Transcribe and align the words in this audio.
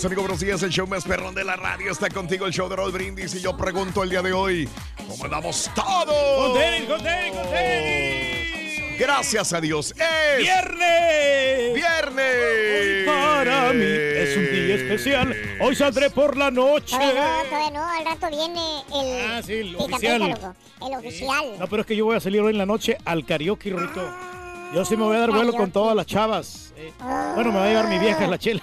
Mis 0.00 0.06
amigos. 0.06 0.24
Buenos 0.24 0.40
días. 0.40 0.62
El 0.62 0.70
show 0.70 0.86
más 0.86 1.04
perrón 1.04 1.34
de 1.34 1.44
la 1.44 1.56
radio 1.56 1.92
está 1.92 2.08
contigo, 2.08 2.46
el 2.46 2.54
show 2.54 2.70
de 2.70 2.76
Raúl 2.76 2.90
Brindis. 2.90 3.34
Y 3.34 3.40
yo 3.42 3.54
pregunto 3.54 4.02
el 4.02 4.08
día 4.08 4.22
de 4.22 4.32
hoy, 4.32 4.66
¿cómo 4.96 5.24
andamos 5.24 5.70
todos? 5.74 6.48
Con 6.48 6.58
tenis, 6.58 6.88
con 6.88 7.02
tenis, 7.02 7.38
con 7.38 7.50
tenis. 7.50 8.98
Gracias 8.98 9.52
a 9.52 9.60
Dios. 9.60 9.92
Es 9.92 10.38
¡Viernes! 10.38 11.74
viernes. 11.74 13.06
Para 13.06 13.72
mí 13.74 13.84
es 13.84 14.36
un 14.38 14.50
día 14.50 14.74
especial. 14.76 15.36
Hoy 15.60 15.76
saldré 15.76 16.08
por 16.08 16.34
la 16.34 16.50
noche. 16.50 16.96
Todavía 16.96 17.22
no, 17.22 17.48
todavía 17.50 17.70
no, 17.70 17.90
al 17.90 18.04
rato 18.06 18.28
viene 18.30 18.82
el. 18.94 19.30
Ah, 19.30 19.42
sí, 19.44 19.52
el 19.52 19.76
oficial. 19.76 20.22
pica, 20.22 20.28
loco, 20.28 20.56
El 20.86 20.98
oficial. 20.98 21.58
No, 21.58 21.66
pero 21.66 21.82
es 21.82 21.86
que 21.86 21.96
yo 21.96 22.06
voy 22.06 22.16
a 22.16 22.20
salir 22.20 22.40
hoy 22.40 22.52
en 22.52 22.58
la 22.58 22.66
noche 22.66 22.96
al 23.04 23.26
karaoke, 23.26 23.70
Rito. 23.70 24.39
Yo 24.72 24.84
sí 24.84 24.96
me 24.96 25.02
voy 25.04 25.16
a 25.16 25.20
dar 25.20 25.30
vuelo 25.32 25.52
con 25.52 25.70
todas 25.70 25.96
las 25.96 26.06
chavas. 26.06 26.72
eh. 26.76 26.92
Bueno, 27.34 27.50
me 27.52 27.58
va 27.58 27.64
a 27.64 27.68
llevar 27.68 27.88
mi 27.88 27.98
vieja 27.98 28.26
la 28.26 28.38
chela. 28.38 28.62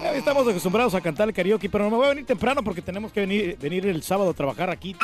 Ah, 0.00 0.12
Ya 0.12 0.18
Estamos 0.18 0.46
acostumbrados 0.48 0.94
a 0.94 1.00
cantar 1.00 1.28
el 1.28 1.34
karaoke, 1.34 1.68
pero 1.70 1.84
no 1.84 1.90
me 1.90 1.96
voy 1.96 2.06
a 2.06 2.08
venir 2.10 2.26
temprano 2.26 2.62
porque 2.62 2.82
tenemos 2.82 3.12
que 3.12 3.20
venir, 3.20 3.56
venir 3.60 3.86
el 3.86 4.02
sábado 4.02 4.30
a 4.30 4.34
trabajar 4.34 4.68
aquí. 4.70 4.94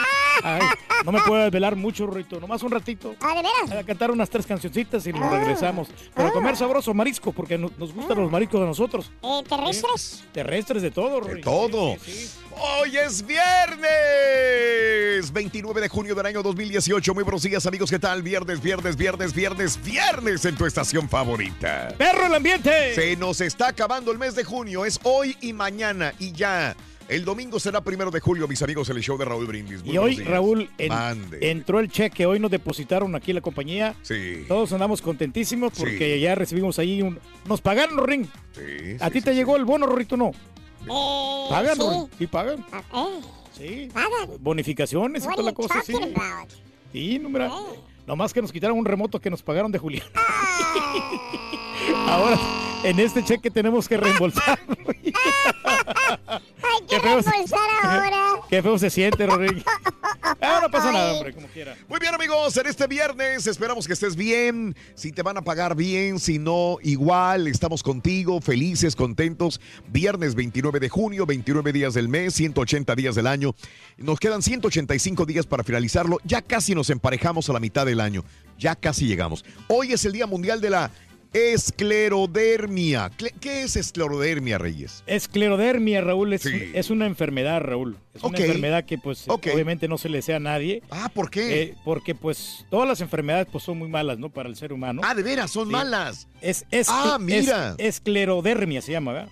Ay, 0.43 0.61
no 1.05 1.13
me 1.13 1.21
puedo 1.23 1.43
desvelar 1.43 1.77
mucho, 1.77 2.07
Rito. 2.07 2.41
Nomás 2.41 2.63
un 2.63 2.71
ratito. 2.73 3.15
ah, 3.21 3.35
¿de 3.35 3.43
veras? 3.43 3.83
A 3.83 3.87
cantar 3.87 4.11
unas 4.11 4.29
tres 4.29 4.47
cancioncitas 4.47 5.07
y 5.07 5.13
nos 5.13 5.31
regresamos. 5.31 5.89
Pero 6.15 6.29
a 6.29 6.33
comer 6.33 6.57
sabroso 6.57 6.93
marisco, 6.93 7.33
porque 7.33 7.57
no- 7.57 7.71
nos 7.79 7.93
gustan 7.95 8.21
los 8.21 8.31
mariscos 8.31 8.61
de 8.61 8.67
nosotros. 8.67 9.11
Eh, 9.23 9.43
¿Terrestres? 9.49 10.25
Terrestres 10.33 10.83
de 10.83 10.91
todo, 10.91 11.21
De 11.21 11.33
Rui. 11.35 11.41
todo. 11.41 11.95
Sí, 12.05 12.13
sí, 12.13 12.27
sí. 12.27 12.39
Hoy 12.81 12.97
es 12.97 13.25
viernes, 13.27 13.89
29 15.33 15.81
de 15.81 15.89
junio 15.89 16.15
del 16.15 16.27
año 16.27 16.41
2018. 16.43 17.13
Muy 17.15 17.25
buenos 17.25 17.43
días, 17.43 17.67
amigos. 17.67 17.91
¿Qué 17.91 17.99
tal? 17.99 18.23
Viernes, 18.23 18.61
viernes, 18.61 18.97
viernes, 18.97 19.35
viernes, 19.35 19.83
viernes 19.83 20.45
en 20.45 20.55
tu 20.55 20.65
estación 20.67 21.09
favorita. 21.09 21.89
¡Perro 21.99 22.27
el 22.27 22.35
ambiente! 22.35 22.95
Se 22.95 23.17
nos 23.17 23.41
está 23.41 23.69
acabando 23.69 24.13
el 24.13 24.19
mes 24.19 24.35
de 24.37 24.45
junio. 24.45 24.84
Es 24.85 25.01
hoy 25.05 25.37
y 25.41 25.53
mañana 25.53 26.13
y 26.19 26.33
ya. 26.33 26.77
El 27.07 27.25
domingo 27.27 27.61
será 27.61 27.83
primero 27.83 28.11
de 28.11 28.19
julio, 28.21 28.49
mis 28.49 28.63
amigos, 28.63 28.89
el 28.89 28.99
show 29.03 29.19
de 29.19 29.27
Raúl 29.27 29.47
Brindis. 29.47 29.85
Muy 29.85 29.95
Y 29.95 29.99
hoy, 29.99 30.17
días. 30.17 30.27
Raúl, 30.29 30.71
en- 30.79 30.93
entró 31.43 31.79
el 31.81 31.91
cheque. 31.91 32.25
Hoy 32.25 32.41
nos 32.41 32.51
depositaron 32.51 33.15
aquí 33.15 33.31
en 33.31 33.35
la 33.37 33.41
compañía. 33.43 33.95
Sí. 34.03 34.45
Todos 34.49 34.73
andamos 34.73 35.03
contentísimos 35.03 35.73
porque 35.77 36.15
Sí. 36.15 36.21
ya 36.23 36.35
recibimos 36.35 36.79
ahí 36.79 37.03
un... 37.03 37.19
Nos 37.47 37.61
pagaron, 37.61 38.07
Ring. 38.07 38.27
Sí, 38.53 38.97
¿A 39.01 39.07
sí, 39.09 39.13
ti 39.13 39.19
sí, 39.19 39.25
te 39.27 39.31
sí. 39.33 39.37
llegó 39.37 39.57
el 39.57 39.67
bono, 39.67 39.85
Rorrito? 39.87 40.17
No. 40.17 40.31
Eh, 40.31 41.47
¿Pagan, 41.51 41.77
sí. 41.77 41.83
Ring? 41.83 42.07
Sí, 42.19 42.27
pagan. 42.27 42.67
Ah, 42.73 42.83
eh, 42.91 43.21
Sí. 43.59 43.89
pagan. 43.93 44.31
Bonificaciones 44.41 45.25
y 45.25 45.29
toda 45.29 45.43
la 45.43 45.53
cosa, 45.53 45.83
sí. 45.83 45.93
about? 45.95 46.51
Sí, 46.91 47.19
no, 47.19 47.29
mira. 47.29 47.49
Eh. 47.49 47.79
Nomás 48.07 48.33
que 48.33 48.41
nos 48.41 48.51
quitaron 48.53 48.79
un 48.79 48.85
remoto 48.87 49.21
que 49.21 49.29
nos 49.31 49.43
pagaron 49.43 49.71
de 49.73 49.79
Julián. 49.79 50.07
Ah, 50.15 51.11
Ahora, 52.07 52.39
en 52.83 52.99
este 53.01 53.25
cheque 53.25 53.51
tenemos 53.51 53.89
que 53.89 53.97
reembolsar. 53.97 54.59
Hay 56.27 56.81
que 56.89 56.97
Qué 56.97 57.01
feo 57.01 57.23
se- 57.23 57.31
reembolsar 57.31 57.69
ahora. 57.83 58.21
Qué 58.49 58.63
feo 58.63 58.79
se 58.79 58.91
siente, 58.91 59.27
Rodrigo. 59.27 59.63
Ah, 60.41 60.61
no 60.63 60.71
pasa 60.71 60.91
nada, 60.93 61.13
hombre, 61.15 61.35
como 61.35 61.47
quiera. 61.49 61.77
Muy 61.89 61.99
bien, 61.99 62.15
amigos, 62.15 62.57
en 62.57 62.67
este 62.67 62.87
viernes 62.87 63.47
esperamos 63.47 63.87
que 63.87 63.93
estés 63.93 64.17
bien. 64.17 64.75
Si 64.95 65.13
te 65.13 65.23
van 65.23 65.37
a 65.37 65.43
pagar 65.43 65.75
bien, 65.77 66.19
si 66.19 66.39
no, 66.39 66.79
igual, 66.83 67.47
estamos 67.47 67.83
contigo, 67.83 68.41
felices, 68.41 68.97
contentos. 68.97 69.61
Viernes 69.89 70.35
29 70.35 70.81
de 70.81 70.89
junio, 70.89 71.27
29 71.27 71.73
días 71.73 71.95
del 71.95 72.09
mes, 72.09 72.35
180 72.35 72.95
días 72.95 73.15
del 73.15 73.27
año. 73.27 73.55
Nos 73.97 74.19
quedan 74.19 74.43
185 74.43 75.27
días 75.27 75.47
para 75.47 75.63
finalizarlo. 75.65 76.19
Ya 76.25 76.43
casi 76.43 76.75
nos 76.75 76.91
emparejamos 76.91 77.49
a 77.49 77.53
la 77.53 77.61
mitad 77.61 77.87
del 77.87 78.01
año. 78.01 78.25
Ya 78.59 78.77
casi 78.77 79.07
llegamos. 79.07 79.45
Hoy 79.69 79.93
es 79.93 80.05
el 80.05 80.13
Día 80.13 80.27
Mundial 80.27 80.61
de 80.61 80.71
la 80.71 80.91
Esclerodermia. 81.35 83.11
Cle- 83.17 83.35
¿Qué 83.41 83.63
es 83.65 83.77
esclerodermia, 83.77 84.57
Reyes? 84.59 85.03
Esclerodermia, 85.07 86.01
Raúl, 86.01 86.33
es, 86.33 86.43
Sí. 86.43 86.71
es 86.73 86.91
una 86.91 87.07
enfermedad, 87.07 87.61
Raúl. 87.61 87.97
Es 88.15 88.23
una 88.23 88.39
enfermedad 88.39 88.85
que, 88.85 88.99
pues, 88.99 89.25
obviamente 89.29 89.89
no 89.89 89.99
se 89.99 90.09
le 90.09 90.19
desea 90.19 90.37
a 90.37 90.41
nadie. 90.41 90.83
Ah, 90.91 91.11
¿por 91.13 91.31
qué? 91.31 91.63
eh, 91.63 91.75
porque, 91.85 92.15
pues, 92.15 92.65
todas 92.71 92.89
las 92.89 93.01
enfermedades, 93.01 93.49
pues, 93.51 93.65
son 93.65 93.79
muy 93.79 93.89
malas, 93.89 94.19
¿no? 94.19 94.31
Para 94.31 94.49
el 94.49 94.57
ser 94.57 94.73
humano. 94.73 95.03
ah, 95.05 95.15
de 95.15 95.23
veras, 95.23 95.51
son 95.51 95.67
sí. 95.67 95.73
malas. 95.73 96.29
es, 96.41 96.65
es, 96.71 96.87
ah, 96.91 97.17
es- 97.19 97.25
mira. 97.25 97.75
esclerodermia 97.79 98.81
se 98.81 98.93
llama, 98.93 99.13
¿verdad? 99.13 99.29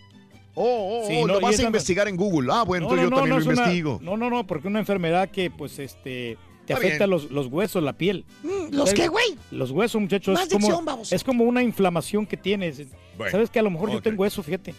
Oh, 0.55 1.03
oh, 1.05 1.09
Sí, 1.09 1.15
oh, 1.23 1.27
no, 1.27 1.35
lo 1.35 1.41
vas 1.41 1.59
a 1.59 1.63
investigar 1.63 2.09
en 2.09 2.17
Google. 2.17 2.51
Ah, 2.53 2.63
bueno, 2.65 2.87
No, 2.89 2.93
entonces 2.93 3.11
no, 3.11 3.17
yo 3.17 3.17
también 3.23 3.39
no, 3.39 3.41
lo 3.41 3.51
una- 3.53 3.63
investigo. 3.63 3.99
no, 4.03 4.17
no, 4.17 4.29
no, 4.29 4.47
porque 4.47 4.69
una 4.69 4.81
enfermedad 4.81 5.31
que, 5.31 5.51
pues, 5.51 5.79
este, 5.79 6.37
te 6.67 6.73
afecta 6.75 7.07
los, 7.07 7.31
los 7.31 7.47
huesos, 7.49 7.83
la 7.83 7.93
piel. 7.93 8.25
¿Los 8.71 8.93
qué, 8.95 9.09
güey? 9.09 9.37
Los 9.51 9.71
huesos, 9.71 10.01
muchachos, 10.01 10.35
Más 10.35 10.45
es 10.47 10.53
como, 10.53 10.67
dicción, 10.69 10.99
es 11.11 11.25
como 11.25 11.45
una 11.45 11.63
inflamación 11.63 12.27
que 12.27 12.37
tienes. 12.37 12.83
Bueno, 13.19 13.31
¿Sabes 13.33 13.51
que 13.51 13.59
a 13.59 13.63
lo 13.63 13.71
mejor 13.71 13.91
yo 13.91 14.01
tengo 14.03 14.25
eso, 14.25 14.43
fíjate? 14.43 14.75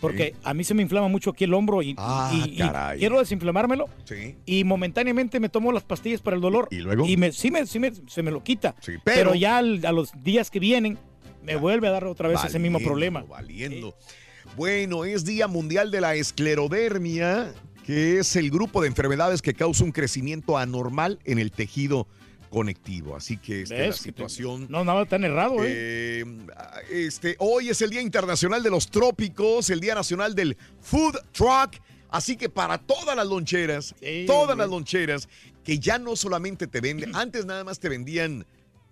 Porque 0.00 0.36
a 0.44 0.54
mí 0.54 0.62
se 0.62 0.74
me 0.74 0.82
inflama 0.82 1.08
mucho 1.08 1.30
aquí 1.30 1.42
el 1.42 1.52
hombro 1.54 1.82
y, 1.82 1.96
Ah, 1.98 2.30
y- 2.32 2.54
y 2.54 2.56
caray. 2.58 3.00
quiero 3.00 3.18
desinflamármelo 3.18 3.86
Sí. 4.04 4.36
y 4.46 4.62
momentáneamente 4.62 5.40
me 5.40 5.48
tomo 5.48 5.72
las 5.72 5.82
pastillas 5.82 6.20
para 6.20 6.36
el 6.36 6.40
dolor. 6.40 6.68
¿Y 6.70 6.76
luego? 6.76 7.04
Y 7.04 7.16
me, 7.16 7.32
sí, 7.32 7.50
me, 7.50 7.66
sí 7.66 7.80
me- 7.80 7.90
se 8.06 8.22
me 8.22 8.30
lo 8.30 8.44
quita. 8.44 8.76
Sí, 8.80 8.92
pero, 9.02 9.30
pero- 9.30 9.34
ya 9.34 9.58
al- 9.58 9.84
a 9.84 9.90
los 9.90 10.12
días 10.22 10.50
que 10.52 10.60
vienen 10.60 10.98
me 11.42 11.56
vuelve 11.56 11.88
a 11.88 11.90
dar 11.90 12.04
otra 12.04 12.28
vez 12.28 12.44
ese 12.44 12.60
mismo 12.60 12.78
problema. 12.78 13.22
Valiendo. 13.28 13.96
Bueno, 14.56 15.04
es 15.04 15.24
Día 15.24 15.48
Mundial 15.48 15.90
de 15.90 16.00
la 16.00 16.14
Esclerodermia, 16.14 17.52
que 17.88 18.18
es 18.18 18.36
el 18.36 18.50
grupo 18.50 18.82
de 18.82 18.88
enfermedades 18.88 19.40
que 19.40 19.54
causa 19.54 19.82
un 19.82 19.92
crecimiento 19.92 20.58
anormal 20.58 21.18
en 21.24 21.38
el 21.38 21.50
tejido 21.50 22.06
conectivo. 22.50 23.16
Así 23.16 23.38
que 23.38 23.62
esta 23.62 23.76
es 23.76 23.86
la 23.86 23.92
situación. 23.94 24.66
No, 24.68 24.84
nada 24.84 25.06
tan 25.06 25.24
errado, 25.24 25.64
¿eh? 25.64 26.20
Eh, 26.20 26.24
este, 26.90 27.36
hoy 27.38 27.70
es 27.70 27.80
el 27.80 27.88
Día 27.88 28.02
Internacional 28.02 28.62
de 28.62 28.68
los 28.68 28.90
Trópicos, 28.90 29.70
el 29.70 29.80
Día 29.80 29.94
Nacional 29.94 30.34
del 30.34 30.58
Food 30.82 31.16
Truck. 31.32 31.80
Así 32.10 32.36
que 32.36 32.50
para 32.50 32.76
todas 32.76 33.16
las 33.16 33.26
loncheras, 33.26 33.94
Sí, 33.98 34.24
todas 34.26 34.58
las 34.58 34.68
loncheras, 34.68 35.26
que 35.64 35.78
ya 35.78 35.98
no 35.98 36.14
solamente 36.14 36.66
te 36.66 36.82
venden, 36.82 37.16
antes 37.16 37.46
nada 37.46 37.64
más 37.64 37.80
te 37.80 37.88
vendían 37.88 38.44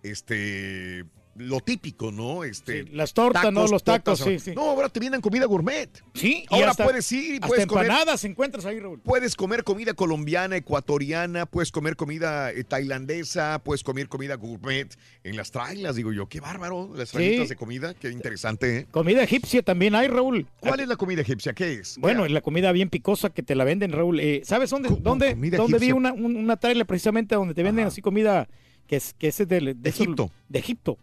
este 0.02 1.04
lo 1.38 1.60
típico, 1.60 2.10
¿no? 2.12 2.44
Este, 2.44 2.84
Sí, 2.84 2.90
las 2.92 3.12
tortas, 3.14 3.52
¿no? 3.52 3.66
Los 3.66 3.82
tacos, 3.84 4.18
tortas. 4.18 4.42
sí, 4.42 4.50
sí. 4.50 4.54
No, 4.56 4.62
ahora 4.70 4.88
te 4.88 5.00
vienen 5.00 5.20
comida 5.20 5.46
gourmet. 5.46 5.88
Sí, 6.14 6.44
y 6.50 6.54
ahora 6.54 6.70
hasta- 6.70 6.84
puedes 6.84 7.10
ir 7.12 7.24
y 7.24 7.34
Hasta 7.36 7.46
puedes 7.48 7.66
comer 7.66 7.84
empanadas 7.86 8.24
encuentras 8.24 8.64
ahí, 8.64 8.80
Raúl. 8.80 9.00
Puedes 9.00 9.36
comer 9.36 9.64
comida 9.64 9.94
colombiana, 9.94 10.56
ecuatoriana, 10.56 11.46
puedes 11.46 11.70
comer 11.72 11.96
comida 11.96 12.50
eh, 12.52 12.64
tailandesa, 12.64 13.60
puedes 13.62 13.82
comer 13.82 14.08
comida 14.08 14.34
gourmet 14.36 14.88
en 15.24 15.36
las 15.36 15.50
trailas, 15.50 15.96
digo 15.96 16.12
yo. 16.12 16.28
Qué 16.28 16.40
bárbaro, 16.40 16.90
las 16.94 17.10
trailas 17.10 17.48
de 17.48 17.56
comida, 17.56 17.94
qué 17.94 18.10
interesante. 18.10 18.78
¿eh? 18.78 18.86
Comida 18.90 19.22
egipcia 19.22 19.62
también 19.62 19.94
hay, 19.94 20.08
Raúl. 20.08 20.46
¿Cuál 20.60 20.80
es 20.80 20.88
la 20.88 20.96
comida 20.96 21.20
egipcia? 21.22 21.52
¿Qué 21.52 21.74
es? 21.74 21.98
Bueno, 21.98 22.22
Mira, 22.22 22.34
la 22.34 22.40
comida 22.40 22.72
bien 22.72 22.88
picosa 22.90 23.30
que 23.30 23.42
te 23.42 23.54
la 23.54 23.64
venden, 23.64 23.92
Raúl. 23.92 24.20
Eh, 24.20 24.42
¿Sabes 24.44 24.70
dónde, 24.70 24.88
¿Cómo 24.88 25.00
dónde, 25.02 25.30
comida 25.34 25.56
dónde 25.58 25.78
vi 25.78 25.92
una, 25.92 26.12
un- 26.12 26.36
una 26.36 26.56
trailer 26.56 26.86
precisamente 26.86 27.34
donde 27.34 27.54
te 27.54 27.62
venden 27.62 27.84
Ajá. 27.84 27.88
así 27.88 28.00
comida 28.02 28.48
que 28.86 28.96
es, 28.96 29.14
que 29.18 29.28
es 29.28 29.38
de, 29.38 29.76
Egipto. 29.84 30.30
de 30.48 30.58
Egipto. 30.58 30.98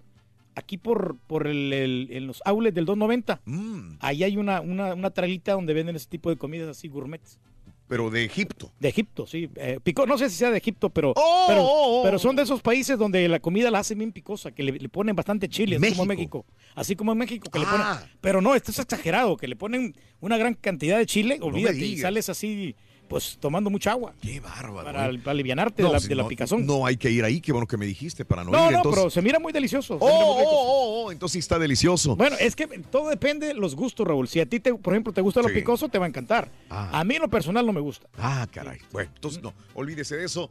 Aquí 0.55 0.77
por, 0.77 1.17
por 1.27 1.47
el, 1.47 1.73
el- 1.73 2.07
en 2.11 2.27
los 2.27 2.41
outlets 2.45 2.75
del 2.75 2.85
290. 2.85 3.41
mm, 3.45 3.97
Ahí 3.99 4.23
hay 4.23 4.37
una, 4.37 4.61
una, 4.61 4.93
una 4.93 5.09
trailita 5.11 5.53
donde 5.53 5.73
venden 5.73 5.95
ese 5.95 6.07
tipo 6.07 6.29
de 6.29 6.37
comidas 6.37 6.69
así 6.69 6.87
gourmets. 6.87 7.39
pero 7.87 8.09
de 8.09 8.23
Egipto. 8.25 8.71
De 8.79 8.89
Egipto, 8.89 9.27
sí. 9.27 9.49
Eh, 9.55 9.79
pico, 9.83 10.05
no 10.05 10.17
sé 10.17 10.29
si 10.29 10.35
sea 10.37 10.49
de 10.51 10.57
Egipto, 10.57 10.89
pero, 10.89 11.13
Oh, 11.15 11.45
pero, 11.47 11.61
oh, 11.63 11.99
oh. 11.99 12.03
pero 12.03 12.17
son 12.17 12.35
de 12.35 12.43
esos 12.43 12.61
países 12.61 12.97
donde 12.97 13.27
la 13.27 13.39
comida 13.39 13.69
la 13.69 13.79
hacen 13.79 13.97
bien 13.99 14.11
picosa, 14.11 14.51
que 14.51 14.63
le, 14.63 14.71
le 14.73 14.89
ponen 14.89 15.15
bastante 15.15 15.47
chile, 15.49 15.75
así 15.75 15.91
como 15.91 16.03
en 16.03 16.07
México. 16.17 16.45
México. 16.47 16.63
Así 16.75 16.95
como 16.95 17.11
en 17.11 17.17
México, 17.17 17.49
que 17.51 17.59
le 17.59 17.65
Ah. 17.67 17.99
ponen. 17.99 18.17
Pero 18.21 18.41
no, 18.41 18.55
esto 18.55 18.71
es 18.71 18.79
exagerado, 18.79 19.37
que 19.37 19.47
le 19.47 19.55
ponen 19.55 19.95
una 20.21 20.37
gran 20.37 20.53
cantidad 20.55 20.97
de 20.97 21.05
chile, 21.05 21.37
olvídate, 21.41 21.77
y 21.77 21.81
digas. 21.81 22.01
sales 22.01 22.29
así, 22.29 22.75
pues 23.13 23.37
tomando 23.39 23.69
mucha 23.69 23.91
agua 23.91 24.11
Qué 24.19 24.39
bárbaro. 24.39 24.85
para, 24.85 25.07
¿eh? 25.07 25.19
para 25.19 25.31
alivianarte 25.31 25.83
de 25.83 25.89
la, 25.91 25.99
si 25.99 26.07
de 26.07 26.15
la 26.15 26.23
no- 26.23 26.29
picazón. 26.29 26.65
No 26.65 26.83
hay 26.83 26.97
que 26.97 27.11
ir 27.11 27.23
ahí, 27.23 27.41
qué 27.41 27.51
bueno 27.51 27.67
que 27.67 27.77
me 27.77 27.85
dijiste 27.85 28.25
para 28.25 28.43
no, 28.43 28.49
no, 28.49 28.57
ir. 28.65 28.71
no, 28.71 28.77
entonces- 28.77 28.99
pero 29.01 29.09
se 29.11 29.21
mira 29.21 29.37
muy 29.37 29.53
delicioso. 29.53 29.97
Oh, 29.99 30.35
muy 30.35 30.43
oh, 30.47 30.49
oh, 30.49 31.03
oh, 31.05 31.11
entonces 31.11 31.37
está 31.37 31.59
delicioso. 31.59 32.15
Bueno, 32.15 32.35
es 32.39 32.55
que 32.55 32.65
todo 32.89 33.09
depende 33.09 33.45
de 33.45 33.53
los 33.53 33.75
gustos, 33.75 34.07
Raúl. 34.07 34.27
Si 34.27 34.39
a 34.39 34.47
ti, 34.47 34.59
te, 34.59 34.73
por 34.73 34.93
ejemplo, 34.93 35.13
te 35.13 35.21
gusta 35.21 35.43
lo 35.43 35.49
picoso, 35.49 35.89
te 35.89 35.99
va 35.99 36.05
a 36.05 36.07
encantar. 36.09 36.49
Ah. 36.71 36.89
A 36.91 37.03
mí 37.03 37.13
en 37.15 37.21
lo 37.21 37.27
personal 37.29 37.63
no 37.65 37.71
me 37.71 37.81
gusta. 37.81 38.07
Ah, 38.17 38.47
caray. 38.51 38.79
Bueno, 38.91 39.11
entonces 39.13 39.43
no, 39.43 39.53
olvídese 39.75 40.15
de 40.17 40.25
eso. 40.25 40.49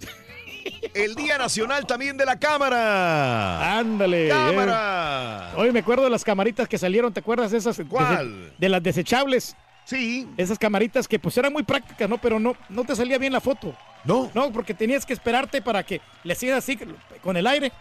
El 0.95 1.17
Día 1.17 1.39
Nacional 1.39 1.85
también 1.87 2.17
de 2.17 2.25
la 2.25 2.39
Cámara. 2.39 3.77
Ándale. 3.79 4.27
eh. 4.27 4.31
¡Cámara! 4.31 5.53
Hoy 5.57 5.73
me 5.73 5.81
acuerdo 5.81 6.05
de 6.05 6.11
las 6.11 6.23
camaritas 6.23 6.69
que 6.69 6.79
salieron, 6.79 7.13
¿te 7.13 7.19
acuerdas 7.19 7.51
de 7.51 7.59
esas? 7.59 7.81
¿Cuál? 7.89 8.43
De, 8.43 8.53
de 8.59 8.69
las 8.69 8.83
desechables. 8.83 9.57
Sí. 9.85 10.29
Esas 10.37 10.59
camaritas 10.59 11.07
que 11.09 11.19
pues 11.19 11.37
eran 11.39 11.53
muy 11.53 11.63
prácticas, 11.63 12.09
¿no? 12.09 12.19
Pero 12.19 12.39
no, 12.39 12.55
no 12.69 12.85
te 12.85 12.95
salía 12.97 13.19
bien 13.19 13.33
la 13.33 13.41
foto. 13.41 13.75
No. 14.05 14.31
No, 14.35 14.53
porque 14.53 14.75
tenías 14.75 15.05
que 15.07 15.13
esperarte 15.13 15.61
para 15.63 15.83
que 15.85 16.01
le 16.25 16.33
hacías 16.33 16.59
así 16.59 16.79
con 17.23 17.37
el 17.37 17.47
aire. 17.47 17.73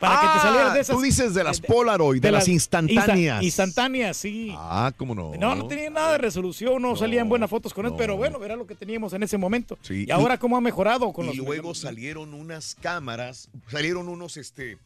Para 0.00 0.16
que 0.20 0.26
te 0.26 0.32
Ah, 0.34 0.40
salieran 0.42 0.74
de 0.74 0.80
esas. 0.80 0.96
Tú 0.96 1.00
dices 1.02 1.34
de 1.34 1.44
las 1.44 1.62
de- 1.62 1.68
Polaroid, 1.68 2.20
de, 2.20 2.30
las 2.32 2.48
insta- 2.48 2.82
instantáneas. 2.82 3.42
instantáneas, 3.42 4.16
sí. 4.16 4.52
Ah, 4.56 4.92
cómo 4.96 5.14
no. 5.14 5.32
No, 5.38 5.54
no 5.54 5.66
tenía 5.68 5.88
nada 5.88 6.12
de 6.12 6.18
resolución, 6.18 6.82
no, 6.82 6.90
No, 6.90 6.96
salían 6.96 7.28
buenas 7.28 7.48
fotos 7.48 7.72
con 7.72 7.86
él, 7.86 7.92
no. 7.92 7.96
pero 7.96 8.16
bueno, 8.16 8.44
era 8.44 8.56
lo 8.56 8.66
que 8.66 8.74
teníamos 8.74 9.12
en 9.14 9.22
ese 9.22 9.38
momento. 9.38 9.78
Sí, 9.82 10.04
Y 10.06 10.10
ahora 10.10 10.36
cómo 10.36 10.56
ha 10.56 10.60
mejorado 10.60 11.10
con 11.12 11.24
y 11.26 11.28
los 11.28 11.36
luego 11.36 11.74
salieron 11.74 12.34
unas 12.34 12.76
cámaras, 12.80 13.48
salieron 13.68 14.08
unos 14.08 14.36
este 14.36 14.78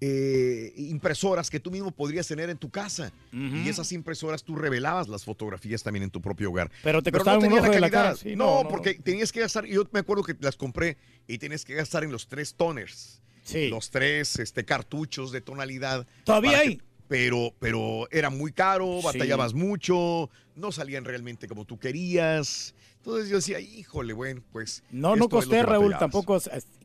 eh, 0.00 0.72
impresoras 0.76 1.48
que 1.50 1.58
tú 1.60 1.70
mismo 1.70 1.90
podrías 1.90 2.26
tener 2.26 2.50
en 2.50 2.58
tu 2.58 2.70
casa. 2.70 3.12
Y 3.32 3.68
esas 3.68 3.90
impresoras 3.92 4.42
tú 4.44 4.54
revelabas 4.56 5.08
las 5.08 5.24
fotografías 5.24 5.82
también 5.82 6.02
en 6.04 6.10
tu 6.10 6.20
propio 6.20 6.50
hogar. 6.50 6.70
Pero 6.82 7.02
te 7.02 7.10
no 7.10 7.18
costaban 7.18 7.44
un 7.44 7.52
ojo 7.58 7.66
la 7.66 7.72
de 7.72 7.80
la 7.80 7.90
calidad. 7.90 8.02
cara, 8.10 8.16
sí, 8.16 8.36
no, 8.36 8.44
no, 8.46 8.62
no, 8.64 8.68
porque 8.68 8.94
tenías 8.94 9.32
que 9.32 9.40
gastar, 9.40 9.64
yo 9.66 9.84
me 9.92 10.00
acuerdo 10.00 10.22
que 10.22 10.36
las 10.40 10.56
compré 10.56 10.96
y 11.26 11.38
tenías 11.38 11.64
que 11.64 11.74
gastar 11.74 12.04
en 12.04 12.12
los 12.12 12.26
tres 12.28 12.54
toners. 12.54 13.22
Sí. 13.42 13.68
Los 13.68 13.90
tres 13.90 14.38
este, 14.38 14.64
cartuchos 14.64 15.30
de 15.32 15.40
tonalidad. 15.40 16.06
Todavía 16.24 16.50
que- 16.52 16.56
hay. 16.56 16.82
pero, 17.08 17.54
pero 17.60 18.08
era 18.10 18.28
muy 18.30 18.50
caro, 18.52 18.98
Sí. 19.00 19.06
batallabas 19.06 19.54
mucho, 19.54 20.28
no 20.56 20.72
salían 20.72 21.04
realmente 21.04 21.46
como 21.46 21.64
tú 21.64 21.78
querías. 21.78 22.74
Entonces 22.98 23.28
yo 23.30 23.36
decía, 23.36 23.60
híjole, 23.60 24.12
bueno, 24.12 24.42
pues. 24.50 24.82
No, 24.90 25.14
no 25.14 25.28
costé, 25.28 25.62
Raúl, 25.62 25.92
batallabas. 25.92 26.00
tampoco 26.00 26.38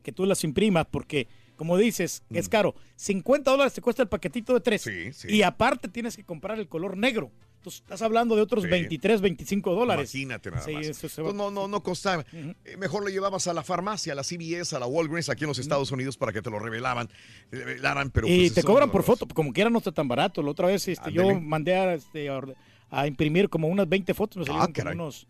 que 0.04 0.12
tú 0.12 0.24
las 0.24 0.44
imprimas, 0.44 0.86
porque, 0.88 1.26
como 1.62 1.76
dices, 1.76 2.24
es 2.30 2.48
caro. 2.48 2.74
50 2.96 3.48
dólares 3.52 3.72
te 3.72 3.80
cuesta 3.80 4.02
el 4.02 4.08
paquetito 4.08 4.52
de 4.52 4.60
tres. 4.60 4.84
Mm. 4.84 4.90
Sí, 4.90 5.12
sí. 5.12 5.28
Y 5.36 5.42
aparte 5.42 5.86
tienes 5.86 6.16
que 6.16 6.24
comprar 6.24 6.58
el 6.58 6.66
color 6.66 6.96
negro. 6.96 7.30
Entonces, 7.58 7.82
estás 7.82 8.02
hablando 8.02 8.34
de 8.34 8.42
otros 8.42 8.64
Sí. 8.64 8.68
23, 8.70 9.20
25 9.20 9.72
dólares. 9.76 10.12
Imagínate 10.12 10.50
nada 10.50 10.64
Sí, 10.64 10.72
más. 10.72 10.86
eso 10.88 11.08
se 11.08 11.22
va- 11.22 11.28
Entonces, 11.30 11.54
no, 11.54 11.60
no, 11.62 11.68
no 11.68 11.80
costaba. 11.84 12.24
Eh, 12.32 12.76
Mejor 12.76 13.04
lo 13.04 13.10
llevabas 13.10 13.46
a 13.46 13.52
la 13.54 13.62
farmacia, 13.62 14.14
a 14.14 14.16
la 14.16 14.24
CVS, 14.24 14.74
a 14.74 14.80
la 14.80 14.86
Walgreens, 14.86 15.28
aquí 15.28 15.44
en 15.44 15.48
los 15.50 15.60
Estados 15.60 15.92
Unidos 15.92 16.16
para 16.16 16.32
que 16.32 16.42
te 16.42 16.50
lo 16.50 16.58
revelaban, 16.58 17.08
revelaran, 17.52 18.10
pero 18.10 18.26
y 18.26 18.40
pues, 18.40 18.54
te 18.54 18.64
cobran 18.64 18.90
por 18.90 19.04
foto, 19.04 19.28
como 19.28 19.52
quiera 19.52 19.70
no 19.70 19.78
está 19.78 19.92
tan 19.92 20.08
barato. 20.08 20.42
La 20.42 20.50
otra 20.50 20.66
vez 20.66 20.88
este, 20.88 21.12
yo 21.12 21.38
mandé 21.40 21.76
a, 21.76 21.94
este, 21.94 22.28
a 22.28 22.36
orde- 22.38 22.56
a 22.90 23.06
imprimir 23.06 23.48
como 23.48 23.68
unas 23.68 23.88
20 23.88 24.12
fotos, 24.14 24.38
me 24.38 24.42
Ah, 24.42 24.46
salieron 24.46 24.66
como 24.66 24.74
caray. 24.74 24.94
unos 24.96 25.28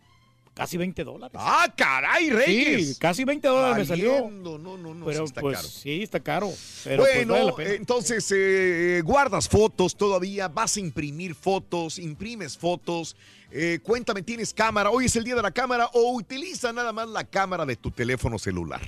casi 0.53 0.77
20 0.77 1.03
dólares. 1.03 1.37
¡Ah, 1.39 1.71
caray, 1.75 2.29
Reyes! 2.29 2.89
sí, 2.89 2.95
casi 2.99 3.23
20 3.23 3.47
dólares 3.47 3.77
me 3.77 3.85
salió. 3.85 4.29
No, 4.29 4.57
no, 4.57 4.77
no, 4.77 5.05
Pero 5.05 5.19
sí 5.19 5.23
está 5.25 5.41
pues 5.41 5.57
caro. 5.57 5.67
sí, 5.67 6.03
está 6.03 6.19
caro. 6.19 6.51
Pero 6.83 7.03
pues, 7.03 7.25
bueno, 7.25 7.55
vale 7.55 7.75
entonces 7.75 8.31
eh, 8.35 9.01
guardas 9.03 9.47
fotos 9.49 9.95
todavía, 9.95 10.47
vas 10.47 10.77
a 10.77 10.79
imprimir 10.79 11.35
fotos, 11.35 11.99
imprimes 11.99 12.57
fotos. 12.57 13.15
Eh, 13.51 13.79
cuéntame, 13.83 14.23
¿tienes 14.23 14.53
cámara? 14.53 14.89
Hoy 14.89 15.05
es 15.05 15.15
el 15.15 15.23
día 15.23 15.35
de 15.35 15.41
la 15.43 15.51
cámara 15.51 15.87
o 15.93 16.13
utiliza 16.13 16.73
nada 16.73 16.91
más 16.91 17.07
la 17.07 17.23
cámara 17.23 17.65
de 17.65 17.75
tu 17.75 17.91
teléfono 17.91 18.39
celular. 18.39 18.81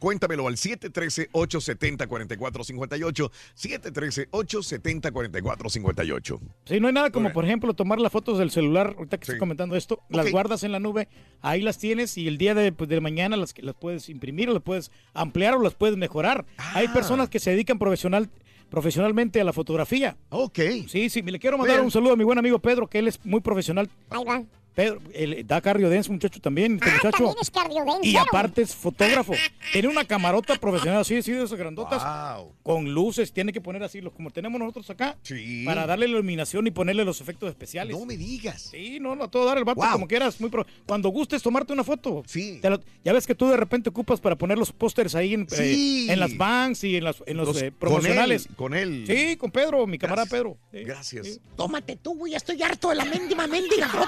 Cuéntamelo 0.00 0.48
al 0.48 0.56
713-870-4458. 0.56 3.30
713-870-4458. 3.56 6.40
Sí, 6.64 6.80
no 6.80 6.88
hay 6.88 6.92
nada 6.92 7.10
como, 7.10 7.32
por 7.32 7.44
ejemplo, 7.44 7.74
tomar 7.74 8.00
las 8.00 8.10
fotos 8.10 8.38
del 8.38 8.50
celular, 8.50 8.94
ahorita 8.96 9.18
que 9.18 9.26
Sí. 9.26 9.32
estoy 9.32 9.38
comentando 9.40 9.76
esto, 9.76 10.00
las 10.08 10.30
guardas 10.30 10.62
en 10.64 10.72
la 10.72 10.80
nube, 10.80 11.08
ahí 11.42 11.60
las 11.62 11.78
tienes 11.78 12.16
y 12.18 12.26
el 12.26 12.38
día 12.38 12.54
de, 12.54 12.72
pues, 12.72 12.88
de 12.90 13.00
mañana 13.00 13.36
las, 13.36 13.54
las 13.62 13.74
puedes 13.74 14.08
imprimir 14.08 14.48
o 14.50 14.54
las 14.54 14.62
puedes 14.62 14.90
ampliar 15.14 15.54
o 15.54 15.62
las 15.62 15.74
puedes 15.74 15.96
mejorar. 15.96 16.44
Hay 16.74 16.86
Ah. 16.86 16.92
personas 16.92 17.28
que 17.28 17.38
se 17.38 17.50
dedican 17.50 17.78
profesional, 17.78 18.28
profesionalmente 18.70 19.40
a 19.40 19.44
la 19.44 19.52
fotografía. 19.52 20.16
Ok. 20.30 20.58
Sí, 20.88 21.10
sí, 21.10 21.22
me 21.22 21.32
le 21.32 21.38
quiero 21.38 21.58
mandar 21.58 21.76
Bien. 21.76 21.84
un 21.84 21.90
saludo 21.90 22.12
a 22.12 22.16
mi 22.16 22.24
buen 22.24 22.38
amigo 22.38 22.58
Pedro, 22.58 22.86
que 22.88 22.98
él 23.00 23.08
es 23.08 23.24
muy 23.24 23.40
profesional. 23.40 23.88
Ahí 24.10 24.24
va. 24.24 24.42
Pedro, 24.80 25.00
él 25.12 25.44
da 25.46 25.60
cardiodense, 25.60 26.10
muchacho 26.10 26.40
también, 26.40 26.74
este 26.74 26.88
Ah, 26.88 26.92
muchacho. 26.94 27.16
también 27.24 27.36
es 27.40 27.50
cardiodense. 27.50 28.08
Y 28.08 28.16
aparte 28.16 28.62
es 28.62 28.74
fotógrafo. 28.74 29.34
Tiene 29.72 29.88
una 29.88 30.04
camarota 30.04 30.54
profesional 30.56 31.00
así, 31.00 31.16
así 31.16 31.32
de 31.32 31.44
esas 31.44 31.58
grandotas, 31.58 32.02
Wow. 32.02 32.54
con 32.62 32.92
luces, 32.94 33.32
tiene 33.32 33.52
que 33.52 33.60
poner 33.60 33.82
así, 33.82 34.00
los, 34.00 34.12
como 34.12 34.30
tenemos 34.30 34.58
nosotros 34.58 34.88
acá, 34.90 35.16
Sí. 35.22 35.64
para 35.66 35.86
darle 35.86 36.06
la 36.08 36.12
iluminación 36.14 36.66
y 36.66 36.70
ponerle 36.70 37.04
los 37.04 37.20
efectos 37.20 37.48
especiales. 37.50 37.96
No 37.98 38.06
me 38.06 38.16
digas. 38.16 38.68
Sí, 38.70 38.98
no, 39.00 39.14
no, 39.14 39.24
a 39.24 39.30
todo 39.30 39.44
dar 39.44 39.58
el 39.58 39.64
vato 39.64 39.80
Wow. 39.80 39.92
como 39.92 40.08
quieras. 40.08 40.40
Muy 40.40 40.50
pro- 40.50 40.66
Cuando 40.86 41.08
gustes 41.10 41.42
tomarte 41.42 41.72
una 41.72 41.84
foto. 41.84 42.22
Sí. 42.26 42.58
Te 42.62 42.70
lo- 42.70 42.80
ya 43.04 43.12
ves 43.12 43.26
que 43.26 43.34
tú 43.34 43.48
de 43.48 43.56
repente 43.56 43.90
ocupas 43.90 44.20
para 44.20 44.36
poner 44.36 44.56
los 44.58 44.72
pósters 44.72 45.14
ahí 45.14 45.34
en, 45.34 45.48
Sí. 45.48 46.06
eh, 46.08 46.12
en 46.12 46.20
las 46.20 46.36
banks 46.36 46.84
y 46.84 46.96
en, 46.96 47.04
las, 47.04 47.22
en 47.26 47.36
los, 47.36 47.48
Los- 47.48 47.62
eh, 47.62 47.70
promocionales. 47.72 48.48
Con 48.56 48.74
él. 48.74 49.04
Con 49.04 49.04
él. 49.04 49.04
Sí, 49.06 49.36
con 49.36 49.50
Pedro, 49.50 49.86
mi 49.86 49.98
camarada 49.98 50.24
Gracias. 50.24 50.40
Pedro. 50.40 50.58
Sí. 50.72 50.84
Gracias. 50.84 51.26
Sí. 51.26 51.40
Tómate 51.56 51.96
tú, 51.96 52.14
güey. 52.16 52.32
ya 52.32 52.36
Estoy 52.40 52.62
harto 52.62 52.88
de 52.88 52.94
la 52.94 53.04
mendiga, 53.04 53.46
mendiga 53.46 53.88
güey. 53.92 54.04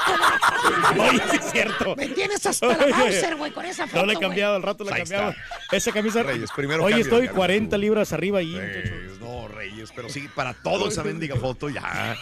Oye, 1.09 1.23
sí 1.31 1.37
es 1.37 1.51
cierto. 1.53 1.97
Me 1.97 2.09
tienes 2.09 2.45
hasta 2.47 2.67
la. 2.67 2.87
Bowser, 2.97 3.37
güey, 3.37 3.53
con 3.53 3.65
esa 3.65 3.87
foto, 3.87 4.01
No 4.01 4.07
le 4.07 4.15
he 4.15 4.19
cambiado, 4.19 4.57
al 4.57 4.63
rato 4.63 4.85
le 4.85 4.91
he 4.91 4.95
Ahí 4.95 5.01
cambiado. 5.01 5.31
está. 5.31 5.77
Esa 5.77 5.93
camisa. 5.93 6.23
Reyes, 6.23 6.51
primero 6.55 6.85
Oye, 6.85 6.93
cámbiale, 6.97 7.03
estoy 7.03 7.21
Carlos, 7.27 7.37
40 7.37 7.77
tú. 7.77 7.81
libras 7.81 8.13
arriba 8.13 8.39
ahí. 8.39 8.55
Reyes, 8.55 9.21
no, 9.21 9.49
Reyes, 9.49 9.93
pero 9.95 10.09
sí, 10.09 10.29
para 10.35 10.55
todo 10.55 10.89
esa 10.89 11.03
mendiga 11.05 11.37
foto 11.37 11.69
ya 11.69 12.17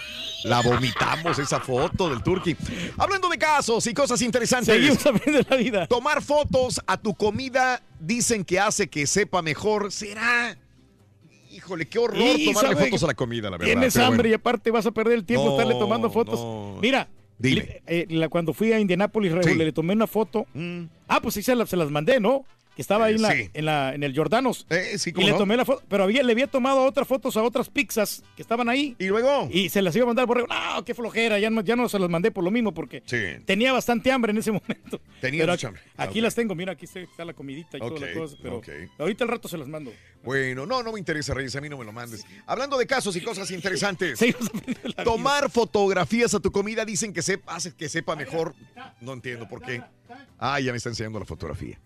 la 0.44 0.62
vomitamos, 0.62 1.38
esa 1.38 1.60
foto 1.60 2.08
del 2.08 2.22
Turqui. 2.22 2.56
Hablando 2.96 3.28
de 3.28 3.36
casos 3.38 3.86
y 3.86 3.92
cosas 3.94 4.22
interesantes. 4.22 4.74
Seguimos 4.74 5.04
aprendiendo 5.04 5.46
la 5.50 5.56
vida. 5.56 5.86
Tomar 5.86 6.22
fotos 6.22 6.80
a 6.86 6.96
tu 6.96 7.14
comida 7.14 7.82
dicen 7.98 8.44
que 8.44 8.58
hace 8.58 8.88
que 8.88 9.06
sepa 9.06 9.42
mejor. 9.42 9.92
¿Será? 9.92 10.56
Híjole, 11.52 11.86
qué 11.88 11.98
horror 11.98 12.16
Y, 12.16 12.46
tomarle 12.46 12.74
¿sabe? 12.74 12.84
fotos 12.86 13.02
a 13.02 13.06
la 13.08 13.14
comida, 13.14 13.50
la 13.50 13.58
verdad. 13.58 13.66
Tienes 13.66 13.96
hambre 13.96 14.28
bueno. 14.28 14.30
y 14.30 14.34
aparte 14.34 14.70
vas 14.70 14.86
a 14.86 14.92
perder 14.92 15.14
el 15.14 15.24
tiempo 15.24 15.46
No, 15.46 15.50
estarle 15.52 15.74
tomando 15.74 16.08
fotos. 16.10 16.38
no. 16.38 16.78
Mira, 16.80 17.08
Dime. 17.40 17.60
le- 17.62 17.82
eh, 17.86 18.06
la- 18.10 18.28
cuando 18.28 18.52
fui 18.52 18.72
a 18.72 18.78
Indianápolis, 18.80 19.32
Sí. 19.42 19.54
le 19.54 19.72
tomé 19.72 19.94
una 19.94 20.06
foto. 20.06 20.46
Mm. 20.54 20.82
Ah, 21.08 21.20
pues 21.20 21.34
sí, 21.34 21.42
se, 21.42 21.54
la- 21.54 21.66
se 21.66 21.76
las 21.76 21.90
mandé, 21.90 22.20
¿no? 22.20 22.44
Que 22.74 22.82
estaba 22.82 23.06
ahí 23.06 23.14
en, 23.16 23.22
la, 23.22 23.32
Sí. 23.32 23.50
en, 23.52 23.64
la- 23.64 23.94
en 23.94 24.02
el 24.02 24.14
Jordanos. 24.16 24.66
Eh, 24.70 24.96
sí, 24.98 25.10
y 25.10 25.12
¿cómo 25.12 25.26
le 25.26 25.32
no? 25.32 25.38
tomé 25.38 25.56
la 25.56 25.64
foto, 25.64 25.82
pero 25.88 26.04
había, 26.04 26.22
le 26.22 26.32
había 26.32 26.46
tomado 26.46 26.84
otras 26.84 27.06
fotos 27.08 27.36
a 27.36 27.42
otras 27.42 27.68
pizzas 27.68 28.22
que 28.36 28.42
estaban 28.42 28.68
ahí. 28.68 28.94
Y 28.98 29.06
luego. 29.06 29.48
Y 29.50 29.68
se 29.68 29.82
las 29.82 29.94
iba 29.96 30.04
a 30.04 30.06
mandar 30.06 30.26
por 30.26 30.48
No, 30.48 30.84
qué 30.84 30.94
flojera, 30.94 31.38
ya 31.38 31.50
no, 31.50 31.60
ya 31.62 31.76
no 31.76 31.88
se 31.88 31.98
las 31.98 32.08
mandé 32.08 32.30
por 32.30 32.44
lo 32.44 32.50
mismo 32.50 32.72
porque 32.72 33.02
Sí. 33.06 33.18
tenía 33.44 33.72
bastante 33.72 34.10
hambre 34.12 34.30
en 34.32 34.38
ese 34.38 34.52
momento. 34.52 35.00
Tenías 35.20 35.42
Pero 35.42 35.52
mucha 35.52 35.68
hambre. 35.68 35.82
Aquí 35.96 36.20
las 36.20 36.34
tengo, 36.34 36.54
mira, 36.54 36.72
aquí 36.72 36.86
está 36.86 37.24
la 37.24 37.34
comidita 37.34 37.76
y 37.76 37.80
Ok, 37.82 37.94
toda 37.94 38.06
la 38.06 38.14
cosa, 38.14 38.36
pero 38.42 38.62
ahorita 38.98 39.24
al 39.24 39.30
rato 39.30 39.48
se 39.48 39.58
las 39.58 39.68
mando. 39.68 39.92
Bueno, 40.22 40.64
no, 40.66 40.82
no 40.82 40.92
me 40.92 40.98
interesa, 40.98 41.34
Reyes, 41.34 41.56
a 41.56 41.60
mí 41.60 41.68
no 41.68 41.76
me 41.78 41.84
lo 41.84 41.92
mandes. 41.92 42.24
Hablando 42.46 42.76
de 42.78 42.86
casos 42.86 43.16
y 43.16 43.20
cosas 43.20 43.50
interesantes. 43.50 44.20
La 44.20 44.28
vida. 44.90 45.04
Tomar 45.04 45.50
fotografías 45.50 46.32
a 46.34 46.40
tu 46.40 46.50
comida 46.52 46.84
dicen 46.84 47.12
que 47.12 47.22
sepa, 47.22 47.56
hace 47.56 47.74
que 47.74 47.88
sepa 47.88 48.16
mejor. 48.16 48.54
No 49.00 49.12
entiendo 49.12 49.48
por 49.48 49.62
qué. 49.62 49.82
Ah, 50.38 50.60
ya 50.60 50.72
me 50.72 50.76
está 50.78 50.88
enseñando 50.90 51.18
la 51.18 51.24
fotografía. 51.24 51.78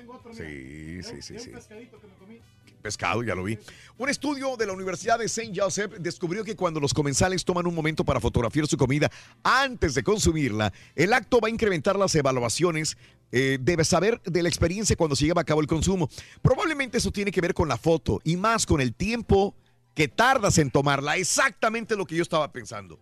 Tengo 0.00 0.14
otro, 0.14 0.32
mira. 0.32 0.44
Sí, 0.44 1.02
sí, 1.02 1.22
sí, 1.22 1.32
un 1.34 1.40
sí. 1.40 1.50
pescadito 1.50 2.00
que 2.00 2.06
me 2.06 2.14
comí. 2.14 2.40
Pescado, 2.82 3.22
ya 3.22 3.34
lo 3.34 3.44
vi. 3.44 3.58
Un 3.98 4.08
estudio 4.08 4.56
de 4.56 4.66
la 4.66 4.72
Universidad 4.72 5.18
de 5.18 5.26
St. 5.26 5.52
Joseph 5.54 5.92
descubrió 5.98 6.42
que 6.42 6.56
cuando 6.56 6.80
los 6.80 6.94
comensales 6.94 7.44
toman 7.44 7.66
un 7.66 7.74
momento 7.74 8.04
para 8.04 8.20
fotografiar 8.20 8.66
su 8.66 8.78
comida 8.78 9.10
antes 9.42 9.94
de 9.94 10.02
consumirla, 10.02 10.72
el 10.94 11.12
acto 11.12 11.40
va 11.40 11.48
a 11.48 11.50
incrementar 11.50 11.96
las 11.96 12.14
evaluaciones. 12.14 12.96
eh, 13.32 13.58
debe 13.60 13.84
saber 13.84 14.20
de 14.22 14.42
la 14.42 14.48
experiencia 14.48 14.96
cuando 14.96 15.14
se 15.14 15.24
lleva 15.26 15.42
a 15.42 15.44
cabo 15.44 15.60
el 15.60 15.66
consumo. 15.66 16.08
Probablemente 16.42 16.98
eso 16.98 17.12
tiene 17.12 17.30
que 17.30 17.40
ver 17.40 17.54
con 17.54 17.68
la 17.68 17.76
foto 17.76 18.18
y 18.24 18.36
más 18.36 18.66
con 18.66 18.80
el 18.80 18.92
tiempo 18.94 19.54
que 19.94 20.08
tardas 20.08 20.58
en 20.58 20.70
tomarla. 20.70 21.16
Exactamente 21.16 21.94
lo 21.96 22.06
que 22.06 22.16
yo 22.16 22.22
estaba 22.22 22.50
pensando. 22.50 22.98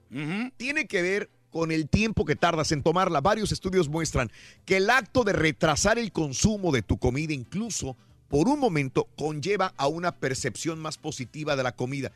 Tiene 0.57 0.87
que 0.87 1.01
ver 1.03 1.31
con 1.59 1.73
el 1.73 1.89
tiempo 1.89 2.25
que 2.25 2.37
tardas 2.37 2.71
en 2.71 2.85
tomarla. 2.85 3.21
Varios 3.21 3.51
estudios 3.51 3.89
muestran 3.89 4.31
que 4.65 4.77
el 4.77 4.89
acto 4.91 5.25
de 5.25 5.33
retrasar 5.33 5.99
el 5.99 6.13
consumo 6.13 6.71
de 6.71 6.83
tu 6.83 6.99
comida 6.99 7.33
incluso 7.33 7.97
por 8.29 8.47
un 8.47 8.61
momento 8.61 9.09
conlleva 9.17 9.75
a 9.77 9.89
una 9.89 10.13
percepción 10.13 10.79
más 10.79 10.99
positiva 10.99 11.57
de 11.57 11.65
la 11.65 11.73
comida. 11.73 12.13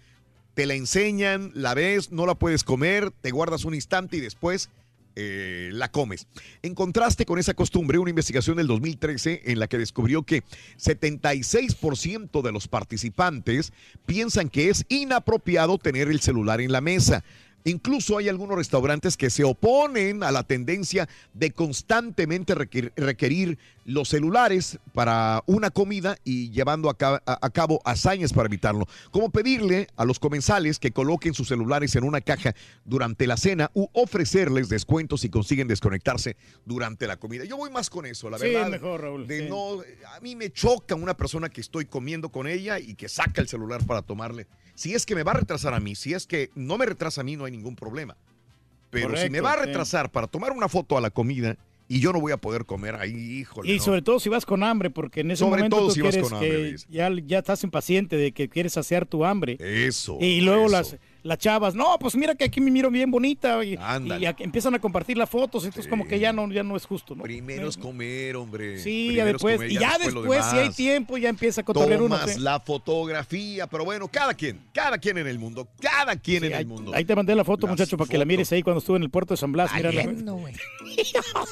Te 0.55 0.65
la 0.67 0.75
enseñan, 0.75 1.51
la 1.55 1.75
ves, 1.75 2.13
no 2.13 2.25
la 2.25 2.37
puedes 2.37 2.63
comer, 2.63 3.11
te 3.11 3.33
guardas 3.33 3.65
un 3.65 3.75
instante 3.75 4.19
y 4.19 4.21
después 4.21 4.71
eh, 5.17 5.71
la 5.73 5.91
comes. 5.91 6.29
En 6.63 6.77
contraste 6.77 7.27
con 7.27 7.41
esa 7.41 7.55
costumbre, 7.55 7.99
una 7.99 8.11
investigación 8.11 8.59
del 8.59 8.69
2013 8.69 9.43
en 9.47 9.59
la 9.59 9.67
que 9.67 9.77
descubrió 9.77 10.23
que 10.23 10.45
76% 10.79 12.43
de 12.43 12.53
los 12.53 12.69
participantes 12.69 13.73
piensan 14.07 14.49
que 14.49 14.71
es 14.71 14.85
inapropiado 14.89 15.79
tener 15.79 16.09
el 16.09 16.21
celular 16.21 16.61
en 16.61 16.71
la 16.71 16.81
mesa. 16.81 17.25
Incluso 17.65 18.19
hay 18.19 18.29
algunos 18.29 18.57
restaurantes 18.57 19.17
que 19.17 19.31
se 19.31 19.45
oponen 19.45 20.23
a 20.23 20.33
la 20.33 20.43
tendencia 20.43 21.09
de 21.35 21.53
constantemente 21.53 22.55
requer- 22.55 22.93
requerir 22.97 23.59
los 23.85 24.09
celulares 24.09 24.79
para 24.95 25.43
una 25.47 25.71
comida 25.71 26.17
y 26.25 26.51
llevando 26.51 26.89
a, 26.89 26.97
ca- 26.97 27.23
a- 27.27 27.39
a 27.45 27.51
cabo 27.51 27.81
hazañas 27.85 28.33
para 28.33 28.47
evitarlo, 28.47 28.87
como 29.11 29.31
pedirle 29.31 29.89
a 29.97 30.05
los 30.05 30.19
comensales 30.19 30.79
que 30.79 30.93
coloquen 30.93 31.35
sus 31.35 31.49
celulares 31.49 31.95
en 31.97 32.05
una 32.05 32.21
caja 32.21 32.55
durante 32.85 33.27
la 33.27 33.37
cena 33.37 33.71
u 33.75 33.89
ofrecerles 33.93 34.69
descuentos 34.69 35.21
si 35.23 35.29
consiguen 35.31 35.67
desconectarse 35.69 36.37
durante 36.65 37.07
la 37.07 37.17
comida. 37.17 37.45
Yo 37.45 37.57
voy 37.57 37.71
más 37.71 37.91
con 37.91 38.07
eso, 38.07 38.31
la 38.31 38.39
Sí, 38.39 38.45
verdad. 38.47 38.71
mejor, 38.71 39.01
Raúl, 39.01 39.27
De 39.27 39.41
sí. 39.41 39.47
no, 39.49 39.81
a 40.15 40.21
mí 40.21 40.37
me 40.37 40.51
choca 40.51 40.95
una 40.95 41.17
persona 41.17 41.49
que 41.49 41.61
estoy 41.61 41.85
comiendo 41.87 42.29
con 42.31 42.47
ella 42.47 42.79
y 42.79 42.95
que 42.95 43.09
saca 43.09 43.41
el 43.41 43.49
celular 43.49 43.85
para 43.85 44.03
tomarle. 44.03 44.47
Si 44.75 44.95
es 44.95 45.05
que 45.05 45.15
me 45.15 45.23
va 45.23 45.33
a 45.33 45.35
retrasar 45.35 45.75
a 45.75 45.81
mí, 45.81 45.95
si 45.95 46.15
es 46.15 46.27
que 46.27 46.51
no 46.55 46.79
me 46.79 46.87
retrasa 46.87 47.21
a 47.21 47.25
mí, 47.25 47.37
no 47.37 47.45
hay 47.45 47.52
ningún 47.53 47.77
problema. 47.77 48.17
Pero 48.91 49.17
si 49.17 49.31
me 49.31 49.41
va 49.41 49.53
a 49.53 49.61
sí. 49.61 49.67
retrasar 49.67 50.11
para 50.11 50.27
tomar 50.27 50.53
una 50.53 50.69
foto 50.69 50.99
a 50.99 51.01
la 51.01 51.11
comida 51.11 51.57
y 51.89 52.01
yo 52.01 52.13
no 52.13 52.21
voy 52.21 52.33
a 52.33 52.37
poder 52.37 52.65
comer 52.65 52.95
ahí, 52.95 53.13
híjole. 53.13 53.71
Y 53.71 53.77
no. 53.77 53.83
sobre 53.83 54.03
todo 54.03 54.19
si 54.19 54.29
vas 54.29 54.47
con 54.47 54.63
hambre, 54.63 54.91
porque 54.91 55.21
en 55.21 55.31
ese 55.31 55.41
Sobre 55.41 55.59
momento 55.59 55.77
todo 55.77 55.89
tú 55.89 55.95
si 55.95 56.01
vas 56.01 56.11
quieres 56.13 56.31
con 56.31 56.39
hambre, 56.39 56.51
que 56.51 56.77
ya, 56.89 57.11
ya 57.27 57.39
estás 57.39 57.65
impaciente 57.65 58.17
de 58.17 58.33
que 58.33 58.49
quieres 58.49 58.73
saciar 58.73 59.07
tu 59.07 59.25
hambre. 59.25 59.57
Eso. 59.61 60.19
Y 60.21 60.41
luego 60.41 60.67
eso. 60.67 60.73
las, 60.73 60.97
las 61.23 61.39
chavas, 61.39 61.75
no, 61.75 61.99
pues 61.99 62.17
mira 62.17 62.35
que 62.35 62.45
aquí 62.45 62.61
me 62.61 62.71
miro 62.71 62.91
bien 62.91 63.11
bonita. 63.11 63.63
Y, 63.65 63.75
y 63.75 63.77
a- 64.27 64.35
empiezan 64.39 64.75
a 64.75 64.79
compartir 64.81 65.17
las 65.17 65.31
fotos, 65.31 65.65
entonces 65.65 65.85
Sí. 65.85 65.91
como 65.91 66.07
que 66.07 66.19
ya 66.19 66.33
no, 66.33 66.51
ya 66.51 66.63
no 66.63 66.77
es 66.77 66.85
justo, 66.87 67.15
¿no? 67.15 67.23
Primero 67.23 67.69
es 67.69 67.77
Me- 67.77 67.83
comer, 67.83 68.37
hombre. 68.37 68.79
Sí, 68.79 69.09
Primero 69.09 69.17
ya 69.17 69.23
es 69.27 69.33
después, 69.35 69.57
comer, 69.57 69.71
y 69.73 69.75
ya 69.79 69.99
después, 69.99 70.45
si 70.47 70.57
hay 70.59 70.71
tiempo, 70.71 71.19
ya 71.19 71.29
empieza 71.29 71.61
a 71.61 71.65
cotorrear 71.65 72.03
uno. 72.03 72.19
¿sí? 72.27 72.41
la 72.41 72.59
fotografía, 72.61 73.67
pero 73.67 73.85
bueno, 73.85 74.09
cada 74.09 74.35
quien, 74.35 74.61
cada 74.73 74.99
quien 74.99 75.19
en 75.19 75.27
el 75.27 75.39
mundo, 75.39 75.69
cada 75.81 76.17
quien 76.17 76.41
Sí, 76.41 76.47
en 76.47 76.53
el 76.55 76.67
mundo. 76.67 76.93
ahí 76.95 77.05
te 77.05 77.15
mandé 77.15 77.35
la 77.35 77.45
foto, 77.45 77.67
Las 77.67 77.75
muchacho, 77.79 77.97
para 77.97 78.09
que 78.11 78.19
la 78.19 78.25
mires 78.25 78.51
ahí 78.53 78.63
cuando 78.63 78.79
estuve 78.81 78.97
en 78.97 79.03
el 79.05 79.11
puerto 79.11 79.35
de 79.35 79.39
San 79.39 79.53
Blas. 79.53 79.71
güey. 79.73 79.83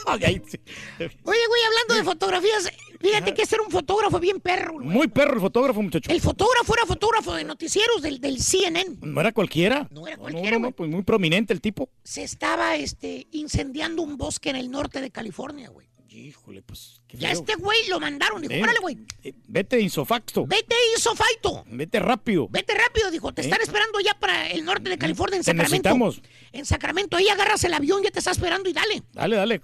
Oye, 0.01 1.13
güey, 1.25 1.63
hablando 1.67 1.95
de 1.95 2.05
fotografías, 2.05 2.71
fíjate 3.01 3.35
que 3.35 3.43
este 3.43 3.57
era 3.57 3.65
un 3.65 3.71
fotógrafo 3.71 4.21
bien 4.21 4.41
perro, 4.41 4.75
güey. 4.75 4.87
Muy 4.87 5.09
perro 5.09 5.35
el 5.35 5.41
fotógrafo, 5.41 5.83
muchacho. 5.83 6.11
El 6.11 6.21
fotógrafo 6.21 6.75
era 6.75 6.87
fotógrafo 6.87 7.35
de 7.35 7.45
noticieros 7.45 8.03
del, 8.03 8.21
del 8.21 8.41
CNN. 8.41 8.99
No 9.03 9.21
era 9.21 9.33
cualquiera. 9.33 9.89
No 9.91 10.07
era 10.07 10.17
cualquiera, 10.17 10.59
no, 10.59 10.67
no, 10.69 10.73
pues 10.73 10.91
muy 10.91 11.03
prominente 11.03 11.53
el 11.53 11.61
tipo. 11.61 11.89
Se 12.05 12.23
estaba 12.23 12.77
este, 12.77 13.27
incendiando 13.33 14.03
un 14.03 14.17
bosque 14.17 14.51
en 14.51 14.57
el 14.57 14.71
norte 14.71 15.01
de 15.01 15.11
California, 15.11 15.69
güey. 15.71 15.89
Híjole, 16.13 16.61
pues. 16.63 17.01
Qué 17.07 17.17
Y 17.21 17.25
a 17.25 17.29
feo. 17.31 17.39
este 17.39 17.55
güey 17.55 17.79
lo 17.89 18.01
mandaron. 18.01 18.43
Dijo, 18.43 18.53
Eh, 18.53 18.63
órale, 18.63 18.81
güey. 18.81 18.99
eh, 19.23 19.33
Vete 19.47 19.81
insofacto. 19.81 20.45
Vete, 20.45 20.75
hizo 20.97 21.15
Faito. 21.15 21.63
Vete 21.69 22.01
rápido. 22.01 22.49
Vete 22.51 22.75
rápido, 22.75 23.13
dijo. 23.13 23.33
Te 23.33 23.43
¿Eh? 23.43 23.45
están 23.45 23.61
esperando 23.63 24.01
ya 24.01 24.15
para 24.19 24.49
el 24.51 24.65
norte 24.65 24.91
de 24.91 24.99
California, 24.99 25.37
en 25.37 25.43
Te 25.43 25.53
Sacramento. 25.53 25.71
necesitamos. 25.71 26.21
En 26.53 26.65
Sacramento, 26.67 27.17
ahí 27.17 27.29
agarras 27.29 27.63
el 27.63 27.75
avión, 27.75 28.03
ya 28.03 28.11
te 28.11 28.19
está 28.19 28.33
esperando 28.33 28.69
y 28.69 28.73
dale. 28.73 29.05
Dale, 29.13 29.37
dale. 29.37 29.61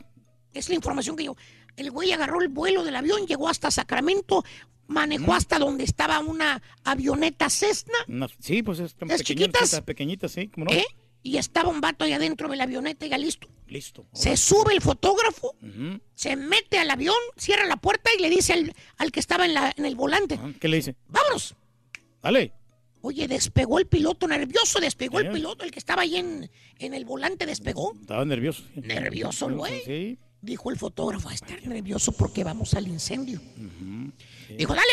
Es 0.59 0.69
la 0.69 0.75
información 0.75 1.17
que 1.17 1.25
yo. 1.25 1.37
El 1.77 1.91
güey 1.91 2.13
agarró 2.13 2.41
el 2.41 2.49
vuelo 2.49 2.83
del 2.85 2.97
avión, 2.97 3.27
llegó 3.27 3.49
hasta 3.49 3.71
Sacramento, 3.71 4.45
manejó 4.87 5.35
hasta 5.35 5.59
donde 5.59 5.85
estaba 5.85 6.21
una 6.21 6.63
avioneta 6.85 7.51
Cessna, 7.51 7.95
sí, 8.41 8.63
pues 8.63 8.79
es 8.79 8.95
tan 8.95 9.09
¿Las 9.09 9.19
pequeñita, 9.19 9.47
chiquitas? 9.59 9.71
tan 9.73 9.85
pequeñita, 9.85 10.29
sí, 10.29 10.49
¿cómo 10.49 10.67
no? 10.67 10.73
¿eh? 10.73 10.85
Y 11.23 11.39
estaba 11.39 11.69
un 11.69 11.81
vato 11.81 12.05
ahí 12.05 12.13
adentro 12.13 12.49
de 12.49 12.57
la 12.57 12.65
avioneta 12.65 13.05
y 13.05 13.09
ya 13.09 13.19
listo. 13.19 13.49
Listo. 13.67 14.07
Se 14.13 14.37
sube 14.37 14.73
el 14.73 14.81
fotógrafo, 14.81 15.57
se 16.15 16.37
mete 16.37 16.79
al 16.79 16.89
avión, 16.89 17.17
cierra 17.37 17.67
la 17.67 17.77
puerta 17.77 18.11
y 18.17 18.23
le 18.23 18.31
dice 18.31 18.53
al, 18.53 18.73
al 18.97 19.11
que 19.11 19.19
estaba 19.19 19.45
en, 19.45 19.55
la, 19.55 19.73
en 19.77 19.85
el 19.87 19.97
volante, 19.97 20.39
Ah, 20.41 20.53
¿Qué 20.61 20.69
le 20.69 20.77
dice? 20.77 20.95
vámonos. 21.09 21.57
Dale. 22.23 22.53
Oye, 23.03 23.29
despegó 23.29 23.79
el 23.81 23.87
piloto, 23.87 24.27
nervioso, 24.27 24.81
despegó 24.81 25.19
el 25.21 25.31
piloto, 25.31 25.65
el 25.65 25.71
que 25.71 25.79
estaba 25.79 26.03
ahí 26.03 26.17
en, 26.17 26.51
en 26.79 26.95
el 26.95 27.05
volante 27.05 27.45
despegó. 27.47 27.93
Estaba 28.01 28.25
nervioso. 28.25 28.63
Nervioso, 28.75 29.49
güey. 29.51 29.83
Sí. 29.85 30.19
Dijo 30.43 30.71
el 30.71 30.79
fotógrafo, 30.79 31.29
a 31.29 31.35
estar 31.35 31.61
nervioso 31.67 32.13
porque 32.13 32.45
vamos 32.45 32.75
al 32.75 32.87
incendio. 32.87 33.41
Dijo, 34.57 34.75
dale. 34.75 34.87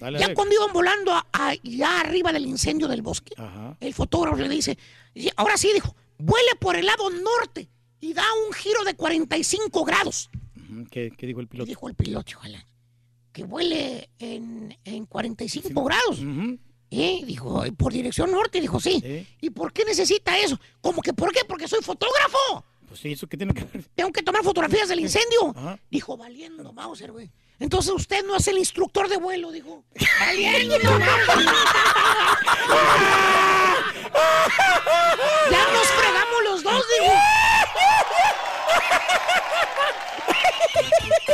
Dale, 0.00 0.18
ya 0.18 0.24
dale. 0.26 0.34
cuando 0.34 0.54
iban 0.54 0.72
volando 0.72 1.12
a- 1.12 1.26
a- 1.32 1.54
ya 1.62 2.00
arriba 2.00 2.32
del 2.32 2.46
incendio 2.46 2.86
del 2.88 3.02
bosque, 3.02 3.34
Ajá. 3.36 3.76
el 3.80 3.92
fotógrafo 3.92 4.36
le 4.36 4.48
dice, 4.48 4.78
y 5.14 5.28
ahora 5.36 5.56
sí, 5.56 5.70
dijo, 5.74 5.94
vuele 6.18 6.50
por 6.60 6.76
el 6.76 6.86
lado 6.86 7.10
norte 7.10 7.68
y 8.00 8.12
da 8.14 8.24
un 8.46 8.52
giro 8.54 8.84
de 8.84 8.94
45 8.94 9.84
grados. 9.84 10.30
¿Qué, 10.90 11.12
qué 11.16 11.26
dijo 11.26 11.40
el 11.40 11.48
piloto? 11.48 11.68
dijo 11.68 11.88
el 11.88 11.94
piloto, 11.94 12.32
ojalá, 12.36 12.66
que 13.32 13.44
vuele 13.44 14.08
en, 14.18 14.76
en 14.84 15.06
45 15.06 15.84
grados. 15.84 16.20
Ujú. 16.20 16.58
¿Eh? 16.90 17.22
Dijo, 17.26 17.64
por 17.76 17.92
dirección 17.92 18.30
norte, 18.30 18.60
dijo, 18.60 18.78
sí. 18.80 19.00
Sí. 19.02 19.26
¿Y 19.40 19.50
por 19.50 19.72
qué 19.72 19.84
necesita 19.84 20.38
eso? 20.38 20.58
¿Cómo 20.80 21.02
que 21.02 21.12
por 21.12 21.32
qué? 21.32 21.40
Porque 21.44 21.66
soy 21.66 21.80
fotógrafo. 21.82 22.64
Pues 22.88 23.00
sí, 23.00 23.12
¿eso 23.12 23.26
qué 23.26 23.36
tiene 23.36 23.52
que 23.54 23.64
ver? 23.64 23.84
Tengo 23.94 24.12
que 24.12 24.22
tomar 24.22 24.42
fotografías 24.42 24.88
del 24.88 25.00
incendio. 25.00 25.50
Ajá. 25.56 25.78
Dijo, 25.90 26.16
valiendo, 26.16 26.72
Mauser, 26.72 27.12
güey. 27.12 27.30
Entonces 27.58 27.92
usted 27.92 28.24
no 28.24 28.36
es 28.36 28.46
el 28.48 28.58
instructor 28.58 29.08
de 29.08 29.16
vuelo, 29.16 29.50
dijo. 29.52 29.84
Valiendo, 30.20 30.76
Mauser. 30.98 31.46
Ya 35.50 35.72
nos 35.72 35.86
fregamos 35.88 36.44
los 36.44 36.62
dos, 36.62 36.84
dijo. 37.00 37.12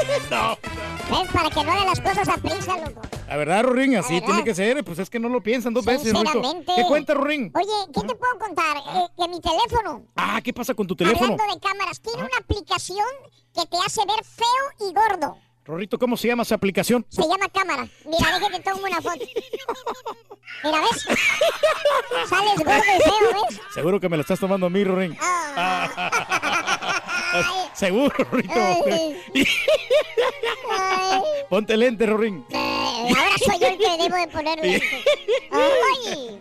Es 1.10 1.28
para 1.32 1.50
que 1.50 1.64
no 1.64 1.72
hagan 1.72 1.86
las 1.86 2.00
cosas 2.00 2.28
a 2.28 2.36
prisa, 2.36 2.76
loco. 2.78 3.02
La 3.28 3.36
verdad, 3.36 3.62
Rorín, 3.64 3.96
así 3.96 4.14
verdad. 4.14 4.26
tiene 4.26 4.44
que 4.44 4.54
ser. 4.54 4.84
Pues 4.84 4.98
es 5.00 5.10
que 5.10 5.18
no 5.18 5.28
lo 5.28 5.40
piensan 5.42 5.74
dos 5.74 5.84
veces. 5.84 6.12
Sinceramente. 6.12 6.72
¿Qué 6.76 6.84
cuenta, 6.86 7.14
Rorín? 7.14 7.50
Oye, 7.54 7.66
¿qué 7.92 8.00
te 8.00 8.14
puedo 8.14 8.38
contar? 8.38 8.76
Eh, 8.76 9.06
que 9.16 9.28
mi 9.28 9.40
teléfono, 9.40 10.04
Ah, 10.16 10.40
¿qué 10.42 10.52
pasa 10.52 10.72
con 10.74 10.86
tu 10.86 10.94
teléfono? 10.94 11.32
hablando 11.32 11.54
de 11.54 11.60
cámaras, 11.60 12.00
tiene 12.00 12.20
una 12.22 12.36
aplicación 12.38 13.06
que 13.54 13.66
te 13.66 13.76
hace 13.84 14.00
ver 14.06 14.24
feo 14.24 14.88
y 14.88 14.94
gordo. 14.94 15.36
Rorito, 15.64 15.98
¿cómo 15.98 16.16
se 16.16 16.28
llama 16.28 16.42
esa 16.44 16.54
aplicación? 16.54 17.04
Se 17.08 17.22
llama 17.22 17.48
cámara. 17.52 17.86
Mira, 18.04 18.38
déjate 18.38 18.60
tomo 18.60 18.82
una 18.84 19.00
foto. 19.02 19.24
Mira, 20.64 20.80
¿ves? 20.80 21.02
Sales 22.28 22.58
gordo 22.58 22.82
y 22.96 23.02
feo, 23.02 23.44
¿ves? 23.48 23.60
Seguro 23.74 24.00
que 24.00 24.08
me 24.08 24.16
la 24.16 24.22
estás 24.22 24.38
tomando 24.40 24.66
a 24.66 24.70
mí, 24.70 24.82
Rorín. 24.84 25.16
Ah. 25.20 27.02
Seguro. 27.74 28.14
Ay. 28.48 29.16
Ponte 31.48 31.76
lente, 31.76 32.06
Rorín. 32.06 32.44
Eh, 32.50 33.08
ahora 33.08 33.38
soy 33.44 33.58
yo 33.58 33.66
el 33.68 33.78
que 33.78 34.02
debo 34.02 34.16
de 34.16 34.28
poner 34.28 34.58
lentes. 34.64 35.04
Ay. 35.50 36.40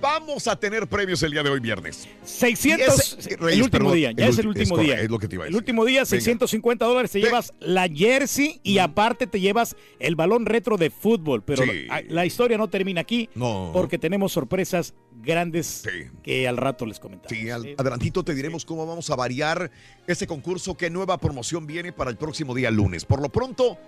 Vamos 0.00 0.46
a 0.48 0.56
tener 0.58 0.86
premios 0.86 1.22
el 1.22 1.32
día 1.32 1.42
de 1.42 1.50
hoy 1.50 1.60
viernes. 1.60 2.08
600, 2.24 2.86
Y 3.16 3.18
ese- 3.20 3.36
Reyes, 3.36 3.56
el 3.58 3.62
último 3.62 3.70
perdón, 3.70 3.94
día, 3.94 4.12
ya 4.12 4.24
el 4.24 4.30
es 4.32 4.38
el 4.38 4.46
último 4.48 4.78
es 4.78 4.84
día. 4.84 5.00
es 5.00 5.10
lo 5.10 5.18
que 5.18 5.28
te 5.28 5.34
iba 5.36 5.44
a 5.44 5.48
El 5.48 5.54
último 5.56 5.84
día, 5.84 6.00
Venga. 6.00 6.06
650 6.06 6.84
dólares, 6.84 7.10
te 7.10 7.20
llevas 7.20 7.52
la 7.60 7.88
jersey 7.88 8.60
y 8.62 8.78
aparte 8.78 9.26
te 9.26 9.40
llevas 9.40 9.76
el 9.98 10.16
balón 10.16 10.46
retro 10.46 10.76
de 10.76 10.90
fútbol. 10.90 11.42
Pero 11.42 11.64
Sí. 11.64 11.86
la, 11.86 12.02
la 12.08 12.26
historia 12.26 12.58
no 12.58 12.68
termina 12.68 13.00
aquí 13.00 13.28
No. 13.34 13.70
porque 13.72 13.98
tenemos 13.98 14.32
sorpresas 14.32 14.94
grandes 15.22 15.66
Sí. 15.84 16.10
que 16.22 16.46
al 16.46 16.56
rato 16.56 16.86
les 16.86 16.98
comentamos. 17.00 17.36
Sí, 17.36 17.50
al- 17.50 17.74
adelantito 17.78 18.22
te 18.24 18.34
diremos 18.34 18.64
cómo 18.64 18.86
vamos 18.86 19.08
a 19.10 19.16
variar 19.16 19.70
ese 20.06 20.26
concurso, 20.26 20.76
qué 20.76 20.90
nueva 20.90 21.18
promoción 21.18 21.66
viene 21.66 21.92
para 21.92 22.10
el 22.10 22.16
próximo 22.16 22.54
día 22.54 22.70
lunes. 22.70 23.04
Por 23.04 23.20
lo 23.22 23.28
pronto, 23.30 23.78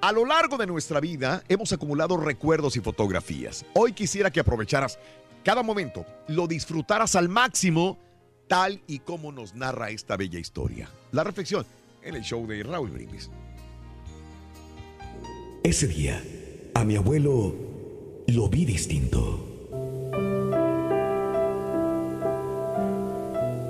a 0.00 0.12
lo 0.12 0.24
largo 0.26 0.56
de 0.58 0.66
nuestra 0.66 1.00
vida 1.00 1.42
hemos 1.48 1.72
acumulado 1.72 2.16
recuerdos 2.18 2.76
y 2.76 2.80
fotografías. 2.80 3.64
Hoy 3.74 3.92
quisiera 3.92 4.30
que 4.30 4.40
aprovecharas 4.40 4.98
cada 5.46 5.62
momento, 5.62 6.04
lo 6.26 6.48
disfrutaras 6.48 7.14
al 7.14 7.28
máximo, 7.28 7.98
tal 8.48 8.80
y 8.88 8.98
como 8.98 9.30
nos 9.30 9.54
narra 9.54 9.90
esta 9.90 10.16
bella 10.16 10.40
historia. 10.40 10.90
La 11.12 11.22
reflexión 11.22 11.64
en 12.02 12.16
el 12.16 12.22
show 12.22 12.44
de 12.48 12.64
Raúl 12.64 12.90
Brindis. 12.90 13.30
Ese 15.62 15.86
día, 15.86 16.20
a 16.74 16.84
mi 16.84 16.96
abuelo 16.96 17.54
lo 18.26 18.48
vi 18.48 18.64
distinto. 18.64 19.68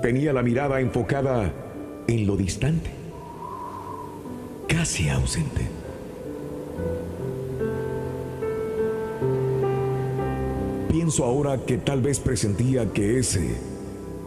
Tenía 0.01 0.33
la 0.33 0.41
mirada 0.41 0.79
enfocada 0.79 1.53
en 2.07 2.25
lo 2.25 2.35
distante, 2.37 2.89
casi 4.67 5.09
ausente. 5.09 5.76
Pienso 10.97 11.25
ahora 11.25 11.63
que 11.63 11.77
tal 11.77 12.01
vez 12.01 12.19
presentía 12.19 12.91
que 12.91 13.19
ese 13.19 13.51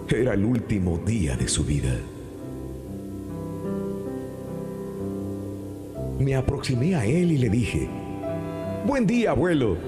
era 0.09 0.35
el 0.35 0.45
último 0.45 0.99
día 0.99 1.37
de 1.37 1.49
su 1.49 1.65
vida. 1.65 1.99
Me 6.21 6.37
aproximé 6.37 6.95
a 6.95 7.05
él 7.05 7.33
y 7.33 7.39
le 7.39 7.50
dije, 7.50 7.89
Buen 8.87 9.05
día, 9.05 9.33
abuelo. 9.33 9.79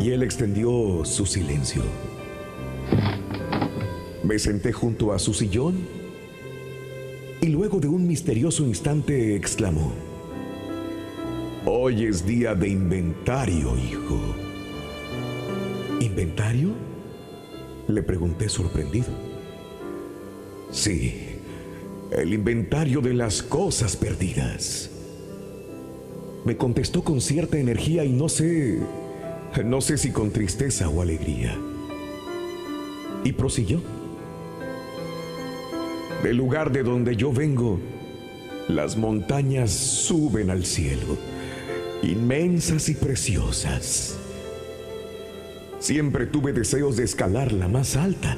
Y 0.00 0.10
él 0.10 0.24
extendió 0.24 1.04
su 1.04 1.24
silencio. 1.24 1.82
Me 4.24 4.40
senté 4.40 4.72
junto 4.72 5.12
a 5.12 5.20
su 5.20 5.34
sillón 5.34 5.76
y 7.40 7.46
luego 7.46 7.78
de 7.78 7.86
un 7.86 8.08
misterioso 8.08 8.64
instante 8.64 9.36
exclamó, 9.36 9.92
Hoy 11.64 12.06
es 12.06 12.26
día 12.26 12.56
de 12.56 12.70
inventario, 12.70 13.76
hijo. 13.78 14.45
¿Inventario? 16.16 16.70
Le 17.88 18.02
pregunté 18.02 18.48
sorprendido. 18.48 19.08
Sí, 20.70 21.12
el 22.10 22.32
inventario 22.32 23.02
de 23.02 23.12
las 23.12 23.42
cosas 23.42 23.96
perdidas. 23.96 24.90
Me 26.46 26.56
contestó 26.56 27.04
con 27.04 27.20
cierta 27.20 27.58
energía 27.58 28.02
y 28.02 28.14
no 28.14 28.30
sé, 28.30 28.78
no 29.62 29.82
sé 29.82 29.98
si 29.98 30.10
con 30.10 30.30
tristeza 30.30 30.88
o 30.88 31.02
alegría. 31.02 31.54
Y 33.22 33.32
prosiguió. 33.32 33.82
Del 36.22 36.38
lugar 36.38 36.72
de 36.72 36.82
donde 36.82 37.14
yo 37.14 37.30
vengo, 37.30 37.78
las 38.68 38.96
montañas 38.96 39.70
suben 39.70 40.48
al 40.48 40.64
cielo, 40.64 41.18
inmensas 42.02 42.88
y 42.88 42.94
preciosas. 42.94 44.18
Siempre 45.86 46.26
tuve 46.26 46.52
deseos 46.52 46.96
de 46.96 47.04
escalar 47.04 47.52
la 47.52 47.68
más 47.68 47.94
alta. 47.94 48.36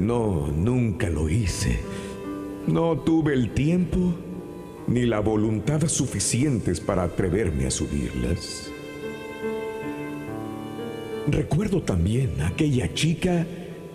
No, 0.00 0.48
nunca 0.48 1.08
lo 1.08 1.28
hice. 1.28 1.78
No 2.66 2.98
tuve 2.98 3.34
el 3.34 3.54
tiempo 3.54 4.16
ni 4.88 5.06
la 5.06 5.20
voluntad 5.20 5.86
suficientes 5.86 6.80
para 6.80 7.04
atreverme 7.04 7.68
a 7.68 7.70
subirlas. 7.70 8.68
Recuerdo 11.28 11.82
también 11.82 12.40
a 12.40 12.48
aquella 12.48 12.92
chica 12.94 13.46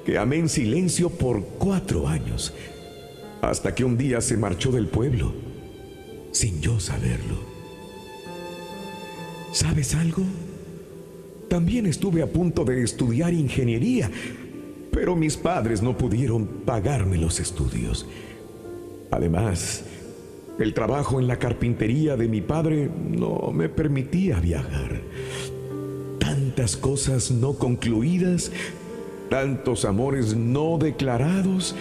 que 0.06 0.18
amé 0.18 0.38
en 0.38 0.48
silencio 0.48 1.10
por 1.10 1.44
cuatro 1.60 2.08
años, 2.08 2.54
hasta 3.42 3.76
que 3.76 3.84
un 3.84 3.98
día 3.98 4.22
se 4.22 4.38
marchó 4.38 4.72
del 4.72 4.88
pueblo, 4.88 5.34
sin 6.32 6.62
yo 6.62 6.80
saberlo. 6.80 7.36
¿Sabes 9.52 9.94
algo? 9.94 10.24
También 11.56 11.86
estuve 11.86 12.22
a 12.22 12.28
punto 12.28 12.66
de 12.66 12.84
estudiar 12.84 13.34
ingeniería, 13.34 14.12
pero 14.92 15.16
mis 15.16 15.38
padres 15.38 15.82
no 15.82 15.98
pudieron 15.98 16.46
pagarme 16.66 17.18
los 17.18 17.40
estudios. 17.40 18.06
Además, 19.10 19.86
el 20.60 20.74
trabajo 20.74 21.18
en 21.18 21.28
la 21.28 21.40
carpintería 21.40 22.18
de 22.18 22.28
mi 22.28 22.42
padre 22.42 22.90
no 23.10 23.54
me 23.54 23.70
permitía 23.70 24.42
viajar. 24.42 25.00
Tantas 26.20 26.76
cosas 26.76 27.32
no 27.32 27.54
concluidas, 27.54 28.52
tantos 29.30 29.86
amores 29.86 30.36
no 30.36 30.78
declarados, 30.78 31.74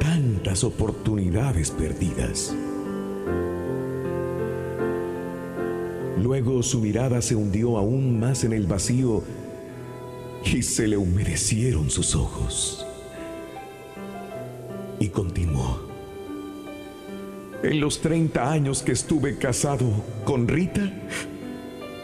tantas 0.00 0.64
oportunidades 0.64 1.70
perdidas. 1.70 2.52
Luego 6.22 6.62
su 6.62 6.80
mirada 6.80 7.22
se 7.22 7.34
hundió 7.34 7.78
aún 7.78 8.20
más 8.20 8.44
en 8.44 8.52
el 8.52 8.66
vacío 8.66 9.22
y 10.44 10.62
se 10.62 10.86
le 10.86 10.98
humedecieron 10.98 11.88
sus 11.88 12.14
ojos. 12.14 12.84
Y 14.98 15.08
continuó. 15.08 15.80
En 17.62 17.80
los 17.80 18.00
30 18.00 18.50
años 18.50 18.82
que 18.82 18.92
estuve 18.92 19.38
casado 19.38 19.86
con 20.24 20.46
Rita, 20.46 20.92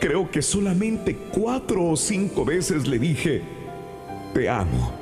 creo 0.01 0.31
que 0.31 0.41
solamente 0.41 1.17
cuatro 1.33 1.85
o 1.85 1.97
cinco 1.97 2.45
veces 2.47 2.87
le 2.87 2.99
dije, 2.99 3.43
te 4.33 4.49
amo. 4.49 4.93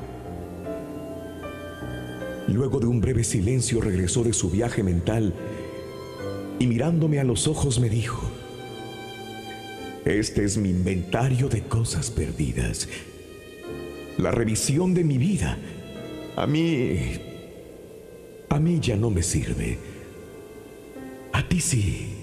Luego 2.48 2.80
de 2.80 2.86
un 2.86 3.00
breve 3.00 3.22
silencio 3.22 3.80
regresó 3.80 4.24
de 4.24 4.32
su 4.32 4.50
viaje 4.50 4.82
mental 4.82 5.32
y 6.58 6.66
mirándome 6.66 7.20
a 7.20 7.24
los 7.24 7.46
ojos 7.46 7.78
me 7.78 7.88
dijo, 7.88 8.33
este 10.04 10.44
es 10.44 10.58
mi 10.58 10.70
inventario 10.70 11.48
de 11.48 11.62
cosas 11.62 12.10
perdidas. 12.10 12.88
La 14.18 14.30
revisión 14.30 14.94
de 14.94 15.04
mi 15.04 15.18
vida. 15.18 15.58
A 16.36 16.46
mí... 16.46 17.20
A 18.50 18.60
mí 18.60 18.78
ya 18.80 18.96
no 18.96 19.10
me 19.10 19.22
sirve. 19.22 19.78
A 21.32 21.48
ti 21.48 21.60
sí. 21.60 22.14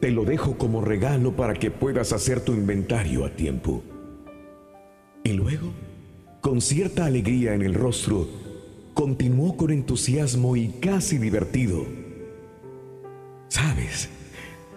Te 0.00 0.10
lo 0.10 0.24
dejo 0.24 0.58
como 0.58 0.80
regalo 0.80 1.36
para 1.36 1.54
que 1.54 1.70
puedas 1.70 2.12
hacer 2.12 2.40
tu 2.40 2.52
inventario 2.52 3.24
a 3.24 3.30
tiempo. 3.30 3.82
Y 5.22 5.32
luego, 5.32 5.72
con 6.40 6.60
cierta 6.60 7.04
alegría 7.04 7.54
en 7.54 7.62
el 7.62 7.74
rostro, 7.74 8.28
continuó 8.94 9.56
con 9.56 9.70
entusiasmo 9.70 10.56
y 10.56 10.68
casi 10.80 11.18
divertido. 11.18 11.84
¿Sabes? 13.48 14.08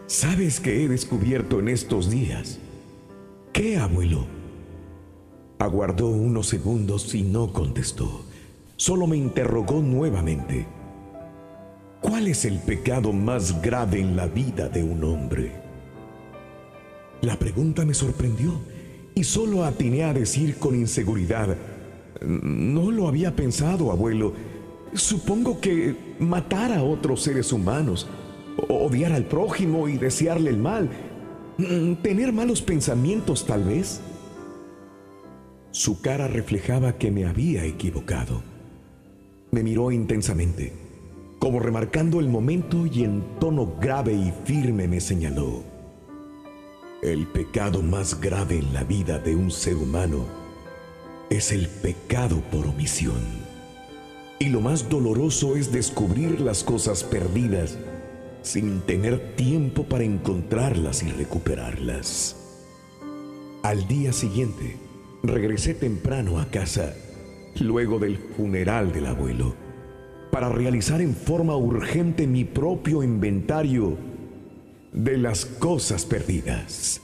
¿Sabes 0.10 0.60
qué 0.60 0.84
he 0.84 0.88
descubierto 0.88 1.60
en 1.60 1.68
estos 1.68 2.10
días? 2.10 2.58
¿Qué, 3.54 3.78
abuelo? 3.78 4.26
Aguardó 5.60 6.08
unos 6.08 6.48
segundos 6.48 7.14
y 7.14 7.22
no 7.22 7.54
contestó. 7.54 8.26
Solo 8.76 9.06
me 9.06 9.18
interrogó 9.18 9.84
nuevamente. 9.84 10.66
¿Cuál 12.02 12.28
es 12.28 12.44
el 12.46 12.58
pecado 12.58 13.14
más 13.14 13.62
grave 13.62 14.00
en 14.00 14.16
la 14.16 14.26
vida 14.26 14.68
de 14.68 14.82
un 14.82 15.04
hombre? 15.04 15.52
La 17.22 17.38
pregunta 17.38 17.86
me 17.86 17.94
sorprendió 17.94 18.54
y 19.14 19.24
solo 19.24 19.64
atiné 19.64 20.06
a 20.06 20.14
decir 20.14 20.58
con 20.58 20.74
inseguridad, 20.74 21.56
no 22.24 22.90
lo 22.90 23.08
había 23.08 23.36
pensado, 23.36 23.92
abuelo. 23.92 24.34
Supongo 24.92 25.62
que 25.62 26.16
matar 26.18 26.72
a 26.72 26.82
otros 26.82 27.22
seres 27.22 27.54
humanos, 27.54 28.08
odiar 28.68 29.14
al 29.14 29.26
prójimo 29.26 29.88
y 29.88 29.98
desearle 29.98 30.50
el 30.50 30.58
mal, 30.58 30.90
mm, 31.58 31.96
tener 32.02 32.34
malos 32.34 32.62
pensamientos 32.62 33.46
tal 33.46 33.64
vez. 33.64 34.02
Su 35.72 36.02
cara 36.02 36.28
reflejaba 36.28 36.98
que 36.98 37.12
me 37.12 37.26
había 37.26 37.64
equivocado. 37.66 38.42
Me 39.52 39.64
miró 39.64 39.92
intensamente, 39.92 40.74
como 41.40 41.60
remarcando 41.60 42.20
el 42.20 42.28
momento 42.28 42.86
y 42.86 43.04
en 43.04 43.24
tono 43.40 43.76
grave 43.80 44.14
y 44.14 44.34
firme 44.46 44.88
me 44.88 45.00
señaló. 45.00 45.64
El 47.02 47.28
pecado 47.28 47.82
más 47.82 48.20
grave 48.20 48.60
en 48.60 48.74
la 48.74 48.84
vida 48.84 49.20
de 49.20 49.36
un 49.36 49.52
ser 49.52 49.76
humano 49.76 50.26
es 51.30 51.52
el 51.52 51.68
pecado 51.68 52.42
por 52.52 52.68
omisión. 52.68 53.22
Y 54.40 54.50
lo 54.50 54.62
más 54.62 54.90
doloroso 54.90 55.56
es 55.56 55.72
descubrir 55.72 56.42
las 56.42 56.64
cosas 56.64 57.04
perdidas 57.04 57.78
sin 58.42 58.82
tener 58.82 59.36
tiempo 59.36 59.84
para 59.84 60.04
encontrarlas 60.04 61.04
y 61.04 61.12
recuperarlas. 61.12 62.36
Al 63.64 63.88
día 63.88 64.14
siguiente, 64.14 64.78
regresé 65.24 65.74
temprano 65.74 66.40
a 66.40 66.46
casa, 66.46 66.94
luego 67.60 68.00
del 68.00 68.18
funeral 68.18 68.92
del 68.94 69.08
abuelo, 69.08 69.56
para 70.32 70.50
realizar 70.50 71.02
en 71.02 71.16
forma 71.16 71.56
urgente 71.56 72.28
mi 72.28 72.46
propio 72.46 73.04
inventario 73.04 73.98
de 74.94 75.18
las 75.18 75.46
cosas 75.46 76.06
perdidas. 76.06 77.02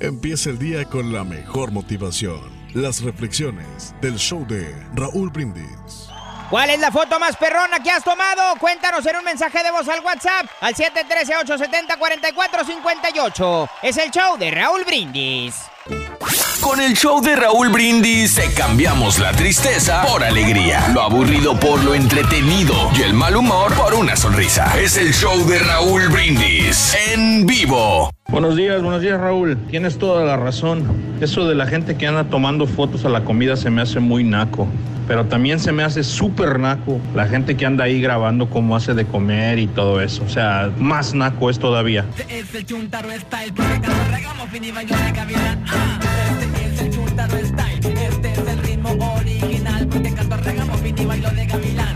Empieza 0.00 0.50
el 0.50 0.58
día 0.58 0.84
con 0.84 1.12
la 1.12 1.24
mejor 1.24 1.70
motivación. 1.70 2.40
Las 2.74 3.02
reflexiones 3.02 3.94
del 4.02 4.16
show 4.16 4.44
de 4.46 4.74
Raúl 4.94 5.30
Brindis. 5.30 6.13
¿Cuál 6.54 6.70
es 6.70 6.78
la 6.78 6.92
foto 6.92 7.18
más 7.18 7.36
perrona 7.36 7.80
que 7.80 7.90
has 7.90 8.04
tomado? 8.04 8.54
Cuéntanos 8.60 9.04
en 9.06 9.16
un 9.16 9.24
mensaje 9.24 9.64
de 9.64 9.72
voz 9.72 9.88
al 9.88 9.98
WhatsApp 10.04 10.46
al 10.60 10.72
713-870-4458. 10.76 13.68
Es 13.82 13.96
el 13.96 14.12
show 14.12 14.36
de 14.36 14.52
Raúl 14.52 14.84
Brindis. 14.84 15.73
Con 16.62 16.80
el 16.80 16.94
show 16.94 17.20
de 17.20 17.36
Raúl 17.36 17.68
Brindis 17.68 18.36
te 18.36 18.50
cambiamos 18.54 19.18
la 19.18 19.32
tristeza 19.32 20.02
por 20.06 20.24
alegría, 20.24 20.88
lo 20.94 21.02
aburrido 21.02 21.60
por 21.60 21.84
lo 21.84 21.94
entretenido 21.94 22.74
y 22.98 23.02
el 23.02 23.12
mal 23.12 23.36
humor 23.36 23.74
por 23.74 23.92
una 23.92 24.16
sonrisa. 24.16 24.72
Es 24.80 24.96
el 24.96 25.12
show 25.12 25.46
de 25.46 25.58
Raúl 25.58 26.08
Brindis 26.08 26.96
en 27.12 27.46
vivo. 27.46 28.10
Buenos 28.28 28.56
días, 28.56 28.82
buenos 28.82 29.02
días 29.02 29.20
Raúl. 29.20 29.58
Tienes 29.68 29.98
toda 29.98 30.24
la 30.24 30.38
razón. 30.38 30.84
Eso 31.20 31.46
de 31.46 31.54
la 31.54 31.66
gente 31.66 31.98
que 31.98 32.06
anda 32.06 32.24
tomando 32.24 32.66
fotos 32.66 33.04
a 33.04 33.10
la 33.10 33.24
comida 33.24 33.54
se 33.56 33.68
me 33.68 33.82
hace 33.82 34.00
muy 34.00 34.24
naco. 34.24 34.66
Pero 35.06 35.26
también 35.26 35.60
se 35.60 35.70
me 35.70 35.82
hace 35.82 36.02
súper 36.02 36.58
naco 36.58 36.98
la 37.14 37.26
gente 37.26 37.56
que 37.56 37.66
anda 37.66 37.84
ahí 37.84 38.00
grabando 38.00 38.48
cómo 38.48 38.74
hace 38.74 38.94
de 38.94 39.04
comer 39.04 39.58
y 39.58 39.66
todo 39.66 40.00
eso. 40.00 40.24
O 40.24 40.30
sea, 40.30 40.70
más 40.78 41.12
naco 41.12 41.50
es 41.50 41.58
todavía. 41.58 42.06
Es 45.74 46.52
es 46.52 46.98
es. 46.98 47.14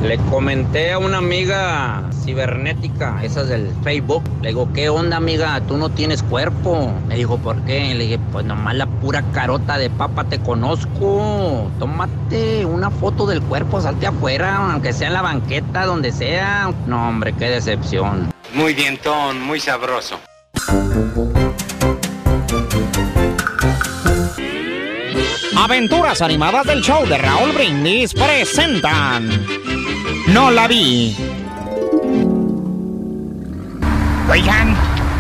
Le 0.00 0.16
comenté 0.30 0.92
a 0.92 0.98
una 0.98 1.18
amiga 1.18 2.02
cibernética, 2.24 3.18
esas 3.22 3.48
del 3.48 3.70
Facebook. 3.82 4.22
Le 4.42 4.50
digo, 4.50 4.72
¿qué 4.72 4.88
onda, 4.88 5.16
amiga? 5.16 5.60
Tú 5.66 5.76
no 5.76 5.90
tienes 5.90 6.22
cuerpo. 6.22 6.92
Me 7.08 7.16
dijo, 7.16 7.36
¿por 7.38 7.60
qué? 7.64 7.94
Le 7.94 8.04
dije, 8.04 8.20
pues 8.32 8.46
nomás 8.46 8.76
la 8.76 8.86
pura 8.86 9.22
carota 9.32 9.76
de 9.76 9.90
papa 9.90 10.24
te 10.24 10.38
conozco. 10.38 11.70
Tómate 11.78 12.64
una 12.64 12.90
foto 12.90 13.26
del 13.26 13.42
cuerpo, 13.42 13.80
salte 13.80 14.06
afuera, 14.06 14.72
aunque 14.72 14.92
sea 14.92 15.08
en 15.08 15.14
la 15.14 15.22
banqueta, 15.22 15.84
donde 15.84 16.12
sea. 16.12 16.72
No, 16.86 17.08
hombre, 17.08 17.34
qué 17.34 17.50
decepción. 17.50 18.30
Muy 18.54 18.74
dientón, 18.74 19.42
muy 19.42 19.60
sabroso. 19.60 20.18
Aventuras 25.58 26.22
animadas 26.22 26.66
del 26.66 26.80
show 26.82 27.04
de 27.04 27.18
Raúl 27.18 27.50
Brindis 27.50 28.14
presentan. 28.14 29.28
No 30.28 30.52
la 30.52 30.68
vi. 30.68 31.16
Oigan, 34.30 34.76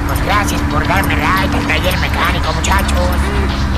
pues 0.06 0.24
gracias 0.24 0.60
por 0.70 0.86
darme 0.86 1.16
ride 1.16 1.56
al 1.56 1.66
taller 1.66 1.98
mecánico, 1.98 2.52
muchachos. 2.52 3.08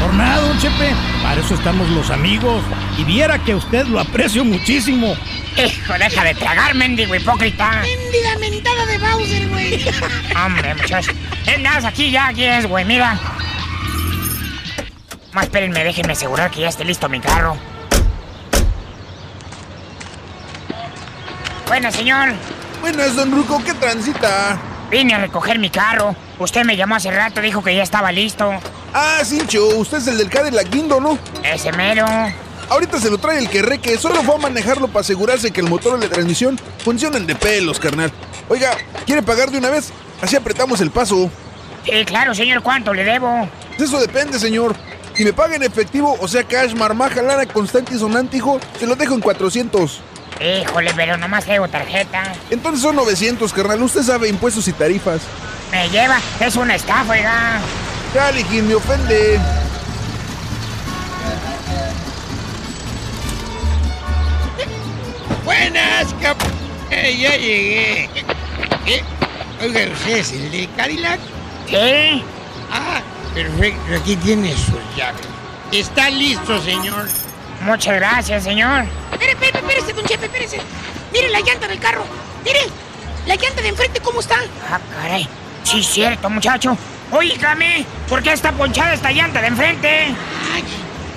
Por 0.03 0.12
nada, 0.12 0.42
don 0.42 0.59
Chepe. 0.59 0.94
Para 1.23 1.40
eso 1.40 1.55
estamos 1.55 1.88
los 1.88 2.11
amigos. 2.11 2.62
Y 2.99 3.05
viera 3.05 3.38
que 3.38 3.55
usted 3.55 3.87
lo 3.87 3.99
aprecio 3.99 4.44
muchísimo. 4.44 5.16
Hijo, 5.57 5.94
deja 5.94 6.25
de 6.25 6.35
tragar, 6.35 6.75
mendigo 6.75 7.14
hipócrita. 7.14 7.81
Mendiga 7.81 8.38
mentada 8.38 8.85
de 8.85 8.99
Bowser, 8.99 9.49
güey. 9.49 9.85
Hombre, 10.44 10.75
muchachos. 10.75 11.14
Es 11.46 11.59
nada, 11.61 11.88
aquí 11.88 12.11
ya, 12.11 12.27
aquí 12.29 12.44
es, 12.44 12.66
güey, 12.66 12.85
mira. 12.85 13.18
Más 15.33 15.45
espérenme, 15.45 15.85
déjenme 15.85 16.12
asegurar 16.12 16.51
que 16.51 16.61
ya 16.61 16.69
esté 16.69 16.85
listo 16.85 17.09
mi 17.09 17.21
carro. 17.21 17.57
Bueno, 21.69 21.93
señor. 21.93 22.31
Buenas, 22.81 23.14
don 23.14 23.31
Ruco, 23.31 23.62
¿qué 23.64 23.75
transita? 23.75 24.59
Vine 24.90 25.14
a 25.14 25.19
recoger 25.19 25.61
mi 25.61 25.71
carro. 25.71 26.16
Usted 26.40 26.64
me 26.64 26.77
llamó 26.77 26.97
hace 26.97 27.12
rato, 27.12 27.40
dijo 27.40 27.62
que 27.62 27.77
ya 27.77 27.85
estaba 27.85 28.11
listo. 28.11 28.51
Ah, 28.93 29.21
Cincho, 29.25 29.69
usted 29.79 29.99
es 29.99 30.09
el 30.09 30.19
del 30.19 30.29
Cadillac 30.29 30.69
Guindo, 30.69 31.01
¿no? 31.01 31.16
Ese 31.45 31.71
mero. 31.73 32.07
Ahorita 32.69 32.99
se 32.99 33.09
lo 33.09 33.19
trae 33.19 33.38
el 33.38 33.49
que 33.49 33.62
reque, 33.62 33.97
solo 33.99 34.23
fue 34.23 34.35
a 34.35 34.38
manejarlo 34.38 34.88
para 34.88 35.01
asegurarse 35.01 35.53
que 35.53 35.61
el 35.61 35.69
motor 35.69 35.97
y 35.99 36.03
la 36.03 36.09
transmisión 36.09 36.59
funcionan 36.85 37.27
de 37.27 37.37
pelos, 37.37 37.79
carnal. 37.79 38.11
Oiga, 38.49 38.73
¿quiere 39.07 39.23
pagar 39.23 39.51
de 39.53 39.59
una 39.59 39.71
vez? 39.71 39.93
Así 40.21 40.35
apretamos 40.35 40.81
el 40.81 40.90
paso. 40.90 41.31
Sí, 41.85 42.05
claro, 42.05 42.35
señor, 42.35 42.62
¿cuánto 42.62 42.93
le 42.93 43.05
debo? 43.05 43.49
Eso 43.79 44.01
depende, 44.01 44.40
señor. 44.40 44.75
Si 45.14 45.25
me 45.25 45.33
paga 45.33 45.57
en 45.57 45.62
efectivo, 45.62 46.16
o 46.20 46.29
sea, 46.29 46.44
cash, 46.44 46.75
marmaja, 46.75 47.20
lana, 47.23 47.46
constante 47.46 47.94
y 47.94 47.99
sonante, 47.99 48.38
hijo, 48.38 48.59
se 48.79 48.87
lo 48.87 48.96
dejo 48.96 49.14
en 49.14 49.20
400. 49.20 50.01
Híjole, 50.40 50.92
pero 50.96 51.18
nomás 51.18 51.44
traigo 51.44 51.68
tarjeta. 51.68 52.33
Entonces 52.49 52.81
son 52.81 52.96
900, 52.96 53.53
carnal. 53.53 53.83
Usted 53.83 54.03
sabe 54.03 54.29
impuestos 54.29 54.66
y 54.68 54.73
tarifas. 54.73 55.20
Me 55.70 55.88
lleva, 55.90 56.18
es 56.40 56.57
una 56.57 56.75
estafa, 56.75 57.12
oiga. 57.12 57.61
Ya, 58.14 58.33
Lijín, 58.33 58.66
me 58.66 58.75
ofende. 58.75 59.38
Buenas, 65.44 66.14
cap... 66.23 66.37
Eh, 66.90 67.16
ya 67.20 67.37
llegué. 67.37 68.11
¿Qué? 68.85 69.05
Oiga, 69.62 69.92
¿usted 69.92 70.16
es 70.16 70.33
el 70.33 70.51
de 70.51 70.68
Cadillac? 70.77 71.20
¿Qué? 71.68 72.23
Ah, 72.73 73.01
perfecto. 73.35 73.97
Aquí 73.97 74.16
tiene 74.16 74.55
su 74.57 74.79
llave. 74.97 75.19
Está 75.73 76.11
listo, 76.11 76.61
señor. 76.62 77.09
Muchas 77.62 77.95
gracias, 77.97 78.45
señor. 78.45 78.85
Espere, 79.12 79.33
espere, 79.33 79.59
espérese, 79.59 79.93
don 79.93 80.05
Chepe, 80.05 80.27
espérese. 80.27 80.61
Mire 81.12 81.29
la 81.31 81.40
llanta 81.40 81.69
del 81.69 81.79
carro. 81.79 82.05
Mire, 82.45 82.61
la 83.27 83.37
llanta 83.37 83.62
de 83.62 83.69
enfrente, 83.69 84.01
¿cómo 84.01 84.21
está? 84.21 84.37
Ah, 84.71 84.81
caray. 84.95 85.29
Sí, 85.62 85.83
cierto, 85.83 86.31
muchacho. 86.31 86.77
Óigame, 87.12 87.85
¿por 88.09 88.23
qué 88.23 88.33
está 88.33 88.53
ponchada 88.53 88.95
esta 88.95 89.11
llanta 89.11 89.40
de 89.40 89.49
enfrente? 89.49 89.88
Ay, 90.55 90.64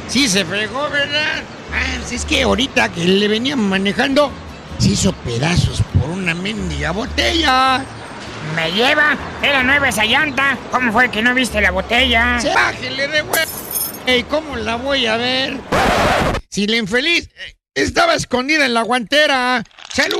sí 0.08 0.28
se 0.28 0.44
fregó, 0.44 0.90
¿verdad? 0.90 1.44
Ah, 1.72 1.98
pues 2.00 2.12
es 2.12 2.26
que 2.26 2.44
ahorita 2.44 2.90
que 2.90 3.06
le 3.06 3.28
venían 3.28 3.60
manejando, 3.60 4.32
se 4.80 4.90
hizo 4.90 5.14
pedazos 5.14 5.82
por 6.00 6.10
una 6.10 6.34
mendiga 6.34 6.92
botella. 6.92 7.86
Me 8.56 8.72
lleva, 8.72 9.18
era 9.42 9.64
nueva 9.64 9.90
esa 9.90 10.06
llanta. 10.06 10.58
¿Cómo 10.72 10.92
fue 10.92 11.10
que 11.10 11.22
no 11.22 11.34
viste 11.34 11.60
la 11.62 11.72
botella? 11.72 12.40
Se 12.40 12.54
bájele 12.54 13.08
de 13.08 13.24
hue- 13.24 13.48
Ey, 14.06 14.24
¿cómo 14.24 14.56
la 14.58 14.76
voy 14.76 15.06
a 15.08 15.18
ver? 15.18 15.58
Si 16.50 16.68
la 16.68 16.76
infeliz 16.78 17.30
eh, 17.36 17.56
estaba 17.74 18.14
escondida 18.16 18.66
en 18.66 18.74
la 18.74 18.82
guantera. 18.84 19.64
¡Salud! 19.94 20.20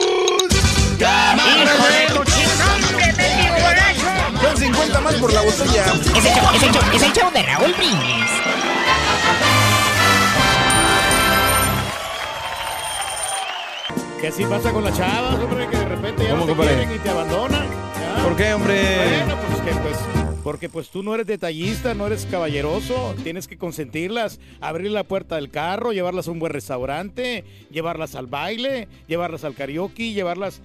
¡Hijo 0.50 1.88
de 1.88 2.14
tu 2.14 2.24
chingón, 2.24 2.98
mendigo 2.98 3.54
borracho! 3.56 4.42
Son 4.42 4.58
50 4.58 5.02
más 5.02 5.14
por 5.16 5.34
la 5.34 5.42
botella. 5.42 5.84
Es 5.86 6.26
el 6.26 6.34
show, 6.34 6.56
es 6.56 6.64
el 6.64 6.72
show, 6.72 6.82
es 6.94 7.02
el 7.04 7.14
show 7.14 7.32
de 7.32 7.44
Raúl 7.44 7.74
Brindis. 7.74 8.32
Que 14.20 14.28
así 14.30 14.46
pasa 14.46 14.72
con 14.72 14.84
las 14.86 14.96
chavas, 14.98 15.36
hombre, 15.36 15.68
que 15.68 15.78
de 15.78 15.86
repente 15.86 16.24
ya 16.24 16.30
¿Cómo, 16.32 16.46
no 16.46 16.54
te 16.56 16.62
quieren 16.68 16.92
y 16.96 17.00
te 17.00 17.10
abandonan. 17.10 17.63
¿Por 18.24 18.36
qué, 18.38 18.54
hombre? 18.54 18.82
Bueno, 19.26 19.38
pues 19.48 19.62
que 19.62 19.82
pues, 19.82 19.98
porque 20.44 20.70
pues 20.70 20.90
tú 20.90 21.04
no 21.04 21.14
eres 21.14 21.28
detallista, 21.28 21.94
no 21.94 22.08
eres 22.08 22.26
caballeroso, 22.26 23.16
tienes 23.24 23.48
que 23.48 23.58
consentirlas, 23.58 24.40
abrir 24.62 24.92
la 24.92 25.04
puerta 25.04 25.36
del 25.36 25.50
carro, 25.50 25.92
llevarlas 25.94 26.28
a 26.28 26.32
un 26.32 26.40
buen 26.40 26.52
restaurante, 26.54 27.44
llevarlas 27.72 28.16
al 28.16 28.28
baile, 28.28 28.88
llevarlas 29.08 29.44
al 29.44 29.56
karaoke, 29.56 30.14
llevarlas 30.14 30.62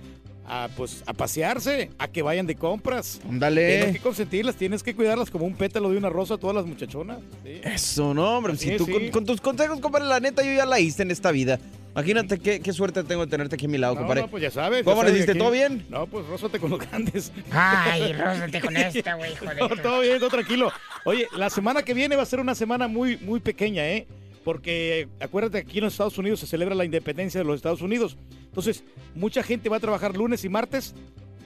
a 0.47 0.69
pues 0.77 1.03
a 1.07 1.13
pasearse, 1.13 1.91
a 1.99 2.09
que 2.09 2.23
vayan 2.23 2.47
de 2.47 2.55
compras. 2.55 3.21
Ándale. 3.29 3.77
Tienes 3.77 3.97
que 3.97 4.03
consentirlas, 4.03 4.57
tienes 4.57 4.83
que 4.83 4.95
cuidarlas 4.95 5.31
como 5.31 5.45
un 5.45 5.55
pétalo 5.55 5.91
de 5.91 5.99
una 5.99 6.09
rosa 6.09 6.35
a 6.35 6.39
todas 6.39 6.57
las 6.57 6.65
muchachonas. 6.65 7.19
¿sí? 7.45 7.61
Eso, 7.65 8.15
no, 8.15 8.39
hombre. 8.39 8.57
Si 8.57 8.71
Sí, 8.71 8.77
tú 8.77 8.87
sí. 8.87 8.93
Con, 8.93 9.09
con 9.11 9.25
tus 9.27 9.41
consejos, 9.41 9.79
compadre, 9.81 10.07
la 10.07 10.21
neta, 10.21 10.43
yo 10.43 10.53
ya 10.53 10.65
la 10.65 10.81
hice 10.81 11.03
en 11.03 11.11
esta 11.11 11.31
vida. 11.33 11.59
Imagínate 11.93 12.39
qué, 12.39 12.61
qué 12.61 12.73
suerte 12.73 13.03
tengo 13.03 13.25
de 13.25 13.31
tenerte 13.31 13.57
aquí 13.57 13.67
a 13.67 13.69
mi 13.69 13.79
lado, 13.79 13.95
No, 13.95 14.01
compadre. 14.01 14.23
no, 14.23 14.29
pues 14.29 14.43
ya 14.43 14.51
sabes. 14.51 14.85
¿Cómo 14.85 15.03
le 15.03 15.11
diste? 15.13 15.35
¿Todo 15.35 15.51
bien? 15.51 15.85
No, 15.89 16.07
pues 16.07 16.27
rózate 16.27 16.61
con 16.61 16.71
los 16.71 16.79
grandes. 16.79 17.33
Ay, 17.51 18.13
rózate 18.19 18.61
con 18.61 18.77
esta, 18.77 19.15
güey, 19.15 19.33
hijo 19.33 19.47
de 19.47 19.55
No, 19.57 19.69
todo 19.69 20.01
bien, 20.01 20.19
todo 20.19 20.31
tranquilo. 20.31 20.71
Oye, 21.05 21.27
la 21.37 21.51
semana 21.51 21.83
que 21.83 21.95
viene 21.95 22.15
va 22.15 22.23
a 22.23 22.27
ser 22.27 22.39
una 22.41 22.55
semana 22.55 22.87
muy, 22.87 23.17
muy 23.19 23.41
pequeña, 23.41 23.89
¿eh? 23.89 24.07
Porque 24.45 25.09
acuérdate 25.21 25.63
que 25.65 25.69
aquí 25.71 25.79
en 25.79 25.85
los 25.85 25.95
Estados 25.95 26.17
Unidos 26.19 26.41
se 26.41 26.47
celebra 26.47 26.75
la 26.75 26.85
independencia 26.85 27.41
de 27.41 27.45
los 27.45 27.57
Estados 27.57 27.83
Unidos. 27.83 28.17
Entonces, 28.45 28.85
mucha 29.15 29.43
gente 29.43 29.69
va 29.69 29.77
a 29.79 29.81
trabajar 29.81 30.17
lunes 30.17 30.45
y 30.45 30.49
martes 30.49 30.95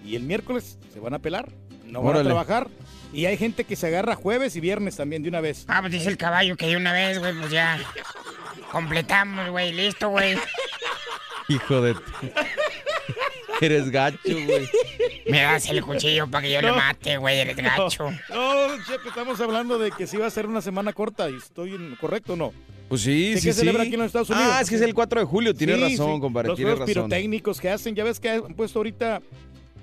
y 0.05 0.17
el 0.17 0.23
miércoles 0.23 0.79
se 0.93 1.01
van 1.01 1.15
a 1.15 1.19
pelar. 1.19 1.49
No 1.87 2.01
van 2.01 2.11
Órale. 2.11 2.21
a 2.31 2.33
trabajar. 2.33 2.69
Y 3.13 3.27
hay 3.27 3.37
gente 3.37 3.65
que 3.65 3.77
se 3.77 3.87
agarra 3.89 4.15
jueves 4.17 4.55
y 4.57 4.61
viernes 4.61 4.97
también 4.97 5.23
de 5.23 5.29
una 5.29 5.41
vez. 5.41 5.65
Ah, 5.69 5.81
pues 5.81 5.93
dice 5.93 6.09
el 6.09 6.17
caballo 6.17 6.57
que 6.57 6.67
de 6.67 6.77
una 6.77 6.93
vez, 6.93 7.19
güey, 7.19 7.35
pues 7.39 7.51
ya. 7.51 7.79
Completamos, 8.73 9.51
güey, 9.51 9.73
listo, 9.73 10.09
güey. 10.09 10.37
Hijo 11.49 11.81
de... 11.83 11.95
Eres 13.61 13.91
gacho, 13.91 14.19
güey. 14.25 14.69
Me 15.29 15.43
das 15.43 15.69
el 15.69 15.83
cuchillo 15.83 16.27
para 16.29 16.43
que 16.43 16.53
yo 16.53 16.61
le 16.63 16.69
No. 16.69 16.77
mate, 16.77 17.17
güey, 17.19 17.39
eres 17.39 17.57
gacho. 17.57 18.11
No, 18.31 18.85
Chepe, 18.89 19.09
estamos 19.11 19.41
hablando 19.41 19.79
de 19.79 19.93
que 19.93 20.07
sí 20.09 20.17
va 20.17 20.27
a 20.27 20.31
ser 20.31 20.47
una 20.47 20.61
semana 20.61 20.93
corta 20.93 21.31
y 21.31 21.37
estoy 21.37 21.75
en- 21.75 21.95
correcto 21.97 22.33
o 22.33 22.37
no. 22.37 22.53
Pues 22.89 23.03
sí, 23.03 23.35
¿De 23.35 23.41
sí, 23.41 23.49
qué 23.49 23.53
sí. 23.53 23.61
celebra 23.61 23.85
aquí 23.85 23.93
en 23.95 24.01
los 24.01 24.07
Estados 24.09 24.31
Unidos? 24.31 24.49
Ah, 24.53 24.61
es 24.61 24.69
que 24.69 24.75
es 24.77 24.83
el 24.83 24.95
4 24.95 25.21
de 25.21 25.27
julio. 25.27 25.55
Tienes 25.55 25.77
Sí, 25.77 25.83
razón, 25.97 26.15
sí. 26.17 26.21
compadre. 26.21 26.49
Los 26.49 26.57
Tienes 26.57 26.75
razón. 26.75 26.87
pirotécnicos 26.87 27.61
que 27.61 27.71
hacen, 27.71 27.95
ya 27.95 28.03
ves 28.05 28.19
que 28.19 28.31
han 28.31 28.55
puesto 28.55 28.81
ahorita 28.81 29.23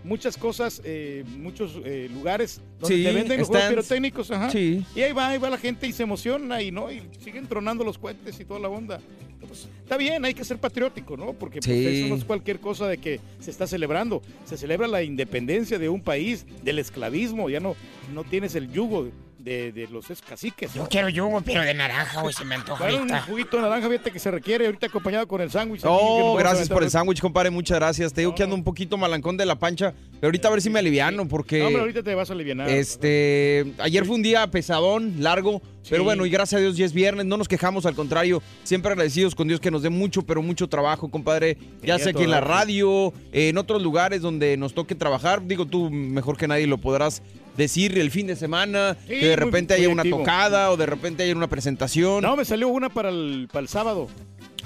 muchas 0.04 0.38
cosas, 0.38 0.82
eh, 0.86 1.24
muchos 1.38 1.74
eh, 1.86 2.10
lugares 2.14 2.62
donde 2.80 2.96
Sí, 2.98 3.04
te 3.04 3.12
venden 3.12 3.38
juegos 3.44 3.48
stands. 3.48 3.70
pirotécnicos, 3.70 4.32
ajá. 4.32 4.50
Sí. 4.50 4.86
Y 4.96 5.02
ahí 5.02 5.12
va, 5.14 5.30
ahí 5.30 5.38
va 5.38 5.50
la 5.50 5.58
gente 5.58 5.88
y 5.88 5.92
se 5.94 6.04
emociona 6.04 6.62
y 6.62 6.72
no, 6.72 6.92
y 6.92 7.02
siguen 7.24 7.48
tronando 7.48 7.84
los 7.84 7.98
cohetes 7.98 8.40
y 8.40 8.46
toda 8.46 8.60
la 8.60 8.70
onda. 8.70 9.00
Pues, 9.48 9.68
está 9.84 9.98
bien, 9.98 10.24
hay 10.26 10.34
que 10.34 10.44
ser 10.44 10.58
patriótico, 10.58 11.18
¿no? 11.18 11.34
Porque 11.34 11.60
pues, 11.60 11.66
Sí. 11.78 11.86
eso 12.02 12.08
no 12.10 12.16
es 12.16 12.24
cualquier 12.26 12.60
cosa 12.60 12.88
de 12.88 12.98
que 12.98 13.20
se 13.40 13.50
está 13.52 13.66
celebrando. 13.68 14.22
Se 14.46 14.58
celebra 14.58 14.88
la 14.88 15.02
independencia 15.02 15.80
de 15.80 15.90
un 15.90 16.02
país, 16.02 16.46
del 16.64 16.78
esclavismo, 16.80 17.50
ya 17.50 17.60
no, 17.60 17.76
no 18.14 18.24
tienes 18.26 18.54
el 18.56 18.72
yugo 18.72 19.10
de, 19.40 19.72
de 19.72 19.88
los 19.88 20.06
caciques. 20.22 20.74
Yo 20.74 20.88
quiero 20.88 21.10
yugo, 21.10 21.42
pero 21.42 21.62
de 21.62 21.74
naranja, 21.74 22.22
güey, 22.22 22.34
se 22.34 22.46
me 22.46 22.56
antoja 22.56 22.88
Claro, 22.88 23.04
un 23.04 23.20
juguito 23.22 23.58
de 23.58 23.64
naranja, 23.64 23.90
fíjate 23.90 24.12
que 24.12 24.20
se 24.20 24.30
requiere 24.30 24.66
ahorita 24.66 24.88
acompañado 24.88 25.28
con 25.28 25.42
el 25.42 25.50
sándwich. 25.50 25.82
Oh, 25.86 26.36
gracias 26.36 26.70
por 26.70 26.84
el 26.84 26.92
sándwich, 26.92 27.22
compadre. 27.22 27.50
Muchas 27.50 27.80
gracias. 27.80 28.14
Te 28.14 28.22
digo 28.22 28.36
que 28.36 28.44
ando 28.44 28.56
un 28.56 28.64
poquito 28.64 28.98
malancón 28.98 29.38
de 29.38 29.46
la 29.46 29.58
pancha, 29.58 29.94
pero 30.20 30.28
ahorita 30.28 30.48
a 30.48 30.52
ver 30.52 30.62
si 30.62 30.70
me 30.70 30.80
aliviano 30.80 31.28
porque... 31.28 31.60
No, 31.60 31.68
pero 31.68 31.80
ahorita 31.82 32.04
te 32.04 32.16
vas 32.16 32.30
a 32.30 32.34
aliviar. 32.34 32.70
Este, 32.70 33.74
ayer 33.80 34.06
fue 34.06 34.16
un 34.16 34.22
día 34.22 34.46
pesadón, 34.48 35.16
largo, 35.20 35.62
pero 35.90 36.04
bueno, 36.04 36.26
y 36.26 36.30
gracias 36.30 36.60
a 36.60 36.62
Dios 36.62 36.78
ya 36.78 36.86
es 36.86 36.94
viernes, 36.94 37.26
no 37.26 37.38
nos 37.38 37.48
quejamos, 37.48 37.86
al 37.86 37.96
contrario, 37.96 38.42
siempre 38.64 38.92
agradecidos 38.92 39.36
con 39.36 39.48
Dios 39.48 39.60
que 39.60 39.72
nos 39.72 39.82
dé 39.82 39.90
mucho, 39.90 40.22
pero 40.24 40.42
mucho 40.42 40.68
trabajo, 40.68 41.10
compadre, 41.10 41.58
ya 41.82 41.98
Sí, 41.98 42.04
sea 42.04 42.12
aquí 42.12 42.24
en 42.24 42.32
la 42.32 42.42
radio, 42.42 43.14
en 43.32 43.58
otros 43.58 43.82
lugares 43.82 44.22
donde 44.22 44.58
nos 44.58 44.74
toque 44.74 44.96
trabajar, 44.96 45.46
digo 45.46 45.66
tú 45.66 45.90
mejor 45.90 46.38
que 46.38 46.48
nadie 46.48 46.68
lo 46.68 46.78
podrás 46.78 47.22
decir 47.58 47.98
el 47.98 48.12
fin 48.12 48.28
de 48.28 48.36
semana, 48.36 48.98
Sí, 49.08 49.20
que 49.20 49.28
de 49.28 49.36
repente 49.36 49.74
haya 49.74 49.90
una 49.90 50.04
tocada 50.04 50.72
o 50.72 50.78
de 50.78 50.86
repente 50.86 51.24
haya 51.24 51.36
una 51.36 51.48
presentación. 51.48 52.22
No, 52.22 52.36
me 52.36 52.46
salió 52.46 52.68
una 52.70 52.90
para 52.90 53.10
el, 53.10 53.48
para 53.52 53.62
el 53.62 53.68
sábado. 53.68 54.08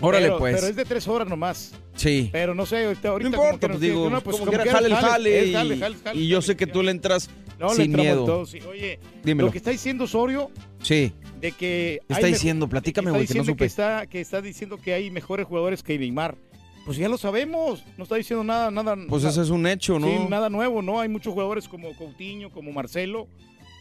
Órale, 0.02 0.26
Pero- 0.28 0.40
pues. 0.40 0.56
Pero 0.56 0.68
es 0.68 0.76
de 0.76 0.86
tres 0.86 1.08
horas 1.08 1.28
nomás. 1.28 1.74
Sí. 1.96 2.30
Pero 2.32 2.56
no 2.56 2.66
sé, 2.66 2.86
ahorita, 2.86 3.10
No 3.10 3.14
como 3.16 3.26
importa, 3.28 3.52
que 3.52 3.60
pues 3.60 3.72
nos 3.72 3.82
digo, 3.82 4.10
no, 4.10 4.22
pues 4.22 4.36
como 4.38 4.46
como 4.48 4.58
que 4.58 4.64
que 4.64 4.70
jale 4.70 4.90
jale, 4.96 5.48
y, 5.48 5.54
jale, 5.54 5.78
jale, 5.78 5.96
jale. 6.04 6.20
y 6.20 6.28
yo 6.28 6.42
sé 6.42 6.56
que 6.58 6.66
tú 6.68 6.82
le 6.84 6.92
entras 6.92 7.30
No, 7.60 7.70
le 7.70 7.76
sin 7.76 7.86
entramos 7.86 8.06
miedo. 8.12 8.26
todos, 8.26 8.50
sí. 8.50 8.60
Oye, 8.70 9.00
Dímelo. 9.24 9.48
lo 9.48 9.52
que 9.52 9.60
está 9.60 9.70
diciendo 9.72 10.06
Osorio 10.06 10.50
Sí. 10.82 11.14
de 11.40 11.52
que... 11.52 12.00
¿Qué 12.08 12.14
hay 12.14 12.16
está 12.16 12.28
diciendo? 12.28 12.68
Platícame, 12.68 13.12
güey, 13.12 13.28
que 13.28 13.36
no 13.36 13.46
supe. 13.46 13.66
está, 13.66 14.08
que 14.08 14.20
está 14.20 14.42
diciendo 14.42 14.78
que 14.78 14.94
hay 14.94 15.12
mejores 15.12 15.46
jugadores 15.46 15.84
que 15.84 15.98
Neymar. 15.98 16.36
Pues 16.86 16.98
ya 16.98 17.08
lo 17.08 17.18
sabemos. 17.18 17.84
No 17.98 18.04
está 18.04 18.16
diciendo 18.16 18.44
nada, 18.44 18.70
nada... 18.72 18.98
Pues 19.08 19.22
nada- 19.24 19.32
eso 19.32 19.42
es 19.42 19.50
un 19.52 19.66
hecho, 19.68 20.00
¿no? 20.00 20.08
Sí, 20.08 20.16
nada 20.30 20.50
nuevo, 20.50 20.82
¿no? 20.82 21.00
Hay 21.00 21.08
muchos 21.08 21.32
jugadores 21.34 21.68
como 21.70 21.96
Coutinho, 21.96 22.52
como 22.52 22.74
Marcelo, 22.74 23.28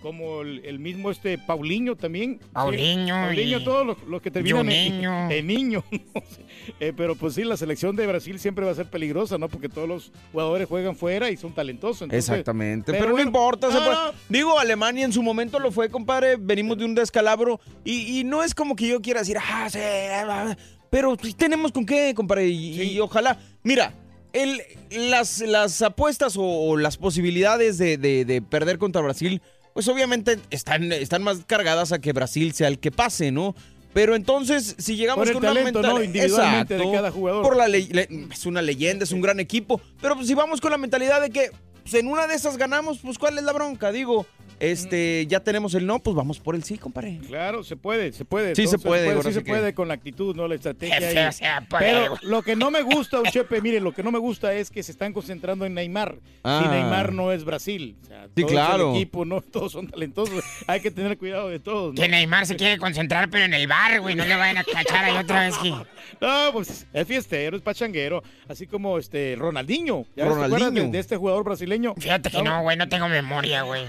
como 0.02 0.42
el, 0.42 0.64
el 0.64 0.78
mismo 0.78 1.10
este 1.10 1.38
Paulinho 1.38 1.96
también. 1.96 2.40
Paulinho 2.52 3.14
Paulinho, 3.14 3.58
y- 3.58 3.64
todos 3.64 3.86
los, 3.86 4.02
los 4.08 4.20
que 4.20 4.30
terminan 4.30 4.68
en 4.68 4.90
Juninho. 4.92 5.30
en 5.30 5.46
niño. 5.46 5.84
no 5.90 6.20
sé. 6.28 6.44
Eh, 6.80 6.92
pero 6.96 7.14
pues 7.16 7.34
sí, 7.34 7.44
la 7.44 7.56
selección 7.56 7.96
de 7.96 8.06
Brasil 8.06 8.38
siempre 8.38 8.64
va 8.64 8.72
a 8.72 8.74
ser 8.74 8.90
peligrosa, 8.90 9.38
¿no? 9.38 9.48
Porque 9.48 9.68
todos 9.68 9.88
los 9.88 10.12
jugadores 10.32 10.68
juegan 10.68 10.96
fuera 10.96 11.30
y 11.30 11.36
son 11.36 11.52
talentosos. 11.54 12.02
entonces- 12.02 12.28
Exactamente, 12.28 12.92
pero, 12.92 13.04
bueno, 13.12 13.16
no 13.18 13.22
importa. 13.22 13.68
se 13.70 13.78
puede- 13.78 13.90
no. 13.90 14.12
Digo, 14.28 14.58
Alemania 14.58 15.04
en 15.04 15.12
su 15.12 15.22
momento 15.22 15.58
lo 15.58 15.70
fue, 15.72 15.88
compadre. 15.88 16.36
Venimos 16.38 16.76
de 16.78 16.84
un 16.84 16.94
descalabro 16.94 17.60
y, 17.84 18.18
y 18.20 18.24
no 18.24 18.42
es 18.42 18.54
como 18.54 18.76
que 18.76 18.88
yo 18.88 19.00
quiera 19.00 19.20
decir, 19.20 19.36
ah, 19.40 19.68
sí, 19.70 19.78
ah, 19.80 20.56
pero 20.90 21.16
sí 21.22 21.32
tenemos 21.32 21.72
con 21.72 21.86
qué, 21.86 22.12
compadre. 22.14 22.48
Y, 22.48 22.82
y 22.82 23.00
ojalá, 23.00 23.38
mira, 23.62 23.94
el, 24.32 24.60
las, 24.90 25.40
las 25.40 25.82
apuestas 25.82 26.36
o, 26.36 26.42
o 26.42 26.76
las 26.76 26.96
posibilidades 26.96 27.78
de, 27.78 27.96
de- 27.98 28.24
de 28.24 28.40
perder 28.42 28.78
contra 28.78 29.00
Brasil, 29.02 29.40
pues 29.74 29.88
obviamente 29.88 30.38
están, 30.50 30.92
están 30.92 31.22
más 31.22 31.40
cargadas 31.46 31.92
a 31.92 31.98
que 32.00 32.12
Brasil 32.12 32.52
sea 32.52 32.68
el 32.68 32.78
que 32.78 32.90
pase, 32.90 33.32
¿no? 33.32 33.54
Pero 33.94 34.14
entonces, 34.14 34.74
si 34.78 34.96
llegamos 34.96 35.18
Por 35.20 35.28
el 35.28 35.34
con 35.34 35.42
una 35.44 35.50
talento, 35.54 35.80
mental- 35.80 35.94
¿no? 35.96 36.02
Individualmente 36.02 36.74
de 36.74 36.80
Exacto, 36.80 36.96
cada 36.96 37.10
jugador. 37.10 37.42
Por 37.42 37.56
la 37.56 37.66
es 37.68 38.46
una 38.46 38.62
leyenda, 38.62 39.04
es 39.04 39.12
un 39.12 39.20
gran 39.20 39.38
equipo. 39.38 39.80
Pero 40.00 40.14
pues, 40.16 40.26
si 40.28 40.34
vamos 40.34 40.60
con 40.62 40.70
la 40.70 40.78
mentalidad 40.78 41.20
de 41.20 41.28
que 41.30 41.50
pues, 41.82 41.94
en 41.94 42.06
una 42.08 42.26
de 42.26 42.34
esas 42.34 42.56
ganamos, 42.56 42.98
pues 43.00 43.18
¿cuál 43.18 43.36
es 43.36 43.44
la 43.44 43.52
bronca? 43.52 43.92
Digo, 43.92 44.26
este, 44.62 45.26
ya 45.28 45.40
tenemos 45.40 45.74
el 45.74 45.86
no, 45.86 45.98
pues 45.98 46.14
vamos 46.14 46.38
por 46.40 46.54
el 46.54 46.62
sí, 46.62 46.78
compadre. 46.78 47.18
Claro, 47.26 47.64
se 47.64 47.76
puede, 47.76 48.12
se 48.12 48.24
puede. 48.24 48.54
Sí 48.54 48.66
se 48.66 48.78
puede, 48.78 49.08
ahora 49.10 49.22
sí 49.22 49.28
sí 49.28 49.34
se 49.34 49.44
que- 49.44 49.50
puede 49.50 49.74
con 49.74 49.88
la 49.88 49.94
actitud, 49.94 50.34
¿no? 50.36 50.46
La 50.48 50.54
estrategia. 50.54 51.32
Se 51.32 51.44
puede, 51.68 51.84
Pero 51.84 52.16
lo 52.22 52.42
que 52.42 52.54
no 52.56 52.70
me 52.70 52.82
gusta, 52.82 53.18
un 53.20 53.26
Chepe, 53.30 53.60
mire, 53.60 53.80
lo 53.80 53.92
que 53.92 54.02
no 54.02 54.12
me 54.12 54.18
gusta 54.18 54.54
es 54.54 54.70
que 54.70 54.82
se 54.82 54.92
están 54.92 55.12
concentrando 55.12 55.66
en 55.66 55.74
Neymar. 55.74 56.16
Ah. 56.44 56.62
Y 56.64 56.68
Neymar 56.68 57.12
no 57.12 57.32
es 57.32 57.44
Brasil. 57.44 57.96
O 58.02 58.06
sea, 58.06 58.26
Sí, 58.36 58.44
claro. 58.44 58.90
el 58.90 58.96
equipo, 58.96 59.24
no 59.24 59.40
todos 59.52 59.72
son 59.72 59.88
talentosos. 59.88 60.44
Hay 60.66 60.80
que 60.80 60.90
tener 60.90 61.18
cuidado 61.18 61.48
de 61.48 61.58
todos. 61.58 61.94
¿no? 61.94 62.00
Que 62.00 62.08
Neymar 62.08 62.46
se 62.46 62.56
quiere 62.56 62.78
concentrar, 62.78 63.28
pero 63.30 63.44
en 63.44 63.54
el 63.54 63.66
bar, 63.66 64.00
güey. 64.00 64.14
No 64.14 64.24
le 64.24 64.36
vayan 64.36 64.58
a 64.58 64.64
cachar 64.64 65.04
ahí 65.04 65.16
otra 65.16 65.40
vez 65.46 65.56
que... 65.58 65.70
No, 65.70 66.50
pues 66.52 66.86
es 66.92 67.06
fiestero, 67.08 67.56
es 67.56 67.62
pachanguero, 67.62 68.22
así 68.48 68.66
como 68.66 68.98
este 68.98 69.34
Ronaldinho. 69.36 70.04
¿Ya 70.14 70.24
ves, 70.24 70.32
te 70.32 70.34
Ronaldinho. 70.34 70.56
acuerdas 70.66 70.74
de, 70.74 70.90
de 70.92 70.98
este 70.98 71.16
jugador 71.16 71.42
brasileño? 71.44 71.94
Fíjate 71.98 72.30
que 72.30 72.42
no, 72.42 72.62
güey, 72.62 72.76
no 72.76 72.88
tengo 72.88 73.08
memoria, 73.08 73.62
güey. 73.62 73.84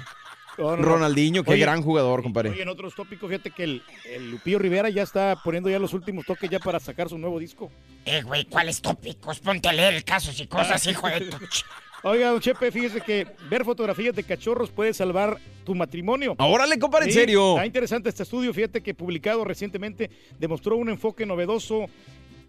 No, 0.58 0.72
no, 0.72 0.78
no. 0.78 0.84
Ronaldinho, 0.84 1.44
qué 1.44 1.52
Oye, 1.52 1.62
gran 1.62 1.82
jugador, 1.82 2.22
compadre. 2.24 2.50
Oye, 2.52 2.62
en 2.62 2.70
otros 2.70 2.94
tópicos, 2.96 3.30
fíjate 3.30 3.52
que 3.52 3.64
el, 3.64 3.82
el 4.06 4.32
Lupillo 4.32 4.60
Rivera 4.60 4.90
ya 4.90 5.02
está 5.04 5.36
poniendo 5.44 5.70
ya 5.70 5.80
los 5.80 5.94
últimos 5.94 6.26
toques 6.26 6.50
ya 6.50 6.60
para 6.60 6.80
sacar 6.80 7.10
su 7.10 7.18
nuevo 7.18 7.40
disco. 7.40 7.72
Eh, 8.06 8.22
güey, 8.22 8.46
¿cuáles 8.46 8.82
tópicos? 8.82 9.40
Ponte 9.40 9.70
a 9.70 9.74
leer 9.74 10.04
casos 10.04 10.40
y 10.40 10.48
cosas, 10.48 10.86
hijo 10.88 11.08
de 11.08 11.22
tu... 11.22 11.38
Oiga, 12.06 12.32
don 12.32 12.42
Chepe, 12.42 12.70
fíjese 12.70 13.00
que 13.00 13.26
ver 13.50 13.64
fotografías 13.64 14.14
de 14.14 14.24
cachorros 14.24 14.70
puede 14.72 14.94
salvar 14.94 15.38
tu 15.64 15.74
matrimonio. 15.74 16.36
Órale, 16.38 16.78
compadre, 16.78 17.06
en 17.06 17.14
Sí, 17.14 17.20
serio. 17.20 17.52
Está 17.52 17.66
interesante 17.66 18.10
este 18.10 18.24
estudio, 18.24 18.54
fíjate 18.54 18.82
que 18.82 18.94
publicado 18.94 19.46
recientemente 19.46 20.10
demostró 20.38 20.76
un 20.76 20.90
enfoque 20.90 21.26
novedoso 21.26 21.86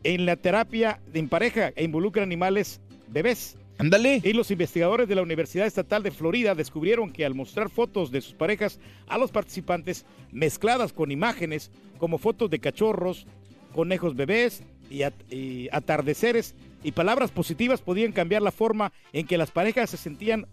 en 0.02 0.26
la 0.26 0.34
terapia 0.34 0.98
en 1.12 1.28
pareja 1.28 1.72
e 1.76 1.84
involucra 1.84 2.24
animales 2.24 2.80
bebés. 3.06 3.56
Ándale. 3.78 4.20
Y 4.22 4.32
los 4.32 4.50
investigadores 4.50 5.08
de 5.08 5.14
la 5.14 5.22
Universidad 5.22 5.66
Estatal 5.66 6.02
de 6.02 6.10
Florida 6.10 6.54
descubrieron 6.54 7.10
que 7.10 7.24
al 7.24 7.34
mostrar 7.34 7.70
fotos 7.70 8.10
de 8.10 8.20
sus 8.20 8.34
parejas 8.34 8.78
a 9.08 9.18
los 9.18 9.30
participantes 9.30 10.06
mezcladas 10.30 10.92
con 10.92 11.10
imágenes 11.10 11.70
como 11.98 12.18
fotos 12.18 12.50
de 12.50 12.60
cachorros, 12.60 13.26
conejos 13.74 14.14
bebés 14.14 14.62
y, 14.90 15.02
at- 15.02 15.14
y 15.32 15.68
atardeceres 15.72 16.54
y 16.82 16.92
palabras 16.92 17.30
positivas 17.30 17.80
podían 17.80 18.12
cambiar 18.12 18.42
la 18.42 18.52
forma 18.52 18.92
en 19.12 19.26
que 19.26 19.38
las 19.38 19.50
parejas 19.50 19.90
se 19.90 19.96
sentían 19.96 20.46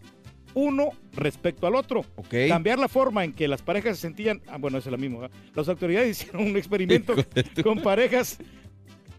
uno 0.53 0.89
respecto 1.13 1.67
al 1.67 1.75
otro. 1.75 2.03
Cambiar 2.49 2.79
la 2.79 2.87
forma 2.89 3.23
en 3.23 3.33
que 3.33 3.47
las 3.47 3.61
parejas 3.61 3.97
se 3.97 4.01
sentían, 4.01 4.41
ah, 4.47 4.57
bueno, 4.57 4.79
es 4.79 4.85
lo 4.85 4.97
mismo. 4.97 5.21
Las 5.55 5.69
autoridades 5.69 6.09
hicieron 6.23 6.43
un 6.49 6.57
experimento 6.57 7.13
con 7.63 7.81
parejas 7.81 8.37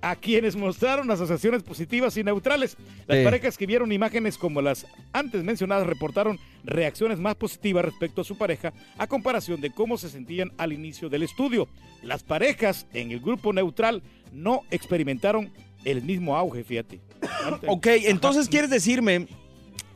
a 0.03 0.17
quienes 0.17 0.57
mostraron 0.57 1.11
asociaciones 1.11 1.63
positivas 1.63 2.17
y 2.17 2.25
neutrales. 2.25 2.77
Las 3.07 3.19
Sí. 3.19 3.25
parejas 3.25 3.57
que 3.57 3.67
vieron 3.67 3.93
imágenes 3.93 4.37
como 4.37 4.61
las 4.61 4.85
antes 5.13 5.43
mencionadas 5.45 5.87
reportaron 5.87 6.39
reacciones 6.65 7.19
más 7.19 7.37
positivas 7.37 7.85
respecto 7.85 8.21
a 8.21 8.25
su 8.25 8.37
pareja 8.37 8.73
a 8.99 9.07
comparación 9.07 9.61
de 9.61 9.71
cómo 9.71 9.97
se 9.97 10.11
sentían 10.11 10.53
al 10.59 10.73
inicio 10.73 11.09
del 11.09 11.23
estudio. 11.23 11.69
Las 12.03 12.23
parejas 12.25 12.87
en 12.93 13.13
el 13.13 13.21
grupo 13.21 13.53
neutral 13.53 14.03
no 14.33 14.63
experimentaron 14.71 15.53
el 15.85 16.03
mismo 16.03 16.37
auge, 16.37 16.65
fíjate. 16.65 17.01
Ok, 17.69 17.87
entonces 18.05 18.49
quieres 18.49 18.71
decirme 18.71 19.29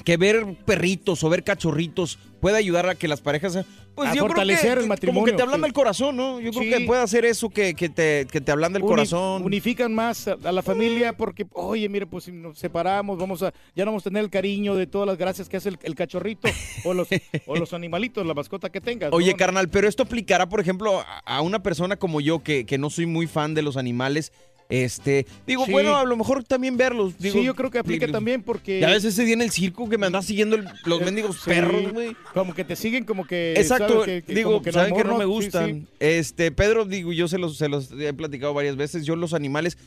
que 0.05 0.17
ver 0.17 0.47
perritos 0.65 1.25
o 1.25 1.29
ver 1.29 1.43
cachorritos 1.43 2.17
puede 2.41 2.57
ayudar 2.59 2.89
a 2.89 2.95
que 2.95 3.09
las 3.09 3.21
parejas... 3.21 3.59
Pues 3.97 4.11
A 4.11 4.15
yo 4.15 4.17
creo 4.25 4.29
fortalecer 4.29 4.63
que, 4.65 4.69
el 4.73 4.77
Como 4.81 4.89
matrimonio, 4.89 5.25
que 5.25 5.33
te 5.39 5.43
ablanda 5.43 5.67
el 5.67 5.73
corazón, 5.73 6.17
¿no? 6.17 6.39
Yo 6.39 6.53
creo 6.53 6.79
que 6.79 6.85
puede 6.85 7.01
hacer 7.03 7.25
eso 7.25 7.49
que, 7.49 7.75
que 7.75 7.89
te, 7.89 8.27
que 8.31 8.41
te 8.43 8.53
ablanda 8.53 8.77
el 8.79 8.83
Uni- 8.85 8.91
corazón. 8.91 9.43
Unifican 9.43 9.95
más 9.95 10.29
a, 10.29 10.37
a 10.45 10.53
la 10.53 10.63
familia 10.63 11.15
porque, 11.17 11.47
oye, 11.55 11.89
mire, 11.89 12.07
pues 12.07 12.25
si 12.25 12.33
nos 12.33 12.59
separamos, 12.59 13.17
vamos 13.19 13.43
a, 13.43 13.53
ya 13.75 13.85
no 13.87 13.93
vamos 13.93 14.03
a 14.03 14.11
tener 14.11 14.23
el 14.23 14.31
cariño 14.31 14.75
de 14.75 14.87
todas 14.87 15.07
las 15.09 15.17
gracias 15.17 15.49
que 15.49 15.57
hace 15.57 15.71
el, 15.71 15.79
el 15.83 15.95
cachorrito 15.95 16.49
o 16.85 16.93
los, 16.95 17.09
o 17.47 17.57
los 17.57 17.73
animalitos, 17.73 18.27
la 18.27 18.35
mascota 18.35 18.69
que 18.71 18.83
tengas. 18.83 19.11
Oye, 19.15 19.31
¿no? 19.33 19.37
carnal, 19.39 19.69
pero 19.71 19.89
esto 19.89 20.03
aplicará, 20.03 20.47
por 20.49 20.61
ejemplo, 20.61 21.01
a- 21.01 21.19
a 21.25 21.41
una 21.41 21.63
persona 21.63 21.97
como 21.97 22.21
yo 22.21 22.43
que, 22.43 22.67
que 22.67 22.77
no 22.77 22.91
soy 22.91 23.07
muy 23.07 23.27
fan 23.27 23.55
de 23.55 23.63
los 23.63 23.77
animales. 23.79 24.31
Este, 24.69 25.27
digo, 25.47 25.65
Sí. 25.65 25.71
bueno, 25.71 25.97
a 25.97 26.05
lo 26.05 26.17
mejor 26.17 26.43
también 26.43 26.77
verlos. 26.77 27.17
Digo, 27.19 27.39
sí, 27.39 27.45
yo 27.45 27.55
creo 27.55 27.71
que 27.71 27.79
aplica 27.79 28.09
también 28.09 28.43
porque... 28.43 28.81
Ya 28.81 28.89
ves 28.89 29.05
ese 29.05 29.25
día 29.25 29.35
en 29.35 29.43
el 29.43 29.53
circo 29.53 29.89
que 29.89 29.97
me 29.97 30.07
andas 30.07 30.25
siguiendo 30.27 30.57
el- 30.57 30.69
los 30.85 31.01
Eh, 31.01 31.05
mendigos 31.05 31.37
sí, 31.37 31.43
perros, 31.51 31.93
güey. 31.93 32.17
Como 32.35 32.53
que 32.53 32.65
te 32.65 32.75
siguen, 32.75 33.05
como 33.05 33.25
que... 33.27 33.55
Exacto, 33.57 34.01
sabes 34.01 34.07
que- 34.07 34.23
que 34.23 34.35
digo, 34.35 34.51
como 34.51 34.63
que 34.63 34.73
saben 34.73 34.95
que 34.97 35.05
no 35.05 35.17
me 35.19 35.25
gustan. 35.25 35.83
sí. 35.83 35.87
Este, 36.01 36.51
Pedro, 36.51 36.85
digo, 36.85 37.13
yo 37.13 37.29
se 37.29 37.39
los, 37.39 37.57
se 37.57 37.69
los 37.69 37.93
he 37.93 38.13
platicado 38.13 38.55
varias 38.55 38.75
veces. 38.77 39.05
Yo 39.05 39.15
los 39.15 39.35
animales 39.35 39.79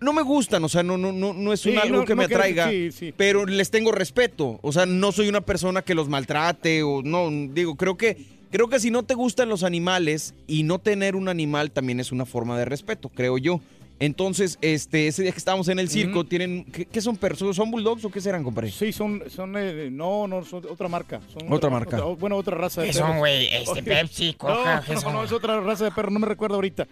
no 0.00 0.12
me 0.12 0.22
gustan, 0.22 0.62
o 0.64 0.68
sea, 0.68 0.82
no, 0.82 0.98
no, 0.98 1.12
no, 1.12 1.32
no 1.32 1.52
es 1.52 1.60
Sí, 1.60 1.70
un 1.70 1.78
algo 1.78 1.98
no- 1.98 2.04
que 2.04 2.14
no 2.14 2.18
me 2.18 2.24
atraiga, 2.24 2.68
sí, 2.68 2.90
sí. 2.92 3.14
pero 3.16 3.46
les 3.46 3.70
tengo 3.70 3.92
respeto. 3.92 4.58
O 4.62 4.72
sea, 4.72 4.84
no 4.84 5.12
soy 5.12 5.28
una 5.28 5.40
persona 5.40 5.82
que 5.82 5.94
los 5.94 6.08
maltrate 6.08 6.82
o 6.82 7.02
no, 7.02 7.30
digo, 7.54 7.76
creo 7.76 7.96
que 7.96 8.16
creo 8.50 8.68
que 8.68 8.78
si 8.80 8.90
no 8.90 9.02
te 9.02 9.14
gustan 9.14 9.48
los 9.48 9.62
animales 9.64 10.34
y 10.46 10.62
no 10.64 10.78
tener 10.78 11.14
un 11.16 11.28
animal 11.28 11.70
también 11.70 11.98
es 12.00 12.12
una 12.12 12.24
forma 12.26 12.58
de 12.58 12.64
respeto, 12.64 13.08
creo 13.08 13.38
yo. 13.38 13.60
Entonces, 13.98 14.58
este, 14.60 15.06
ese 15.08 15.22
día 15.22 15.32
que 15.32 15.38
estábamos 15.38 15.68
en 15.68 15.78
el 15.78 15.88
circo, 15.88 16.24
tienen, 16.24 16.64
¿qué, 16.66 16.84
qué 16.84 17.00
son 17.00 17.16
perros? 17.16 17.56
¿Son 17.56 17.70
bulldogs 17.70 18.04
o 18.04 18.10
qué 18.10 18.20
serán, 18.20 18.44
compadre? 18.44 18.70
Sí, 18.70 18.92
son, 18.92 19.22
son 19.30 19.54
eh, 19.56 19.88
no, 19.90 20.28
no, 20.28 20.44
son 20.44 20.64
otra 20.70 20.86
marca. 20.88 21.20
Son 21.32 21.50
Otra 21.50 21.70
marca. 21.70 22.02
bueno, 22.02 22.36
otra 22.36 22.56
raza 22.58 22.82
de 22.82 22.88
¿Qué 22.88 22.92
perros. 22.92 23.08
son, 23.08 23.18
güey? 23.18 23.46
Este, 23.46 23.70
Oye, 23.70 23.82
Pepsi, 23.82 24.34
Coca, 24.34 24.76
No, 24.76 24.82
¿qué 24.86 24.92
no, 24.94 25.00
son? 25.00 25.12
no, 25.14 25.24
es 25.24 25.32
otra 25.32 25.60
raza 25.60 25.84
de 25.84 25.90
perro, 25.92 26.10
no 26.10 26.18
me 26.18 26.26
recuerdo 26.26 26.56
ahorita. 26.56 26.86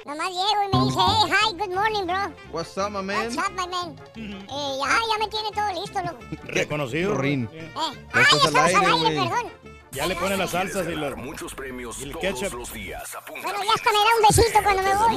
Nomás 0.06 0.30
llego 0.30 0.64
y 0.72 0.78
me 0.78 0.84
dice, 0.86 1.00
hey, 1.00 1.32
hi, 1.32 1.54
good 1.58 1.74
morning, 1.74 2.06
bro. 2.06 2.32
What's 2.52 2.78
up, 2.78 2.92
my 2.92 3.02
man? 3.02 3.26
What's 3.26 3.38
up, 3.38 3.52
my 3.56 3.68
man? 3.68 3.96
Eh, 4.16 4.78
ya, 4.80 4.88
ya 4.88 5.18
me 5.20 5.28
tiene 5.28 5.52
todo 5.54 5.72
listo, 5.82 6.02
loco. 6.02 6.20
Reconocido. 6.46 7.18
Rin. 7.18 7.50
Eh, 7.52 7.70
ay, 7.76 7.98
al 8.14 8.22
estamos 8.24 8.56
al 8.56 8.66
aire, 8.66 8.78
aire, 8.78 8.98
güey. 8.98 9.16
perdón. 9.30 9.52
Ya 9.92 10.06
le 10.06 10.16
ponen 10.16 10.38
las 10.38 10.52
salsas 10.52 10.88
y 10.88 10.96
los... 10.96 11.18
Muchos 11.18 11.54
premios 11.56 12.02
el 12.02 12.12
todos 12.12 12.22
ketchup. 12.22 12.54
los 12.54 12.74
días. 12.74 13.16
Apunta. 13.16 13.42
Bueno, 13.42 13.64
ya 13.64 13.74
hasta 13.74 13.90
me 13.92 13.98
da 13.98 14.06
un 14.16 14.22
besito 14.28 14.64
cuando 14.64 14.84
me 14.84 14.96
voy. 14.96 15.16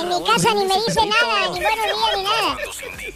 En 0.00 0.08
mi 0.08 0.24
casa 0.24 0.54
ni 0.54 0.64
me 0.64 0.74
dice 0.74 1.06
nada, 1.06 1.48
ni 1.52 1.60
buenos 1.60 1.86
días, 1.86 2.16
ni 2.16 2.22
nada. 2.24 2.56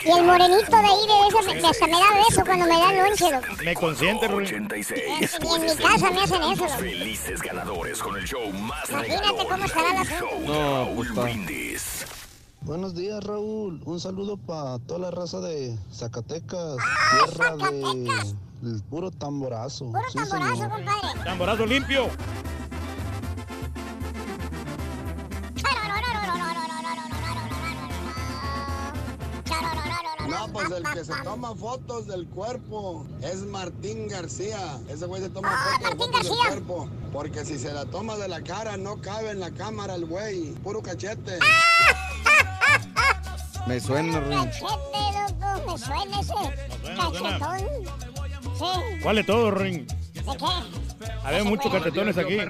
Y 0.04 0.10
el 0.10 0.24
morenito 0.24 0.70
de 0.70 0.76
ahí, 0.76 1.06
de 1.06 1.52
ese, 1.52 1.66
hasta 1.66 1.86
me 1.86 1.92
da 1.92 2.24
beso 2.28 2.44
cuando 2.44 2.66
me 2.66 2.78
da 2.78 2.92
lonche, 2.92 3.30
loco. 3.30 3.62
Me 3.62 3.74
consiente. 3.74 4.26
86. 4.26 5.38
Ni 5.40 5.54
en 5.54 5.62
mi 5.62 5.76
casa 5.76 6.10
me 6.10 6.22
hacen 6.22 6.42
eso, 6.42 6.64
loco. 6.64 6.78
Felices 6.78 7.42
ganadores 7.42 7.98
con 7.98 8.16
el 8.16 8.24
show 8.24 8.52
más 8.52 8.88
Imagínate 8.88 9.46
cómo 9.46 9.64
estará 9.64 9.92
la 9.92 10.04
Show 10.04 10.28
gente. 10.30 10.46
No, 10.46 11.14
pues. 11.14 12.06
Buenos 12.64 12.94
días, 12.94 13.22
Raúl. 13.24 13.80
Un 13.84 13.98
saludo 14.00 14.36
para 14.36 14.78
toda 14.80 15.00
la 15.00 15.10
raza 15.10 15.40
de 15.40 15.76
Zacatecas, 15.92 16.76
Ah, 16.80 17.26
tierra 17.26 17.56
de 17.56 18.08
el 18.62 18.82
puro 18.84 19.10
tamborazo. 19.10 19.86
Puro 19.86 20.00
Sí, 20.10 20.18
tamborazo, 20.18 20.54
señor. 20.54 20.70
compadre. 20.70 21.24
Tamborazo 21.24 21.66
limpio. 21.66 22.08
No, 30.28 30.48
pues 30.52 30.70
el 30.70 30.82
que 30.94 31.04
se 31.04 31.12
toma 31.24 31.54
fotos 31.54 32.06
del 32.06 32.26
cuerpo 32.28 33.04
es 33.22 33.38
Martín 33.42 34.08
García. 34.08 34.78
Ese 34.88 35.06
güey 35.06 35.20
se 35.20 35.28
toma 35.30 35.48
Ah, 35.52 35.78
fotos, 35.80 35.82
Martín 35.82 36.12
fotos 36.12 36.22
del 36.22 36.38
cuerpo. 36.48 36.88
Porque 37.12 37.44
si 37.44 37.58
se 37.58 37.72
la 37.72 37.84
toma 37.86 38.16
de 38.16 38.28
la 38.28 38.40
cara, 38.42 38.76
no 38.76 39.00
cabe 39.00 39.30
en 39.30 39.40
la 39.40 39.50
cámara 39.50 39.94
el 39.96 40.06
güey. 40.06 40.52
Puro 40.62 40.80
cachete. 40.80 41.38
Me 43.66 43.80
suena, 43.80 44.20
loco, 44.20 45.72
me 45.72 45.78
suena 45.78 46.20
ese 46.20 46.34
cachetón. 46.96 47.60
Sí, 48.58 49.00
¿Cuál 49.02 49.16
de 49.16 49.24
todo, 49.24 49.50
Ring? 49.50 49.86
¿de 49.86 50.22
qué? 50.36 51.06
Había 51.24 51.44
muchos 51.44 51.72
cachetones 51.72 52.18
aquí. 52.18 52.36
Que 52.36 52.46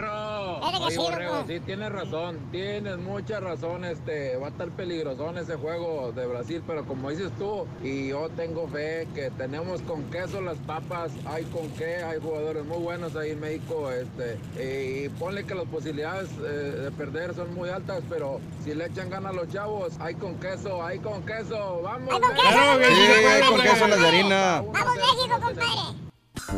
Oye, 0.63 0.91
sí, 0.91 0.97
Borrego, 0.97 1.45
sí, 1.47 1.61
tienes 1.61 1.91
razón, 1.91 2.39
tienes 2.53 2.97
mucha 2.99 3.41
razón, 3.41 3.85
este, 3.85 4.37
va 4.37 4.47
a 4.47 4.51
estar 4.51 4.69
peligrosón 4.71 5.37
ese 5.39 5.57
juego 5.57 6.13
de 6.13 6.27
Brasil, 6.27 6.63
pero 6.67 6.85
como 6.85 7.11
dices 7.11 7.33
tú, 7.37 7.67
y 7.83 8.09
yo 8.09 8.29
tengo 8.37 8.69
fe 8.69 9.09
que 9.15 9.31
tenemos 9.31 9.83
con 9.83 10.05
queso 10.05 10.41
las 10.41 10.57
papas, 10.59 11.11
hay 11.27 11.45
con 11.47 11.69
qué, 11.71 11.97
hay 11.97 12.21
jugadores 12.21 12.65
muy 12.65 12.79
buenos 12.79 13.17
ahí 13.17 13.31
en 13.31 13.41
México, 13.41 13.91
este, 13.91 14.39
y 15.05 15.09
ponle 15.09 15.45
que 15.45 15.55
las 15.55 15.67
posibilidades 15.67 16.31
eh, 16.41 16.43
de 16.85 16.91
perder 16.93 17.35
son 17.35 17.53
muy 17.55 17.69
altas, 17.69 18.03
pero 18.09 18.41
si 18.65 18.75
le 18.75 18.87
echan 18.87 19.11
ganas 19.11 19.33
a 19.33 19.35
los 19.35 19.49
chavos, 19.53 19.95
hay 19.99 20.15
con 20.15 20.37
queso, 20.39 20.85
hay 20.85 20.99
con 21.01 21.23
queso, 21.27 21.81
vamos. 21.83 22.15
Hay 22.15 22.21
con 22.21 22.31
queso, 22.35 22.95
Sí, 22.95 23.13
compadre. 23.13 23.47
con 23.49 23.61
queso 23.61 23.85
en 23.85 23.91
las 23.91 24.01
de 24.01 24.07
harina. 24.09 24.63
Vamos, 24.73 24.95
México, 24.95 25.41
compadre. 25.41 26.12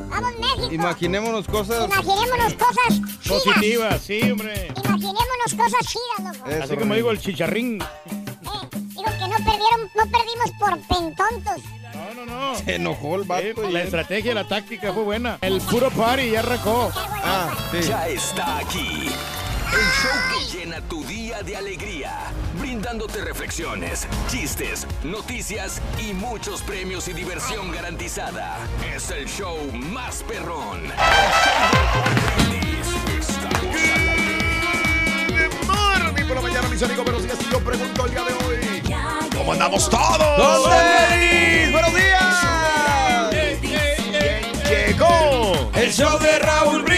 Vamos, 0.09 0.33
México. 0.38 0.73
Imaginémonos 0.73 1.47
cosas. 1.47 1.85
Imaginémonos 1.87 2.55
cosas 2.55 2.88
chidas. 2.88 3.29
Positiva, 3.29 3.99
sí, 3.99 4.31
hombre. 4.31 4.68
Imaginémonos 4.85 5.55
cosas 5.57 5.87
chidas, 5.87 6.37
loco. 6.38 6.51
Eso, 6.51 6.64
Así 6.64 6.77
como 6.77 6.94
digo 6.94 7.11
el 7.11 7.20
chicharrín. 7.20 7.81
Eh, 7.83 7.87
digo 8.73 9.05
que 9.05 9.29
no 9.29 9.37
perdieron, 9.37 9.90
no 9.94 10.05
perdimos 10.11 10.51
por 10.59 10.79
pentontos. 10.81 11.62
No, 11.94 12.27
no, 12.27 12.27
no. 12.27 12.55
Se 12.57 12.75
enojó 12.77 13.16
el 13.16 13.25
vato. 13.25 13.42
Sí, 13.42 13.53
y 13.68 13.73
la 13.73 13.81
él- 13.81 13.85
estrategia, 13.87 14.35
la 14.35 14.49
táctica 14.49 14.92
fue 14.92 15.03
buena. 15.05 15.38
El 15.40 15.61
puro 15.61 15.90
party 15.90 16.31
ya 16.31 16.40
arrancó. 16.40 16.90
Ah, 16.97 17.51
sí. 17.70 17.88
Ya 17.88 18.09
está 18.09 18.59
aquí. 18.59 19.11
El 19.74 19.80
show 19.80 20.12
que 20.30 20.38
llena 20.56 20.80
tu 20.82 21.02
día 21.04 21.42
de 21.42 21.56
alegría, 21.56 22.30
brindándote 22.60 23.20
reflexiones, 23.22 24.06
chistes, 24.28 24.87
noticias 25.02 25.82
y 25.98 26.14
muchos 26.14 26.62
premios 26.62 27.08
y 27.08 27.12
diversión 27.12 27.72
garantizada. 27.72 28.56
Es 28.94 29.10
el 29.10 29.26
show 29.26 29.58
más 29.72 30.22
perrón. 30.22 30.80
El 30.84 30.92
show 36.04 36.14
de 36.14 36.24
por 36.24 36.37
la 36.37 36.42
mañana, 36.42 36.68
mis 36.68 36.80
amigos. 36.80 37.04
Buenos 37.04 37.24
días. 37.24 37.37
Y 37.40 37.50
yo 37.50 37.58
pregunto 37.58 38.06
el 38.06 38.10
día 38.12 38.22
de 38.22 38.32
hoy: 38.44 38.82
¿Cómo 39.37 39.54
andamos 39.54 39.90
todos? 39.90 40.18
¡Todos! 40.18 40.72
¡Buenos 41.72 41.94
días! 41.94 42.34
Llegó. 44.68 45.70
El 45.74 45.92
show 45.92 46.16
de 46.20 46.38
Raúl 46.38 46.82
Brindis. 46.82 46.93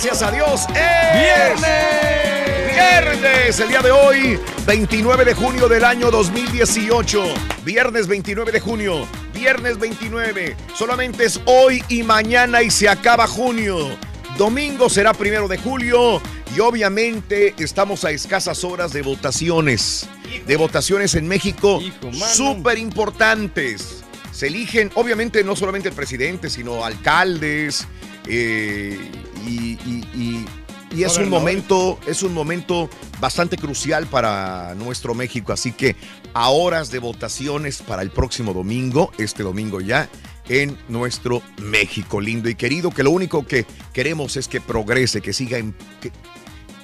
Gracias 0.00 0.22
a 0.22 0.30
Dios. 0.30 0.60
Es 0.76 1.20
¡Viernes! 1.20 2.72
Viernes, 2.72 3.58
el 3.58 3.68
día 3.68 3.82
de 3.82 3.90
hoy, 3.90 4.38
29 4.64 5.24
de 5.24 5.34
junio 5.34 5.68
del 5.68 5.84
año 5.84 6.12
2018. 6.12 7.24
Viernes 7.64 8.06
29 8.06 8.52
de 8.52 8.60
junio. 8.60 9.08
Viernes 9.34 9.76
29. 9.76 10.56
Solamente 10.72 11.24
es 11.24 11.40
hoy 11.46 11.82
y 11.88 12.04
mañana 12.04 12.62
y 12.62 12.70
se 12.70 12.88
acaba 12.88 13.26
junio. 13.26 13.88
Domingo 14.36 14.88
será 14.88 15.12
primero 15.14 15.48
de 15.48 15.58
julio 15.58 16.22
y 16.54 16.60
obviamente 16.60 17.54
estamos 17.58 18.04
a 18.04 18.12
escasas 18.12 18.62
horas 18.62 18.92
de 18.92 19.02
votaciones. 19.02 20.08
De 20.46 20.56
votaciones 20.56 21.16
en 21.16 21.26
México 21.26 21.80
súper 22.12 22.78
importantes. 22.78 24.04
Se 24.30 24.46
eligen, 24.46 24.92
obviamente, 24.94 25.42
no 25.42 25.56
solamente 25.56 25.88
el 25.88 25.96
presidente, 25.96 26.50
sino 26.50 26.84
alcaldes. 26.84 27.88
Eh, 28.28 28.98
y, 29.46 29.72
y- 29.72 30.04
y- 30.14 30.44
y 30.90 31.04
es 31.04 31.18
un 31.18 31.28
momento, 31.28 31.98
es 32.06 32.22
un 32.22 32.32
momento 32.32 32.88
bastante 33.20 33.58
crucial 33.58 34.06
para 34.06 34.74
nuestro 34.74 35.14
México. 35.14 35.52
Así 35.52 35.72
que 35.72 35.96
a 36.32 36.48
horas 36.48 36.90
de 36.90 36.98
votaciones 36.98 37.82
para 37.82 38.00
el 38.00 38.10
próximo 38.10 38.54
domingo, 38.54 39.12
este 39.18 39.42
domingo 39.42 39.82
ya, 39.82 40.08
en 40.48 40.78
nuestro 40.88 41.42
México 41.60 42.22
lindo 42.22 42.48
y 42.48 42.54
querido, 42.54 42.90
que 42.90 43.02
lo 43.02 43.10
único 43.10 43.46
que 43.46 43.66
queremos 43.92 44.38
es 44.38 44.48
que 44.48 44.62
progrese, 44.62 45.20
que 45.20 45.34
siga 45.34 45.58
en, 45.58 45.74
que, 46.00 46.10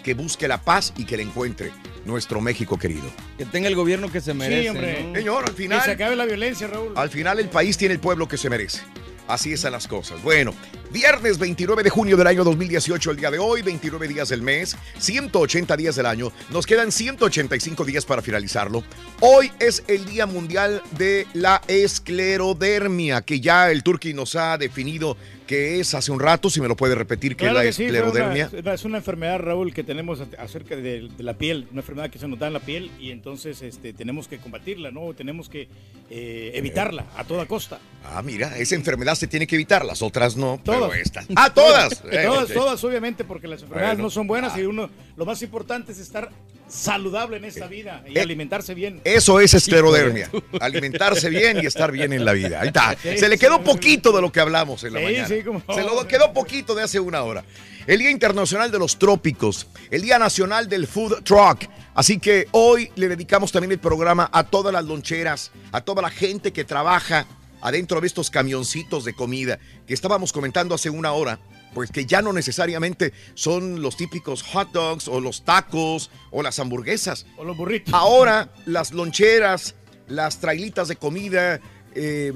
que 0.02 0.12
busque 0.12 0.48
la 0.48 0.60
paz 0.60 0.92
y 0.98 1.06
que 1.06 1.16
la 1.16 1.22
encuentre 1.22 1.72
nuestro 2.04 2.42
México 2.42 2.78
querido. 2.78 3.10
Que 3.38 3.46
tenga 3.46 3.68
el 3.68 3.74
gobierno 3.74 4.12
que 4.12 4.20
se 4.20 4.34
merece. 4.34 4.64
Sí, 4.64 4.68
hombre. 4.68 5.02
¿no? 5.02 5.14
Señor, 5.14 5.38
al 5.44 5.44
Que 5.44 5.56
se 5.56 5.62
final, 5.62 5.90
acabe 5.90 6.14
la 6.14 6.26
violencia, 6.26 6.66
Raúl. 6.66 6.92
al 6.94 7.08
final 7.08 7.40
el 7.40 7.48
país 7.48 7.78
tiene 7.78 7.94
el 7.94 8.00
pueblo 8.00 8.28
que 8.28 8.36
se 8.36 8.50
merece. 8.50 8.80
Así 9.28 9.52
están 9.52 9.72
las 9.72 9.88
cosas. 9.88 10.22
Bueno, 10.22 10.54
Viernes 10.94 11.38
29 11.40 11.82
de 11.82 11.90
junio 11.90 12.16
del 12.16 12.28
año 12.28 12.44
2018, 12.44 13.10
el 13.10 13.16
día 13.16 13.28
de 13.28 13.40
hoy, 13.40 13.62
29 13.62 14.06
días 14.06 14.28
del 14.28 14.42
mes, 14.42 14.76
180 14.98 15.76
días 15.76 15.96
del 15.96 16.06
año. 16.06 16.30
Nos 16.50 16.66
quedan 16.66 16.92
185 16.92 17.84
días 17.84 18.04
para 18.04 18.22
finalizarlo. 18.22 18.84
Hoy 19.18 19.50
es 19.58 19.82
el 19.88 20.04
Día 20.04 20.26
Mundial 20.26 20.82
de 20.92 21.26
la 21.34 21.60
Esclerodermia, 21.66 23.22
que 23.22 23.40
ya 23.40 23.72
el 23.72 23.82
Turqui 23.82 24.14
nos 24.14 24.36
ha 24.36 24.56
definido 24.56 25.16
que 25.46 25.78
es 25.80 25.92
hace 25.94 26.10
un 26.10 26.20
rato, 26.20 26.48
si 26.48 26.60
me 26.60 26.68
lo 26.68 26.76
puede 26.76 26.94
repetir, 26.94 27.36
que 27.36 27.44
Claro 27.44 27.58
es 27.60 27.64
la 27.64 27.68
que 27.68 27.72
sí, 27.72 27.82
fue 27.88 27.98
esclerodermia. 27.98 28.50
una- 28.62 28.72
es 28.74 28.84
una 28.84 28.98
enfermedad, 28.98 29.38
Raúl, 29.40 29.74
que 29.74 29.84
tenemos 29.84 30.22
acerca 30.38 30.74
de, 30.76 31.08
de 31.08 31.22
la 31.22 31.34
piel, 31.34 31.68
una 31.70 31.80
enfermedad 31.82 32.08
que 32.10 32.18
se 32.18 32.26
nos 32.28 32.38
da 32.38 32.46
en 32.46 32.54
la 32.54 32.60
piel 32.60 32.90
y 32.98 33.10
entonces 33.10 33.60
este, 33.62 33.92
tenemos 33.92 34.26
que 34.26 34.38
combatirla, 34.38 34.90
¿no? 34.90 35.12
Tenemos 35.14 35.48
que 35.50 35.68
eh, 36.10 36.52
evitarla 36.54 37.04
a 37.16 37.24
toda 37.24 37.46
costa. 37.46 37.78
Ah, 38.04 38.22
mira, 38.22 38.56
esa 38.58 38.74
enfermedad 38.74 39.14
se 39.16 39.26
tiene 39.26 39.46
que 39.46 39.56
evitar, 39.56 39.84
las 39.84 40.00
otras 40.02 40.36
no, 40.36 40.60
pero 40.64 40.78
Todas. 40.80 40.98
esta. 40.98 41.24
Ah, 41.36 41.52
todas. 41.52 42.02
Eh, 42.10 42.22
todas, 42.24 42.44
ok. 42.44 42.52
todas, 42.54 42.84
obviamente, 42.84 43.24
porque 43.24 43.46
las 43.48 43.62
enfermedades 43.62 43.96
Bueno, 43.96 44.04
no 44.04 44.10
son 44.10 44.26
buenas 44.26 44.56
y 44.56 44.62
uno, 44.62 44.88
lo 45.16 45.26
más 45.26 45.42
importante 45.42 45.92
es 45.92 45.98
estar 45.98 46.30
saludable 46.74 47.36
en 47.36 47.44
esta 47.44 47.66
vida 47.66 48.02
y 48.08 48.18
eh, 48.18 48.20
alimentarse 48.20 48.74
bien. 48.74 49.00
Eso 49.04 49.38
es 49.40 49.54
esclerodermia. 49.54 50.30
Alimentarse 50.60 51.30
bien 51.30 51.58
y 51.62 51.66
estar 51.66 51.92
bien 51.92 52.12
en 52.12 52.24
la 52.24 52.32
vida. 52.32 52.60
Ahí 52.60 52.68
está. 52.68 52.96
Sí, 53.00 53.16
Se 53.18 53.28
le 53.28 53.38
quedó 53.38 53.56
sí. 53.58 53.62
poquito 53.64 54.12
de 54.12 54.20
lo 54.20 54.32
que 54.32 54.40
hablamos 54.40 54.82
en 54.84 54.92
la 54.94 54.98
Sí, 55.00 55.04
mañana. 55.04 55.28
no. 55.68 55.74
Se 55.74 55.82
lo 55.82 56.06
quedó 56.08 56.32
poquito 56.32 56.74
de 56.74 56.82
hace 56.82 56.98
una 57.00 57.22
hora. 57.22 57.44
El 57.86 57.98
Día 58.00 58.10
Internacional 58.10 58.70
de 58.70 58.78
los 58.78 58.98
Trópicos, 58.98 59.66
el 59.90 60.02
Día 60.02 60.18
Nacional 60.18 60.68
del 60.68 60.86
Food 60.86 61.22
Truck. 61.22 61.68
Así 61.94 62.18
que 62.18 62.48
hoy 62.50 62.90
le 62.96 63.08
dedicamos 63.08 63.52
también 63.52 63.72
el 63.72 63.78
programa 63.78 64.28
a 64.32 64.44
todas 64.44 64.72
las 64.72 64.84
loncheras, 64.84 65.52
a 65.70 65.80
toda 65.82 66.02
la 66.02 66.10
gente 66.10 66.52
que 66.52 66.64
trabaja 66.64 67.26
adentro 67.60 68.00
de 68.00 68.06
estos 68.06 68.30
camioncitos 68.30 69.04
de 69.04 69.14
comida 69.14 69.58
que 69.86 69.94
estábamos 69.94 70.32
comentando 70.32 70.74
hace 70.74 70.90
una 70.90 71.12
hora. 71.12 71.38
Pues 71.74 71.90
que 71.90 72.06
ya 72.06 72.22
no 72.22 72.32
necesariamente 72.32 73.12
son 73.34 73.82
los 73.82 73.96
típicos 73.96 74.42
hot 74.42 74.70
dogs 74.72 75.08
o 75.08 75.20
los 75.20 75.44
tacos 75.44 76.10
o 76.30 76.42
las 76.42 76.58
hamburguesas. 76.58 77.26
O 77.36 77.44
los 77.44 77.56
burritos. 77.56 77.92
Ahora 77.92 78.50
las 78.64 78.92
loncheras, 78.92 79.74
las 80.06 80.38
trailitas 80.38 80.88
de 80.88 80.96
comida, 80.96 81.60
eh, 81.96 82.32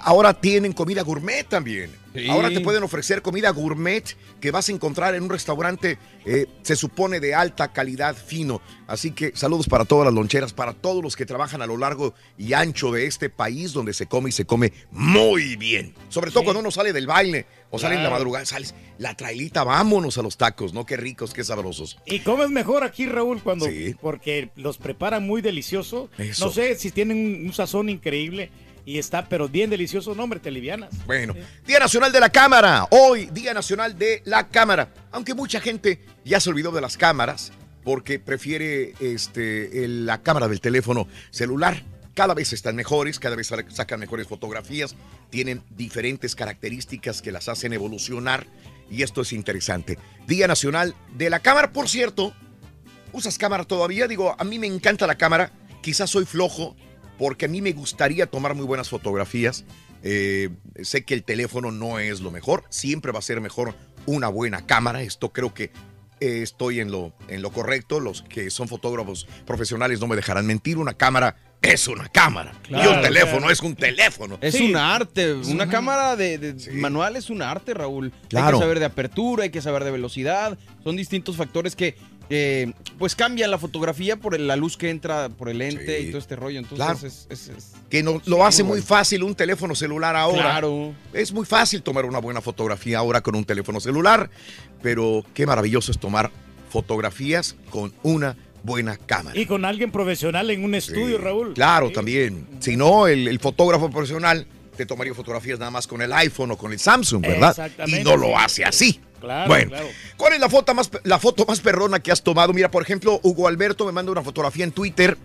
ahora 0.00 0.40
tienen 0.40 0.72
comida 0.72 1.02
gourmet 1.02 1.46
también. 1.46 1.90
Sí. 2.14 2.28
Ahora 2.28 2.48
te 2.48 2.60
pueden 2.60 2.82
ofrecer 2.84 3.22
comida 3.22 3.50
gourmet 3.50 4.04
que 4.40 4.50
vas 4.50 4.68
a 4.68 4.72
encontrar 4.72 5.14
en 5.14 5.24
un 5.24 5.30
restaurante, 5.30 5.98
eh, 6.24 6.46
se 6.62 6.76
supone 6.76 7.18
de 7.18 7.34
alta 7.34 7.72
calidad 7.72 8.16
fino. 8.16 8.62
Así 8.86 9.10
que 9.10 9.32
saludos 9.34 9.66
para 9.66 9.84
todas 9.84 10.06
las 10.06 10.14
loncheras, 10.14 10.52
para 10.52 10.74
todos 10.74 11.02
los 11.02 11.16
que 11.16 11.26
trabajan 11.26 11.60
a 11.60 11.66
lo 11.66 11.76
largo 11.76 12.14
y 12.38 12.52
ancho 12.52 12.92
de 12.92 13.06
este 13.06 13.30
país 13.30 13.72
donde 13.72 13.92
se 13.92 14.06
come 14.06 14.28
y 14.28 14.32
se 14.32 14.46
come 14.46 14.72
muy 14.90 15.56
bien. 15.56 15.94
Sobre 16.08 16.30
todo 16.30 16.44
cuando 16.44 16.60
uno 16.60 16.70
sale 16.70 16.92
del 16.92 17.06
baile 17.06 17.46
o 17.74 17.78
sale 17.78 17.94
en 17.96 18.02
la 18.02 18.08
Claro. 18.08 18.16
madrugada, 18.20 18.44
sales 18.46 18.74
la 18.98 19.16
trailita, 19.16 19.64
vámonos 19.64 20.16
a 20.18 20.22
los 20.22 20.36
tacos, 20.36 20.72
¿no? 20.72 20.86
Qué 20.86 20.96
ricos, 20.96 21.32
qué 21.34 21.42
sabrosos. 21.44 21.98
Y 22.06 22.20
comes 22.20 22.50
mejor 22.50 22.84
aquí, 22.84 23.06
Raúl, 23.06 23.42
cuando 23.42 23.66
porque 24.00 24.50
los 24.56 24.78
preparan 24.78 25.26
muy 25.26 25.42
delicioso. 25.42 26.08
Eso. 26.18 26.46
No 26.46 26.52
sé 26.52 26.76
si 26.76 26.90
tienen 26.90 27.16
un, 27.18 27.46
un 27.46 27.52
sazón 27.52 27.88
increíble 27.88 28.50
y 28.86 28.98
está, 28.98 29.28
pero 29.28 29.48
bien 29.48 29.70
delicioso, 29.70 30.14
no, 30.14 30.24
hombre, 30.24 30.40
te 30.40 30.50
livianas. 30.50 30.90
Bueno, 31.06 31.34
Día 31.66 31.78
Nacional 31.78 32.12
de 32.12 32.20
la 32.20 32.28
Cámara. 32.30 32.86
Hoy, 32.90 33.26
Día 33.32 33.54
Nacional 33.54 33.98
de 33.98 34.20
la 34.26 34.48
Cámara. 34.48 34.92
Aunque 35.10 35.34
mucha 35.34 35.60
gente 35.60 36.00
ya 36.24 36.38
se 36.38 36.50
olvidó 36.50 36.70
de 36.70 36.80
las 36.82 36.96
cámaras 36.96 37.50
porque 37.82 38.18
prefiere 38.18 38.94
este, 39.00 39.84
el- 39.84 40.06
la 40.06 40.22
cámara 40.22 40.48
del 40.48 40.60
teléfono 40.60 41.06
celular. 41.30 41.82
Cada 42.14 42.32
vez 42.34 42.52
están 42.52 42.76
mejores, 42.76 43.18
cada 43.18 43.34
vez 43.36 43.48
sa- 43.48 43.64
sacan 43.70 43.98
mejores 44.00 44.28
fotografías, 44.28 44.94
tienen 45.34 45.64
diferentes 45.70 46.36
características 46.36 47.20
que 47.20 47.32
las 47.32 47.48
hacen 47.48 47.72
evolucionar 47.72 48.46
y 48.88 49.02
esto 49.02 49.22
es 49.22 49.32
interesante. 49.32 49.98
Día 50.28 50.46
Nacional 50.46 50.94
de 51.16 51.28
la 51.28 51.40
Cámara, 51.40 51.72
por 51.72 51.88
cierto, 51.88 52.32
¿usas 53.12 53.36
cámara 53.36 53.64
todavía? 53.64 54.06
Digo, 54.06 54.36
a 54.38 54.44
mí 54.44 54.60
me 54.60 54.68
encanta 54.68 55.08
la 55.08 55.16
cámara, 55.16 55.50
quizás 55.82 56.10
soy 56.10 56.24
flojo 56.24 56.76
porque 57.18 57.46
a 57.46 57.48
mí 57.48 57.60
me 57.60 57.72
gustaría 57.72 58.26
tomar 58.26 58.54
muy 58.54 58.64
buenas 58.64 58.88
fotografías. 58.88 59.64
Eh, 60.04 60.50
sé 60.84 61.04
que 61.04 61.14
el 61.14 61.24
teléfono 61.24 61.72
no 61.72 61.98
es 61.98 62.20
lo 62.20 62.30
mejor, 62.30 62.62
siempre 62.68 63.10
va 63.10 63.18
a 63.18 63.22
ser 63.22 63.40
mejor 63.40 63.74
una 64.06 64.28
buena 64.28 64.64
cámara. 64.66 65.02
Esto 65.02 65.32
creo 65.32 65.52
que 65.52 65.72
eh, 66.20 66.42
estoy 66.42 66.80
en 66.80 66.90
lo, 66.90 67.12
en 67.28 67.42
lo 67.42 67.50
correcto. 67.50 68.00
Los 68.00 68.22
que 68.22 68.50
son 68.50 68.68
fotógrafos 68.68 69.26
profesionales 69.46 70.00
no 70.00 70.06
me 70.06 70.16
dejarán 70.16 70.46
mentir. 70.46 70.78
Una 70.78 70.94
cámara 70.94 71.36
es 71.64 71.88
una 71.88 72.08
cámara 72.08 72.52
y 72.68 72.74
un 72.74 73.00
teléfono 73.00 73.38
claro. 73.38 73.50
es 73.50 73.60
un 73.62 73.74
teléfono. 73.74 74.38
Es 74.42 74.60
un 74.60 74.76
arte. 74.76 75.32
Una 75.32 75.68
cámara 75.68 76.14
de, 76.14 76.36
de 76.36 76.72
manual 76.74 77.16
es 77.16 77.30
un 77.30 77.40
arte, 77.40 77.72
Raúl. 77.72 78.12
Hay 78.34 78.52
que 78.52 78.58
saber 78.58 78.78
de 78.78 78.84
apertura, 78.84 79.44
hay 79.44 79.50
que 79.50 79.62
saber 79.62 79.82
de 79.84 79.90
velocidad. 79.90 80.58
Son 80.82 80.96
distintos 80.96 81.36
factores 81.36 81.74
que 81.74 81.96
eh, 82.30 82.72
pues 82.98 83.14
cambian 83.14 83.50
la 83.50 83.58
fotografía 83.58 84.16
por 84.16 84.34
el- 84.34 84.46
la 84.46 84.56
luz 84.56 84.76
que 84.76 84.90
entra 84.90 85.28
por 85.28 85.48
el 85.48 85.58
lente 85.58 86.00
y 86.00 86.06
todo 86.08 86.18
este 86.18 86.36
rollo. 86.36 86.58
Entonces 86.58 86.84
Claro. 86.86 87.06
es, 87.06 87.26
es- 87.30 87.48
es- 87.56 87.72
que 87.90 88.02
no, 88.02 88.14
Sí, 88.14 88.30
lo 88.30 88.44
hace 88.46 88.62
muy 88.62 88.70
bueno. 88.80 88.86
fácil 88.86 89.22
un 89.22 89.34
teléfono 89.34 89.74
celular 89.74 90.16
ahora. 90.16 90.42
Claro. 90.42 90.94
Es 91.12 91.32
muy 91.32 91.44
fácil 91.46 91.82
tomar 91.82 92.04
una 92.06 92.18
buena 92.18 92.40
fotografía 92.40 92.98
ahora 92.98 93.20
con 93.20 93.36
un 93.36 93.44
teléfono 93.44 93.78
celular, 93.80 94.30
pero 94.82 95.24
qué 95.34 95.46
maravilloso 95.46 95.92
es 95.92 95.98
tomar 95.98 96.30
fotografías 96.70 97.56
con 97.70 97.92
una 98.02 98.36
buena 98.62 98.96
cámara. 98.96 99.38
Y 99.38 99.46
con 99.46 99.64
alguien 99.64 99.90
profesional 99.92 100.50
en 100.50 100.64
un 100.64 100.74
estudio, 100.74 101.18
Raúl. 101.18 101.54
Claro, 101.54 101.90
también. 101.92 102.46
Si 102.60 102.76
no, 102.76 103.06
el, 103.06 103.28
el 103.28 103.38
fotógrafo 103.38 103.90
profesional 103.90 104.46
te 104.76 104.86
tomaría 104.86 105.14
fotografías 105.14 105.58
nada 105.58 105.70
más 105.70 105.86
con 105.86 106.02
el 106.02 106.12
iPhone 106.12 106.50
o 106.50 106.56
con 106.58 106.72
el 106.72 106.78
Samsung, 106.80 107.22
¿verdad? 107.22 107.50
Exactamente, 107.50 108.00
Y 108.00 108.04
no 108.04 108.16
lo 108.16 108.28
sí. 108.28 108.32
hace 108.36 108.64
así. 108.64 109.00
Claro, 109.24 109.48
bueno, 109.48 109.70
claro. 109.70 109.88
¿cuál 110.16 110.32
es 110.34 110.40
la 110.40 110.48
foto, 110.48 110.74
más, 110.74 110.90
la 111.02 111.18
foto 111.18 111.44
más 111.46 111.60
perrona 111.60 112.00
que 112.00 112.12
has 112.12 112.22
tomado? 112.22 112.52
Mira, 112.52 112.70
por 112.70 112.82
ejemplo, 112.82 113.20
Hugo 113.22 113.48
Alberto 113.48 113.86
me 113.86 113.92
manda 113.92 114.12
una 114.12 114.22
fotografía 114.22 114.64
en 114.64 114.72
Twitter 114.72 115.16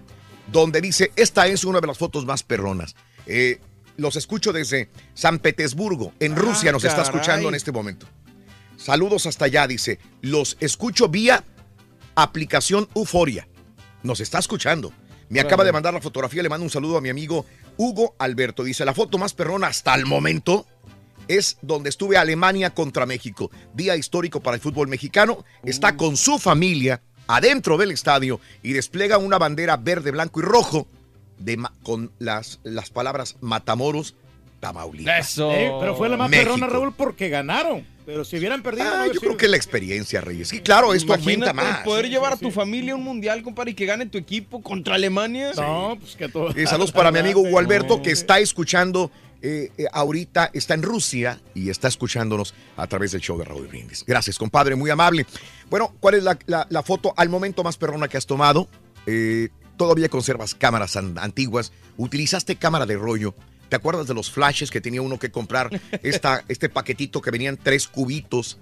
donde 0.52 0.82
dice, 0.82 1.12
esta 1.16 1.48
es 1.48 1.64
una 1.64 1.80
de 1.82 1.88
las 1.88 1.98
fotos 1.98 2.26
más 2.26 2.44
perronas. 2.44 2.96
Eh, 3.26 3.60
los 3.98 4.16
escucho 4.16 4.54
desde 4.54 4.90
San 5.14 5.40
Petersburgo, 5.40 6.14
en 6.20 6.36
Rusia 6.36 6.72
nos 6.72 6.84
está 6.84 7.02
escuchando 7.02 7.50
en 7.50 7.56
este 7.56 7.72
momento. 7.72 8.08
Saludos 8.78 9.26
hasta 9.26 9.46
allá, 9.46 9.68
dice. 9.68 10.00
Los 10.22 10.56
escucho 10.62 11.10
vía 11.10 11.44
aplicación 12.16 12.88
Euforia. 12.96 13.48
Nos 14.04 14.22
está 14.22 14.40
escuchando. 14.40 14.94
Me 15.28 15.42
acaba 15.42 15.64
de 15.66 15.74
mandar 15.74 15.94
la 15.94 16.02
fotografía, 16.02 16.42
le 16.42 16.50
mando 16.50 16.64
un 16.64 16.70
saludo 16.70 16.98
a 16.98 17.02
mi 17.02 17.10
amigo 17.10 17.46
Hugo 17.78 18.16
Alberto. 18.18 18.64
Dice, 18.64 18.86
la 18.86 18.94
foto 18.94 19.18
más 19.18 19.34
perrona 19.34 19.68
hasta 19.68 19.94
el 19.96 20.06
momento 20.06 20.66
es 21.30 21.58
donde 21.62 21.90
estuve 21.90 22.18
Alemania 22.18 22.72
contra 22.72 23.06
México. 23.06 23.50
Día 23.74 23.96
histórico 23.96 24.42
para 24.42 24.56
el 24.56 24.62
fútbol 24.62 24.90
mexicano. 24.90 25.46
Está 25.64 25.96
con 25.96 26.18
su 26.18 26.38
familia 26.40 27.02
adentro 27.28 27.78
del 27.78 27.92
estadio 27.92 28.42
y 28.64 28.74
despliega 28.74 29.18
una 29.20 29.38
bandera 29.38 29.78
verde, 29.78 30.12
blanco 30.12 30.42
y 30.42 30.44
rojo 30.44 30.88
de 31.38 31.58
con 31.84 32.12
las, 32.20 32.60
las 32.64 32.90
palabras 32.90 33.38
Matamoros, 33.40 34.16
Tamaulipas. 34.60 35.38
Eh, 35.38 35.72
pero 35.80 35.96
fue 35.96 36.10
la 36.10 36.18
más 36.18 36.30
México. 36.30 36.50
perrona, 36.52 36.68
Raúl, 36.68 36.94
porque 36.94 37.30
ganaron. 37.30 37.86
Pero 38.06 38.26
si 38.26 38.38
hubieran 38.38 38.64
perdido, 38.64 38.88
Ah, 38.92 39.06
yo 39.14 39.20
creo 39.22 39.38
que 39.38 39.48
la 39.48 39.56
experiencia, 39.56 40.20
Reyes. 40.20 40.52
Y 40.52 40.62
claro, 40.62 40.96
esto 40.96 41.14
aumenta 41.14 41.54
más. 41.54 41.84
poder 41.84 42.10
llevar 42.10 42.34
a 42.34 42.38
tu 42.38 42.50
familia 42.50 42.94
a 42.94 42.96
un 42.96 43.04
mundial, 43.04 43.44
compadre, 43.44 43.72
y 43.72 43.74
que 43.76 43.86
gane 43.86 44.08
tu 44.08 44.18
equipo 44.18 44.64
contra 44.64 44.96
Alemania. 44.96 45.52
No, 45.56 45.96
pues 46.00 46.16
que 46.16 46.28
todo. 46.28 46.50
Eh, 46.56 46.66
saludos 46.66 46.92
para 46.92 47.12
mi 47.12 47.20
amigo 47.20 47.40
Hugo 47.42 47.60
Alberto 47.60 48.02
que 48.02 48.10
está 48.10 48.40
escuchando 48.40 49.12
eh, 49.42 49.72
eh, 49.78 49.86
ahorita, 49.92 50.52
está 50.54 50.74
en 50.74 50.84
Rusia 50.84 51.40
y 51.56 51.70
está 51.70 51.88
escuchándonos 51.88 52.54
a 52.78 52.88
través 52.88 53.12
del 53.12 53.22
show 53.22 53.38
de 53.38 53.46
Raúl 53.46 53.68
Brindis. 53.68 54.04
Gracias, 54.06 54.38
compadre, 54.38 54.76
muy 54.76 54.90
amable. 54.90 55.26
Bueno, 55.70 55.94
¿cuál 56.00 56.16
es 56.16 56.24
la, 56.24 56.38
la- 56.46 56.68
la 56.70 56.84
foto 56.84 57.14
al 57.18 57.30
momento 57.30 57.64
más 57.64 57.78
perrona 57.78 58.08
que 58.08 58.18
has 58.18 58.26
tomado? 58.26 58.68
Eh, 59.06 59.50
Todavía 59.78 60.10
conservas 60.10 60.56
cámaras 60.56 60.98
an- 60.98 61.18
antiguas. 61.20 61.72
Utilizaste 61.96 62.58
cámara 62.58 62.86
de 62.86 62.98
rollo. 62.98 63.34
¿Te 63.70 63.78
acuerdas 63.78 64.08
de 64.08 64.14
los 64.14 64.30
flashes 64.30 64.72
que 64.72 64.82
tenía 64.82 65.02
uno 65.02 65.18
que 65.18 65.32
comprar? 65.32 65.70
Esta, 66.04 66.44
este 66.50 66.68
paquetito 66.68 67.22
que 67.22 67.32
venían 67.32 67.56
tres 67.56 67.88
cubitos 67.88 68.58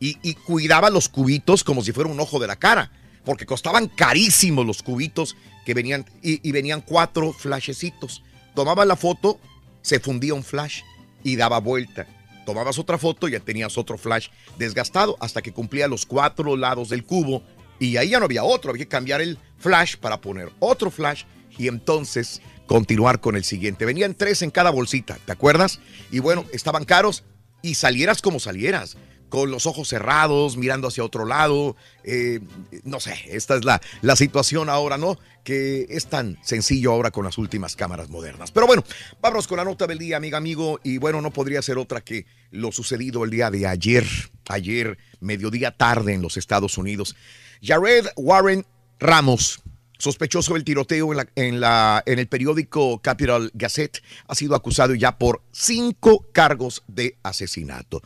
y, 0.00 0.18
y 0.22 0.34
cuidaba 0.34 0.90
los 0.90 1.08
cubitos 1.08 1.64
como 1.64 1.82
si 1.82 1.92
fuera 1.92 2.10
un 2.10 2.20
ojo 2.20 2.38
de 2.38 2.46
la 2.46 2.56
cara, 2.56 2.92
porque 3.24 3.46
costaban 3.46 3.86
carísimos 3.88 4.66
los 4.66 4.82
cubitos 4.82 5.34
que 5.64 5.72
venían 5.72 6.04
y, 6.22 6.46
y 6.46 6.52
venían 6.52 6.82
cuatro 6.82 7.32
flashecitos. 7.32 8.22
Tomabas 8.54 8.86
la 8.86 8.96
foto, 8.96 9.40
se 9.82 10.00
fundía 10.00 10.34
un 10.34 10.42
flash 10.42 10.82
y 11.22 11.36
daba 11.36 11.60
vuelta. 11.60 12.06
Tomabas 12.46 12.78
otra 12.78 12.98
foto 12.98 13.28
y 13.28 13.32
ya 13.32 13.40
tenías 13.40 13.78
otro 13.78 13.98
flash 13.98 14.28
desgastado 14.58 15.16
hasta 15.20 15.42
que 15.42 15.52
cumplía 15.52 15.88
los 15.88 16.06
cuatro 16.06 16.56
lados 16.56 16.88
del 16.88 17.04
cubo 17.04 17.42
y 17.78 17.96
ahí 17.96 18.10
ya 18.10 18.18
no 18.18 18.26
había 18.26 18.44
otro, 18.44 18.70
había 18.70 18.84
que 18.84 18.88
cambiar 18.88 19.20
el 19.20 19.38
flash 19.58 19.96
para 19.96 20.20
poner 20.20 20.50
otro 20.58 20.90
flash 20.90 21.24
y 21.58 21.68
entonces 21.68 22.40
continuar 22.66 23.20
con 23.20 23.36
el 23.36 23.44
siguiente. 23.44 23.84
Venían 23.84 24.14
tres 24.14 24.42
en 24.42 24.50
cada 24.50 24.70
bolsita, 24.70 25.18
¿te 25.24 25.32
acuerdas? 25.32 25.80
Y 26.10 26.20
bueno, 26.20 26.44
estaban 26.52 26.84
caros 26.84 27.24
y 27.62 27.74
salieras 27.74 28.22
como 28.22 28.38
salieras. 28.38 28.96
Con 29.30 29.50
los 29.50 29.64
ojos 29.64 29.88
cerrados, 29.88 30.58
mirando 30.58 30.88
hacia 30.88 31.02
otro 31.02 31.24
lado. 31.24 31.76
Eh, 32.04 32.40
no 32.84 33.00
sé, 33.00 33.14
esta 33.28 33.56
es 33.56 33.64
la, 33.64 33.80
la 34.02 34.16
situación 34.16 34.68
ahora, 34.68 34.98
¿no? 34.98 35.18
Que 35.42 35.86
es 35.88 36.06
tan 36.06 36.38
sencillo 36.42 36.92
ahora 36.92 37.10
con 37.10 37.24
las 37.24 37.38
últimas 37.38 37.76
cámaras 37.76 38.10
modernas. 38.10 38.50
Pero 38.50 38.66
bueno, 38.66 38.84
vámonos 39.22 39.48
con 39.48 39.56
la 39.56 39.64
nota 39.64 39.86
del 39.86 39.98
día, 39.98 40.18
amiga, 40.18 40.36
amigo. 40.36 40.80
Y 40.84 40.98
bueno, 40.98 41.22
no 41.22 41.30
podría 41.30 41.62
ser 41.62 41.78
otra 41.78 42.02
que 42.02 42.26
lo 42.50 42.72
sucedido 42.72 43.24
el 43.24 43.30
día 43.30 43.50
de 43.50 43.66
ayer, 43.66 44.04
ayer, 44.48 44.98
mediodía 45.20 45.70
tarde 45.70 46.12
en 46.12 46.20
los 46.20 46.36
Estados 46.36 46.76
Unidos. 46.76 47.16
Jared 47.62 48.06
Warren 48.16 48.66
Ramos, 48.98 49.62
sospechoso 49.98 50.54
del 50.54 50.64
tiroteo 50.64 51.12
en, 51.12 51.16
la, 51.16 51.28
en, 51.36 51.60
la, 51.60 52.02
en 52.06 52.18
el 52.18 52.26
periódico 52.26 53.00
Capital 53.00 53.50
Gazette, 53.54 54.02
ha 54.26 54.34
sido 54.34 54.54
acusado 54.54 54.94
ya 54.94 55.16
por 55.18 55.42
cinco 55.52 56.26
cargos 56.32 56.82
de 56.86 57.16
asesinato. 57.22 58.02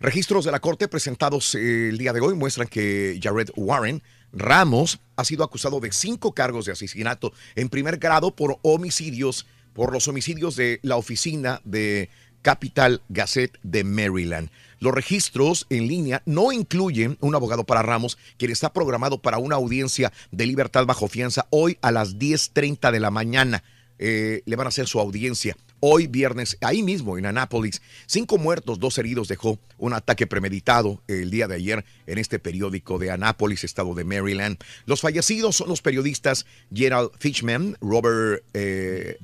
Registros 0.00 0.44
de 0.44 0.52
la 0.52 0.60
corte 0.60 0.86
presentados 0.86 1.56
eh, 1.56 1.88
el 1.88 1.98
día 1.98 2.12
de 2.12 2.20
hoy 2.20 2.34
muestran 2.34 2.68
que 2.68 3.18
Jared 3.20 3.50
Warren 3.56 4.00
Ramos 4.32 5.00
ha 5.16 5.24
sido 5.24 5.42
acusado 5.42 5.80
de 5.80 5.90
cinco 5.90 6.34
cargos 6.34 6.66
de 6.66 6.72
asesinato 6.72 7.32
en 7.56 7.68
primer 7.68 7.96
grado 7.96 8.36
por 8.36 8.58
homicidios, 8.62 9.46
por 9.72 9.92
los 9.92 10.06
homicidios 10.06 10.54
de 10.54 10.78
la 10.82 10.96
oficina 10.96 11.60
de 11.64 12.10
Capital 12.42 13.02
Gazette 13.08 13.58
de 13.64 13.82
Maryland. 13.82 14.50
Los 14.78 14.94
registros 14.94 15.66
en 15.68 15.88
línea 15.88 16.22
no 16.26 16.52
incluyen 16.52 17.18
un 17.20 17.34
abogado 17.34 17.64
para 17.64 17.82
Ramos, 17.82 18.18
quien 18.36 18.52
está 18.52 18.72
programado 18.72 19.20
para 19.20 19.38
una 19.38 19.56
audiencia 19.56 20.12
de 20.30 20.46
libertad 20.46 20.86
bajo 20.86 21.08
fianza 21.08 21.48
hoy 21.50 21.76
a 21.82 21.90
las 21.90 22.18
10.30 22.18 22.92
de 22.92 23.00
la 23.00 23.10
mañana. 23.10 23.64
Eh, 23.98 24.42
le 24.46 24.54
van 24.54 24.66
a 24.66 24.68
hacer 24.68 24.86
su 24.86 25.00
audiencia. 25.00 25.56
Hoy 25.80 26.08
viernes, 26.08 26.58
ahí 26.60 26.82
mismo 26.82 27.18
en 27.18 27.26
Anápolis, 27.26 27.82
cinco 28.06 28.36
muertos, 28.36 28.80
dos 28.80 28.98
heridos 28.98 29.28
dejó 29.28 29.60
un 29.76 29.92
ataque 29.92 30.26
premeditado 30.26 31.02
el 31.06 31.30
día 31.30 31.46
de 31.46 31.54
ayer 31.54 31.84
en 32.06 32.18
este 32.18 32.40
periódico 32.40 32.98
de 32.98 33.12
Anápolis, 33.12 33.62
estado 33.62 33.94
de 33.94 34.02
Maryland. 34.02 34.58
Los 34.86 35.02
fallecidos 35.02 35.54
son 35.54 35.68
los 35.68 35.80
periodistas 35.80 36.46
Gerald 36.74 37.10
Fishman, 37.20 37.76
Robert 37.80 38.42
eh, 38.54 39.18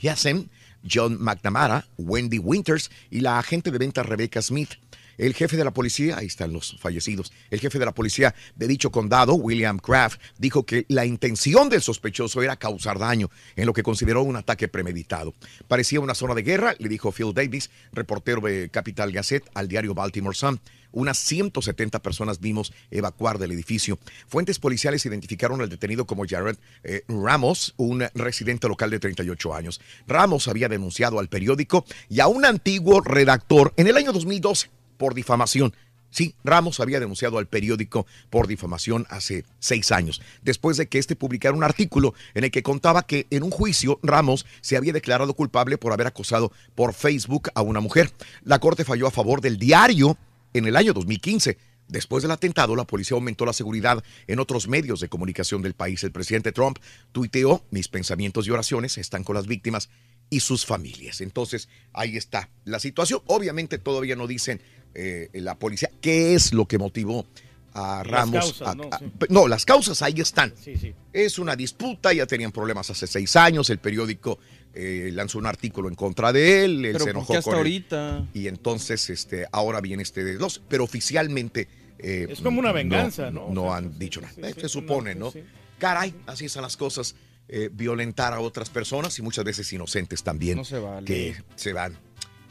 Yassen, 0.00 0.48
John 0.88 1.20
McNamara, 1.20 1.88
Wendy 1.98 2.38
Winters 2.38 2.90
y 3.10 3.20
la 3.20 3.38
agente 3.38 3.70
de 3.70 3.78
ventas 3.78 4.06
Rebecca 4.06 4.40
Smith. 4.40 4.70
El 5.18 5.34
jefe 5.34 5.56
de 5.56 5.64
la 5.64 5.72
policía, 5.72 6.18
ahí 6.18 6.26
están 6.26 6.52
los 6.52 6.76
fallecidos, 6.78 7.32
el 7.50 7.60
jefe 7.60 7.78
de 7.78 7.84
la 7.84 7.94
policía 7.94 8.34
de 8.54 8.66
dicho 8.66 8.90
condado, 8.90 9.34
William 9.34 9.78
Kraft, 9.78 10.20
dijo 10.38 10.64
que 10.64 10.84
la 10.88 11.06
intención 11.06 11.68
del 11.68 11.82
sospechoso 11.82 12.42
era 12.42 12.56
causar 12.56 12.98
daño, 12.98 13.30
en 13.56 13.66
lo 13.66 13.72
que 13.72 13.82
consideró 13.82 14.22
un 14.22 14.36
ataque 14.36 14.68
premeditado. 14.68 15.34
Parecía 15.68 16.00
una 16.00 16.14
zona 16.14 16.34
de 16.34 16.42
guerra, 16.42 16.74
le 16.78 16.88
dijo 16.88 17.12
Phil 17.12 17.32
Davis, 17.34 17.70
reportero 17.92 18.40
de 18.40 18.68
Capital 18.70 19.12
Gazette, 19.12 19.48
al 19.54 19.68
diario 19.68 19.94
Baltimore 19.94 20.36
Sun. 20.36 20.60
Unas 20.92 21.18
170 21.18 22.00
personas 22.00 22.40
vimos 22.40 22.72
evacuar 22.90 23.38
del 23.38 23.52
edificio. 23.52 23.98
Fuentes 24.28 24.58
policiales 24.58 25.04
identificaron 25.04 25.60
al 25.60 25.68
detenido 25.68 26.06
como 26.06 26.24
Jared 26.26 26.56
eh, 26.84 27.02
Ramos, 27.08 27.74
un 27.76 28.04
residente 28.14 28.68
local 28.68 28.90
de 28.90 28.98
38 28.98 29.54
años. 29.54 29.80
Ramos 30.06 30.48
había 30.48 30.68
denunciado 30.68 31.18
al 31.18 31.28
periódico 31.28 31.84
y 32.08 32.20
a 32.20 32.28
un 32.28 32.44
antiguo 32.44 33.00
redactor 33.00 33.74
en 33.76 33.88
el 33.88 33.96
año 33.96 34.12
2012 34.12 34.70
por 34.96 35.14
difamación. 35.14 35.74
Sí, 36.10 36.34
Ramos 36.44 36.80
había 36.80 37.00
denunciado 37.00 37.38
al 37.38 37.46
periódico 37.46 38.06
por 38.30 38.46
difamación 38.46 39.06
hace 39.10 39.44
seis 39.58 39.92
años, 39.92 40.22
después 40.40 40.76
de 40.76 40.88
que 40.88 40.98
este 40.98 41.16
publicara 41.16 41.54
un 41.54 41.64
artículo 41.64 42.14
en 42.34 42.44
el 42.44 42.50
que 42.50 42.62
contaba 42.62 43.06
que 43.06 43.26
en 43.30 43.42
un 43.42 43.50
juicio 43.50 43.98
Ramos 44.02 44.46
se 44.60 44.76
había 44.76 44.92
declarado 44.92 45.34
culpable 45.34 45.78
por 45.78 45.92
haber 45.92 46.06
acosado 46.06 46.52
por 46.74 46.94
Facebook 46.94 47.50
a 47.54 47.62
una 47.62 47.80
mujer. 47.80 48.10
La 48.44 48.60
corte 48.60 48.84
falló 48.84 49.06
a 49.06 49.10
favor 49.10 49.40
del 49.40 49.58
diario 49.58 50.16
en 50.54 50.66
el 50.66 50.76
año 50.76 50.94
2015. 50.94 51.58
Después 51.88 52.22
del 52.22 52.32
atentado, 52.32 52.74
la 52.74 52.84
policía 52.84 53.14
aumentó 53.14 53.44
la 53.44 53.52
seguridad 53.52 54.02
en 54.26 54.40
otros 54.40 54.66
medios 54.66 55.00
de 55.00 55.08
comunicación 55.08 55.62
del 55.62 55.74
país. 55.74 56.02
El 56.02 56.12
presidente 56.12 56.50
Trump 56.50 56.78
tuiteó, 57.12 57.62
mis 57.70 57.88
pensamientos 57.88 58.46
y 58.46 58.50
oraciones 58.50 58.98
están 58.98 59.22
con 59.22 59.36
las 59.36 59.46
víctimas 59.46 59.88
y 60.30 60.40
sus 60.40 60.66
familias. 60.66 61.20
Entonces, 61.20 61.68
ahí 61.92 62.16
está 62.16 62.48
la 62.64 62.80
situación. 62.80 63.20
Obviamente 63.26 63.78
todavía 63.78 64.16
no 64.16 64.26
dicen 64.26 64.60
eh, 64.98 65.28
la 65.34 65.58
policía 65.58 65.90
qué 66.00 66.34
es 66.34 66.52
lo 66.52 66.66
que 66.66 66.78
motivó 66.78 67.26
a 67.74 68.02
Ramos. 68.02 68.34
Las 68.34 68.44
causas, 68.44 68.68
a- 68.68 68.74
¿no? 68.74 68.88
a- 68.90 68.98
Sí. 68.98 69.04
no, 69.28 69.46
las 69.48 69.64
causas 69.66 70.00
ahí 70.00 70.14
están. 70.20 70.54
Sí, 70.62 70.76
sí. 70.76 70.94
Es 71.12 71.38
una 71.38 71.54
disputa, 71.54 72.12
ya 72.14 72.24
tenían 72.26 72.50
problemas 72.50 72.88
hace 72.88 73.06
seis 73.06 73.36
años, 73.36 73.68
el 73.70 73.78
periódico 73.78 74.38
eh, 74.78 75.10
lanzó 75.12 75.38
un 75.38 75.46
artículo 75.46 75.88
en 75.88 75.94
contra 75.94 76.32
de 76.32 76.64
él, 76.64 76.84
él 76.84 76.92
Pero 76.92 76.98
se 76.98 77.04
¿por 77.04 77.10
enojó 77.10 77.32
hasta 77.34 77.42
con 77.44 77.52
él. 77.54 77.58
ahorita? 77.58 78.26
Y 78.34 78.46
entonces 78.48 79.08
este, 79.10 79.46
ahora 79.52 79.80
viene 79.82 80.02
este 80.02 80.24
de 80.24 80.36
dos, 80.36 80.60
pero 80.68 80.84
oficialmente... 80.84 81.68
eh, 81.98 82.26
Es 82.30 82.40
como 82.40 82.60
una 82.60 82.72
venganza, 82.72 83.30
¿no? 83.30 83.48
No, 83.50 83.72
han 83.74 83.98
dicho 83.98 84.20
nada. 84.20 84.34
Eh, 84.48 84.54
se 84.58 84.68
supone, 84.68 85.14
¿no? 85.14 85.32
Caray, 85.78 86.14
así 86.26 86.48
son 86.48 86.62
las 86.62 86.76
cosas. 86.76 87.14
eh, 87.48 87.70
violentar 87.72 88.32
a 88.32 88.40
otras 88.40 88.70
personas 88.70 89.16
y 89.20 89.22
muchas 89.22 89.44
veces 89.44 89.72
inocentes 89.72 90.22
también 90.24 90.56
No 90.58 90.64
se 90.64 90.80
vale. 90.80 91.04
que 91.06 91.36
se 91.54 91.72
van 91.72 91.96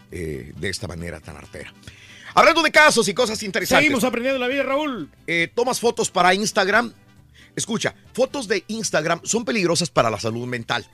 eh, 0.09 0.53
de 0.57 0.69
esta 0.69 0.87
manera 0.87 1.19
tan 1.19 1.35
artera. 1.35 1.73
Hablando 2.37 2.61
de 2.61 2.71
casos 2.71 3.07
y 3.07 3.13
cosas 3.13 3.41
interesantes. 3.43 3.85
Seguimos 3.85 4.03
aprendiendo 4.03 4.37
la 4.39 4.47
vida, 4.47 4.63
Raúl. 4.63 5.09
Eh, 5.25 5.49
tomas 5.55 5.79
fotos 5.79 6.11
para 6.11 6.33
Instagram. 6.33 6.93
Escucha, 7.55 7.95
fotos 8.13 8.49
de 8.49 8.65
Instagram 8.67 9.21
son 9.23 9.45
peligrosas 9.45 9.89
para 9.89 10.09
la 10.09 10.19
salud 10.19 10.45
mental. 10.45 10.85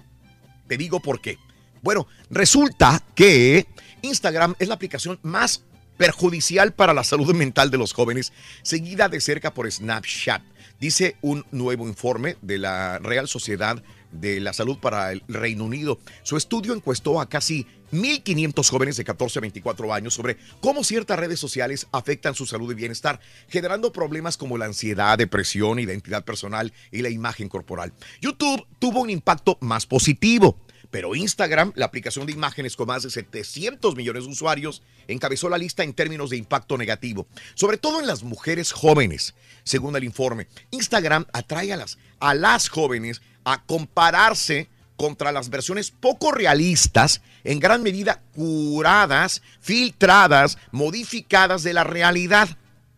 Te 0.67 0.77
digo 0.77 0.99
por 0.99 1.19
qué. 1.19 1.39
Bueno, 1.81 2.07
resulta 2.29 3.03
que 3.15 3.65
Instagram 4.03 4.53
es 4.59 4.67
la 4.67 4.75
aplicación 4.75 5.19
más 5.23 5.63
perjudicial 5.97 6.73
para 6.73 6.93
la 6.93 7.03
salud 7.03 7.33
mental 7.33 7.71
de 7.71 7.79
los 7.79 7.93
jóvenes, 7.93 8.33
seguida 8.61 9.09
de 9.09 9.19
cerca 9.19 9.51
por 9.51 9.69
Snapchat. 9.71 10.43
Dice 10.79 11.15
un 11.21 11.43
nuevo 11.51 11.87
informe 11.87 12.37
de 12.43 12.59
la 12.59 12.99
Real 12.99 13.27
Sociedad 13.27 13.81
de 14.11 14.39
la 14.39 14.53
Salud 14.53 14.77
para 14.77 15.11
el 15.11 15.23
Reino 15.27 15.65
Unido. 15.65 15.99
Su 16.23 16.37
estudio 16.37 16.73
encuestó 16.73 17.19
a 17.19 17.29
casi 17.29 17.65
1.500 17.91 18.69
jóvenes 18.69 18.97
de 18.97 19.03
14 19.03 19.39
a 19.39 19.41
24 19.41 19.93
años 19.93 20.13
sobre 20.13 20.37
cómo 20.61 20.83
ciertas 20.83 21.19
redes 21.19 21.39
sociales 21.39 21.87
afectan 21.91 22.35
su 22.35 22.45
salud 22.45 22.71
y 22.71 22.75
bienestar, 22.75 23.19
generando 23.49 23.91
problemas 23.91 24.37
como 24.37 24.57
la 24.57 24.65
ansiedad, 24.65 25.17
depresión, 25.17 25.79
identidad 25.79 26.23
personal 26.23 26.73
y 26.91 27.01
la 27.01 27.09
imagen 27.09 27.49
corporal. 27.49 27.93
YouTube 28.21 28.65
tuvo 28.79 29.01
un 29.01 29.09
impacto 29.09 29.57
más 29.61 29.85
positivo. 29.85 30.57
Pero 30.91 31.15
Instagram, 31.15 31.71
la 31.75 31.85
aplicación 31.85 32.25
de 32.25 32.33
imágenes 32.33 32.75
con 32.75 32.87
más 32.87 33.03
de 33.03 33.09
700 33.09 33.95
millones 33.95 34.25
de 34.25 34.29
usuarios, 34.29 34.83
encabezó 35.07 35.47
la 35.47 35.57
lista 35.57 35.83
en 35.83 35.93
términos 35.93 36.29
de 36.29 36.37
impacto 36.37 36.77
negativo, 36.77 37.27
sobre 37.55 37.77
todo 37.77 38.01
en 38.01 38.07
las 38.07 38.23
mujeres 38.23 38.73
jóvenes. 38.73 39.33
Según 39.63 39.95
el 39.95 40.03
informe, 40.03 40.47
Instagram 40.69 41.25
atrae 41.31 41.71
a 41.71 41.77
las, 41.77 41.97
a 42.19 42.33
las 42.33 42.67
jóvenes 42.67 43.21
a 43.43 43.63
compararse 43.63 44.69
contra 44.95 45.31
las 45.31 45.49
versiones 45.49 45.89
poco 45.89 46.31
realistas, 46.31 47.21
en 47.43 47.59
gran 47.59 47.81
medida 47.81 48.21
curadas, 48.33 49.41
filtradas, 49.59 50.57
modificadas 50.71 51.63
de 51.63 51.73
la 51.73 51.83
realidad. 51.83 52.49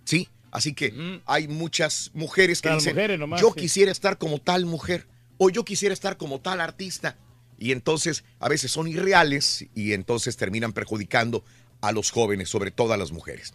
¿Sí? 0.03 0.27
Así 0.51 0.73
que 0.73 1.21
hay 1.25 1.47
muchas 1.47 2.11
mujeres 2.13 2.61
que 2.61 2.69
dicen, 2.69 2.93
mujeres 2.93 3.19
nomás, 3.19 3.41
yo 3.41 3.53
sí. 3.55 3.61
quisiera 3.61 3.91
estar 3.91 4.17
como 4.17 4.39
tal 4.39 4.65
mujer 4.65 5.07
o 5.37 5.49
yo 5.49 5.63
quisiera 5.65 5.93
estar 5.93 6.17
como 6.17 6.41
tal 6.41 6.61
artista. 6.61 7.17
Y 7.57 7.71
entonces 7.71 8.23
a 8.39 8.49
veces 8.49 8.71
son 8.71 8.87
irreales 8.87 9.65
y 9.73 9.93
entonces 9.93 10.35
terminan 10.35 10.73
perjudicando 10.73 11.43
a 11.81 11.91
los 11.91 12.11
jóvenes, 12.11 12.49
sobre 12.49 12.71
todo 12.71 12.93
a 12.93 12.97
las 12.97 13.11
mujeres. 13.11 13.53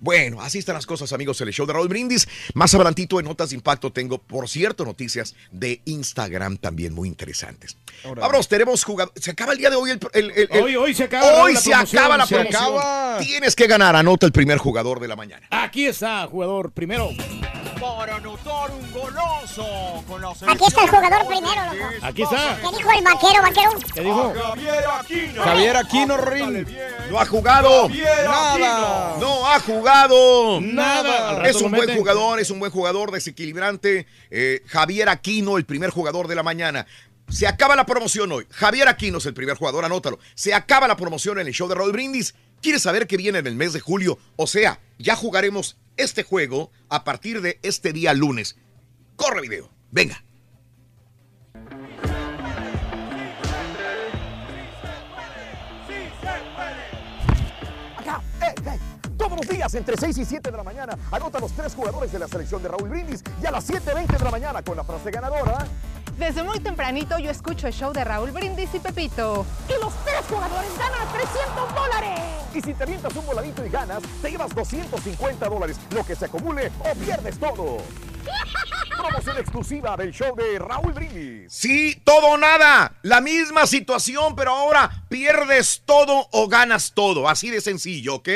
Bueno, 0.00 0.40
así 0.42 0.58
están 0.58 0.74
las 0.74 0.86
cosas, 0.86 1.12
amigos, 1.12 1.40
el 1.40 1.50
show 1.52 1.66
de 1.66 1.72
Raúl 1.72 1.88
Brindis. 1.88 2.28
Más 2.54 2.74
adelantito 2.74 3.18
en 3.20 3.26
Notas 3.26 3.50
de 3.50 3.56
Impacto 3.56 3.92
tengo, 3.92 4.18
por 4.18 4.48
cierto, 4.48 4.84
noticias 4.84 5.34
de 5.50 5.80
Instagram 5.84 6.56
también 6.58 6.92
muy 6.94 7.08
interesantes. 7.08 7.76
Vámonos, 8.04 8.48
tenemos 8.48 8.84
jugado. 8.84 9.12
Se 9.16 9.30
acaba 9.30 9.52
el 9.52 9.58
día 9.58 9.70
de 9.70 9.76
hoy 9.76 9.90
el... 9.90 10.00
el- 10.12 10.30
el- 10.32 10.48
el- 10.50 10.62
Hoy- 10.62 10.76
hoy 10.76 10.94
se 10.94 11.04
acaba, 11.04 11.42
Hoy 11.42 11.54
la 11.54 11.60
se 11.60 11.70
promoción, 11.70 11.98
acaba 12.00 12.16
la 12.16 12.26
se 12.26 12.34
promoción. 12.34 12.62
acaba. 12.62 13.18
Tienes 13.20 13.56
que 13.56 13.66
ganar. 13.66 13.96
Anota 13.96 14.26
el 14.26 14.32
primer 14.32 14.58
jugador 14.58 15.00
de 15.00 15.08
la 15.08 15.16
mañana. 15.16 15.46
Aquí 15.50 15.86
está, 15.86 16.26
jugador 16.26 16.72
primero. 16.72 17.10
Para 17.80 18.16
anotar 18.16 18.70
un 18.70 18.92
goloso 18.92 20.04
con 20.06 20.22
la 20.22 20.30
Aquí 20.30 20.64
está 20.66 20.84
el 20.84 20.88
jugador 20.88 21.26
primero, 21.26 21.74
loco. 21.74 21.90
Aquí 22.02 22.22
está. 22.22 22.58
¿Qué 22.60 22.76
dijo 22.76 22.90
el 22.90 23.04
vaquero, 23.04 23.42
vaquero? 23.42 23.70
¿Qué 23.94 24.00
dijo? 24.00 24.34
Javier 24.34 24.84
Aquino. 24.86 25.42
Javier 25.42 25.76
Aquino, 25.76 26.16
Rin. 26.16 26.76
No 27.10 27.20
ha 27.20 27.26
jugado. 27.26 27.88
Nada. 27.88 29.16
No 29.20 29.46
ha 29.46 29.60
jugado. 29.60 30.60
Nada. 30.62 31.46
Es 31.46 31.56
un 31.56 31.70
buen 31.70 31.94
jugador, 31.94 32.40
es 32.40 32.50
un 32.50 32.60
buen 32.60 32.72
jugador 32.72 33.10
desequilibrante. 33.10 34.06
Eh, 34.30 34.62
Javier 34.66 35.08
Aquino, 35.10 35.58
el 35.58 35.66
primer 35.66 35.90
jugador 35.90 36.28
de 36.28 36.34
la 36.34 36.42
mañana. 36.42 36.86
Se 37.28 37.46
acaba 37.46 37.76
la 37.76 37.84
promoción 37.84 38.32
hoy. 38.32 38.46
Javier 38.50 38.88
Aquino 38.88 39.18
es 39.18 39.26
el 39.26 39.34
primer 39.34 39.56
jugador, 39.56 39.84
anótalo. 39.84 40.18
Se 40.34 40.54
acaba 40.54 40.88
la 40.88 40.96
promoción 40.96 41.38
en 41.40 41.46
el 41.46 41.52
show 41.52 41.68
de 41.68 41.74
Raúl 41.74 41.92
Brindis. 41.92 42.34
¿Quieres 42.62 42.82
saber 42.82 43.06
qué 43.06 43.16
viene 43.16 43.38
en 43.38 43.46
el 43.46 43.54
mes 43.54 43.72
de 43.72 43.80
julio? 43.80 44.18
O 44.36 44.46
sea, 44.46 44.80
ya 44.98 45.14
jugaremos 45.14 45.76
este 45.96 46.22
juego 46.22 46.70
a 46.88 47.04
partir 47.04 47.40
de 47.40 47.58
este 47.62 47.92
día 47.92 48.14
lunes. 48.14 48.56
Corre 49.16 49.40
video. 49.40 49.70
Venga. 49.90 50.22
Ey, 58.40 58.72
ey, 58.72 58.78
todos 59.16 59.38
los 59.38 59.48
días 59.48 59.74
entre 59.74 59.96
6 59.96 60.18
y 60.18 60.24
7 60.24 60.50
de 60.50 60.56
la 60.56 60.62
mañana. 60.62 60.96
Anota 61.10 61.40
los 61.40 61.52
tres 61.52 61.74
jugadores 61.74 62.12
de 62.12 62.18
la 62.18 62.28
selección 62.28 62.62
de 62.62 62.68
Raúl 62.68 62.88
Brindis 62.88 63.22
y 63.42 63.46
a 63.46 63.50
las 63.50 63.68
7.20 63.68 64.18
de 64.18 64.24
la 64.24 64.30
mañana 64.30 64.62
con 64.62 64.76
la 64.76 64.84
frase 64.84 65.10
ganadora. 65.10 65.66
Desde 66.18 66.42
muy 66.42 66.58
tempranito 66.60 67.18
yo 67.18 67.30
escucho 67.30 67.66
el 67.66 67.74
show 67.74 67.92
de 67.92 68.02
Raúl 68.02 68.30
Brindis 68.30 68.74
y 68.74 68.78
Pepito. 68.78 69.44
Y 69.68 69.78
los 69.82 69.92
tres 70.02 70.24
jugadores 70.26 70.70
ganan 70.78 71.12
300 71.12 71.74
dólares. 71.74 72.20
Y 72.54 72.62
si 72.62 72.72
te 72.72 72.84
avientas 72.84 73.14
un 73.14 73.26
voladito 73.26 73.66
y 73.66 73.68
ganas, 73.68 74.02
te 74.22 74.30
llevas 74.30 74.54
250 74.54 75.46
dólares, 75.46 75.78
lo 75.90 76.04
que 76.06 76.16
se 76.16 76.24
acumule 76.24 76.72
o 76.80 76.94
pierdes 76.94 77.38
todo. 77.38 77.82
Promoción 78.96 79.36
exclusiva 79.36 79.94
del 79.94 80.10
show 80.10 80.34
de 80.34 80.58
Raúl 80.58 80.94
Brindis. 80.94 81.52
Sí, 81.52 82.00
todo 82.02 82.28
o 82.28 82.38
nada. 82.38 82.96
La 83.02 83.20
misma 83.20 83.66
situación, 83.66 84.34
pero 84.34 84.52
ahora 84.52 85.04
pierdes 85.10 85.82
todo 85.84 86.28
o 86.32 86.48
ganas 86.48 86.92
todo. 86.94 87.28
Así 87.28 87.50
de 87.50 87.60
sencillo, 87.60 88.16
¿ok? 88.16 88.28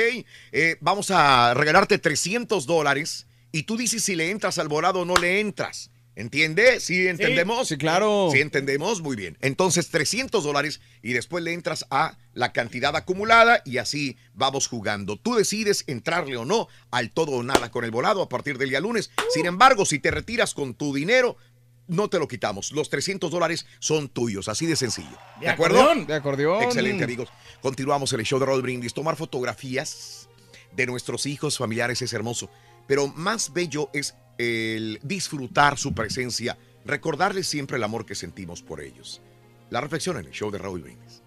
Eh, 0.53 0.77
vamos 0.81 1.11
a 1.11 1.55
regalarte 1.55 1.99
300 1.99 2.67
dólares 2.67 3.27
y 3.53 3.63
tú 3.63 3.79
dices 3.79 4.05
si 4.05 4.17
le 4.17 4.31
entras 4.31 4.59
al 4.59 4.69
volado 4.69 5.01
o 5.01 5.05
no 5.07 5.17
le 5.17 5.41
entras. 5.41 5.91
¿Entiende? 6.21 6.81
¿Sí 6.81 7.09
entendemos? 7.09 7.69
Sí, 7.69 7.79
claro. 7.79 8.29
Sí 8.31 8.41
entendemos, 8.41 9.01
muy 9.01 9.17
bien. 9.17 9.39
Entonces 9.41 9.89
300 9.89 10.45
dólares 10.45 10.83
y 11.03 11.15
después 11.15 11.43
le 11.43 11.55
entras 11.55 11.87
a 11.91 12.19
la 12.35 12.53
cantidad 12.53 12.95
acumulada 12.95 13.63
y 13.65 13.79
así 13.79 14.19
vamos 14.35 14.69
jugando. 14.69 15.17
Tú 15.17 15.35
decides 15.35 15.85
entrarle 15.87 16.37
o 16.37 16.45
no 16.45 16.69
al 16.91 17.11
todo 17.11 17.33
o 17.33 17.43
nada 17.43 17.71
con 17.71 17.85
el 17.85 17.91
volado 17.91 18.21
a 18.21 18.29
partir 18.29 18.59
del 18.59 18.69
día 18.69 18.81
lunes. 18.81 19.11
Sin 19.33 19.47
embargo, 19.47 19.87
si 19.87 19.99
te 19.99 20.11
retiras 20.11 20.53
con 20.53 20.75
tu 20.75 20.95
dinero, 20.95 21.39
no 21.87 22.11
te 22.11 22.19
lo 22.19 22.29
quitamos. 22.29 22.73
Los 22.73 22.91
300 22.91 23.31
dólares 23.31 23.65
son 23.79 24.11
tuyos, 24.11 24.49
así 24.49 24.67
de 24.67 24.77
sencillo. 24.77 25.17
¿De, 25.41 25.49
acuerdo? 25.49 25.81
acordeón. 25.81 26.07
De 26.07 26.15
acordeón. 26.15 26.63
Excelente, 26.65 27.05
amigos. 27.05 27.31
Continuamos 27.63 28.13
el 28.13 28.23
show 28.25 28.39
de 28.39 28.45
Roll 28.45 28.61
Brindis. 28.61 28.93
Tomar 28.93 29.17
fotografías 29.17 30.29
de 30.73 30.85
nuestros 30.85 31.25
hijos, 31.25 31.57
familiares 31.57 32.03
es 32.03 32.13
hermoso. 32.13 32.51
Pero 32.87 33.09
más 33.09 33.55
bello 33.55 33.89
es 33.95 34.17
el 34.41 34.99
disfrutar 35.03 35.77
su 35.77 35.93
presencia, 35.93 36.57
recordarles 36.87 37.47
siempre 37.47 37.77
el 37.77 37.85
amor 37.85 38.07
que 38.07 38.15
sentimos 38.15 38.63
por 38.63 38.81
ellos. 38.81 39.21
La 39.69 39.83
reflexión 39.83 40.17
en 40.17 40.25
el 40.25 40.33
show 40.33 40.51
de 40.51 40.57
Raúl 40.57 40.81
Brindis. 40.81 41.23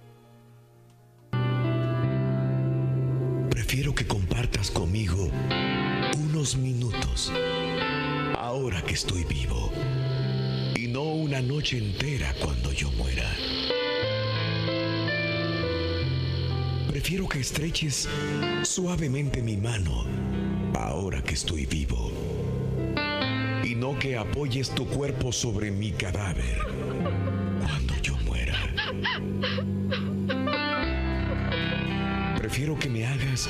Prefiero 3.51 3.93
que 3.93 4.07
compartas 4.07 4.71
conmigo 4.71 5.29
unos 6.17 6.57
minutos, 6.57 7.31
ahora 8.35 8.81
que 8.81 8.95
estoy 8.95 9.23
vivo, 9.25 9.71
y 10.75 10.87
no 10.87 11.03
una 11.03 11.39
noche 11.39 11.77
entera 11.77 12.33
cuando 12.41 12.73
yo 12.73 12.91
muera. 12.93 13.29
Prefiero 16.87 17.27
que 17.29 17.39
estreches 17.39 18.09
suavemente 18.63 19.43
mi 19.43 19.57
mano, 19.57 20.05
ahora 20.73 21.23
que 21.23 21.35
estoy 21.35 21.65
vivo, 21.65 22.11
que 24.03 24.17
apoyes 24.17 24.69
tu 24.71 24.85
cuerpo 24.85 25.31
sobre 25.31 25.71
mi 25.71 25.91
cadáver 25.93 26.57
cuando 27.61 27.93
yo 28.01 28.17
muera. 28.25 28.57
Prefiero 32.37 32.77
que 32.77 32.89
me 32.89 33.07
hagas 33.07 33.49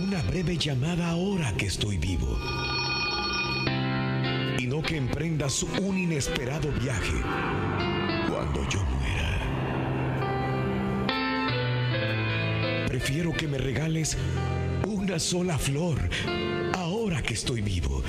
una 0.00 0.20
breve 0.22 0.56
llamada 0.56 1.10
ahora 1.10 1.52
que 1.56 1.66
estoy 1.66 1.98
vivo. 1.98 2.36
Y 4.58 4.66
no 4.66 4.82
que 4.82 4.96
emprendas 4.96 5.62
un 5.62 5.96
inesperado 5.96 6.72
viaje 6.72 7.22
cuando 8.28 8.68
yo 8.68 8.84
muera. 8.86 9.38
Prefiero 12.88 13.32
que 13.34 13.46
me 13.46 13.58
regales 13.58 14.18
una 14.84 15.20
sola 15.20 15.56
flor 15.56 16.10
ahora 16.74 17.22
que 17.22 17.34
estoy 17.34 17.60
vivo. 17.60 18.02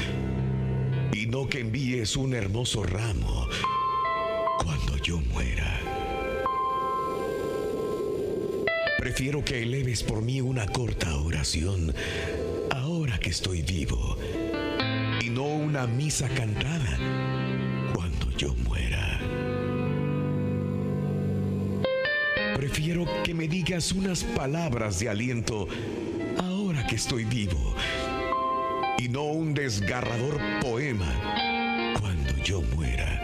Y 1.28 1.30
no 1.30 1.49
que 1.49 1.59
envíes 1.59 2.15
un 2.15 2.34
hermoso 2.34 2.84
ramo 2.84 3.49
cuando 4.63 4.95
yo 4.99 5.19
muera. 5.19 5.78
Prefiero 8.97 9.43
que 9.43 9.63
eleves 9.63 10.03
por 10.03 10.21
mí 10.21 10.39
una 10.39 10.65
corta 10.67 11.17
oración 11.17 11.93
ahora 12.73 13.19
que 13.19 13.32
estoy 13.32 13.61
vivo 13.61 14.17
y 15.19 15.30
no 15.30 15.43
una 15.43 15.86
misa 15.86 16.30
cantada 16.30 16.97
cuando 17.93 18.32
yo 18.38 18.55
muera. 18.63 19.19
Prefiero 22.55 23.05
que 23.25 23.34
me 23.34 23.49
digas 23.49 23.91
unas 23.91 24.23
palabras 24.23 25.01
de 25.01 25.09
aliento 25.09 25.67
ahora 26.38 26.88
que 26.88 26.95
estoy 26.95 27.25
vivo 27.25 27.75
no 29.18 29.24
un 29.24 29.51
desgarrador 29.51 30.39
poema 30.61 31.11
cuando 31.99 32.38
yo 32.43 32.61
muera. 32.76 33.20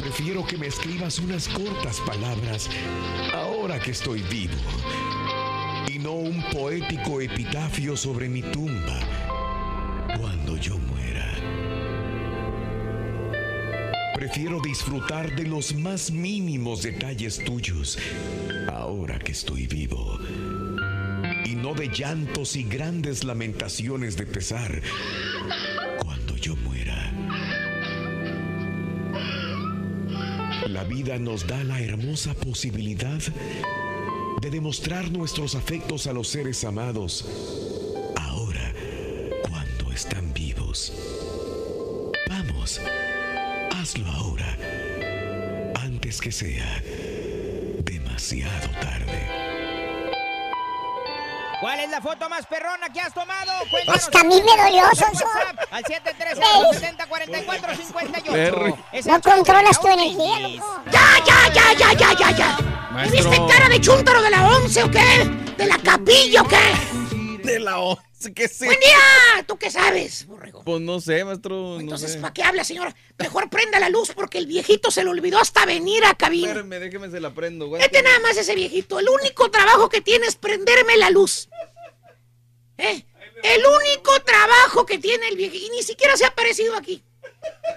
Prefiero 0.00 0.44
que 0.44 0.58
me 0.58 0.66
escribas 0.66 1.20
unas 1.20 1.46
cortas 1.46 2.00
palabras 2.00 2.68
ahora 3.32 3.78
que 3.78 3.92
estoy 3.92 4.20
vivo 4.22 4.56
y 5.86 6.00
no 6.00 6.14
un 6.14 6.42
poético 6.50 7.20
epitafio 7.20 7.96
sobre 7.96 8.28
mi 8.28 8.42
tumba 8.42 8.98
cuando 10.18 10.56
yo 10.56 10.76
muera. 10.76 11.32
Prefiero 14.16 14.60
disfrutar 14.60 15.36
de 15.36 15.44
los 15.44 15.72
más 15.72 16.10
mínimos 16.10 16.82
detalles 16.82 17.38
tuyos 17.44 17.96
ahora 18.68 19.20
que 19.20 19.30
estoy 19.30 19.68
vivo 19.68 20.18
de 21.76 21.88
llantos 21.88 22.56
y 22.56 22.64
grandes 22.64 23.22
lamentaciones 23.22 24.16
de 24.16 24.24
pesar 24.24 24.80
cuando 26.02 26.34
yo 26.36 26.56
muera. 26.56 27.12
La 30.68 30.84
vida 30.84 31.18
nos 31.18 31.46
da 31.46 31.62
la 31.64 31.80
hermosa 31.80 32.32
posibilidad 32.34 33.20
de 34.40 34.50
demostrar 34.50 35.10
nuestros 35.10 35.54
afectos 35.54 36.06
a 36.06 36.14
los 36.14 36.28
seres 36.28 36.64
amados 36.64 37.26
ahora 38.16 38.72
cuando 39.48 39.92
están 39.92 40.32
vivos. 40.32 40.94
Vamos, 42.30 42.80
hazlo 43.74 44.06
ahora, 44.06 44.58
antes 45.74 46.22
que 46.22 46.32
sea 46.32 46.82
demasiado 47.84 48.68
tarde. 48.80 48.85
¿Cuál 51.60 51.80
es 51.80 51.90
la 51.90 52.00
foto 52.00 52.28
más 52.28 52.46
perrona 52.46 52.88
que 52.92 53.00
has 53.00 53.12
tomado? 53.14 53.52
Hasta 53.88 54.20
a 54.20 54.24
mí 54.24 54.40
me 54.42 54.56
dolió, 54.62 54.84
Sonso. 54.94 55.24
Al 55.70 55.82
713-70-44-58. 55.84 58.32
Perry. 58.32 58.74
No 59.06 59.20
controlas 59.20 59.80
tu 59.80 59.86
energía, 59.88 60.38
loco. 60.40 60.82
¡Ya, 60.90 61.06
ya, 61.24 61.48
ya, 61.52 61.72
ya, 61.72 61.92
ya, 61.94 62.12
ya, 62.12 62.30
ya! 62.32 62.56
¿Me 62.90 62.96
Maestro. 63.08 63.30
viste 63.30 63.46
cara 63.52 63.68
de 63.68 63.80
chúntaro 63.80 64.22
de 64.22 64.30
la 64.30 64.46
once 64.48 64.82
o 64.82 64.90
qué? 64.90 65.24
¿De 65.56 65.66
la 65.66 65.78
capilla 65.78 66.42
o 66.42 66.48
qué? 66.48 66.74
De 67.42 67.58
la 67.60 67.78
once, 67.78 68.02
¿qué 68.34 68.48
sé? 68.48 68.66
¡Buen 68.66 68.80
día! 68.80 69.44
¿Tú 69.46 69.56
qué 69.58 69.70
sabes, 69.70 70.26
borrego? 70.26 70.62
Pues 70.64 70.80
no 70.80 71.00
sé, 71.00 71.24
maestro. 71.24 71.54
no 71.74 71.80
Entonces, 71.80 72.12
sé. 72.12 72.18
¿para 72.18 72.32
qué 72.32 72.42
habla, 72.42 72.64
señora? 72.64 72.94
Mejor 73.18 73.48
prenda 73.50 73.78
la 73.78 73.88
luz 73.88 74.12
porque 74.14 74.38
el 74.38 74.46
viejito 74.46 74.90
se 74.90 75.04
le 75.04 75.10
olvidó 75.10 75.38
hasta 75.38 75.64
venir 75.66 76.04
a 76.04 76.14
cabina. 76.14 76.48
Espérame, 76.48 76.80
déjeme 76.80 77.10
se 77.10 77.20
la 77.20 77.32
prendo, 77.34 77.66
güey. 77.68 77.80
Vete 77.82 78.02
nada 78.02 78.18
más 78.20 78.36
ese 78.36 78.54
viejito. 78.54 78.98
El 78.98 79.08
único 79.08 79.50
trabajo 79.50 79.88
que 79.88 80.00
tiene 80.00 80.26
es 80.26 80.36
prenderme 80.36 80.96
la 80.96 81.10
luz. 81.10 81.48
¿Eh? 82.78 83.04
El 83.42 83.62
único 83.64 84.12
trabajo 84.24 84.86
que 84.86 84.98
tiene 84.98 85.28
el 85.28 85.36
viejito. 85.36 85.66
Y 85.66 85.70
ni 85.76 85.82
siquiera 85.82 86.16
se 86.16 86.24
ha 86.24 86.28
aparecido 86.28 86.74
aquí. 86.76 87.02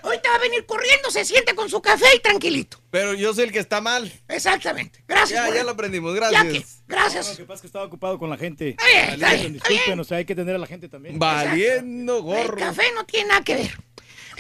Ahorita 0.03 0.29
va 0.29 0.35
a 0.35 0.39
venir 0.39 0.65
corriendo, 0.65 1.11
se 1.11 1.25
siente 1.25 1.55
con 1.55 1.69
su 1.69 1.81
café 1.81 2.05
y 2.15 2.19
tranquilito. 2.19 2.79
Pero 2.91 3.13
yo 3.13 3.33
soy 3.33 3.45
el 3.45 3.51
que 3.51 3.59
está 3.59 3.81
mal. 3.81 4.11
Exactamente. 4.27 5.03
Gracias. 5.07 5.47
Ya, 5.49 5.53
ya 5.55 5.63
lo 5.63 5.71
aprendimos, 5.71 6.13
Ya 6.13 6.29
gracias. 6.29 6.45
que- 6.53 6.65
Gracias. 6.87 7.29
Lo 7.31 7.35
que 7.37 7.43
pasa 7.43 7.55
es 7.55 7.61
que 7.61 7.67
estaba 7.67 7.85
ocupado 7.85 8.17
con 8.17 8.29
la 8.29 8.37
gente. 8.37 8.75
Está 9.09 9.33
Disculpen, 9.33 9.99
o 9.99 10.03
sea, 10.03 10.17
hay 10.17 10.25
que 10.25 10.35
tener 10.35 10.55
a 10.55 10.57
la 10.57 10.67
gente 10.67 10.89
también. 10.89 11.19
Valiendo 11.19 12.17
El 12.17 12.23
gorro. 12.23 12.57
café 12.57 12.91
no 12.95 13.05
tiene 13.05 13.29
nada 13.29 13.43
que 13.43 13.55
ver. 13.55 13.77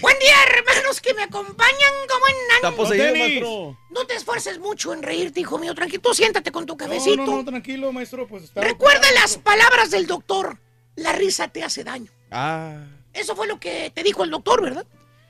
Buen 0.01 0.17
día, 0.17 0.33
hermanos 0.55 1.01
que 1.01 1.13
me 1.13 1.23
acompañan 1.23 1.93
como 2.09 2.27
en 2.27 2.35
Está 2.55 2.71
poseído, 2.71 3.15
maestro. 3.15 3.77
No 3.89 4.07
te 4.07 4.15
esfuerces 4.15 4.57
mucho 4.57 4.93
en 4.93 5.03
reírte, 5.03 5.41
hijo 5.41 5.57
mío. 5.57 5.75
Tranquilo, 5.75 6.01
tú 6.01 6.13
siéntate 6.13 6.51
con 6.53 6.65
tu 6.65 6.77
cafecito. 6.77 7.17
No, 7.17 7.25
no, 7.25 7.35
no, 7.37 7.45
tranquilo, 7.45 7.91
maestro, 7.91 8.25
pues 8.27 8.43
está. 8.43 8.61
Recuerda 8.61 9.11
las 9.11 9.37
palabras 9.37 9.91
del 9.91 10.07
doctor. 10.07 10.57
La 10.95 11.11
risa 11.11 11.49
te 11.49 11.63
hace 11.63 11.83
daño. 11.83 12.11
Ah. 12.31 12.77
Eso 13.13 13.35
fue 13.35 13.47
lo 13.47 13.59
que 13.59 13.91
te 13.93 14.03
dijo 14.03 14.23
el 14.23 14.29
doctor, 14.31 14.61
¿verdad? 14.61 14.85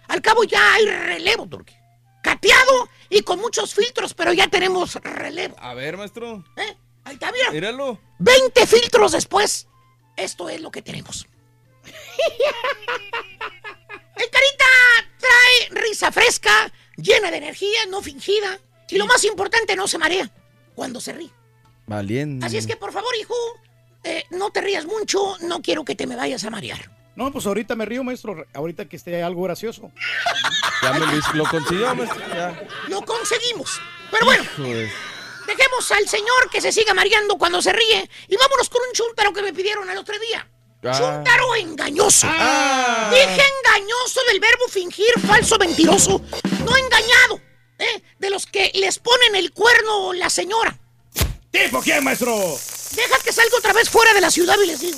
Al 0.10 0.22
cabo 0.22 0.44
ya 0.44 0.74
hay 0.74 0.86
relevo, 0.86 1.48
Turki. 1.48 1.74
Cateado 2.22 2.90
y 3.10 3.22
con 3.22 3.40
muchos 3.40 3.74
filtros, 3.74 4.14
pero 4.14 4.34
ya 4.34 4.48
tenemos 4.48 4.96
relevo. 4.96 5.56
A 5.60 5.74
ver, 5.74 5.96
maestro. 5.98 6.44
¿Eh? 6.58 6.76
Ahí 7.06 7.14
está, 7.14 7.32
mira. 7.32 7.52
Míralo. 7.52 8.00
20 8.18 8.68
filtros 8.68 9.14
después. 9.14 9.68
Esto 10.18 10.50
es 10.50 10.60
lo 10.60 10.72
que 10.72 10.82
tenemos. 10.82 11.28
El 14.16 14.30
carita 14.30 14.66
trae 15.18 15.82
risa 15.82 16.12
fresca, 16.12 16.72
llena 16.98 17.32
de 17.32 17.38
energía, 17.38 17.86
no 17.88 18.02
fingida. 18.02 18.60
Y 18.90 18.98
lo 18.98 19.06
más 19.06 19.24
importante, 19.24 19.76
no 19.76 19.88
se 19.88 19.98
marea 19.98 20.30
cuando 20.76 21.00
se 21.00 21.14
ríe. 21.14 21.30
Valiendo. 21.86 22.46
Así 22.46 22.58
es 22.58 22.68
que, 22.68 22.76
por 22.76 22.92
favor, 22.92 23.16
hijo, 23.20 23.36
eh, 24.04 24.26
no 24.32 24.50
te 24.52 24.62
rías 24.62 24.86
mucho, 24.86 25.38
no 25.42 25.62
quiero 25.62 25.86
que 25.86 25.96
te 25.96 26.08
me 26.08 26.16
vayas 26.16 26.44
a 26.44 26.50
marear. 26.50 26.99
No, 27.20 27.34
pues 27.34 27.46
ahorita 27.46 27.76
me 27.76 27.84
río, 27.84 28.02
maestro. 28.02 28.46
Ahorita 28.54 28.86
que 28.86 28.96
esté 28.96 29.22
algo 29.22 29.44
gracioso. 29.44 29.92
Ya 30.82 30.94
me 30.94 31.00
lo, 31.34 31.44
consiguió, 31.44 31.94
maestro. 31.94 32.26
Ya. 32.34 32.58
Lo 32.88 33.02
conseguimos. 33.02 33.82
Pero 34.10 34.26
bueno, 34.26 34.44
dejemos 35.46 35.92
al 35.92 36.08
señor 36.08 36.50
que 36.50 36.62
se 36.62 36.72
siga 36.72 36.94
mareando 36.94 37.38
cuando 37.38 37.62
se 37.62 37.74
ríe 37.74 38.10
y 38.30 38.38
vámonos 38.38 38.70
con 38.70 38.82
un 38.88 38.94
chúntaro 38.94 39.34
que 39.34 39.42
me 39.42 39.52
pidieron 39.52 39.90
el 39.90 39.98
otro 39.98 40.18
día. 40.18 40.48
Ah. 40.86 40.98
Chúntaro 40.98 41.56
engañoso. 41.56 42.28
Ah. 42.30 43.12
Dije 43.12 43.44
engañoso 43.58 44.22
del 44.30 44.40
verbo 44.40 44.70
fingir, 44.70 45.12
falso, 45.28 45.58
mentiroso. 45.58 46.22
No 46.64 46.78
engañado. 46.78 47.42
¿eh? 47.78 48.02
De 48.20 48.30
los 48.30 48.46
que 48.46 48.72
les 48.76 49.00
ponen 49.00 49.36
el 49.36 49.52
cuerno 49.52 50.14
la 50.14 50.30
señora. 50.30 50.80
¿Tipo 51.52 51.82
quién, 51.82 52.06
maestro? 52.06 52.38
Deja 52.96 53.20
que 53.22 53.34
salga 53.34 53.58
otra 53.58 53.74
vez 53.74 53.90
fuera 53.90 54.14
de 54.14 54.22
la 54.22 54.32
ciudad 54.32 54.56
y 54.64 54.68
les 54.68 54.80
digo. 54.80 54.98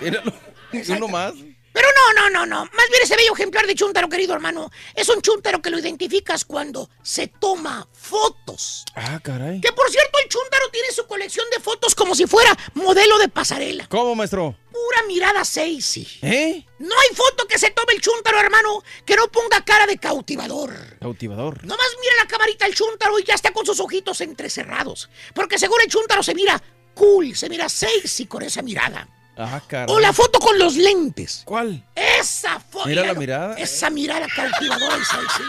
Míralo. 0.00 0.32
Uno 0.96 1.08
más. 1.08 1.34
Pero 1.72 1.86
no, 1.94 2.22
no, 2.22 2.30
no, 2.30 2.46
no. 2.46 2.64
Más 2.64 2.88
bien 2.90 3.02
ese 3.02 3.16
bello 3.16 3.32
ejemplar 3.32 3.66
de 3.66 3.74
chúntaro, 3.74 4.08
querido 4.08 4.34
hermano. 4.34 4.70
Es 4.94 5.08
un 5.08 5.22
chúntaro 5.22 5.62
que 5.62 5.70
lo 5.70 5.78
identificas 5.78 6.44
cuando 6.44 6.90
se 7.02 7.28
toma 7.28 7.88
fotos. 7.92 8.84
Ah, 8.94 9.20
caray. 9.22 9.60
Que 9.60 9.72
por 9.72 9.88
cierto, 9.88 10.18
el 10.22 10.28
chúntaro 10.28 10.68
tiene 10.70 10.90
su 10.90 11.06
colección 11.06 11.46
de 11.50 11.60
fotos 11.60 11.94
como 11.94 12.14
si 12.14 12.26
fuera 12.26 12.56
modelo 12.74 13.18
de 13.18 13.28
pasarela. 13.28 13.86
¿Cómo, 13.88 14.16
maestro? 14.16 14.56
Pura 14.72 15.02
mirada 15.06 15.44
sexy. 15.44 16.06
¿Eh? 16.22 16.64
No 16.80 16.94
hay 16.98 17.14
foto 17.14 17.46
que 17.46 17.58
se 17.58 17.70
tome 17.70 17.92
el 17.92 18.00
chúntaro, 18.00 18.40
hermano, 18.40 18.82
que 19.04 19.14
no 19.14 19.28
ponga 19.28 19.64
cara 19.64 19.86
de 19.86 19.98
cautivador. 19.98 20.74
Cautivador. 21.00 21.64
Nomás 21.64 21.88
mira 22.00 22.14
la 22.18 22.26
camarita 22.26 22.66
el 22.66 22.74
chúntaro 22.74 23.18
y 23.18 23.24
ya 23.24 23.34
está 23.34 23.52
con 23.52 23.64
sus 23.64 23.78
ojitos 23.78 24.20
entrecerrados. 24.20 25.08
Porque 25.34 25.58
seguro 25.58 25.82
el 25.84 25.90
chúntaro 25.90 26.22
se 26.24 26.34
mira 26.34 26.60
cool, 27.00 27.34
se 27.34 27.48
mira 27.48 27.66
sexy 27.68 28.26
con 28.26 28.42
esa 28.42 28.60
mirada. 28.60 29.08
Ah, 29.38 29.62
caray. 29.66 29.86
O 29.88 29.98
la 29.98 30.12
foto 30.12 30.38
con 30.38 30.58
los 30.58 30.76
lentes. 30.76 31.42
¿Cuál? 31.46 31.82
Esa 31.94 32.60
foto. 32.60 32.86
Mira 32.86 33.06
la 33.06 33.14
mirada. 33.14 33.54
Esa 33.54 33.88
mirada 33.88 34.26
cautivadora 34.28 34.98
y 34.98 35.04
sexy. 35.04 35.42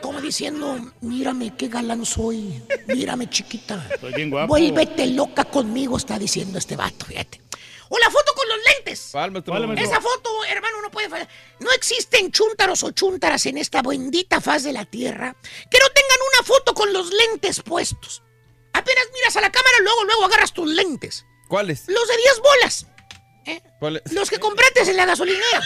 Como 0.00 0.20
diciendo, 0.20 0.78
mírame 1.00 1.56
qué 1.56 1.66
galán 1.66 2.06
soy. 2.06 2.62
Mírame 2.86 3.28
chiquita. 3.28 3.84
Soy 4.00 4.12
bien 4.12 4.30
guapo. 4.30 4.48
Vuélvete 4.48 5.06
loca 5.08 5.44
conmigo, 5.44 5.96
está 5.96 6.16
diciendo 6.16 6.58
este 6.58 6.76
vato, 6.76 7.06
fíjate. 7.06 7.42
O 7.88 7.98
la 7.98 8.10
foto 8.10 8.32
con 8.34 8.48
los 8.48 8.58
lentes. 8.76 9.08
¿Cuál, 9.10 9.32
maestro? 9.32 9.84
Esa 9.84 10.00
foto, 10.00 10.44
hermano, 10.48 10.80
no 10.80 10.90
puede 10.92 11.08
fallar. 11.08 11.28
No 11.58 11.72
existen 11.72 12.30
chúntaros 12.30 12.84
o 12.84 12.92
chúntaras 12.92 13.46
en 13.46 13.58
esta 13.58 13.82
bendita 13.82 14.40
faz 14.40 14.62
de 14.62 14.72
la 14.72 14.84
tierra 14.84 15.34
que 15.42 15.78
no 15.78 15.86
tengan 15.88 16.18
una 16.32 16.46
foto 16.46 16.72
con 16.72 16.92
los 16.92 17.10
lentes 17.12 17.62
puestos. 17.62 18.23
Apenas 18.74 19.04
miras 19.14 19.36
a 19.36 19.40
la 19.40 19.50
cámara, 19.50 19.76
luego, 19.82 20.04
luego 20.04 20.24
agarras 20.24 20.52
tus 20.52 20.68
lentes. 20.68 21.24
¿Cuáles? 21.48 21.84
Los 21.88 22.06
de 22.08 22.16
10 22.16 22.40
bolas. 22.40 22.86
¿Cuáles? 23.78 24.02
Los 24.12 24.30
que 24.30 24.38
compraste 24.38 24.82
en 24.82 24.96
la 24.96 25.06
gasolinera. 25.06 25.62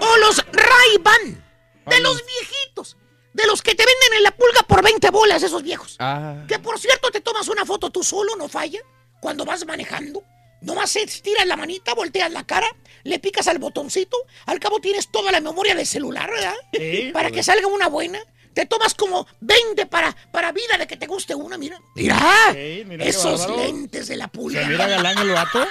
o 0.00 0.16
los 0.18 0.44
Ray-Ban. 0.52 1.44
De 1.86 2.00
los 2.00 2.24
viejitos. 2.24 2.96
De 3.32 3.46
los 3.46 3.62
que 3.62 3.74
te 3.74 3.84
venden 3.84 4.18
en 4.18 4.22
la 4.22 4.30
pulga 4.30 4.62
por 4.62 4.82
20 4.82 5.10
bolas, 5.10 5.42
esos 5.42 5.62
viejos. 5.62 5.96
Ah. 5.98 6.44
Que 6.46 6.58
por 6.58 6.78
cierto 6.78 7.10
te 7.10 7.20
tomas 7.20 7.48
una 7.48 7.64
foto 7.64 7.90
tú 7.90 8.02
solo, 8.02 8.36
no 8.36 8.48
falla. 8.48 8.80
Cuando 9.20 9.44
vas 9.44 9.66
manejando. 9.66 10.22
Nomás 10.60 10.94
estiras 10.94 11.46
la 11.46 11.56
manita, 11.56 11.92
volteas 11.94 12.30
la 12.30 12.44
cara, 12.44 12.68
le 13.02 13.18
picas 13.18 13.48
al 13.48 13.58
botoncito. 13.58 14.16
Al 14.46 14.60
cabo 14.60 14.80
tienes 14.80 15.10
toda 15.10 15.32
la 15.32 15.40
memoria 15.40 15.74
del 15.74 15.86
celular, 15.86 16.30
¿verdad? 16.30 16.54
Sí, 16.72 17.10
para 17.12 17.32
que 17.32 17.42
salga 17.42 17.66
una 17.66 17.88
buena. 17.88 18.20
Te 18.54 18.66
tomas 18.66 18.94
como 18.94 19.26
20 19.40 19.86
para, 19.86 20.14
para 20.30 20.52
vida 20.52 20.76
de 20.78 20.86
que 20.86 20.96
te 20.96 21.06
guste 21.06 21.34
una, 21.34 21.56
mira. 21.56 21.80
Mira. 21.94 22.52
Mira 22.52 23.04
esos 23.04 23.48
lentes 23.48 24.08
de 24.08 24.16
la 24.16 24.28
pulga. 24.28 24.62
¿Se 24.62 24.68
mira 24.68 24.86
galán 24.88 25.18
el 25.18 25.30
vato? 25.30 25.66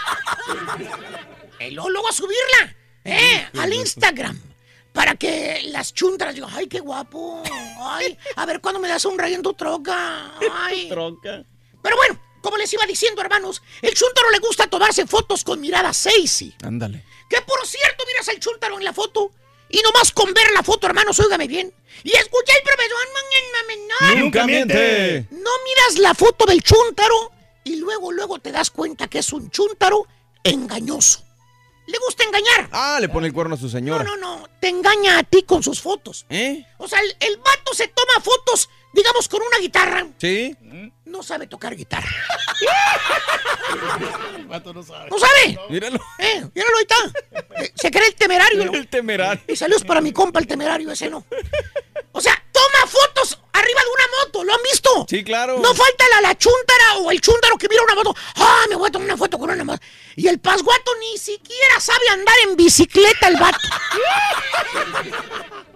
Y 1.59 1.71
luego, 1.71 1.89
luego 1.89 2.09
a 2.09 2.11
subirla, 2.11 2.75
¿eh? 3.03 3.47
Al 3.59 3.71
Instagram. 3.73 4.39
Para 4.93 5.15
que 5.15 5.61
las 5.67 5.93
chuntas 5.93 6.33
digan, 6.33 6.49
ay, 6.53 6.67
qué 6.67 6.79
guapo. 6.79 7.43
Ay, 7.79 8.17
a 8.35 8.45
ver 8.45 8.59
cuándo 8.59 8.79
me 8.79 8.89
das 8.89 9.05
un 9.05 9.17
rey 9.17 9.33
en 9.33 9.41
tu 9.41 9.53
troca. 9.53 10.33
Ay. 10.51 10.87
Troca. 10.89 11.45
Pero 11.81 11.95
bueno, 11.95 12.21
como 12.41 12.57
les 12.57 12.73
iba 12.73 12.85
diciendo, 12.85 13.21
hermanos, 13.21 13.61
el 13.81 13.93
chúntaro 13.93 14.29
le 14.31 14.39
gusta 14.39 14.67
tomarse 14.67 15.05
fotos 15.07 15.43
con 15.43 15.61
mirada 15.61 15.93
sexy. 15.93 16.53
Ándale. 16.63 17.05
Que 17.29 17.41
por 17.41 17.65
cierto, 17.65 18.03
miras 18.05 18.27
al 18.27 18.39
chúntaro 18.39 18.77
en 18.77 18.83
la 18.83 18.91
foto. 18.91 19.31
Y 19.71 19.81
nomás 19.81 20.11
con 20.11 20.33
ver 20.33 20.51
la 20.53 20.63
foto, 20.63 20.87
hermanos, 20.87 21.19
óigame 21.19 21.47
bien. 21.47 21.73
Y 22.03 22.11
escucha 22.11 22.53
el 22.57 22.63
profesor. 22.63 22.97
No, 24.01 24.15
Nunca 24.19 24.45
miente. 24.45 25.27
no 25.31 25.49
miras 25.65 25.99
la 25.99 26.13
foto 26.13 26.45
del 26.45 26.61
chúntaro 26.63 27.31
y 27.63 27.75
luego, 27.77 28.11
luego 28.11 28.39
te 28.39 28.51
das 28.51 28.69
cuenta 28.71 29.07
que 29.07 29.19
es 29.19 29.31
un 29.31 29.49
chúntaro 29.51 30.07
engañoso. 30.43 31.23
Le 31.87 31.97
gusta 31.99 32.23
engañar. 32.23 32.69
Ah, 32.71 32.97
le 32.99 33.09
pone 33.09 33.27
el 33.27 33.33
cuerno 33.33 33.55
a 33.55 33.57
su 33.57 33.69
señora. 33.69 34.03
No, 34.03 34.15
no, 34.17 34.37
no. 34.39 34.49
Te 34.59 34.69
engaña 34.69 35.17
a 35.19 35.23
ti 35.23 35.43
con 35.43 35.61
sus 35.61 35.81
fotos. 35.81 36.25
¿Eh? 36.29 36.65
O 36.77 36.87
sea, 36.87 36.99
el, 36.99 37.15
el 37.19 37.37
vato 37.37 37.73
se 37.73 37.87
toma 37.89 38.13
fotos, 38.23 38.69
digamos, 38.93 39.27
con 39.27 39.41
una 39.41 39.57
guitarra. 39.59 40.07
¿Sí? 40.17 40.55
No 41.05 41.23
sabe 41.23 41.47
tocar 41.47 41.75
guitarra. 41.75 42.09
El 44.37 44.45
vato 44.45 44.73
no 44.73 44.83
sabe. 44.83 45.09
¿No 45.09 45.19
sabe? 45.19 45.59
Míralo. 45.69 45.99
Eh, 46.19 46.45
míralo, 46.53 46.77
ahí 46.77 46.85
está. 46.89 47.61
Eh, 47.61 47.71
se 47.75 47.91
cree 47.91 48.07
el 48.07 48.15
temerario. 48.15 48.65
¿no? 48.65 48.73
El 48.73 48.87
temerario. 48.87 49.43
Y 49.47 49.55
saludos 49.55 49.83
para 49.83 50.01
mi 50.01 50.11
compa, 50.11 50.39
el 50.39 50.47
temerario, 50.47 50.91
ese 50.91 51.09
no. 51.09 51.25
O 52.11 52.21
sea, 52.21 52.33
toma 52.51 52.87
fotos 52.87 53.39
arriba 53.53 53.81
de 53.81 53.87
una 53.87 54.25
moto, 54.25 54.43
¿lo 54.43 54.53
han 54.53 54.63
visto? 54.63 55.05
Sí, 55.09 55.23
claro. 55.23 55.59
No 55.59 55.73
falta 55.73 56.05
la, 56.15 56.21
la 56.29 56.37
chúntara 56.37 56.95
o 56.99 57.11
el 57.11 57.21
chúntaro 57.21 57.57
que 57.57 57.67
mira 57.69 57.83
una 57.83 57.95
moto. 57.95 58.15
¡Ah, 58.35 58.65
me 58.69 58.75
voy 58.75 58.89
a 58.89 58.91
tomar 58.91 59.07
una 59.07 59.17
foto 59.17 59.37
con 59.37 59.49
una 59.49 59.63
moto! 59.63 59.81
Y 60.15 60.27
el 60.27 60.39
pasguato 60.39 60.91
ni 60.99 61.17
siquiera 61.17 61.79
sabe 61.79 62.09
andar 62.09 62.35
en 62.47 62.55
bicicleta 62.55 63.27
el 63.27 63.37
vato. 63.37 63.59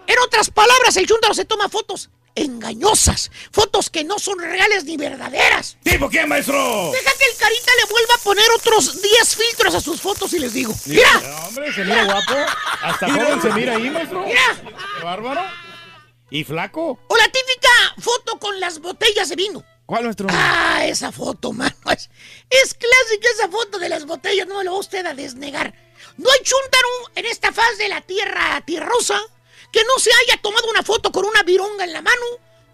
En 0.08 0.20
otras 0.20 0.52
palabras, 0.52 0.96
el 0.98 1.08
chúntaro 1.08 1.34
se 1.34 1.46
toma 1.46 1.68
fotos 1.68 2.12
engañosas. 2.36 3.32
Fotos 3.52 3.90
que 3.90 4.04
no 4.04 4.20
son 4.20 4.40
reales 4.40 4.84
ni 4.86 4.98
verdaderas. 4.98 5.78
¿Tipo 5.84 6.10
quién, 6.10 6.30
maestro? 6.30 6.92
Deja 6.92 7.12
que 7.18 7.26
el 7.32 7.38
carita 7.38 7.72
le 7.80 7.92
vuelva 7.92 8.14
a 8.16 8.24
poner 8.24 8.46
otros 8.58 9.02
10 9.02 9.36
filtros 9.36 9.76
a 9.76 9.82
sus 9.82 10.02
fotos 10.02 10.34
y 10.34 10.40
les 10.40 10.54
digo. 10.54 10.74
¡Mira! 10.86 11.46
Hombre, 11.48 11.74
se 11.74 11.84
mira 11.84 12.04
guapo. 12.04 12.36
Hasta 12.82 13.10
joven 13.12 13.42
se 13.42 13.52
mira 13.52 13.76
ahí, 13.76 13.90
maestro. 13.90 14.26
¡Mira! 14.26 14.62
Qué 14.98 15.04
bárbaro. 15.04 15.42
¿Y 16.30 16.44
flaco? 16.44 17.00
O 17.08 17.18
la 17.18 17.26
típica 17.26 17.70
foto 18.00 18.40
con 18.40 18.60
las 18.60 18.80
botellas 18.80 19.30
de 19.30 19.36
vino. 19.36 19.64
¿Cuál, 19.86 20.04
maestro? 20.06 20.28
Ah, 20.32 20.84
esa 20.86 21.12
foto, 21.12 21.54
mano. 21.54 21.76
Es, 21.92 22.10
es 22.50 22.74
clásica 22.74 23.30
esa 23.36 23.48
foto 23.50 23.78
de 23.78 23.90
las 23.90 24.06
botellas, 24.06 24.48
no 24.48 24.58
me 24.58 24.64
lo 24.64 24.74
va 24.74 24.80
usted 24.80 25.06
a 25.06 25.14
desnegar. 25.14 25.74
No 26.18 26.30
hay 26.32 26.40
chúntaro 26.44 26.88
en 27.16 27.26
esta 27.26 27.52
faz 27.52 27.78
de 27.78 27.90
la 27.90 28.02
tierra 28.02 28.62
tierrosa 28.66 29.22
que 29.76 29.84
no 29.84 30.00
se 30.00 30.10
haya 30.10 30.42
tomado 30.42 30.70
una 30.70 30.84
foto 30.84 31.12
con 31.12 31.26
una 31.26 31.44
vironga 31.44 31.84
en 31.84 31.92
la 31.92 32.02
mano 32.02 32.26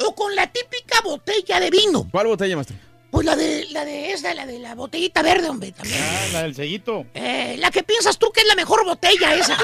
o 0.06 0.14
con 0.14 0.36
la 0.36 0.46
típica 0.46 1.02
botella 1.02 1.60
de 1.60 1.72
vino. 1.72 2.08
¿Cuál 2.12 2.28
botella, 2.28 2.56
maestro? 2.56 2.76
Pues 3.10 3.26
la 3.26 3.36
de 3.36 3.66
la 3.72 3.84
de 3.84 4.14
esa, 4.14 4.36
la 4.36 4.46
de 4.46 4.60
la 4.60 4.76
botellita 4.76 5.24
verde, 5.24 5.50
hombre, 5.50 5.72
también. 5.72 6.00
Ah, 6.00 6.28
la 6.32 6.44
del 6.44 6.54
sellito. 6.54 7.08
Eh, 7.16 7.56
la 7.58 7.72
que 7.72 7.82
piensas 7.82 8.20
tú 8.20 8.32
que 8.32 8.42
es 8.42 8.48
la 8.48 8.54
mejor 8.54 8.86
botella 8.86 9.34
esa. 9.34 9.58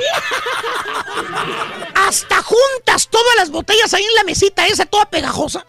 Hasta 1.94 2.42
juntas 2.42 3.08
todas 3.08 3.36
las 3.38 3.52
botellas 3.52 3.94
ahí 3.94 4.04
en 4.04 4.16
la 4.16 4.24
mesita 4.24 4.66
esa, 4.66 4.88
toda 4.88 5.06
pegajosa. 5.06 5.64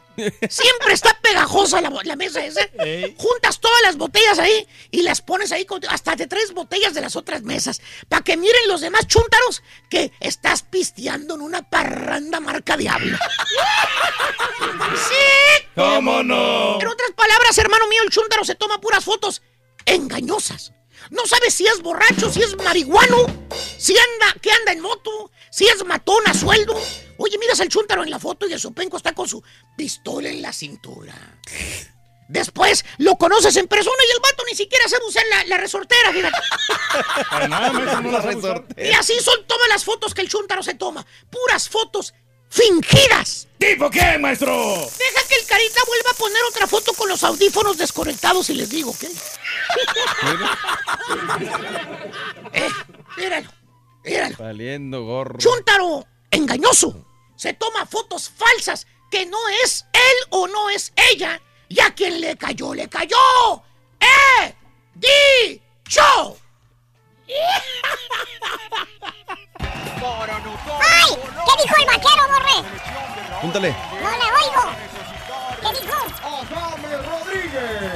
Siempre 0.48 0.92
está 0.92 1.18
pegajosa 1.22 1.80
la, 1.80 2.16
mesa 2.16 2.44
esa. 2.44 2.60
Ey. 2.80 3.14
Juntas 3.18 3.60
todas 3.60 3.80
las 3.82 3.96
botellas 3.96 4.38
ahí 4.38 4.66
y 4.90 5.02
las 5.02 5.22
pones 5.22 5.52
ahí 5.52 5.64
con- 5.64 5.80
hasta 5.88 6.16
de 6.16 6.26
tres 6.26 6.52
botellas 6.52 6.94
de 6.94 7.00
las 7.00 7.16
otras 7.16 7.42
mesas. 7.42 7.80
Para 8.08 8.22
que 8.22 8.36
miren 8.36 8.68
los 8.68 8.80
demás 8.80 9.06
chúntaros 9.06 9.62
que 9.88 10.12
estás 10.20 10.62
pisteando 10.62 11.34
en 11.34 11.40
una 11.42 11.68
parranda 11.68 12.40
marca 12.40 12.76
diablo. 12.76 13.16
¡Sí! 15.08 15.66
¿Cómo 15.74 16.22
no? 16.22 16.80
En 16.80 16.86
otras 16.88 17.10
palabras, 17.16 17.56
hermano 17.58 17.86
mío, 17.88 18.02
el 18.02 18.10
chúntaro 18.10 18.44
se 18.44 18.54
toma 18.54 18.80
puras 18.80 19.04
fotos 19.04 19.42
engañosas. 19.86 20.72
No 21.10 21.26
sabe 21.26 21.50
si 21.50 21.66
es 21.66 21.80
borracho, 21.80 22.30
si 22.30 22.42
es 22.42 22.56
marihuano, 22.56 23.26
si 23.78 23.94
anda, 23.96 24.34
que 24.40 24.50
anda 24.50 24.72
en 24.72 24.80
moto, 24.80 25.30
si 25.50 25.66
es 25.66 25.84
matón 25.84 26.22
a 26.26 26.34
sueldo. 26.34 26.74
Oye, 27.18 27.36
miras 27.38 27.60
al 27.60 27.68
chúntaro 27.68 28.02
en 28.02 28.10
la 28.10 28.18
foto 28.18 28.48
y 28.48 28.52
el 28.52 28.60
sopenco 28.60 28.96
está 28.96 29.12
con 29.12 29.28
su 29.28 29.42
pistola 29.76 30.28
en 30.30 30.40
la 30.40 30.52
cintura. 30.52 31.14
Después 32.28 32.84
lo 32.98 33.16
conoces 33.16 33.56
en 33.56 33.66
persona 33.66 33.96
y 34.06 34.12
el 34.12 34.20
vato 34.20 34.44
ni 34.48 34.54
siquiera 34.54 34.86
sabe 34.88 35.04
usar 35.06 35.24
la, 35.30 35.44
la 35.46 35.56
resortera, 35.56 36.12
fíjate. 36.12 37.48
Nada, 37.48 37.72
no 37.72 38.10
la 38.12 38.36
usar. 38.36 38.64
Y 38.76 38.92
así 38.92 39.18
son 39.20 39.46
todas 39.46 39.68
las 39.68 39.84
fotos 39.84 40.14
que 40.14 40.20
el 40.20 40.28
chúntaro 40.28 40.62
se 40.62 40.74
toma. 40.74 41.04
Puras 41.30 41.68
fotos 41.68 42.14
fingidas. 42.50 43.48
¿Tipo 43.58 43.90
quién, 43.90 44.20
maestro? 44.20 44.54
Deja 44.54 45.28
que 45.28 45.34
el 45.40 45.46
carita 45.46 45.80
vuelva 45.86 46.10
a 46.10 46.14
poner 46.14 46.42
otra 46.50 46.66
foto 46.66 46.92
con 46.92 47.08
los 47.08 47.24
audífonos 47.24 47.78
desconectados 47.78 48.48
y 48.50 48.54
les 48.54 48.68
digo, 48.70 48.94
¿qué? 48.98 49.08
eh, 52.52 52.68
míralo, 53.16 53.50
míralo. 54.04 54.36
Valiendo 54.38 55.02
gorro. 55.04 55.38
Chúntaro, 55.38 56.06
engañoso. 56.30 57.07
Se 57.38 57.54
toma 57.54 57.86
fotos 57.86 58.28
falsas 58.28 58.84
que 59.12 59.24
no 59.24 59.38
es 59.62 59.86
él 59.92 60.26
o 60.30 60.48
no 60.48 60.68
es 60.70 60.92
ella 61.12 61.40
Y 61.68 61.78
a 61.80 61.94
quien 61.94 62.20
le 62.20 62.36
cayó, 62.36 62.74
le 62.74 62.88
cayó. 62.88 63.16
¡Eh! 64.00 64.54
¡Dicho! 64.94 66.36
¡Ay! 70.80 71.14
¿Qué 71.14 71.62
dijo 71.62 71.76
el 71.78 71.86
vaquero, 71.86 72.28
Borre? 72.28 72.58
Júntale. 73.40 73.76
No 74.02 74.10
le 74.10 74.24
oigo. 74.32 74.64
¿Qué 75.62 75.70
dijo? 75.80 75.98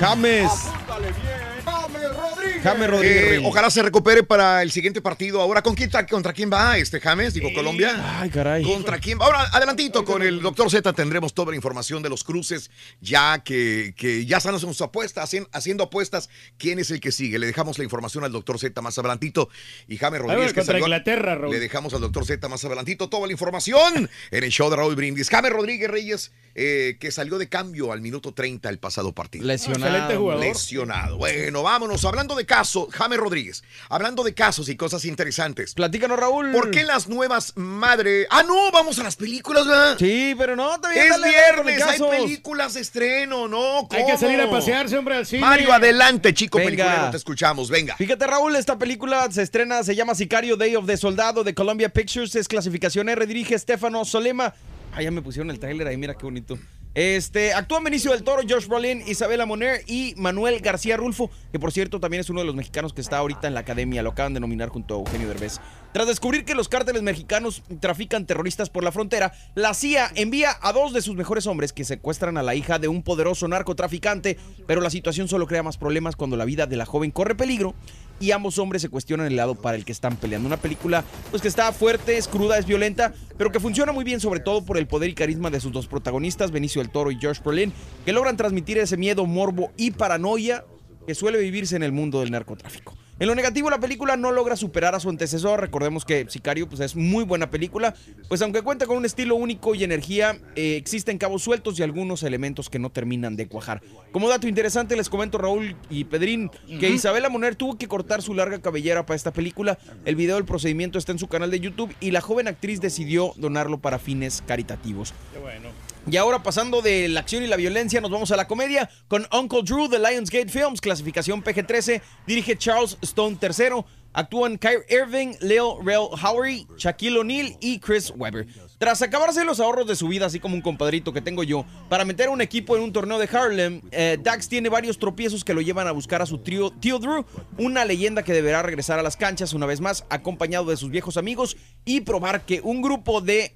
James. 0.01 0.53
James 0.87 1.72
Rodríguez. 2.09 2.63
Eh, 2.65 3.29
Reyes. 3.31 3.43
ojalá 3.45 3.71
se 3.71 3.83
recupere 3.83 4.23
para 4.23 4.63
el 4.63 4.71
siguiente 4.71 5.01
partido. 5.01 5.41
Ahora, 5.41 5.63
¿con 5.63 5.75
quién, 5.75 5.91
¿contra 6.11 6.33
quién 6.33 6.51
va 6.53 6.79
este 6.79 7.01
James? 7.01 7.35
Digo, 7.35 7.53
Colombia. 7.55 8.21
Ay, 8.21 8.31
caray. 8.31 8.63
¿Contra 8.63 8.99
quién 8.99 9.19
va? 9.21 9.27
Ahora, 9.27 9.49
adelantito, 9.53 10.05
con 10.05 10.23
el 10.23 10.41
doctor 10.41 10.71
Z 10.71 10.93
tendremos 10.93 11.35
toda 11.35 11.51
la 11.51 11.57
información 11.57 12.03
de 12.03 12.09
los 12.09 12.25
cruces, 12.25 12.71
ya 13.01 13.43
que, 13.45 13.95
que 13.97 14.25
ya 14.27 14.39
están 14.39 14.55
haciendo 14.55 14.73
sus 14.75 14.83
apuestas, 14.83 15.25
hacien- 15.29 15.49
haciendo 15.53 15.85
apuestas. 15.85 16.29
¿Quién 16.59 16.79
es 16.79 16.91
el 16.91 17.01
que 17.01 17.13
sigue? 17.13 17.39
Le 17.39 17.47
dejamos 17.47 17.79
la 17.79 17.85
información 17.85 18.25
al 18.25 18.33
doctor 18.33 18.59
Z 18.59 18.81
más 18.81 18.97
adelantito. 18.99 19.49
Y 19.89 19.97
James 19.97 20.21
A 20.21 20.23
ver, 20.23 20.23
Rodríguez, 20.23 20.53
que 20.53 20.61
contra 20.61 20.73
salió- 20.75 20.87
Inglaterra, 20.87 21.35
Raúl. 21.35 21.53
Le 21.55 21.61
dejamos 21.61 21.95
al 21.95 22.01
doctor 22.01 22.25
Z 22.27 22.49
más 22.49 22.65
adelantito 22.65 23.09
toda 23.09 23.27
la 23.27 23.33
información 23.33 24.09
en 24.31 24.45
el 24.45 24.51
show 24.51 24.71
de 24.71 24.77
Raúl 24.77 24.95
Brindis. 24.95 25.29
James 25.29 25.53
Rodríguez 25.53 25.91
Reyes, 25.91 26.33
eh, 26.55 26.97
que 27.01 27.11
salió 27.11 27.39
de 27.39 27.49
cambio 27.49 27.93
al 27.93 28.01
minuto 28.01 28.33
30 28.35 28.69
el 28.69 28.79
pasado 28.79 29.13
partido. 29.13 29.45
Lesionado. 29.47 29.87
Excelente 29.87 30.17
jugador. 30.17 30.45
Lesionado. 30.45 31.17
Bueno, 31.17 31.63
vámonos. 31.63 31.92
Hablando 32.05 32.35
de 32.35 32.47
casos, 32.47 32.89
James 32.91 33.19
Rodríguez, 33.19 33.63
hablando 33.89 34.25
de 34.25 34.33
casos 34.35 34.69
y 34.69 34.77
cosas 34.77 35.05
interesantes. 35.05 35.75
Platícanos, 35.75 36.19
Raúl. 36.19 36.51
¿Por 36.51 36.71
qué 36.71 36.85
las 36.85 37.07
nuevas 37.07 37.53
madres? 37.57 38.27
Ah, 38.31 38.43
no, 38.43 38.73
vamos 38.73 38.99
a 38.99 39.03
las 39.03 39.17
películas, 39.17 39.67
¿verdad? 39.67 39.97
Sí, 39.99 40.35
pero 40.37 40.57
no, 40.57 40.81
también 40.81 41.13
Es 41.13 41.23
viernes, 41.23 41.83
hay 41.83 42.01
películas 42.01 42.75
de 42.75 42.81
estreno, 42.81 43.47
¿no? 43.47 43.87
Hay 43.91 44.07
que 44.07 44.17
salir 44.17 44.41
a 44.41 44.51
pasearse, 44.51 44.97
hombre, 44.97 45.17
al 45.17 45.27
cine. 45.27 45.43
Mario, 45.43 45.73
adelante, 45.73 46.33
chico 46.33 46.59
Venga. 46.59 46.71
peliculero, 46.71 47.11
te 47.11 47.17
escuchamos, 47.19 47.69
venga. 47.69 47.95
Fíjate, 47.97 48.27
Raúl, 48.27 48.57
esta 48.57 48.79
película 48.79 49.31
se 49.31 49.43
estrena, 49.43 49.85
se 49.85 49.95
llama 49.95 50.15
Sicario 50.15 50.57
Day 50.57 50.75
of 50.75 50.87
the 50.87 50.97
Soldado 50.97 51.45
de 51.45 51.55
Columbia 51.55 51.91
Pictures, 51.91 52.35
es 52.35 52.49
clasificación 52.49 53.09
R, 53.09 53.27
dirige 53.27 53.59
Stefano 53.59 54.05
Solema. 54.05 54.55
Ah, 54.95 55.03
ya 55.03 55.11
me 55.11 55.23
pusieron 55.23 55.51
el 55.51 55.59
tráiler 55.59 55.87
ahí, 55.87 55.97
mira 55.97 56.15
qué 56.15 56.25
bonito. 56.25 56.59
Este, 56.95 57.55
actúan 57.55 57.85
Benicio 57.85 58.11
del 58.13 58.23
Toro, 58.23 58.43
Josh 58.47 58.67
Brolin, 58.67 59.03
Isabela 59.07 59.47
Moner 59.47 59.81
y 59.87 60.13
Manuel 60.19 60.61
García 60.61 60.99
Rulfo, 60.99 61.31
que 61.51 61.59
por 61.59 61.73
cierto 61.73 62.01
también 62.01 62.21
es 62.21 62.29
uno 62.29 62.41
de 62.41 62.47
los 62.47 62.55
mexicanos 62.55 62.93
que 62.93 63.01
está 63.01 63.17
ahorita 63.17 63.49
en 63.49 63.55
la 63.55 63.61
academia, 63.61 64.03
lo 64.03 64.11
acaban 64.11 64.35
de 64.35 64.41
nominar 64.41 64.69
junto 64.69 64.95
a 64.95 64.99
Eugenio 64.99 65.27
Derbez. 65.27 65.59
Tras 65.95 66.07
descubrir 66.07 66.45
que 66.45 66.55
los 66.55 66.69
cárteles 66.69 67.03
mexicanos 67.03 67.63
trafican 67.81 68.27
terroristas 68.27 68.69
por 68.69 68.85
la 68.85 68.93
frontera, 68.93 69.33
la 69.55 69.73
CIA 69.73 70.11
envía 70.17 70.59
a 70.61 70.75
dos 70.75 70.93
de 70.93 71.01
sus 71.01 71.17
mejores 71.17 71.47
hombres 71.47 71.73
que 71.73 71.85
secuestran 71.85 72.37
a 72.37 72.43
la 72.43 72.55
hija 72.55 72.79
de 72.79 72.89
un 72.89 73.03
poderoso 73.03 73.49
narcotraficante, 73.49 74.37
pero 74.67 74.83
la 74.83 74.91
situación 74.91 75.29
solo 75.29 75.47
crea 75.47 75.63
más 75.63 75.79
problemas 75.79 76.17
cuando 76.17 76.37
la 76.37 76.45
vida 76.45 76.67
de 76.67 76.77
la 76.77 76.85
joven 76.85 77.11
corre 77.11 77.35
peligro 77.35 77.75
y 78.23 78.31
ambos 78.31 78.59
hombres 78.59 78.81
se 78.81 78.89
cuestionan 78.89 79.27
el 79.27 79.35
lado 79.35 79.57
para 79.57 79.77
el 79.77 79.85
que 79.85 79.91
están 79.91 80.17
peleando. 80.17 80.47
Una 80.47 80.57
película 80.57 81.03
pues 81.31 81.43
que 81.43 81.49
está 81.49 81.73
fuerte, 81.73 82.17
es 82.17 82.29
cruda, 82.29 82.57
es 82.57 82.67
violenta, 82.67 83.13
pero 83.37 83.51
que 83.51 83.59
funciona 83.59 83.91
muy 83.91 84.05
bien 84.05 84.21
sobre 84.21 84.39
todo 84.39 84.65
por 84.65 84.79
el 84.79 84.87
poder 84.87 85.11
y 85.11 85.15
carisma 85.15 85.51
de 85.51 85.59
sus 85.59 85.73
dos 85.73 85.89
protagonistas, 85.89 86.53
Benicio 86.53 86.81
del 86.81 86.93
Toro 86.93 87.11
y 87.11 87.19
Josh 87.21 87.41
Brolin, 87.43 87.73
que 88.05 88.13
logran 88.13 88.37
transmitir 88.37 88.79
ese 88.79 88.97
miedo, 88.97 89.27
morbo 89.27 89.73
y 89.77 89.91
paranoia 89.91 90.65
que 91.05 91.17
suele 91.17 91.39
vivirse 91.39 91.75
en 91.75 91.83
el 91.83 91.91
mundo 91.91 92.21
del 92.21 92.31
narcotráfico. 92.31 92.95
En 93.21 93.29
lo 93.29 93.35
negativo, 93.35 93.71
la 93.71 93.79
película 93.79 94.17
no 94.17 94.33
logra 94.33 94.57
superar 94.57 94.95
a 94.95 95.01
su 95.01 95.09
antecesor. 95.09 95.61
Recordemos 95.61 96.05
que 96.05 96.27
Sicario 96.29 96.69
pues, 96.69 96.81
es 96.81 96.97
muy 96.97 97.25
buena 97.25 97.51
película. 97.51 97.95
Pues 98.29 98.43
aunque 98.43 98.63
cuenta 98.63 98.87
con 98.87 98.97
un 98.97 99.05
estilo 99.05 99.37
único 99.37 99.75
y 99.75 99.85
energía, 99.85 100.41
eh, 100.57 100.77
existen 100.77 101.19
cabos 101.19 101.43
sueltos 101.43 101.79
y 101.79 101.83
algunos 101.83 102.23
elementos 102.23 102.69
que 102.69 102.79
no 102.79 102.91
terminan 102.91 103.37
de 103.37 103.47
cuajar. 103.47 103.83
Como 104.11 104.29
dato 104.29 104.49
interesante, 104.49 104.97
les 104.97 105.09
comento 105.09 105.39
Raúl 105.39 105.77
y 105.89 106.05
Pedrín 106.05 106.51
que. 106.81 106.91
Isabela 106.91 107.29
Moner 107.29 107.55
tuvo 107.55 107.79
que 107.79 107.87
cortar 107.87 108.23
su 108.23 108.35
larga 108.35 108.61
cabellera 108.61 109.07
para 109.07 109.17
esta 109.17 109.33
película. 109.33 109.79
El 110.05 110.17
video 110.17 110.37
del 110.37 110.45
procedimiento 110.45 110.99
está 110.99 111.13
en 111.13 111.19
su 111.19 111.29
canal 111.29 111.51
de 111.51 111.61
YouTube 111.61 111.95
y 112.01 112.11
la 112.11 112.21
joven 112.21 112.49
actriz 112.49 112.81
decidió 112.81 113.33
donarlo 113.37 113.79
para 113.79 113.99
fines 113.99 114.43
caritativos. 114.47 115.15
Qué 115.33 115.39
bueno. 115.39 115.69
Y 116.11 116.17
ahora 116.17 116.43
pasando 116.43 116.83
de 116.83 117.09
la 117.09 117.21
acción 117.21 117.45
y 117.45 117.47
la 117.47 117.57
violencia, 117.57 118.01
nos 118.01 118.11
vamos 118.11 118.33
a 118.33 118.37
la 118.37 118.49
comedia 118.49 118.91
con 119.07 119.27
Uncle 119.33 119.63
Drew 119.63 119.89
de 119.89 120.01
Lionsgate 120.01 120.49
Films, 120.49 120.81
clasificación 120.81 121.45
PG-13, 121.45 122.03
dirige 122.27 122.57
Charles 122.57 122.99
Stone 123.03 123.39
III. 123.41 123.85
Actúan 124.15 124.59
Kyrie 124.59 124.85
Irving, 124.91 125.35
Leo 125.41 125.81
Rel 125.83 126.09
Howery, 126.23 126.67
Shaquille 126.77 127.19
O'Neal 127.19 127.57
y 127.61 127.79
Chris 127.79 128.13
Webber. 128.15 128.47
Tras 128.77 129.01
acabarse 129.01 129.43
los 129.43 129.59
ahorros 129.59 129.87
de 129.87 129.97
su 129.97 130.09
vida, 130.09 130.27
así 130.27 130.39
como 130.39 130.55
un 130.55 130.61
compadrito 130.61 131.15
que 131.15 131.23
tengo 131.23 131.43
yo, 131.45 131.65
para 131.89 132.05
meter 132.05 132.29
a 132.29 132.31
un 132.31 132.43
equipo 132.43 132.77
en 132.77 132.83
un 132.83 132.93
torneo 132.93 133.19
de 133.19 133.29
Harlem, 133.33 133.81
eh, 133.91 134.19
Dax 134.23 134.49
tiene 134.49 134.69
varios 134.69 134.99
tropiezos 134.99 135.45
que 135.45 135.55
lo 135.55 135.63
llevan 135.63 135.87
a 135.87 135.93
buscar 135.93 136.21
a 136.21 136.27
su 136.27 136.39
tío 136.39 136.71
Drew, 136.79 137.25
una 137.57 137.87
leyenda 137.87 138.23
que 138.23 138.35
deberá 138.35 138.63
regresar 138.63 138.99
a 138.99 139.03
las 139.03 139.17
canchas 139.17 139.55
una 139.55 139.65
vez 139.65 139.81
más, 139.81 140.05
acompañado 140.11 140.67
de 140.67 140.77
sus 140.77 140.91
viejos 140.91 141.17
amigos, 141.17 141.57
y 141.87 142.03
probar 142.03 142.45
que 142.45 142.61
un 142.61 142.83
grupo 142.83 143.23
de 143.23 143.55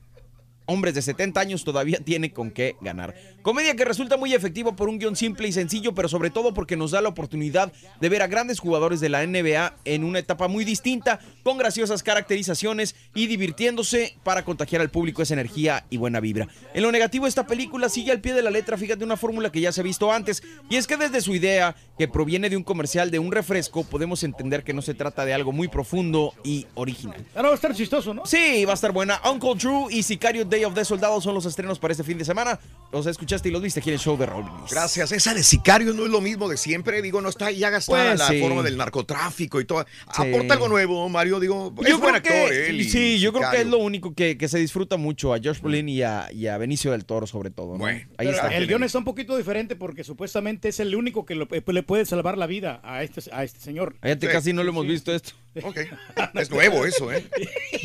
hombres 0.66 0.94
de 0.94 1.02
70 1.02 1.40
años 1.40 1.64
todavía 1.64 1.98
tiene 1.98 2.32
con 2.32 2.50
qué 2.50 2.76
ganar. 2.80 3.14
Comedia 3.42 3.74
que 3.76 3.84
resulta 3.84 4.16
muy 4.16 4.34
efectiva 4.34 4.76
por 4.76 4.88
un 4.88 4.98
guion 4.98 5.16
simple 5.16 5.48
y 5.48 5.52
sencillo, 5.52 5.94
pero 5.94 6.08
sobre 6.08 6.30
todo 6.30 6.52
porque 6.52 6.76
nos 6.76 6.90
da 6.90 7.00
la 7.00 7.08
oportunidad 7.08 7.72
de 8.00 8.08
ver 8.08 8.22
a 8.22 8.26
grandes 8.26 8.58
jugadores 8.58 9.00
de 9.00 9.08
la 9.08 9.26
NBA 9.26 9.76
en 9.84 10.04
una 10.04 10.18
etapa 10.18 10.48
muy 10.48 10.64
distinta, 10.64 11.20
con 11.42 11.58
graciosas 11.58 12.02
caracterizaciones 12.02 12.96
y 13.14 13.26
divirtiéndose 13.26 14.16
para 14.22 14.44
contagiar 14.44 14.82
al 14.82 14.90
público 14.90 15.22
esa 15.22 15.34
energía 15.34 15.86
y 15.90 15.96
buena 15.96 16.20
vibra. 16.20 16.48
En 16.74 16.82
lo 16.82 16.92
negativo, 16.92 17.26
esta 17.26 17.46
película 17.46 17.88
sigue 17.88 18.12
al 18.12 18.20
pie 18.20 18.34
de 18.34 18.42
la 18.42 18.50
letra, 18.50 18.76
fíjate, 18.76 19.04
una 19.04 19.16
fórmula 19.16 19.50
que 19.50 19.60
ya 19.60 19.72
se 19.72 19.80
ha 19.80 19.84
visto 19.84 20.12
antes, 20.12 20.42
y 20.68 20.76
es 20.76 20.86
que 20.86 20.96
desde 20.96 21.20
su 21.20 21.34
idea, 21.34 21.76
que 21.98 22.08
proviene 22.08 22.50
de 22.50 22.56
un 22.56 22.62
comercial 22.62 23.10
de 23.10 23.18
un 23.18 23.32
refresco, 23.32 23.84
podemos 23.84 24.22
entender 24.22 24.64
que 24.64 24.72
no 24.72 24.82
se 24.82 24.94
trata 24.94 25.24
de 25.24 25.34
algo 25.34 25.52
muy 25.52 25.68
profundo 25.68 26.34
y 26.44 26.66
original. 26.74 27.24
Ahora 27.34 27.48
va 27.48 27.52
a 27.52 27.56
estar 27.56 27.74
chistoso, 27.74 28.12
¿no? 28.12 28.26
Sí, 28.26 28.64
va 28.64 28.72
a 28.72 28.74
estar 28.74 28.92
buena. 28.92 29.20
Uncle 29.30 29.54
Drew 29.54 29.88
y 29.90 30.02
Sicario 30.02 30.44
Day 30.56 30.64
of 30.64 30.74
the 30.74 30.84
Soldado 30.86 31.20
son 31.20 31.34
los 31.34 31.44
estrenos 31.44 31.78
para 31.78 31.92
este 31.92 32.02
fin 32.02 32.16
de 32.16 32.24
semana. 32.24 32.58
Los 32.90 33.06
escuchaste 33.06 33.48
y 33.50 33.52
los 33.52 33.60
viste 33.60 33.80
aquí 33.80 33.90
en 33.90 33.94
el 33.94 34.00
show 34.00 34.16
de 34.16 34.24
Brindis. 34.24 34.70
Gracias. 34.70 35.12
Esa 35.12 35.34
de 35.34 35.42
sicario 35.42 35.92
no 35.92 36.04
es 36.06 36.10
lo 36.10 36.20
mismo 36.22 36.48
de 36.48 36.56
siempre. 36.56 37.02
Digo, 37.02 37.20
no 37.20 37.28
está 37.28 37.50
ya 37.50 37.68
gastada 37.68 38.06
Pues 38.10 38.18
la 38.20 38.28
sí. 38.28 38.40
forma 38.40 38.62
del 38.62 38.76
narcotráfico 38.78 39.60
y 39.60 39.66
todo. 39.66 39.84
Sí. 40.14 40.22
Aporta 40.22 40.54
algo 40.54 40.68
nuevo, 40.68 41.06
Mario. 41.10 41.40
Digo, 41.40 41.74
es 41.84 41.98
buen 41.98 42.12
creo 42.14 42.22
que- 42.22 42.28
actor, 42.30 42.52
él. 42.52 42.80
y 42.80 42.84
Sí, 42.84 43.18
yo 43.20 43.32
creo 43.34 43.50
que 43.50 43.60
es 43.60 43.66
lo 43.66 43.78
único 43.78 44.14
que, 44.14 44.38
que 44.38 44.48
se 44.48 44.58
disfruta 44.58 44.96
mucho 44.96 45.34
a 45.34 45.38
Josh 45.42 45.60
Brolin 45.60 45.88
y 45.90 46.02
a, 46.02 46.28
y 46.32 46.46
a 46.46 46.56
Benicio 46.56 46.92
del 46.92 47.04
Toro, 47.04 47.26
sobre 47.26 47.50
todo. 47.50 47.76
¿no? 47.76 47.84
Ahí 47.84 48.06
Pero 48.16 48.30
está. 48.30 48.48
El 48.56 48.66
guion 48.66 48.82
está 48.82 48.96
un 48.98 49.04
poquito 49.04 49.36
diferente 49.36 49.76
porque 49.76 50.04
supuestamente 50.04 50.68
es 50.70 50.80
el 50.80 50.94
único 50.94 51.26
que 51.26 51.34
lo- 51.34 51.48
eh, 51.50 51.62
le 51.66 51.82
puede 51.82 52.06
salvar 52.06 52.38
la 52.38 52.46
vida 52.46 52.80
a 52.82 53.02
este, 53.02 53.22
a 53.32 53.44
este 53.44 53.60
señor. 53.60 53.96
Fíjate, 54.02 54.28
casi 54.28 54.52
no 54.54 54.62
lo 54.64 54.70
hemos 54.70 54.86
visto 54.86 55.12
esto. 55.14 55.32
Ok. 55.62 55.80
Es 56.34 56.50
nuevo 56.50 56.84
eso, 56.86 57.10
¿eh? 57.12 57.24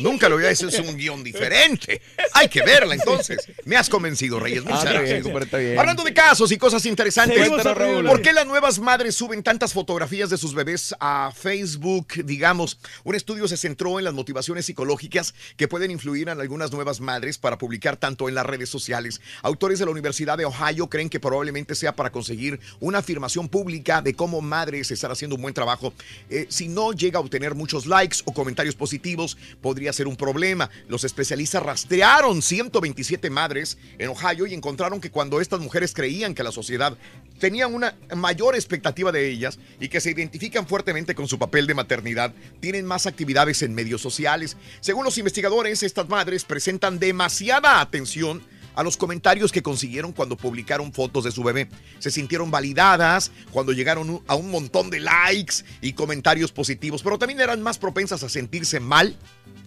Nunca 0.00 0.28
lo 0.28 0.36
había 0.36 0.50
hecho, 0.50 0.68
es 0.68 0.78
un 0.78 0.96
guion 0.96 1.22
diferente. 1.24 2.00
Hay 2.34 2.48
que 2.48 2.61
verla 2.64 2.94
entonces. 2.94 3.48
Me 3.64 3.76
has 3.76 3.88
convencido, 3.88 4.40
Reyes. 4.40 4.64
Muchas 4.64 4.86
Ah, 4.86 4.92
gracias. 4.92 5.24
bien. 5.24 5.78
Hablando 5.78 6.02
de 6.04 6.14
casos 6.14 6.50
y 6.52 6.58
cosas 6.58 6.84
interesantes. 6.86 7.48
¿por 7.48 8.22
qué 8.22 8.32
las 8.32 8.46
nuevas 8.46 8.78
madres 8.78 9.14
suben 9.14 9.42
tantas 9.42 9.72
fotografías 9.72 10.30
de 10.30 10.38
sus 10.38 10.54
bebés 10.54 10.94
a 11.00 11.32
Facebook? 11.34 12.08
Digamos, 12.24 12.78
un 13.04 13.14
estudio 13.14 13.48
se 13.48 13.56
centró 13.56 13.98
en 13.98 14.04
las 14.04 14.14
motivaciones 14.14 14.66
psicológicas 14.66 15.34
que 15.56 15.68
pueden 15.68 15.90
influir 15.90 16.28
en 16.28 16.40
algunas 16.40 16.72
nuevas 16.72 17.00
madres 17.00 17.38
para 17.38 17.58
publicar 17.58 17.96
tanto 17.96 18.28
en 18.28 18.34
las 18.34 18.46
redes 18.46 18.68
sociales. 18.68 19.20
Autores 19.42 19.78
de 19.78 19.84
la 19.84 19.90
Universidad 19.90 20.38
de 20.38 20.44
Ohio 20.44 20.88
creen 20.88 21.08
que 21.08 21.20
probablemente 21.20 21.74
sea 21.74 21.94
para 21.94 22.10
conseguir 22.10 22.60
una 22.80 22.98
afirmación 22.98 23.48
pública 23.48 24.02
de 24.02 24.14
cómo 24.14 24.40
madres 24.40 24.90
están 24.90 25.10
haciendo 25.12 25.36
un 25.36 25.42
buen 25.42 25.54
trabajo. 25.54 25.92
Eh, 26.30 26.46
si 26.48 26.68
no 26.68 26.92
llega 26.92 27.18
a 27.18 27.22
obtener 27.22 27.54
muchos 27.54 27.86
likes 27.86 28.18
o 28.24 28.32
comentarios 28.32 28.74
positivos, 28.74 29.36
podría 29.60 29.92
ser 29.92 30.06
un 30.06 30.16
problema. 30.16 30.70
Los 30.88 31.04
especialistas 31.04 31.62
rastrearon 31.62 32.42
127 32.52 33.30
madres 33.30 33.78
en 33.96 34.10
Ohio 34.10 34.46
y 34.46 34.52
encontraron 34.52 35.00
que 35.00 35.10
cuando 35.10 35.40
estas 35.40 35.60
mujeres 35.60 35.94
creían 35.94 36.34
que 36.34 36.42
la 36.42 36.52
sociedad 36.52 36.98
tenía 37.38 37.66
una 37.66 37.96
mayor 38.14 38.54
expectativa 38.54 39.10
de 39.10 39.30
ellas 39.30 39.58
y 39.80 39.88
que 39.88 40.02
se 40.02 40.10
identifican 40.10 40.66
fuertemente 40.66 41.14
con 41.14 41.28
su 41.28 41.38
papel 41.38 41.66
de 41.66 41.72
maternidad, 41.72 42.34
tienen 42.60 42.84
más 42.84 43.06
actividades 43.06 43.62
en 43.62 43.74
medios 43.74 44.02
sociales. 44.02 44.58
Según 44.80 45.06
los 45.06 45.16
investigadores, 45.16 45.82
estas 45.82 46.10
madres 46.10 46.44
presentan 46.44 46.98
demasiada 46.98 47.80
atención 47.80 48.42
a 48.74 48.82
los 48.82 48.98
comentarios 48.98 49.50
que 49.50 49.62
consiguieron 49.62 50.12
cuando 50.12 50.36
publicaron 50.36 50.92
fotos 50.92 51.24
de 51.24 51.30
su 51.30 51.42
bebé. 51.42 51.68
Se 52.00 52.10
sintieron 52.10 52.50
validadas 52.50 53.30
cuando 53.50 53.72
llegaron 53.72 54.22
a 54.26 54.34
un 54.34 54.50
montón 54.50 54.90
de 54.90 55.00
likes 55.00 55.64
y 55.80 55.94
comentarios 55.94 56.52
positivos, 56.52 57.02
pero 57.02 57.18
también 57.18 57.40
eran 57.40 57.62
más 57.62 57.78
propensas 57.78 58.22
a 58.22 58.28
sentirse 58.28 58.78
mal, 58.78 59.16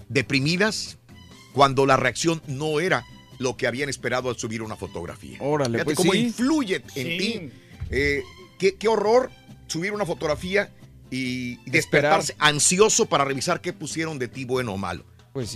deprimidas, 0.08 1.00
cuando 1.56 1.86
la 1.86 1.95
reacción 1.97 2.41
no 2.47 2.80
era 2.82 3.03
lo 3.39 3.56
que 3.58 3.66
habían 3.66 3.88
esperado 3.89 4.30
al 4.30 4.38
subir 4.38 4.62
una 4.62 4.76
fotografía. 4.76 5.38
Órale, 5.39 5.72
Fíjate 5.80 5.86
pues 5.86 5.97
cómo 5.97 6.12
sí. 6.12 6.20
influye 6.20 6.76
en 6.76 7.08
Sí. 7.08 7.18
ti. 7.18 7.49
Eh, 7.89 8.22
qué, 8.60 8.76
qué 8.76 8.88
horror 8.89 9.32
subir 9.68 9.93
una 9.93 10.06
fotografía 10.06 10.72
y 11.10 11.56
despertarse 11.70 12.36
ansioso 12.39 13.06
para 13.06 13.24
revisar 13.26 13.62
qué 13.62 13.72
pusieron 13.74 14.20
de 14.20 14.28
ti 14.28 14.43
bueno 14.45 14.74
o 14.74 14.78
malo. 14.78 15.06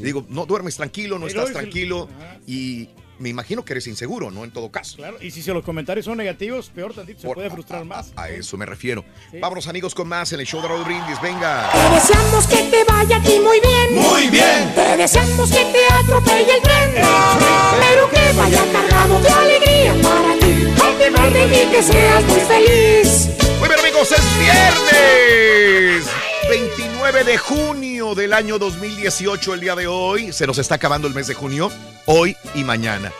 Digo, 0.01 0.25
no 0.29 0.45
duermes 0.45 0.75
tranquilo, 0.77 1.19
no 1.19 1.25
Pero 1.27 1.39
estás 1.41 1.43
es 1.43 1.49
el- 1.49 1.61
tranquilo 1.69 2.09
y 2.47 2.89
me 3.19 3.29
imagino 3.29 3.63
que 3.63 3.73
eres 3.73 3.87
inseguro, 3.87 4.31
¿no? 4.31 4.43
En 4.43 4.51
todo 4.51 4.71
caso. 4.71 4.97
Claro, 4.97 5.17
y 5.21 5.31
si 5.31 5.43
los 5.51 5.63
comentarios 5.63 6.05
son 6.05 6.17
negativos, 6.17 6.69
peor 6.69 6.93
tantito, 6.93 7.21
se 7.21 7.27
Por- 7.27 7.35
puede 7.35 7.49
frustrar 7.49 7.85
más. 7.85 8.11
A 8.15 8.29
eso 8.29 8.57
me 8.57 8.65
refiero. 8.65 9.05
Vámonos 9.39 9.67
amigos 9.67 9.93
con 9.93 10.07
más 10.07 10.31
en 10.33 10.39
el 10.39 10.45
show 10.45 10.61
de 10.61 10.67
Raúl 10.67 10.83
Brindis. 10.85 11.19
Venga. 11.21 11.69
Te 11.71 11.95
deseamos 11.95 12.47
que 12.47 12.57
te 12.71 12.83
vaya 12.85 13.17
a 13.17 13.21
ti 13.21 13.39
muy 13.39 13.59
bien. 13.59 13.95
Muy 13.95 14.27
bien. 14.29 14.73
Te 14.73 14.97
deseamos 14.97 15.49
que 15.51 15.65
te 15.65 15.93
atropelle 15.93 16.55
el 16.55 16.61
tren. 16.61 16.91
Pero 16.95 18.09
que 18.09 18.37
vaya 18.37 18.63
cargado 18.71 19.19
de 19.21 19.29
alegría 19.29 19.93
para 20.01 20.39
ti. 20.39 20.65
Birthday 21.09 21.63
y 21.63 21.71
que 21.71 21.81
seas 21.83 22.23
muy 22.25 22.39
feliz. 22.41 23.29
Muy 23.59 23.67
bien 23.67 23.79
amigos, 23.79 24.11
es 24.11 24.39
viernes. 24.39 26.05
29 26.49 27.25
de 27.25 27.37
junio 27.37 28.15
del 28.15 28.33
año 28.33 28.57
2018, 28.57 29.53
el 29.53 29.59
día 29.59 29.75
de 29.75 29.85
hoy. 29.85 30.33
Se 30.33 30.47
nos 30.47 30.57
está 30.57 30.75
acabando 30.75 31.07
el 31.07 31.13
mes 31.13 31.27
de 31.27 31.35
junio, 31.35 31.71
hoy 32.07 32.35
y 32.55 32.63
mañana. 32.63 33.13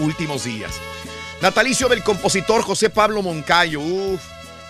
Últimos 0.00 0.44
días. 0.44 0.78
Natalicio 1.40 1.88
del 1.88 2.02
compositor 2.02 2.60
José 2.60 2.90
Pablo 2.90 3.22
Moncayo. 3.22 3.80
Uf. 3.80 4.20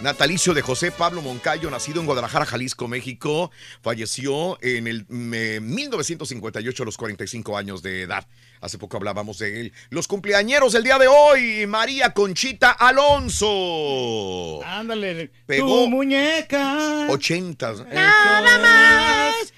Natalicio 0.00 0.54
de 0.54 0.62
José 0.62 0.92
Pablo 0.92 1.22
Moncayo, 1.22 1.70
nacido 1.70 1.98
en 1.98 2.06
Guadalajara, 2.06 2.46
Jalisco, 2.46 2.86
México, 2.86 3.50
falleció 3.82 4.58
en 4.62 4.86
el 4.86 5.06
mm, 5.08 5.74
1958 5.74 6.82
a 6.82 6.86
los 6.86 6.96
45 6.96 7.56
años 7.56 7.82
de 7.82 8.02
edad. 8.02 8.28
Hace 8.64 8.78
poco 8.78 8.96
hablábamos 8.96 9.38
de 9.40 9.60
él. 9.60 9.72
Los 9.90 10.08
cumpleañeros 10.08 10.72
del 10.72 10.84
día 10.84 10.98
de 10.98 11.06
hoy, 11.06 11.66
María 11.66 12.14
Conchita 12.14 12.70
Alonso. 12.70 14.62
Ándale, 14.64 15.30
Pegó 15.44 15.84
tu 15.84 15.90
muñeca. 15.90 17.06
80. 17.10 17.74
Nada 17.92 18.58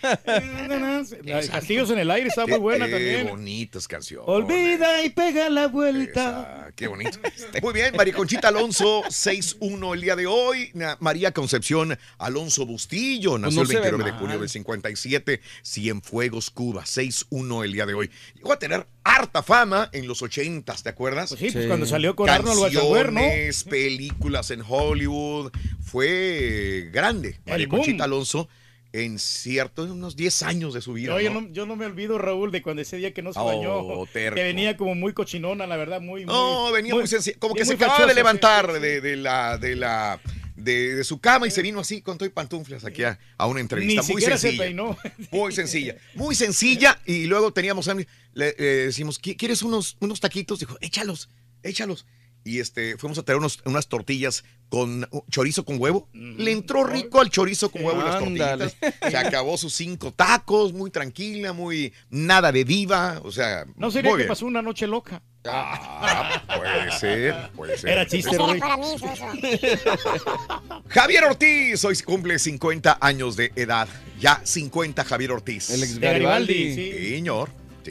más. 0.01 1.15
Castillos 1.49 1.91
en 1.91 1.99
el 2.01 2.11
aire 2.11 2.29
está 2.29 2.49
muy 2.49 2.59
buena 2.59 2.87
Qué 2.87 2.93
también. 2.93 3.29
bonitas 3.29 3.87
canciones. 3.87 4.29
Olvida 4.29 5.01
y 5.05 5.11
pega 5.11 5.49
la 5.51 5.69
vuelta. 5.69 6.66
Qué 6.77 6.89
bonito. 6.89 7.19
Muy 7.63 7.73
bien, 7.73 7.97
María 7.97 8.13
Conchita 8.13 8.49
Alonso, 8.49 9.03
6-1 9.05 9.95
el 9.95 10.01
día 10.03 10.15
de 10.15 10.27
hoy. 10.27 10.71
María 11.01 11.33
Concepción 11.33 11.99
Alonso 12.19 12.67
Bustillo, 12.67 13.39
nació 13.39 13.63
Pues 13.63 13.71
no 13.71 13.79
el 13.79 13.83
ve 13.83 13.91
29 13.91 14.13
de 14.13 14.19
junio 14.19 14.39
del 14.39 14.49
57, 14.51 15.41
Cienfuegos, 15.65 16.51
Cuba, 16.51 16.85
6-1 16.85 17.65
el 17.65 17.73
día 17.73 17.87
de 17.87 17.95
hoy. 17.95 18.11
Llegó 18.35 18.53
a 18.53 18.59
tener 18.59 18.87
harta 19.05 19.43
fama 19.43 19.89
en 19.95 20.07
los 20.07 20.21
80s, 20.21 20.83
¿te 20.83 20.91
acuerdas? 20.91 21.31
sí, 21.31 21.51
pues 21.51 21.67
cuando 21.67 21.87
salió 21.87 22.15
con 22.15 22.29
Arnold 22.29 22.59
Schwarzenegger, 22.59 23.13
¿no? 23.13 23.21
Canciones, 23.23 23.65
películas 23.65 24.51
en 24.51 24.63
Hollywood. 24.69 25.53
Fue 25.81 26.91
grande. 26.93 27.41
María. 27.47 27.69
Conchita 27.69 28.05
Alonso 28.05 28.51
en 28.93 29.19
ciertos, 29.19 29.91
unos 29.91 30.17
10 30.17 30.43
años 30.43 30.73
de 30.75 30.81
su 30.81 30.95
vida. 30.95 31.13
No, 31.13 31.21
yo, 31.21 31.31
¿no? 31.31 31.49
yo 31.53 31.67
no 31.67 31.77
me 31.77 31.87
olvido, 31.87 32.19
Raúl, 32.19 32.51
de 32.51 32.63
cuando 32.63 32.83
ese 32.83 32.97
día 32.97 33.13
que 33.13 33.23
no 33.23 33.33
se 33.33 33.39
Oh, 33.39 33.45
bañó. 33.47 34.07
terco. 34.13 34.37
Que 34.37 34.43
venía 34.43 34.77
como 34.77 34.95
muy 34.95 35.13
cochinona, 35.13 35.67
la 35.67 35.77
verdad, 35.77 36.01
muy. 36.01 36.25
No, 36.25 36.65
muy- 36.65 36.73
venía 36.73 36.95
muy, 36.95 37.07
sencillo. 37.07 37.37
Como 37.39 37.55
que 37.55 37.65
se 37.65 37.75
acababa 37.75 38.07
de 38.07 38.15
levantar 38.15 38.71
sí. 38.75 38.81
de, 38.81 39.01
de 39.01 39.17
la. 39.17 39.59
De 39.59 39.77
la 39.77 40.21
de, 40.57 40.95
de 40.97 41.05
su 41.05 41.21
cama 41.21 41.47
y 41.47 41.51
se 41.51 41.61
vino 41.61 41.79
así 41.81 42.01
con 42.01 42.17
todo 42.17 42.27
y 42.27 42.31
pantuflas 42.33 42.85
aquí 42.87 43.05
a, 43.05 43.19
a 43.37 43.47
una 43.47 43.61
entrevista. 43.61 44.01
Ni 44.01 44.07
muy 44.09 44.15
siquiera 44.23 44.37
se 44.39 44.49
sencilla. 44.49 44.65
peinó. 44.65 44.97
Muy 45.31 45.53
sencilla. 45.53 45.97
Muy 46.15 46.35
sencilla. 46.35 46.99
Y 47.05 47.27
luego 47.27 47.53
teníamos. 47.53 47.87
Le, 47.87 48.07
le 48.33 48.55
decimos, 48.87 49.21
"¿Qui- 49.21 49.37
¿quieres 49.37 49.63
unos, 49.63 49.97
unos 50.01 50.19
taquitos? 50.19 50.59
Dijo, 50.59 50.77
échalos, 50.81 51.29
échalos. 51.63 52.07
Y 52.47 52.61
este, 52.61 52.97
fuimos 52.97 53.19
a 53.19 53.25
traer 53.25 53.39
unos, 53.39 53.59
unas 53.65 53.89
tortillas 53.89 54.45
con 54.69 55.09
chorizo 55.31 55.65
con 55.65 55.81
huevo. 55.81 56.09
Le 56.13 56.53
entró 56.53 56.85
rico 56.85 57.21
al 57.21 57.29
chorizo 57.29 57.71
con 57.71 57.85
huevo 57.85 58.01
y 58.01 58.05
las 58.05 58.23
Ándale. 58.23 58.69
tortillitas. 58.71 59.11
Se 59.11 59.17
acabó 59.17 59.57
sus 59.59 59.75
cinco 59.75 60.13
tacos, 60.13 60.73
muy 60.73 60.91
tranquila, 60.93 61.53
muy 61.53 61.93
nada 62.09 62.53
de 62.53 62.65
diva. 62.65 63.21
O 63.25 63.33
sea, 63.33 63.67
No 63.77 63.91
sería 63.91 64.13
que 64.13 64.17
bien. 64.19 64.29
pasó 64.29 64.47
una 64.47 64.63
noche 64.63 64.87
loca. 64.87 65.21
Ah, 65.49 66.41
puede 66.57 66.93
ser, 66.93 67.51
puede 67.57 67.79
ser. 67.79 67.91
Era 67.91 68.07
chiste, 68.07 68.37
eso. 68.37 68.47
Javier 70.89 71.25
Ortiz, 71.25 71.85
hoy 71.85 71.97
cumple 72.05 72.39
50 72.39 72.99
años 73.01 73.37
de 73.37 73.53
edad. 73.57 73.89
Ya 74.21 74.41
50 74.45 75.05
Javier 75.05 75.33
Ortiz. 75.33 75.71
El 75.71 75.83
ex 75.83 75.99
Garibaldi. 75.99 76.75
sí. 76.75 76.93
Señor, 77.11 77.51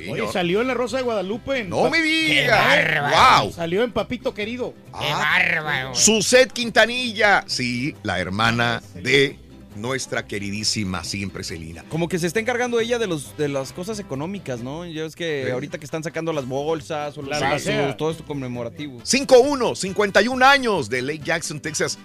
Oye, 0.10 0.28
salió 0.32 0.62
en 0.62 0.68
La 0.68 0.74
Rosa 0.74 0.98
de 0.98 1.04
Guadalupe. 1.04 1.60
en 1.60 1.70
No 1.70 1.89
me 1.89 1.98
¡Qué 1.98 2.04
digas. 2.04 2.66
bárbaro! 2.66 3.43
Wow. 3.43 3.54
Salió 3.54 3.84
en 3.84 3.91
Papito 3.91 4.34
Querido. 4.34 4.74
¡Qué 5.00 5.12
bárbaro! 5.12 5.96
Suset 5.96 6.52
Quintanilla. 6.52 7.43
Sí, 7.48 7.96
la 8.04 8.20
hermana 8.20 8.82
de 8.93 9.39
nuestra 9.76 10.26
queridísima 10.28 11.03
siempre 11.03 11.43
Celina. 11.43 11.84
Como 11.89 12.07
que 12.09 12.19
se 12.19 12.28
está 12.28 12.39
encargando 12.39 12.80
ella 12.80 12.97
de 12.99 13.07
los 13.07 13.38
de 13.38 13.47
las 13.49 13.73
cosas 13.73 13.99
económicas, 13.99 14.61
¿no? 14.61 14.86
Ya 14.86 15.05
es 15.05 15.15
que 15.15 15.43
Sí. 15.45 15.51
ahorita 15.51 15.78
que 15.78 15.86
están 15.86 16.03
sacando 16.03 16.34
las 16.34 16.45
bolsas 16.47 17.17
o 17.17 17.21
los 17.21 17.30
La 17.30 17.39
vasos, 17.39 17.67
albacea. 17.67 17.97
todo 17.97 18.11
esto 18.11 18.26
conmemorativo. 18.26 18.99
5-1, 19.03 19.76
51 19.76 20.43
años 20.43 20.89
de 20.89 21.01
Lake 21.01 21.21
Jackson, 21.23 21.59
Texas. 21.59 21.97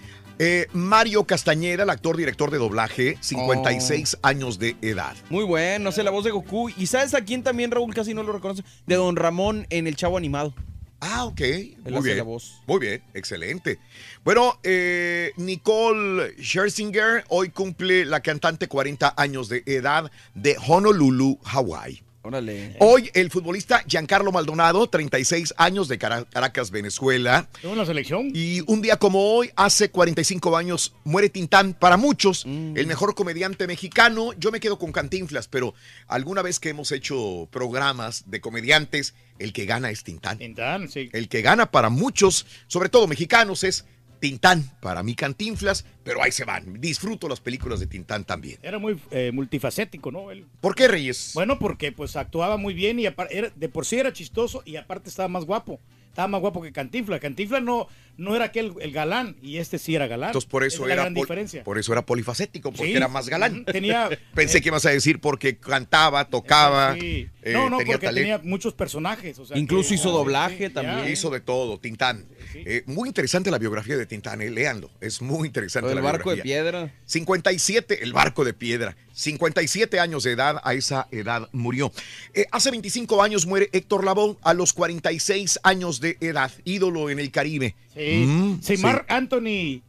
Eh, 0.42 0.68
Mario 0.72 1.24
Castañeda, 1.24 1.82
el 1.82 1.90
actor 1.90 2.16
director 2.16 2.50
de 2.50 2.56
doblaje, 2.56 3.18
56 3.20 4.16
años 4.22 4.58
de 4.58 4.74
edad. 4.80 5.14
Muy 5.28 5.44
bueno, 5.44 5.92
sé 5.92 6.02
la 6.02 6.10
voz 6.10 6.24
de 6.24 6.30
Goku. 6.30 6.70
¿Y 6.78 6.86
sabes 6.86 7.12
a 7.12 7.20
quién 7.22 7.42
también 7.42 7.70
Raúl 7.70 7.92
casi 7.94 8.14
no 8.14 8.22
lo 8.22 8.32
reconoce? 8.32 8.62
De 8.86 8.94
Don 8.94 9.16
Ramón 9.16 9.66
en 9.68 9.86
El 9.86 9.96
Chavo 9.96 10.16
Animado. 10.16 10.54
Ah, 11.01 11.24
ok. 11.24 11.40
Él 11.40 11.76
Muy 11.84 11.94
hace 11.94 12.03
bien. 12.05 12.16
la 12.18 12.22
voz. 12.24 12.61
Muy 12.66 12.78
bien, 12.78 13.03
excelente. 13.14 13.78
Bueno, 14.24 14.59
eh, 14.62 15.32
Nicole 15.36 16.34
Scherzinger 16.40 17.24
hoy 17.28 17.48
cumple 17.51 18.05
la 18.05 18.20
cantante 18.20 18.68
40 18.68 19.14
años 19.16 19.48
de 19.48 19.62
edad 19.66 20.11
de 20.34 20.57
Honolulu, 20.66 21.38
Hawái. 21.44 22.03
Órale. 22.22 22.76
Hoy 22.80 23.11
el 23.14 23.30
futbolista 23.30 23.82
Giancarlo 23.86 24.30
Maldonado, 24.30 24.86
36 24.90 25.55
años 25.57 25.88
de 25.88 25.96
Cara- 25.96 26.26
Caracas, 26.26 26.70
Venezuela. 26.70 27.48
Estuvo 27.55 27.72
en 27.72 27.78
la 27.78 27.86
selección. 27.86 28.30
Y 28.34 28.61
un 28.70 28.82
día 28.82 28.98
como 28.98 29.32
hoy, 29.36 29.51
hace 29.57 29.90
45 29.90 30.55
años, 30.55 30.92
muere 31.05 31.30
Tintán. 31.30 31.72
Para 31.72 31.96
muchos, 31.96 32.44
Mm. 32.44 32.76
el 32.76 32.86
mejor 32.86 33.14
comediante 33.14 33.66
mexicano. 33.66 34.34
Yo 34.34 34.53
me 34.53 34.61
quedo 34.61 34.78
con 34.78 34.92
Cantinflas, 34.92 35.48
pero 35.48 35.72
alguna 36.09 36.42
vez 36.42 36.61
que 36.61 36.68
hemos 36.68 36.92
hecho 36.92 37.48
programas 37.51 38.24
de 38.26 38.42
comediantes, 38.42 39.14
el 39.41 39.53
que 39.53 39.64
gana 39.66 39.91
es 39.91 40.05
Tintán. 40.05 40.38
Tintán, 40.38 40.88
sí. 40.88 41.09
El 41.12 41.28
que 41.28 41.43
gana 41.43 41.70
para 41.70 41.88
muchos, 41.91 42.47
sobre 42.66 42.88
todo 42.88 43.07
mexicanos, 43.09 43.64
es 43.64 43.84
Tintán. 44.20 44.70
Para 44.80 45.03
mí 45.03 45.14
Cantinflas, 45.14 45.84
pero 46.05 46.22
ahí 46.22 46.30
se 46.30 46.45
van. 46.45 46.80
Disfruto 46.80 47.26
las 47.28 47.41
películas 47.41 47.80
de 47.80 47.86
Tintán 47.86 48.24
también. 48.24 48.59
Era 48.62 48.78
muy 48.78 49.01
eh, 49.11 49.30
multifacético, 49.32 50.11
¿no? 50.12 50.30
Él. 50.30 50.47
¿Por 50.61 50.74
qué, 50.74 50.88
Reyes? 50.88 51.32
Bueno, 51.34 51.59
porque 51.59 51.91
pues 51.93 52.16
actuaba 52.16 52.57
muy 52.59 52.74
bien 52.74 52.99
y 53.01 53.07
era- 53.07 53.51
de 53.55 53.68
por 53.68 53.86
sí 53.86 53.97
era 53.99 54.12
chistoso 54.12 54.62
y 54.66 54.76
aparte 54.76 55.09
estaba 55.09 55.28
más 55.28 55.45
guapo. 55.45 55.80
Estaba 56.09 56.26
más 56.26 56.41
guapo 56.41 56.61
que 56.61 56.72
Cantinflas. 56.72 57.20
Cantinflas 57.20 57.62
no, 57.62 57.86
no 58.16 58.34
era 58.34 58.47
aquel 58.47 58.74
el 58.80 58.91
galán 58.91 59.36
y 59.41 59.59
este 59.59 59.78
sí 59.78 59.95
era 59.95 60.09
galán. 60.09 60.30
Entonces 60.30 60.51
por 60.51 60.64
eso 60.64 60.84
es 60.86 60.93
era 60.93 61.09
diferencia. 61.09 61.62
por 61.62 61.78
eso 61.78 61.93
era 61.93 62.05
polifacético, 62.05 62.72
porque 62.72 62.91
Sí. 62.91 62.97
era 62.97 63.07
más 63.07 63.28
galán. 63.28 63.64
Tenía- 63.64 64.11
Pensé 64.34 64.61
que 64.61 64.68
ibas 64.70 64.84
a 64.86 64.91
decir 64.91 65.20
porque 65.20 65.57
cantaba, 65.57 66.24
tocaba, 66.28 66.95
Sí. 66.99 67.28
Eh, 67.43 67.53
no, 67.53 67.70
no, 67.70 67.78
tenía 67.78 67.95
porque 67.95 68.07
talento. 68.07 68.36
tenía 68.38 68.51
muchos 68.51 68.74
personajes. 68.74 69.38
o 69.38 69.47
sea 69.47 69.57
Incluso 69.57 69.88
que- 69.91 69.95
hizo 69.97 70.11
ah, 70.11 70.12
doblaje 70.12 70.68
sí, 70.68 70.72
también. 70.74 71.12
Hizo 71.12 71.30
de 71.30 71.41
todo, 71.41 71.78
Tintán. 71.78 72.26
Eh, 72.55 72.82
muy 72.86 73.09
interesante 73.09 73.51
la 73.51 73.59
biografía 73.59 73.97
de 73.97 74.07
Tintán, 74.07 74.41
eh, 74.43 74.51
léanlo. 74.51 74.91
Es 75.01 75.22
muy 75.22 75.47
interesante 75.49 75.88
El 75.91 75.97
la 75.97 76.01
barco 76.03 76.34
de 76.34 76.43
piedra. 76.43 76.93
57, 77.07 78.03
el 78.03 78.12
barco 78.12 78.45
de 78.45 78.53
piedra. 78.55 78.97
57 79.12 80.01
años 80.01 80.22
de 80.24 80.32
edad, 80.32 80.61
a 80.64 80.74
esa 80.74 81.07
edad 81.11 81.49
murió. 81.53 81.93
Eh, 82.34 82.47
hace 82.53 82.70
25 82.70 83.22
años 83.22 83.47
muere 83.47 83.68
Héctor 83.72 84.05
Lavoe 84.05 84.36
a 84.43 84.55
los 84.55 84.72
46 84.72 85.61
años 85.62 86.01
de 86.01 86.16
edad, 86.20 86.51
ídolo 86.64 87.11
en 87.11 87.18
el 87.18 87.30
Caribe. 87.30 87.74
Sí. 87.95 88.24
Mm, 88.26 88.61
sí, 88.62 88.76
sí. 88.76 88.82
Marc 88.82 89.11
Anthony 89.11 89.82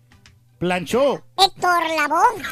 planchó. 0.62 1.26
Héctor 1.40 1.84
Lavoe. 1.98 2.44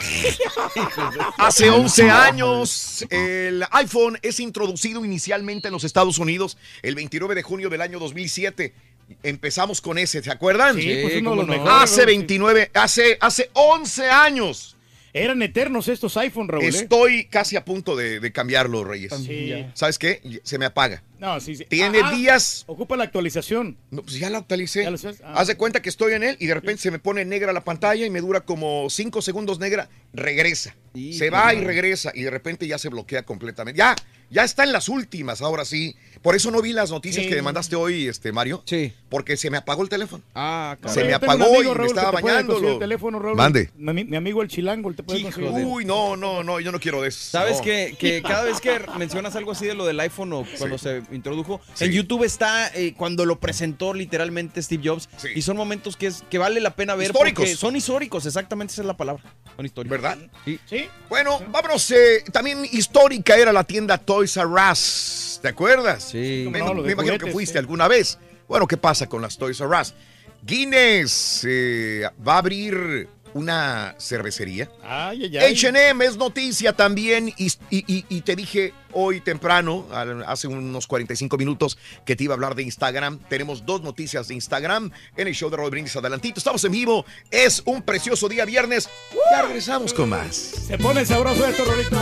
Hace 1.37 1.69
11 1.69 2.09
años, 2.09 3.05
el 3.11 3.63
iPhone 3.69 4.17
es 4.23 4.39
introducido 4.39 5.05
inicialmente 5.05 5.67
en 5.67 5.73
los 5.73 5.83
Estados 5.83 6.17
Unidos 6.17 6.57
el 6.81 6.95
29 6.95 7.35
de 7.35 7.43
junio 7.43 7.69
del 7.69 7.81
año 7.81 7.99
2007. 7.99 8.73
Empezamos 9.21 9.79
con 9.79 9.99
ese, 9.99 10.23
¿se 10.23 10.31
acuerdan? 10.31 10.75
Sí, 10.75 10.97
pues 11.03 11.17
uno 11.17 11.31
de 11.31 11.35
los 11.35 11.45
cómo 11.45 11.57
no. 11.57 11.63
mejores. 11.63 11.83
Hace 11.83 12.05
29, 12.07 12.71
hace, 12.73 13.17
hace 13.21 13.51
11 13.53 14.09
años. 14.09 14.75
Eran 15.13 15.41
eternos 15.43 15.87
estos 15.87 16.17
iPhone, 16.17 16.47
Raúl. 16.47 16.63
¿eh? 16.63 16.67
Estoy 16.67 17.25
casi 17.25 17.57
a 17.57 17.65
punto 17.65 17.95
de, 17.95 18.19
de 18.19 18.31
cambiarlo, 18.31 18.83
Reyes. 18.83 19.13
Sí. 19.23 19.53
¿Sabes 19.75 19.99
qué? 19.99 20.41
Se 20.43 20.57
me 20.57 20.65
apaga. 20.65 21.03
No, 21.19 21.39
sí, 21.39 21.55
sí. 21.55 21.65
Tiene 21.65 21.99
Ah, 22.01 22.09
ah, 22.11 22.15
días. 22.15 22.63
Ocupa 22.67 22.95
la 22.97 23.03
actualización. 23.03 23.77
No, 23.91 24.01
pues 24.01 24.17
ya 24.19 24.29
la 24.29 24.39
actualicé. 24.39 24.83
¿Ya 24.83 24.89
lo 24.91 24.97
sabes? 24.97 25.21
Ah. 25.23 25.33
Haz 25.35 25.47
de 25.47 25.57
cuenta 25.57 25.81
que 25.81 25.89
estoy 25.89 26.13
en 26.13 26.23
él 26.23 26.37
y 26.39 26.47
de 26.47 26.53
repente 26.53 26.81
se 26.81 26.91
me 26.91 26.99
pone 26.99 27.25
negra 27.25 27.51
la 27.53 27.63
pantalla 27.63 28.05
y 28.05 28.09
me 28.09 28.21
dura 28.21 28.41
como 28.41 28.87
cinco 28.89 29.21
segundos 29.21 29.59
negra. 29.59 29.89
Regresa. 30.13 30.75
se 31.13 31.29
va 31.29 31.53
y 31.53 31.63
regresa 31.63 32.11
y 32.15 32.23
de 32.23 32.31
repente 32.31 32.65
ya 32.67 32.79
se 32.79 32.89
bloquea 32.89 33.21
completamente. 33.23 33.77
Ya, 33.77 33.95
ya 34.31 34.43
está 34.43 34.63
en 34.63 34.71
las 34.73 34.89
últimas, 34.89 35.39
ahora 35.41 35.63
sí. 35.63 35.95
Por 36.23 36.35
eso 36.35 36.49
no 36.49 36.61
vi 36.63 36.73
las 36.73 36.89
noticias 36.89 37.23
Sí. 37.23 37.29
que 37.29 37.35
me 37.35 37.41
mandaste 37.43 37.75
hoy, 37.75 38.07
este 38.07 38.31
Mario. 38.31 38.63
Sí. 38.65 38.91
Porque 39.07 39.37
se 39.37 39.49
me 39.51 39.57
apagó 39.57 39.83
el 39.83 39.89
teléfono. 39.89 40.23
Ah, 40.33 40.77
Se 40.87 41.03
me 41.03 41.13
apagó 41.13 41.43
amigo, 41.45 41.61
y 41.61 41.67
me 41.67 41.73
Raúl, 41.75 41.87
estaba 41.87 42.11
bañando. 42.11 42.57
el 42.73 42.79
teléfono, 42.79 43.19
Raúl. 43.19 43.37
Mande. 43.37 43.69
Mi, 43.77 44.03
mi 44.03 44.17
amigo 44.17 44.41
el 44.41 44.49
chilango, 44.49 44.91
te 44.93 45.03
puede 45.03 45.21
conseguir. 45.21 45.49
Uy, 45.63 45.85
no, 45.85 46.17
no, 46.17 46.37
no, 46.37 46.43
no, 46.43 46.59
yo 46.59 46.71
no 46.71 46.79
quiero 46.79 47.03
de 47.03 47.09
eso. 47.09 47.19
Sabes 47.31 47.57
No. 47.57 47.63
que, 47.63 47.95
que 47.99 48.21
cada 48.23 48.43
vez 48.45 48.59
que 48.59 48.79
mencionas 48.97 49.35
algo 49.35 49.51
así 49.51 49.67
de 49.67 49.75
lo 49.75 49.85
del 49.85 49.99
iPhone 49.99 50.33
o 50.33 50.45
cuando 50.57 50.77
se 50.79 51.03
introdujo, 51.11 51.61
Sí. 51.73 51.85
en 51.85 51.91
YouTube 51.91 52.23
está 52.23 52.67
eh, 52.75 52.93
cuando 52.97 53.25
lo 53.25 53.39
presentó 53.39 53.93
literalmente 53.93 54.61
Steve 54.61 54.83
Jobs 54.89 55.09
y 55.35 55.41
son 55.41 55.57
momentos 55.57 55.95
que, 55.97 56.07
es, 56.07 56.23
que 56.29 56.37
vale 56.37 56.59
la 56.59 56.75
pena 56.75 56.95
ver 56.95 57.07
Históricos. 57.07 57.43
porque 57.45 57.55
son 57.55 57.75
históricos, 57.75 58.25
exactamente 58.25 58.73
esa 58.73 58.81
es 58.81 58.87
la 58.87 58.97
palabra. 58.97 59.23
Son 59.55 59.65
históricos. 59.65 59.91
¿Verdad? 60.01 60.17
Sí. 60.45 60.87
Bueno, 61.09 61.39
vámonos. 61.49 61.89
eh, 61.91 62.23
también 62.31 62.65
histórica 62.71 63.35
era 63.37 63.51
la 63.53 63.63
tienda 63.63 63.97
Toys 63.97 64.35
R 64.37 64.47
Us. 64.71 65.39
¿Te 65.41 65.47
acuerdas? 65.49 66.03
Sí. 66.11 66.47
Me, 66.51 66.59
No, 66.59 66.89
imagino 66.89 67.17
que 67.17 67.31
fuiste 67.31 67.53
sí. 67.53 67.57
alguna 67.59 67.87
vez. 67.87 68.17
Bueno, 68.47 68.67
¿qué 68.67 68.77
pasa 68.77 69.07
con 69.07 69.21
las 69.21 69.37
Toys 69.37 69.59
R 69.59 69.69
Us? 69.81 69.93
Guinness 70.41 71.45
eh, 71.47 72.03
va 72.25 72.35
a 72.35 72.37
abrir 72.39 73.07
una 73.33 73.95
cervecería. 73.99 74.69
Ay, 74.83 75.25
ay, 75.25 75.37
ay. 75.37 75.53
H&M 75.53 76.05
es 76.05 76.17
noticia 76.17 76.73
también 76.73 77.29
y, 77.37 77.45
y- 77.69 77.83
y- 77.87 78.05
y 78.09 78.21
te 78.21 78.35
dije 78.35 78.73
hoy 78.91 79.21
temprano, 79.21 79.85
al- 79.91 80.23
hace 80.23 80.47
unos 80.47 80.87
45 80.87 81.37
minutos, 81.37 81.77
que 82.05 82.15
te 82.15 82.23
iba 82.23 82.33
a 82.33 82.35
hablar 82.35 82.55
de 82.55 82.63
Instagram. 82.63 83.19
Tenemos 83.29 83.65
dos 83.65 83.81
noticias 83.81 84.27
de 84.27 84.35
Instagram 84.35 84.91
en 85.15 85.27
el 85.27 85.33
show 85.35 85.49
de 85.49 85.57
Roll 85.57 85.69
Brindis 85.71 85.95
adelantito. 85.95 86.39
Estamos 86.39 86.63
en 86.63 86.71
vivo. 86.71 87.05
Es 87.31 87.61
un 87.65 87.81
precioso 87.81 88.27
día 88.29 88.45
viernes. 88.45 88.89
Ya 89.31 89.43
regresamos 89.43 89.93
con 89.93 90.09
más. 90.09 90.35
Se 90.35 90.77
pone 90.77 91.05
sabroso 91.05 91.45
esto, 91.45 91.65
Rolito. 91.65 91.97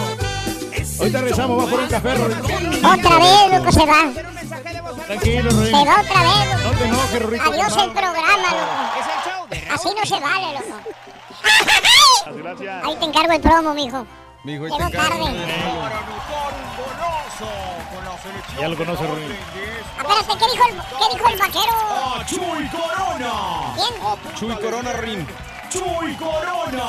Ahorita 1.00 1.20
regresamos, 1.22 1.66
va 1.66 1.70
por 1.70 1.80
un 1.82 1.88
café, 1.88 2.16
Rolito. 2.16 2.44
Otra 2.88 3.20
vez, 3.20 3.60
loco, 3.60 3.72
se 3.72 3.86
va. 3.86 4.12
Tranquilo, 5.08 5.52
Se 5.52 5.58
Rolito. 5.58 5.86
va 5.86 6.02
otra 6.02 6.22
vez, 6.24 6.64
loco. 6.64 6.72
No 6.72 6.78
te 6.78 6.86
enojes, 6.86 7.22
Rolito. 7.22 7.44
Adiós 7.52 7.78
el 7.78 7.92
programa, 7.92 8.52
loco. 8.52 9.48
Así 9.74 9.90
no 10.00 10.06
se 10.06 10.20
vale, 10.20 10.54
loco. 10.54 10.78
Ahí 12.84 12.96
te 12.98 13.06
encargo 13.06 13.34
el 13.34 13.42
promo, 13.42 13.74
mijo. 13.74 14.06
Mijo, 14.44 14.66
ahí 14.66 14.72
Llegó 14.72 14.78
te 14.90 14.98
encargo. 14.98 15.26
tarde. 15.26 15.46
Ya 18.60 18.68
lo 18.70 18.76
conoce, 18.78 19.06
Rolito. 19.06 19.34
Espérate, 19.98 20.38
¿qué 20.40 20.52
dijo 20.52 20.64
el, 20.68 20.76
qué 20.76 21.16
dijo 21.16 21.30
el 21.30 21.38
vaquero? 21.40 21.74
¡Chuy 22.28 22.70
Corona! 22.70 23.34
¿Quién? 23.76 24.36
Chuy 24.36 24.56
Corona 24.64 24.94
Rim. 24.94 25.26
¡Chuy 25.70 26.16
Corona! 26.16 26.88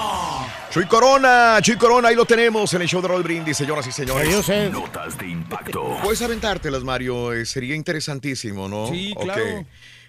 Chuy 0.70 0.86
Corona, 0.86 1.58
Chuy 1.62 1.76
Corona, 1.76 2.08
ahí 2.08 2.14
lo 2.14 2.24
tenemos 2.24 2.72
en 2.74 2.82
el 2.82 2.88
show 2.88 3.00
de 3.02 3.08
Roll 3.08 3.22
Brindis, 3.22 3.56
señoras 3.56 3.86
y 3.86 3.92
señores. 3.92 4.26
Adiós, 4.28 4.48
eh. 4.50 4.70
Notas 4.72 5.18
de 5.18 5.26
impacto. 5.28 5.96
Puedes 6.02 6.22
aventártelas, 6.22 6.84
Mario. 6.84 7.32
eh, 7.32 7.44
sería 7.44 7.74
interesantísimo, 7.74 8.68
¿no? 8.68 8.86
Sí, 8.88 9.12
Ok. 9.16 9.24
claro. 9.24 9.64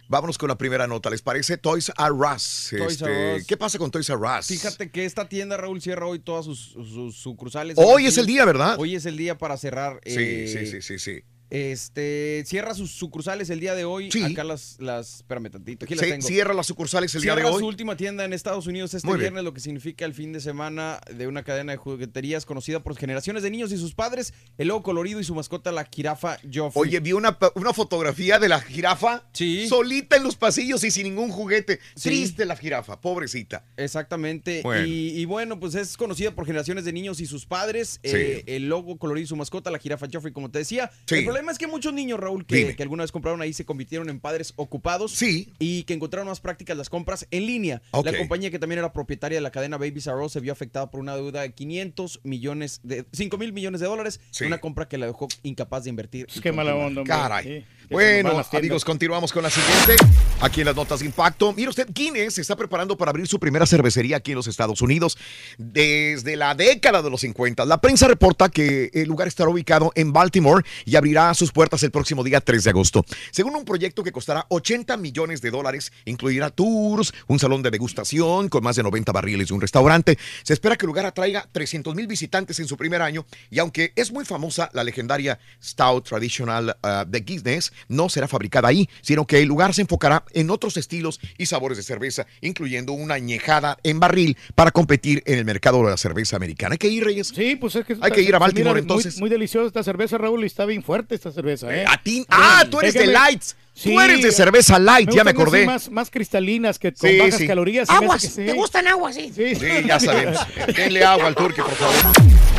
Vámonos 0.10 0.40
con 0.40 0.50
la 0.50 0.58
primera 0.58 0.88
nota. 0.88 1.12
¿Les 1.12 1.22
parece? 1.22 1.58
Toys 1.58 1.92
R 1.96 2.14
Us. 2.36 2.74
Toys 2.76 2.94
Este, 2.94 3.06
R 3.06 3.36
Us. 3.38 3.46
¿Qué 3.46 3.58
pasa 3.58 3.78
con 3.78 3.92
Toys 3.92 4.10
R 4.10 4.18
Us? 4.18 4.48
Fíjate 4.48 4.90
que 4.90 5.06
esta 5.06 5.30
tienda, 5.30 5.56
Raúl, 5.56 5.84
cierra 5.84 6.08
hoy 6.08 6.18
todas 6.18 6.46
sus, 6.46 6.72
sus 6.72 7.16
sucursales. 7.16 7.78
Hoy 7.78 8.08
es 8.08 8.18
el 8.18 8.26
día, 8.26 8.44
¿verdad? 8.44 8.76
Hoy 8.80 8.96
es 8.96 9.06
el 9.06 9.18
día 9.18 9.38
para 9.38 9.56
cerrar. 9.56 10.02
Sí, 10.04 10.16
eh, 10.18 10.48
sí, 10.48 10.66
sí, 10.66 10.82
sí, 10.82 10.98
sí. 10.98 11.22
Este, 11.50 12.44
cierra 12.46 12.74
sus 12.74 12.92
sucursales 12.92 13.50
el 13.50 13.60
día 13.60 13.76
de 13.76 13.86
hoy. 13.86 14.12
Sí. 14.12 14.24
Acá 14.24 14.44
las, 14.44 14.78
las, 14.80 15.18
espérame 15.18 15.50
tantito, 15.50 15.86
aquí 15.86 15.96
las 15.96 16.06
Se- 16.06 16.12
tengo. 16.12 16.28
cierra 16.28 16.54
las 16.54 16.68
sucursales 16.68 17.14
el 17.16 17.22
día 17.22 17.34
Cierra 17.34 17.50
de 17.50 17.56
hoy. 17.56 17.60
su 17.62 17.68
última 17.68 17.98
tienda 17.98 18.24
en 18.26 18.34
Estados 18.34 18.68
Unidos 18.68 18.94
este 18.94 19.12
viernes, 19.16 19.44
lo 19.44 19.54
que 19.54 19.60
significa 19.60 20.06
el 20.06 20.14
fin 20.14 20.32
de 20.34 20.40
semana 20.42 21.00
de 21.14 21.28
una 21.28 21.44
cadena 21.44 21.72
de 21.74 21.78
jugueterías 21.78 22.46
conocida 22.46 22.82
por 22.82 22.96
generaciones 22.96 23.44
de 23.44 23.50
niños 23.52 23.72
y 23.72 23.78
sus 23.78 23.94
padres, 23.96 24.34
el 24.58 24.68
logo 24.70 24.84
colorido 24.84 25.20
y 25.20 25.24
su 25.24 25.36
mascota, 25.36 25.72
la 25.72 25.86
jirafa 25.86 26.38
Joffrey. 26.54 26.82
Oye, 26.82 27.00
vi 27.00 27.14
una, 27.14 27.38
una 27.56 27.74
fotografía 27.74 28.40
de 28.40 28.50
la 28.50 28.62
jirafa 28.62 29.24
Sí. 29.34 29.68
solita 29.68 30.18
en 30.18 30.24
los 30.24 30.36
pasillos 30.36 30.84
y 30.84 30.92
sin 30.92 31.04
ningún 31.04 31.30
juguete. 31.32 31.80
Sí. 31.96 32.10
Triste 32.10 32.46
la 32.46 32.56
jirafa, 32.56 33.02
pobrecita. 33.02 33.66
Exactamente. 33.78 34.62
Bueno. 34.64 34.86
Y, 34.86 35.10
y 35.20 35.26
bueno, 35.26 35.60
pues 35.60 35.76
es 35.76 35.98
conocida 35.98 36.32
por 36.32 36.46
generaciones 36.46 36.86
de 36.86 36.94
niños 36.94 37.20
y 37.22 37.26
sus 37.26 37.46
padres. 37.46 38.00
Sí. 38.04 38.12
Eh, 38.14 38.44
el 38.48 38.70
logo 38.70 38.98
colorido 38.98 39.24
y 39.26 39.28
su 39.28 39.36
mascota, 39.36 39.72
la 39.72 39.80
jirafa 39.80 40.08
Joffrey, 40.12 40.34
como 40.34 40.50
te 40.52 40.60
decía. 40.60 40.92
Sí. 41.08 41.16
El 41.16 41.26
problema 41.40 41.52
es 41.54 41.58
que 41.58 41.68
muchos 41.68 41.94
niños, 41.94 42.20
Raúl, 42.20 42.46
que, 42.46 42.76
alguna 42.80 43.04
vez 43.04 43.12
compraron 43.12 43.42
ahí, 43.42 43.54
se 43.54 43.66
convirtieron 43.66 44.10
en 44.10 44.20
padres 44.20 44.54
ocupados. 44.58 45.14
Sí. 45.14 45.54
Y 45.58 45.84
que 45.84 45.94
encontraron 45.94 46.28
más 46.28 46.42
prácticas 46.42 46.76
las 46.76 46.90
compras 46.90 47.28
en 47.32 47.46
línea. 47.46 47.82
Ok. 47.92 48.08
La 48.08 48.18
compañía 48.18 48.52
que 48.52 48.60
también 48.60 48.80
era 48.80 48.92
propietaria 48.92 49.38
de 49.38 49.42
la 49.42 49.52
cadena 49.52 49.78
Babies 49.78 50.08
R 50.08 50.18
Us 50.18 50.34
se 50.34 50.42
vio 50.42 50.52
afectada 50.52 50.92
por 50.92 51.00
una 51.00 51.16
deuda 51.16 51.42
de 51.42 51.54
500 51.54 52.22
millones 52.24 52.82
de 52.84 53.06
5 53.14 53.38
mil 53.38 53.54
millones 53.54 53.80
de 53.80 53.88
dólares. 53.88 54.20
Sí. 54.32 54.46
Una 54.46 54.60
compra 54.60 54.88
que 54.90 54.98
la 54.98 55.06
dejó 55.06 55.30
incapaz 55.44 55.86
de 55.86 55.92
invertir. 55.92 56.28
y 56.36 56.40
Qué 56.42 56.52
mala 56.52 56.76
onda, 56.76 57.02
hombre. 57.02 57.16
Caray. 57.16 57.46
Sí, 57.46 57.66
Bueno, 57.90 58.40
amigos, 58.52 58.86
continuamos 58.86 59.34
con 59.34 59.42
la 59.42 59.50
siguiente. 59.50 59.96
Aquí 60.42 60.62
en 60.62 60.68
las 60.68 60.76
notas 60.76 61.00
de 61.00 61.08
impacto. 61.08 61.54
Mire 61.54 61.70
usted, 61.70 61.88
Guinness 61.92 62.36
se 62.36 62.42
está 62.42 62.56
preparando 62.56 62.96
para 62.96 63.10
abrir 63.10 63.28
su 63.28 63.40
primera 63.40 63.66
cervecería 63.66 64.18
aquí 64.18 64.32
en 64.32 64.36
los 64.36 64.46
Estados 64.46 64.82
Unidos 64.84 65.18
desde 65.58 66.36
la 66.36 66.54
década 66.54 67.02
de 67.02 67.10
los 67.10 67.22
50. 67.22 67.66
La 67.66 67.82
prensa 67.82 68.08
reporta 68.08 68.50
que 68.50 68.92
el 68.94 69.08
lugar 69.08 69.28
estará 69.28 69.50
ubicado 69.50 69.92
en 69.96 70.14
Baltimore 70.14 70.64
y 70.86 70.96
abrirá 70.98 71.34
sus 71.34 71.52
puertas 71.52 71.82
el 71.82 71.90
próximo 71.90 72.24
día 72.24 72.42
3 72.42 72.64
de 72.64 72.70
agosto. 72.70 73.04
Según 73.32 73.56
un 73.56 73.66
proyecto 73.66 74.04
que 74.04 74.12
costará 74.12 74.46
80 74.50 74.96
millones 74.98 75.42
de 75.42 75.50
dólares, 75.50 75.92
incluirá 76.06 76.52
tours, 76.52 77.12
un 77.26 77.40
salón 77.40 77.64
de 77.64 77.72
degustación 77.72 78.50
con 78.50 78.64
más 78.64 78.76
de 78.76 78.84
90 78.84 79.12
barriles 79.12 79.50
y 79.50 79.54
un 79.54 79.62
restaurante. 79.62 80.20
Se 80.44 80.54
espera 80.54 80.78
que 80.78 80.86
el 80.86 80.90
lugar 80.90 81.08
atraiga 81.08 81.50
300 81.52 81.96
mil 81.96 82.06
visitantes 82.06 82.60
en 82.60 82.68
su 82.68 82.78
primer 82.78 83.02
año 83.02 83.26
y 83.50 83.58
aunque 83.58 83.94
es 83.96 84.12
muy 84.12 84.26
famosa 84.26 84.70
la 84.74 84.84
legendaria 84.84 85.40
Stout 85.62 86.08
Traditional 86.08 86.78
uh, 86.84 87.10
de 87.10 87.20
Guinness, 87.22 87.74
no 87.88 88.10
será 88.10 88.28
fabricada 88.28 88.68
ahí, 88.68 88.90
sino 89.02 89.26
que 89.26 89.40
el 89.42 89.48
lugar 89.48 89.74
se 89.74 89.82
enfocará 89.82 90.24
en 90.34 90.50
otros 90.50 90.78
estilos 90.78 91.20
y 91.38 91.46
sabores 91.46 91.78
de 91.78 91.84
cerveza, 91.84 92.26
incluyendo 92.42 92.94
una 92.94 93.16
añejada 93.16 93.78
en 93.84 94.00
barril 94.00 94.38
para 94.56 94.72
competir 94.72 95.24
en 95.26 95.38
el 95.40 95.46
mercado 95.46 95.84
de 95.84 95.92
la 95.92 95.98
cerveza 95.98 96.36
americana. 96.36 96.74
Hay 96.74 96.78
que 96.78 96.88
ir, 96.90 97.04
Reyes. 97.04 97.28
Sí, 97.36 97.56
pues 97.56 97.76
es 97.76 97.86
que... 97.86 97.98
Hay 98.02 98.12
que 98.12 98.22
ir 98.22 98.36
a 98.36 98.40
Baltimore, 98.40 98.74
mira 98.76 98.82
entonces. 98.82 99.16
Muy, 99.16 99.22
muy 99.22 99.30
deliciosa 99.30 99.68
esta 99.68 99.84
cerveza, 99.84 100.18
Raúl, 100.18 100.44
y 100.44 100.48
está 100.48 100.66
bien 100.66 100.84
fuerte 100.84 101.16
esta 101.16 101.32
cerveza, 101.32 101.74
¿eh? 101.76 101.86
A 101.88 102.02
ti- 102.02 102.26
ah, 102.30 102.66
tú 102.70 102.80
eres 102.80 102.94
de 102.94 103.08
lights. 103.08 103.56
Tú 103.82 103.98
eres 104.02 104.22
de 104.22 104.32
cerveza 104.34 104.78
light, 104.78 105.10
ya 105.10 105.24
me 105.24 105.32
acordé. 105.32 105.66
Más, 105.66 105.90
más 105.90 106.10
cristalinas 106.10 106.78
que 106.80 106.92
con 106.94 107.10
Sí, 107.10 107.18
bajas 107.18 107.36
sí. 107.38 107.48
calorías. 107.48 107.90
Aguas, 107.90 108.22
que 108.24 108.28
sí. 108.28 108.46
¿te 108.46 108.54
gustan 108.54 108.88
aguas? 108.88 109.16
Sí. 109.16 109.32
Sí, 109.34 109.56
Sí, 109.56 109.68
ya 109.88 110.00
sabemos. 110.02 110.38
Denle 110.76 111.04
agua 111.06 111.28
al 111.28 111.36
turque, 111.36 111.62
por 111.62 111.72
favor. 111.76 112.59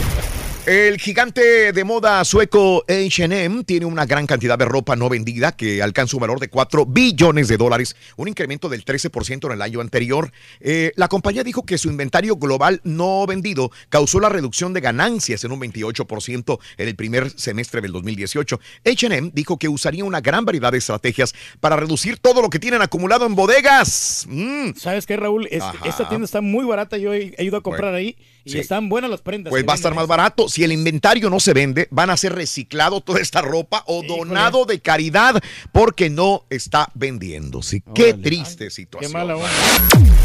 El 0.66 0.98
gigante 1.00 1.72
de 1.72 1.84
moda 1.84 2.22
sueco 2.24 2.84
H&M 2.86 3.64
tiene 3.64 3.86
una 3.86 4.04
gran 4.04 4.26
cantidad 4.26 4.58
de 4.58 4.66
ropa 4.66 4.94
no 4.94 5.08
vendida 5.08 5.52
que 5.52 5.82
alcanza 5.82 6.16
un 6.16 6.20
valor 6.20 6.38
de 6.38 6.48
4 6.48 6.84
billones 6.86 7.48
de 7.48 7.56
dólares, 7.56 7.96
un 8.16 8.28
incremento 8.28 8.68
del 8.68 8.84
13% 8.84 9.46
en 9.46 9.52
el 9.52 9.62
año 9.62 9.80
anterior. 9.80 10.30
Eh, 10.61 10.92
la 10.96 11.08
compañía 11.08 11.42
dijo 11.42 11.64
que 11.64 11.78
su 11.78 11.88
inventario 11.88 12.36
global 12.36 12.80
no 12.84 13.26
vendido 13.26 13.72
causó 13.88 14.20
la 14.20 14.28
reducción 14.28 14.72
de 14.74 14.82
ganancias 14.82 15.42
en 15.44 15.52
un 15.52 15.61
28% 15.61 16.58
en 16.76 16.88
el 16.88 16.94
primer 16.94 17.30
semestre 17.30 17.80
del 17.80 17.92
2018. 17.92 18.61
H&M 18.84 19.30
dijo 19.32 19.58
que 19.58 19.68
usaría 19.68 20.04
una 20.04 20.20
gran 20.20 20.44
variedad 20.44 20.70
de 20.72 20.78
estrategias 20.78 21.34
para 21.61 21.76
reducir 21.76 22.18
todo 22.18 22.42
lo 22.42 22.50
que 22.50 22.58
tienen 22.58 22.82
acumulado 22.82 23.24
en 23.26 23.34
bodegas. 23.34 24.26
Mm. 24.28 24.72
¿Sabes 24.76 25.06
qué, 25.06 25.16
Raúl? 25.16 25.48
Es- 25.50 25.64
esta 25.86 26.06
tienda 26.08 26.26
está 26.26 26.42
muy 26.42 26.66
barata. 26.66 26.98
Yo 26.98 27.14
he, 27.14 27.34
he 27.38 27.44
ido 27.44 27.56
a 27.56 27.62
comprar 27.62 27.94
ahí 27.94 28.16
y 28.45 28.53
sí. 28.53 28.59
están 28.59 28.88
buenas 28.88 29.11
las 29.11 29.20
prendas. 29.20 29.51
Pues 29.51 29.66
va 29.66 29.72
a 29.72 29.76
estar 29.76 29.95
más 29.95 30.07
barato. 30.07 30.49
Si 30.49 30.64
el 30.64 30.72
inventario 30.72 31.30
no 31.30 31.41
se 31.41 31.53
vende, 31.53 31.88
van 31.91 32.11
a 32.11 32.16
ser 32.16 32.34
reciclado 32.34 33.01
toda 33.01 33.20
esta 33.20 33.43
ropa 33.43 33.84
o 33.86 34.03
donado 34.03 34.64
de 34.64 34.80
caridad 34.80 35.41
porque 35.72 36.11
no 36.11 36.45
está 36.51 36.91
vendiéndose. 36.95 37.82
Qué 37.95 38.14
triste 38.14 38.66
Qué 38.66 38.70
situación. 38.70 39.12
mala 39.12 39.36
onda. 39.36 39.49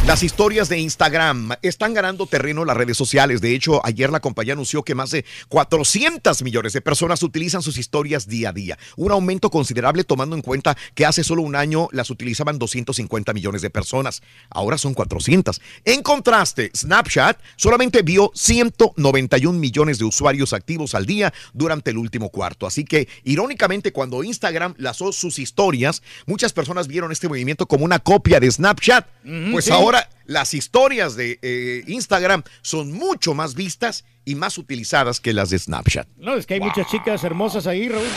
Las 0.05 0.21
historias 0.21 0.69
de 0.69 0.77
Instagram 0.77 1.53
están 1.63 1.95
ganando 1.95 2.27
terreno 2.27 2.61
en 2.61 2.67
las 2.67 2.77
redes 2.77 2.95
sociales. 2.95 3.41
De 3.41 3.55
hecho, 3.55 3.81
ayer 3.83 4.11
la 4.11 4.19
compañía 4.19 4.53
anunció 4.53 4.83
que 4.83 4.93
más 4.93 5.09
de 5.09 5.25
400 5.49 6.43
millones 6.43 6.73
de 6.73 6.81
personas 6.81 7.23
utilizan 7.23 7.63
sus 7.63 7.79
historias 7.79 8.27
día 8.27 8.49
a 8.49 8.53
día. 8.53 8.77
Un 8.97 9.11
aumento 9.11 9.49
considerable 9.49 10.03
tomando 10.03 10.35
en 10.35 10.43
cuenta 10.43 10.77
que 10.93 11.07
hace 11.07 11.23
solo 11.23 11.41
un 11.41 11.55
año 11.55 11.87
las 11.91 12.11
utilizaban 12.11 12.59
250 12.59 13.33
millones 13.33 13.63
de 13.63 13.71
personas. 13.71 14.21
Ahora 14.51 14.77
son 14.77 14.93
400. 14.93 15.59
En 15.85 16.03
contraste, 16.03 16.69
Snapchat 16.75 17.39
solamente 17.55 18.03
vio 18.15 18.31
191 18.33 19.59
millones 19.59 19.99
de 19.99 20.05
usuarios 20.05 20.53
activos 20.53 20.95
al 20.95 21.05
día 21.05 21.33
durante 21.53 21.91
el 21.91 21.97
último 21.97 22.29
cuarto. 22.29 22.65
Así 22.65 22.85
que, 22.85 23.09
irónicamente, 23.25 23.91
cuando 23.91 24.23
Instagram 24.23 24.73
lanzó 24.77 25.11
sus 25.11 25.37
historias, 25.37 26.01
muchas 26.25 26.53
personas 26.53 26.87
vieron 26.87 27.11
este 27.11 27.27
movimiento 27.27 27.65
como 27.65 27.83
una 27.83 27.99
copia 27.99 28.39
de 28.39 28.49
Snapchat. 28.49 29.05
Pues 29.51 29.65
sí. 29.65 29.71
ahora 29.71 30.07
las 30.25 30.53
historias 30.53 31.15
de 31.15 31.39
eh, 31.41 31.83
Instagram 31.87 32.43
son 32.61 32.91
mucho 32.91 33.33
más 33.33 33.55
vistas 33.55 34.05
y 34.25 34.35
más 34.35 34.57
utilizadas 34.57 35.19
que 35.19 35.33
las 35.33 35.51
de 35.51 35.59
Snapchat. 35.59 36.07
No, 36.17 36.35
es 36.35 36.45
que 36.45 36.55
hay 36.55 36.59
muchas 36.59 36.87
chicas 36.87 37.23
hermosas 37.23 37.67
ahí, 37.67 37.87
Raúl. 37.87 38.07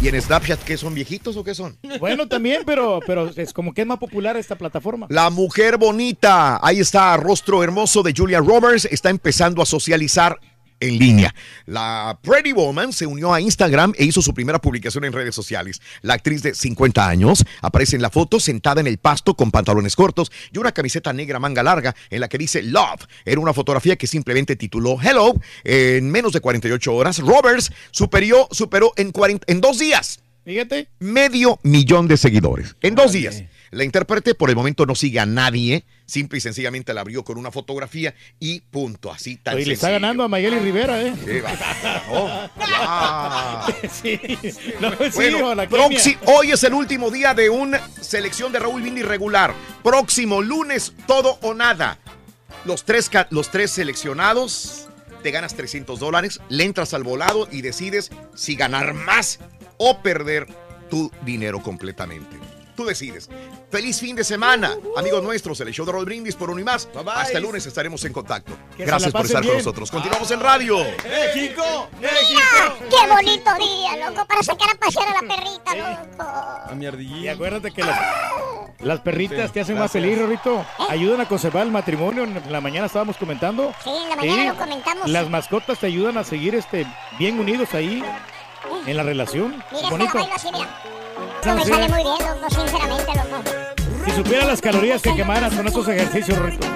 ¿Y 0.00 0.06
en 0.06 0.20
Snapchat 0.20 0.62
qué 0.62 0.76
son 0.76 0.94
viejitos 0.94 1.36
o 1.36 1.42
qué 1.42 1.54
son? 1.54 1.76
Bueno, 1.98 2.28
también, 2.28 2.62
pero, 2.64 3.00
pero 3.04 3.28
es 3.34 3.52
como 3.52 3.74
que 3.74 3.80
es 3.80 3.86
más 3.86 3.98
popular 3.98 4.36
esta 4.36 4.56
plataforma. 4.56 5.08
La 5.10 5.30
mujer 5.30 5.76
bonita, 5.76 6.60
ahí 6.62 6.78
está, 6.78 7.16
rostro 7.16 7.64
hermoso 7.64 8.04
de 8.04 8.14
Julia 8.16 8.38
Roberts, 8.38 8.86
está 8.90 9.10
empezando 9.10 9.60
a 9.60 9.66
socializar 9.66 10.38
en 10.80 10.98
línea. 10.98 11.34
La 11.66 12.18
Pretty 12.22 12.52
Woman 12.52 12.92
se 12.92 13.06
unió 13.06 13.32
a 13.32 13.40
Instagram 13.40 13.92
e 13.96 14.04
hizo 14.04 14.22
su 14.22 14.34
primera 14.34 14.58
publicación 14.60 15.04
en 15.04 15.12
redes 15.12 15.34
sociales. 15.34 15.80
La 16.02 16.14
actriz 16.14 16.42
de 16.42 16.54
50 16.54 17.06
años 17.06 17.44
aparece 17.60 17.96
en 17.96 18.02
la 18.02 18.10
foto 18.10 18.40
sentada 18.40 18.80
en 18.80 18.86
el 18.86 18.98
pasto 18.98 19.34
con 19.34 19.50
pantalones 19.50 19.96
cortos 19.96 20.30
y 20.52 20.58
una 20.58 20.72
camiseta 20.72 21.12
negra 21.12 21.38
manga 21.38 21.62
larga 21.62 21.94
en 22.10 22.20
la 22.20 22.28
que 22.28 22.38
dice 22.38 22.62
Love. 22.62 23.06
Era 23.24 23.40
una 23.40 23.52
fotografía 23.52 23.96
que 23.96 24.06
simplemente 24.06 24.56
tituló 24.56 24.98
Hello. 25.00 25.34
En 25.64 26.10
menos 26.10 26.32
de 26.32 26.40
48 26.40 26.94
horas, 26.94 27.18
Roberts 27.18 27.72
superó, 27.90 28.48
superó 28.50 28.92
en, 28.96 29.12
40 29.12 29.44
en 29.50 29.60
dos 29.60 29.78
días. 29.78 30.20
Fíjate. 30.44 30.88
Medio 30.98 31.58
millón 31.62 32.08
de 32.08 32.16
seguidores. 32.16 32.74
En 32.80 32.94
dos 32.94 33.12
días. 33.12 33.42
La 33.70 33.84
intérprete 33.84 34.34
por 34.34 34.50
el 34.50 34.56
momento 34.56 34.86
no 34.86 34.94
sigue 34.94 35.20
a 35.20 35.26
nadie, 35.26 35.84
simple 36.06 36.38
y 36.38 36.40
sencillamente 36.40 36.94
la 36.94 37.02
abrió 37.02 37.24
con 37.24 37.36
una 37.38 37.50
fotografía 37.50 38.14
y 38.40 38.60
punto, 38.60 39.12
así 39.12 39.36
tan 39.36 39.56
Oye, 39.56 39.66
le 39.66 39.74
está 39.74 39.90
ganando 39.90 40.22
a 40.22 40.28
Mayeli 40.28 40.58
Rivera, 40.58 41.02
¿eh? 41.02 41.14
Va- 41.44 42.50
ah. 42.60 43.72
sí. 43.92 44.18
No, 44.80 44.90
sí, 44.92 45.10
Bueno, 45.14 45.54
la 45.54 45.68
proxi- 45.68 46.18
hoy 46.26 46.52
es 46.52 46.62
el 46.64 46.74
último 46.74 47.10
día 47.10 47.34
de 47.34 47.50
una 47.50 47.80
selección 48.00 48.52
de 48.52 48.58
Raúl 48.58 48.82
Vini 48.82 49.02
regular. 49.02 49.54
Próximo 49.82 50.40
lunes, 50.42 50.92
todo 51.06 51.38
o 51.42 51.54
nada. 51.54 51.98
Los 52.64 52.84
tres, 52.84 53.10
los 53.30 53.50
tres 53.50 53.70
seleccionados, 53.70 54.88
te 55.22 55.30
ganas 55.30 55.54
300 55.54 55.98
dólares, 56.00 56.40
le 56.48 56.64
entras 56.64 56.94
al 56.94 57.02
volado 57.04 57.48
y 57.50 57.62
decides 57.62 58.10
si 58.34 58.54
ganar 58.56 58.94
más 58.94 59.38
o 59.76 60.00
perder 60.02 60.46
tu 60.90 61.10
dinero 61.22 61.62
completamente. 61.62 62.36
Tú 62.78 62.84
decides. 62.84 63.28
Feliz 63.72 63.98
fin 63.98 64.14
de 64.14 64.22
semana, 64.22 64.76
amigos 64.96 65.20
nuestros. 65.20 65.60
El 65.62 65.72
show 65.72 65.84
de 65.84 65.90
Raúl 65.90 66.04
Brindis 66.04 66.36
por 66.36 66.48
uno 66.48 66.60
y 66.60 66.62
más. 66.62 66.88
Hasta 67.12 67.36
el 67.38 67.42
lunes 67.42 67.66
estaremos 67.66 68.04
en 68.04 68.12
contacto. 68.12 68.56
Que 68.76 68.84
Gracias 68.84 69.12
la 69.12 69.18
por 69.18 69.26
estar 69.26 69.44
con 69.44 69.56
nosotros. 69.56 69.90
Continuamos 69.90 70.30
en 70.30 70.38
radio. 70.38 70.78
¡México! 70.78 71.88
¡Mira! 71.98 72.76
¡Qué 72.88 73.12
bonito 73.12 73.50
día, 73.56 74.08
loco! 74.08 74.24
Para 74.28 74.44
sacar 74.44 74.68
a 74.70 74.78
pasear 74.78 75.08
a 75.08 75.22
la 75.22 75.28
perrita, 75.28 75.74
loco. 75.74 76.22
A 76.22 76.72
mi 76.76 76.86
ardillita. 76.86 77.18
Y 77.18 77.26
acuérdate 77.26 77.72
que 77.72 77.82
las, 77.82 77.98
las 78.78 79.00
perritas 79.00 79.52
te 79.52 79.60
hacen 79.60 79.76
más 79.76 79.90
feliz, 79.90 80.16
Rorito. 80.16 80.64
Ayudan 80.88 81.20
a 81.20 81.26
conservar 81.26 81.64
el 81.66 81.72
matrimonio. 81.72 82.22
En 82.22 82.52
la 82.52 82.60
mañana 82.60 82.86
estábamos 82.86 83.16
comentando. 83.16 83.74
Sí, 83.82 83.90
en 83.90 84.08
la 84.08 84.14
mañana 84.14 84.52
lo 84.52 84.56
comentamos. 84.56 85.10
Las 85.10 85.28
mascotas 85.28 85.80
te 85.80 85.86
ayudan 85.86 86.16
a 86.16 86.22
seguir 86.22 86.54
este, 86.54 86.86
bien 87.18 87.40
unidos 87.40 87.74
ahí 87.74 88.04
en 88.86 88.96
la 88.96 89.02
relación. 89.02 89.64
Mira, 89.72 89.90
Bonito. 89.90 90.10
pero 90.12 90.24
bailo 90.26 90.36
así, 90.36 90.48
mira. 90.52 90.97
No 91.44 91.54
me 91.54 91.64
sale 91.64 91.88
muy 91.88 92.02
bien, 92.02 92.18
loco, 92.18 92.50
sinceramente, 92.50 93.12
loco. 93.14 93.42
Si 94.04 94.10
supiera 94.12 94.44
las 94.44 94.60
calorías 94.60 95.02
que 95.02 95.14
quemaras 95.14 95.54
con 95.54 95.66
esos 95.66 95.88
ejercicios, 95.88 96.38
Rorito. 96.38 96.66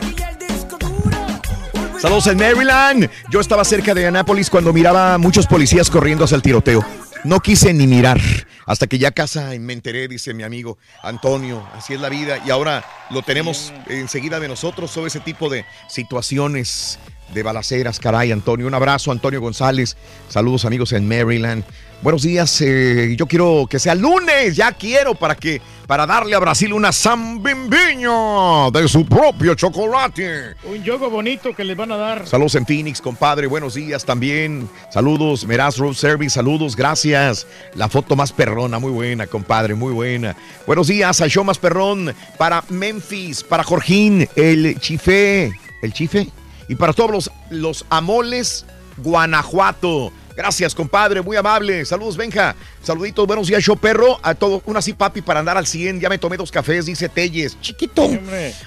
Saludos 2.02 2.27
en 2.27 2.39
Maryland. 2.39 3.09
Yo 3.31 3.40
estaba 3.40 3.64
cerca 3.64 3.94
de 3.94 4.06
Anápolis 4.06 4.51
cuando 4.51 4.73
miraba 4.73 5.14
a 5.14 5.19
muchos 5.19 5.47
policías 5.47 5.89
corriendo 5.89 6.24
hacia 6.24 6.35
el 6.35 6.43
tiroteo. 6.43 6.85
No 7.23 7.39
quise 7.39 7.73
ni 7.73 7.86
mirar. 7.86 8.20
Hasta 8.66 8.89
que 8.89 8.98
ya 8.98 9.12
casa 9.12 9.51
me 9.60 9.73
enteré, 9.73 10.09
dice 10.09 10.35
mi 10.35 10.43
amigo 10.43 10.78
Antonio. 11.02 11.64
Así 11.77 11.94
es 11.94 12.01
la 12.01 12.09
vida. 12.09 12.39
Y 12.44 12.51
ahora 12.51 12.85
lo 13.10 13.23
tenemos 13.23 13.73
enseguida 13.89 14.40
de 14.40 14.48
nosotros. 14.48 14.93
Todo 14.93 15.06
ese 15.06 15.20
tipo 15.20 15.48
de 15.48 15.64
situaciones 15.89 16.98
de 17.32 17.43
balaceras. 17.44 18.01
Caray, 18.01 18.32
Antonio. 18.32 18.66
Un 18.66 18.74
abrazo, 18.74 19.12
Antonio 19.12 19.40
González. 19.40 19.97
Saludos, 20.28 20.64
amigos 20.64 20.93
en 20.93 21.06
Maryland. 21.06 21.64
Buenos 22.02 22.22
días. 22.22 22.60
eh, 22.62 23.14
yo 23.16 23.28
quiero 23.28 23.68
que 23.70 23.78
sea 23.78 23.94
lunes. 23.94 24.56
Ya 24.56 24.72
quiero 24.72 25.14
para 25.14 25.36
que 25.36 25.62
para 25.86 26.04
darle 26.04 26.34
a 26.34 26.40
Brasil 26.40 26.72
una 26.72 26.90
zambimbiño 26.90 28.72
de 28.72 28.88
su 28.88 29.06
propio 29.06 29.54
chocolate. 29.54 30.56
Un 30.64 30.82
yogo 30.82 31.08
bonito 31.08 31.54
que 31.54 31.62
les 31.62 31.76
van 31.76 31.92
a 31.92 31.96
dar. 31.96 32.26
Saludos 32.26 32.56
en 32.56 32.66
Phoenix, 32.66 33.00
compadre. 33.00 33.46
Buenos 33.46 33.74
días 33.74 34.04
también. 34.04 34.68
Saludos, 34.90 35.46
Meraz 35.46 35.78
Road 35.78 35.94
Service. 35.94 36.30
Saludos, 36.34 36.74
gracias. 36.74 37.46
La 37.76 37.88
foto 37.88 38.16
más 38.16 38.32
perrona, 38.32 38.80
muy 38.80 38.90
buena, 38.90 39.28
compadre, 39.28 39.76
muy 39.76 39.92
buena. 39.92 40.34
Buenos 40.66 40.88
días 40.88 41.20
al 41.20 41.30
show 41.30 41.44
más 41.44 41.58
perrón 41.58 42.12
para 42.36 42.64
Memphis, 42.68 43.44
para 43.44 43.62
Jorgín, 43.62 44.28
el 44.34 44.76
Chife, 44.80 45.52
el 45.82 45.92
Chife, 45.92 46.28
y 46.68 46.74
para 46.74 46.94
todos 46.94 47.12
los, 47.12 47.30
los 47.50 47.86
amoles 47.90 48.66
Guanajuato. 48.96 50.12
Gracias, 50.43 50.74
compadre, 50.74 51.23
muy 51.23 51.36
amable. 51.36 51.85
Saludos, 51.85 52.16
Benja. 52.16 52.56
Saluditos, 52.82 53.28
buenos 53.28 53.47
días, 53.47 53.62
show 53.62 53.77
perro. 53.77 54.19
A 54.24 54.35
todos, 54.35 54.60
una 54.66 54.81
así, 54.81 54.93
papi, 54.93 55.23
para 55.23 55.39
andar 55.39 55.56
al 55.56 55.69
100. 55.69 56.01
Ya 56.01 56.09
me 56.09 56.19
tomé 56.19 56.36
dos 56.36 56.51
cafés, 56.51 56.85
dice 56.85 57.09
Telles. 57.09 57.56
Chiquito. 57.60 58.10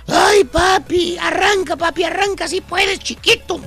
Ay, 0.07 0.45
papi, 0.45 1.17
arranca, 1.17 1.75
papi, 1.75 2.05
arranca, 2.05 2.47
si 2.47 2.61
puedes, 2.61 2.99
chiquito. 2.99 3.59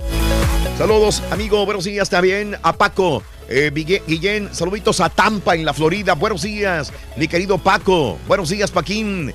Saludos, 0.79 1.23
amigo. 1.31 1.67
Buenos 1.67 1.85
días 1.85 2.09
también 2.09 2.57
a 2.63 2.73
Paco. 2.73 3.23
Eh, 3.47 3.71
Guillén, 3.75 4.55
saluditos 4.55 5.03
a 5.03 5.11
Tampa 5.11 5.55
en 5.55 5.67
la 5.67 5.75
Florida. 5.75 6.15
Buenos 6.15 6.41
días, 6.41 6.91
mi 7.17 7.29
querido 7.29 7.59
Paco. 7.59 8.19
Buenos 8.27 8.49
días, 8.49 8.71
Paquín. 8.71 9.35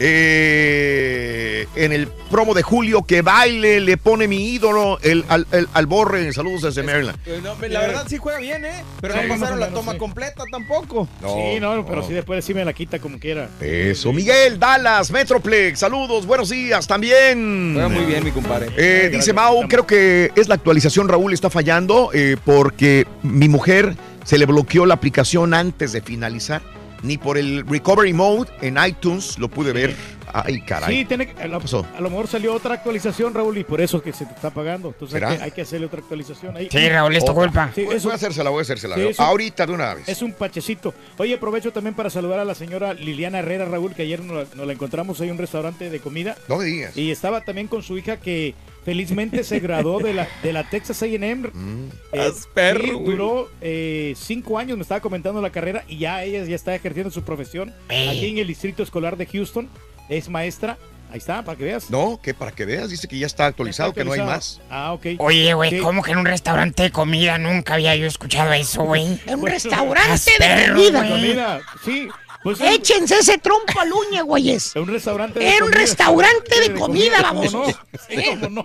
Eh, 0.00 1.66
en 1.76 1.92
el 1.92 2.08
promo 2.30 2.54
de 2.54 2.62
Julio, 2.62 3.02
que 3.02 3.22
baile, 3.22 3.80
le 3.80 3.96
pone 3.96 4.28
mi 4.28 4.50
ídolo, 4.52 4.98
el, 5.02 5.24
al, 5.28 5.46
el- 5.52 5.68
al 5.72 5.86
Borre. 5.86 6.32
Saludos 6.32 6.62
desde 6.62 6.82
Maryland. 6.82 7.18
No, 7.42 7.54
la 7.68 7.80
verdad 7.80 8.04
sí 8.08 8.16
juega 8.18 8.38
bien, 8.38 8.64
¿eh? 8.64 8.82
Pero 9.00 9.14
Sí, 9.14 9.20
no 9.22 9.28
pasaron 9.34 9.60
la 9.60 9.68
toma 9.70 9.92
sí. 9.92 9.98
completa 9.98 10.44
tampoco. 10.50 11.08
sí, 11.20 11.60
no, 11.60 11.84
pero 11.86 12.06
sí 12.06 12.12
después 12.12 12.44
sí 12.44 12.54
me 12.54 12.64
la 12.64 12.72
quita 12.72 12.98
como 12.98 13.18
quiera. 13.18 13.48
Eso, 13.60 14.12
Miguel, 14.12 14.58
Dallas, 14.58 15.10
Metroplex, 15.10 15.78
saludos, 15.78 16.26
buenos 16.26 16.48
días 16.50 16.86
también. 16.86 17.72
Juega 17.74 17.88
muy 17.88 18.04
bien, 18.04 18.24
mi 18.24 18.30
compadre. 18.30 18.68
Eh, 18.76 19.08
dice 19.12 19.32
Mau, 19.32 19.66
creo 19.68 19.86
que 19.86 20.30
es 20.36 20.48
la 20.48 20.54
actualización, 20.54 21.08
Raúl, 21.08 21.32
está 21.32 21.50
fallando 21.50 22.10
eh, 22.12 22.36
porque 22.44 23.06
mi 23.22 23.48
mujer 23.48 23.94
se 24.24 24.38
le 24.38 24.46
bloqueó 24.46 24.84
la 24.86 24.94
aplicación 24.94 25.54
antes 25.54 25.92
de 25.92 26.02
finalizar. 26.02 26.60
Ni 27.02 27.16
por 27.18 27.38
el 27.38 27.66
Recovery 27.66 28.12
Mode 28.12 28.50
en 28.60 28.76
iTunes 28.84 29.38
lo 29.38 29.48
pude 29.48 29.72
ver. 29.72 29.94
Ay, 30.30 30.60
caray. 30.60 30.94
Sí, 30.94 31.04
tiene, 31.06 31.26
que- 31.28 31.42
a, 31.42 31.46
lo, 31.46 31.58
pasó? 31.58 31.86
a 31.96 32.00
lo 32.02 32.10
mejor 32.10 32.28
salió 32.28 32.52
otra 32.52 32.74
actualización, 32.74 33.32
Raúl, 33.32 33.56
y 33.56 33.64
por 33.64 33.80
eso 33.80 33.96
es 33.98 34.02
que 34.02 34.12
se 34.12 34.26
te 34.26 34.34
está 34.34 34.50
pagando. 34.50 34.88
Entonces 34.88 35.22
hay 35.22 35.36
que, 35.38 35.42
hay 35.44 35.50
que 35.52 35.62
hacerle 35.62 35.86
otra 35.86 36.00
actualización 36.00 36.54
ahí. 36.56 36.68
Sí, 36.70 36.88
Raúl, 36.88 37.16
es 37.16 37.24
tu 37.24 37.32
culpa. 37.32 37.70
Sí, 37.74 37.84
voy, 37.84 37.96
es 37.96 38.02
voy 38.02 38.12
a 38.12 38.16
hacérsela, 38.16 38.50
voy 38.50 38.58
a 38.58 38.62
hacérsela. 38.62 38.96
Sí, 38.96 39.10
Ahorita 39.16 39.66
de 39.66 39.72
una 39.72 39.94
vez. 39.94 40.06
Es 40.08 40.20
un 40.20 40.32
pachecito. 40.32 40.92
Oye, 41.16 41.34
aprovecho 41.34 41.72
también 41.72 41.94
para 41.94 42.10
saludar 42.10 42.40
a 42.40 42.44
la 42.44 42.54
señora 42.54 42.92
Liliana 42.92 43.38
Herrera, 43.38 43.64
Raúl, 43.64 43.94
que 43.94 44.02
ayer 44.02 44.20
nos 44.22 44.48
la, 44.50 44.54
nos 44.54 44.66
la 44.66 44.72
encontramos 44.74 45.18
ahí 45.20 45.28
en 45.28 45.32
un 45.32 45.38
restaurante 45.38 45.88
de 45.88 46.00
comida. 46.00 46.36
No 46.46 46.58
me 46.58 46.64
digas. 46.64 46.94
Y 46.96 47.10
estaba 47.10 47.40
también 47.40 47.66
con 47.68 47.82
su 47.82 47.96
hija 47.96 48.18
que 48.18 48.54
felizmente 48.88 49.44
se 49.44 49.60
graduó 49.60 49.98
de 49.98 50.14
la, 50.14 50.26
de 50.42 50.50
la 50.50 50.64
Texas 50.64 51.02
A&M. 51.02 51.50
Mm. 51.52 51.90
Eh, 52.12 52.30
sí, 52.34 52.90
güey. 52.90 53.04
duró 53.04 53.50
eh, 53.60 54.14
cinco 54.16 54.58
años, 54.58 54.78
me 54.78 54.82
estaba 54.82 55.02
comentando 55.02 55.42
la 55.42 55.50
carrera 55.50 55.84
y 55.86 55.98
ya 55.98 56.24
ella 56.24 56.42
ya 56.44 56.56
está 56.56 56.74
ejerciendo 56.74 57.10
su 57.10 57.22
profesión 57.22 57.74
Ey. 57.90 58.08
aquí 58.08 58.30
en 58.30 58.38
el 58.38 58.46
distrito 58.46 58.82
escolar 58.82 59.18
de 59.18 59.26
Houston. 59.26 59.68
Es 60.08 60.30
maestra. 60.30 60.78
Ahí 61.10 61.18
está, 61.18 61.42
para 61.44 61.58
que 61.58 61.64
veas. 61.64 61.90
No, 61.90 62.18
que 62.22 62.32
para 62.32 62.50
que 62.50 62.64
veas, 62.64 62.88
dice 62.88 63.08
que 63.08 63.18
ya 63.18 63.26
está 63.26 63.44
actualizado, 63.44 63.92
que 63.92 64.04
no 64.04 64.12
hay 64.12 64.20
más. 64.20 64.58
Ah, 64.70 64.94
ok. 64.94 65.06
Oye, 65.18 65.52
güey. 65.52 65.80
¿cómo 65.80 66.02
que 66.02 66.12
en 66.12 66.18
un 66.18 66.26
restaurante 66.26 66.84
de 66.84 66.90
comida 66.90 67.36
nunca 67.36 67.74
había 67.74 67.94
yo 67.94 68.06
escuchado 68.06 68.54
eso, 68.54 68.84
güey? 68.84 69.20
En 69.26 69.40
un 69.40 69.46
restaurante 69.50 70.30
de 70.38 70.72
comida. 70.72 70.98
güey. 71.00 71.10
Comida, 71.10 71.60
sí. 71.84 72.08
Pues 72.56 72.60
Échense 72.62 73.18
ese 73.18 73.36
trompo 73.36 73.78
al 73.80 73.92
uña, 73.92 74.22
güeyes. 74.22 74.74
En 74.74 74.82
un 74.82 74.88
restaurante 74.88 75.38
de 75.38 75.46
Era 75.48 75.56
un 75.56 75.70
comida. 75.70 75.78
restaurante 75.80 76.60
de 76.60 76.72
comida, 76.74 77.16
¿cómo 77.28 77.40
vamos. 77.42 77.52
no? 77.52 77.66
Sí, 78.08 78.24
¿cómo 78.40 78.48
no? 78.48 78.64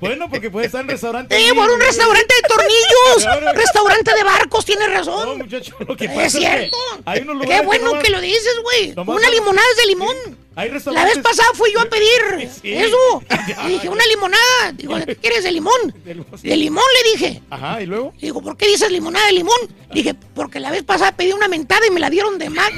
Bueno, 0.00 0.28
porque 0.28 0.50
puede 0.50 0.66
estar 0.66 0.80
en 0.80 0.88
restaurante. 0.88 1.36
Eh, 1.36 1.46
ahí, 1.50 1.52
por 1.54 1.70
un 1.70 1.80
restaurante 1.80 2.34
de 2.34 2.48
tornillos. 2.48 3.54
restaurante 3.54 4.14
de 4.14 4.24
barcos, 4.24 4.64
tienes 4.64 4.88
No, 4.88 4.94
razón. 4.94 5.38
muchacho, 5.38 5.76
lo 5.86 5.96
que 5.96 6.06
Es 6.06 6.10
pasa 6.10 6.24
es, 6.26 6.32
cierto. 6.32 6.76
que 6.96 7.02
hay 7.10 7.20
unos 7.20 7.46
Qué 7.46 7.60
bueno 7.62 7.94
no 7.94 8.02
que 8.02 8.10
lo 8.10 8.20
dices, 8.20 8.54
güey. 8.64 8.94
Una 8.96 9.30
limonada 9.30 9.66
es 9.70 9.76
de 9.76 9.86
limón. 9.86 10.16
La 10.56 11.04
vez 11.06 11.18
pasada 11.18 11.48
fui 11.54 11.72
yo 11.72 11.80
a 11.80 11.86
pedir 11.86 12.50
Sí. 12.60 12.74
eso. 12.74 13.22
Y 13.64 13.68
dije, 13.68 13.88
una 13.88 14.04
limonada. 14.06 14.72
Digo, 14.74 14.94
¿qué 15.06 15.16
quieres 15.16 15.44
de 15.44 15.52
limón? 15.52 15.72
De 16.04 16.56
limón. 16.56 16.84
Le 17.02 17.10
dije. 17.12 17.42
Ajá, 17.50 17.80
y 17.80 17.86
luego. 17.86 18.12
Digo, 18.20 18.42
¿por 18.42 18.56
qué 18.56 18.66
dices 18.66 18.90
limonada 18.90 19.26
de 19.26 19.32
limón? 19.32 19.56
Dije, 19.92 20.14
porque 20.34 20.60
la 20.60 20.70
vez 20.70 20.82
pasada 20.82 21.12
pedí 21.12 21.32
una 21.32 21.48
mentada 21.48 21.86
y 21.86 21.90
me 21.90 22.00
la 22.00 22.10
dieron 22.10 22.38
de 22.38 22.50
más. 22.50 22.70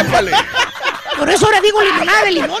¡Épale! 0.00 0.32
Por 1.18 1.30
eso 1.30 1.46
ahora 1.46 1.60
digo 1.60 1.80
limonada 1.82 2.24
de 2.24 2.30
limón. 2.32 2.60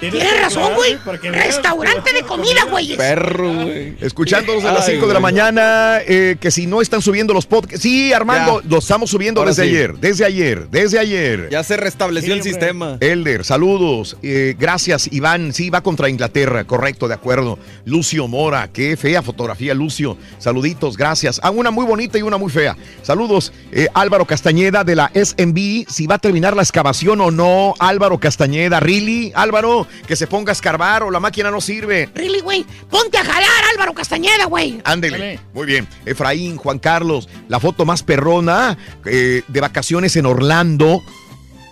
Tienes 0.00 0.40
razón, 0.40 0.74
güey. 0.74 0.96
Restaurante 1.32 2.12
de 2.12 2.22
comida, 2.22 2.64
güey. 2.70 2.96
Perro, 2.96 3.52
güey. 3.52 3.96
Escuchándonos 4.00 4.64
a 4.64 4.72
las 4.72 4.88
Ay, 4.88 4.94
5 4.94 5.06
de 5.06 5.14
la 5.14 5.20
mañana, 5.20 5.98
eh, 6.06 6.36
que 6.40 6.50
si 6.50 6.66
no 6.66 6.80
están 6.80 7.02
subiendo 7.02 7.34
los 7.34 7.46
podcasts. 7.46 7.82
Sí, 7.82 8.12
Armando, 8.12 8.62
Ya. 8.62 8.68
los 8.70 8.84
estamos 8.84 9.10
subiendo 9.10 9.40
Ahora 9.40 9.50
desde 9.50 9.64
sí. 9.64 9.68
ayer, 9.70 9.94
desde 9.98 10.24
ayer, 10.24 10.68
desde 10.70 10.98
ayer. 10.98 11.48
Ya 11.50 11.62
se 11.62 11.76
restableció 11.76 12.32
el 12.34 12.42
sistema. 12.42 12.96
Elder, 13.00 13.44
saludos. 13.44 14.16
Eh, 14.22 14.54
gracias, 14.58 15.08
Iván. 15.12 15.52
Sí, 15.52 15.68
va 15.70 15.82
contra 15.82 16.08
Inglaterra, 16.08 16.64
correcto, 16.64 17.06
de 17.08 17.14
acuerdo. 17.14 17.58
Lucio 17.84 18.26
Mora, 18.28 18.70
qué 18.72 18.96
fea 18.96 19.22
fotografía, 19.22 19.74
Lucio. 19.74 20.16
Saluditos, 20.38 20.96
gracias. 20.96 21.38
Ah, 21.42 21.50
una 21.50 21.70
muy 21.70 21.84
bonita 21.86 22.18
y 22.18 22.22
una 22.22 22.38
muy 22.38 22.50
fea. 22.50 22.76
Saludos, 23.02 23.52
eh, 23.72 23.88
Álvaro 23.94 24.24
Castañeda 24.24 24.84
de 24.84 24.96
la 24.96 25.10
SMB. 25.24 25.88
Si 25.88 26.06
va 26.06 26.16
a 26.16 26.18
terminar 26.18 26.56
la 26.56 26.62
excavación 26.62 27.20
o 27.20 27.30
no, 27.30 27.74
Álvaro 27.78 28.18
Castañeda. 28.18 28.80
¿Really? 28.80 29.32
Álvaro, 29.34 29.86
que 30.06 30.16
se 30.16 30.26
ponga 30.26 30.50
a 30.50 30.54
escarbar 30.54 31.02
o 31.02 31.10
la 31.10 31.20
máquina 31.20 31.50
no 31.50 31.60
sirve. 31.60 32.08
Really, 32.14 32.40
güey. 32.40 32.64
Ponte 32.90 33.18
a 33.18 33.24
jalar, 33.24 33.64
Álvaro 33.72 33.94
Castañeda, 33.94 34.46
güey. 34.46 34.80
Ándele. 34.84 35.40
Muy 35.52 35.66
bien. 35.66 35.86
Efraín, 36.04 36.56
Juan 36.56 36.78
Carlos, 36.78 37.28
la 37.48 37.60
foto 37.60 37.84
más 37.84 38.02
perrona 38.02 38.76
eh, 39.04 39.42
de 39.46 39.60
vacaciones 39.60 40.16
en 40.16 40.26
Orlando. 40.26 41.02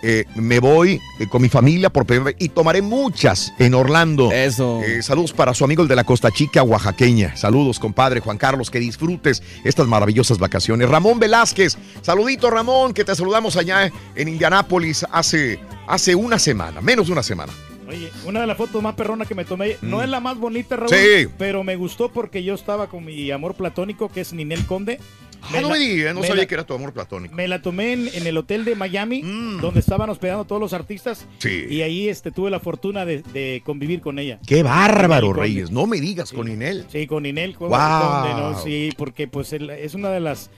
Eh, 0.03 0.25
me 0.35 0.59
voy 0.59 0.99
eh, 1.19 1.27
con 1.29 1.41
mi 1.41 1.49
familia 1.49 1.91
por 1.91 2.05
primera 2.05 2.25
vez 2.25 2.35
y 2.39 2.49
tomaré 2.49 2.81
muchas 2.81 3.53
en 3.59 3.73
Orlando. 3.75 4.31
Eso. 4.31 4.81
Eh, 4.83 5.03
saludos 5.03 5.31
para 5.33 5.53
su 5.53 5.63
amigo 5.63 5.83
el 5.83 5.87
de 5.87 5.95
la 5.95 6.03
Costa 6.03 6.31
Chica, 6.31 6.63
oaxaqueña. 6.63 7.35
Saludos, 7.37 7.79
compadre 7.79 8.19
Juan 8.19 8.37
Carlos, 8.37 8.71
que 8.71 8.79
disfrutes 8.79 9.43
estas 9.63 9.87
maravillosas 9.87 10.39
vacaciones. 10.39 10.89
Ramón 10.89 11.19
Velázquez, 11.19 11.77
saludito 12.01 12.49
Ramón, 12.49 12.93
que 12.93 13.03
te 13.05 13.15
saludamos 13.15 13.57
allá 13.57 13.91
en 14.15 14.27
Indianápolis 14.27 15.05
hace, 15.11 15.59
hace 15.87 16.15
una 16.15 16.39
semana, 16.39 16.81
menos 16.81 17.07
de 17.07 17.13
una 17.13 17.23
semana. 17.23 17.53
Oye, 17.87 18.09
una 18.25 18.39
de 18.41 18.47
las 18.47 18.55
fotos 18.57 18.81
más 18.81 18.95
perronas 18.95 19.27
que 19.27 19.35
me 19.35 19.43
tomé, 19.43 19.75
no 19.81 19.97
Mm. 19.97 20.01
es 20.03 20.09
la 20.09 20.19
más 20.21 20.37
bonita, 20.37 20.77
Raúl, 20.77 20.89
Sí. 20.89 21.27
pero 21.37 21.63
me 21.65 21.75
gustó 21.75 22.09
porque 22.09 22.41
yo 22.41 22.53
estaba 22.53 22.87
con 22.87 23.03
mi 23.03 23.29
amor 23.31 23.53
platónico, 23.53 24.07
que 24.09 24.21
es 24.21 24.31
Ninel 24.33 24.65
Conde. 24.65 24.97
Ah, 25.43 25.47
no 25.61 25.61
la- 25.61 25.69
me 25.69 25.79
digas, 25.79 26.13
no 26.13 26.21
me 26.21 26.27
sabía 26.27 26.43
la- 26.43 26.47
que 26.47 26.53
era 26.53 26.65
tu 26.65 26.73
amor 26.73 26.93
platónico. 26.93 27.33
Me 27.35 27.47
la 27.47 27.61
tomé 27.61 27.93
en, 27.93 28.07
en 28.13 28.27
el 28.27 28.37
hotel 28.37 28.63
de 28.65 28.75
Miami, 28.75 29.21
donde 29.61 29.79
estaban 29.79 30.09
hospedando 30.09 30.45
todos 30.45 30.61
los 30.61 30.73
artistas. 30.73 31.25
Mm. 31.25 31.35
Sí. 31.39 31.65
Y 31.69 31.81
ahí 31.81 32.09
este, 32.09 32.31
tuve 32.31 32.49
la 32.51 32.59
fortuna 32.59 33.05
de, 33.05 33.21
de 33.33 33.61
convivir 33.65 34.01
con 34.01 34.19
ella. 34.19 34.39
Qué 34.45 34.63
bárbaro. 34.63 35.33
Reyes. 35.33 35.71
No 35.71 35.87
me 35.87 35.99
digas 35.99 36.31
con 36.31 36.47
Inel. 36.49 36.85
Sí, 36.91 37.07
con 37.07 37.25
Inel 37.25 37.55
Guau. 37.57 38.51
¿no? 38.53 38.59
Sí, 38.61 38.89
porque 38.97 39.27
pues 39.27 39.53
él- 39.53 39.69
es 39.69 39.93
una 39.95 40.09
de 40.09 40.19
las, 40.19 40.49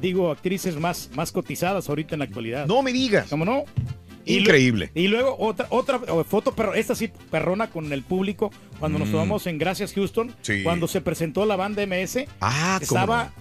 digo, 0.00 0.30
actrices 0.30 0.76
más, 0.76 1.10
más 1.14 1.32
cotizadas 1.32 1.88
ahorita 1.88 2.14
en 2.14 2.20
la 2.20 2.24
actualidad. 2.24 2.66
No 2.66 2.82
me 2.82 2.92
digas. 2.92 3.28
¿Cómo 3.30 3.44
no? 3.44 3.64
Increíble. 4.24 4.90
Y 4.94 5.08
luego 5.08 5.34
otra 5.38 5.66
otra 5.70 5.98
foto, 6.24 6.52
pero 6.54 6.74
esta 6.74 6.94
sí 6.94 7.10
perrona 7.30 7.70
con 7.70 7.92
el 7.92 8.02
público 8.02 8.52
cuando 8.78 9.00
nos 9.00 9.08
Mm. 9.08 9.12
tomamos 9.12 9.46
en 9.48 9.58
Gracias 9.58 9.92
Houston, 9.94 10.32
Sí. 10.42 10.62
cuando 10.62 10.86
se 10.86 11.00
presentó 11.00 11.44
la 11.44 11.56
banda 11.56 11.82
MS. 11.82 12.26
Ah, 12.40 12.78
cómo 12.86 13.00
estaba 13.00 13.32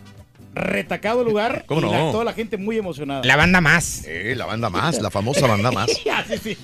retacado 0.54 1.22
el 1.22 1.28
lugar 1.28 1.64
¿Cómo 1.66 1.80
y 1.82 1.84
no? 1.86 1.92
la- 1.92 2.12
toda 2.12 2.24
la 2.26 2.34
gente 2.34 2.58
muy 2.58 2.78
emocionada. 2.78 3.24
La 3.24 3.36
banda 3.38 3.62
más. 3.62 4.04
Eh, 4.06 4.34
la 4.36 4.46
banda 4.46 4.70
más, 4.70 5.02
la 5.02 5.10
famosa 5.10 5.48
banda 5.48 5.72
más. 5.72 5.90
Sí, 6.28 6.38
sí, 6.42 6.58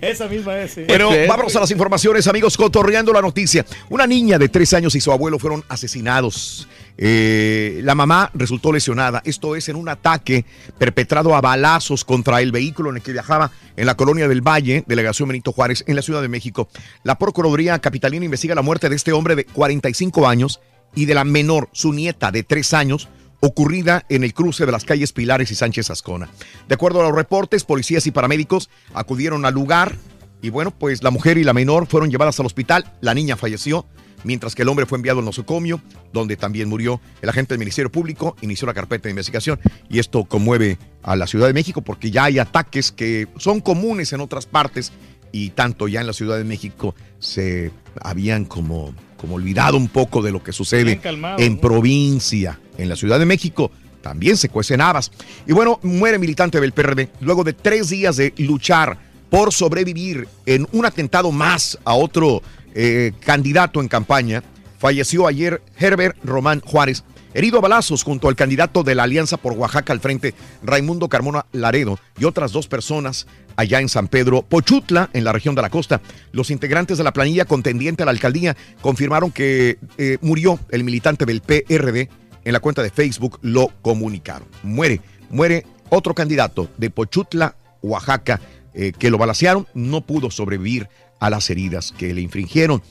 esa 0.00 0.26
misma 0.28 0.58
es. 0.58 0.72
sí. 0.72 0.84
Bueno, 0.86 1.10
vámonos 1.28 1.54
a 1.56 1.60
las 1.60 1.70
informaciones, 1.70 2.26
amigos, 2.26 2.56
cotorreando 2.56 3.12
la 3.12 3.20
noticia. 3.22 3.64
Una 3.90 4.06
niña 4.06 4.38
de 4.38 4.48
tres 4.48 4.72
años 4.74 4.94
y 4.94 5.00
su 5.00 5.12
abuelo 5.12 5.38
fueron 5.38 5.62
asesinados. 5.68 6.68
Eh, 6.98 7.80
la 7.82 7.94
mamá 7.94 8.30
resultó 8.34 8.72
lesionada. 8.72 9.20
Esto 9.24 9.56
es 9.56 9.68
en 9.68 9.76
un 9.76 9.88
ataque 9.88 10.44
perpetrado 10.78 11.34
a 11.34 11.40
balazos 11.40 12.04
contra 12.04 12.40
el 12.40 12.52
vehículo 12.52 12.90
en 12.90 12.96
el 12.96 13.02
que 13.02 13.12
viajaba 13.12 13.50
en 13.76 13.86
la 13.86 13.96
colonia 13.96 14.28
del 14.28 14.40
Valle, 14.42 14.84
delegación 14.86 15.28
Benito 15.28 15.52
Juárez, 15.52 15.84
en 15.86 15.96
la 15.96 16.02
Ciudad 16.02 16.22
de 16.22 16.28
México. 16.28 16.68
La 17.02 17.18
Procuraduría 17.18 17.78
Capitalina 17.78 18.24
investiga 18.24 18.54
la 18.54 18.62
muerte 18.62 18.88
de 18.88 18.96
este 18.96 19.12
hombre 19.12 19.36
de 19.36 19.44
45 19.44 20.26
años 20.28 20.60
y 20.94 21.06
de 21.06 21.14
la 21.14 21.24
menor, 21.24 21.68
su 21.72 21.92
nieta 21.92 22.30
de 22.30 22.42
tres 22.44 22.72
años, 22.74 23.08
ocurrida 23.46 24.06
en 24.08 24.24
el 24.24 24.32
cruce 24.32 24.64
de 24.64 24.72
las 24.72 24.84
calles 24.84 25.12
Pilares 25.12 25.50
y 25.50 25.54
Sánchez 25.54 25.90
Ascona. 25.90 26.30
De 26.66 26.74
acuerdo 26.74 27.00
a 27.00 27.04
los 27.04 27.14
reportes, 27.14 27.64
policías 27.64 28.06
y 28.06 28.10
paramédicos 28.10 28.70
acudieron 28.94 29.44
al 29.44 29.54
lugar 29.54 29.96
y 30.40 30.50
bueno, 30.50 30.70
pues 30.72 31.02
la 31.02 31.10
mujer 31.10 31.38
y 31.38 31.44
la 31.44 31.52
menor 31.52 31.86
fueron 31.86 32.10
llevadas 32.10 32.38
al 32.40 32.46
hospital, 32.46 32.92
la 33.00 33.14
niña 33.14 33.36
falleció, 33.36 33.86
mientras 34.24 34.54
que 34.54 34.62
el 34.62 34.68
hombre 34.68 34.86
fue 34.86 34.96
enviado 34.96 35.20
al 35.20 35.24
nosocomio, 35.24 35.80
donde 36.12 36.36
también 36.36 36.68
murió. 36.68 37.00
El 37.22 37.28
agente 37.28 37.54
del 37.54 37.58
Ministerio 37.58 37.90
Público 37.90 38.36
inició 38.40 38.66
la 38.66 38.74
carpeta 38.74 39.04
de 39.04 39.10
investigación 39.10 39.58
y 39.88 39.98
esto 39.98 40.24
conmueve 40.24 40.78
a 41.02 41.16
la 41.16 41.26
Ciudad 41.26 41.46
de 41.46 41.54
México 41.54 41.82
porque 41.82 42.10
ya 42.10 42.24
hay 42.24 42.38
ataques 42.38 42.92
que 42.92 43.28
son 43.36 43.60
comunes 43.60 44.12
en 44.12 44.20
otras 44.20 44.46
partes 44.46 44.92
y 45.32 45.50
tanto 45.50 45.88
ya 45.88 46.00
en 46.00 46.06
la 46.06 46.12
Ciudad 46.12 46.38
de 46.38 46.44
México 46.44 46.94
se 47.18 47.72
habían 48.00 48.44
como, 48.44 48.94
como 49.24 49.36
olvidado 49.36 49.78
un 49.78 49.88
poco 49.88 50.20
de 50.20 50.30
lo 50.30 50.42
que 50.42 50.52
sucede 50.52 50.98
calmado, 50.98 51.38
en 51.38 51.54
¿no? 51.54 51.60
provincia. 51.62 52.60
En 52.76 52.90
la 52.90 52.94
Ciudad 52.96 53.18
de 53.18 53.24
México 53.24 53.70
también 54.02 54.36
se 54.36 54.50
cuecen 54.50 54.82
habas. 54.82 55.10
Y 55.46 55.54
bueno, 55.54 55.80
muere 55.82 56.18
militante 56.18 56.60
del 56.60 56.72
PRD 56.72 57.08
luego 57.22 57.42
de 57.42 57.54
tres 57.54 57.88
días 57.88 58.16
de 58.16 58.34
luchar 58.36 58.98
por 59.30 59.50
sobrevivir 59.50 60.28
en 60.44 60.68
un 60.72 60.84
atentado 60.84 61.32
más 61.32 61.78
a 61.86 61.94
otro 61.94 62.42
eh, 62.74 63.12
candidato 63.20 63.80
en 63.80 63.88
campaña. 63.88 64.42
Falleció 64.78 65.26
ayer 65.26 65.62
Herbert 65.78 66.18
Román 66.22 66.60
Juárez, 66.60 67.02
herido 67.32 67.56
a 67.56 67.62
balazos 67.62 68.02
junto 68.02 68.28
al 68.28 68.36
candidato 68.36 68.82
de 68.82 68.94
la 68.94 69.04
Alianza 69.04 69.38
por 69.38 69.54
Oaxaca 69.54 69.94
al 69.94 70.00
frente, 70.00 70.34
Raimundo 70.62 71.08
Carmona 71.08 71.46
Laredo, 71.52 71.98
y 72.18 72.26
otras 72.26 72.52
dos 72.52 72.68
personas 72.68 73.26
allá 73.56 73.80
en 73.80 73.88
San 73.88 74.08
Pedro 74.08 74.42
Pochutla, 74.42 75.10
en 75.12 75.24
la 75.24 75.32
región 75.32 75.54
de 75.54 75.62
la 75.62 75.70
costa. 75.70 76.00
Los 76.32 76.50
integrantes 76.50 76.98
de 76.98 77.04
la 77.04 77.12
planilla 77.12 77.44
contendiente 77.44 78.02
a 78.02 78.06
la 78.06 78.12
alcaldía 78.12 78.56
confirmaron 78.80 79.30
que 79.30 79.78
eh, 79.98 80.18
murió 80.20 80.58
el 80.70 80.84
militante 80.84 81.24
del 81.24 81.40
PRD. 81.40 82.08
En 82.44 82.52
la 82.52 82.60
cuenta 82.60 82.82
de 82.82 82.90
Facebook 82.90 83.38
lo 83.42 83.68
comunicaron. 83.82 84.48
Muere, 84.62 85.00
muere 85.30 85.66
otro 85.88 86.14
candidato 86.14 86.68
de 86.76 86.90
Pochutla, 86.90 87.56
Oaxaca, 87.82 88.40
eh, 88.74 88.92
que 88.98 89.10
lo 89.10 89.18
balacearon, 89.18 89.66
no 89.74 90.00
pudo 90.00 90.30
sobrevivir 90.30 90.88
a 91.20 91.30
las 91.30 91.48
heridas 91.48 91.92
que 91.96 92.12
le 92.12 92.20
infringieron. 92.20 92.82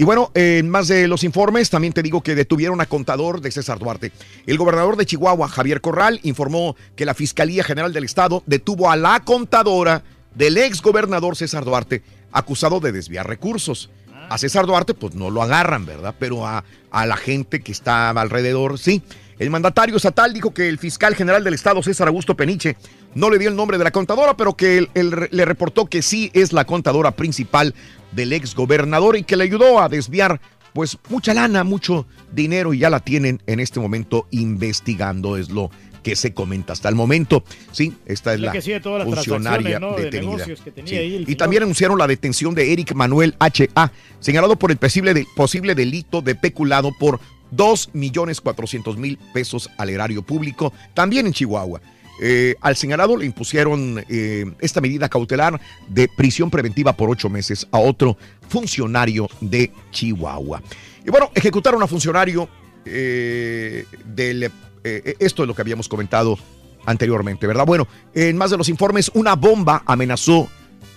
Y 0.00 0.04
bueno, 0.04 0.30
en 0.32 0.70
más 0.70 0.88
de 0.88 1.06
los 1.06 1.24
informes, 1.24 1.68
también 1.68 1.92
te 1.92 2.02
digo 2.02 2.22
que 2.22 2.34
detuvieron 2.34 2.80
a 2.80 2.86
contador 2.86 3.42
de 3.42 3.50
César 3.50 3.78
Duarte. 3.78 4.12
El 4.46 4.56
gobernador 4.56 4.96
de 4.96 5.04
Chihuahua, 5.04 5.46
Javier 5.46 5.82
Corral, 5.82 6.20
informó 6.22 6.74
que 6.96 7.04
la 7.04 7.12
Fiscalía 7.12 7.62
General 7.64 7.92
del 7.92 8.04
Estado 8.04 8.42
detuvo 8.46 8.90
a 8.90 8.96
la 8.96 9.20
contadora 9.20 10.02
del 10.34 10.56
ex 10.56 10.80
gobernador 10.80 11.36
César 11.36 11.66
Duarte, 11.66 12.02
acusado 12.32 12.80
de 12.80 12.92
desviar 12.92 13.28
recursos. 13.28 13.90
A 14.30 14.38
César 14.38 14.64
Duarte, 14.64 14.94
pues 14.94 15.14
no 15.14 15.28
lo 15.28 15.42
agarran, 15.42 15.84
¿verdad? 15.84 16.14
Pero 16.18 16.46
a, 16.46 16.64
a 16.90 17.04
la 17.04 17.18
gente 17.18 17.60
que 17.60 17.72
estaba 17.72 18.22
alrededor, 18.22 18.78
sí. 18.78 19.02
El 19.38 19.50
mandatario 19.50 19.96
estatal 19.96 20.32
dijo 20.32 20.54
que 20.54 20.68
el 20.68 20.78
fiscal 20.78 21.14
general 21.14 21.44
del 21.44 21.54
Estado, 21.54 21.82
César 21.82 22.08
Augusto 22.08 22.36
Peniche, 22.36 22.76
no 23.14 23.28
le 23.28 23.38
dio 23.38 23.50
el 23.50 23.56
nombre 23.56 23.76
de 23.76 23.84
la 23.84 23.90
contadora, 23.90 24.34
pero 24.34 24.54
que 24.54 24.88
él 24.94 25.28
le 25.30 25.44
reportó 25.44 25.86
que 25.86 26.00
sí 26.00 26.30
es 26.32 26.54
la 26.54 26.64
contadora 26.64 27.10
principal 27.10 27.74
del 28.12 28.32
ex 28.32 28.54
gobernador 28.54 29.16
y 29.16 29.22
que 29.24 29.36
le 29.36 29.44
ayudó 29.44 29.80
a 29.80 29.88
desviar 29.88 30.40
pues 30.72 30.96
mucha 31.08 31.34
lana, 31.34 31.64
mucho 31.64 32.06
dinero 32.32 32.72
y 32.72 32.78
ya 32.78 32.90
la 32.90 33.00
tienen 33.00 33.42
en 33.46 33.58
este 33.60 33.80
momento 33.80 34.28
investigando, 34.30 35.36
es 35.36 35.50
lo 35.50 35.70
que 36.04 36.14
se 36.16 36.32
comenta 36.32 36.72
hasta 36.72 36.88
el 36.88 36.94
momento. 36.94 37.42
Sí, 37.72 37.92
esta 38.06 38.32
es 38.32 38.40
La 38.40 38.46
la, 38.46 38.52
que 38.52 38.62
sigue 38.62 38.80
todas 38.80 39.00
las 39.06 39.14
funcionaria 39.14 39.78
detenida. 39.80 40.30
negocios 40.32 40.60
que 40.60 40.70
tenía 40.70 40.88
Sí. 40.90 40.96
ahí 40.96 41.14
el 41.16 41.22
Y 41.22 41.24
señor. 41.24 41.38
también 41.38 41.62
anunciaron 41.64 41.98
la 41.98 42.06
detención 42.06 42.54
de 42.54 42.72
Eric 42.72 42.94
Manuel 42.94 43.34
H.A., 43.38 43.90
señalado 44.20 44.56
por 44.58 44.70
el 44.70 44.76
posible, 44.78 45.12
de- 45.12 45.26
posible 45.36 45.74
delito 45.74 46.22
de 46.22 46.34
peculado 46.36 46.92
por 46.98 47.20
2 47.50 47.90
millones 47.92 48.40
400 48.40 48.96
mil 48.96 49.18
pesos 49.34 49.68
al 49.76 49.90
erario 49.90 50.22
público, 50.22 50.72
también 50.94 51.26
en 51.26 51.32
Chihuahua. 51.32 51.80
Eh, 52.22 52.54
al 52.60 52.76
señalado 52.76 53.16
le 53.16 53.24
impusieron 53.24 54.04
eh, 54.08 54.44
esta 54.60 54.82
medida 54.82 55.08
cautelar 55.08 55.58
de 55.88 56.06
prisión 56.06 56.50
preventiva 56.50 56.92
por 56.92 57.08
ocho 57.08 57.30
meses 57.30 57.66
a 57.72 57.78
otro 57.78 58.18
funcionario 58.48 59.26
de 59.40 59.72
Chihuahua. 59.90 60.62
Y 61.04 61.10
bueno, 61.10 61.30
ejecutaron 61.34 61.82
a 61.82 61.86
funcionario 61.86 62.46
eh, 62.84 63.86
del... 64.04 64.50
eh, 64.84 65.14
esto 65.18 65.42
es 65.42 65.48
lo 65.48 65.54
que 65.54 65.62
habíamos 65.62 65.88
comentado 65.88 66.38
anteriormente, 66.84 67.46
¿verdad? 67.46 67.64
Bueno, 67.64 67.88
en 68.14 68.36
más 68.36 68.50
de 68.50 68.58
los 68.58 68.68
informes, 68.68 69.10
una 69.14 69.34
bomba 69.34 69.82
amenazó 69.86 70.48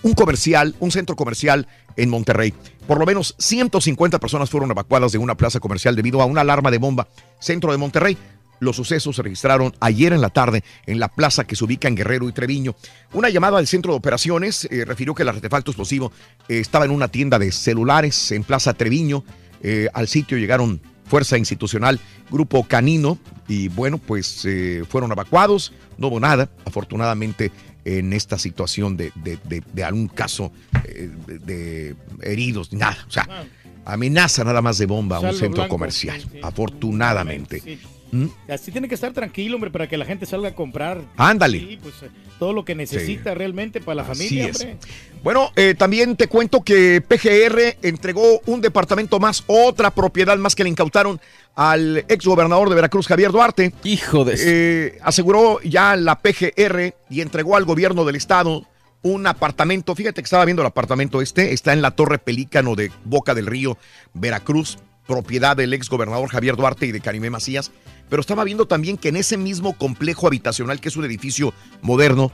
un 0.02 0.12
comercial, 0.12 0.74
un 0.80 0.90
centro 0.90 1.16
comercial 1.16 1.66
en 1.96 2.10
Monterrey. 2.10 2.52
Por 2.86 2.98
lo 2.98 3.06
menos 3.06 3.34
150 3.38 4.18
personas 4.18 4.50
fueron 4.50 4.70
evacuadas 4.70 5.12
de 5.12 5.18
una 5.18 5.36
plaza 5.36 5.60
comercial 5.60 5.96
debido 5.96 6.20
a 6.20 6.26
una 6.26 6.42
alarma 6.42 6.70
de 6.70 6.78
bomba. 6.78 7.08
Centro 7.40 7.72
de 7.72 7.78
Monterrey. 7.78 8.16
Los 8.60 8.76
sucesos 8.76 9.16
se 9.16 9.22
registraron 9.22 9.74
ayer 9.80 10.12
en 10.12 10.20
la 10.20 10.30
tarde 10.30 10.62
en 10.86 10.98
la 11.00 11.08
plaza 11.08 11.44
que 11.44 11.56
se 11.56 11.64
ubica 11.64 11.88
en 11.88 11.94
Guerrero 11.96 12.28
y 12.28 12.32
Treviño. 12.32 12.74
Una 13.12 13.28
llamada 13.28 13.58
del 13.58 13.66
centro 13.66 13.92
de 13.92 13.98
operaciones 13.98 14.66
eh, 14.70 14.84
refirió 14.84 15.14
que 15.14 15.22
el 15.22 15.28
artefacto 15.28 15.70
explosivo 15.72 16.12
eh, 16.48 16.58
estaba 16.60 16.84
en 16.84 16.90
una 16.92 17.08
tienda 17.08 17.38
de 17.38 17.50
celulares 17.52 18.32
en 18.32 18.44
Plaza 18.44 18.72
Treviño. 18.74 19.24
Eh, 19.62 19.88
al 19.92 20.08
sitio 20.08 20.38
llegaron 20.38 20.80
Fuerza 21.06 21.36
Institucional, 21.36 22.00
Grupo 22.30 22.64
Canino, 22.64 23.18
y 23.46 23.68
bueno, 23.68 23.98
pues 23.98 24.46
fueron 24.88 25.12
evacuados, 25.12 25.72
no 25.98 26.06
hubo 26.08 26.18
nada, 26.18 26.48
afortunadamente 26.64 27.52
en 27.84 28.14
esta 28.14 28.38
situación 28.38 28.96
de, 28.96 29.12
de- 29.16 29.38
de- 29.44 29.62
de 29.70 29.84
algún 29.84 30.08
caso 30.08 30.50
de, 31.26 31.94
heridos, 32.22 32.72
nada. 32.72 32.96
O 33.06 33.10
sea, 33.10 33.28
amenaza 33.84 34.44
nada 34.44 34.62
más 34.62 34.78
de 34.78 34.86
bomba 34.86 35.16
a 35.16 35.20
un 35.20 35.26
centro 35.34 35.68
comercial, 35.68 36.22
afortunadamente. 36.42 37.78
¿Mm? 38.12 38.26
Así 38.48 38.70
tiene 38.70 38.88
que 38.88 38.94
estar 38.94 39.12
tranquilo, 39.12 39.56
hombre, 39.56 39.70
para 39.70 39.88
que 39.88 39.96
la 39.96 40.04
gente 40.04 40.26
salga 40.26 40.50
a 40.50 40.54
comprar. 40.54 41.00
Ándale. 41.16 41.58
Sí, 41.58 41.78
pues 41.82 41.94
eh, 42.02 42.10
todo 42.38 42.52
lo 42.52 42.64
que 42.64 42.74
necesita 42.74 43.34
realmente 43.34 43.80
para 43.80 43.96
la 43.96 44.02
Así 44.02 44.28
familia, 44.28 44.48
es. 44.50 44.60
hombre. 44.60 44.78
Bueno, 45.22 45.50
eh, 45.56 45.74
también 45.76 46.16
te 46.16 46.28
cuento 46.28 46.62
que 46.62 47.00
PGR 47.00 47.78
entregó 47.82 48.40
un 48.46 48.60
departamento 48.60 49.18
más, 49.18 49.42
otra 49.46 49.90
propiedad 49.90 50.36
más 50.36 50.54
que 50.54 50.64
le 50.64 50.70
incautaron 50.70 51.20
al 51.54 52.04
ex 52.08 52.24
gobernador 52.26 52.68
de 52.68 52.74
Veracruz, 52.74 53.06
Javier 53.06 53.32
Duarte. 53.32 53.72
Hijo 53.84 54.24
de... 54.24 54.34
Eh, 54.38 54.98
aseguró 55.02 55.60
ya 55.62 55.96
la 55.96 56.20
PGR 56.20 56.94
y 57.10 57.20
entregó 57.20 57.56
al 57.56 57.64
gobierno 57.64 58.04
del 58.04 58.16
estado 58.16 58.66
un 59.02 59.26
apartamento. 59.26 59.94
Fíjate 59.94 60.20
que 60.22 60.26
estaba 60.26 60.44
viendo 60.44 60.62
el 60.62 60.66
apartamento 60.66 61.20
este, 61.22 61.52
está 61.52 61.72
en 61.72 61.82
la 61.82 61.92
Torre 61.92 62.18
Pelícano 62.18 62.74
de 62.74 62.90
Boca 63.04 63.34
del 63.34 63.46
Río, 63.46 63.78
Veracruz, 64.14 64.78
propiedad 65.06 65.56
del 65.56 65.72
ex 65.74 65.88
gobernador 65.88 66.28
Javier 66.28 66.56
Duarte 66.56 66.86
y 66.86 66.92
de 66.92 67.00
Karimé 67.00 67.30
Macías. 67.30 67.70
Pero 68.08 68.20
estaba 68.20 68.44
viendo 68.44 68.66
también 68.66 68.96
que 68.96 69.08
en 69.08 69.16
ese 69.16 69.36
mismo 69.36 69.76
complejo 69.76 70.26
habitacional, 70.26 70.80
que 70.80 70.88
es 70.88 70.96
un 70.96 71.04
edificio 71.04 71.52
moderno, 71.82 72.32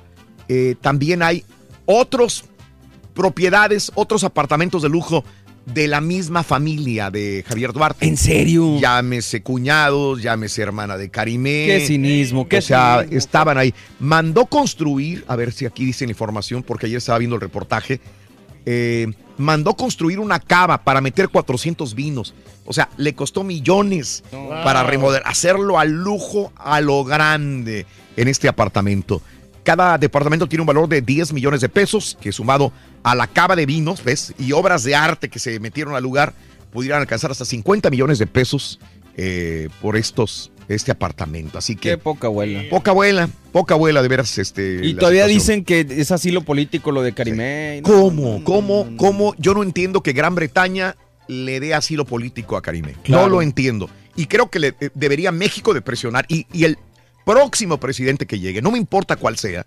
eh, 0.48 0.74
también 0.80 1.22
hay 1.22 1.44
otros 1.86 2.44
propiedades, 3.14 3.92
otros 3.94 4.24
apartamentos 4.24 4.82
de 4.82 4.88
lujo 4.88 5.24
de 5.66 5.86
la 5.86 6.01
misma 6.01 6.42
familia 6.42 7.10
de 7.10 7.44
Javier 7.47 7.72
Duarte. 7.72 8.06
¿En 8.06 8.16
serio? 8.16 8.78
Llámese 8.80 9.42
cuñados, 9.42 10.22
llámese 10.22 10.62
hermana 10.62 10.97
de 10.97 11.10
Karimé. 11.10 11.66
Qué 11.66 11.86
cinismo, 11.86 12.48
qué 12.48 12.59
O 12.59 12.62
sea, 12.62 13.01
cinismo. 13.01 13.18
estaban 13.18 13.59
ahí. 13.59 13.74
Mandó 13.98 14.47
construir, 14.47 15.24
a 15.28 15.36
ver 15.36 15.52
si 15.52 15.66
aquí 15.66 15.84
dice 15.84 16.05
la 16.06 16.12
información, 16.12 16.62
porque 16.62 16.86
ayer 16.86 16.98
estaba 16.98 17.18
viendo 17.18 17.36
el 17.36 17.42
reportaje. 17.42 18.01
Eh, 18.66 19.09
mandó 19.39 19.74
construir 19.74 20.19
una 20.19 20.39
cava 20.39 20.85
para 20.85 21.01
meter 21.01 21.28
400 21.28 21.95
vinos. 21.95 22.35
O 22.66 22.73
sea, 22.73 22.89
le 22.97 23.15
costó 23.15 23.43
millones 23.43 24.23
para 24.31 24.82
remodelar, 24.82 25.27
hacerlo 25.27 25.78
al 25.78 25.91
lujo, 25.91 26.53
a 26.57 26.81
lo 26.81 27.05
grande 27.05 27.87
en 28.16 28.28
este 28.28 28.49
apartamento. 28.49 29.23
Cada 29.62 29.99
departamento 29.99 30.47
tiene 30.47 30.62
un 30.62 30.66
valor 30.66 30.89
de 30.89 31.03
10 31.03 31.32
millones 31.32 31.61
de 31.61 31.69
pesos, 31.69 32.16
que 32.20 32.32
sumado 32.32 32.73
a 33.03 33.15
la 33.15 33.27
cava 33.27 33.57
de 33.57 33.66
vinos, 33.66 34.05
¿ves? 34.05 34.35
Y 34.39 34.53
obras 34.53 34.85
de 34.85 34.95
arte 34.95 35.28
que 35.28 35.39
se 35.39 35.59
metieron 35.61 35.95
al 35.95 36.03
lugar, 36.03 36.35
pudieran 36.73 37.01
alcanzar 37.01 37.31
hasta 37.31 37.45
50 37.45 37.91
millones 37.91 38.19
de 38.19 38.27
pesos 38.27 38.78
eh, 39.16 39.69
por 39.82 39.97
estos, 39.97 40.53
este 40.74 40.92
apartamento. 40.92 41.59
Así 41.59 41.76
que. 41.76 41.90
Qué 41.90 41.98
poca 41.98 42.28
abuela. 42.28 42.62
Poca 42.70 42.92
abuela, 42.92 43.28
poca 43.52 43.74
abuela, 43.74 44.02
de 44.02 44.09
veras. 44.09 44.38
Este, 44.38 44.80
Y 44.82 44.94
todavía 44.94 45.26
situación. 45.26 45.62
dicen 45.62 45.64
que 45.64 46.01
es 46.01 46.10
asilo 46.10 46.42
político 46.42 46.92
lo 46.92 47.02
de 47.02 47.12
Karimé. 47.12 47.80
¿Cómo? 47.82 48.42
¿Cómo? 48.44 48.88
¿Cómo? 48.97 49.34
Yo 49.38 49.55
no 49.55 49.62
entiendo 49.62 50.02
que 50.02 50.12
Gran 50.12 50.34
Bretaña 50.34 50.97
le 51.28 51.60
dé 51.60 51.74
asilo 51.74 52.05
político 52.05 52.56
a. 52.56 52.62
Claro. 53.02 53.24
No 53.24 53.28
lo 53.28 53.42
entiendo. 53.42 53.90
Y 54.16 54.26
creo 54.26 54.51
que 54.51 54.59
le, 54.59 54.74
eh, 54.80 54.90
debería 54.94 55.32
México 55.32 55.74
de 55.74 55.82
presionar 55.82 56.26
y, 56.28 56.47
y 56.52 56.64
el 56.64 56.78
próximo 57.24 57.78
presidente 57.78 58.26
que 58.26 58.38
llegue, 58.38 58.60
no 58.62 58.70
me 58.70 58.78
importa 58.78 59.16
cuál 59.16 59.36
sea, 59.36 59.66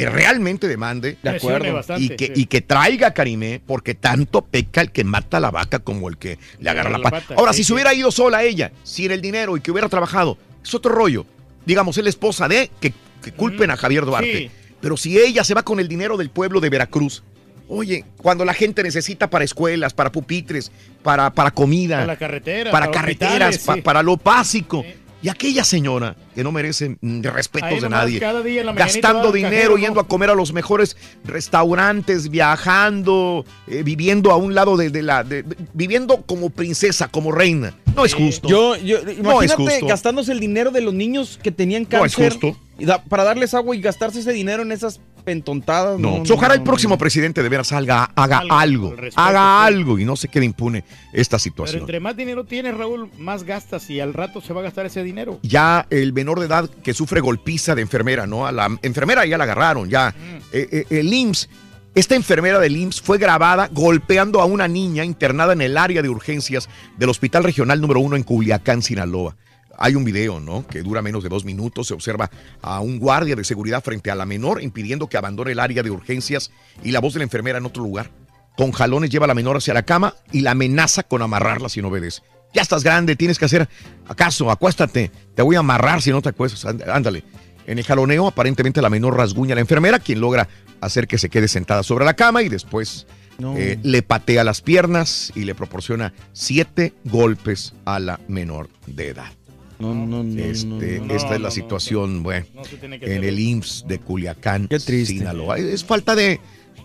que 0.00 0.10
realmente 0.10 0.68
demande 0.68 1.16
De 1.22 1.30
acuerdo. 1.30 1.58
Presione 1.58 1.70
bastante, 1.70 2.02
y 2.04 2.08
que, 2.16 2.26
sí. 2.26 2.32
y 2.36 2.46
que 2.46 2.60
traiga 2.60 3.08
a 3.08 3.14
Karimé, 3.14 3.60
porque 3.66 3.94
tanto 3.94 4.42
peca 4.44 4.80
el 4.80 4.90
que 4.92 5.04
mata 5.04 5.36
a 5.36 5.40
la 5.40 5.50
vaca 5.50 5.78
como 5.80 6.08
el 6.08 6.16
que 6.18 6.38
le 6.60 6.70
agarra 6.70 6.90
la 6.90 6.98
la 6.98 7.04
pata. 7.04 7.20
pata, 7.20 7.34
Ahora, 7.38 7.52
sí, 7.52 7.58
si 7.58 7.62
sí. 7.64 7.66
se 7.68 7.72
hubiera 7.74 7.92
ido 7.94 8.10
sola 8.10 8.42
ella, 8.42 8.72
sin 8.84 9.10
el 9.10 9.20
dinero 9.20 9.56
y 9.56 9.60
que 9.60 9.70
hubiera 9.70 9.88
trabajado, 9.88 10.38
es 10.64 10.74
otro 10.74 10.92
rollo. 10.92 11.26
Digamos, 11.64 11.96
es 11.98 12.04
la 12.04 12.10
esposa 12.10 12.46
de 12.48 12.70
que, 12.80 12.92
que 13.22 13.32
culpen 13.32 13.70
a 13.70 13.76
Javier 13.76 14.04
Duarte. 14.04 14.38
sí. 14.38 14.50
Pero 14.80 14.96
si 14.96 15.18
ella 15.18 15.42
se 15.42 15.54
va 15.54 15.62
con 15.62 15.80
el 15.80 15.88
dinero 15.88 16.16
del 16.16 16.30
pueblo 16.30 16.60
de 16.60 16.68
Veracruz, 16.70 17.22
oye, 17.68 18.04
cuando 18.18 18.44
la 18.44 18.54
gente 18.54 18.82
necesita 18.82 19.28
para 19.30 19.44
escuelas, 19.44 19.94
para 19.94 20.12
pupitres, 20.12 20.70
para, 21.02 21.32
para 21.32 21.50
comida, 21.50 21.96
Para 21.96 22.06
la 22.06 22.16
carretera, 22.16 22.70
para, 22.70 22.86
para 22.86 22.92
carreteras, 23.00 23.32
hospitales, 23.56 23.58
pa- 23.64 23.74
sí. 23.74 23.80
para 23.80 24.02
lo 24.02 24.16
básico. 24.16 24.84
Y 25.22 25.28
aquella 25.28 25.64
señora 25.64 26.14
que 26.36 26.44
no 26.44 26.52
merece 26.52 26.96
mm, 27.00 27.20
de 27.22 27.30
respetos 27.32 27.80
de 27.82 27.88
nadie, 27.88 28.20
cada 28.20 28.42
día 28.42 28.60
en 28.60 28.66
la 28.66 28.72
mañanita 28.74 29.00
gastando 29.08 29.32
dinero, 29.32 29.50
cajero, 29.56 29.70
¿no? 29.72 29.78
yendo 29.78 30.00
a 30.00 30.06
comer 30.06 30.30
a 30.30 30.34
los 30.34 30.52
mejores 30.52 30.96
restaurantes, 31.24 32.28
viajando, 32.28 33.44
eh, 33.68 33.82
viviendo 33.82 34.30
a 34.30 34.36
un 34.36 34.54
lado 34.54 34.76
de, 34.76 34.90
de 34.90 35.02
la, 35.02 35.24
de- 35.24 35.42
de- 35.42 35.56
viviendo 35.72 36.22
como 36.26 36.50
princesa, 36.50 37.08
como 37.08 37.32
reina. 37.32 37.74
No 37.94 38.04
es 38.04 38.12
justo. 38.14 38.46
Yo, 38.48 38.76
yo, 38.76 38.98
No 39.02 39.10
es 39.10 39.18
imagínate 39.50 39.54
justo. 39.56 39.86
gastándose 39.86 40.32
el 40.32 40.40
dinero 40.40 40.70
de 40.70 40.82
los 40.82 40.92
niños 40.92 41.38
que 41.42 41.50
tenían 41.50 41.86
No 41.90 42.04
es 42.04 42.14
cáncer 42.14 42.32
justo. 42.34 42.60
y 42.78 42.84
da- 42.84 43.02
para 43.02 43.24
darles 43.24 43.54
agua 43.54 43.74
y 43.74 43.80
gastarse 43.80 44.20
ese 44.20 44.32
dinero 44.32 44.62
en 44.62 44.72
esas 44.72 45.00
pentontadas. 45.24 45.98
No, 45.98 46.18
no, 46.18 46.34
ojalá 46.34 46.54
no, 46.54 46.60
el 46.60 46.62
próximo 46.62 46.96
presidente 46.98 47.42
de 47.42 47.48
veras 47.48 47.66
salga, 47.68 48.04
haga 48.14 48.38
Algo, 48.38 48.54
algo, 48.54 48.88
al 48.90 48.96
respecto, 48.98 49.20
haga 49.20 49.40
sí. 49.40 49.74
algo 49.74 49.98
y 49.98 50.04
no 50.04 50.14
se 50.14 50.28
quede 50.28 50.44
impune 50.44 50.84
esta 51.12 51.36
Pero 51.36 51.38
situación. 51.40 51.80
entre 51.80 51.98
más 51.98 52.16
dinero 52.16 52.44
tienes, 52.44 52.76
Raúl, 52.76 53.10
más 53.18 53.42
gastas 53.42 53.90
y 53.90 53.98
al 53.98 54.14
rato 54.14 54.40
se 54.40 54.52
va 54.52 54.60
a 54.60 54.64
gastar 54.64 54.86
ese 54.86 55.02
dinero. 55.02 55.40
Ya 55.42 55.84
el 55.90 56.12
menor 56.26 56.40
de 56.40 56.46
edad 56.46 56.68
que 56.82 56.92
sufre 56.92 57.20
golpiza 57.20 57.76
de 57.76 57.82
enfermera, 57.82 58.26
¿no? 58.26 58.48
A 58.48 58.52
la 58.52 58.68
enfermera 58.82 59.24
ya 59.24 59.38
la 59.38 59.44
agarraron, 59.44 59.88
ya. 59.88 60.12
Eh, 60.52 60.68
eh, 60.72 60.86
el 60.90 61.12
IMSS, 61.12 61.48
esta 61.94 62.16
enfermera 62.16 62.58
del 62.58 62.76
IMSS 62.76 63.00
fue 63.00 63.18
grabada 63.18 63.68
golpeando 63.70 64.40
a 64.40 64.44
una 64.44 64.66
niña 64.66 65.04
internada 65.04 65.52
en 65.52 65.60
el 65.60 65.78
área 65.78 66.02
de 66.02 66.08
urgencias 66.08 66.68
del 66.98 67.10
Hospital 67.10 67.44
Regional 67.44 67.80
número 67.80 68.00
1 68.00 68.16
en 68.16 68.24
Culiacán, 68.24 68.82
Sinaloa. 68.82 69.36
Hay 69.78 69.94
un 69.94 70.02
video, 70.02 70.40
¿no? 70.40 70.66
Que 70.66 70.82
dura 70.82 71.00
menos 71.00 71.22
de 71.22 71.28
dos 71.28 71.44
minutos. 71.44 71.86
Se 71.86 71.94
observa 71.94 72.28
a 72.60 72.80
un 72.80 72.98
guardia 72.98 73.36
de 73.36 73.44
seguridad 73.44 73.84
frente 73.84 74.10
a 74.10 74.16
la 74.16 74.26
menor 74.26 74.60
impidiendo 74.60 75.06
que 75.06 75.18
abandone 75.18 75.52
el 75.52 75.60
área 75.60 75.84
de 75.84 75.92
urgencias 75.92 76.50
y 76.82 76.90
la 76.90 77.00
voz 77.00 77.12
de 77.12 77.20
la 77.20 77.24
enfermera 77.24 77.58
en 77.58 77.66
otro 77.66 77.84
lugar. 77.84 78.10
Con 78.56 78.72
jalones 78.72 79.10
lleva 79.10 79.26
a 79.26 79.28
la 79.28 79.34
menor 79.34 79.58
hacia 79.58 79.74
la 79.74 79.84
cama 79.84 80.14
y 80.32 80.40
la 80.40 80.52
amenaza 80.52 81.04
con 81.04 81.22
amarrarla 81.22 81.68
si 81.68 81.82
no 81.82 81.88
obedece. 81.88 82.22
Ya 82.54 82.62
estás 82.62 82.82
grande, 82.82 83.16
tienes 83.16 83.38
que 83.38 83.44
hacer 83.44 83.68
acaso, 84.08 84.50
acuéstate, 84.50 85.10
te 85.34 85.42
voy 85.42 85.56
a 85.56 85.60
amarrar 85.60 86.00
si 86.00 86.10
no 86.10 86.22
te 86.22 86.30
acuestas, 86.30 86.64
Ánd- 86.64 86.88
ándale. 86.88 87.22
En 87.66 87.78
el 87.78 87.84
jaloneo, 87.84 88.28
aparentemente 88.28 88.80
la 88.80 88.88
menor 88.90 89.16
rasguña 89.16 89.52
a 89.52 89.56
la 89.56 89.60
enfermera, 89.60 89.98
quien 89.98 90.20
logra 90.20 90.48
hacer 90.80 91.06
que 91.08 91.18
se 91.18 91.28
quede 91.28 91.48
sentada 91.48 91.82
sobre 91.82 92.04
la 92.04 92.14
cama 92.14 92.42
y 92.42 92.48
después 92.48 93.06
No. 93.38 93.56
eh, 93.56 93.78
le 93.82 94.02
patea 94.02 94.44
las 94.44 94.60
piernas 94.62 95.32
y 95.34 95.44
le 95.44 95.54
proporciona 95.54 96.12
siete 96.32 96.94
golpes 97.04 97.74
a 97.84 97.98
la 97.98 98.20
menor 98.28 98.70
de 98.86 99.08
edad. 99.08 99.32
No, 99.78 99.94
no, 99.94 100.22
no, 100.22 100.40
Este, 100.42 101.00
no, 101.00 101.06
no. 101.06 101.14
esta 101.14 101.28
no, 101.30 101.34
es 101.34 101.40
la 101.42 101.48
no, 101.48 101.50
situación, 101.50 102.22
bueno, 102.22 102.46
No 102.54 102.64
se 102.64 102.76
tiene 102.78 102.98
que 102.98 103.14
en 103.14 103.24
el. 103.24 103.38
IMSS 103.38 103.84
de 103.86 103.98
Culiacán, 103.98 104.68
Qué 104.68 104.78
triste. 104.78 105.14
Sinaloa. 105.18 105.58
Es 105.58 105.84
falta 105.84 106.14
de, 106.14 106.40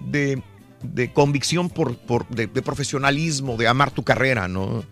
de, 0.09 0.41
de 0.83 1.13
convicción 1.13 1.69
por, 1.69 1.95
por 1.95 2.27
de, 2.29 2.47
de 2.47 2.61
profesionalismo, 2.61 3.55
de 3.55 3.67
amar 3.69 3.91
tu 3.91 4.03
carrera, 4.03 4.49
¿no? 4.49 4.83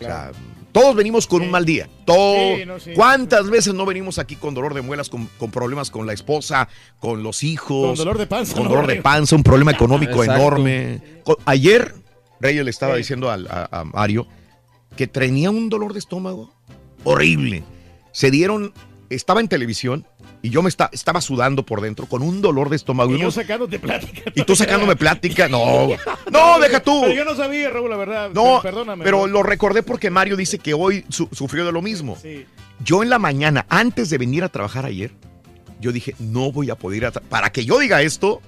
O 0.00 0.04
sea, 0.04 0.30
todos 0.72 0.94
venimos 0.94 1.26
con 1.26 1.42
un 1.42 1.50
mal 1.50 1.64
día. 1.64 1.88
Todo- 2.04 2.56
Sí, 2.56 2.64
no, 2.66 2.78
sí. 2.78 2.92
¿Cuántas 2.94 3.48
veces 3.50 3.74
no 3.74 3.84
venimos 3.86 4.18
aquí 4.18 4.36
con 4.36 4.54
dolor 4.54 4.74
de 4.74 4.82
muelas, 4.82 5.08
con, 5.08 5.26
con 5.38 5.50
problemas 5.50 5.90
con 5.90 6.06
la 6.06 6.12
esposa, 6.12 6.68
con 7.00 7.22
los 7.22 7.42
hijos? 7.42 7.88
Con 7.88 7.96
dolor 7.96 8.18
de 8.18 8.26
panza, 8.26 8.54
Con 8.54 8.64
¿no? 8.64 8.70
dolor 8.70 8.86
de 8.86 8.96
panza, 9.02 9.34
un 9.36 9.42
problema 9.42 9.70
económico 9.72 10.22
Exacto. 10.22 10.40
enorme. 10.40 11.00
Ayer, 11.46 11.94
Reyes 12.40 12.64
le 12.64 12.70
estaba 12.70 12.94
Sí. 12.94 12.98
diciendo 12.98 13.30
a 13.30 13.84
Mario 13.92 14.26
que 14.96 15.06
tenía 15.06 15.50
un 15.50 15.68
dolor 15.68 15.92
de 15.92 15.98
estómago 16.00 16.52
horrible. 17.04 17.62
Se 18.12 18.30
dieron, 18.30 18.72
estaba 19.10 19.40
en 19.40 19.48
televisión 19.48 20.06
y 20.42 20.50
yo 20.50 20.62
me 20.62 20.68
esta- 20.68 20.88
estaba 20.92 21.20
sudando 21.20 21.64
por 21.64 21.80
dentro 21.80 22.06
con 22.06 22.22
un 22.22 22.40
dolor 22.40 22.68
de 22.70 22.76
estómago. 22.76 23.14
Y 23.14 23.18
yo 23.18 23.30
sacándote 23.30 23.78
plática. 23.78 24.30
y 24.34 24.42
tú 24.42 24.54
sacándome 24.56 24.94
plática. 24.96 25.48
No, 25.48 25.88
no, 26.30 26.58
deja 26.60 26.80
tú. 26.80 27.00
Pero 27.02 27.14
yo 27.14 27.24
no 27.24 27.34
sabía, 27.34 27.70
Raúl, 27.70 27.90
la 27.90 27.96
verdad. 27.96 28.30
No, 28.34 28.60
perdóname. 28.62 29.04
pero 29.04 29.26
lo 29.26 29.42
recordé 29.42 29.82
porque 29.82 30.10
Mario 30.10 30.36
dice 30.36 30.58
que 30.58 30.74
hoy 30.74 31.04
su- 31.08 31.28
sufrió 31.32 31.64
de 31.66 31.72
lo 31.72 31.82
mismo. 31.82 32.16
Sí. 32.20 32.44
Yo 32.84 33.02
en 33.02 33.10
la 33.10 33.18
mañana, 33.18 33.66
antes 33.68 34.10
de 34.10 34.18
venir 34.18 34.44
a 34.44 34.48
trabajar 34.48 34.86
ayer, 34.86 35.10
yo 35.80 35.90
dije, 35.92 36.14
no 36.18 36.52
voy 36.52 36.70
a 36.70 36.76
poder 36.76 36.98
ir 36.98 37.06
a 37.06 37.10
Para 37.12 37.50
que 37.50 37.64
yo 37.64 37.78
diga 37.78 38.02
esto, 38.02 38.40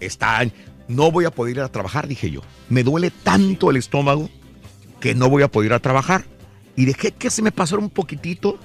está, 0.00 0.40
no 0.88 1.10
voy 1.10 1.24
a 1.24 1.30
poder 1.30 1.56
ir 1.56 1.62
a 1.62 1.68
trabajar, 1.70 2.06
dije 2.08 2.30
yo. 2.30 2.42
Me 2.68 2.82
duele 2.82 3.10
tanto 3.10 3.70
el 3.70 3.76
estómago 3.76 4.28
que 5.00 5.14
no 5.14 5.28
voy 5.30 5.42
a 5.42 5.48
poder 5.48 5.70
ir 5.70 5.74
a 5.74 5.78
trabajar. 5.78 6.24
Y 6.76 6.84
dejé 6.84 7.12
que 7.12 7.30
se 7.30 7.42
me 7.42 7.52
pasara 7.52 7.80
un 7.82 7.90
poquitito 7.90 8.58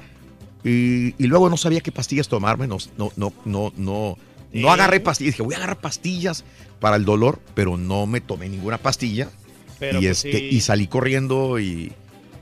y, 0.65 1.13
y 1.23 1.27
luego 1.27 1.49
no 1.49 1.55
sabía 1.57 1.79
qué 1.81 1.91
pastillas 1.91 2.27
tomarme, 2.27 2.67
no, 2.67 2.77
no, 2.97 3.11
no, 3.15 3.31
no, 3.45 3.71
no, 3.77 4.17
no 4.51 4.67
¿Eh? 4.67 4.69
agarré 4.69 4.99
pastillas. 4.99 5.33
Dije, 5.35 5.43
voy 5.43 5.53
a 5.53 5.57
agarrar 5.57 5.77
pastillas 5.79 6.43
para 6.79 6.95
el 6.97 7.05
dolor, 7.05 7.39
pero 7.53 7.77
no 7.77 8.05
me 8.07 8.19
tomé 8.19 8.49
ninguna 8.49 8.77
pastilla. 8.77 9.29
Pero 9.79 9.99
y, 9.99 10.05
pues 10.05 10.25
este, 10.25 10.39
sí. 10.39 10.47
y 10.51 10.61
salí 10.61 10.87
corriendo 10.87 11.59
y, 11.59 11.91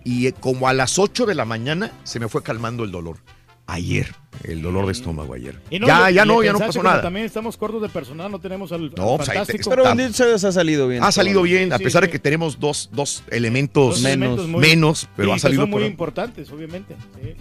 y 0.03 0.27
eh, 0.27 0.33
como 0.33 0.67
a 0.67 0.73
las 0.73 0.97
8 0.99 1.25
de 1.25 1.35
la 1.35 1.45
mañana 1.45 1.91
se 2.03 2.19
me 2.19 2.27
fue 2.29 2.41
calmando 2.43 2.83
el 2.83 2.91
dolor. 2.91 3.17
Ayer, 3.65 4.13
el 4.43 4.61
dolor 4.61 4.85
de 4.87 4.91
estómago 4.91 5.33
ayer. 5.33 5.57
No, 5.79 5.87
ya, 5.87 6.09
ya 6.11 6.25
no, 6.25 6.43
ya 6.43 6.51
no 6.51 6.59
pasó 6.59 6.83
nada. 6.83 7.01
También 7.01 7.25
estamos 7.25 7.55
cortos 7.55 7.81
de 7.81 7.87
personal, 7.87 8.29
no 8.29 8.37
tenemos 8.39 8.73
al, 8.73 8.91
No, 8.95 9.11
al 9.11 9.17
pues 9.17 9.29
te- 9.29 9.35
fantástico. 9.35 9.69
Pero 9.69 9.85
ha 9.87 10.51
salido 10.51 10.87
bien. 10.89 11.01
Ha 11.01 11.11
salido 11.13 11.41
bien, 11.43 11.71
a 11.71 11.77
sí, 11.77 11.83
pesar 11.85 12.01
de 12.03 12.07
sí. 12.07 12.11
que 12.11 12.19
tenemos 12.19 12.59
dos, 12.59 12.89
dos 12.91 13.23
elementos 13.31 13.95
Dos 13.95 14.01
menos, 14.01 14.15
elementos 14.17 14.47
muy- 14.49 14.61
menos, 14.61 15.07
pero 15.15 15.29
y 15.29 15.31
ha 15.31 15.39
salido 15.39 15.63
son 15.63 15.69
muy 15.69 15.81
por- 15.83 15.89
importantes, 15.91 16.51
obviamente. 16.51 16.95
sí. 17.21 17.35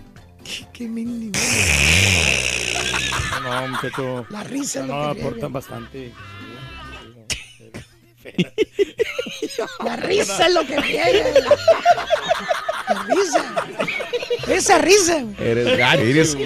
Qué 0.73 0.89
mendigo. 0.89 1.39
No, 3.43 3.69
muchacho. 3.69 4.27
La 4.31 4.45
risa 4.45 4.81
es 4.81 4.87
no, 4.87 5.03
aportan 5.03 5.53
bastante. 5.53 6.13
La 9.85 9.97
risa 9.97 10.47
es 10.47 10.55
lo 10.55 10.67
que 10.67 10.81
friega. 10.81 11.25
La 12.89 13.03
risa. 13.05 13.67
Esa 14.49 14.79
risa. 14.79 15.25
Eres 15.39 15.79
gacho. 15.79 16.03
Eres 16.03 16.37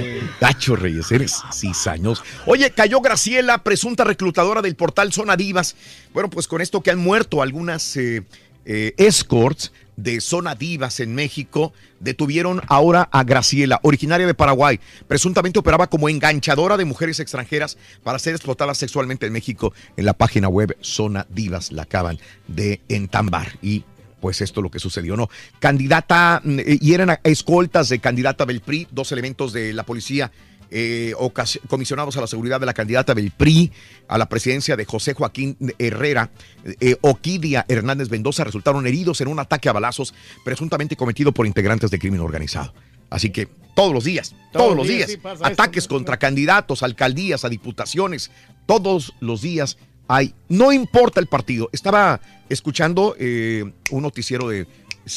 gacho, 0.41 0.77
Reyes. 0.77 1.11
Eres 1.13 1.43
cizañoso. 1.53 2.23
Oye, 2.47 2.71
cayó 2.71 3.01
Graciela, 3.01 3.63
presunta 3.63 4.05
reclutadora 4.05 4.63
del 4.63 4.77
portal 4.77 5.13
Zona 5.13 5.37
Divas. 5.37 5.77
Bueno, 6.13 6.31
pues 6.31 6.47
con 6.49 6.61
esto 6.61 6.83
que 6.83 6.91
han 6.91 6.99
muerto 6.99 7.43
algunas 7.43 7.97
eh, 7.97 8.23
eh, 8.65 8.95
escorts 8.97 9.73
de 9.97 10.21
Zona 10.21 10.55
Divas 10.55 11.01
en 11.01 11.15
México, 11.15 11.73
detuvieron 12.01 12.63
ahora 12.69 13.09
a 13.11 13.25
Graciela, 13.25 13.81
originaria 13.83 14.27
de 14.27 14.35
Paraguay. 14.35 14.79
Presuntamente 15.09 15.59
operaba 15.59 15.89
como 15.89 16.09
enganchadora 16.09 16.77
de 16.77 16.85
mujeres 16.85 17.21
extranjeras 17.21 17.79
para 18.03 18.19
ser 18.19 18.35
explotadas 18.35 18.79
sexualmente 18.79 19.27
en 19.27 19.33
México. 19.33 19.73
En 19.97 20.05
la 20.05 20.13
página 20.13 20.49
web 20.49 20.77
Zona 20.81 21.27
Divas 21.31 21.73
la 21.73 21.83
acaban 21.83 22.19
de 22.47 22.81
entambar. 22.89 23.59
Y 23.63 23.85
pues 24.21 24.41
esto 24.41 24.61
es 24.61 24.65
lo 24.65 24.71
que 24.71 24.79
sucedió, 24.79 25.17
¿no? 25.17 25.29
Candidata, 25.59 26.41
mm, 26.43 26.59
y 26.81 26.95
eran 26.95 27.19
escoltas 27.23 27.89
de 27.89 27.99
candidata 27.99 28.45
del 28.45 28.61
PRI, 28.61 28.89
dos 28.91 29.13
elementos 29.13 29.53
de 29.53 29.73
la 29.73 29.85
policía 29.85 30.33
eh, 30.71 31.15
comisionados 31.69 32.17
a 32.17 32.21
la 32.21 32.27
seguridad 32.27 32.59
de 32.59 32.67
la 32.67 32.75
candidata 32.75 33.15
del 33.15 33.31
PRI 33.31 33.71
a 34.09 34.19
la 34.19 34.29
presidencia 34.29 34.77
de 34.77 34.85
José 34.85 35.15
Joaquín 35.15 35.57
Herrera, 35.79 36.31
eh, 36.81 36.97
Oquidia 37.01 37.65
Hernández 37.69 38.11
Mendoza, 38.11 38.45
resultaron 38.45 38.87
heridos 38.87 39.21
en 39.21 39.29
un 39.29 39.39
ataque 39.39 39.69
a 39.69 39.73
balazos 39.73 40.15
presuntamente 40.45 40.97
cometido 40.97 41.33
por 41.33 41.47
integrantes 41.47 41.91
de 41.91 41.99
crimen 41.99 42.21
organizado. 42.21 42.75
Así 43.11 43.31
que 43.31 43.49
todos 43.75 43.93
los 43.93 44.05
días, 44.05 44.35
todos, 44.53 44.77
los 44.77 44.89
días, 44.89 45.11
sí 45.11 45.19
ataques 45.43 45.87
contra 45.87 46.17
candidatos, 46.17 46.83
alcaldías, 46.83 47.45
a 47.45 47.49
diputaciones, 47.49 48.31
todos 48.67 49.13
los 49.21 49.43
días 49.43 49.79
hay, 50.09 50.35
no 50.49 50.73
importa 50.73 51.21
el 51.21 51.27
partido. 51.27 51.69
Estaba 51.73 52.21
escuchando 52.49 53.15
eh, 53.19 53.65
un 53.91 54.03
noticiero 54.03 54.49
de, 54.49 54.67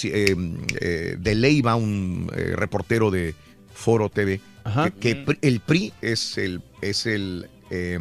eh, 0.03 1.15
de 1.17 1.35
Leiva, 1.35 1.76
un 1.76 2.30
reportero 2.31 3.09
de 3.09 3.34
Foro 3.80 4.10
TV, 4.10 4.41
que, 4.84 4.91
que 4.99 5.15
pri- 5.15 5.39
el 5.41 5.60
PRI 5.61 5.93
es 6.01 6.38
el, 6.38 6.61
es 6.81 7.06
el, 7.06 7.49
eh, 7.72 7.97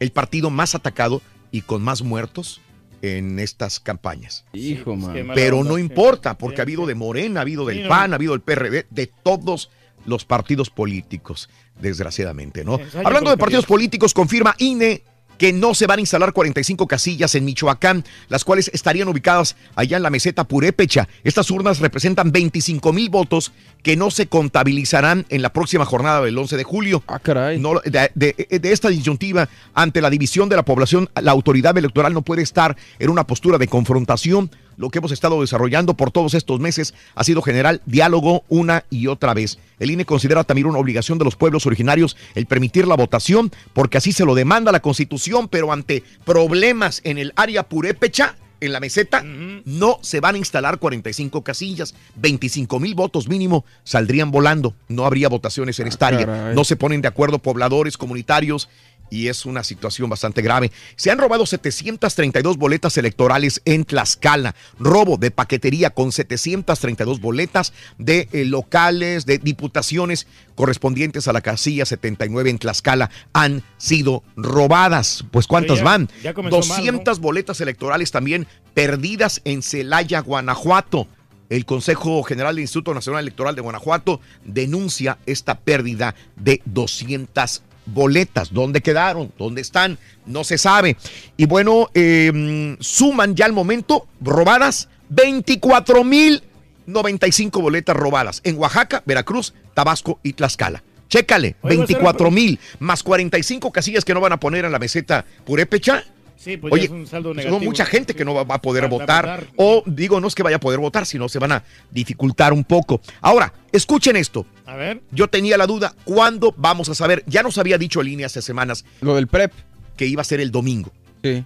el 0.00 0.10
partido 0.12 0.50
más 0.50 0.74
atacado 0.74 1.20
y 1.52 1.60
con 1.62 1.82
más 1.82 2.02
muertos 2.02 2.60
en 3.02 3.38
estas 3.38 3.80
campañas. 3.80 4.44
Hijo, 4.54 4.96
man. 4.96 5.14
Pero 5.34 5.62
no 5.62 5.76
importa, 5.78 6.38
porque 6.38 6.60
ha 6.60 6.64
habido 6.64 6.86
de 6.86 6.94
Morena, 6.94 7.40
ha 7.40 7.42
habido 7.42 7.66
del. 7.66 7.86
PAN, 7.86 8.12
ha 8.12 8.16
habido 8.16 8.32
del 8.32 8.40
PRD, 8.40 8.86
de 8.90 9.06
todos 9.22 9.70
los 10.06 10.24
partidos 10.24 10.70
políticos, 10.70 11.48
desgraciadamente, 11.80 12.64
¿no? 12.64 12.78
Hablando 13.04 13.30
de 13.30 13.36
partidos 13.36 13.66
políticos, 13.66 14.14
confirma 14.14 14.54
INE 14.58 15.02
que 15.38 15.52
no 15.52 15.74
se 15.74 15.86
van 15.86 15.98
a 15.98 16.00
instalar 16.02 16.32
45 16.32 16.86
casillas 16.86 17.34
en 17.34 17.44
Michoacán, 17.44 18.04
las 18.28 18.44
cuales 18.44 18.70
estarían 18.72 19.08
ubicadas 19.08 19.56
allá 19.74 19.96
en 19.96 20.02
la 20.02 20.10
meseta 20.10 20.44
Purépecha. 20.44 21.08
Estas 21.24 21.50
urnas 21.50 21.80
representan 21.80 22.32
25 22.32 22.92
mil 22.92 23.10
votos 23.10 23.52
que 23.82 23.96
no 23.96 24.10
se 24.10 24.26
contabilizarán 24.26 25.26
en 25.28 25.42
la 25.42 25.52
próxima 25.52 25.84
jornada 25.84 26.22
del 26.22 26.38
11 26.38 26.56
de 26.56 26.64
julio. 26.64 27.02
Ah, 27.06 27.18
caray. 27.18 27.58
No, 27.58 27.80
de, 27.84 28.10
de- 28.14 28.58
de 28.58 28.72
esta 28.72 28.88
disyuntiva 28.88 29.48
ante 29.74 30.00
la 30.00 30.10
división 30.10 30.48
de 30.48 30.56
la 30.56 30.62
población, 30.64 31.10
la 31.20 31.32
autoridad 31.32 31.76
electoral 31.76 32.14
no 32.14 32.22
puede 32.22 32.42
estar 32.42 32.76
en 32.98 33.10
una 33.10 33.26
postura 33.26 33.58
de 33.58 33.68
confrontación. 33.68 34.50
Lo 34.76 34.90
que 34.90 34.98
hemos 34.98 35.12
estado 35.12 35.40
desarrollando 35.40 35.94
por 35.94 36.10
todos 36.10 36.34
estos 36.34 36.60
meses 36.60 36.94
ha 37.14 37.24
sido 37.24 37.42
generar 37.42 37.80
diálogo 37.86 38.44
una 38.48 38.84
y 38.90 39.06
otra 39.06 39.34
vez. 39.34 39.58
El 39.78 39.90
INE 39.90 40.04
considera 40.04 40.44
también 40.44 40.66
una 40.66 40.78
obligación 40.78 41.18
de 41.18 41.24
los 41.24 41.36
pueblos 41.36 41.66
originarios 41.66 42.16
el 42.34 42.46
permitir 42.46 42.86
la 42.86 42.96
votación, 42.96 43.52
porque 43.72 43.98
así 43.98 44.12
se 44.12 44.24
lo 44.24 44.34
demanda 44.34 44.72
la 44.72 44.80
Constitución, 44.80 45.48
pero 45.48 45.72
ante 45.72 46.02
problemas 46.24 47.00
en 47.04 47.18
el 47.18 47.32
área 47.36 47.64
purépecha, 47.68 48.36
en 48.60 48.72
la 48.72 48.80
meseta, 48.80 49.22
no 49.22 49.98
se 50.00 50.20
van 50.20 50.36
a 50.36 50.38
instalar 50.38 50.78
45 50.78 51.42
casillas, 51.42 51.94
25 52.16 52.80
mil 52.80 52.94
votos 52.94 53.28
mínimo 53.28 53.64
saldrían 53.82 54.30
volando, 54.30 54.74
no 54.88 55.04
habría 55.04 55.28
votaciones 55.28 55.78
en 55.80 55.88
esta 55.88 56.06
área, 56.08 56.26
caray. 56.26 56.54
no 56.54 56.64
se 56.64 56.76
ponen 56.76 57.02
de 57.02 57.08
acuerdo 57.08 57.38
pobladores, 57.38 57.98
comunitarios 57.98 58.68
y 59.10 59.28
es 59.28 59.46
una 59.46 59.62
situación 59.62 60.10
bastante 60.10 60.42
grave. 60.42 60.72
Se 60.96 61.10
han 61.10 61.18
robado 61.18 61.46
732 61.46 62.56
boletas 62.56 62.96
electorales 62.98 63.60
en 63.64 63.84
Tlaxcala, 63.84 64.54
robo 64.78 65.16
de 65.16 65.30
paquetería 65.30 65.90
con 65.90 66.10
732 66.12 67.20
boletas 67.20 67.72
de 67.98 68.28
eh, 68.32 68.44
locales, 68.44 69.26
de 69.26 69.38
diputaciones 69.38 70.26
correspondientes 70.54 71.28
a 71.28 71.32
la 71.32 71.40
casilla 71.40 71.84
79 71.84 72.50
en 72.50 72.58
Tlaxcala 72.58 73.10
han 73.32 73.62
sido 73.76 74.22
robadas. 74.36 75.24
Pues 75.30 75.46
¿cuántas 75.46 75.78
ya- 75.78 75.84
van? 75.84 76.08
ya 76.22 76.34
comenzó 76.34 76.58
mal, 76.58 76.68
¿no? 76.68 76.74
200 76.74 77.18
boletas 77.20 77.60
electorales 77.60 78.10
también 78.10 78.46
perdidas 78.74 79.40
en 79.44 79.62
Celaya, 79.62 80.20
Guanajuato. 80.20 81.06
El 81.50 81.66
Consejo 81.66 82.22
General 82.22 82.54
del 82.54 82.62
Instituto 82.62 82.94
Nacional 82.94 83.22
Electoral 83.22 83.54
de 83.54 83.60
Guanajuato 83.60 84.20
denuncia 84.44 85.18
esta 85.26 85.58
pérdida 85.60 86.14
de 86.36 86.62
200 86.64 87.62
boletas. 87.86 88.52
¿Dónde 88.52 88.80
quedaron? 88.80 89.32
¿Dónde 89.38 89.60
están? 89.60 89.98
No 90.26 90.44
se 90.44 90.58
sabe. 90.58 90.96
Y 91.36 91.46
bueno, 91.46 91.88
eh, 91.94 92.76
suman 92.80 93.34
ya 93.34 93.46
al 93.46 93.52
momento 93.52 94.06
robadas 94.20 94.88
24 95.10 96.04
mil 96.04 96.42
95 96.86 97.60
boletas 97.60 97.96
robadas 97.96 98.40
en 98.44 98.58
Oaxaca, 98.58 99.02
Veracruz, 99.06 99.54
Tabasco 99.74 100.18
y 100.22 100.34
Tlaxcala. 100.34 100.82
Chécale, 101.08 101.56
Oye, 101.62 101.76
va 101.76 101.84
a 101.84 101.86
ser- 101.86 101.96
24 101.96 102.30
mil 102.30 102.58
más 102.78 103.02
45 103.02 103.70
casillas 103.70 104.04
que 104.04 104.14
no 104.14 104.20
van 104.20 104.32
a 104.32 104.40
poner 104.40 104.64
en 104.64 104.72
la 104.72 104.78
meseta 104.78 105.24
Purépecha. 105.44 106.04
Sí, 106.36 106.56
pues 106.56 106.70
ya 106.70 106.74
Oye, 106.74 106.84
es 106.84 106.90
un 106.90 107.06
saldo 107.06 107.30
son 107.30 107.36
negativo. 107.38 107.60
mucha 107.60 107.86
gente 107.86 108.14
que 108.14 108.24
no 108.24 108.34
va, 108.34 108.44
va 108.44 108.56
a 108.56 108.60
poder 108.62 108.88
votar. 108.88 109.24
votar. 109.24 109.46
O 109.56 109.82
digo, 109.86 110.20
no 110.20 110.28
es 110.28 110.34
que 110.34 110.42
vaya 110.42 110.56
a 110.56 110.60
poder 110.60 110.80
votar, 110.80 111.06
sino 111.06 111.28
se 111.28 111.38
van 111.38 111.52
a 111.52 111.64
dificultar 111.90 112.52
un 112.52 112.64
poco. 112.64 113.00
Ahora, 113.20 113.52
escuchen 113.72 114.16
esto. 114.16 114.46
A 114.66 114.76
ver. 114.76 115.00
Yo 115.10 115.28
tenía 115.28 115.56
la 115.56 115.66
duda, 115.66 115.94
¿cuándo 116.04 116.54
vamos 116.56 116.88
a 116.88 116.94
saber? 116.94 117.22
Ya 117.26 117.42
nos 117.42 117.58
había 117.58 117.78
dicho 117.78 118.02
INE 118.02 118.24
hace 118.24 118.42
semanas. 118.42 118.84
Lo 119.00 119.14
del 119.14 119.26
PREP. 119.26 119.52
Que 119.96 120.06
iba 120.06 120.22
a 120.22 120.24
ser 120.24 120.40
el 120.40 120.50
domingo. 120.50 120.92
Sí. 121.22 121.44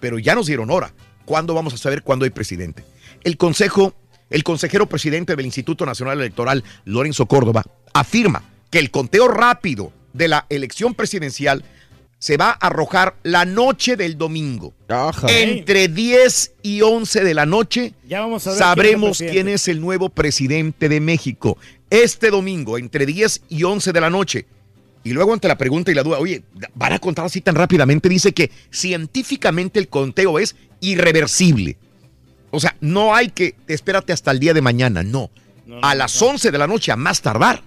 Pero 0.00 0.18
ya 0.18 0.34
nos 0.34 0.46
dieron 0.46 0.70
hora. 0.70 0.92
¿Cuándo 1.24 1.54
vamos 1.54 1.74
a 1.74 1.76
saber 1.78 2.02
cuándo 2.02 2.24
hay 2.24 2.30
presidente? 2.30 2.84
El 3.24 3.36
consejo, 3.36 3.94
el 4.30 4.44
consejero 4.44 4.86
presidente 4.86 5.34
del 5.36 5.46
Instituto 5.46 5.84
Nacional 5.84 6.20
Electoral, 6.20 6.64
Lorenzo 6.84 7.26
Córdoba, 7.26 7.64
afirma 7.92 8.42
que 8.70 8.78
el 8.78 8.90
conteo 8.90 9.28
rápido 9.28 9.92
de 10.12 10.28
la 10.28 10.46
elección 10.48 10.94
presidencial 10.94 11.64
se 12.18 12.36
va 12.36 12.50
a 12.50 12.66
arrojar 12.66 13.16
la 13.22 13.44
noche 13.44 13.96
del 13.96 14.18
domingo. 14.18 14.74
Entre 15.28 15.88
10 15.88 16.54
y 16.62 16.82
11 16.82 17.22
de 17.22 17.34
la 17.34 17.46
noche 17.46 17.94
Ya 18.08 18.20
vamos 18.20 18.46
a 18.46 18.50
ver 18.50 18.58
sabremos 18.58 19.18
quién 19.18 19.28
es 19.28 19.30
el 19.30 19.32
quién 19.32 19.48
es 19.48 19.68
el 19.68 19.80
nuevo 19.80 20.08
presidente 20.08 20.88
de 20.88 21.00
México. 21.00 21.58
Este 21.90 22.30
domingo, 22.30 22.76
entre 22.78 23.06
10 23.06 23.42
y 23.48 23.62
11 23.62 23.92
de 23.92 24.00
la 24.00 24.10
noche. 24.10 24.46
Y 25.04 25.12
luego 25.12 25.32
ante 25.32 25.48
la 25.48 25.56
pregunta 25.56 25.90
y 25.90 25.94
la 25.94 26.02
duda, 26.02 26.18
oye, 26.18 26.42
¿van 26.74 26.92
a 26.92 26.98
contar 26.98 27.26
así 27.26 27.40
tan 27.40 27.54
rápidamente? 27.54 28.08
Dice 28.08 28.32
que 28.32 28.50
científicamente 28.70 29.78
el 29.78 29.88
conteo 29.88 30.38
es 30.38 30.56
irreversible. 30.80 31.76
O 32.50 32.60
sea, 32.60 32.76
no 32.80 33.14
hay 33.14 33.28
que, 33.30 33.54
espérate 33.68 34.12
hasta 34.12 34.30
el 34.32 34.40
día 34.40 34.54
de 34.54 34.62
mañana, 34.62 35.02
no. 35.02 35.30
a 35.82 35.94
las 35.94 36.20
11 36.20 36.50
de 36.50 36.58
la 36.58 36.66
noche, 36.66 36.92
a 36.92 36.96
más 36.96 37.22
tardar, 37.22 37.62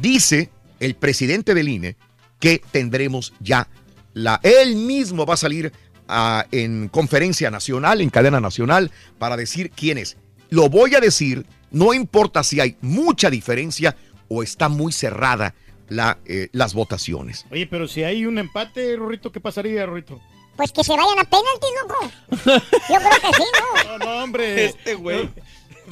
dice 0.00 0.50
el 0.80 0.94
presidente 0.94 1.54
del 1.54 1.68
INE 1.68 1.96
que 2.38 2.60
tendremos 2.70 3.32
ya 3.40 3.68
la... 4.16 4.40
Él 4.42 4.76
mismo 4.76 5.26
va 5.26 5.34
a 5.34 5.36
salir 5.36 5.72
ah, 6.08 6.46
en 6.50 6.88
conferencia 6.88 7.50
nacional, 7.50 8.00
en 8.00 8.08
cadena 8.08 8.40
nacional, 8.40 8.90
para 9.18 9.36
decir 9.36 9.70
quién 9.70 9.98
es. 9.98 10.16
Lo 10.48 10.70
voy 10.70 10.94
a 10.94 11.00
decir, 11.00 11.44
no 11.70 11.92
importa 11.92 12.42
si 12.42 12.58
hay 12.58 12.76
mucha 12.80 13.28
diferencia 13.28 13.94
o 14.28 14.42
está 14.42 14.70
muy 14.70 14.92
cerrada 14.92 15.54
la, 15.88 16.18
eh, 16.24 16.48
las 16.52 16.72
votaciones. 16.72 17.44
Oye, 17.50 17.66
pero 17.66 17.86
si 17.86 18.04
hay 18.04 18.24
un 18.24 18.38
empate, 18.38 18.96
Rorrito, 18.96 19.30
¿qué 19.30 19.40
pasaría, 19.40 19.84
Rorrito? 19.84 20.18
Pues 20.56 20.72
que 20.72 20.82
se 20.82 20.96
vayan 20.96 21.18
a 21.18 21.24
penaltis, 21.24 21.70
loco. 21.82 22.10
Yo 22.88 22.96
creo 22.96 23.20
que 23.20 23.36
sí, 23.36 23.44
¿no? 23.84 23.98
No, 23.98 23.98
no, 23.98 24.24
hombre. 24.24 24.64
Este 24.64 24.94
güey. 24.94 25.28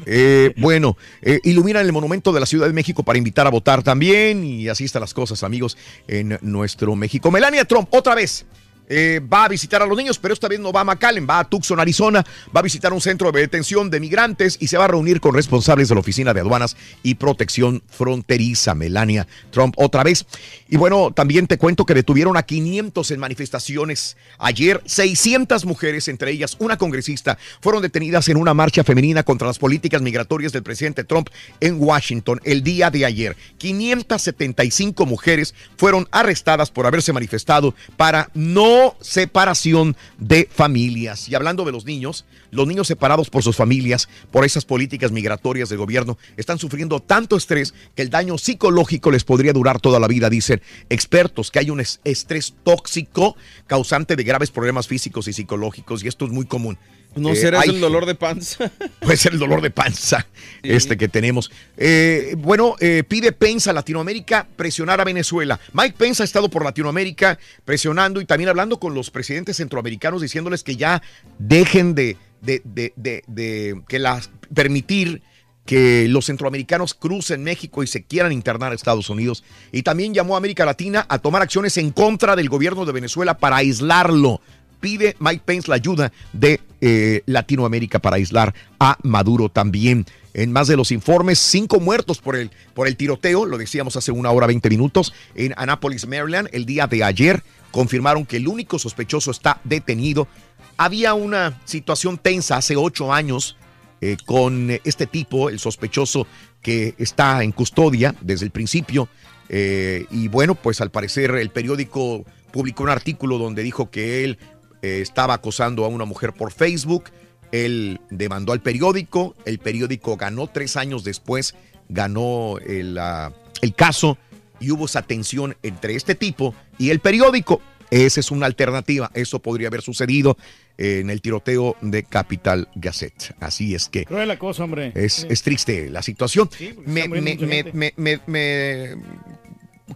Eh, 0.06 0.52
bueno, 0.56 0.96
eh, 1.22 1.40
iluminan 1.44 1.84
el 1.84 1.92
monumento 1.92 2.32
de 2.32 2.40
la 2.40 2.46
Ciudad 2.46 2.66
de 2.66 2.72
México 2.72 3.02
para 3.02 3.18
invitar 3.18 3.46
a 3.46 3.50
votar 3.50 3.82
también 3.82 4.44
y 4.44 4.68
así 4.68 4.84
están 4.84 5.00
las 5.00 5.14
cosas, 5.14 5.42
amigos, 5.42 5.76
en 6.08 6.38
nuestro 6.42 6.94
México. 6.96 7.30
Melania 7.30 7.64
Trump, 7.64 7.88
otra 7.92 8.14
vez, 8.14 8.46
eh, 8.88 9.20
va 9.20 9.44
a 9.44 9.48
visitar 9.48 9.82
a 9.82 9.86
los 9.86 9.96
niños, 9.96 10.18
pero 10.18 10.34
esta 10.34 10.48
vez 10.48 10.60
no 10.60 10.72
va 10.72 10.80
a 10.80 10.84
McAllen, 10.84 11.26
va 11.28 11.40
a 11.40 11.44
Tucson, 11.44 11.80
Arizona, 11.80 12.24
va 12.54 12.60
a 12.60 12.62
visitar 12.62 12.92
un 12.92 13.00
centro 13.00 13.32
de 13.32 13.40
detención 13.40 13.90
de 13.90 14.00
migrantes 14.00 14.56
y 14.60 14.68
se 14.68 14.76
va 14.76 14.84
a 14.84 14.88
reunir 14.88 15.20
con 15.20 15.34
responsables 15.34 15.88
de 15.88 15.94
la 15.94 16.00
Oficina 16.00 16.34
de 16.34 16.40
Aduanas 16.40 16.76
y 17.02 17.14
Protección 17.14 17.82
Fronteriza, 17.88 18.74
Melania 18.74 19.26
Trump, 19.50 19.74
otra 19.78 20.02
vez. 20.02 20.26
Y 20.68 20.76
bueno, 20.76 21.12
también 21.12 21.46
te 21.46 21.58
cuento 21.58 21.86
que 21.86 21.94
detuvieron 21.94 22.36
a 22.36 22.42
500 22.42 23.10
en 23.10 23.20
manifestaciones 23.20 24.16
ayer, 24.38 24.82
600 24.84 25.64
mujeres, 25.64 26.08
entre 26.08 26.30
ellas 26.30 26.56
una 26.58 26.76
congresista, 26.76 27.38
fueron 27.60 27.82
detenidas 27.82 28.28
en 28.28 28.36
una 28.36 28.54
marcha 28.54 28.84
femenina 28.84 29.22
contra 29.22 29.46
las 29.46 29.58
políticas 29.58 30.02
migratorias 30.02 30.52
del 30.52 30.62
presidente 30.62 31.04
Trump 31.04 31.28
en 31.60 31.76
Washington 31.80 32.40
el 32.44 32.62
día 32.62 32.90
de 32.90 33.06
ayer. 33.06 33.36
575 33.58 35.06
mujeres 35.06 35.54
fueron 35.76 36.08
arrestadas 36.10 36.70
por 36.70 36.86
haberse 36.86 37.12
manifestado 37.12 37.74
para 37.96 38.30
no 38.34 38.73
separación 39.00 39.96
de 40.18 40.48
familias. 40.52 41.28
Y 41.28 41.34
hablando 41.34 41.64
de 41.64 41.72
los 41.72 41.84
niños, 41.84 42.24
los 42.50 42.66
niños 42.66 42.86
separados 42.86 43.30
por 43.30 43.42
sus 43.42 43.56
familias, 43.56 44.08
por 44.30 44.44
esas 44.44 44.64
políticas 44.64 45.12
migratorias 45.12 45.68
del 45.68 45.78
gobierno, 45.78 46.18
están 46.36 46.58
sufriendo 46.58 47.00
tanto 47.00 47.36
estrés 47.36 47.74
que 47.94 48.02
el 48.02 48.10
daño 48.10 48.38
psicológico 48.38 49.10
les 49.10 49.24
podría 49.24 49.52
durar 49.52 49.80
toda 49.80 49.98
la 49.98 50.08
vida, 50.08 50.30
dicen 50.30 50.62
expertos, 50.88 51.50
que 51.50 51.58
hay 51.58 51.70
un 51.70 51.80
es- 51.80 52.00
estrés 52.04 52.54
tóxico 52.64 53.36
causante 53.66 54.16
de 54.16 54.24
graves 54.24 54.50
problemas 54.50 54.86
físicos 54.88 55.28
y 55.28 55.32
psicológicos, 55.32 56.04
y 56.04 56.08
esto 56.08 56.24
es 56.24 56.30
muy 56.30 56.46
común. 56.46 56.78
¿No 57.16 57.30
Eh, 57.30 57.36
será 57.36 57.62
el 57.62 57.80
dolor 57.80 58.06
de 58.06 58.14
panza? 58.14 58.70
Puede 59.00 59.16
ser 59.16 59.32
el 59.34 59.38
dolor 59.38 59.60
de 59.62 59.70
panza 59.70 60.26
este 60.62 60.96
que 60.96 61.08
tenemos. 61.08 61.50
Eh, 61.76 62.34
bueno, 62.38 62.76
eh, 62.80 63.02
pide 63.06 63.32
Pence 63.32 63.70
a 63.70 63.72
Latinoamérica 63.72 64.46
presionar 64.56 65.00
a 65.00 65.04
Venezuela. 65.04 65.60
Mike 65.72 65.94
Pence 65.98 66.22
ha 66.22 66.24
estado 66.24 66.48
por 66.48 66.64
Latinoamérica 66.64 67.38
presionando 67.64 68.20
y 68.20 68.24
también 68.24 68.48
hablando 68.48 68.78
con 68.80 68.94
los 68.94 69.10
presidentes 69.10 69.56
centroamericanos 69.58 70.22
diciéndoles 70.22 70.62
que 70.64 70.76
ya 70.76 71.02
dejen 71.38 71.94
de, 71.94 72.16
de, 72.40 72.62
de, 72.64 72.92
de- 72.96 73.22
de- 73.26 73.82
que 73.88 73.98
las 73.98 74.30
permitir 74.54 75.22
que 75.66 76.06
los 76.08 76.26
centroamericanos 76.26 76.92
crucen 76.92 77.42
México 77.42 77.82
y 77.82 77.86
se 77.86 78.04
quieran 78.04 78.32
internar 78.32 78.72
a 78.72 78.74
Estados 78.74 79.08
Unidos. 79.08 79.44
Y 79.72 79.82
también 79.82 80.12
llamó 80.12 80.34
a 80.34 80.38
América 80.38 80.66
Latina 80.66 81.06
a 81.08 81.18
tomar 81.18 81.40
acciones 81.40 81.78
en 81.78 81.90
contra 81.90 82.36
del 82.36 82.50
gobierno 82.50 82.84
de 82.84 82.92
Venezuela 82.92 83.38
para 83.38 83.56
aislarlo 83.56 84.42
pide 84.84 85.16
Mike 85.18 85.42
Pence 85.46 85.66
la 85.66 85.76
ayuda 85.76 86.12
de 86.34 86.60
eh, 86.82 87.22
Latinoamérica 87.24 88.00
para 88.00 88.16
aislar 88.16 88.54
a 88.78 88.98
Maduro 89.02 89.48
también. 89.48 90.04
En 90.34 90.52
más 90.52 90.68
de 90.68 90.76
los 90.76 90.92
informes, 90.92 91.38
cinco 91.38 91.80
muertos 91.80 92.18
por 92.18 92.36
el, 92.36 92.50
por 92.74 92.86
el 92.86 92.94
tiroteo, 92.94 93.46
lo 93.46 93.56
decíamos 93.56 93.96
hace 93.96 94.12
una 94.12 94.30
hora 94.30 94.46
20 94.46 94.68
minutos, 94.68 95.14
en 95.34 95.54
Annapolis, 95.56 96.06
Maryland, 96.06 96.50
el 96.52 96.66
día 96.66 96.86
de 96.86 97.02
ayer. 97.02 97.42
Confirmaron 97.70 98.26
que 98.26 98.36
el 98.36 98.46
único 98.46 98.78
sospechoso 98.78 99.30
está 99.30 99.58
detenido. 99.64 100.28
Había 100.76 101.14
una 101.14 101.62
situación 101.64 102.18
tensa 102.18 102.58
hace 102.58 102.76
ocho 102.76 103.10
años 103.10 103.56
eh, 104.02 104.18
con 104.26 104.70
este 104.84 105.06
tipo, 105.06 105.48
el 105.48 105.60
sospechoso 105.60 106.26
que 106.60 106.94
está 106.98 107.42
en 107.42 107.52
custodia 107.52 108.14
desde 108.20 108.44
el 108.44 108.50
principio. 108.50 109.08
Eh, 109.48 110.04
y 110.10 110.28
bueno, 110.28 110.54
pues 110.54 110.82
al 110.82 110.90
parecer 110.90 111.30
el 111.36 111.48
periódico 111.48 112.26
publicó 112.54 112.84
un 112.84 112.90
artículo 112.90 113.36
donde 113.36 113.64
dijo 113.64 113.90
que 113.90 114.22
él 114.22 114.38
eh, 114.84 115.00
estaba 115.00 115.34
acosando 115.34 115.84
a 115.84 115.88
una 115.88 116.04
mujer 116.04 116.32
por 116.32 116.52
Facebook. 116.52 117.04
Él 117.52 118.00
demandó 118.10 118.52
al 118.52 118.60
periódico. 118.60 119.34
El 119.44 119.58
periódico 119.58 120.16
ganó 120.16 120.46
tres 120.48 120.76
años 120.76 121.04
después, 121.04 121.54
ganó 121.88 122.58
el, 122.58 122.98
ah, 122.98 123.32
el 123.62 123.74
caso 123.74 124.18
y 124.60 124.70
hubo 124.70 124.86
esa 124.86 125.02
tensión 125.02 125.56
entre 125.62 125.94
este 125.94 126.14
tipo 126.14 126.54
y 126.78 126.90
el 126.90 126.98
periódico. 127.00 127.60
Esa 127.90 128.18
es 128.20 128.30
una 128.30 128.46
alternativa. 128.46 129.10
Eso 129.14 129.38
podría 129.38 129.68
haber 129.68 129.82
sucedido 129.82 130.36
en 130.78 131.10
el 131.10 131.20
tiroteo 131.20 131.76
de 131.80 132.02
Capital 132.02 132.68
Gazette. 132.74 133.36
Así 133.38 133.74
es 133.76 133.88
que 133.88 134.04
Cruel 134.04 134.26
la 134.26 134.38
cosa, 134.38 134.64
hombre. 134.64 134.90
es, 134.96 135.24
es 135.30 135.42
triste 135.42 135.88
la 135.90 136.02
situación. 136.02 136.48
porque 136.48 136.72
me, 136.86 137.06
me- 137.06 137.36
me- 137.36 137.64
me- 137.72 137.92
me- 137.96 138.20
me 138.26 138.96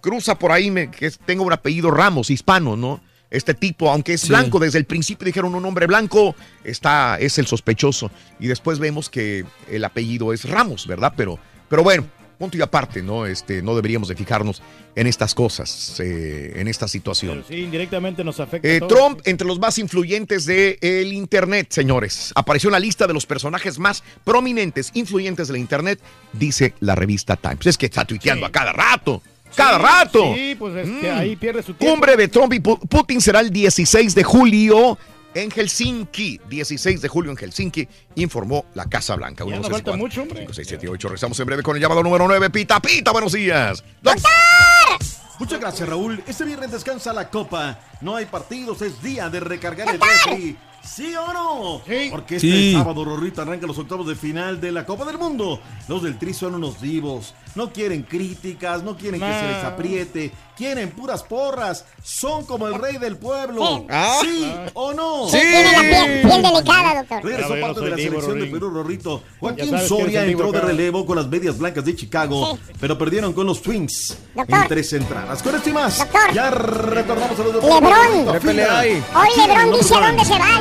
cruza 0.01 0.39
por 0.39 0.53
ahí 0.53 0.71
me- 0.71 0.91
que 0.91 1.11
tenga 1.27 1.43
un 1.43 1.53
apellido 1.53 1.91
Ramos, 1.91 2.31
hispano, 2.31 2.77
¿no? 2.77 3.01
Este 3.31 3.55
tipo, 3.55 3.91
aunque 3.91 4.15
es 4.15 4.23
Sí. 4.23 4.29
blanco, 4.29 4.59
desde 4.59 4.79
el 4.79 4.85
principio 4.87 5.27
dijeron 5.27 5.55
un 5.55 5.65
hombre 5.65 5.87
blanco, 5.87 6.35
está, 6.65 7.19
es 7.19 7.39
el 7.39 7.47
sospechoso. 7.47 8.11
Y 8.41 8.47
después 8.47 8.79
vemos 8.79 9.11
que 9.11 9.45
el 9.71 9.85
apellido 9.85 10.33
es 10.33 10.49
Ramos, 10.49 10.87
¿verdad? 10.87 11.13
Pero, 11.17 11.39
pero 11.69 11.83
bueno, 11.83 12.07
punto 12.39 12.57
y 12.57 12.63
aparte, 12.63 13.03
¿no? 13.03 13.27
Este, 13.27 13.61
no 13.63 13.75
deberíamos 13.75 14.09
de 14.09 14.15
fijarnos 14.15 14.63
en 14.95 15.07
estas 15.07 15.35
cosas, 15.35 16.01
eh, 16.01 16.55
en 16.57 16.69
esta 16.69 16.89
situación. 16.89 17.45
Sí, 17.47 17.57
indirectamente 17.57 18.25
nos 18.25 18.41
afecta. 18.41 18.67
Eh. 18.69 18.81
Trump, 18.89 19.21
entre 19.25 19.47
los 19.47 19.59
más 19.59 19.79
influyentes 19.79 20.47
del 20.47 21.13
Internet, 21.13 21.67
señores. 21.71 22.33
Apareció 22.35 22.69
en 22.69 22.73
la 22.73 22.81
lista 22.81 23.07
de 23.07 23.13
los 23.13 23.27
personajes 23.27 23.79
más 23.79 24.03
prominentes, 24.25 24.91
influyentes 24.95 25.49
del 25.49 25.59
Internet, 25.59 26.01
dice 26.33 26.75
la 26.81 26.95
revista 26.95 27.37
Times. 27.37 27.67
Es 27.67 27.77
que 27.77 27.87
está 27.87 28.05
tuiteando 28.05 28.47
a 28.47 28.53
cada 28.53 28.73
rato. 28.73 29.23
Cada 29.55 29.79
Sí, 29.79 29.83
rato. 29.85 30.35
Sí, 30.35 30.55
pues 30.59 30.77
es 30.77 31.01
que 31.01 31.11
Mm. 31.13 31.19
ahí 31.19 31.37
pierde 31.37 31.63
su 31.63 31.75
tiempo. 31.75 31.95
Cumbre 31.95 32.17
de 32.17 32.29
Trump 32.29 32.53
y 32.53 32.61
Pu- 32.61 32.79
Putin 32.89 33.21
será 33.21 33.41
el 33.41 33.51
16 33.51 34.15
de 34.15 34.23
julio 34.25 34.99
en 35.35 35.51
Helsinki. 35.51 36.41
16 36.49 37.01
de 37.03 37.09
julio 37.09 37.31
en 37.31 37.37
Helsinki, 37.37 37.87
informó 38.17 38.65
la 38.75 38.87
Casa 38.87 39.15
Blanca. 39.17 39.45
Ya 39.45 39.49
Uno, 39.49 39.57
no 39.57 39.63
dos, 39.63 39.71
falta 39.73 39.91
tres, 39.93 39.99
mucho, 39.99 40.15
cuatro, 40.17 40.23
hombre. 40.23 40.41
cinco, 40.43 40.55
seis, 40.55 40.69
siete, 40.69 40.89
ocho. 40.89 41.09
Regresamos 41.09 41.39
en 41.41 41.47
breve 41.47 41.63
con 41.63 41.77
el 41.77 41.83
llamado 41.83 42.03
número 42.03 42.27
9. 42.27 42.51
Pita, 42.51 42.81
pita, 42.81 43.11
buenos 43.13 43.33
días. 43.33 43.83
Muchas 45.39 45.61
gracias, 45.61 45.89
Raúl. 45.89 46.23
Este 46.27 46.45
viernes 46.45 46.73
descansa 46.73 47.13
la 47.13 47.31
Copa. 47.31 47.79
No 48.01 48.17
hay 48.17 48.27
partidos, 48.27 48.83
es 48.83 49.01
día 49.03 49.29
de 49.29 49.39
recargar 49.41 49.89
el 49.95 50.01
refri. 50.01 50.57
¿Sí 50.95 51.15
o 51.15 51.33
no? 51.33 51.83
Porque 52.11 52.37
este 52.37 52.49
Sí. 52.51 52.73
sábado 52.73 53.05
Rorrito 53.05 53.43
arranca 53.43 53.67
los 53.67 53.79
octavos 53.79 54.07
de 54.07 54.15
final 54.17 54.61
de 54.61 54.73
la 54.73 54.85
Copa 54.87 55.05
del 55.05 55.19
Mundo. 55.19 55.61
Los 55.87 56.03
del 56.03 56.19
Tri 56.19 56.35
son 56.35 56.55
unos 56.55 56.81
divos. 56.81 57.35
No 57.55 57.73
quieren 57.73 58.03
críticas, 58.03 58.83
no 58.83 58.97
quieren 58.97 59.21
que 59.21 59.27
se 59.27 59.47
les 59.47 59.65
apriete. 59.65 60.33
Quieren 60.57 60.91
puras 60.91 61.23
porras. 61.23 61.85
Son 62.03 62.45
como 62.45 62.67
el 62.67 62.75
rey 62.75 62.99
del 62.99 63.17
pueblo. 63.17 63.87
Ah. 63.89 64.19
¿Sí 64.21 64.45
o 64.75 64.93
no? 64.93 65.27
Sí. 65.29 65.39
Tiene 65.39 65.73
la 65.73 65.79
piel- 65.79 66.23
piel 66.29 66.43
delicada, 66.43 66.95
doctor. 67.01 67.25
Regresó 67.25 67.55
no 67.55 67.61
parte 67.61 67.75
soy 67.81 67.85
de 67.85 67.91
la 67.91 67.97
selección 67.97 68.33
de 68.35 68.39
Rorín. 68.41 68.53
Perú, 68.53 68.71
Rorrito. 68.71 69.23
Joaquín 69.41 69.79
Soria 69.87 70.25
entró 70.25 70.51
de 70.53 70.61
relevo 70.61 71.07
con 71.07 71.17
las 71.17 71.29
medias 71.29 71.59
blancas 71.59 71.85
de 71.85 71.95
Chicago, 71.95 72.59
pero 72.81 72.99
perdieron 72.99 73.33
con 73.33 73.47
los 73.47 73.63
Twins 73.63 74.17
Doctor. 74.35 74.63
en 74.63 74.69
tres 74.69 74.93
entradas. 74.95 75.43
Con 75.43 75.55
esto 75.55 75.69
y 75.69 75.73
más, 75.73 75.99
Doctor. 75.99 76.33
ya 76.35 76.51
retornamos 76.51 77.39
a 77.39 77.43
los 77.45 77.55
Lebrón. 77.55 78.33
¿Qué 78.33 78.41
pelea 78.41 78.79
hay? 78.81 78.93
Hoy 79.15 79.29
Lebrón 79.47 79.73
dice 79.79 79.95
a 79.95 80.01
dónde 80.01 80.25
se 80.25 80.33
va, 80.39 80.61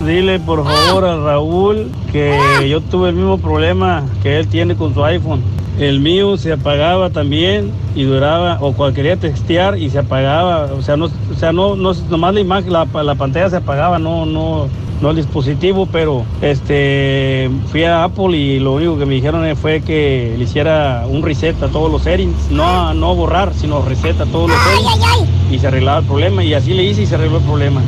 Dile 0.00 0.38
por 0.38 0.64
favor 0.64 1.04
a 1.04 1.16
Raúl 1.16 1.90
que 2.12 2.38
yo 2.68 2.80
tuve 2.80 3.08
el 3.10 3.16
mismo 3.16 3.38
problema 3.38 4.04
que 4.22 4.38
él 4.38 4.46
tiene 4.46 4.76
con 4.76 4.94
su 4.94 5.04
iPhone. 5.04 5.42
El 5.78 6.00
mío 6.00 6.36
se 6.36 6.52
apagaba 6.52 7.10
también 7.10 7.70
y 7.94 8.02
duraba, 8.04 8.58
o 8.60 8.72
cual 8.72 8.94
quería 8.94 9.16
textear 9.16 9.76
y 9.78 9.90
se 9.90 9.98
apagaba. 10.00 10.64
O 10.76 10.82
sea, 10.82 10.96
no, 10.96 11.06
o 11.06 11.34
sea, 11.36 11.52
no, 11.52 11.74
no 11.76 11.92
nomás 12.10 12.34
la 12.34 12.40
imagen, 12.40 12.72
la, 12.72 12.86
la 13.02 13.14
pantalla 13.16 13.50
se 13.50 13.56
apagaba, 13.56 13.98
no, 13.98 14.24
no, 14.26 14.66
no 15.00 15.10
el 15.10 15.16
dispositivo, 15.16 15.86
pero 15.90 16.24
este 16.42 17.50
fui 17.70 17.84
a 17.84 18.04
Apple 18.04 18.36
y 18.36 18.58
lo 18.60 18.74
único 18.74 18.98
que 18.98 19.06
me 19.06 19.14
dijeron 19.14 19.44
fue 19.56 19.80
que 19.80 20.34
le 20.36 20.44
hiciera 20.44 21.04
un 21.08 21.22
reset 21.22 21.60
a 21.62 21.68
todos 21.68 21.90
los 21.92 22.02
settings, 22.02 22.50
no, 22.50 22.64
a- 22.88 22.94
no 22.94 23.14
borrar, 23.14 23.52
sino 23.54 23.82
reset 23.82 24.20
a 24.20 24.26
todos 24.26 24.50
los 24.50 24.58
settings 24.64 25.28
y 25.52 25.58
se 25.58 25.66
arreglaba 25.68 26.00
el 26.00 26.06
problema 26.06 26.42
y 26.44 26.54
así 26.54 26.72
le 26.74 26.84
hice 26.84 27.02
y 27.02 27.06
se 27.06 27.14
arregló 27.16 27.38
el 27.38 27.44
problema. 27.44 27.80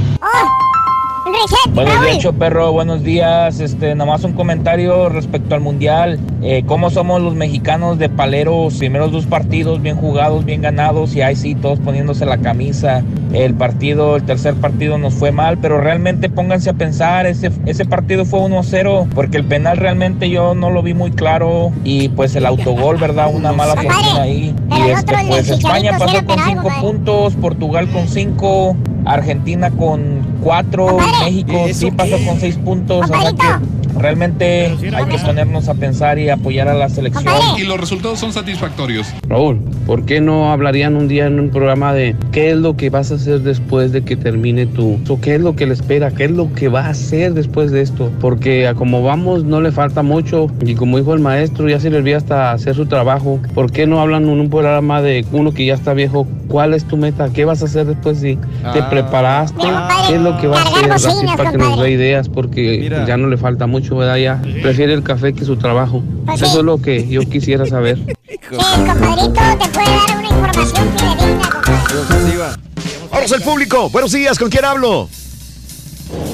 Reset, 1.32 1.74
Buenos 1.74 1.94
Raúl. 1.94 2.06
días, 2.06 2.18
Cho 2.18 2.32
Perro. 2.32 2.72
Buenos 2.72 3.02
días. 3.02 3.60
Este, 3.60 3.94
nomás 3.94 4.24
un 4.24 4.32
comentario 4.32 5.08
respecto 5.08 5.54
al 5.54 5.60
mundial. 5.60 6.18
Eh, 6.42 6.62
¿Cómo 6.66 6.90
somos 6.90 7.20
los 7.22 7.34
mexicanos 7.34 7.98
de 7.98 8.08
paleros? 8.08 8.74
Primeros 8.78 9.12
dos 9.12 9.26
partidos 9.26 9.80
bien 9.82 9.96
jugados, 9.96 10.44
bien 10.44 10.62
ganados 10.62 11.14
y 11.14 11.22
ahí 11.22 11.36
sí, 11.36 11.54
todos 11.54 11.78
poniéndose 11.80 12.26
la 12.26 12.38
camisa. 12.38 13.02
El 13.32 13.54
partido, 13.54 14.16
el 14.16 14.24
tercer 14.24 14.54
partido 14.54 14.98
nos 14.98 15.14
fue 15.14 15.30
mal, 15.32 15.58
pero 15.58 15.80
realmente 15.80 16.28
pónganse 16.28 16.70
a 16.70 16.72
pensar, 16.72 17.26
ese, 17.26 17.52
ese 17.66 17.84
partido 17.84 18.24
fue 18.24 18.40
1-0 18.40 19.08
porque 19.14 19.36
el 19.36 19.44
penal 19.44 19.76
realmente 19.76 20.28
yo 20.28 20.54
no 20.56 20.70
lo 20.70 20.82
vi 20.82 20.94
muy 20.94 21.12
claro 21.12 21.70
y 21.84 22.08
pues 22.08 22.34
el 22.34 22.44
autogol, 22.46 22.96
¿verdad? 22.96 23.30
Una 23.32 23.52
mala 23.52 23.74
fortuna 23.76 24.22
ahí. 24.22 24.54
pero 24.68 24.86
Y 24.86 24.90
este, 24.90 25.14
pues 25.28 25.48
España 25.50 25.92
pasó 25.96 26.16
con 26.16 26.26
penal, 26.26 26.44
5 26.48 26.62
compadre. 26.62 26.82
puntos, 26.82 27.34
Portugal 27.36 27.88
con 27.92 28.08
5, 28.08 28.76
Argentina 29.04 29.70
con 29.70 30.20
4, 30.42 30.98
México 31.24 31.66
sí 31.72 31.90
pasó 31.90 32.16
con 32.26 32.38
6 32.40 32.56
puntos, 32.58 33.10
o 33.10 33.20
sea 33.20 33.32
que 33.32 33.98
realmente 34.00 34.66
hay 34.94 35.04
que 35.06 35.18
ponernos 35.18 35.68
a 35.68 35.74
pensar 35.74 36.18
y 36.18 36.30
apoyar 36.30 36.68
a 36.68 36.74
la 36.74 36.88
selección. 36.88 37.32
Y 37.58 37.64
los 37.64 37.78
resultados 37.78 38.18
son 38.18 38.32
satisfactorios. 38.32 39.08
Raúl, 39.28 39.58
¿por 39.86 40.04
qué 40.04 40.20
no 40.20 40.52
hablarían 40.52 40.96
un 40.96 41.06
día 41.08 41.26
en 41.26 41.38
un 41.38 41.50
programa 41.50 41.92
de 41.92 42.16
qué 42.32 42.50
es 42.50 42.56
lo 42.56 42.76
que 42.76 42.88
vas 42.90 43.12
a 43.12 43.16
hacer 43.16 43.40
después 43.40 43.92
de 43.92 44.02
que 44.02 44.16
termine 44.16 44.66
tu, 44.66 44.98
o 45.08 45.20
qué 45.20 45.34
es 45.34 45.40
lo 45.40 45.54
que 45.56 45.66
le 45.66 45.74
espera, 45.74 46.10
qué 46.12 46.24
es 46.24 46.30
lo 46.30 46.52
que 46.52 46.68
va 46.68 46.86
a 46.86 46.90
hacer 46.90 47.34
después 47.34 47.70
de 47.72 47.82
esto? 47.82 48.10
Porque 48.20 48.66
a 48.68 48.74
como 48.74 49.02
vamos 49.02 49.44
no 49.44 49.60
le 49.60 49.70
falta 49.72 50.02
mucho 50.02 50.46
y 50.64 50.74
como 50.74 50.96
dijo 50.98 51.12
el 51.12 51.20
maestro 51.20 51.68
ya 51.68 51.78
se 51.80 51.90
le 51.90 51.98
olvida 51.98 52.16
hasta 52.18 52.52
hacer 52.52 52.74
su 52.74 52.86
trabajo. 52.86 53.38
¿Por 53.54 53.70
qué 53.70 53.86
no 53.86 54.00
hablan 54.00 54.22
en 54.24 54.40
un 54.40 54.48
programa 54.50 55.02
de 55.02 55.26
uno 55.32 55.52
que 55.52 55.66
ya 55.66 55.74
está 55.74 55.92
viejo? 55.94 56.26
¿Cuál 56.48 56.74
es 56.74 56.84
tu 56.84 56.96
meta? 56.96 57.28
¿Qué 57.32 57.44
vas 57.44 57.62
a 57.62 57.66
hacer 57.66 57.86
después 57.86 58.18
si 58.18 58.36
te 58.36 58.80
Ah. 58.80 58.88
preparaste? 58.90 59.66
¿Qué 60.08 60.14
es 60.14 60.20
lo 60.20 60.29
que 60.38 60.46
vas 60.46 60.66
a 60.66 60.68
hacer? 60.68 60.92
Así 60.92 61.08
es 61.08 61.36
para 61.36 61.52
que 61.52 61.58
nos 61.58 61.80
dé 61.80 61.90
ideas 61.90 62.28
porque 62.28 62.88
ya 63.06 63.16
no 63.16 63.28
le 63.28 63.36
falta 63.36 63.66
mucho, 63.66 63.96
¿verdad? 63.96 64.16
Ya 64.16 64.42
prefiere 64.62 64.92
el 64.92 65.02
café 65.02 65.32
que 65.32 65.44
su 65.44 65.56
trabajo. 65.56 66.02
Eso 66.34 66.46
es 66.46 66.64
lo 66.64 66.80
que 66.80 67.06
yo 67.08 67.22
quisiera 67.22 67.66
saber. 67.66 67.98
Compadrito, 68.50 69.40
te 69.58 69.68
puede 69.68 69.90
dar 69.90 70.18
una 70.18 70.28
información 70.28 70.88
fidedigna, 70.96 71.50
compadre. 71.50 72.70
Vamos 73.10 73.32
al 73.32 73.42
público. 73.42 73.90
Buenos 73.90 74.12
días, 74.12 74.38
¿con 74.38 74.50
quién 74.50 74.64
hablo? 74.64 75.08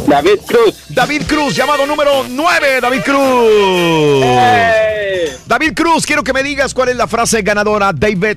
David 0.07 0.39
Cruz. 0.47 0.75
David 0.89 1.23
Cruz, 1.27 1.57
llamado 1.57 1.87
número 1.87 2.25
9, 2.29 2.81
David 2.81 3.01
Cruz. 3.05 4.25
David 5.47 5.73
Cruz, 5.75 6.07
quiero 6.07 6.23
que 6.23 6.33
me 6.33 6.43
digas 6.43 6.73
cuál 6.75 6.91
es 6.91 6.97
la 6.97 7.07
frase 7.07 7.43
ganadora, 7.43 7.93
David. 7.93 8.37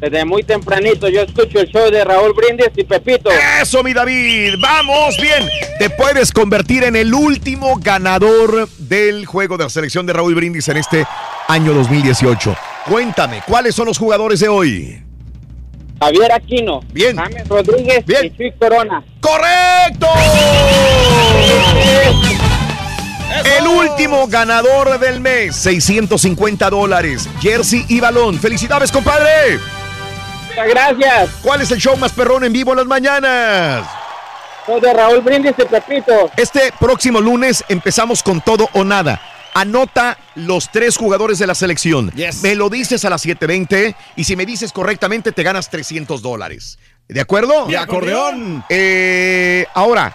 Desde 0.00 0.24
muy 0.24 0.42
tempranito 0.42 1.08
yo 1.08 1.20
escucho 1.20 1.60
el 1.60 1.68
show 1.68 1.90
de 1.90 2.02
Raúl 2.02 2.32
Brindis 2.32 2.70
y 2.74 2.84
Pepito. 2.84 3.28
Eso, 3.60 3.82
mi 3.82 3.92
David. 3.92 4.54
Vamos, 4.58 5.16
bien. 5.20 5.46
Te 5.78 5.90
puedes 5.90 6.32
convertir 6.32 6.84
en 6.84 6.96
el 6.96 7.12
último 7.12 7.78
ganador 7.78 8.66
del 8.78 9.26
juego 9.26 9.58
de 9.58 9.64
la 9.64 9.70
selección 9.70 10.06
de 10.06 10.14
Raúl 10.14 10.34
Brindis 10.34 10.68
en 10.68 10.78
este 10.78 11.04
año 11.48 11.74
2018. 11.74 12.56
Cuéntame, 12.88 13.42
¿cuáles 13.46 13.74
son 13.74 13.86
los 13.86 13.98
jugadores 13.98 14.40
de 14.40 14.48
hoy? 14.48 15.02
Javier 16.00 16.32
Aquino. 16.32 16.80
Bien. 16.92 17.14
James 17.16 17.46
Rodríguez 17.46 18.02
y 18.08 18.30
Chuy 18.30 18.52
Corona. 18.58 19.04
¡Correcto! 19.20 20.06
El 23.58 23.66
último 23.66 24.26
ganador 24.28 24.98
del 24.98 25.20
mes, 25.20 25.56
650 25.56 26.70
dólares. 26.70 27.28
Jersey 27.40 27.84
y 27.88 28.00
balón. 28.00 28.38
¡Felicidades, 28.38 28.90
compadre! 28.90 29.58
Muchas 30.60 30.68
gracias. 30.68 31.30
¿Cuál 31.42 31.62
es 31.62 31.70
el 31.70 31.78
show 31.78 31.96
más 31.96 32.12
perrón 32.12 32.44
en 32.44 32.52
vivo 32.52 32.72
en 32.72 32.78
las 32.78 32.86
mañanas? 32.86 33.86
Show 34.66 34.78
de 34.78 34.92
Raúl 34.92 35.20
Brindis 35.20 35.54
y 35.58 35.64
Pepito. 35.64 36.30
Este 36.36 36.72
próximo 36.78 37.20
lunes 37.20 37.64
empezamos 37.68 38.22
con 38.22 38.42
todo 38.42 38.68
o 38.74 38.84
nada. 38.84 39.20
Anota 39.54 40.18
los 40.34 40.70
tres 40.70 40.98
jugadores 40.98 41.38
de 41.38 41.46
la 41.46 41.54
selección. 41.54 42.12
Me 42.42 42.54
lo 42.54 42.68
dices 42.68 43.04
a 43.06 43.10
las 43.10 43.24
7:20 43.24 43.94
y 44.16 44.24
si 44.24 44.36
me 44.36 44.44
dices 44.44 44.72
correctamente 44.72 45.32
te 45.32 45.42
ganas 45.42 45.70
300 45.70 46.20
dólares. 46.20 46.78
¿De 47.08 47.20
acuerdo? 47.20 47.66
De 47.66 47.78
acordeón. 47.78 48.62
Eh, 48.68 49.66
ahora, 49.72 50.14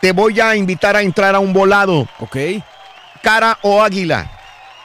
te 0.00 0.12
voy 0.12 0.40
a 0.40 0.54
invitar 0.54 0.94
a 0.94 1.02
entrar 1.02 1.34
a 1.34 1.40
un 1.40 1.52
volado. 1.52 2.06
Ok. 2.20 2.36
Cara 3.22 3.58
o 3.62 3.82
águila. 3.82 4.30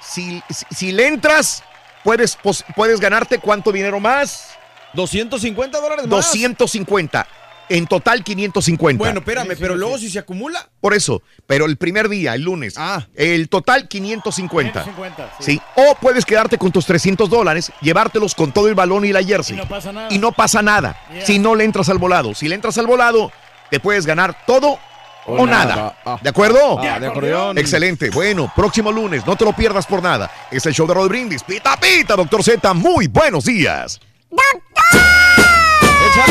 Si, 0.01 0.41
si, 0.49 0.65
si 0.73 0.91
le 0.93 1.07
entras, 1.07 1.63
puedes, 2.03 2.37
puedes 2.75 2.99
ganarte 3.01 3.39
cuánto 3.39 3.71
dinero 3.73 3.99
más? 3.99 4.58
250 4.93 5.79
dólares 5.79 6.07
más. 6.07 6.09
250. 6.09 7.27
En 7.71 7.85
total 7.85 8.23
550. 8.23 8.97
Bueno, 8.97 9.19
espérame, 9.19 9.55
pero 9.59 9.75
luego 9.75 9.99
si 9.99 10.09
se 10.09 10.17
acumula. 10.17 10.67
Por 10.81 10.95
eso, 10.95 11.21
pero 11.45 11.65
el 11.67 11.77
primer 11.77 12.09
día, 12.09 12.33
el 12.33 12.41
lunes, 12.41 12.73
Ah. 12.77 13.05
el 13.13 13.47
total 13.47 13.87
550. 13.87 14.83
550, 14.85 15.33
sí. 15.39 15.61
O 15.75 15.93
puedes 16.01 16.25
quedarte 16.25 16.57
con 16.57 16.71
tus 16.71 16.87
300 16.87 17.29
dólares, 17.29 17.71
llevártelos 17.81 18.33
con 18.33 18.51
todo 18.51 18.67
el 18.69 18.73
balón 18.73 19.05
y 19.05 19.13
la 19.13 19.23
jersey. 19.23 19.55
Y 19.55 19.59
no 19.59 19.67
pasa 19.67 19.91
nada. 19.91 20.07
Y 20.09 20.17
no 20.17 20.31
pasa 20.31 20.61
nada. 20.63 20.99
Yeah. 21.13 21.25
Si 21.27 21.37
no 21.37 21.53
le 21.53 21.63
entras 21.63 21.89
al 21.89 21.99
volado. 21.99 22.33
Si 22.33 22.47
le 22.47 22.55
entras 22.55 22.75
al 22.79 22.87
volado, 22.87 23.31
te 23.69 23.79
puedes 23.79 24.07
ganar 24.07 24.35
todo 24.47 24.79
o, 25.27 25.35
O 25.35 25.45
nada. 25.45 25.75
nada. 25.75 25.97
Ah. 26.05 26.19
¿De 26.23 26.29
acuerdo? 26.29 26.79
Ah, 26.79 26.99
de 26.99 27.05
acordeón. 27.05 27.55
Excelente. 27.59 28.09
Bueno, 28.09 28.51
próximo 28.55 28.91
lunes, 28.91 29.27
no 29.27 29.35
te 29.35 29.45
lo 29.45 29.53
pierdas 29.53 29.85
por 29.85 30.01
nada. 30.01 30.31
Es 30.49 30.65
el 30.65 30.73
show 30.73 30.87
de 30.87 30.95
Rod 30.95 31.07
Brindis. 31.09 31.43
Pita, 31.43 31.77
pita, 31.79 32.15
doctor 32.15 32.43
Z. 32.43 32.73
Muy 32.73 33.05
buenos 33.05 33.45
días. 33.45 33.99
Échale, 34.31 34.61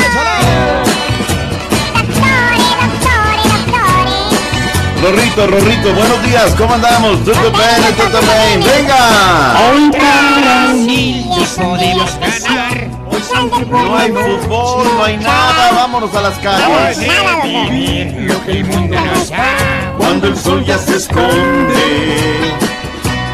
échale. 0.07 0.31
Rorrito, 5.03 5.47
Rorrito, 5.47 5.93
buenos 5.95 6.23
días, 6.23 6.55
¿cómo 6.57 6.75
andamos? 6.75 7.25
¿Todo 7.25 7.51
bien? 7.51 7.97
¿Todo 7.97 8.21
bien? 8.21 8.63
¡Venga! 8.63 9.57
Hoy 9.71 9.91
Brasil 9.91 11.25
podemos 11.57 12.11
ganar. 12.21 12.87
No 13.69 13.97
hay 13.97 14.13
fútbol, 14.13 14.87
no 14.97 15.05
hay 15.05 15.17
nada, 15.17 15.73
vámonos 15.73 16.15
a 16.15 16.21
las 16.23 16.39
calles. 16.39 16.99
vivir 17.43 18.15
lo 18.23 18.45
que 18.45 18.53
el 18.53 18.65
mundo 18.65 19.01
nos 19.01 19.31
da. 19.31 19.57
Cuando 19.97 20.29
el 20.29 20.37
sol 20.37 20.65
ya 20.65 20.79
se 20.79 20.97
esconde, 20.97 22.55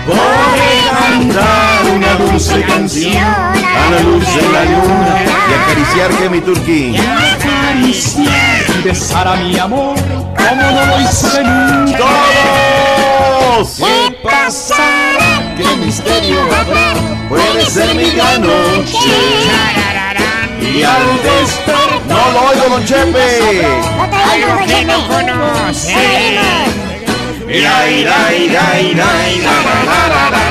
podré 0.06 0.83
cantar 1.18 1.86
una 1.94 2.14
dulce 2.14 2.62
canción 2.62 3.16
a 3.16 3.90
la 3.90 4.00
luz 4.00 4.26
de 4.34 4.42
la 4.52 4.64
luna 4.64 5.22
y 5.48 5.54
acariciar 5.54 6.10
que 6.10 6.28
mi 6.28 6.40
turquí. 6.40 6.96
Acariciar 6.96 8.78
y 8.78 8.82
besar 8.82 9.28
a 9.28 9.36
mi 9.36 9.58
amor 9.58 9.96
como 10.36 10.70
no 10.70 10.86
lo 10.86 11.00
hice 11.00 11.42
nunca. 11.42 11.98
¡Todos! 11.98 13.76
¿Qué 13.78 14.16
pasará? 14.22 15.54
¿Qué 15.56 15.76
misterio 15.76 16.40
habrá? 16.42 17.28
Puede 17.28 17.64
ser 17.66 17.94
mi 17.94 18.10
gran 18.10 18.42
noche. 18.42 18.98
Y 20.60 20.82
al 20.82 21.22
despertar. 21.22 21.84
No 22.08 22.32
lo 22.32 22.48
oigo, 22.48 22.68
don 22.70 22.84
Chepe. 22.84 23.64
Algo 24.32 24.66
que 24.66 24.84
no 24.84 25.08
conoce. 25.08 25.94
Ira, 27.46 27.88
ira, 27.90 28.34
ira, 28.34 28.80
ira, 28.80 29.06
ira, 29.30 29.52
la, 29.84 30.30
la, 30.30 30.43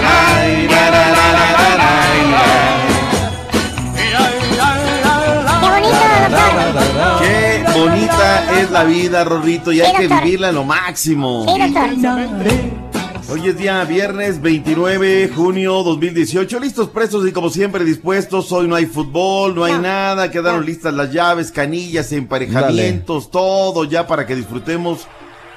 es 8.59 8.71
la 8.71 8.83
vida, 8.83 9.23
Rorrito, 9.23 9.71
y 9.71 9.81
hay 9.81 9.93
que 9.95 10.07
vivirla 10.07 10.49
en 10.49 10.55
lo 10.55 10.63
máximo. 10.63 11.45
Sí. 11.45 12.83
Hoy 13.29 13.47
es 13.47 13.57
día 13.57 13.83
viernes 13.85 14.41
29 14.41 15.07
de 15.07 15.27
junio 15.29 15.81
2018. 15.83 16.59
Listos, 16.59 16.89
presos 16.89 17.27
y 17.27 17.31
como 17.31 17.49
siempre 17.49 17.83
dispuestos. 17.83 18.51
Hoy 18.51 18.67
no 18.67 18.75
hay 18.75 18.85
fútbol, 18.85 19.55
no 19.55 19.63
hay 19.63 19.79
nada. 19.79 20.29
Quedaron 20.29 20.65
listas 20.65 20.93
las 20.93 21.11
llaves, 21.11 21.51
canillas, 21.51 22.11
emparejamientos, 22.11 23.31
todo 23.31 23.85
ya 23.85 24.07
para 24.07 24.27
que 24.27 24.35
disfrutemos 24.35 25.07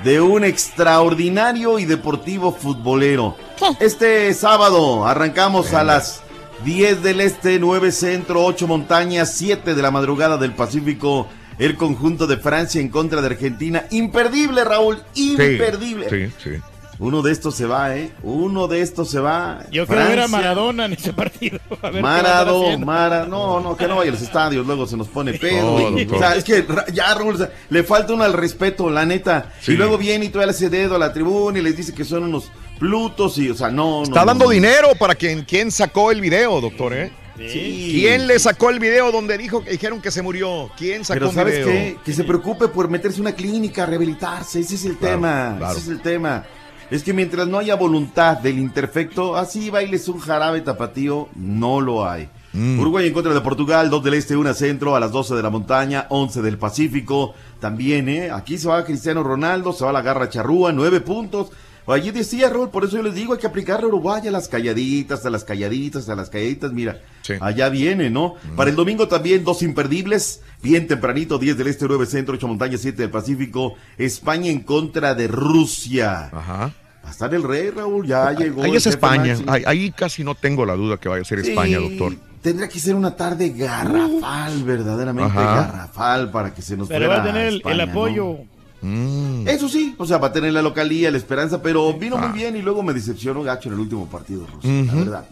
de 0.05 0.21
un 0.21 0.45
extraordinario 0.45 1.79
y 1.79 1.85
deportivo 1.85 2.53
futbolero. 2.53 3.37
Este 3.81 4.33
sábado 4.35 5.07
arrancamos 5.07 5.75
a 5.75 5.85
las 5.85 6.23
10 6.65 7.03
del 7.03 7.21
Este, 7.21 7.59
9 7.59 7.93
Centro, 7.93 8.45
8 8.45 8.67
Montañas, 8.67 9.35
7 9.35 9.75
de 9.75 9.83
la 9.83 9.91
madrugada 9.91 10.37
del 10.39 10.55
Pacífico. 10.55 11.27
El 11.59 11.77
conjunto 11.77 12.27
de 12.27 12.37
Francia 12.37 12.81
en 12.81 12.89
contra 12.89 13.21
de 13.21 13.29
Argentina. 13.29 13.85
Imperdible, 13.91 14.65
Raúl, 14.65 15.03
imperdible. 15.15 16.09
Sí, 16.11 16.33
sí. 16.43 16.51
Uno 16.99 17.21
de 17.21 17.31
estos 17.31 17.55
se 17.55 17.67
va, 17.67 17.95
¿eh? 17.95 18.11
Uno 18.23 18.69
de 18.69 18.81
estos 18.81 19.11
se 19.11 19.21
va. 19.21 19.61
Yo 19.71 19.87
quiero 19.87 20.03
ver 20.03 20.13
a 20.21 20.29
Francia. 20.29 20.39
Maradona 20.39 20.87
en 20.87 20.95
ese 20.95 21.13
partido. 21.13 21.59
A 21.83 21.91
ver 21.91 22.03
Marado. 22.03 22.79
Mara, 22.79 23.27
no, 23.27 23.61
no, 23.61 23.77
que 23.77 23.87
no 23.87 23.97
vaya 23.97 24.11
a 24.11 24.15
los 24.15 24.23
estadios, 24.23 24.67
luego 24.67 24.87
se 24.87 24.97
nos 24.97 25.09
pone 25.09 25.35
pedo. 25.35 25.99
Y- 25.99 26.07
o 26.11 26.19
sea, 26.19 26.35
es 26.37 26.45
que 26.45 26.65
ya, 26.95 27.15
Raúl, 27.15 27.35
o 27.35 27.39
sea, 27.39 27.53
le 27.69 27.85
falta 27.85 28.15
uno 28.15 28.25
al 28.25 28.33
respeto, 28.33 28.89
la 28.89 29.05
neta. 29.05 29.53
Sí. 29.61 29.73
Y 29.73 29.77
luego 29.77 29.99
viene 29.99 30.25
y 30.25 30.29
todavía 30.31 30.53
le 30.53 30.57
hace 30.57 30.71
dedo 30.71 30.97
a 30.97 30.99
la 30.99 31.13
tribuna 31.13 31.59
y 31.59 31.63
les 31.63 31.77
dice 31.77 31.93
que 31.93 32.05
son 32.05 32.25
unos 32.25 32.51
plutos 32.79 33.37
y, 33.39 33.51
o 33.51 33.55
sea, 33.55 33.69
no, 33.71 33.99
no. 33.99 34.03
Está 34.05 34.21
no, 34.21 34.27
dando 34.27 34.45
no. 34.47 34.51
dinero 34.53 34.89
para 34.99 35.15
quien, 35.15 35.45
quien 35.45 35.71
sacó 35.71 36.11
el 36.11 36.23
video, 36.23 36.63
doctor, 36.63 36.95
¿eh? 36.95 37.13
Sí. 37.37 37.91
¿Quién 38.01 38.27
le 38.27 38.39
sacó 38.39 38.71
el 38.71 38.79
video 38.81 39.13
donde 39.13 39.37
dijo 39.39 39.63
que 39.63 39.71
dijeron 39.71 40.01
que 40.01 40.11
se 40.11 40.23
murió? 40.23 40.71
¿Quién 40.77 41.05
sacó 41.05 41.21
Pero 41.21 41.33
¿sabes 41.33 41.55
video? 41.59 41.67
qué? 41.69 41.97
Que 42.05 42.13
se 42.13 42.25
preocupe 42.25 42.69
por 42.69 42.89
meterse 42.89 43.19
a 43.19 43.23
una 43.23 43.33
clínica, 43.33 43.87
rehabilitarse. 43.87 44.61
Ese 44.61 44.75
es 44.77 44.85
el 44.85 44.97
Claro, 44.97 45.15
tema. 45.17 45.55
claro. 45.59 45.73
Ese 45.73 45.81
es 45.83 45.89
el 45.89 46.01
tema. 46.01 46.45
Es 46.91 47.03
que 47.03 47.13
mientras 47.13 47.49
no 47.49 47.59
haya 47.59 47.75
voluntad 47.75 48.39
del 48.39 48.59
imperfecto, 48.59 49.37
así 49.37 49.71
bailes 49.71 50.07
un 50.09 50.21
jarabe 50.21 50.61
tapatío, 50.61 51.29
no 51.35 51.81
lo 51.81 52.09
hay. 52.09 52.29
Mm. 52.53 52.79
Uruguay 52.79 53.07
en 53.09 53.13
contra 53.13 53.35
de 53.35 53.41
Portugal, 53.41 53.91
2 53.91 54.05
del 54.05 54.15
Este, 54.15 54.37
1 54.37 54.55
Centro, 54.55 54.95
a 54.97 55.01
las 55.01 55.11
12 55.11 55.35
de 55.35 55.43
la 55.43 55.51
montaña, 55.51 56.07
11 56.11 56.41
del 56.43 56.59
Pacífico. 56.59 57.35
También, 57.61 58.09
¿eh? 58.09 58.31
Aquí 58.31 58.57
se 58.57 58.69
va 58.69 58.85
Cristiano 58.85 59.23
Ronaldo, 59.23 59.73
se 59.73 59.85
va 59.85 59.93
la 59.93 60.01
garra 60.01 60.29
charrúa, 60.29 60.73
9 60.73 61.01
puntos. 61.01 61.49
Allí 61.87 62.11
decía 62.11 62.51
Raúl, 62.51 62.71
por 62.71 62.85
eso 62.85 62.97
yo 62.97 63.03
les 63.03 63.15
digo, 63.15 63.33
hay 63.33 63.39
que 63.39 63.47
aplicarle 63.47 63.85
a 63.85 63.89
Uruguay 63.89 64.27
a 64.27 64.31
las 64.31 64.49
calladitas, 64.49 65.25
a 65.25 65.31
las 65.31 65.45
calladitas, 65.45 66.09
a 66.09 66.17
las 66.17 66.31
calladitas. 66.31 66.73
Mira, 66.73 67.01
allá 67.41 67.69
viene, 67.69 68.11
¿no? 68.11 68.35
Para 68.57 68.71
el 68.71 68.77
domingo 68.77 69.07
también 69.07 69.45
dos 69.45 69.63
imperdibles, 69.63 70.41
bien 70.63 70.89
tempranito, 70.89 71.39
10 71.39 71.57
del 71.57 71.69
Este, 71.69 71.87
9 71.87 72.07
Centro, 72.07 72.35
8 72.35 72.49
Montañas, 72.49 72.81
7 72.81 73.03
del 73.03 73.11
Pacífico. 73.11 73.75
España 73.99 74.51
en 74.51 74.61
contra 74.61 75.15
de 75.15 75.29
Rusia. 75.29 76.31
Ajá. 76.33 76.73
Va 77.05 77.11
a 77.11 77.13
estar 77.13 77.33
el 77.33 77.45
rey, 77.45 77.71
Raúl, 77.71 78.05
ya 78.05 78.33
llegó. 78.33 78.65
Ahí 78.65 78.75
es 78.75 78.87
España. 78.89 79.37
Ahí, 79.47 79.63
ahí 79.65 79.93
casi 79.93 80.25
no 80.25 80.35
tengo 80.35 80.67
la 80.67 80.75
duda 80.75 80.97
que 80.97 81.09
vaya 81.09 81.23
a 81.23 81.25
ser 81.25 81.41
Sí, 81.45 81.51
España, 81.51 81.79
doctor. 81.79 82.15
Tendrá 82.43 82.69
que 82.69 82.81
ser 82.81 82.97
una 82.97 83.15
tarde 83.15 83.51
garrafal, 83.51 84.65
verdaderamente 84.65 85.39
Ajá. 85.39 85.55
garrafal, 85.55 86.31
para 86.33 86.53
que 86.53 86.63
se 86.63 86.77
nos 86.77 86.89
Pero 86.89 87.07
fuera 87.07 87.23
va 87.23 87.23
a 87.23 87.33
tener 87.33 87.47
el, 87.47 87.63
¿no? 87.65 88.56
Mm. 88.83 89.49
Eso 89.49 89.69
sí, 89.69 89.95
o 89.99 90.07
sea, 90.07 90.19
va 90.19 90.29
a 90.29 90.33
tener 90.33 90.53
la 90.53 90.63
localía, 90.63 91.11
la 91.11 91.17
esperanza, 91.17 91.63
pero 91.63 91.93
vino 91.95 92.17
muy 92.17 92.39
bien 92.39 92.57
y 92.57 92.63
luego 92.63 92.83
me 92.83 92.93
decepcionó 92.93 93.43
gacho 93.43 93.69
en 93.69 93.75
el 93.75 93.81
último 93.81 94.07
partido, 94.07 94.47
la 94.63 94.95
verdad. 94.95 95.29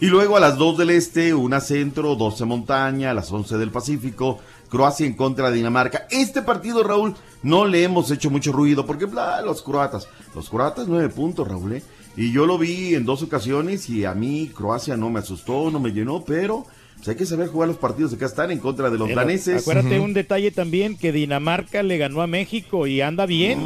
Y 0.00 0.06
luego 0.06 0.36
a 0.36 0.40
las 0.40 0.58
2 0.58 0.78
del 0.78 0.90
Este, 0.90 1.32
una 1.34 1.60
centro, 1.60 2.16
12 2.16 2.44
montaña, 2.44 3.10
a 3.10 3.14
las 3.14 3.30
11 3.30 3.56
del 3.58 3.70
Pacífico, 3.70 4.40
Croacia 4.68 5.06
en 5.06 5.14
contra 5.14 5.50
de 5.50 5.56
Dinamarca. 5.56 6.06
Este 6.10 6.42
partido, 6.42 6.82
Raúl, 6.82 7.14
no 7.42 7.64
le 7.64 7.84
hemos 7.84 8.10
hecho 8.10 8.28
mucho 8.30 8.52
ruido, 8.52 8.84
porque 8.84 9.04
bla, 9.04 9.40
los 9.40 9.62
croatas, 9.62 10.08
los 10.34 10.50
croatas 10.50 10.88
nueve 10.88 11.08
puntos, 11.10 11.46
Raúl, 11.46 11.74
¿eh? 11.74 11.82
Y 12.16 12.32
yo 12.32 12.46
lo 12.46 12.58
vi 12.58 12.94
en 12.94 13.04
dos 13.04 13.22
ocasiones 13.22 13.88
y 13.90 14.04
a 14.04 14.14
mí 14.14 14.50
Croacia 14.54 14.96
no 14.96 15.10
me 15.10 15.20
asustó, 15.20 15.70
no 15.70 15.80
me 15.80 15.90
llenó, 15.90 16.24
pero 16.24 16.64
pues, 16.96 17.08
hay 17.08 17.16
que 17.16 17.26
saber 17.26 17.48
jugar 17.48 17.68
los 17.68 17.78
partidos 17.78 18.10
de 18.10 18.16
acá 18.16 18.26
están 18.26 18.50
en 18.50 18.58
contra 18.58 18.90
de 18.90 18.98
los 18.98 19.08
Pero 19.08 19.20
daneses. 19.20 19.62
Acuérdate 19.62 20.00
un 20.00 20.14
detalle 20.14 20.50
también 20.50 20.96
que 20.96 21.12
Dinamarca 21.12 21.82
le 21.82 21.98
ganó 21.98 22.22
a 22.22 22.26
México 22.26 22.86
y 22.86 23.00
anda 23.00 23.26
bien. 23.26 23.60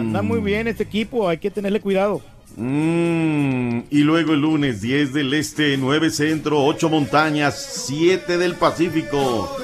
Anda 0.00 0.22
muy 0.22 0.40
bien 0.40 0.68
este 0.68 0.82
equipo, 0.82 1.28
hay 1.28 1.38
que 1.38 1.50
tenerle 1.50 1.80
cuidado. 1.80 2.20
Mm, 2.56 3.84
y 3.90 4.00
luego 4.00 4.34
el 4.34 4.40
lunes 4.40 4.82
10 4.82 5.14
del 5.14 5.32
Este, 5.32 5.76
9 5.78 6.10
Centro, 6.10 6.62
8 6.64 6.90
Montañas, 6.90 7.84
7 7.86 8.36
del 8.36 8.56
Pacífico. 8.56 9.56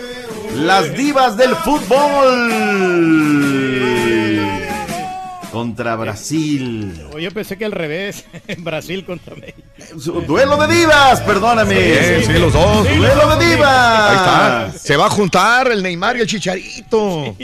Las 0.56 0.96
divas 0.96 1.36
del 1.36 1.54
fútbol. 1.56 3.57
Contra 5.52 5.96
Brasil. 5.96 7.06
O 7.12 7.18
yo 7.18 7.30
pensé 7.30 7.56
que 7.56 7.64
al 7.64 7.72
revés, 7.72 8.24
Brasil 8.58 9.04
contra 9.04 9.34
México. 9.34 9.62
Duelo 10.26 10.56
de 10.58 10.74
divas, 10.74 11.20
perdóname. 11.22 11.74
Sí, 11.74 12.24
sí, 12.26 12.32
los 12.34 12.52
dos. 12.52 12.84
Duelo 12.84 13.36
de 13.36 13.48
divas. 13.48 14.10
Ahí 14.10 14.16
está. 14.16 14.78
Se 14.78 14.96
va 14.96 15.06
a 15.06 15.10
juntar 15.10 15.70
el 15.70 15.82
Neymar 15.82 16.16
y 16.16 16.20
el 16.20 16.26
Chicharito. 16.26 17.34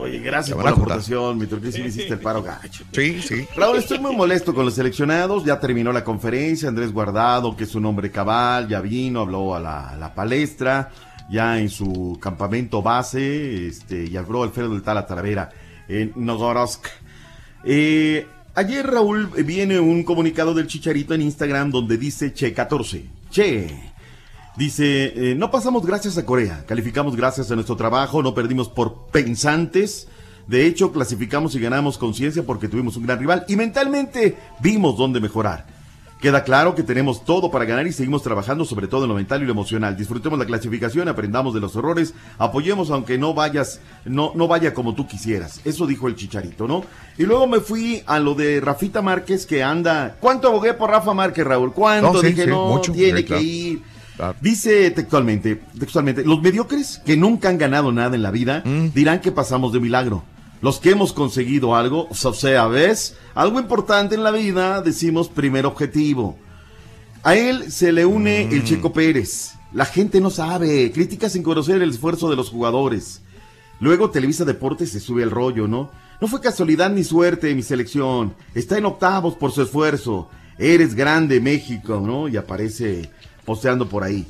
Oye, 0.00 0.18
gracias 0.20 0.56
por 0.56 0.64
la 0.64 0.70
aportación, 0.70 1.38
mi 1.38 1.46
turquía, 1.46 1.72
sí 1.72 1.82
me 1.82 1.88
hiciste 1.88 2.14
el 2.14 2.20
paro 2.20 2.42
gacho. 2.42 2.84
Sí, 2.92 3.20
sí. 3.20 3.46
Raúl, 3.56 3.76
estoy 3.78 3.98
muy 3.98 4.14
molesto 4.16 4.54
con 4.54 4.64
los 4.64 4.74
seleccionados. 4.74 5.44
Ya 5.44 5.60
terminó 5.60 5.92
la 5.92 6.02
conferencia. 6.04 6.68
Andrés 6.68 6.92
Guardado, 6.92 7.56
que 7.56 7.64
es 7.64 7.74
un 7.74 7.84
hombre 7.86 8.10
cabal, 8.10 8.68
ya 8.68 8.80
vino, 8.80 9.20
habló 9.20 9.54
a 9.54 9.60
la, 9.60 9.90
a 9.90 9.96
la 9.96 10.14
palestra, 10.14 10.90
ya 11.30 11.58
en 11.58 11.68
su 11.68 12.18
campamento 12.20 12.80
base, 12.82 13.66
este, 13.66 14.06
y 14.06 14.16
habló 14.16 14.42
Alfredo 14.42 14.70
del 14.70 14.82
Tala 14.82 15.06
Talavera 15.06 15.50
en 15.88 16.12
Nogorosk. 16.16 16.86
Eh, 17.66 18.26
ayer, 18.54 18.86
Raúl, 18.86 19.28
viene 19.44 19.80
un 19.80 20.04
comunicado 20.04 20.54
del 20.54 20.66
Chicharito 20.66 21.14
en 21.14 21.22
Instagram 21.22 21.70
donde 21.70 21.96
dice 21.96 22.32
Che 22.32 22.52
14. 22.52 23.08
Che. 23.30 23.94
Dice, 24.56 25.30
eh, 25.32 25.34
no 25.34 25.50
pasamos 25.50 25.84
gracias 25.84 26.16
a 26.16 26.24
Corea, 26.24 26.64
calificamos 26.66 27.16
gracias 27.16 27.50
a 27.50 27.56
nuestro 27.56 27.74
trabajo, 27.74 28.22
no 28.22 28.34
perdimos 28.34 28.68
por 28.68 29.06
pensantes. 29.06 30.06
De 30.46 30.66
hecho, 30.66 30.92
clasificamos 30.92 31.54
y 31.54 31.60
ganamos 31.60 31.98
conciencia 31.98 32.44
porque 32.44 32.68
tuvimos 32.68 32.96
un 32.96 33.04
gran 33.04 33.18
rival 33.18 33.44
y 33.48 33.56
mentalmente 33.56 34.36
vimos 34.60 34.96
dónde 34.96 35.18
mejorar. 35.18 35.66
Queda 36.20 36.42
claro 36.42 36.74
que 36.74 36.82
tenemos 36.82 37.22
todo 37.26 37.50
para 37.50 37.66
ganar 37.66 37.86
y 37.86 37.92
seguimos 37.92 38.22
trabajando 38.22 38.64
sobre 38.64 38.86
todo 38.88 39.02
en 39.04 39.10
lo 39.10 39.14
mental 39.14 39.42
y 39.42 39.44
lo 39.44 39.52
emocional. 39.52 39.94
Disfrutemos 39.94 40.38
la 40.38 40.46
clasificación, 40.46 41.06
aprendamos 41.08 41.52
de 41.52 41.60
los 41.60 41.76
errores, 41.76 42.14
apoyemos 42.38 42.90
aunque 42.90 43.18
no 43.18 43.34
vayas, 43.34 43.80
no, 44.06 44.32
no 44.34 44.48
vaya 44.48 44.72
como 44.72 44.94
tú 44.94 45.06
quisieras. 45.06 45.60
Eso 45.66 45.86
dijo 45.86 46.08
el 46.08 46.16
Chicharito, 46.16 46.66
¿no? 46.66 46.82
Y 47.18 47.24
luego 47.24 47.46
me 47.46 47.60
fui 47.60 48.02
a 48.06 48.18
lo 48.20 48.34
de 48.34 48.60
Rafita 48.60 49.02
Márquez 49.02 49.44
que 49.44 49.62
anda. 49.62 50.16
¿Cuánto 50.18 50.48
abogué 50.48 50.72
por 50.72 50.88
Rafa 50.90 51.12
Márquez, 51.12 51.44
Raúl? 51.46 51.74
¿Cuánto? 51.74 52.14
No, 52.14 52.20
sí, 52.20 52.28
Dije, 52.28 52.44
sí, 52.44 52.50
no, 52.50 52.68
mucho. 52.68 52.92
tiene 52.92 53.18
Sí, 53.18 53.24
claro. 53.26 53.42
que 53.42 53.46
ir. 53.46 53.82
Dice 54.40 54.90
textualmente, 54.92 55.60
textualmente, 55.78 56.24
los 56.24 56.40
mediocres 56.40 57.02
que 57.04 57.16
nunca 57.16 57.48
han 57.48 57.58
ganado 57.58 57.90
nada 57.92 58.14
en 58.14 58.22
la 58.22 58.30
vida 58.30 58.62
Mm. 58.64 58.92
dirán 58.94 59.20
que 59.20 59.32
pasamos 59.32 59.72
de 59.72 59.80
milagro. 59.80 60.22
Los 60.64 60.80
que 60.80 60.92
hemos 60.92 61.12
conseguido 61.12 61.76
algo, 61.76 62.08
o 62.08 62.32
sea, 62.32 62.66
¿ves? 62.68 63.18
Algo 63.34 63.60
importante 63.60 64.14
en 64.14 64.22
la 64.22 64.30
vida, 64.30 64.80
decimos 64.80 65.28
primer 65.28 65.66
objetivo. 65.66 66.38
A 67.22 67.36
él 67.36 67.70
se 67.70 67.92
le 67.92 68.06
une 68.06 68.44
el 68.44 68.64
Checo 68.64 68.90
Pérez. 68.90 69.56
La 69.74 69.84
gente 69.84 70.22
no 70.22 70.30
sabe, 70.30 70.90
críticas 70.90 71.32
sin 71.32 71.42
conocer 71.42 71.82
el 71.82 71.90
esfuerzo 71.90 72.30
de 72.30 72.36
los 72.36 72.48
jugadores. 72.48 73.20
Luego 73.78 74.08
Televisa 74.08 74.46
Deportes 74.46 74.90
se 74.90 75.00
sube 75.00 75.22
al 75.22 75.30
rollo, 75.30 75.68
¿no? 75.68 75.90
No 76.18 76.28
fue 76.28 76.40
casualidad 76.40 76.88
ni 76.88 77.04
suerte 77.04 77.54
mi 77.54 77.62
selección. 77.62 78.34
Está 78.54 78.78
en 78.78 78.86
octavos 78.86 79.34
por 79.34 79.52
su 79.52 79.60
esfuerzo. 79.60 80.30
Eres 80.56 80.94
grande, 80.94 81.40
México, 81.40 82.00
¿no? 82.02 82.26
Y 82.26 82.38
aparece 82.38 83.10
posteando 83.44 83.86
por 83.86 84.02
ahí. 84.02 84.26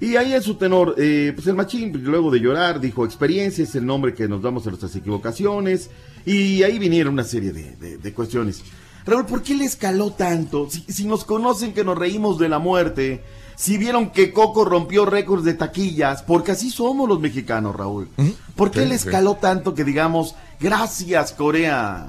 Y 0.00 0.14
ahí 0.16 0.32
en 0.32 0.42
su 0.42 0.54
tenor, 0.54 0.94
eh, 0.98 1.32
pues 1.34 1.46
el 1.48 1.54
machín, 1.54 1.92
luego 2.04 2.30
de 2.30 2.38
llorar, 2.40 2.80
dijo, 2.80 3.04
experiencia 3.04 3.64
es 3.64 3.74
el 3.74 3.84
nombre 3.84 4.14
que 4.14 4.28
nos 4.28 4.42
damos 4.42 4.64
a 4.66 4.70
nuestras 4.70 4.94
equivocaciones. 4.94 5.90
Y 6.24 6.62
ahí 6.62 6.78
vinieron 6.78 7.14
una 7.14 7.24
serie 7.24 7.52
de, 7.52 7.74
de- 7.76 7.98
de 7.98 8.12
cuestiones. 8.14 8.62
Raúl, 9.06 9.26
¿por 9.26 9.42
qué 9.42 9.54
le 9.54 9.64
escaló 9.64 10.12
tanto? 10.12 10.68
Si, 10.70 10.82
si 10.88 11.04
nos 11.06 11.24
conocen 11.24 11.72
que 11.72 11.82
nos 11.82 11.96
reímos 11.98 12.38
de 12.38 12.48
la 12.48 12.58
muerte, 12.58 13.22
si 13.56 13.76
vieron 13.78 14.10
que 14.10 14.32
Coco 14.32 14.64
rompió 14.64 15.04
récords 15.06 15.44
de 15.44 15.54
taquillas, 15.54 16.22
porque 16.22 16.52
así 16.52 16.70
somos 16.70 17.08
los 17.08 17.18
mexicanos, 17.18 17.74
Raúl. 17.74 18.08
¿Por 18.54 18.70
qué 18.70 18.82
Sí, 18.82 18.88
le 18.88 18.98
sí. 18.98 19.06
escaló 19.08 19.34
tanto 19.36 19.74
que 19.74 19.82
digamos, 19.82 20.34
gracias 20.60 21.32
Corea? 21.32 22.06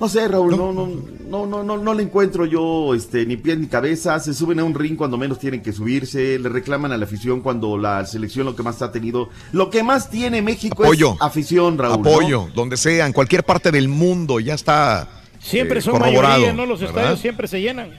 No 0.00 0.08
sé, 0.08 0.26
Raúl, 0.28 0.56
no, 0.56 0.72
no, 0.72 0.88
no, 1.28 1.46
no, 1.46 1.62
no, 1.62 1.76
no 1.76 1.94
le 1.94 2.02
encuentro 2.02 2.46
yo 2.46 2.94
este, 2.94 3.26
ni 3.26 3.36
pies 3.36 3.58
ni 3.58 3.66
cabeza. 3.66 4.18
Se 4.18 4.32
suben 4.32 4.58
a 4.58 4.64
un 4.64 4.74
ring 4.74 4.96
cuando 4.96 5.18
menos 5.18 5.38
tienen 5.38 5.62
que 5.62 5.74
subirse. 5.74 6.38
Le 6.38 6.48
reclaman 6.48 6.90
a 6.92 6.96
la 6.96 7.04
afición 7.04 7.42
cuando 7.42 7.76
la 7.76 8.06
selección 8.06 8.46
lo 8.46 8.56
que 8.56 8.62
más 8.62 8.80
ha 8.80 8.90
tenido. 8.92 9.28
Lo 9.52 9.68
que 9.68 9.82
más 9.82 10.08
tiene 10.08 10.40
México 10.40 10.82
Apoyo. 10.84 11.12
es 11.12 11.20
afición, 11.20 11.76
Raúl. 11.76 12.02
¿no? 12.02 12.10
Apoyo, 12.10 12.48
donde 12.54 12.78
sea, 12.78 13.06
en 13.06 13.12
cualquier 13.12 13.44
parte 13.44 13.70
del 13.70 13.88
mundo, 13.88 14.40
ya 14.40 14.54
está. 14.54 15.06
Siempre 15.38 15.80
eh, 15.80 15.82
son 15.82 15.98
mayoría, 15.98 16.54
¿no? 16.54 16.64
Los 16.64 16.80
¿verdad? 16.80 16.96
estadios 16.96 17.20
siempre 17.20 17.46
se 17.46 17.60
llenan. 17.60 17.90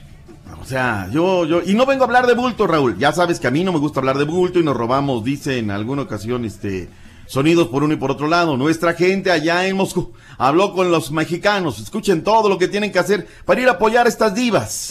O 0.60 0.64
sea, 0.64 1.08
yo, 1.12 1.44
yo, 1.44 1.62
y 1.64 1.74
no 1.74 1.86
vengo 1.86 2.02
a 2.02 2.06
hablar 2.06 2.26
de 2.26 2.34
bulto, 2.34 2.66
Raúl. 2.66 2.98
Ya 2.98 3.12
sabes 3.12 3.38
que 3.38 3.46
a 3.46 3.50
mí 3.52 3.62
no 3.62 3.72
me 3.72 3.78
gusta 3.78 4.00
hablar 4.00 4.18
de 4.18 4.24
bulto 4.24 4.58
y 4.58 4.64
nos 4.64 4.76
robamos, 4.76 5.22
dice 5.22 5.58
en 5.58 5.70
alguna 5.70 6.02
ocasión, 6.02 6.44
este, 6.44 6.88
sonidos 7.32 7.68
por 7.68 7.82
uno 7.82 7.94
y 7.94 7.96
por 7.96 8.10
otro 8.10 8.28
lado. 8.28 8.58
Nuestra 8.58 8.92
gente 8.92 9.30
allá 9.30 9.66
en 9.66 9.74
Moscú 9.74 10.12
habló 10.36 10.74
con 10.74 10.90
los 10.90 11.10
mexicanos. 11.10 11.80
Escuchen 11.80 12.22
todo 12.22 12.50
lo 12.50 12.58
que 12.58 12.68
tienen 12.68 12.92
que 12.92 12.98
hacer 12.98 13.26
para 13.46 13.58
ir 13.58 13.68
a 13.68 13.72
apoyar 13.72 14.04
a 14.04 14.10
estas 14.10 14.34
divas. 14.34 14.90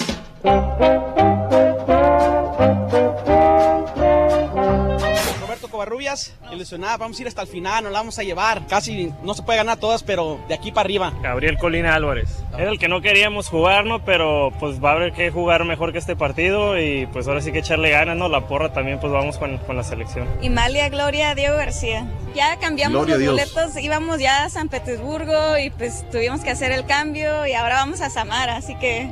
Covarrubias, 5.82 6.32
ilusionada, 6.52 6.98
vamos 6.98 7.18
a 7.18 7.22
ir 7.24 7.28
hasta 7.28 7.42
el 7.42 7.48
final, 7.48 7.84
nos 7.86 7.92
la 7.92 7.98
vamos 7.98 8.20
a 8.20 8.22
llevar. 8.22 8.68
Casi 8.68 9.12
no 9.24 9.34
se 9.34 9.42
puede 9.42 9.58
ganar 9.58 9.80
todas, 9.80 10.04
pero 10.04 10.40
de 10.48 10.54
aquí 10.54 10.72
para 10.72 10.86
arriba. 10.86 11.12
Gabriel 11.24 11.58
Colina 11.58 11.96
Álvarez. 11.96 12.30
Era 12.56 12.70
el 12.70 12.78
que 12.78 12.88
no 12.88 13.02
queríamos 13.02 13.48
jugar, 13.50 13.86
¿no? 13.86 14.06
Pero 14.06 14.54
pues 14.60 14.80
va 14.84 14.92
a 14.92 14.94
haber 14.94 15.12
que 15.12 15.32
jugar 15.32 15.66
mejor 15.66 15.92
que 15.92 15.98
este 15.98 16.16
partido 16.16 16.80
y 16.80 17.08
pues 17.08 17.28
ahora 17.28 17.42
sí 17.42 17.52
que 17.52 17.60
echarle 17.60 17.90
ganas, 17.90 18.16
¿no? 18.16 18.30
La 18.30 18.42
porra 18.42 18.72
también 18.72 19.00
pues 19.00 19.12
vamos 19.12 19.40
con, 19.40 19.58
con 19.58 19.76
la 19.76 19.84
selección. 19.84 20.28
Imalia 20.44 20.88
Gloria 20.90 21.34
Diego 21.34 21.58
García. 21.58 22.06
Ya 22.36 22.60
cambiamos 22.60 23.08
Gloria 23.08 23.26
los 23.32 23.52
boletos, 23.54 23.84
íbamos 23.84 24.20
ya 24.20 24.44
a 24.44 24.50
San 24.52 24.70
Petersburgo 24.70 25.58
y 25.58 25.72
pues 25.72 26.08
tuvimos 26.12 26.42
que 26.42 26.52
hacer 26.52 26.72
el 26.72 26.86
cambio 26.86 27.48
y 27.48 27.54
ahora 27.54 27.78
vamos 27.78 28.02
a 28.02 28.12
Samara, 28.12 28.58
así 28.58 28.76
que 28.76 29.10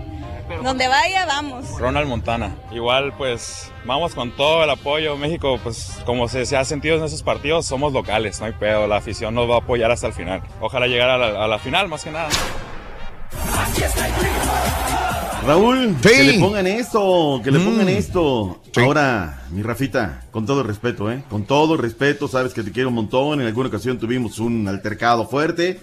donde 0.63 0.88
vaya 0.88 1.26
vamos. 1.26 1.65
Ronald 1.80 2.07
Montana. 2.07 2.55
Igual, 2.71 3.13
pues, 3.17 3.71
vamos 3.85 4.13
con 4.15 4.31
todo 4.35 4.63
el 4.63 4.69
apoyo. 4.69 5.15
México, 5.17 5.59
pues, 5.63 5.97
como 6.05 6.27
se, 6.27 6.45
se 6.45 6.57
ha 6.57 6.65
sentido 6.65 6.97
en 6.97 7.03
esos 7.03 7.23
partidos, 7.23 7.65
somos 7.65 7.93
locales, 7.93 8.39
no 8.39 8.45
hay 8.47 8.53
pedo. 8.53 8.88
La 8.88 8.97
afición 8.97 9.34
nos 9.35 9.49
va 9.49 9.55
a 9.55 9.59
apoyar 9.59 9.91
hasta 9.91 10.07
el 10.07 10.13
final. 10.13 10.41
Ojalá 10.61 10.88
llegar 10.88 11.09
a 11.09 11.17
la, 11.17 11.43
a 11.45 11.47
la 11.47 11.59
final, 11.59 11.88
más 11.88 12.03
que 12.03 12.11
nada. 12.11 12.30
Raúl, 15.45 15.95
Sí. 16.03 16.09
que 16.09 16.23
le 16.23 16.39
pongan 16.39 16.67
esto, 16.67 17.41
que 17.43 17.51
le 17.51 17.59
Mm. 17.59 17.65
pongan 17.65 17.89
esto. 17.89 18.61
Ahora, 18.77 19.41
mi 19.51 19.61
Rafita, 19.63 20.23
con 20.31 20.45
todo 20.45 20.61
el 20.61 20.67
respeto, 20.67 21.09
¿eh? 21.11 21.23
Con 21.30 21.45
todo 21.45 21.73
el 21.76 21.80
respeto, 21.80 22.27
sabes 22.27 22.53
que 22.53 22.61
te 22.61 22.71
quiero 22.71 22.89
un 22.89 22.95
montón. 22.95 23.39
En 23.41 23.47
alguna 23.47 23.69
ocasión 23.69 23.97
tuvimos 23.97 24.39
un 24.39 24.67
altercado 24.67 25.27
fuerte. 25.27 25.80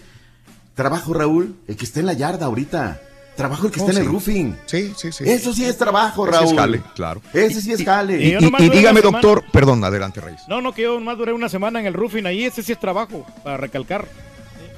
Trabajo, 0.75 1.15
Raúl, 1.15 1.57
el 1.67 1.77
que 1.77 1.85
está 1.87 2.01
en 2.01 2.07
la 2.07 2.13
yarda 2.13 2.47
ahorita. 2.47 3.01
Trabajo 3.37 3.67
el 3.67 3.73
que 3.73 3.81
Oh, 3.81 3.87
está 3.87 3.99
en 3.99 4.07
el 4.07 4.11
roofing. 4.11 4.57
Sí, 4.67 4.93
sí, 4.97 5.13
sí. 5.13 5.25
Eso 5.27 5.53
sí 5.53 5.65
es 5.65 5.77
trabajo, 5.77 6.27
Ese 6.27 6.37
Raúl. 6.39 6.49
es 6.55 6.59
jale, 6.59 6.83
claro. 6.95 7.21
Ese 7.35 7.61
sí 7.61 7.73
es 7.73 7.85
jale. 7.85 8.17
Y, 8.23 8.29
y- 8.35 8.65
y 8.65 8.69
dígame, 8.71 9.03
doctor, 9.03 9.45
perdón, 9.53 9.85
adelante, 9.85 10.21
Reyes. 10.23 10.41
No, 10.49 10.61
no, 10.63 10.73
que 10.73 10.83
yo 10.83 10.99
más 11.01 11.19
duré 11.19 11.33
una 11.33 11.49
semana 11.51 11.79
en 11.81 11.87
el 11.87 11.93
roofing 11.95 12.25
ahí, 12.27 12.45
ese 12.45 12.63
sí 12.63 12.73
es 12.73 12.81
trabajo, 12.81 13.27
para 13.45 13.59
recalcar. 13.59 14.07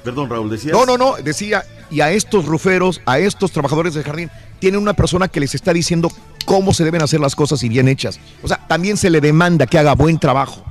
Perdón, 0.03 0.29
Raúl, 0.29 0.49
decías. 0.49 0.73
No, 0.73 0.85
no, 0.85 0.97
no, 0.97 1.15
decía, 1.23 1.63
y 1.89 2.01
a 2.01 2.11
estos 2.11 2.45
ruferos, 2.45 3.01
a 3.05 3.19
estos 3.19 3.51
trabajadores 3.51 3.93
del 3.93 4.03
jardín, 4.03 4.29
tienen 4.59 4.81
una 4.81 4.93
persona 4.93 5.27
que 5.29 5.39
les 5.39 5.55
está 5.55 5.71
diciendo 5.73 6.11
cómo 6.45 6.73
se 6.73 6.83
deben 6.83 7.01
hacer 7.01 7.19
las 7.19 7.35
cosas 7.35 7.63
y 7.63 7.69
bien 7.69 7.87
hechas. 7.87 8.19
O 8.43 8.47
sea, 8.47 8.57
también 8.67 8.97
se 8.97 9.09
le 9.09 9.21
demanda 9.21 9.67
que 9.67 9.77
haga 9.77 9.95
buen 9.95 10.19
trabajo. 10.19 10.63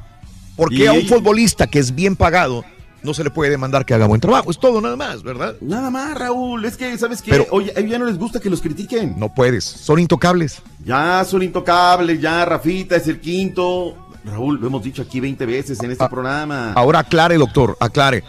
Porque 0.57 0.77
Y- 0.77 0.87
a 0.87 0.93
un 0.93 1.07
futbolista 1.07 1.67
que 1.67 1.79
es 1.79 1.95
bien 1.95 2.17
pagado, 2.17 2.65
no 3.03 3.15
se 3.15 3.23
le 3.25 3.31
puede 3.31 3.51
demandar 3.51 3.85
que 3.87 3.95
haga 3.95 4.07
buen 4.07 4.21
trabajo. 4.21 4.51
Es 4.51 4.59
todo 4.59 4.81
nada 4.81 4.97
más, 4.97 5.23
¿verdad? 5.23 5.55
Nada 5.61 5.91
más, 5.91 6.17
Raúl. 6.19 6.65
Es 6.65 6.77
que, 6.77 6.97
¿sabes 6.99 7.23
qué? 7.23 7.31
Pero- 7.31 7.47
Oye, 7.51 7.73
a 7.77 7.81
ellos 7.81 7.93
ya 7.93 7.99
no 7.99 8.07
les 8.07 8.19
gusta 8.19 8.41
que 8.41 8.51
los 8.51 8.61
critiquen. 8.61 9.15
No 9.19 9.33
puedes, 9.33 9.65
son 9.65 9.99
intocables. 9.99 10.63
Ya 10.85 11.25
son 11.25 11.43
intocables, 11.43 12.21
ya 12.21 12.45
Rafita 12.45 12.97
es 12.97 13.07
el 13.09 13.21
quinto. 13.21 13.97
Raúl, 14.25 14.61
lo 14.61 14.67
hemos 14.67 14.83
dicho 14.83 15.03
aquí 15.03 15.21
20 15.21 15.47
veces 15.47 15.83
en 15.83 15.91
este 15.93 16.07
programa. 16.09 16.73
Ahora 16.75 16.99
aclare, 17.01 17.37
doctor, 17.39 17.77
aclare. 17.81 18.25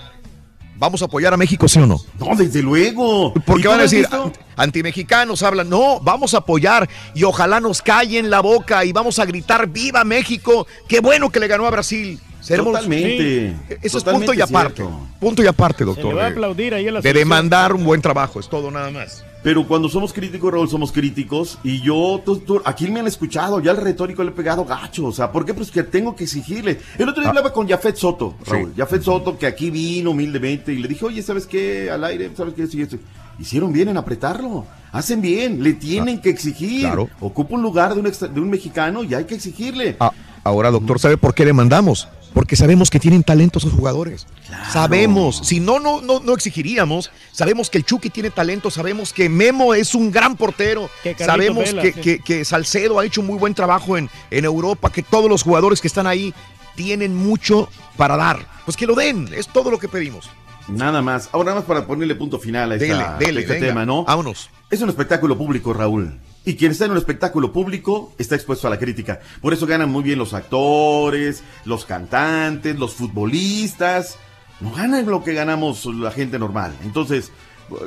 ¿Vamos 0.77 1.01
a 1.01 1.05
apoyar 1.05 1.33
a 1.33 1.37
México, 1.37 1.67
sí 1.67 1.77
o 1.79 1.85
no? 1.85 1.99
No, 2.19 2.33
desde 2.37 2.61
luego. 2.61 3.33
Porque 3.33 3.59
¿Y 3.59 3.63
tú 3.63 3.69
van 3.69 3.79
a 3.79 3.83
decir, 3.83 3.99
visto? 3.99 4.27
"Ant- 4.27 4.35
antimexicanos 4.55 5.43
hablan, 5.43 5.67
no, 5.69 5.99
vamos 5.99 6.33
a 6.33 6.37
apoyar 6.37 6.87
y 7.13 7.23
ojalá 7.25 7.59
nos 7.59 7.81
callen 7.81 8.29
la 8.29 8.39
boca 8.39 8.85
y 8.85 8.93
vamos 8.93 9.19
a 9.19 9.25
gritar, 9.25 9.67
viva 9.67 10.05
México, 10.05 10.67
qué 10.87 11.01
bueno 11.01 11.29
que 11.31 11.41
le 11.41 11.47
ganó 11.47 11.65
a 11.67 11.71
Brasil. 11.71 12.17
Seremos- 12.41 12.73
Totalmente, 12.73 13.55
Sí. 13.67 13.75
Eso 13.81 13.97
es 13.97 14.03
punto 14.03 14.33
y 14.33 14.41
aparte. 14.41 14.75
cierto. 14.83 14.99
Punto 15.19 15.43
y 15.43 15.47
aparte, 15.47 15.79
Se 15.79 15.85
doctor. 15.85 16.05
le 16.09 16.13
va 16.15 16.21
a 16.21 16.25
de- 16.25 16.31
aplaudir 16.31 16.73
ahí 16.73 16.87
a 16.87 16.91
la 16.93 17.01
de 17.01 17.13
demandar 17.13 17.73
un 17.73 17.83
buen 17.83 18.01
trabajo, 18.01 18.39
es 18.39 18.47
todo 18.49 18.71
nada 18.71 18.89
más. 18.91 19.23
Pero 19.41 19.65
cuando 19.65 19.87
somos 19.87 20.11
críticos, 20.11 20.51
Raúl, 20.51 20.69
somos 20.69 20.91
críticos. 20.91 21.59
Y 21.63 21.81
yo, 21.81 22.21
tú- 22.25 22.39
tú- 22.39 22.61
aquí 22.65 22.89
me 22.89 22.99
han 22.99 23.07
escuchado, 23.07 23.61
ya 23.61 23.71
el 23.71 23.77
retórico 23.77 24.21
le 24.21 24.31
he 24.31 24.33
pegado 24.33 24.65
gacho. 24.65 25.05
O 25.05 25.11
sea, 25.13 25.31
¿por 25.31 25.45
qué? 25.45 25.53
Pues 25.53 25.71
que 25.71 25.83
tengo 25.83 26.13
que 26.13 26.25
exigirle. 26.25 26.79
El 26.97 27.07
otro 27.07 27.21
día 27.21 27.29
hablaba 27.29 27.53
con 27.53 27.65
Jafet 27.67 27.95
Soto, 27.95 28.35
Raúl. 28.45 28.73
Jafet 28.75 29.01
Soto, 29.01 29.37
que 29.37 29.47
aquí 29.47 29.69
vino 29.69 30.11
humildemente 30.11 30.73
y 30.73 30.79
le 30.79 30.89
dije, 30.89 31.05
oye, 31.05 31.21
¿sabes 31.23 31.45
qué? 31.45 31.89
Al 31.89 32.03
aire, 32.03 32.29
¿sabes 32.35 32.53
qué? 32.53 32.67
Sí, 32.67 32.81
esto. 32.81 32.97
Hicieron 33.39 33.71
bien 33.71 33.87
en 33.87 33.95
apretarlo. 33.95 34.65
Hacen 34.91 35.21
bien, 35.21 35.63
le 35.63 35.71
tienen 35.73 36.19
que 36.19 36.29
exigir. 36.29 36.81
Claro. 36.81 37.07
Ocupa 37.21 37.55
un 37.55 37.61
lugar 37.61 37.93
de 37.93 38.01
un, 38.01 38.07
extra- 38.07 38.27
de 38.27 38.41
un 38.41 38.49
mexicano 38.49 39.05
y 39.05 39.13
hay 39.13 39.23
que 39.23 39.35
exigirle. 39.35 39.95
Ah, 40.01 40.11
ahora, 40.43 40.69
doctor, 40.69 40.99
¿sabe 40.99 41.15
por 41.15 41.33
qué 41.33 41.45
le 41.45 41.53
mandamos? 41.53 42.09
Porque 42.33 42.55
sabemos 42.55 42.89
que 42.89 42.99
tienen 42.99 43.23
talento 43.23 43.59
esos 43.59 43.73
jugadores. 43.73 44.27
Sabemos. 44.71 45.41
Si 45.43 45.59
no, 45.59 45.79
no, 45.79 46.01
no, 46.01 46.19
no 46.19 46.33
exigiríamos. 46.33 47.11
Sabemos 47.31 47.69
que 47.69 47.77
el 47.79 47.85
Chucky 47.85 48.09
tiene 48.09 48.29
talento. 48.29 48.69
Sabemos 48.71 49.13
que 49.13 49.29
Memo 49.29 49.73
es 49.73 49.95
un 49.95 50.11
gran 50.11 50.35
portero. 50.37 50.89
Que 51.03 51.15
Sabemos 51.15 51.65
Vela, 51.65 51.81
que, 51.81 51.93
sí. 51.93 51.99
que- 52.01 52.19
que 52.19 52.45
Salcedo 52.45 52.99
ha 52.99 53.05
hecho 53.05 53.21
muy 53.23 53.37
buen 53.37 53.53
trabajo 53.53 53.97
en, 53.97 54.09
en 54.31 54.45
Europa. 54.45 54.91
Que 54.91 55.03
todos 55.03 55.29
los 55.29 55.43
jugadores 55.43 55.81
que 55.81 55.87
están 55.87 56.07
ahí 56.07 56.33
tienen 56.75 57.15
mucho 57.15 57.69
para 57.97 58.15
dar. 58.15 58.45
Pues 58.65 58.77
que 58.77 58.85
lo 58.87 58.95
den. 58.95 59.29
Es 59.33 59.47
todo 59.47 59.71
lo 59.71 59.79
que 59.79 59.87
pedimos. 59.87 60.29
Nada 60.67 61.01
más. 61.01 61.29
Ahora 61.31 61.45
nada 61.47 61.55
más 61.61 61.65
para 61.67 61.87
ponerle 61.87 62.13
punto 62.15 62.39
final 62.39 62.71
a, 62.71 62.75
esta- 62.75 62.85
Dele, 63.17 63.25
dele, 63.25 63.39
a 63.39 63.41
este 63.41 63.53
venga. 63.55 63.67
tema, 63.67 63.85
¿no? 63.85 64.03
Vámonos. 64.05 64.49
Es 64.69 64.81
un 64.81 64.89
espectáculo 64.89 65.35
público, 65.37 65.73
Raúl. 65.73 66.19
Y 66.49 66.55
quien 66.55 66.71
está 66.71 66.85
en 66.85 66.91
un 66.91 66.97
espectáculo 66.97 67.53
público 67.53 68.11
está 68.17 68.33
expuesto 68.33 68.65
a 68.65 68.71
la 68.71 68.79
crítica. 68.79 69.19
Por 69.39 69.53
eso 69.53 69.67
ganan 69.67 69.91
muy 69.91 70.01
bien 70.01 70.17
los 70.17 70.33
actores, 70.33 71.43
los 71.63 71.85
cantantes, 71.85 72.79
los 72.79 72.95
futbolistas. 72.95 74.17
No 74.59 74.71
ganan 74.71 75.05
lo 75.05 75.23
que 75.23 75.35
ganamos 75.35 75.85
la 75.85 76.09
gente 76.09 76.39
normal. 76.39 76.75
Entonces, 76.83 77.31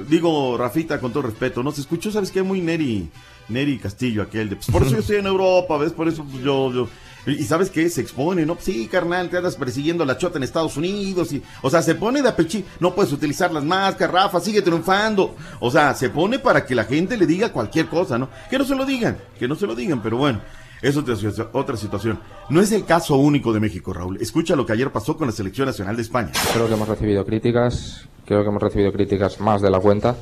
digo, 0.09 0.57
Rafita, 0.57 1.01
con 1.01 1.13
todo 1.13 1.25
respeto, 1.25 1.65
no 1.65 1.73
se 1.73 1.81
escuchó, 1.81 2.13
¿sabes 2.13 2.31
qué? 2.31 2.45
Muy 2.45 2.61
Neri, 2.61 3.09
Neri 3.49 3.81
Castillo, 3.81 4.23
aquel 4.23 4.51
de. 4.51 4.55
pues, 4.55 4.71
por 4.71 4.83
eso 4.83 4.93
yo 4.93 5.01
estoy 5.01 5.17
en 5.17 5.27
Europa, 5.27 5.77
¿ves? 5.77 5.91
Por 5.91 6.07
eso 6.07 6.23
pues, 6.23 6.45
yo. 6.45 6.73
yo 6.73 6.89
y 7.27 7.45
sabes 7.45 7.71
qué? 7.71 7.89
Se 7.89 8.01
expone, 8.01 8.45
¿no? 8.45 8.57
Sí, 8.59 8.89
carnal, 8.89 9.31
te 9.31 9.37
andas 9.37 9.57
persiguiendo 9.57 10.05
la 10.05 10.19
chota 10.19 10.39
en 10.39 10.45
Estados 10.45 10.77
Unidos. 10.77 11.33
Y, 11.33 11.43
o 11.63 11.71
sea, 11.71 11.83
se 11.83 11.95
pone 11.95 12.23
de 12.23 12.29
apechi. 12.29 12.65
No 12.81 12.95
puedes 12.95 13.13
utilizar 13.13 13.53
las 13.53 13.65
máscaras, 13.65 14.13
Rafa, 14.13 14.41
sigue 14.41 14.63
triunfando. 14.63 15.37
O 15.61 15.71
sea, 15.71 15.95
se 15.95 16.11
pone 16.11 16.39
para 16.39 16.67
que 16.67 16.75
la 16.75 16.85
gente 16.85 17.17
le 17.17 17.27
diga 17.27 17.53
cualquier 17.53 17.87
cosa, 17.87 18.19
¿no? 18.19 18.29
Que 18.51 18.59
no 18.59 18.65
se 18.65 18.75
lo 18.75 18.85
digan, 18.85 19.17
que 19.39 19.47
no 19.47 19.55
se 19.55 19.67
lo 19.67 19.75
digan, 19.75 20.03
pero 20.03 20.17
bueno. 20.17 20.41
Es 20.83 20.97
otra, 20.97 21.15
otra 21.53 21.77
situación. 21.77 22.19
No 22.49 22.61
es 22.61 22.73
el 22.73 22.85
caso 22.85 23.15
único 23.15 23.53
de 23.53 23.61
México, 23.61 23.93
Raúl. 23.93 24.19
Escucha 24.21 24.57
lo 24.57 24.67
que 24.67 24.73
ayer 24.73 24.91
pasó 24.91 25.17
con 25.17 25.29
la 25.29 25.33
Selección 25.33 25.67
Nacional 25.67 25.95
de 25.95 26.03
España. 26.03 26.33
Creo 26.53 26.67
que 26.67 26.75
hemos 26.75 26.89
recibido 26.89 27.25
críticas, 27.25 28.09
creo 28.27 28.43
que 28.43 28.49
hemos 28.49 28.61
recibido 28.61 28.93
críticas 28.93 29.39
más 29.39 29.63
de 29.63 29.71
la 29.71 29.79
cuenta. 29.79 30.17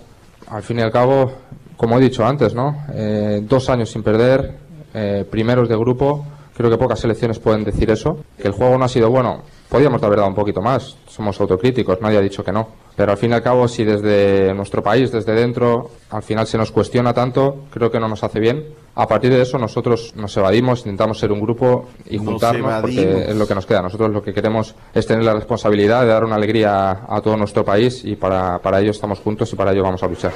Al 0.49 0.63
fin 0.63 0.79
y 0.79 0.83
al 0.83 0.93
cabo, 0.93 1.33
como 1.79 1.99
he 1.99 2.03
dicho 2.03 2.27
antes, 2.27 2.55
¿no? 2.55 2.77
Eh, 2.93 3.41
dos 3.43 3.71
años 3.71 3.91
sin 3.91 4.03
perder, 4.03 4.59
eh, 4.93 5.25
primeros 5.31 5.67
de 5.67 5.77
grupo. 5.79 6.27
Creo 6.61 6.70
que 6.70 6.77
pocas 6.77 7.01
selecciones 7.01 7.39
pueden 7.39 7.65
decir 7.65 7.91
eso. 7.91 8.19
Que 8.37 8.49
el 8.49 8.53
juego 8.53 8.77
no 8.77 8.85
ha 8.85 8.89
sido 8.89 9.09
bueno. 9.09 9.45
Podríamos 9.70 10.03
haber 10.03 10.19
dado 10.19 10.28
un 10.28 10.35
poquito 10.35 10.61
más. 10.61 10.95
Somos 11.09 11.41
autocríticos, 11.41 12.03
nadie 12.03 12.19
ha 12.19 12.20
dicho 12.20 12.45
que 12.45 12.53
no. 12.53 12.69
Pero 12.95 13.12
al 13.12 13.16
fin 13.16 13.31
y 13.31 13.32
al 13.32 13.43
cabo, 13.43 13.66
si 13.66 13.82
desde 13.82 14.53
nuestro 14.53 14.82
país, 14.82 15.11
desde 15.11 15.32
dentro, 15.32 15.89
al 16.11 16.23
final 16.23 16.47
se 16.47 16.59
nos 16.59 16.70
cuestiona 16.70 17.15
tanto, 17.15 17.65
creo 17.70 17.91
que 17.91 17.99
no 17.99 18.09
nos 18.09 18.23
hace 18.24 18.41
bien. 18.41 18.74
A 18.95 19.07
partir 19.07 19.32
de 19.32 19.41
eso, 19.41 19.57
nosotros 19.57 20.12
nos 20.16 20.37
evadimos, 20.37 20.81
intentamos 20.81 21.19
ser 21.19 21.32
un 21.32 21.41
grupo 21.41 21.87
y 22.05 22.19
Nos 22.19 22.27
juntarnos, 22.27 22.82
porque 22.82 23.24
es 23.28 23.37
lo 23.37 23.47
que 23.47 23.55
nos 23.55 23.65
queda. 23.65 23.81
Nosotros 23.81 24.11
lo 24.11 24.20
que 24.20 24.35
queremos 24.35 24.74
es 24.93 25.07
tener 25.07 25.24
la 25.24 25.32
responsabilidad 25.32 26.03
de 26.03 26.09
dar 26.09 26.24
una 26.24 26.35
alegría 26.35 26.91
a, 26.91 27.16
a 27.16 27.23
todo 27.23 27.39
nuestro 27.39 27.65
país 27.65 28.05
y 28.05 28.16
para, 28.16 28.59
para 28.59 28.81
ello 28.81 28.91
estamos 28.91 29.20
juntos 29.20 29.51
y 29.51 29.57
para 29.57 29.73
ello 29.73 29.82
vamos 29.82 30.03
a 30.03 30.09
luchar. 30.09 30.32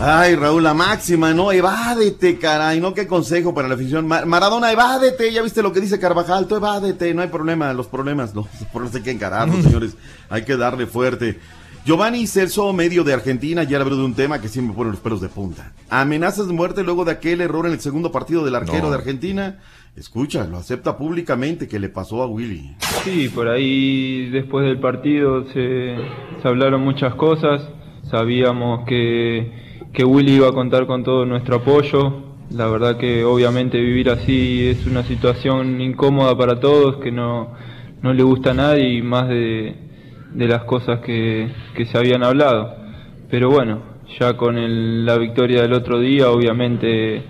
Ay, 0.00 0.34
Raúl, 0.34 0.62
la 0.62 0.74
máxima, 0.74 1.32
¿no? 1.32 1.50
Evádete, 1.52 2.36
caray, 2.38 2.80
¿no? 2.80 2.92
Qué 2.92 3.06
consejo 3.06 3.54
para 3.54 3.68
la 3.68 3.74
afición. 3.74 4.06
Ma- 4.06 4.24
Maradona, 4.24 4.70
evádete, 4.72 5.32
ya 5.32 5.40
viste 5.40 5.62
lo 5.62 5.72
que 5.72 5.80
dice 5.80 5.98
Carvajal, 5.98 6.46
tú 6.46 6.56
evádete, 6.56 7.14
no 7.14 7.22
hay 7.22 7.28
problema, 7.28 7.72
los 7.72 7.86
problemas, 7.86 8.34
no, 8.34 8.42
los 8.60 8.68
problemas 8.70 8.96
hay 8.96 9.02
que 9.02 9.10
encararlos, 9.12 9.62
señores, 9.64 9.96
hay 10.28 10.42
que 10.44 10.56
darle 10.56 10.86
fuerte. 10.86 11.38
Giovanni 11.86 12.26
Celso, 12.26 12.72
medio 12.72 13.04
de 13.04 13.12
Argentina, 13.12 13.62
ya 13.62 13.78
habló 13.80 13.96
de 13.96 14.04
un 14.04 14.14
tema 14.14 14.40
que 14.40 14.48
siempre 14.48 14.70
me 14.72 14.76
pone 14.76 14.90
los 14.90 15.00
pelos 15.00 15.20
de 15.20 15.28
punta. 15.28 15.72
Amenazas 15.90 16.46
de 16.48 16.52
muerte 16.54 16.82
luego 16.82 17.04
de 17.04 17.12
aquel 17.12 17.40
error 17.40 17.66
en 17.66 17.72
el 17.72 17.80
segundo 17.80 18.10
partido 18.10 18.44
del 18.44 18.54
arquero 18.54 18.84
No. 18.84 18.90
de 18.90 18.96
Argentina. 18.96 19.58
Escucha, 19.96 20.44
lo 20.44 20.56
acepta 20.58 20.96
públicamente 20.96 21.68
que 21.68 21.78
le 21.78 21.88
pasó 21.88 22.22
a 22.22 22.26
Willy. 22.26 22.74
Sí, 23.04 23.28
por 23.28 23.48
ahí 23.48 24.28
después 24.30 24.64
del 24.66 24.80
partido 24.80 25.44
se, 25.52 25.96
se 26.42 26.48
hablaron 26.48 26.80
muchas 26.80 27.14
cosas. 27.16 27.60
Sabíamos 28.10 28.86
que, 28.88 29.52
que 29.94 30.04
Willy 30.04 30.34
iba 30.34 30.48
a 30.48 30.52
contar 30.52 30.86
con 30.86 31.04
todo 31.04 31.24
nuestro 31.24 31.56
apoyo. 31.56 32.22
La 32.50 32.66
verdad 32.68 32.98
que 32.98 33.24
obviamente 33.24 33.80
vivir 33.80 34.10
así 34.10 34.68
es 34.68 34.86
una 34.86 35.04
situación 35.04 35.80
incómoda 35.80 36.36
para 36.36 36.60
todos, 36.60 36.96
que 36.98 37.10
no, 37.10 37.52
no 38.02 38.12
le 38.12 38.22
gusta 38.22 38.50
a 38.50 38.54
nadie 38.54 39.02
más 39.02 39.28
de, 39.28 39.74
de 40.34 40.48
las 40.48 40.64
cosas 40.64 41.00
que, 41.00 41.48
que 41.74 41.86
se 41.86 41.96
habían 41.98 42.22
hablado. 42.24 42.76
Pero 43.30 43.50
bueno, 43.50 43.80
ya 44.20 44.36
con 44.36 44.58
el- 44.58 45.06
la 45.06 45.16
victoria 45.16 45.62
del 45.62 45.72
otro 45.72 45.98
día, 46.00 46.30
obviamente 46.30 47.22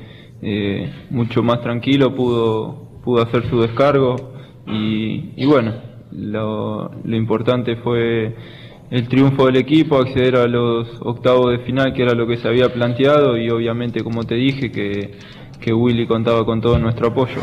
eh, 0.43 0.93
mucho 1.11 1.43
más 1.43 1.61
tranquilo 1.63 2.15
pudo, 2.15 3.01
pudo 3.05 3.23
hacer 3.23 3.49
su 3.49 3.61
descargo 3.61 4.17
y, 4.67 5.33
y 5.37 5.47
bueno, 5.47 5.73
lo, 6.13 6.91
lo 7.05 7.17
importante 7.17 7.77
fue 7.77 8.35
el 8.91 9.09
triunfo 9.09 9.47
del 9.47 9.57
equipo, 9.57 9.99
acceder 9.99 10.37
a 10.37 10.47
los 10.47 10.89
octavos 11.01 11.53
de 11.53 11.59
final, 11.65 11.93
que 11.95 12.03
era 12.03 12.15
lo 12.15 12.27
que 12.27 12.37
se 12.37 12.49
había 12.49 12.73
planteado 12.73 13.37
y 13.37 13.51
obviamente, 13.51 14.03
como 14.03 14.25
te 14.25 14.35
dije, 14.35 14.71
que, 14.71 15.19
que 15.61 15.73
Willy 15.73 16.07
contaba 16.07 16.45
con 16.45 16.61
todo 16.61 16.79
nuestro 16.79 17.09
apoyo. 17.09 17.41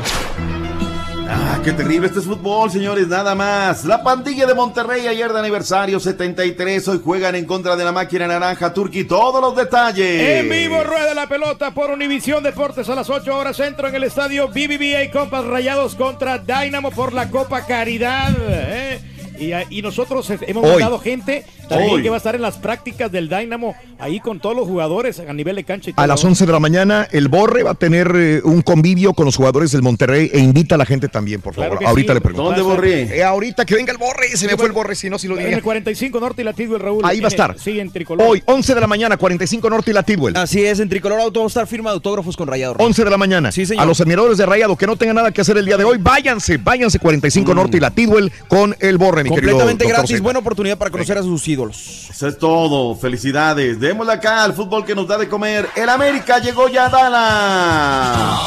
Ah, 1.33 1.61
qué 1.63 1.71
terrible 1.71 2.07
este 2.07 2.19
es 2.19 2.25
fútbol, 2.25 2.69
señores, 2.69 3.07
nada 3.07 3.35
más. 3.35 3.85
La 3.85 4.03
pandilla 4.03 4.45
de 4.45 4.53
Monterrey 4.53 5.07
ayer 5.07 5.31
de 5.31 5.39
aniversario 5.39 5.97
73, 5.97 6.85
hoy 6.89 7.01
juegan 7.01 7.35
en 7.35 7.45
contra 7.45 7.77
de 7.77 7.85
la 7.85 7.93
máquina 7.93 8.27
naranja 8.27 8.73
Turqui, 8.73 9.05
todos 9.05 9.39
los 9.39 9.55
detalles. 9.55 10.41
En 10.41 10.49
vivo 10.49 10.83
rueda 10.83 11.13
la 11.13 11.27
pelota 11.27 11.73
por 11.73 11.89
Univisión 11.89 12.43
Deportes 12.43 12.89
a 12.89 12.95
las 12.95 13.09
8 13.09 13.33
horas 13.33 13.55
centro 13.55 13.87
en 13.87 13.95
el 13.95 14.03
estadio 14.03 14.49
BBVA 14.49 15.09
Compas 15.11 15.45
Rayados 15.45 15.95
contra 15.95 16.37
Dynamo 16.37 16.91
por 16.91 17.13
la 17.13 17.29
Copa 17.29 17.65
Caridad. 17.65 18.35
¿eh? 18.37 19.10
Y, 19.41 19.51
y 19.69 19.81
nosotros 19.81 20.29
eh, 20.29 20.39
hemos 20.47 20.63
Hoy. 20.63 20.71
mandado 20.73 20.99
gente 20.99 21.45
también 21.67 21.91
Hoy. 21.95 22.01
que 22.03 22.09
va 22.09 22.15
a 22.15 22.17
estar 22.17 22.35
en 22.35 22.41
las 22.41 22.57
prácticas 22.57 23.11
del 23.11 23.27
Dynamo 23.29 23.75
ahí 23.99 24.19
con 24.19 24.39
todos 24.39 24.55
los 24.55 24.67
jugadores 24.67 25.19
a 25.19 25.33
nivel 25.33 25.55
de 25.55 25.63
cancha 25.63 25.89
y 25.89 25.93
todo. 25.93 26.03
A 26.03 26.07
las 26.07 26.23
11 26.23 26.45
de 26.45 26.51
la 26.51 26.59
mañana, 26.59 27.07
el 27.11 27.27
Borre 27.27 27.63
va 27.63 27.71
a 27.71 27.75
tener 27.75 28.11
eh, 28.15 28.41
un 28.43 28.61
convivio 28.61 29.13
con 29.13 29.25
los 29.25 29.35
jugadores 29.35 29.71
del 29.71 29.81
Monterrey 29.81 30.29
e 30.33 30.39
invita 30.39 30.75
a 30.75 30.77
la 30.77 30.85
gente 30.85 31.07
también, 31.07 31.41
por 31.41 31.53
favor. 31.53 31.77
Claro 31.77 31.87
ahorita 31.89 32.13
sí. 32.13 32.15
le 32.15 32.21
pregunto. 32.21 32.43
¿Dónde, 32.49 32.61
Borre? 32.61 33.17
Eh, 33.17 33.23
ahorita 33.23 33.65
que 33.65 33.75
venga 33.75 33.91
el 33.91 33.97
Borre, 33.97 34.27
se 34.35 34.47
me 34.47 34.55
fue 34.57 34.65
el 34.67 34.71
Borre, 34.73 34.95
si 34.95 35.09
no, 35.09 35.17
si 35.17 35.27
lo 35.27 35.35
En 35.35 35.41
diría. 35.41 35.57
el 35.57 35.63
45 35.63 36.19
Norte 36.19 36.43
y 36.43 36.47
el 36.47 36.79
Raúl. 36.79 37.01
Ahí 37.05 37.19
va 37.19 37.27
a 37.27 37.31
En 37.31 37.33
el- 37.39 37.39
estar. 37.41 37.55
Sí, 37.59 37.79
en 37.79 37.91
tricolor. 37.91 38.27
Hoy, 38.27 38.43
11 38.45 38.75
de 38.75 38.81
la 38.81 38.87
mañana, 38.87 39.17
45 39.17 39.69
Norte 39.69 39.91
y 39.91 39.93
la 39.93 40.03
Tidwell. 40.03 40.35
Así 40.37 40.63
es, 40.63 40.79
en 40.79 40.89
Tricolor 40.89 41.19
Auto 41.19 41.39
vamos 41.39 41.55
a 41.55 41.61
estar 41.61 41.67
firma 41.67 41.89
de 41.91 41.95
autógrafos 41.95 42.35
con 42.37 42.47
Rayado. 42.47 42.75
11 42.77 43.03
de 43.03 43.09
la 43.09 43.17
mañana. 43.17 43.51
Sí, 43.51 43.65
señor. 43.65 43.83
A 43.83 43.85
los 43.85 43.99
admiradores 44.01 44.37
de 44.37 44.45
Rayado 44.45 44.75
que 44.75 44.85
no 44.87 44.95
tengan 44.97 45.15
nada 45.15 45.31
que 45.31 45.41
hacer 45.41 45.57
el 45.57 45.65
día 45.65 45.77
de 45.77 45.83
hoy, 45.83 45.97
váyanse, 45.99 46.57
váyanse 46.57 46.99
45 46.99 47.53
Norte 47.55 47.77
y 47.77 47.79
la 47.79 47.91
Tidwell 47.91 48.31
con 48.47 48.75
el 48.79 48.97
Borre, 48.97 49.23
mi 49.23 49.29
Completamente 49.35 49.87
gratis, 49.87 50.21
buena 50.21 50.39
oportunidad 50.39 50.77
para 50.77 50.91
conocer 50.91 51.17
a 51.17 51.23
sus 51.23 51.47
ídolos. 51.47 52.09
Eso 52.09 52.27
es 52.27 52.37
todo, 52.37 52.95
felicidades. 52.95 53.79
Démosle 53.79 54.13
acá 54.13 54.43
al 54.43 54.53
fútbol 54.53 54.85
que 54.85 54.93
nos 54.95 55.07
da 55.07 55.17
de 55.17 55.27
comer. 55.27 55.67
El 55.75 55.89
América 55.89 56.39
llegó 56.39 56.67
ya 56.67 56.87
a 56.87 56.89
Dallas. 56.89 58.39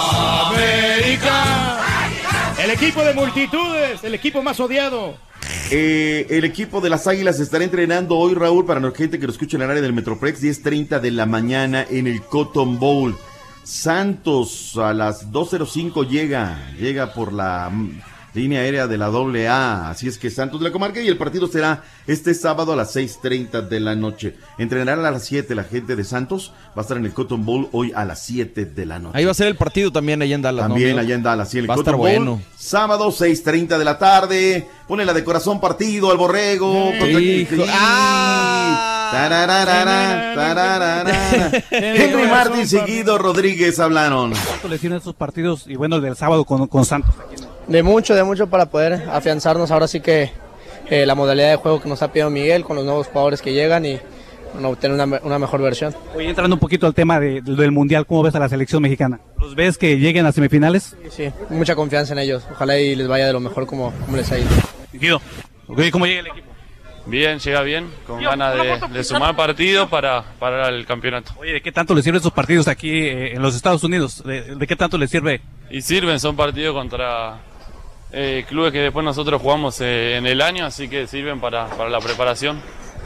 América. 0.53 1.81
El 2.63 2.71
equipo 2.71 3.03
de 3.03 3.15
multitudes, 3.15 4.05
el 4.05 4.15
equipo 4.15 4.43
más 4.43 4.61
odiado. 4.61 5.17
Eh, 5.71 6.27
el 6.31 6.45
equipo 6.45 6.81
de 6.81 6.91
las 6.91 7.07
Águilas 7.07 7.41
estará 7.41 7.65
entrenando 7.65 8.17
hoy, 8.17 8.35
Raúl, 8.35 8.65
para 8.65 8.81
la 8.81 8.91
gente 8.93 9.19
que 9.19 9.27
lo 9.27 9.33
escucha 9.33 9.57
en 9.57 9.63
el 9.63 9.71
área 9.71 9.83
del 9.83 9.93
Metroplex, 9.93 10.43
10.30 10.43 11.01
de 11.01 11.11
la 11.11 11.27
mañana 11.27 11.85
en 11.89 12.07
el 12.07 12.23
Cotton 12.23 12.79
Bowl. 12.79 13.17
Santos 13.65 14.77
a 14.77 14.93
las 14.93 15.31
2.05 15.33 16.07
llega, 16.07 16.71
llega 16.79 17.13
por 17.15 17.33
la 17.33 17.73
línea 18.35 18.61
aérea 18.61 18.87
de 18.87 18.99
la 18.99 19.07
AA. 19.07 19.91
Así 19.91 20.09
es 20.09 20.19
que 20.19 20.31
Santos 20.31 20.61
de 20.61 20.67
la 20.67 20.73
Comarca 20.73 21.01
y 21.01 21.09
el 21.09 21.17
partido 21.17 21.47
será 21.47 21.83
este 22.07 22.35
sábado 22.35 22.73
a 22.73 22.77
las 22.77 22.95
6.30 22.95 23.69
de 23.69 23.81
la 23.81 23.95
noche. 23.95 24.35
Entrenarán 24.59 25.05
a 25.05 25.11
las 25.11 25.25
7 25.25 25.55
la 25.55 25.65
gente 25.65 25.97
de 25.97 26.05
Santos. 26.05 26.53
Va 26.77 26.81
a 26.81 26.81
estar 26.83 26.97
en 26.97 27.07
el 27.07 27.13
Cotton 27.13 27.45
Bowl 27.47 27.69
hoy 27.73 27.93
a 27.95 28.05
las 28.05 28.23
7 28.25 28.65
de 28.67 28.87
la 28.87 28.99
noche. 28.99 29.17
Ahí 29.17 29.25
va 29.25 29.31
a 29.31 29.35
ser 29.35 29.47
el 29.47 29.57
partido 29.57 29.93
también 29.93 30.21
allá 30.21 30.35
en 30.35 30.43
Dallas. 30.43 30.69
¿no, 30.69 30.75
También 30.75 30.91
amigo? 30.91 31.01
allá 31.01 31.15
en 31.15 31.23
Dallas, 31.23 31.51
sí, 31.51 31.59
el 31.59 31.71
Va 31.71 31.75
a 31.75 31.79
estar 31.79 31.95
Bowl, 31.95 32.09
bueno. 32.09 32.43
Sábado, 32.57 33.09
6.30 33.11 33.79
de 33.79 33.85
la 33.85 33.99
tarde. 33.99 34.69
Pone 34.89 35.05
la 35.05 35.15
de 35.15 35.25
corazón 35.25 35.61
partido 35.61 36.11
al 36.11 36.17
borrego. 36.19 36.93
Hijo. 37.09 37.65
Henry 41.71 42.27
Martin 42.29 42.67
seguido 42.67 43.19
Rodríguez 43.19 43.79
hablaron. 43.81 44.33
¿Cuánto 44.33 44.69
les 44.69 44.81
sirven 44.81 44.99
estos 44.99 45.15
partidos 45.15 45.67
y 45.67 45.77
bueno, 45.77 45.97
el 45.97 46.03
del 46.03 46.17
sábado 46.17 46.45
con, 46.45 46.67
con 46.67 46.85
Santos? 46.85 47.15
De 47.67 47.83
mucho, 47.83 48.15
de 48.15 48.25
mucho 48.25 48.49
para 48.49 48.67
poder 48.67 49.09
afianzarnos 49.11 49.71
ahora 49.71 49.89
sí 49.89 50.01
que 50.01 50.31
eh, 50.91 51.07
la 51.07 51.15
modalidad 51.15 51.51
de 51.51 51.57
juego 51.57 51.81
que 51.81 51.89
nos 51.89 52.03
ha 52.03 52.13
pedido 52.13 52.31
Miguel 52.31 52.65
con 52.65 52.77
los 52.77 52.85
nuevos 52.85 53.07
jugadores 53.09 53.41
que 53.41 53.53
llegan 53.53 53.85
y 53.87 53.99
bueno, 54.53 54.69
obtener 54.71 54.95
una, 55.03 55.21
una 55.23 55.39
mejor 55.39 55.63
versión. 55.63 55.95
Oye, 56.15 56.29
entrando 56.29 56.55
un 56.55 56.61
poquito 56.61 56.87
al 56.87 56.95
tema 56.95 57.19
de- 57.19 57.41
del 57.43 57.73
Mundial, 57.73 58.07
¿cómo 58.07 58.23
ves 58.23 58.35
a 58.35 58.39
la 58.39 58.49
selección 58.49 58.83
mexicana? 58.83 59.19
¿Los 59.41 59.55
ves 59.55 59.79
que 59.79 59.99
lleguen 59.99 60.27
a 60.27 60.33
semifinales? 60.33 60.95
Sí, 61.11 61.31
mucha 61.51 61.75
confianza 61.75 62.13
en 62.13 62.21
ellos. 62.21 62.43
Ojalá 62.53 62.79
y 62.79 62.95
les 62.95 63.09
vaya 63.09 63.27
de 63.27 63.33
lo 63.33 63.41
mejor 63.41 63.67
como, 63.67 63.93
como 64.05 64.17
les 64.17 64.31
ha 64.31 64.39
ido. 64.39 64.49
Guido, 64.93 65.21
ok, 65.67 65.81
¿cómo 65.91 66.07
llega 66.07 66.21
el 66.21 66.27
equipo? 66.29 66.49
Bien, 67.07 67.39
llega 67.39 67.61
bien, 67.61 67.93
con 68.07 68.23
ganas 68.23 68.55
de, 68.55 68.81
de 68.89 69.05
sumar 69.05 69.37
partidos 69.37 69.91
para, 69.91 70.25
para 70.39 70.69
el 70.69 70.87
campeonato. 70.87 71.33
Oye, 71.37 71.53
¿de 71.53 71.61
qué 71.61 71.71
tanto 71.71 71.95
les 71.95 72.03
sirven 72.03 72.17
estos 72.17 72.33
partidos 72.33 72.67
aquí 72.67 72.91
eh, 72.91 73.35
en 73.35 73.43
los 73.43 73.55
Estados 73.55 73.85
Unidos? 73.85 74.23
¿De, 74.25 74.57
de 74.57 74.67
qué 74.67 74.75
tanto 74.75 74.97
les 74.97 75.11
sirve? 75.11 75.43
Y 75.71 75.83
sirven, 75.83 76.19
son 76.19 76.35
partidos 76.35 76.75
contra 76.75 77.41
eh, 78.11 78.47
clubes 78.49 78.73
que 78.73 78.79
después 78.79 79.05
nosotros 79.05 79.43
jugamos 79.43 79.81
eh, 79.83 80.17
en 80.17 80.27
el 80.27 80.41
año, 80.41 80.65
así 80.65 80.89
que 80.89 81.07
sirven 81.07 81.41
para, 81.41 81.67
para 81.67 81.91
la 81.91 82.01
preparación. 82.01 82.63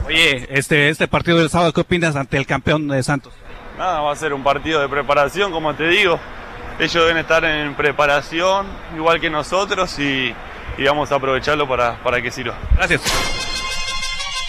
Oye, 0.07 0.47
este, 0.51 0.91
este 0.91 1.09
partido 1.09 1.39
del 1.39 1.51
sábado, 1.51 1.73
¿qué 1.73 1.81
opinas 1.81 2.15
ante 2.15 2.37
el 2.37 2.47
campeón 2.47 2.87
de 2.87 3.03
Santos? 3.03 3.33
Nada, 3.77 4.01
va 4.01 4.13
a 4.13 4.17
ser 4.17 4.33
un 4.33 4.45
partido 4.45 4.81
de 4.81 4.89
preparación, 4.89 5.51
como 5.51 5.75
te 5.75 5.89
digo. 5.89 6.21
Ellos 6.79 6.95
deben 6.95 7.17
estar 7.17 7.45
en 7.45 7.75
preparación, 7.75 8.67
igual 8.95 9.21
que 9.21 9.29
nosotros, 9.29 9.99
y, 9.99 10.33
y 10.79 10.85
vamos 10.85 11.11
a 11.11 11.17
aprovecharlo 11.17 11.67
para, 11.67 12.01
para 12.05 12.23
que 12.23 12.31
sirva. 12.31 12.55
Gracias. 12.77 13.03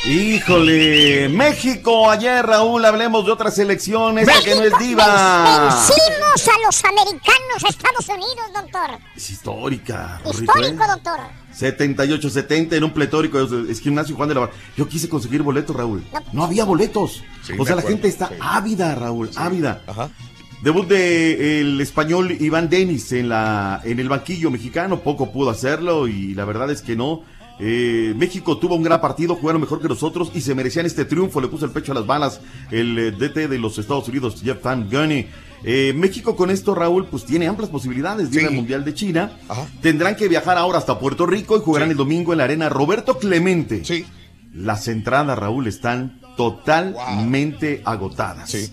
Híjole, 0.05 1.27
México, 1.27 2.09
ayer 2.09 2.45
Raúl, 2.45 2.85
hablemos 2.85 3.25
de 3.25 3.31
otra 3.33 3.51
selección, 3.51 4.17
esta 4.17 4.41
que 4.41 4.55
no 4.55 4.63
es 4.63 4.79
diva. 4.79 5.67
Vencimos 5.69 6.47
a 6.47 6.65
los 6.65 6.85
americanos 6.85 7.63
Estados 7.67 8.07
Unidos, 8.07 8.45
doctor. 8.53 8.97
Es 9.15 9.29
histórica. 9.29 10.21
burrito, 10.23 10.43
Histórico, 10.43 10.83
¿eh? 10.83 10.87
doctor. 10.87 11.19
78-70 11.53 12.73
en 12.77 12.83
un 12.85 12.91
pletórico 12.91 13.41
es 13.41 13.81
gimnasio 13.81 14.15
Juan 14.15 14.29
de 14.29 14.35
la 14.35 14.41
Barra. 14.41 14.53
Yo 14.77 14.87
quise 14.87 15.09
conseguir 15.09 15.41
boletos, 15.43 15.75
Raúl. 15.75 16.01
No 16.31 16.45
había 16.45 16.63
boletos. 16.63 17.21
Sí, 17.43 17.53
o 17.59 17.65
sea, 17.65 17.75
la 17.75 17.81
acuerdo, 17.81 17.89
gente 17.89 18.07
está 18.07 18.29
sí. 18.29 18.35
ávida, 18.39 18.95
Raúl, 18.95 19.29
ávida. 19.35 19.81
Ajá. 19.85 20.09
Debut 20.61 20.87
de 20.87 21.59
el 21.59 21.79
español 21.81 22.31
Iván 22.31 22.69
Denis 22.69 23.11
en 23.11 23.29
la 23.29 23.81
en 23.83 23.99
el 23.99 24.07
banquillo 24.07 24.49
mexicano, 24.49 25.01
poco 25.01 25.31
pudo 25.31 25.49
hacerlo 25.49 26.07
y 26.07 26.33
la 26.35 26.45
verdad 26.45 26.71
es 26.71 26.81
que 26.81 26.95
no. 26.95 27.23
Eh, 27.59 28.13
México 28.15 28.57
tuvo 28.57 28.75
un 28.75 28.83
gran 28.83 29.01
partido, 29.01 29.35
jugaron 29.35 29.61
mejor 29.61 29.81
que 29.81 29.89
nosotros 29.89 30.31
y 30.33 30.41
se 30.41 30.55
merecían 30.55 30.85
este 30.85 31.05
triunfo. 31.05 31.41
Le 31.41 31.49
puso 31.49 31.65
el 31.65 31.71
pecho 31.71 31.91
a 31.91 31.95
las 31.95 32.05
balas 32.05 32.39
el 32.71 32.97
eh, 32.97 33.11
DT 33.11 33.49
de 33.49 33.59
los 33.59 33.77
Estados 33.77 34.07
Unidos, 34.07 34.41
Jeff 34.41 34.63
Van 34.63 34.89
Gunny. 34.89 35.27
Eh, 35.63 35.93
México 35.93 36.37
con 36.37 36.49
esto, 36.51 36.73
Raúl, 36.73 37.07
pues 37.07 37.25
tiene 37.25 37.47
amplias 37.47 37.69
posibilidades 37.69 38.31
de 38.31 38.41
ir 38.41 38.47
al 38.47 38.53
Mundial 38.53 38.85
de 38.85 38.93
China. 38.93 39.31
Tendrán 39.81 40.15
que 40.15 40.29
viajar 40.29 40.57
ahora 40.57 40.77
hasta 40.77 40.99
Puerto 40.99 41.25
Rico 41.25 41.57
y 41.57 41.59
jugarán 41.59 41.91
el 41.91 41.97
domingo 41.97 42.31
en 42.31 42.37
la 42.37 42.45
arena 42.45 42.69
Roberto 42.69 43.17
Clemente. 43.17 43.83
Las 44.53 44.87
entradas, 44.87 45.37
Raúl, 45.37 45.67
están 45.67 46.21
totalmente 46.37 47.81
agotadas. 47.83 48.71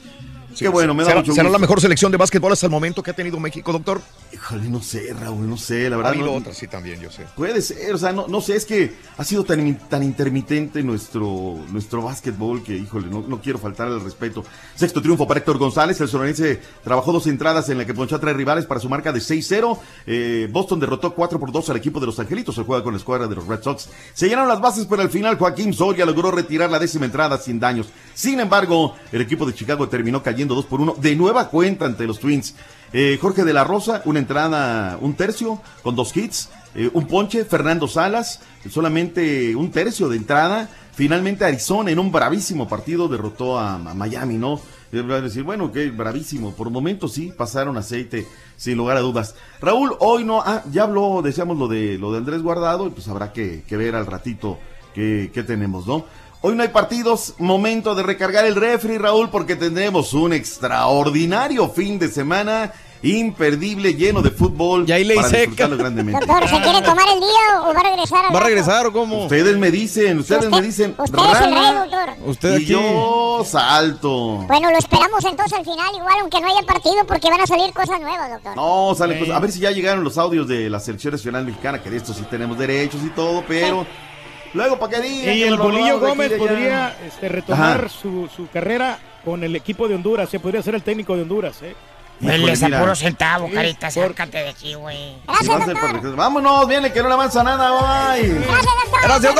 Qué 0.58 0.68
bueno, 0.68 0.94
me 0.94 1.02
da 1.02 1.10
¿Será, 1.10 1.20
mucho 1.20 1.32
será 1.32 1.44
gusto. 1.44 1.52
la 1.52 1.58
mejor 1.60 1.80
selección 1.80 2.10
de 2.12 2.18
básquetbol 2.18 2.52
hasta 2.52 2.66
el 2.66 2.70
momento 2.72 3.02
que 3.02 3.10
ha 3.10 3.14
tenido 3.14 3.38
México, 3.38 3.72
doctor? 3.72 4.00
Híjole, 4.32 4.68
no 4.68 4.82
sé, 4.82 5.12
Raúl, 5.12 5.48
no 5.48 5.56
sé, 5.56 5.88
la 5.90 5.96
Ha 5.96 5.98
verdad. 5.98 6.12
habido 6.12 6.26
no- 6.26 6.32
otras, 6.34 6.56
sí, 6.56 6.66
también, 6.66 7.00
yo 7.00 7.10
sé. 7.10 7.24
Puede 7.36 7.60
ser, 7.62 7.94
o 7.94 7.98
sea, 7.98 8.12
no, 8.12 8.26
no 8.28 8.40
sé, 8.40 8.56
es 8.56 8.64
que 8.64 8.94
ha 9.18 9.24
sido 9.24 9.44
tan, 9.44 9.78
tan 9.88 10.02
intermitente 10.02 10.82
nuestro, 10.82 11.56
nuestro 11.70 12.02
básquetbol 12.02 12.62
que, 12.62 12.76
híjole, 12.76 13.08
no, 13.08 13.20
no 13.26 13.40
quiero 13.40 13.58
faltar 13.58 13.88
al 13.88 14.00
respeto. 14.02 14.44
Sexto 14.74 15.02
triunfo 15.02 15.26
para 15.26 15.38
Héctor 15.40 15.58
González, 15.58 16.00
el 16.00 16.08
sonorense 16.08 16.60
trabajó 16.82 17.12
dos 17.12 17.26
entradas 17.26 17.68
en 17.68 17.78
la 17.78 17.84
que 17.86 17.94
ponchó 17.94 18.16
a 18.16 18.20
tres 18.20 18.34
rivales 18.36 18.64
para 18.66 18.80
su 18.80 18.88
marca 18.88 19.12
de 19.12 19.20
6-0. 19.20 19.78
Eh, 20.06 20.48
Boston 20.50 20.80
derrotó 20.80 21.14
4 21.14 21.38
por 21.38 21.52
2 21.52 21.70
al 21.70 21.76
equipo 21.76 22.00
de 22.00 22.06
los 22.06 22.18
Angelitos, 22.18 22.56
el 22.58 22.64
juega 22.64 22.82
con 22.82 22.92
la 22.94 22.98
escuadra 22.98 23.26
de 23.26 23.34
los 23.36 23.46
Red 23.46 23.62
Sox. 23.62 23.88
Se 24.14 24.26
llenaron 24.28 24.48
las 24.48 24.60
bases, 24.60 24.86
pero 24.88 25.02
al 25.02 25.10
final 25.10 25.36
Joaquín 25.38 25.72
Soria 25.74 26.06
logró 26.06 26.30
retirar 26.30 26.70
la 26.70 26.78
décima 26.78 27.04
entrada 27.04 27.38
sin 27.38 27.60
daños. 27.60 27.88
Sin 28.16 28.40
embargo, 28.40 28.96
el 29.12 29.20
equipo 29.20 29.44
de 29.44 29.52
Chicago 29.52 29.90
terminó 29.90 30.22
cayendo 30.22 30.54
2 30.54 30.64
por 30.64 30.80
1 30.80 30.96
de 31.00 31.14
nueva 31.14 31.50
cuenta 31.50 31.84
ante 31.84 32.06
los 32.06 32.18
Twins. 32.18 32.54
Eh, 32.94 33.18
Jorge 33.20 33.44
de 33.44 33.52
la 33.52 33.62
Rosa, 33.62 34.00
una 34.06 34.18
entrada, 34.18 34.96
un 35.02 35.12
tercio 35.12 35.60
con 35.82 35.94
dos 35.94 36.16
hits, 36.16 36.48
eh, 36.74 36.88
un 36.94 37.06
ponche, 37.06 37.44
Fernando 37.44 37.86
Salas, 37.86 38.40
solamente 38.70 39.54
un 39.54 39.70
tercio 39.70 40.08
de 40.08 40.16
entrada. 40.16 40.70
Finalmente 40.94 41.44
Arizona 41.44 41.90
en 41.90 41.98
un 41.98 42.10
bravísimo 42.10 42.66
partido 42.66 43.06
derrotó 43.06 43.58
a, 43.58 43.76
Miami, 43.76 44.38
¿no? 44.38 44.62
Eh, 44.92 45.02
decir, 45.02 45.42
bueno, 45.42 45.70
que 45.70 45.90
bravísimo. 45.90 46.54
Por 46.54 46.70
momentos 46.70 47.12
sí, 47.12 47.34
pasaron 47.36 47.76
aceite, 47.76 48.26
sin 48.56 48.78
lugar 48.78 48.96
a 48.96 49.00
dudas. 49.00 49.34
Raúl, 49.60 49.94
hoy 50.00 50.24
no, 50.24 50.40
ah, 50.40 50.62
ya 50.72 50.84
habló, 50.84 51.20
decíamos 51.20 51.58
lo 51.58 51.68
de 51.68 51.98
lo 51.98 52.12
de 52.12 52.18
Andrés 52.18 52.40
Guardado, 52.40 52.86
y 52.86 52.90
pues 52.92 53.08
habrá 53.08 53.34
que, 53.34 53.62
que 53.68 53.76
ver 53.76 53.94
al 53.94 54.06
ratito 54.06 54.58
qué, 54.94 55.30
qué 55.34 55.42
tenemos, 55.42 55.86
¿no? 55.86 56.06
Hoy 56.48 56.54
no 56.54 56.62
hay 56.62 56.68
partidos, 56.68 57.34
momento 57.38 57.96
de 57.96 58.04
recargar 58.04 58.46
el 58.46 58.54
refri, 58.54 58.98
Raúl, 58.98 59.30
porque 59.30 59.56
tendremos 59.56 60.14
un 60.14 60.32
extraordinario 60.32 61.68
fin 61.68 61.98
de 61.98 62.08
semana, 62.08 62.72
imperdible, 63.02 63.94
lleno 63.94 64.22
de 64.22 64.30
fútbol. 64.30 64.88
ahí 64.92 65.02
ley 65.02 65.16
para 65.16 65.28
seca. 65.28 65.40
disfrutarlo 65.40 65.76
grandemente. 65.76 66.24
Doctor, 66.24 66.48
¿se 66.48 66.60
quiere 66.60 66.82
tomar 66.82 67.08
el 67.12 67.18
día 67.18 67.62
o 67.64 67.74
va 67.74 67.80
a 67.80 67.82
regresar 67.82 68.26
al 68.26 68.32
¿Va 68.32 68.38
a 68.38 68.44
regresar 68.44 68.86
o 68.86 68.92
cómo? 68.92 69.24
Ustedes 69.24 69.56
me 69.56 69.72
dicen, 69.72 70.20
ustedes 70.20 70.48
me 70.48 70.62
dicen, 70.62 70.94
Usted 70.96 71.18
es 71.18 71.40
el 71.40 71.52
rey, 71.52 71.72
doctor. 71.74 72.28
Usted 72.28 72.52
y 72.52 72.54
aquí. 72.54 72.66
yo 72.66 73.42
salto. 73.44 74.44
Bueno, 74.46 74.70
lo 74.70 74.78
esperamos 74.78 75.24
entonces 75.24 75.58
al 75.58 75.64
final, 75.64 75.96
igual, 75.96 76.14
aunque 76.20 76.40
no 76.40 76.46
haya 76.46 76.64
partido, 76.64 77.04
porque 77.08 77.28
van 77.28 77.40
a 77.40 77.46
salir 77.48 77.72
cosas 77.72 78.00
nuevas, 78.00 78.30
doctor. 78.30 78.54
No, 78.54 78.94
sale, 78.96 79.16
pues, 79.16 79.30
a 79.30 79.40
ver 79.40 79.50
si 79.50 79.58
ya 79.58 79.72
llegaron 79.72 80.04
los 80.04 80.16
audios 80.16 80.46
de 80.46 80.70
la 80.70 80.78
selección 80.78 81.10
nacional 81.10 81.44
mexicana, 81.44 81.82
que 81.82 81.90
de 81.90 81.96
esto 81.96 82.14
sí 82.14 82.22
tenemos 82.30 82.56
derechos 82.56 83.00
y 83.04 83.10
todo, 83.10 83.42
pero 83.48 83.84
luego 84.56 84.78
para 84.78 84.96
que 84.96 85.02
digan 85.08 85.36
Y 85.36 85.42
el 85.44 85.56
Bolillo 85.56 86.00
Gómez 86.00 86.32
podría 86.32 86.96
este, 87.06 87.28
retomar 87.28 87.88
su, 87.90 88.28
su 88.34 88.48
carrera 88.48 88.98
con 89.24 89.44
el 89.44 89.54
equipo 89.54 89.86
de 89.88 89.94
Honduras. 89.94 90.28
Se 90.28 90.40
podría 90.40 90.62
ser 90.62 90.74
el 90.74 90.82
técnico 90.82 91.14
de 91.16 91.22
Honduras. 91.22 91.62
¿eh? 91.62 91.74
Les 92.20 92.62
mira. 92.62 92.78
apuro 92.78 92.94
centavo, 92.96 93.46
Sí, 93.48 93.52
carita, 93.54 93.90
por- 93.90 94.08
sácate 94.08 94.38
de 94.38 94.48
aquí, 94.48 94.72
güey. 94.74 95.16
A 95.26 95.36
Vámonos, 96.16 96.66
viene 96.66 96.90
que 96.90 97.02
no 97.02 97.08
le 97.08 97.14
avanza 97.14 97.42
nada, 97.42 98.14
bye. 98.14 98.40
Gracias, 99.02 99.34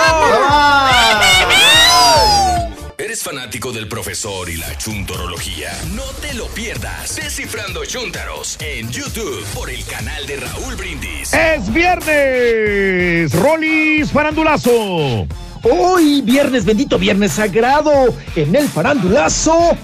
¿Eres 2.98 3.22
fanático 3.22 3.72
del 3.72 3.88
profesor 3.88 4.48
y 4.48 4.56
la 4.56 4.74
chuntorología? 4.78 5.70
No 5.94 6.04
te 6.22 6.32
lo 6.32 6.46
pierdas. 6.46 7.16
Descifrando 7.16 7.84
Chuntaros 7.84 8.56
en 8.58 8.90
YouTube 8.90 9.44
por 9.52 9.68
el 9.68 9.84
canal 9.84 10.26
de 10.26 10.36
Raúl 10.38 10.76
Brindis. 10.76 11.34
Es 11.34 11.70
viernes, 11.70 13.34
Rolis 13.34 14.10
Farandulazo. 14.10 15.26
Hoy, 15.62 16.22
viernes 16.22 16.64
bendito, 16.64 16.98
viernes 16.98 17.32
sagrado, 17.32 18.14
en 18.34 18.56
el 18.56 18.66
farandulazo, 18.66 19.76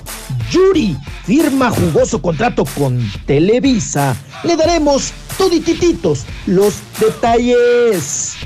Yuri 0.50 0.96
firma 1.26 1.70
jugoso 1.70 2.22
contrato 2.22 2.64
con 2.64 2.98
Televisa. 3.26 4.16
Le 4.42 4.56
daremos 4.56 5.12
toditititos 5.36 6.24
los 6.46 6.76
detalles. 6.98 8.36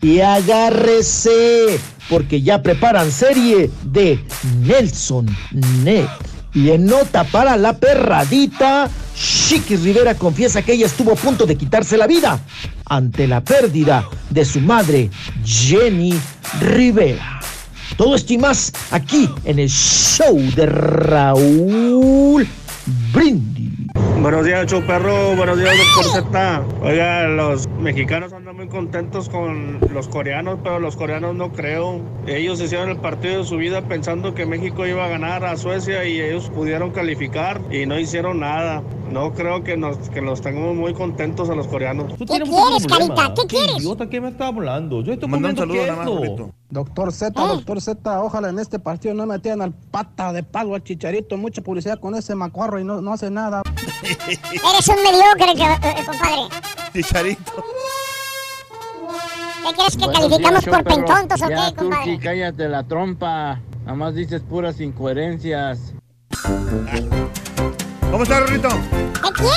Y 0.00 0.20
agárrese, 0.20 1.80
porque 2.12 2.42
ya 2.42 2.62
preparan 2.62 3.10
serie 3.10 3.70
de 3.84 4.22
Nelson 4.66 5.34
Net. 5.82 6.06
Y 6.52 6.68
en 6.68 6.84
nota 6.84 7.24
para 7.24 7.56
la 7.56 7.78
perradita, 7.78 8.90
Chiquis 9.14 9.82
Rivera 9.82 10.14
confiesa 10.14 10.60
que 10.60 10.74
ella 10.74 10.84
estuvo 10.84 11.12
a 11.12 11.16
punto 11.16 11.46
de 11.46 11.56
quitarse 11.56 11.96
la 11.96 12.06
vida 12.06 12.38
ante 12.84 13.26
la 13.26 13.42
pérdida 13.42 14.06
de 14.28 14.44
su 14.44 14.60
madre, 14.60 15.08
Jenny 15.42 16.12
Rivera. 16.60 17.40
Todo 17.96 18.14
esto 18.14 18.34
y 18.34 18.38
más 18.38 18.70
aquí 18.90 19.26
en 19.44 19.58
el 19.58 19.70
show 19.70 20.38
de 20.54 20.66
Raúl 20.66 22.46
Brindis. 23.14 23.81
Buenos 24.22 24.44
días, 24.46 24.66
show 24.70 24.80
perro. 24.86 25.34
Buenos 25.34 25.58
días, 25.58 25.74
doctor 25.96 26.22
Z. 26.22 26.62
Oiga, 26.80 27.26
los 27.26 27.66
mexicanos 27.80 28.32
andan 28.32 28.54
muy 28.54 28.68
contentos 28.68 29.28
con 29.28 29.80
los 29.92 30.06
coreanos, 30.06 30.60
pero 30.62 30.78
los 30.78 30.94
coreanos 30.94 31.34
no 31.34 31.50
creo. 31.50 32.00
Ellos 32.28 32.60
hicieron 32.60 32.90
el 32.90 32.98
partido 32.98 33.40
de 33.40 33.44
su 33.44 33.56
vida 33.56 33.82
pensando 33.82 34.32
que 34.32 34.46
México 34.46 34.86
iba 34.86 35.04
a 35.04 35.08
ganar 35.08 35.44
a 35.44 35.56
Suecia 35.56 36.04
y 36.04 36.20
ellos 36.20 36.50
pudieron 36.50 36.92
calificar 36.92 37.60
y 37.72 37.84
no 37.84 37.98
hicieron 37.98 38.38
nada. 38.38 38.84
No 39.10 39.32
creo 39.32 39.64
que 39.64 39.76
nos, 39.76 39.96
que 40.08 40.22
los 40.22 40.40
tengamos 40.40 40.76
muy 40.76 40.94
contentos 40.94 41.50
a 41.50 41.56
los 41.56 41.66
coreanos. 41.66 42.14
¿Qué 42.16 42.24
quieres, 42.24 42.86
carita? 42.86 43.34
¿Qué 43.34 43.46
quieres? 43.48 43.78
idiota, 43.78 44.08
¿qué 44.08 44.20
me 44.20 44.28
está 44.28 44.46
hablando? 44.46 45.02
Yo 45.02 45.14
estoy 45.14 45.28
Manda 45.28 45.50
un 45.50 45.56
saludo 45.56 45.82
nada 45.82 45.96
más, 45.96 46.08
queso. 46.08 46.22
Rito. 46.22 46.50
Doctor 46.70 47.12
Z, 47.12 47.38
doctor 47.38 47.80
Z, 47.82 48.22
ojalá 48.22 48.48
en 48.48 48.58
este 48.58 48.78
partido 48.78 49.12
no 49.12 49.26
metían 49.26 49.60
al 49.60 49.72
pata 49.72 50.32
de 50.32 50.42
palo 50.42 50.74
al 50.74 50.82
chicharito. 50.82 51.36
Mucha 51.36 51.60
publicidad 51.60 51.98
con 51.98 52.14
ese 52.14 52.34
macuarro 52.34 52.80
y 52.80 52.84
no, 52.84 53.02
no 53.02 53.12
hace 53.12 53.30
nada. 53.30 53.62
Eres 54.26 54.88
un 54.88 54.96
mediocre, 55.02 55.54
que- 55.54 55.88
eh, 55.88 56.04
compadre. 56.06 56.42
Chicharito. 56.92 57.52
¿Qué 59.64 59.74
crees 59.76 59.96
que 59.96 60.04
Buenos 60.04 60.20
calificamos 60.22 60.60
días, 60.64 60.74
por 60.74 60.84
perro. 60.84 60.96
pentontos 60.96 61.42
o 61.42 61.48
Ya, 61.48 61.56
qué, 61.70 61.74
compadre? 61.76 62.04
Turki, 62.04 62.18
cállate 62.18 62.68
la 62.68 62.82
trompa. 62.84 63.60
Nada 63.84 63.94
más 63.96 64.14
dices 64.14 64.42
puras 64.42 64.80
incoherencias. 64.80 65.78
¿Cómo 68.10 68.22
estás, 68.24 68.50
Rito? 68.50 68.68
¿Qué 68.68 69.32
quieres? 69.32 69.52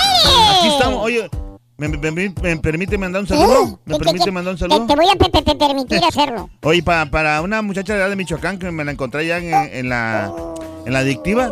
Aquí 0.60 0.68
estamos. 0.70 1.04
Oye, 1.04 1.30
¿me, 1.78 1.88
me- 1.90 2.12
me- 2.12 2.34
me 2.42 2.58
permite 2.58 2.98
mandar 2.98 3.22
un 3.24 3.28
saludo? 3.28 3.66
¿Me 3.86 3.94
¿Qué- 3.94 4.00
qué- 4.00 4.06
permite 4.06 4.26
qué- 4.26 4.32
mandar 4.32 4.54
un 4.54 4.60
Te, 4.60 4.68
saludo? 4.70 4.88
te 4.88 4.96
voy 4.96 5.10
a 5.10 5.16
pe- 5.16 5.30
pe- 5.30 5.42
pe- 5.42 5.56
permitir 5.56 6.04
hacerlo. 6.04 6.50
Oye, 6.64 6.82
pa- 6.84 7.06
para 7.08 7.42
una 7.42 7.62
muchacha 7.62 7.94
de 7.94 8.00
edad 8.00 8.10
de 8.10 8.16
Michoacán 8.16 8.58
que 8.60 8.72
me 8.72 8.86
la 8.86 8.92
encontré 8.92 9.22
allá 9.22 9.38
en, 9.40 9.54
en 9.76 9.90
la, 9.90 10.32
en 10.86 10.94
la 10.94 11.00
adictiva. 11.00 11.52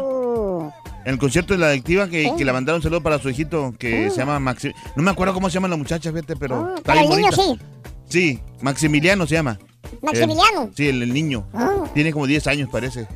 En 1.05 1.13
el 1.13 1.17
concierto 1.19 1.53
de 1.53 1.59
la 1.59 1.67
adictiva 1.67 2.07
que, 2.07 2.31
que 2.38 2.45
le 2.45 2.53
mandaron 2.53 2.80
un 2.80 2.84
saludo 2.84 3.01
para 3.03 3.19
su 3.19 3.30
hijito 3.30 3.73
que 3.77 4.09
se 4.09 4.17
llama 4.17 4.39
Maxi. 4.39 4.71
No 4.95 5.03
me 5.03 5.11
acuerdo 5.11 5.34
cómo 5.34 5.49
se 5.49 5.55
llama 5.55 5.67
la 5.67 5.75
muchacha, 5.77 6.11
fíjate, 6.11 6.35
pero 6.35 6.75
está 6.75 6.93
pero 6.93 7.07
bien 7.07 7.11
el 7.11 7.17
niño 7.25 7.31
bonita. 7.35 7.65
Sí, 8.07 8.39
Maximiliano 8.61 9.25
se 9.27 9.35
llama. 9.35 9.59
¿Maximiliano? 10.01 10.63
El- 10.63 10.75
sí, 10.75 10.88
el, 10.88 11.01
el 11.03 11.13
niño. 11.13 11.45
Tiene 11.93 12.11
como 12.13 12.25
10 12.27 12.47
años, 12.47 12.69
parece. 12.71 13.07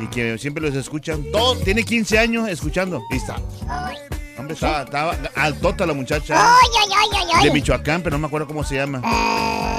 Y 0.00 0.06
que 0.08 0.38
siempre 0.38 0.62
los 0.62 0.74
escuchan. 0.74 1.24
Todo, 1.30 1.56
tiene 1.58 1.84
15 1.84 2.18
años 2.18 2.48
escuchando. 2.48 3.00
Y 3.10 3.16
está. 3.16 3.36
Hombre, 4.40 4.54
estaba, 4.54 4.82
estaba 4.82 5.16
altota 5.36 5.86
la 5.86 5.92
muchacha. 5.94 6.34
Ay, 6.36 6.68
ay, 6.82 6.92
ay, 6.98 7.08
ay, 7.20 7.26
ay. 7.38 7.44
De 7.46 7.52
Michoacán, 7.52 8.02
pero 8.02 8.16
no 8.16 8.20
me 8.22 8.26
acuerdo 8.26 8.46
cómo 8.46 8.64
se 8.64 8.76
llama. 8.76 9.00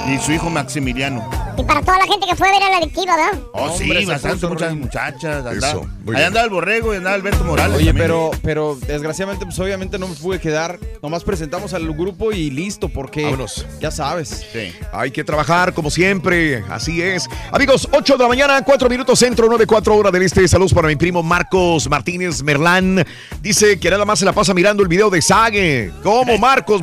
Y 0.07 0.17
su 0.19 0.31
hijo 0.31 0.49
Maximiliano. 0.49 1.29
Y 1.57 1.63
para 1.63 1.81
toda 1.81 1.97
la 1.99 2.05
gente 2.05 2.25
que 2.27 2.35
fue 2.35 2.47
a 2.47 2.51
ver 2.51 2.63
a 2.63 2.69
la 2.71 2.77
adictiva, 2.77 3.15
¿verdad? 3.15 3.39
Oh, 3.53 3.75
sí, 3.77 3.83
Hombre, 3.83 4.05
bastante, 4.05 4.47
muchas 4.47 4.75
muchachas. 4.75 5.45
andaba- 5.45 5.81
Ahí 5.81 5.88
bien. 6.05 6.21
andaba 6.23 6.45
el 6.45 6.49
borrego 6.49 6.93
y 6.93 6.97
andaba 6.97 7.15
Alberto 7.15 7.43
Morales. 7.43 7.77
Oye, 7.77 7.85
también. 7.88 8.03
pero, 8.07 8.31
pero 8.41 8.77
desgraciadamente, 8.88 9.45
pues 9.45 9.59
obviamente 9.59 9.99
no 9.99 10.07
me 10.07 10.15
pude 10.15 10.39
quedar. 10.39 10.79
Nomás 11.03 11.23
presentamos 11.23 11.73
al 11.75 11.88
grupo 11.93 12.31
y 12.31 12.49
listo, 12.49 12.89
porque 12.89 13.23
Vámonos. 13.25 13.65
ya 13.79 13.91
sabes. 13.91 14.43
Hay 14.91 15.11
que 15.11 15.23
trabajar 15.23 15.73
como 15.73 15.91
siempre, 15.91 16.63
así 16.69 17.01
es. 17.01 17.27
Amigos, 17.51 17.88
8 17.91 18.17
de 18.17 18.23
la 18.23 18.27
mañana, 18.29 18.61
4 18.63 18.89
minutos 18.89 19.19
centro, 19.19 19.45
9, 19.49 19.67
4 19.67 19.95
horas 19.95 20.11
del 20.11 20.23
este. 20.23 20.47
Saludos 20.47 20.73
para 20.73 20.88
mi 20.88 20.95
primo 20.95 21.21
Marcos 21.21 21.88
Martínez 21.89 22.41
Merlán. 22.41 23.05
Dice 23.41 23.79
que 23.79 23.89
nada 23.91 24.05
más 24.05 24.17
se 24.19 24.25
la 24.25 24.33
pasa 24.33 24.50
mirando 24.53 24.83
el 24.83 24.89
video 24.89 25.09
de 25.09 25.21
Sague. 25.21 25.91
¿Cómo, 26.03 26.37
Marcos 26.37 26.81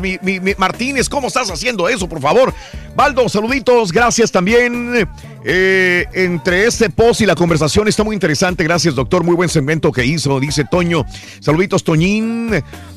Martínez? 0.57 1.09
¿Cómo 1.09 1.29
estás 1.29 1.51
haciendo 1.51 1.89
eso, 1.89 2.09
por 2.09 2.21
favor? 2.21 2.55
Baldo, 2.95 3.29
saluditos, 3.29 3.93
gracias 3.93 4.33
también. 4.33 5.09
Eh, 5.45 6.05
entre 6.13 6.67
este 6.67 6.91
post 6.91 7.21
y 7.21 7.27
la 7.27 7.35
conversación 7.35 7.89
está 7.89 8.05
muy 8.05 8.15
interesante. 8.15 8.65
Gracias, 8.65 8.95
doctor. 8.95 9.25
Muy 9.25 9.35
buen 9.35 9.49
segmento 9.49 9.93
que 9.93 10.05
hizo, 10.05 10.41
dice 10.41 10.65
Toño. 10.65 11.05
Saluditos, 11.41 11.85
Toñín. 11.85 12.51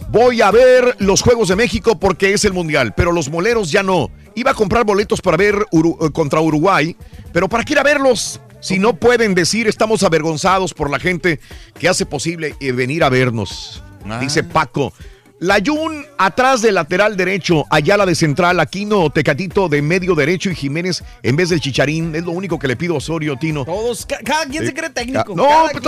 Voy 0.10 0.42
a 0.42 0.52
ver 0.52 0.96
los 1.00 1.22
Juegos 1.22 1.50
de 1.50 1.56
México 1.56 2.00
porque 2.00 2.34
es 2.34 2.44
el 2.44 2.54
Mundial, 2.54 2.94
pero 2.96 3.12
los 3.12 3.30
moleros 3.30 3.72
ya 3.72 3.84
no. 3.84 4.10
Iba 4.36 4.52
a 4.52 4.56
comprar 4.56 4.86
boletos 4.86 5.22
para 5.22 5.38
ver 5.38 5.66
eh, 5.72 6.12
contra 6.12 6.42
Uruguay, 6.42 6.96
pero 7.32 7.48
¿para 7.48 7.64
qué 7.64 7.74
ir 7.74 7.80
a 7.80 7.84
verlos? 7.84 8.42
Si 8.60 8.78
no 8.78 8.96
pueden 8.96 9.34
decir, 9.34 9.68
estamos 9.68 10.04
avergonzados 10.04 10.74
por 10.74 10.90
la 10.90 11.00
gente 11.00 11.40
que 11.80 11.90
hace 11.90 12.06
posible 12.06 12.56
eh, 12.60 12.72
venir 12.72 13.04
a 13.04 13.10
vernos. 13.10 13.84
Dice 14.20 14.44
Paco. 14.44 14.94
Layún 15.40 16.06
atrás 16.20 16.62
del 16.62 16.76
lateral 16.76 17.18
derecho, 17.18 17.66
Ayala 17.72 18.06
de 18.06 18.14
central, 18.14 18.60
Aquino 18.60 19.10
Tecatito 19.10 19.70
de 19.70 19.82
medio 19.82 20.14
derecho 20.14 20.52
y 20.52 20.56
Jiménez 20.56 21.04
en 21.24 21.36
vez 21.36 21.50
del 21.50 21.60
Chicharín. 21.60 22.14
Es 22.16 22.24
lo 22.24 22.32
único 22.32 22.60
que 22.60 22.68
le 22.68 22.76
pido 22.76 22.94
a 22.94 22.98
Osorio, 22.98 23.36
Tino. 23.38 23.66
Todos, 23.66 24.06
ca- 24.06 24.20
cada 24.24 24.46
quien 24.46 24.64
se 24.64 24.70
Eh, 24.70 24.74
cree 24.76 24.92
técnico. 24.92 25.34
No, 25.36 25.48
cada 25.48 25.70
pero 25.70 25.82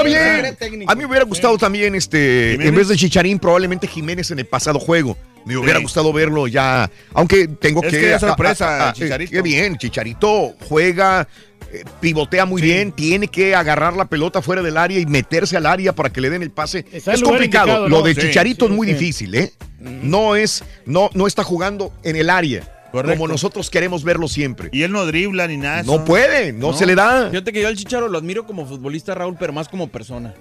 técnico. 0.57 0.91
A 0.91 0.95
mí 0.95 1.01
me 1.01 1.05
hubiera 1.05 1.23
gustado 1.25 1.55
también, 1.59 1.93
este, 1.93 2.53
en 2.67 2.73
vez 2.73 2.87
de 2.87 2.95
Chicharín, 2.95 3.37
probablemente 3.37 3.85
Jiménez 3.85 4.31
en 4.31 4.39
el 4.39 4.47
pasado 4.47 4.79
juego. 4.79 5.15
Me 5.45 5.57
hubiera 5.57 5.79
Sí. 5.79 5.83
gustado 5.83 6.13
verlo 6.13 6.47
ya. 6.47 6.89
Aunque 7.13 7.47
tengo 7.47 7.83
Es 7.83 7.91
que. 7.91 7.99
que 7.99 8.13
es 8.13 8.19
sorpresa, 8.21 8.93
Chicharito. 8.95 9.31
Qué 9.31 9.41
bien, 9.41 9.77
Chicharito 9.77 10.53
juega. 10.67 11.27
eh, 11.71 11.83
Pivotea 11.99 12.45
muy 12.45 12.61
bien, 12.61 12.91
tiene 12.91 13.27
que 13.27 13.55
agarrar 13.55 13.93
la 13.95 14.05
pelota 14.05 14.41
fuera 14.43 14.61
del 14.61 14.77
área 14.77 14.99
y 14.99 15.05
meterse 15.07 15.57
al 15.57 15.65
área 15.65 15.93
para 15.93 16.11
que 16.11 16.21
le 16.21 16.29
den 16.29 16.43
el 16.43 16.51
pase. 16.51 16.85
Está 16.91 17.13
es 17.13 17.19
el 17.19 17.23
complicado. 17.25 17.67
indicado, 17.67 17.89
Lo 17.89 17.97
¿no? 17.99 18.03
de 18.03 18.13
Sí, 18.13 18.21
Chicharito 18.21 18.67
sí, 18.67 18.71
es 18.71 18.77
muy 18.77 18.87
sí. 18.87 18.93
difícil, 18.93 19.35
¿eh? 19.35 19.51
No 19.79 20.35
es, 20.35 20.63
no, 20.85 21.09
no 21.15 21.25
está 21.27 21.43
jugando 21.43 21.91
en 22.03 22.15
el 22.15 22.29
área. 22.29 22.69
Como 22.91 23.27
nosotros 23.27 23.71
queremos 23.71 24.03
verlo 24.03 24.27
siempre. 24.27 24.69
Y 24.71 24.83
él 24.83 24.91
no 24.91 25.03
dribla 25.07 25.47
ni 25.47 25.57
nada. 25.57 25.81
No 25.81 26.05
puede, 26.05 26.53
no, 26.53 26.73
se 26.73 26.85
le 26.85 26.93
da. 26.93 27.27
Fíjate 27.31 27.51
que 27.51 27.59
yo 27.63 27.67
al 27.67 27.75
Chicharo 27.75 28.07
lo 28.07 28.19
admiro 28.19 28.45
como 28.45 28.67
futbolista, 28.67 29.15
Raúl, 29.15 29.35
pero 29.39 29.51
más 29.51 29.67
como 29.67 29.87
persona. 29.87 30.35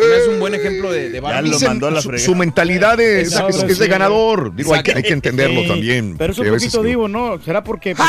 Es 0.00 0.28
un 0.28 0.38
buen 0.40 0.54
ejemplo 0.54 0.90
de, 0.92 1.10
de 1.10 1.20
su, 2.00 2.18
su 2.18 2.34
mentalidad 2.34 2.98
es, 3.00 3.28
Exacto, 3.28 3.64
es- 3.64 3.72
es 3.72 3.78
de 3.78 3.88
ganador. 3.88 4.54
Digo, 4.54 4.74
hay 4.74 4.82
que, 4.82 4.92
hay 4.92 5.02
que 5.02 5.12
entenderlo 5.12 5.62
Sí, 5.62 5.68
también. 5.68 6.16
Pero 6.18 6.32
es 6.32 6.38
un 6.38 6.46
poquito 6.48 6.82
digo, 6.82 7.06
divo, 7.06 7.08
¿no? 7.08 7.40
¿Será 7.42 7.62
porque 7.64 7.94
pues, 7.94 8.08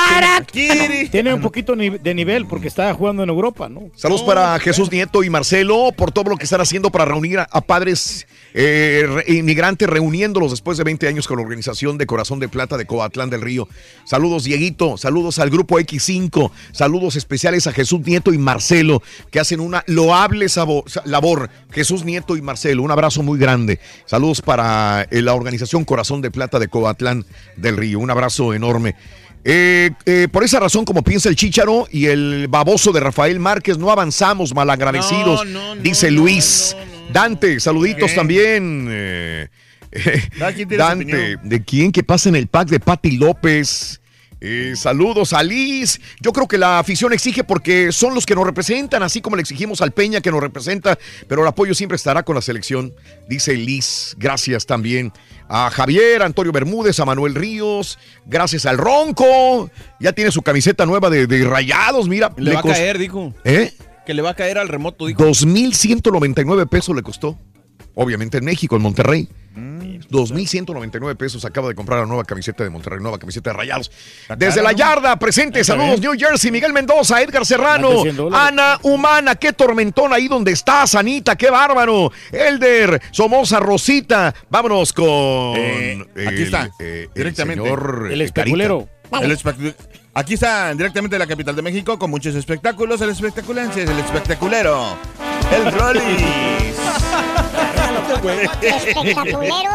tiene, 0.52 1.08
tiene 1.10 1.34
un 1.34 1.42
poquito 1.42 1.76
de 1.76 2.14
nivel 2.14 2.46
porque 2.46 2.68
está 2.68 2.94
jugando 2.94 3.24
en 3.24 3.30
Europa, 3.30 3.70
¿no? 3.70 3.90
Saludos 3.96 4.24
para 4.24 4.58
Jesús 4.60 4.92
Nieto 4.92 5.24
y 5.24 5.30
Marcelo 5.30 5.92
por 5.96 6.12
todo 6.12 6.30
lo 6.32 6.38
que 6.38 6.44
están 6.44 6.62
haciendo 6.62 6.90
para 6.92 7.06
reunir 7.06 7.40
a, 7.40 7.44
a 7.52 7.62
padres 7.62 8.28
eh, 8.54 9.06
inmigrantes, 9.28 9.88
reuniéndolos 9.90 10.52
después 10.52 10.78
de 10.78 10.84
20 10.84 11.08
años 11.08 11.28
con 11.28 11.38
la 11.38 11.44
organización 11.44 11.98
de 11.98 12.06
Corazón 12.06 12.40
de 12.40 12.48
Plata 12.50 12.78
de 12.78 12.86
Coatlán 12.86 13.30
del 13.30 13.42
Río. 13.42 13.68
Saludos, 14.06 14.44
Dieguito. 14.44 14.98
Saludos 14.98 15.40
al 15.40 15.50
grupo 15.50 15.80
X5. 15.80 16.52
Saludos 16.72 17.16
especiales 17.16 17.68
a 17.68 17.72
Jesús 17.74 18.02
Nieto 18.06 18.34
y 18.34 18.38
Marcelo, 18.38 19.02
que 19.32 19.40
hacen 19.40 19.60
una 19.60 19.84
loable 19.88 20.48
labor. 21.06 21.50
Jesús 21.80 22.04
Nieto 22.04 22.36
y 22.36 22.42
Marcelo, 22.42 22.84
un 22.84 22.92
abrazo 22.92 23.24
muy 23.24 23.40
grande. 23.40 23.80
Saludos 24.06 24.42
para 24.42 25.08
eh, 25.10 25.22
la 25.22 25.34
organización 25.34 25.86
Corazón 25.86 26.20
de 26.22 26.30
Plata 26.30 26.60
de 26.60 26.68
Coatlán 26.68 27.26
del 27.56 27.78
Río. 27.78 28.00
Un 28.00 28.12
abrazo 28.12 28.54
enorme. 28.54 28.96
Eh, 29.46 29.92
eh, 30.06 30.28
por 30.30 30.44
esa 30.44 30.60
razón, 30.60 30.84
como 30.84 31.04
piensa 31.04 31.30
el 31.30 31.38
Chícharo 31.38 31.88
y 31.90 32.08
el 32.08 32.50
baboso 32.50 32.92
de 32.92 33.00
Rafael 33.00 33.40
Márquez, 33.40 33.78
no 33.78 33.92
avanzamos 33.92 34.54
malagradecidos, 34.54 35.48
dice 35.82 36.12
Luis. 36.12 36.76
Dante, 37.14 37.62
saluditos 37.62 38.14
también. 38.14 38.90
eh, 38.92 39.48
Dante. 40.78 41.38
¿de 41.42 41.64
quién 41.64 41.94
que 41.94 42.04
pasa 42.04 42.28
en 42.28 42.36
el 42.36 42.48
pack 42.48 42.68
de 42.68 42.82
Patti 42.82 43.12
López? 43.12 43.99
Eh, 44.42 44.74
saludos 44.76 45.34
a 45.34 45.44
Liz. 45.44 46.00
Yo 46.22 46.32
creo 46.32 46.48
que 46.48 46.58
la 46.58 46.80
afición 46.80 47.12
exige 47.12 47.44
porque 47.44 47.92
son 47.92 48.16
los 48.16 48.26
que 48.26 48.36
nos 48.36 48.46
representan, 48.46 49.04
así 49.04 49.22
como 49.22 49.36
le 49.36 49.42
exigimos 49.42 49.82
al 49.82 49.92
Peña 49.92 50.22
que 50.22 50.32
nos 50.32 50.42
representa, 50.42 50.98
pero 51.28 51.42
el 51.42 51.48
apoyo 51.48 51.76
siempre 51.76 51.98
estará 51.98 52.24
con 52.24 52.36
la 52.36 52.42
selección, 52.42 52.94
dice 53.28 53.56
Liz. 53.56 54.16
Gracias 54.18 54.66
también 54.66 55.12
a 55.50 55.70
Javier, 55.70 56.22
a 56.22 56.26
Antonio 56.26 56.52
Bermúdez, 56.52 57.00
a 57.00 57.06
Manuel 57.06 57.36
Ríos, 57.36 58.00
gracias 58.26 58.66
al 58.66 58.78
Ronco. 58.78 59.70
Ya 60.00 60.14
tiene 60.14 60.32
su 60.32 60.42
camiseta 60.42 60.86
nueva 60.86 61.10
de, 61.10 61.28
de 61.28 61.44
rayados, 61.44 62.08
mira. 62.08 62.32
Le 62.38 62.54
va 62.54 62.62
a 62.62 62.64
caer, 62.64 62.98
dijo. 62.98 63.34
¿Eh? 63.44 63.74
Que 64.06 64.14
le 64.14 64.22
va 64.22 64.32
a 64.32 64.36
caer 64.36 64.58
al 64.58 64.70
remoto, 64.70 65.06
dijo. 65.06 65.22
2.199 65.22 66.70
pesos 66.70 66.96
le 66.96 67.04
costó. 67.04 67.38
Obviamente 67.96 68.38
en 68.38 68.46
México, 68.46 68.78
en 68.78 68.82
Monterrey. 68.82 69.28
Mm. 70.10 70.16
2.199 70.16 71.16
pesos 71.18 71.46
acaba 71.46 71.68
de 71.68 71.76
comprar 71.76 72.00
la 72.00 72.06
nueva 72.06 72.24
camiseta 72.24 72.64
de 72.64 72.70
Monterrey, 72.70 73.00
nueva 73.02 73.18
camiseta 73.18 73.52
de 73.52 73.58
Rayados. 73.58 73.92
Desde 74.38 74.62
la 74.62 74.72
yarda, 74.72 75.18
presente, 75.18 75.64
saludos. 75.64 76.00
New 76.00 76.14
Jersey, 76.18 76.52
Miguel 76.52 76.74
Mendoza, 76.74 77.22
Edgar 77.22 77.46
Serrano, 77.46 77.90
de 77.90 78.02
100 78.04 78.16
dólares. 78.16 78.48
Ana 78.48 78.80
Humana, 78.84 79.36
qué 79.36 79.54
tormentón 79.54 80.14
ahí 80.14 80.28
donde 80.28 80.52
estás, 80.52 80.96
Anita, 80.96 81.36
qué 81.36 81.50
bárbaro. 81.50 82.12
Elder, 82.32 83.02
Somoza, 83.12 83.60
Rosita, 83.60 84.34
vámonos 84.50 84.94
con... 84.94 85.06
Eh, 85.08 85.98
aquí 86.28 86.36
el, 86.36 86.44
está, 86.44 86.70
eh, 86.80 87.08
el 87.08 87.14
directamente. 87.14 87.64
señor, 87.64 88.10
El 88.12 88.22
eh, 88.22 88.26
especulero. 88.26 88.88
El 89.22 89.38
Aquí 90.14 90.34
está, 90.34 90.74
directamente 90.74 91.16
de 91.16 91.20
la 91.20 91.28
capital 91.28 91.56
de 91.56 91.62
México, 91.62 91.98
con 91.98 92.10
muchos 92.10 92.36
espectáculos. 92.36 93.00
El 93.02 93.10
espectaculense, 93.12 93.84
el 93.84 94.00
espectaculero. 94.00 94.98
El 95.52 95.72
Rollis. 95.72 96.79
Espectaculero. 98.62 99.72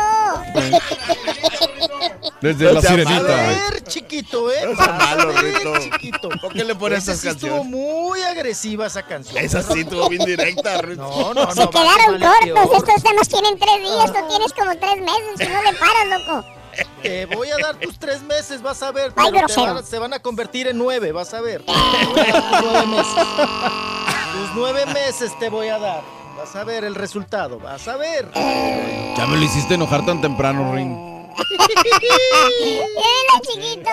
Desde 2.40 2.64
No 2.66 2.72
la 2.72 2.82
sirenita. 2.82 3.16
A 3.16 3.44
güey. 3.44 3.56
ver, 3.70 3.84
chiquito, 3.84 4.50
¿eh? 4.52 4.66
No 4.76 4.82
a 4.82 5.14
ver, 5.14 5.36
Rito. 5.54 5.78
chiquito. 5.78 6.28
¿Por 6.40 6.52
qué 6.52 6.64
le 6.64 6.74
pones 6.74 7.02
esas 7.04 7.18
sí 7.20 7.28
canciones? 7.28 7.64
estuvo 7.64 7.64
muy 7.64 8.20
agresiva 8.22 8.86
esa 8.86 9.02
canción. 9.02 9.38
Esa 9.42 9.62
sí 9.62 9.80
estuvo 9.80 10.08
bien 10.08 10.24
directa, 10.24 10.78
Rito. 10.82 11.02
No, 11.02 11.32
no, 11.34 11.44
no. 11.46 11.50
Se 11.52 11.68
quedaron 11.70 12.20
cortos. 12.20 12.78
Estos 12.78 13.02
temas 13.02 13.28
tienen 13.28 13.58
tres 13.58 13.80
días. 13.80 14.12
Tú 14.12 14.28
tienes 14.28 14.52
como 14.52 14.76
tres 14.76 14.96
meses. 15.00 15.38
Si 15.38 15.46
no 15.46 15.62
le 15.62 15.72
paras, 15.78 16.06
loco. 16.26 16.44
Te 17.02 17.26
voy 17.26 17.48
a 17.50 17.56
dar 17.58 17.76
tus 17.76 17.98
tres 17.98 18.20
meses, 18.22 18.60
vas 18.60 18.82
a 18.82 18.90
ver. 18.90 19.12
Ay, 19.16 19.30
pero 19.32 19.46
te 19.46 19.52
grosero. 19.54 19.74
van 19.74 19.86
se 19.86 19.98
van 19.98 20.12
a 20.12 20.18
convertir 20.18 20.66
en 20.66 20.76
nueve, 20.76 21.12
vas 21.12 21.32
a 21.32 21.40
ver. 21.40 21.62
Te 21.64 21.72
voy 21.72 22.20
a 22.20 22.32
dar 22.32 22.50
tus 22.50 22.62
nueve 22.64 22.86
meses. 22.88 23.14
Tus 24.32 24.54
nueve 24.56 24.86
meses 24.86 25.38
te 25.38 25.48
voy 25.48 25.68
a 25.68 25.78
dar. 25.78 26.02
Vas 26.44 26.56
a 26.56 26.64
ver 26.64 26.84
el 26.84 26.94
resultado, 26.94 27.58
vas 27.58 27.88
a 27.88 27.96
ver. 27.96 28.28
Ya 28.34 29.26
me 29.26 29.38
lo 29.38 29.42
hiciste 29.44 29.76
enojar 29.76 30.04
tan 30.04 30.20
temprano, 30.20 30.74
Ring. 30.74 30.92
¡Hola, 30.94 31.32
chiquito! 33.50 33.90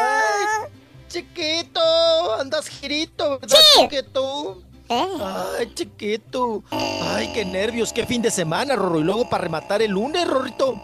Chiquito, 1.08 2.34
andas 2.38 2.68
girito, 2.68 3.40
¿verdad, 3.40 3.58
Sí. 3.58 3.80
chiquito? 3.88 4.62
¿Eh? 4.90 5.08
Ay, 5.60 5.74
chiquito. 5.74 6.62
Ay, 6.72 7.32
qué 7.34 7.46
nervios, 7.46 7.94
qué 7.94 8.06
fin 8.06 8.22
de 8.22 8.30
semana, 8.30 8.76
Rorro. 8.76 9.00
Y 9.00 9.04
luego 9.06 9.30
para 9.30 9.46
rematar 9.46 9.82
el 9.82 9.92
lunes, 9.92 10.28
Rorrito. 10.28 10.76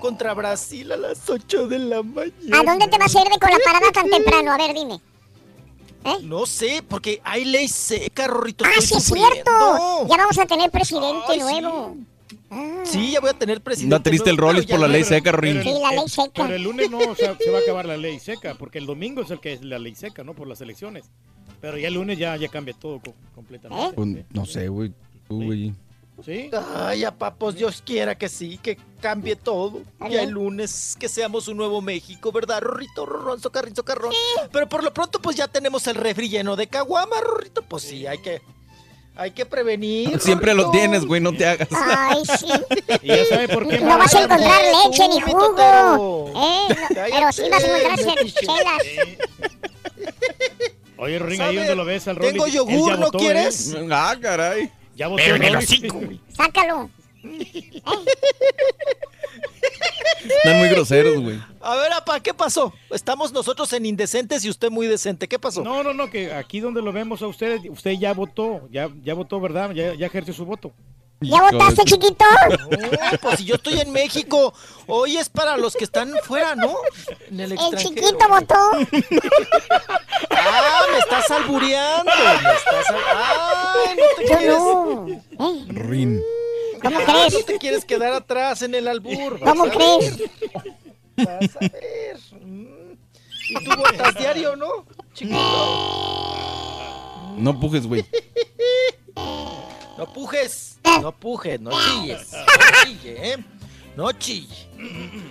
Contra 0.00 0.34
Brasil 0.34 0.90
a 0.90 0.96
las 0.96 1.30
8 1.30 1.68
de 1.68 1.78
la 1.78 2.02
mañana. 2.02 2.58
¿A 2.58 2.64
dónde 2.64 2.88
te 2.88 2.98
vas 2.98 3.14
a 3.14 3.20
ir 3.20 3.28
de 3.28 3.38
con 3.38 3.48
la 3.48 3.58
parada 3.64 3.92
tan 3.92 4.10
temprano? 4.10 4.50
A 4.54 4.58
ver, 4.58 4.74
dime. 4.74 5.00
No 6.22 6.46
sé, 6.46 6.82
porque 6.86 7.20
hay 7.24 7.44
ley 7.44 7.68
seca, 7.68 8.26
Rorrito. 8.26 8.64
Ah, 8.64 8.70
sí 8.80 8.94
es 8.96 9.04
cierto. 9.04 9.50
Ya 10.08 10.16
vamos 10.16 10.38
a 10.38 10.46
tener 10.46 10.70
presidente 10.70 11.24
Ay, 11.28 11.40
sí. 11.40 11.60
nuevo. 11.60 11.96
Sí, 12.84 13.10
ya 13.12 13.20
voy 13.20 13.30
a 13.30 13.34
tener 13.34 13.60
presidente. 13.62 13.94
Anda 13.96 14.02
triste 14.02 14.30
el 14.30 14.36
nuevo, 14.36 14.52
Rollis 14.52 14.66
por 14.66 14.78
la 14.80 14.88
ley 14.88 15.02
no- 15.02 15.08
seca, 15.08 15.32
Ring. 15.32 15.62
Sí, 15.62 15.70
la 15.80 15.90
ley 15.90 16.08
seca. 16.08 16.30
Pero 16.34 16.54
el 16.54 16.62
lunes 16.62 16.90
no 16.90 16.98
o 16.98 17.14
sea, 17.14 17.36
se 17.38 17.50
va 17.50 17.58
a 17.58 17.60
acabar 17.62 17.86
la 17.86 17.96
ley 17.96 18.18
seca, 18.20 18.54
porque 18.58 18.78
el 18.78 18.86
domingo 18.86 19.22
es 19.22 19.30
el 19.30 19.40
que 19.40 19.52
es 19.54 19.62
la 19.62 19.78
ley 19.78 19.94
seca, 19.94 20.22
¿no? 20.24 20.34
Por 20.34 20.48
las 20.48 20.60
elecciones. 20.60 21.04
Pero 21.60 21.78
ya 21.78 21.88
el 21.88 21.94
lunes 21.94 22.18
ya, 22.18 22.36
ya 22.36 22.48
cambia 22.48 22.74
todo 22.74 23.00
co- 23.00 23.14
completamente. 23.34 23.94
Pues, 23.94 24.08
no 24.32 24.44
sé, 24.46 24.68
güey. 24.68 24.92
Tú, 25.28 25.44
güey. 25.44 25.72
¿Sí? 26.24 26.50
Ay, 26.76 27.04
a 27.04 27.10
papos, 27.10 27.56
Dios 27.56 27.82
quiera 27.84 28.16
que 28.16 28.28
sí, 28.28 28.58
que 28.58 28.78
cambie 29.00 29.34
todo. 29.36 29.80
Ya 30.08 30.22
el 30.22 30.30
lunes 30.30 30.96
que 30.98 31.08
seamos 31.08 31.48
un 31.48 31.56
nuevo 31.56 31.80
México, 31.80 32.30
¿verdad, 32.30 32.60
Rorrito? 32.60 33.04
Rorrón, 33.04 33.40
socarrín, 33.40 33.74
socarrón. 33.74 34.12
Pero 34.52 34.68
por 34.68 34.84
lo 34.84 34.94
pronto, 34.94 35.20
pues 35.20 35.36
ya 35.36 35.48
tenemos 35.48 35.86
el 35.88 35.96
refri 35.96 36.28
lleno 36.28 36.54
de 36.54 36.68
caguama, 36.68 37.20
Rorrito. 37.20 37.62
Pues 37.62 37.82
sí, 37.82 38.06
hay 38.06 38.18
que, 38.18 38.40
hay 39.16 39.32
que 39.32 39.44
prevenir. 39.46 40.18
Siempre 40.20 40.54
lo 40.54 40.70
tienes, 40.70 41.04
güey, 41.04 41.20
no 41.20 41.32
te 41.32 41.44
hagas. 41.46 41.68
Ay, 41.72 42.22
sí. 42.38 42.46
Y 43.02 43.08
ya 43.08 43.24
sabe 43.24 43.48
por 43.48 43.66
qué. 43.68 43.80
No 43.80 43.98
vas 43.98 44.14
a 44.14 44.22
encontrar 44.22 44.60
leche 44.84 45.08
ni 45.08 45.20
jugo. 45.20 46.28
Eh, 46.36 46.68
no, 46.68 46.86
pero 46.88 47.32
sí 47.32 47.42
vas 47.50 47.64
a 47.64 47.78
encontrar 47.78 48.18
chelas. 48.18 48.82
Oye, 50.98 51.18
Ring, 51.18 51.40
ahí 51.40 51.56
donde 51.56 51.74
lo 51.74 51.84
ves 51.84 52.06
al 52.06 52.16
tengo 52.16 52.46
él 52.46 52.52
ya 52.52 52.58
yogur, 52.58 52.96
¿no 52.96 53.06
votó, 53.06 53.18
quieres? 53.18 53.74
¿eh? 53.74 53.88
Ah, 53.90 54.14
caray. 54.20 54.70
Ya 54.96 55.08
votó 55.08 55.22
Pero 55.22 55.36
el 55.36 55.42
en 55.42 55.48
el 55.48 55.54
Rollis. 55.54 55.70
hocico, 55.70 55.98
güey. 55.98 56.20
Sácalo. 56.34 56.90
Están 60.24 60.58
muy 60.58 60.68
groseros, 60.68 61.20
güey. 61.20 61.40
A 61.60 61.76
ver, 61.76 61.92
apa, 61.92 62.20
¿qué 62.20 62.34
pasó? 62.34 62.72
Estamos 62.90 63.32
nosotros 63.32 63.72
en 63.72 63.86
indecentes 63.86 64.44
y 64.44 64.50
usted 64.50 64.70
muy 64.70 64.86
decente. 64.86 65.28
¿Qué 65.28 65.38
pasó? 65.38 65.62
No, 65.62 65.82
no, 65.82 65.94
no, 65.94 66.10
que 66.10 66.32
aquí 66.32 66.60
donde 66.60 66.82
lo 66.82 66.92
vemos 66.92 67.22
a 67.22 67.26
usted, 67.26 67.60
usted 67.70 67.92
ya 67.92 68.12
votó, 68.12 68.68
ya, 68.70 68.90
ya 69.02 69.14
votó, 69.14 69.40
¿verdad? 69.40 69.72
Ya, 69.72 69.94
ya 69.94 70.06
ejerció 70.06 70.34
su 70.34 70.44
voto. 70.44 70.72
¿Ya 71.22 71.42
votaste, 71.50 71.84
chiquito? 71.84 72.24
No, 72.70 73.18
pues 73.20 73.38
si 73.38 73.44
yo 73.44 73.54
estoy 73.56 73.80
en 73.80 73.92
México, 73.92 74.52
hoy 74.86 75.16
es 75.16 75.28
para 75.28 75.56
los 75.56 75.74
que 75.74 75.84
están 75.84 76.12
fuera, 76.24 76.54
¿no? 76.54 76.74
En 77.30 77.40
el 77.40 77.56
chiquito 77.76 78.28
votó. 78.28 78.54
Ah, 80.30 80.82
me 80.92 80.98
estás 80.98 81.30
albureando. 81.30 82.10
Me 82.12 82.52
estás 82.52 82.90
al- 82.90 82.96
Ay, 83.16 83.96
no 83.96 84.04
te 84.16 84.22
Yo 84.28 84.36
quieres. 84.38 84.58
no. 84.58 85.06
Eh, 85.08 85.64
Rin. 85.68 86.22
¿Cómo 86.82 86.98
Ah, 86.98 87.02
crees? 87.06 87.32
No 87.34 87.40
te 87.44 87.58
quieres 87.58 87.84
quedar 87.84 88.12
atrás 88.12 88.62
en 88.62 88.74
el 88.74 88.88
albur. 88.88 89.38
¿Cómo 89.40 89.64
a 89.64 89.70
crees? 89.70 90.18
ver, 90.18 90.30
Vas 91.16 91.56
a 91.56 91.60
ver. 91.60 92.18
Mm. 92.40 92.92
Y 93.50 93.54
tú 93.64 93.70
votas 93.76 94.14
diario, 94.16 94.56
¿no? 94.56 94.84
Chiquito. 95.14 95.38
No 97.36 97.58
pujes, 97.60 97.86
güey. 97.86 98.04
No 99.98 100.12
pujes. 100.12 100.78
No 101.02 101.12
pujes, 101.12 101.60
no 101.60 101.70
chilles. 101.70 102.32
No 102.32 102.84
chille, 102.84 103.32
¿eh? 103.32 103.44
No 103.96 104.12
chille. 104.12 104.68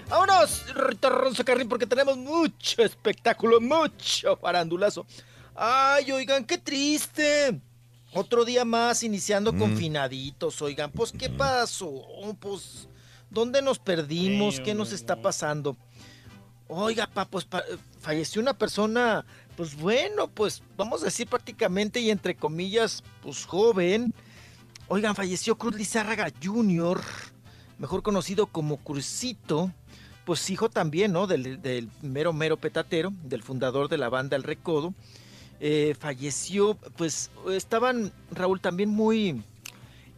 Vámonos, 0.09 0.63
Rito 0.75 1.09
Ronzo 1.09 1.43
Carrín, 1.43 1.67
porque 1.67 1.85
tenemos 1.87 2.15
mucho 2.17 2.83
espectáculo, 2.83 3.59
mucho 3.59 4.37
farandulazo. 4.37 5.05
Ay, 5.55 6.11
oigan, 6.11 6.45
qué 6.45 6.57
triste. 6.57 7.59
Otro 8.13 8.43
día 8.45 8.65
más 8.65 9.03
iniciando 9.03 9.55
confinaditos, 9.57 10.61
oigan. 10.61 10.91
Pues, 10.91 11.11
¿qué 11.11 11.29
pasó? 11.29 11.91
Pues, 12.39 12.87
¿dónde 13.29 13.61
nos 13.61 13.79
perdimos? 13.79 14.59
¿Qué 14.59 14.73
nos 14.75 14.91
está 14.91 15.15
pasando? 15.15 15.75
Oiga, 16.67 17.07
pa, 17.07 17.25
pues 17.25 17.45
pa- 17.45 17.63
falleció 17.99 18.41
una 18.41 18.53
persona, 18.53 19.25
pues 19.57 19.75
bueno, 19.75 20.27
pues 20.29 20.61
vamos 20.77 21.01
a 21.01 21.05
decir 21.05 21.27
prácticamente 21.27 21.99
y 21.99 22.09
entre 22.11 22.35
comillas, 22.35 23.03
pues 23.21 23.45
joven. 23.45 24.13
Oigan, 24.93 25.15
falleció 25.15 25.57
Cruz 25.57 25.75
Lizárraga 25.77 26.33
Jr., 26.43 26.99
mejor 27.79 28.03
conocido 28.03 28.47
como 28.47 28.75
Crucito, 28.75 29.71
pues 30.25 30.49
hijo 30.49 30.69
también, 30.69 31.13
¿no? 31.13 31.27
Del, 31.27 31.61
del 31.61 31.89
mero 32.01 32.33
mero 32.33 32.57
petatero, 32.57 33.13
del 33.23 33.41
fundador 33.41 33.87
de 33.87 33.97
la 33.97 34.09
banda 34.09 34.35
El 34.35 34.43
Recodo. 34.43 34.93
Eh, 35.61 35.95
falleció, 35.97 36.75
pues 36.97 37.31
estaban, 37.51 38.11
Raúl, 38.31 38.59
también 38.59 38.89
muy 38.89 39.41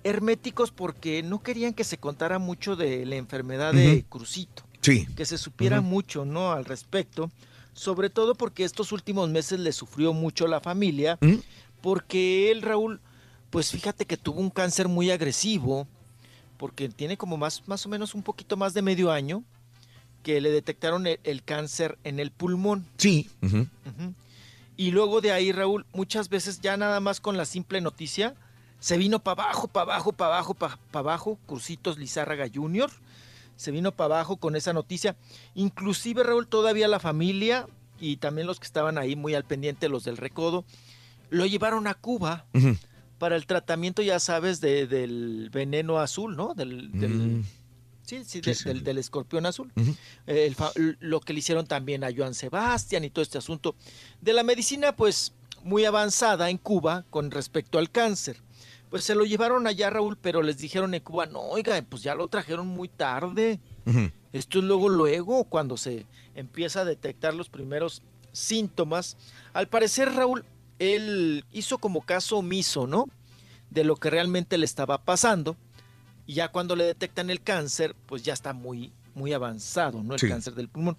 herméticos 0.03 0.71
porque 0.71 1.21
no 1.21 1.43
querían 1.43 1.75
que 1.75 1.83
se 1.83 1.99
contara 1.99 2.39
mucho 2.39 2.75
de 2.75 3.05
la 3.05 3.15
enfermedad 3.17 3.73
de 3.73 3.99
Ujú. 3.99 4.05
Crucito 4.09 4.63
Sí. 4.81 5.05
que 5.15 5.27
se 5.27 5.37
supiera 5.37 5.81
mucho, 5.81 6.25
¿no? 6.25 6.51
Al 6.51 6.65
respecto, 6.65 7.29
sobre 7.73 8.09
todo 8.09 8.33
porque 8.33 8.63
estos 8.63 8.91
últimos 8.91 9.29
meses 9.29 9.59
le 9.59 9.71
sufrió 9.71 10.13
mucho 10.13 10.47
la 10.47 10.61
familia, 10.61 11.19
porque 11.79 12.49
él, 12.49 12.63
Raúl, 12.63 13.01
pues 13.53 13.69
fíjate 13.69 14.07
que 14.07 14.17
tuvo 14.17 14.41
un 14.41 14.49
cáncer 14.49 14.87
muy 14.87 15.11
agresivo, 15.11 15.87
porque 16.57 16.89
tiene 16.89 17.17
como 17.17 17.37
más, 17.37 17.61
más 17.67 17.85
o 17.85 17.89
menos 17.89 18.15
un 18.15 18.23
poquito 18.23 18.57
más 18.57 18.73
de 18.73 18.81
medio 18.81 19.11
año 19.11 19.43
que 20.23 20.41
le 20.41 20.49
detectaron 20.49 21.05
el, 21.05 21.19
el 21.23 21.43
cáncer 21.43 21.99
en 22.03 22.19
el 22.19 22.31
pulmón. 22.31 22.87
Sí. 22.97 23.29
Y 24.75 24.89
luego 24.89 25.21
de 25.21 25.33
ahí, 25.33 25.51
Raúl, 25.51 25.85
muchas 25.93 26.29
veces 26.29 26.61
ya 26.61 26.77
nada 26.77 26.99
más 26.99 27.19
con 27.21 27.37
la 27.37 27.45
simple 27.45 27.79
noticia, 27.79 28.33
se 28.79 28.97
vino 28.97 29.19
para 29.19 29.43
abajo, 29.43 29.67
para 29.67 29.83
abajo, 29.83 30.13
para 30.13 30.33
abajo, 30.33 30.55
para 30.55 30.79
abajo, 30.93 31.37
Crucitos 31.45 31.99
Lizárraga 31.99 32.47
Jr., 32.51 32.89
se 33.55 33.69
vino 33.69 33.91
para 33.91 34.15
abajo 34.15 34.37
con 34.37 34.55
esa 34.55 34.73
noticia. 34.73 35.15
Inclusive, 35.53 36.23
Raúl, 36.23 36.47
todavía 36.47 36.87
la 36.87 36.99
familia 36.99 37.67
y 37.99 38.17
también 38.17 38.47
los 38.47 38.59
que 38.59 38.65
estaban 38.65 38.97
ahí 38.97 39.15
muy 39.15 39.35
al 39.35 39.43
pendiente, 39.43 39.89
los 39.89 40.05
del 40.05 40.17
recodo, 40.17 40.65
lo 41.29 41.45
llevaron 41.45 41.85
a 41.85 41.93
Cuba. 41.93 42.47
Para 43.17 43.35
el 43.35 43.45
tratamiento, 43.45 44.01
ya 44.01 44.19
sabes, 44.19 44.59
de- 44.61 44.87
del 44.87 45.49
veneno 45.51 45.99
azul, 45.99 46.35
¿no? 46.35 46.53
Del, 46.53 46.91
del- 46.99 47.11
Mm. 47.39 47.43
sí, 48.05 48.17
sí, 48.23 48.25
Sí, 48.25 48.41
de- 48.41 48.55
sí. 48.55 48.63
Del, 48.65 48.83
del 48.83 48.97
escorpión 48.97 49.45
azul. 49.45 49.71
El 50.25 50.55
lo 50.99 51.19
que 51.21 51.33
le 51.33 51.39
hicieron 51.39 51.65
también 51.67 52.03
a 52.03 52.09
Joan 52.15 52.33
Sebastián 52.33 53.03
y 53.03 53.09
todo 53.09 53.23
este 53.23 53.37
asunto 53.37 53.75
de 54.21 54.33
la 54.33 54.43
medicina, 54.43 54.95
pues 54.95 55.33
muy 55.63 55.85
avanzada 55.85 56.49
en 56.49 56.57
Cuba 56.57 57.05
con 57.09 57.31
respecto 57.31 57.79
al 57.79 57.89
cáncer. 57.89 58.37
Pues 58.89 59.03
se 59.05 59.15
lo 59.15 59.23
llevaron 59.25 59.65
allá, 59.65 59.89
Raúl, 59.89 60.17
pero 60.21 60.43
les 60.43 60.57
dijeron 60.57 60.93
en 60.93 61.01
Cuba, 61.01 61.25
no, 61.25 61.39
oiga, 61.39 61.81
pues 61.89 62.03
ya 62.03 62.13
lo 62.13 62.27
trajeron 62.27 62.67
muy 62.67 62.89
tarde. 62.89 63.59
Esto 64.33 64.59
es 64.59 64.65
luego, 64.65 64.89
luego, 64.89 65.45
cuando 65.45 65.77
se 65.77 66.05
empieza 66.35 66.81
a 66.81 66.85
detectar 66.85 67.33
los 67.33 67.49
primeros 67.49 68.01
síntomas. 68.33 69.15
Al 69.53 69.67
parecer, 69.67 70.11
Raúl, 70.13 70.43
él 70.79 71.45
hizo 71.51 71.77
como 71.77 72.01
caso 72.01 72.37
omiso, 72.37 72.87
¿no? 72.87 73.05
De 73.69 73.83
lo 73.83 73.95
que 73.95 74.09
realmente 74.09 74.57
le 74.57 74.65
estaba 74.65 74.97
pasando. 75.03 75.55
Y 76.25 76.35
ya 76.35 76.47
cuando 76.49 76.75
le 76.75 76.83
detectan 76.85 77.29
el 77.29 77.41
cáncer, 77.41 77.95
pues 78.05 78.23
ya 78.23 78.33
está 78.33 78.53
muy, 78.53 78.91
muy 79.15 79.33
avanzado, 79.33 80.01
¿no? 80.03 80.13
El 80.13 80.19
Sí. 80.19 80.27
cáncer 80.27 80.53
del 80.55 80.69
pulmón. 80.69 80.97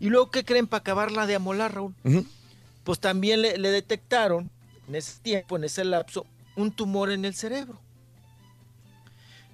Y 0.00 0.08
luego, 0.08 0.30
¿qué 0.30 0.44
creen 0.44 0.66
para 0.66 0.80
acabarla 0.80 1.26
de 1.26 1.34
amolar, 1.36 1.74
Raúl? 1.74 1.94
Pues 2.82 2.98
también 3.00 3.40
le, 3.42 3.56
le 3.58 3.70
detectaron, 3.70 4.50
en 4.88 4.94
ese 4.96 5.20
tiempo, 5.20 5.56
en 5.56 5.64
ese 5.64 5.84
lapso, 5.84 6.26
un 6.56 6.70
tumor 6.72 7.10
en 7.10 7.24
el 7.24 7.34
cerebro. 7.34 7.78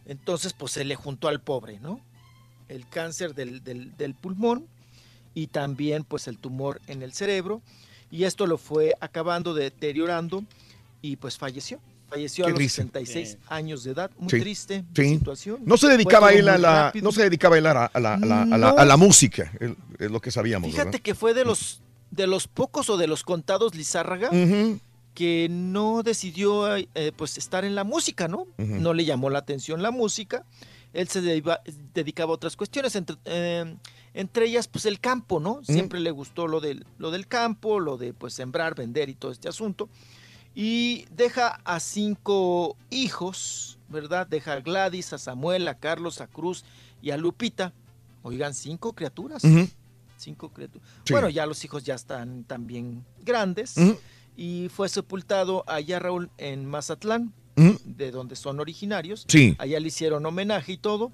Entonces, 0.06 0.52
pues 0.52 0.72
se 0.72 0.84
le 0.84 0.96
juntó 0.96 1.28
al 1.28 1.40
pobre, 1.40 1.78
¿no? 1.80 2.00
El 2.68 2.88
cáncer 2.88 3.34
del, 3.34 3.62
del- 3.62 3.96
del 3.96 4.14
pulmón 4.14 4.66
y 5.34 5.46
también, 5.48 6.04
pues, 6.04 6.26
el 6.28 6.38
tumor 6.38 6.80
en 6.86 7.02
el 7.02 7.12
cerebro. 7.12 7.62
Y 8.10 8.24
esto 8.24 8.46
lo 8.46 8.58
fue 8.58 8.94
acabando, 9.00 9.54
deteriorando 9.54 10.44
y 11.02 11.16
pues 11.16 11.38
falleció. 11.38 11.78
Falleció 12.08 12.44
Qué 12.44 12.48
a 12.48 12.50
los 12.52 12.58
triste. 12.58 12.82
66 12.82 13.38
años 13.48 13.84
de 13.84 13.92
edad. 13.92 14.10
Muy 14.18 14.28
Sí, 14.30 14.40
triste 14.40 14.84
sí. 14.96 15.08
situación. 15.10 15.58
No 15.64 15.76
se 15.76 15.86
dedicaba 15.88 16.32
él 16.32 16.48
a 16.48 16.58
la, 16.58 16.82
rápido. 16.86 17.04
no 17.04 17.12
se 17.12 17.22
dedicaba 17.22 17.56
él 17.56 17.66
a 17.66 17.74
la, 17.74 17.84
a 17.86 18.00
la- 18.00 18.14
a 18.14 18.18
la- 18.18 18.42
a 18.42 18.46
la- 18.46 18.58
No. 18.72 18.78
a 18.78 18.84
la 18.84 18.96
música, 18.96 19.52
es- 19.98 20.10
lo 20.10 20.20
que 20.20 20.32
sabíamos. 20.32 20.70
Fíjate 20.72 20.86
¿verdad? 20.86 21.00
que 21.02 21.14
fue 21.14 21.34
de 21.34 21.44
los 21.44 21.82
de 22.10 22.26
los 22.26 22.48
pocos 22.48 22.90
o 22.90 22.96
de 22.96 23.06
los 23.06 23.22
contados 23.22 23.76
Lizárraga 23.76 24.30
que 25.14 25.46
no 25.48 26.02
decidió 26.02 26.74
eh, 26.76 26.86
pues 27.16 27.38
estar 27.38 27.64
en 27.64 27.76
la 27.76 27.84
música, 27.84 28.26
¿no? 28.26 28.46
No 28.58 28.94
le 28.94 29.04
llamó 29.04 29.30
la 29.30 29.38
atención 29.38 29.80
la 29.82 29.92
música. 29.92 30.44
Él 30.92 31.06
se 31.08 31.20
dedicaba 31.20 32.32
a 32.32 32.34
otras 32.34 32.56
cuestiones, 32.56 32.96
entre, 32.96 33.16
eh, 33.26 33.76
entre 34.14 34.46
ellas 34.46 34.68
pues 34.68 34.86
el 34.86 35.00
campo, 35.00 35.40
¿no? 35.40 35.60
Siempre 35.62 36.00
le 36.00 36.10
gustó 36.10 36.46
lo 36.46 36.60
del, 36.60 36.84
lo 36.98 37.10
del 37.10 37.26
campo, 37.26 37.80
lo 37.80 37.96
de 37.96 38.12
pues 38.12 38.34
sembrar, 38.34 38.74
vender 38.74 39.08
y 39.08 39.14
todo 39.14 39.30
este 39.30 39.48
asunto. 39.48 39.88
Y 40.54 41.06
deja 41.12 41.60
a 41.64 41.78
cinco 41.78 42.76
hijos, 42.90 43.78
¿verdad? 43.88 44.26
Deja 44.26 44.54
a 44.54 44.60
Gladys, 44.60 45.12
a 45.12 45.18
Samuel, 45.18 45.68
a 45.68 45.78
Carlos, 45.78 46.20
a 46.20 46.26
Cruz 46.26 46.64
y 47.00 47.10
a 47.10 47.16
Lupita. 47.16 47.72
Oigan, 48.22 48.54
cinco 48.54 48.92
criaturas. 48.92 49.42
Cinco 50.16 50.50
criaturas. 50.50 50.86
Sí. 51.04 51.12
Bueno, 51.12 51.28
ya 51.28 51.46
los 51.46 51.64
hijos 51.64 51.84
ya 51.84 51.94
están 51.94 52.44
también 52.44 53.04
grandes. 53.24 53.76
Y 54.36 54.68
fue 54.70 54.88
sepultado 54.88 55.64
allá, 55.68 55.98
Raúl, 55.98 56.30
en 56.36 56.66
Mazatlán, 56.66 57.32
de 57.84 58.10
donde 58.10 58.34
son 58.36 58.58
originarios. 58.58 59.26
Sí. 59.28 59.54
Allá 59.58 59.78
le 59.78 59.88
hicieron 59.88 60.26
homenaje 60.26 60.72
y 60.72 60.78
todo. 60.78 61.12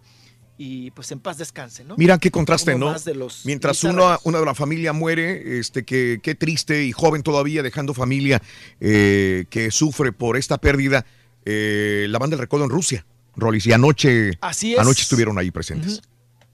Y 0.58 0.90
pues 0.92 1.12
en 1.12 1.20
paz 1.20 1.36
descanse, 1.36 1.84
¿no? 1.84 1.96
Mira 1.98 2.16
qué 2.18 2.30
contraste, 2.30 2.74
Uno 2.74 2.86
¿no? 2.86 2.92
más 2.92 3.04
de 3.04 3.14
los 3.14 3.44
Mientras 3.44 3.82
Lizárragas. 3.82 4.20
una, 4.24 4.38
de 4.38 4.44
la 4.46 4.54
familia 4.54 4.92
muere, 4.94 5.58
este, 5.58 5.84
que, 5.84 6.20
qué 6.22 6.34
triste 6.34 6.84
y 6.84 6.92
joven 6.92 7.22
todavía, 7.22 7.62
dejando 7.62 7.92
familia 7.92 8.40
eh, 8.80 9.44
que 9.50 9.70
sufre 9.70 10.12
por 10.12 10.36
esta 10.38 10.56
pérdida, 10.58 11.04
eh, 11.44 12.06
la 12.08 12.18
banda 12.18 12.36
del 12.36 12.42
recodo 12.42 12.64
en 12.64 12.70
Rusia, 12.70 13.04
Rolis, 13.36 13.66
y 13.66 13.72
anoche, 13.72 14.32
Así 14.40 14.72
es. 14.72 14.78
anoche 14.78 15.02
estuvieron 15.02 15.38
ahí 15.38 15.50
presentes. 15.50 16.00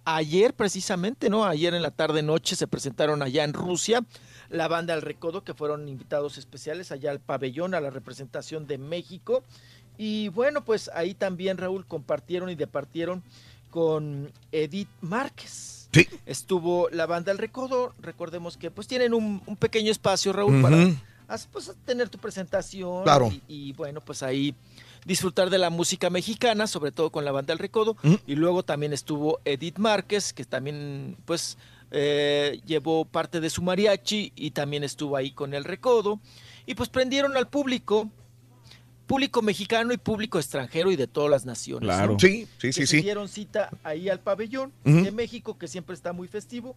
Ayer 0.04 0.52
precisamente, 0.52 1.30
¿no? 1.30 1.44
Ayer 1.44 1.72
en 1.74 1.82
la 1.82 1.92
tarde 1.92 2.22
noche 2.22 2.56
se 2.56 2.66
presentaron 2.66 3.22
allá 3.22 3.44
en 3.44 3.52
Rusia 3.52 4.04
la 4.52 4.68
banda 4.68 4.94
El 4.94 5.02
Recodo, 5.02 5.44
que 5.44 5.54
fueron 5.54 5.88
invitados 5.88 6.38
especiales 6.38 6.92
allá 6.92 7.10
al 7.10 7.20
pabellón, 7.20 7.74
a 7.74 7.80
la 7.80 7.90
representación 7.90 8.66
de 8.66 8.78
México. 8.78 9.42
Y 9.96 10.28
bueno, 10.28 10.64
pues 10.64 10.90
ahí 10.94 11.14
también, 11.14 11.56
Raúl, 11.56 11.86
compartieron 11.86 12.50
y 12.50 12.54
departieron 12.54 13.22
con 13.72 14.30
Edith 14.52 14.90
Márquez. 15.00 15.88
Sí. 15.92 16.06
Estuvo 16.26 16.88
la 16.90 17.06
banda 17.06 17.32
El 17.32 17.38
Recodo, 17.38 17.94
recordemos 18.00 18.56
que 18.56 18.70
pues 18.70 18.86
tienen 18.86 19.14
un, 19.14 19.42
un 19.46 19.56
pequeño 19.56 19.90
espacio, 19.90 20.32
Raúl, 20.32 20.62
para 20.62 20.76
pues, 21.50 21.72
tener 21.84 22.08
tu 22.08 22.18
presentación. 22.18 23.02
Claro. 23.02 23.32
Y, 23.32 23.42
y, 23.48 23.72
bueno, 23.72 24.00
pues 24.00 24.22
ahí 24.22 24.54
disfrutar 25.04 25.50
de 25.50 25.58
la 25.58 25.70
música 25.70 26.10
mexicana, 26.10 26.66
sobre 26.66 26.92
todo 26.92 27.10
con 27.10 27.24
la 27.24 27.32
banda 27.32 27.52
El 27.52 27.58
Recodo. 27.58 27.96
Y 28.26 28.34
luego 28.36 28.62
también 28.62 28.92
estuvo 28.92 29.40
Edith 29.44 29.78
Márquez, 29.78 30.32
que 30.32 30.44
también 30.44 31.16
pues 31.24 31.56
eh, 31.90 32.60
llevó 32.66 33.04
parte 33.04 33.40
de 33.40 33.50
su 33.50 33.62
mariachi 33.62 34.32
y 34.36 34.52
también 34.52 34.84
estuvo 34.84 35.16
ahí 35.16 35.32
con 35.32 35.54
El 35.54 35.64
Recodo. 35.64 36.20
Y 36.66 36.74
pues 36.74 36.88
prendieron 36.88 37.36
al 37.36 37.48
público, 37.48 38.10
público 39.12 39.42
mexicano 39.42 39.92
y 39.92 39.98
público 39.98 40.38
extranjero 40.38 40.90
y 40.90 40.96
de 40.96 41.06
todas 41.06 41.30
las 41.30 41.44
naciones. 41.44 41.86
Claro. 41.86 42.12
¿no? 42.14 42.18
Sí, 42.18 42.48
sí, 42.58 42.68
Que 42.68 42.72
sí, 42.72 42.80
se 42.86 42.86
sí. 42.96 43.02
dieron 43.02 43.28
cita 43.28 43.68
ahí 43.84 44.08
al 44.08 44.20
pabellón 44.20 44.72
Ujú. 44.86 45.02
de 45.04 45.12
México, 45.12 45.58
que 45.58 45.68
siempre 45.68 45.94
está 45.94 46.14
muy 46.14 46.28
festivo. 46.28 46.74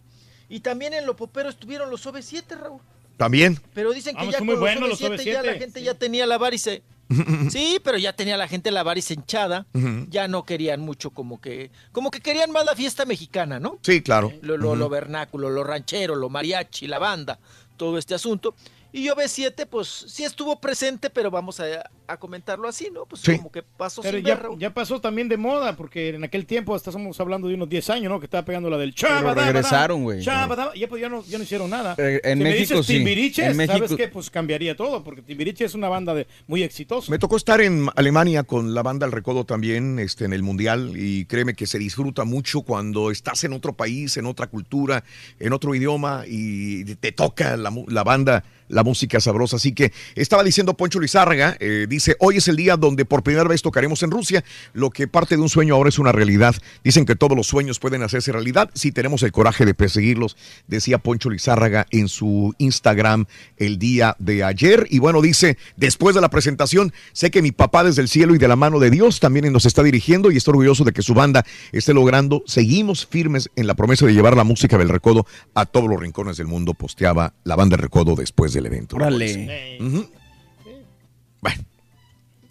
Y 0.50 0.60
también 0.60 0.92
en 0.92 1.06
Lo 1.06 1.16
Popero 1.16 1.48
estuvieron 1.48 1.90
los 1.90 2.06
OV7, 2.06 2.58
Raúl. 2.58 2.80
También. 3.16 3.58
Pero 3.72 3.92
dicen 3.92 4.14
que 4.14 4.18
Vamos, 4.20 4.32
ya 4.34 4.38
son 4.38 4.46
con 4.46 4.58
muy 4.58 4.66
los 4.68 4.74
buenos 4.78 4.88
los 4.90 5.00
OV7 5.00 5.24
ya 5.24 5.40
OV7. 5.42 5.46
la 5.46 5.54
gente 5.54 5.82
ya 5.82 5.94
tenía 5.94 6.26
la 6.26 6.36
varice. 6.36 6.82
Sí, 7.50 7.78
pero 7.82 7.96
ya 7.96 8.12
tenía 8.12 8.36
la 8.36 8.48
gente 8.48 8.70
la 8.70 8.82
varice 8.82 9.14
hinchada. 9.14 9.64
Ujú. 9.72 10.06
Ya 10.10 10.28
no 10.28 10.44
querían 10.44 10.80
mucho 10.82 11.10
como 11.10 11.40
que 11.40 11.70
como 11.92 12.10
que 12.10 12.20
querían 12.20 12.50
más 12.50 12.66
la 12.66 12.74
fiesta 12.74 13.06
mexicana, 13.06 13.58
¿no? 13.60 13.78
Sí, 13.82 14.02
claro. 14.02 14.30
Lo, 14.42 14.58
lo, 14.58 14.68
Ujú. 14.72 14.76
lo 14.76 14.88
vernáculo, 14.90 15.48
lo 15.48 15.64
ranchero, 15.64 16.14
lo 16.16 16.28
mariachi, 16.28 16.86
la 16.86 16.98
banda, 16.98 17.38
todo 17.78 17.96
este 17.96 18.14
asunto. 18.14 18.54
Y 18.92 19.08
OV7, 19.08 19.66
pues 19.66 19.88
sí 20.08 20.24
estuvo 20.24 20.58
presente, 20.58 21.10
pero 21.10 21.30
vamos 21.30 21.60
a, 21.60 21.64
a 22.06 22.16
comentarlo 22.16 22.66
así, 22.68 22.88
¿no? 22.92 23.04
Pues 23.04 23.20
Sí. 23.20 23.36
como 23.36 23.52
que 23.52 23.62
pasó 23.62 24.00
Pero 24.00 24.16
sin 24.18 24.26
ya, 24.26 24.36
ver, 24.36 24.46
ya 24.58 24.72
pasó 24.72 25.00
también 25.00 25.28
de 25.28 25.36
moda, 25.36 25.76
porque 25.76 26.10
en 26.10 26.24
aquel 26.24 26.46
tiempo 26.46 26.74
estamos 26.74 27.18
hablando 27.20 27.48
de 27.48 27.54
unos 27.54 27.68
10 27.68 27.90
años, 27.90 28.10
¿no? 28.10 28.18
Que 28.20 28.26
estaba 28.26 28.44
pegando 28.44 28.70
la 28.70 28.78
del 28.78 28.94
Chabadabada, 28.94 29.44
regresaron, 29.44 30.02
güey. 30.04 30.22
Chabadabada, 30.22 30.72
Ya, 30.74 30.88
pues, 30.88 31.02
ya, 31.02 31.08
no, 31.10 31.22
ya 31.24 31.36
no 31.36 31.44
hicieron 31.44 31.68
nada. 31.68 31.94
Eh, 31.98 32.20
en 32.24 32.38
si 32.38 32.44
México, 32.44 32.74
me 32.74 32.80
dices 32.80 32.86
sí. 32.86 33.42
En 33.42 33.54
¿sabes 33.56 33.56
México- 33.56 33.96
qué? 33.96 34.08
Pues 34.08 34.30
cambiaría 34.30 34.76
todo, 34.76 35.04
porque 35.04 35.20
Timbiriche 35.20 35.64
es 35.66 35.74
una 35.74 35.88
banda 35.88 36.14
de, 36.14 36.26
muy 36.46 36.62
exitosa. 36.62 37.10
Me 37.10 37.18
tocó 37.18 37.36
estar 37.36 37.60
en 37.60 37.88
Alemania 37.96 38.44
con 38.44 38.72
la 38.72 38.82
banda 38.82 39.04
El 39.04 39.12
Recodo 39.12 39.44
también, 39.44 39.98
este, 39.98 40.24
en 40.24 40.32
el 40.32 40.42
Mundial, 40.42 40.92
y 40.96 41.26
créeme 41.26 41.54
que 41.54 41.66
se 41.66 41.78
disfruta 41.78 42.24
mucho 42.24 42.62
cuando 42.62 43.10
estás 43.10 43.44
en 43.44 43.52
otro 43.52 43.74
país, 43.74 44.16
en 44.16 44.24
otra 44.26 44.46
cultura, 44.46 45.04
en 45.38 45.52
otro 45.52 45.74
idioma, 45.74 46.24
y 46.26 46.84
te 46.96 47.12
toca 47.12 47.56
la, 47.56 47.70
mu- 47.70 47.84
la 47.88 48.04
banda, 48.04 48.44
la 48.68 48.84
música 48.84 49.20
sabrosa. 49.20 49.56
Así 49.56 49.72
que 49.72 49.92
estaba 50.14 50.44
diciendo 50.44 50.74
Poncho 50.74 51.00
Lizárraga, 51.00 51.56
eh, 51.60 51.86
dice, 51.88 52.16
hoy 52.18 52.38
es 52.38 52.48
el 52.48 52.56
día 52.56 52.76
donde 52.76 53.04
por 53.04 53.22
primera 53.22 53.48
vez 53.48 53.62
tocaremos 53.62 54.02
en 54.02 54.10
Rusia, 54.10 54.44
lo 54.72 54.90
que 54.90 55.08
parte 55.08 55.36
de 55.36 55.42
un 55.42 55.48
sueño 55.48 55.74
ahora 55.74 55.88
es 55.88 55.98
una 55.98 56.12
realidad. 56.12 56.54
Dicen 56.84 57.04
que 57.04 57.16
todos 57.16 57.36
los 57.36 57.46
sueños 57.46 57.78
pueden 57.78 58.02
hacerse 58.02 58.32
realidad 58.32 58.70
si 58.74 58.92
tenemos 58.92 59.22
el 59.22 59.32
coraje 59.32 59.64
de 59.64 59.74
perseguirlos, 59.74 60.36
decía 60.66 60.98
Poncho 60.98 61.30
Lizárraga 61.30 61.86
en 61.90 62.08
su 62.08 62.54
Instagram 62.58 63.26
el 63.56 63.78
día 63.78 64.16
de 64.18 64.44
ayer. 64.44 64.86
Y 64.90 64.98
bueno, 64.98 65.22
dice, 65.22 65.56
después 65.76 66.14
de 66.14 66.20
la 66.20 66.30
presentación, 66.30 66.92
sé 67.12 67.30
que 67.30 67.42
mi 67.42 67.52
papá 67.52 67.84
desde 67.84 68.02
el 68.02 68.08
cielo 68.08 68.34
y 68.34 68.38
de 68.38 68.48
la 68.48 68.56
mano 68.56 68.78
de 68.78 68.90
Dios 68.90 69.20
también 69.20 69.52
nos 69.52 69.66
está 69.66 69.82
dirigiendo 69.82 70.30
y 70.30 70.36
estoy 70.36 70.52
orgulloso 70.52 70.84
de 70.84 70.92
que 70.92 71.02
su 71.02 71.14
banda 71.14 71.44
esté 71.72 71.94
logrando. 71.94 72.42
Seguimos 72.46 73.06
firmes 73.06 73.50
en 73.56 73.66
la 73.66 73.74
promesa 73.74 74.06
de 74.06 74.14
llevar 74.14 74.36
la 74.36 74.44
música 74.44 74.78
del 74.78 74.88
recodo 74.88 75.26
a 75.54 75.66
todos 75.66 75.88
los 75.88 76.00
rincones 76.00 76.36
del 76.36 76.46
mundo, 76.46 76.74
posteaba 76.74 77.34
la 77.44 77.56
banda 77.56 77.76
del 77.76 77.82
recodo 77.82 78.14
después 78.14 78.52
del 78.56 78.66
evento. 78.66 78.96
Órale. 78.96 79.78
Ujú. 79.80 80.10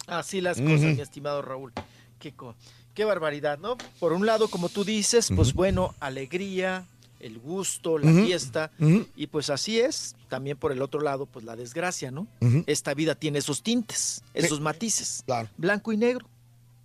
Así 0.06 0.40
las 0.40 0.60
cosas, 0.60 0.80
mi 0.96 1.00
estimado 1.00 1.42
Raúl. 1.42 1.72
Qué, 2.20 2.32
co- 2.32 2.54
qué 2.94 3.04
barbaridad, 3.04 3.58
¿no? 3.58 3.76
Por 3.98 4.12
un 4.12 4.24
lado, 4.24 4.48
como 4.48 4.68
tú 4.68 4.84
dices, 4.84 5.28
pues 5.34 5.52
bueno, 5.52 5.94
alegría, 5.98 6.86
el 7.18 7.38
gusto, 7.38 7.98
la 7.98 8.10
fiesta. 8.24 8.70
Y 9.16 9.26
pues 9.26 9.50
así 9.50 9.80
es. 9.80 10.14
También 10.28 10.56
por 10.56 10.70
el 10.72 10.80
otro 10.80 11.00
lado, 11.00 11.26
pues 11.26 11.44
la 11.44 11.56
desgracia, 11.56 12.10
¿no? 12.12 12.28
Esta 12.66 12.94
vida 12.94 13.16
tiene 13.16 13.40
esos 13.40 13.62
tintes, 13.62 14.22
esos 14.32 14.60
matices. 14.60 15.22
Claro. 15.26 15.48
Blanco 15.56 15.92
y 15.92 15.96
negro. 15.96 16.28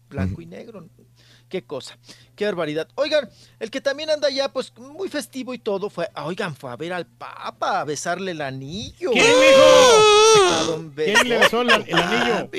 Blanco 0.10 0.42
y 0.42 0.46
negro. 0.48 0.88
Qué 1.52 1.64
cosa. 1.64 1.98
Qué 2.38 2.46
barbaridad. 2.46 2.88
Oigan, 2.96 3.30
el 3.60 3.70
que 3.70 3.82
también 3.82 4.10
anda 4.10 4.30
ya, 4.30 4.54
pues 4.54 4.72
muy 4.78 5.10
festivo 5.10 5.54
y 5.54 5.60
todo, 5.60 5.90
fue, 5.90 6.10
ah, 6.14 6.26
oigan, 6.26 6.56
fue 6.56 6.72
a 6.72 6.78
ver 6.78 6.94
al 6.94 7.06
Papa, 7.06 7.82
a 7.82 7.84
besarle 7.84 8.32
el 8.32 8.40
anillo. 8.40 9.12
¿Quién, 9.12 9.26
mijo? 9.26 10.54
A 10.54 10.64
don 10.66 10.92
¿Quién 10.92 11.28
le 11.28 11.40
besó 11.40 11.64
el 11.64 11.72
anillo? 11.72 12.50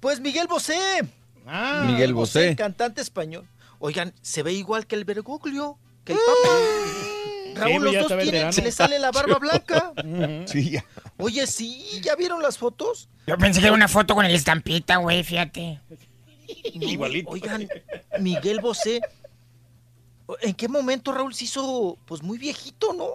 Pues 0.00 0.20
Miguel 0.20 0.46
Bosé. 0.46 1.06
Ah, 1.46 1.84
Miguel 1.86 2.14
Bosé. 2.14 2.56
Cantante 2.56 3.02
español. 3.02 3.46
Oigan, 3.78 4.14
se 4.22 4.42
ve 4.42 4.54
igual 4.54 4.86
que 4.86 4.94
el 4.94 5.04
Bergoglio, 5.04 5.78
que 6.04 6.14
el 6.14 6.18
Papa. 6.18 6.56
Raúl, 7.56 7.72
Sí, 7.72 7.78
los 7.78 7.92
ya 7.92 8.02
dos 8.04 8.22
tienen, 8.22 8.52
se 8.54 8.62
le 8.62 8.72
sale 8.72 8.98
la 8.98 9.10
barba 9.10 9.38
blanca. 9.38 9.92
Sí, 10.46 10.70
ya. 10.70 10.84
Oye, 11.18 11.46
sí, 11.46 12.00
¿ya 12.02 12.16
vieron 12.16 12.42
las 12.42 12.56
fotos? 12.56 13.10
Yo 13.26 13.36
pensé 13.36 13.60
que 13.60 13.66
era 13.66 13.74
una 13.74 13.88
foto 13.88 14.14
con 14.14 14.24
el 14.24 14.34
estampita, 14.34 14.96
güey, 14.96 15.22
fíjate. 15.22 15.78
Igualito. 16.74 17.30
Oigan, 17.30 17.68
Miguel 18.20 18.60
Bosé, 18.60 19.00
¿en 20.40 20.54
qué 20.54 20.68
momento 20.68 21.12
Raúl 21.12 21.34
se 21.34 21.44
hizo 21.44 21.98
pues 22.06 22.22
muy 22.22 22.38
viejito, 22.38 22.92
no? 22.92 23.14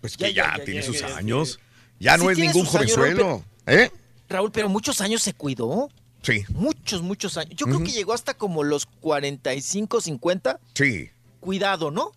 Pues 0.00 0.16
Ya, 0.16 0.26
que 0.28 0.34
ya, 0.34 0.42
ya, 0.52 0.58
ya, 0.58 0.64
tiene 0.64 0.80
ya, 0.80 0.86
sus 0.86 1.02
años. 1.02 1.58
Ya 2.00 2.16
no 2.16 2.24
Sí 2.26 2.32
es 2.32 2.38
ningún 2.38 2.62
años, 2.66 2.72
Raúl, 2.74 2.86
jovenzuelo. 2.88 3.44
¿Eh? 3.66 3.90
Raúl, 4.28 4.50
pero 4.52 4.68
muchos 4.68 5.00
años 5.00 5.22
se 5.22 5.32
cuidó. 5.34 5.88
Sí, 6.22 6.42
Muchos, 6.48 7.02
muchos 7.02 7.36
años. 7.36 7.54
Yo 7.54 7.66
creo 7.66 7.80
que 7.84 7.90
llegó 7.92 8.14
hasta 8.14 8.32
como 8.34 8.64
los 8.64 8.86
45, 8.86 10.00
50. 10.00 10.58
sí. 10.74 11.10
Cuidado, 11.40 11.90
¿no? 11.90 12.10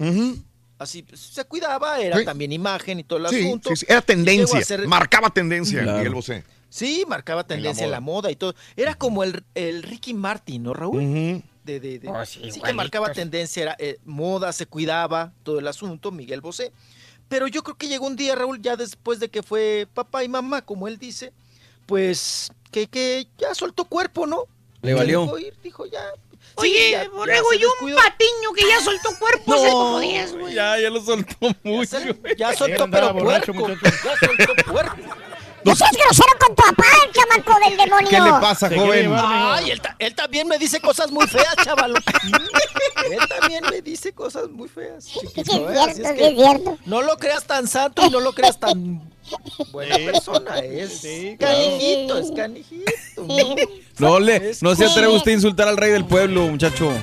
Así 0.79 1.03
pues, 1.03 1.19
se 1.19 1.43
cuidaba, 1.43 1.99
era 1.99 2.19
Sí. 2.19 2.23
también 2.23 2.53
imagen 2.53 2.99
y 3.01 3.03
todo 3.03 3.19
el 3.19 3.27
Sí, 3.27 3.45
asunto. 3.45 3.69
sí, 3.71 3.75
sí, 3.77 3.85
era 3.89 4.01
tendencia, 4.01 4.61
ser- 4.63 4.87
marcaba 4.87 5.29
tendencia, 5.29 5.81
Claro. 5.83 5.97
Miguel 5.97 6.13
Bosé. 6.13 6.43
Sí, 6.69 7.05
marcaba 7.07 7.45
tendencia 7.45 7.85
en 7.85 7.91
la, 7.91 7.99
moda. 7.99 8.15
moda 8.23 8.31
y 8.31 8.35
todo. 8.35 8.53
Era 8.75 8.95
como 8.95 9.23
el, 9.23 9.43
el 9.55 9.83
Ricky 9.83 10.13
Martin, 10.13 10.63
¿no, 10.63 10.73
Raúl? 10.73 10.99
De, 11.63 11.79
de- 11.79 11.99
de- 11.99 12.07
Oh, 12.09 12.25
sí, 12.25 12.49
sí, 12.51 12.61
que 12.61 12.73
marcaba 12.73 13.11
tendencia, 13.11 13.63
era 13.63 13.75
eh, 13.79 13.97
moda, 14.05 14.51
se 14.53 14.65
cuidaba, 14.67 15.33
todo 15.43 15.59
el 15.59 15.67
asunto, 15.67 16.11
Miguel 16.11 16.41
Bosé. 16.41 16.71
Pero 17.29 17.47
yo 17.47 17.61
creo 17.63 17.75
que 17.77 17.87
llegó 17.89 18.07
un 18.07 18.15
día, 18.15 18.35
Raúl, 18.35 18.61
ya 18.61 18.75
después 18.77 19.19
de 19.19 19.29
que 19.29 19.43
fue 19.43 19.87
papá 19.93 20.23
y 20.23 20.29
mamá, 20.29 20.61
como 20.61 20.87
él 20.87 20.97
dice, 20.97 21.33
pues 21.85 22.51
que, 22.71 22.87
que 22.87 23.27
ya 23.37 23.53
soltó 23.55 23.85
cuerpo, 23.85 24.25
¿no? 24.27 24.45
Le 24.81 24.93
valió. 24.93 25.23
Dijo, 25.23 25.37
ir, 25.39 25.53
dijo 25.63 25.85
ya. 25.85 26.03
Oye, 26.55 26.99
Sí, 27.03 27.09
Borrego, 27.13 27.53
y 27.53 27.57
un 27.57 27.61
descuidó. 27.63 27.97
patiño 27.97 28.53
que 28.55 28.61
ya 28.67 28.79
soltó 28.81 29.09
cuerpo 29.19 29.53
hace 29.53 29.69
como 29.69 29.99
10, 29.99 30.37
güey. 30.37 30.53
Ya, 30.53 30.79
ya 30.79 30.89
lo 30.89 31.01
soltó 31.01 31.35
mucho. 31.63 31.97
Ya 32.37 32.53
soltó, 32.55 32.89
pero 32.89 33.13
borracho, 33.13 33.53
puerco. 33.53 33.69
muchacho. 33.69 33.97
Ya 34.05 34.27
soltó 34.27 34.71
puerco. 34.71 34.95
No 35.67 35.75
seas 35.75 35.91
grosero 35.91 36.29
con 36.39 36.55
tu 36.55 36.63
papá, 36.63 36.83
el 37.05 37.11
chamaco 37.11 37.59
del 37.69 37.77
demonio. 37.77 38.09
¿Qué 38.09 38.19
le 38.19 38.29
pasa, 38.31 38.69
joven? 38.69 39.11
Ay, 39.15 39.71
él, 39.71 39.81
ta- 39.81 39.95
él 39.99 40.15
también 40.15 40.47
me 40.47 40.57
dice 40.57 40.79
cosas 40.79 41.11
muy 41.11 41.27
feas, 41.27 41.55
chaval. 41.63 41.93
él 41.95 43.19
también 43.39 43.63
me 43.69 43.81
dice 43.81 44.13
cosas 44.13 44.49
muy 44.49 44.67
feas. 44.69 45.05
chiquito, 45.05 45.69
¿eh? 45.71 45.79
Así 45.79 45.95
cierto, 45.95 46.15
que 46.15 46.19
sí 46.29 46.31
es 46.31 46.35
cierto. 46.37 46.77
No 46.85 47.01
lo 47.01 47.17
creas 47.17 47.43
tan 47.45 47.67
santo 47.67 48.05
y 48.05 48.09
no 48.09 48.19
lo 48.19 48.33
creas 48.33 48.59
tan 48.59 49.01
buena 49.71 49.95
persona. 49.97 50.59
Es 50.59 51.01
canijito, 51.39 52.17
es 52.17 52.31
canijito. 52.31 52.93
No, 53.99 54.19
le, 54.19 54.51
no 54.61 54.75
se 54.75 54.85
atreve 54.85 55.07
usted 55.07 55.31
a 55.31 55.33
insultar 55.33 55.67
al 55.67 55.75
rey 55.75 55.89
del 55.91 56.05
pueblo, 56.05 56.41
muchacho. 56.41 56.93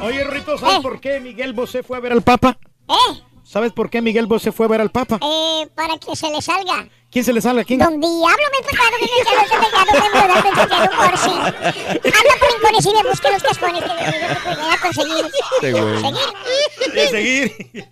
Oye, 0.00 0.24
Rito, 0.24 0.56
¿sabes 0.56 0.80
por 0.80 0.98
qué 0.98 1.20
Miguel 1.20 1.52
Bosé 1.52 1.82
fue 1.82 1.98
a 1.98 2.00
ver 2.00 2.12
al 2.12 2.22
Papa? 2.22 2.56
¿Eh? 2.88 3.22
¿Sabes 3.52 3.74
por 3.74 3.90
qué 3.90 4.00
Miguel 4.00 4.24
Bosé 4.24 4.50
fue 4.50 4.64
a 4.64 4.68
ver 4.70 4.80
al 4.80 4.90
Papa? 4.90 5.20
Eh, 5.22 5.68
para 5.74 5.98
que 5.98 6.16
se 6.16 6.30
le 6.30 6.40
salga. 6.40 6.88
¿Quién 7.10 7.22
se 7.22 7.34
le 7.34 7.42
sale? 7.42 7.66
¿Quién? 7.66 7.80
Don 7.80 8.00
Diablo 8.00 8.46
me 8.50 8.66
pecado, 8.66 8.90
que 8.98 9.04
me 9.04 9.20
echado, 9.20 9.42
me 9.42 9.66
pecado, 9.66 9.86
me 9.92 10.08
mudado, 10.08 10.34
me 10.34 10.50
pecado, 10.50 10.90
por 10.96 12.38
por 12.38 12.48
rincones 12.50 12.86
y 12.86 12.94
me 12.94 13.10
busque 13.10 13.30
los 13.30 13.42
cascones 13.42 13.84
que 13.84 13.88
me 13.92 14.56
voy 14.56 14.70
a 14.72 14.80
conseguir. 14.80 15.26
Seguir. 15.60 16.94
De 16.94 17.08
seguir. 17.08 17.90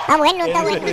Está 0.00 0.16
bueno, 0.16 0.46
está 0.46 0.62
bueno. 0.62 0.86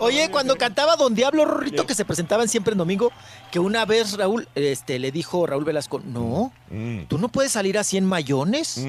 Oye, 0.00 0.28
cuando 0.32 0.56
cantaba 0.56 0.96
Don 0.96 1.14
Diablo 1.14 1.44
Rorrito, 1.44 1.86
que 1.86 1.94
se 1.94 2.04
presentaban 2.04 2.48
siempre 2.48 2.72
en 2.72 2.78
domingo, 2.78 3.12
que 3.52 3.60
una 3.60 3.84
vez 3.84 4.16
Raúl, 4.16 4.48
este, 4.56 4.98
le 4.98 5.12
dijo 5.12 5.46
Raúl 5.46 5.64
Velasco, 5.64 6.00
no, 6.04 6.52
tú 7.06 7.18
no 7.18 7.28
puedes 7.28 7.52
salir 7.52 7.78
así 7.78 7.96
en 7.96 8.06
mayones. 8.06 8.84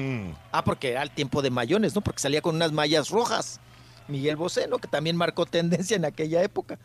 Ah, 0.50 0.64
porque 0.64 0.90
era 0.90 1.04
el 1.04 1.12
tiempo 1.12 1.42
de 1.42 1.50
mayones, 1.50 1.94
¿no? 1.94 2.00
Porque 2.00 2.18
salía 2.18 2.42
con 2.42 2.56
unas 2.56 2.72
mallas 2.72 3.10
rojas. 3.10 3.60
Miguel 4.08 4.36
Bosé, 4.36 4.66
¿no? 4.68 4.78
Que 4.78 4.88
también 4.88 5.16
marcó 5.16 5.46
tendencia 5.46 5.96
en 5.96 6.04
aquella 6.04 6.42
época. 6.42 6.78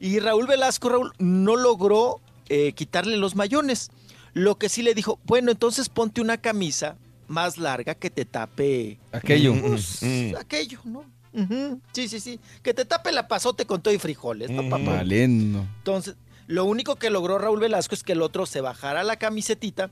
Y 0.00 0.18
Raúl 0.18 0.46
Velasco, 0.46 0.88
Raúl, 0.88 1.12
no 1.18 1.56
logró 1.56 2.20
eh, 2.48 2.72
quitarle 2.72 3.16
los 3.16 3.34
mayones. 3.34 3.90
Lo 4.34 4.58
que 4.58 4.68
sí 4.68 4.82
le 4.82 4.94
dijo, 4.94 5.18
bueno, 5.24 5.50
entonces 5.50 5.88
ponte 5.88 6.20
una 6.20 6.36
camisa 6.36 6.96
más 7.28 7.58
larga 7.58 7.94
que 7.94 8.10
te 8.10 8.24
tape 8.24 8.98
Aquello. 9.12 9.54
pues, 9.60 10.02
aquello, 10.38 10.80
¿no? 10.84 11.04
Sí, 11.92 12.08
sí, 12.08 12.20
sí. 12.20 12.40
Que 12.62 12.72
te 12.72 12.84
tape 12.84 13.12
la 13.12 13.28
pasote 13.28 13.66
con 13.66 13.82
todo 13.82 13.92
y 13.92 13.98
frijoles, 13.98 14.50
¿no, 14.50 14.68
papá? 14.68 14.96
Valiendo. 14.96 15.66
Entonces, 15.78 16.16
lo 16.46 16.64
único 16.64 16.96
que 16.96 17.10
logró 17.10 17.38
Raúl 17.38 17.60
Velasco 17.60 17.94
es 17.94 18.02
que 18.02 18.12
el 18.12 18.22
otro 18.22 18.46
se 18.46 18.60
bajara 18.60 19.02
la 19.04 19.16
camisetita 19.16 19.90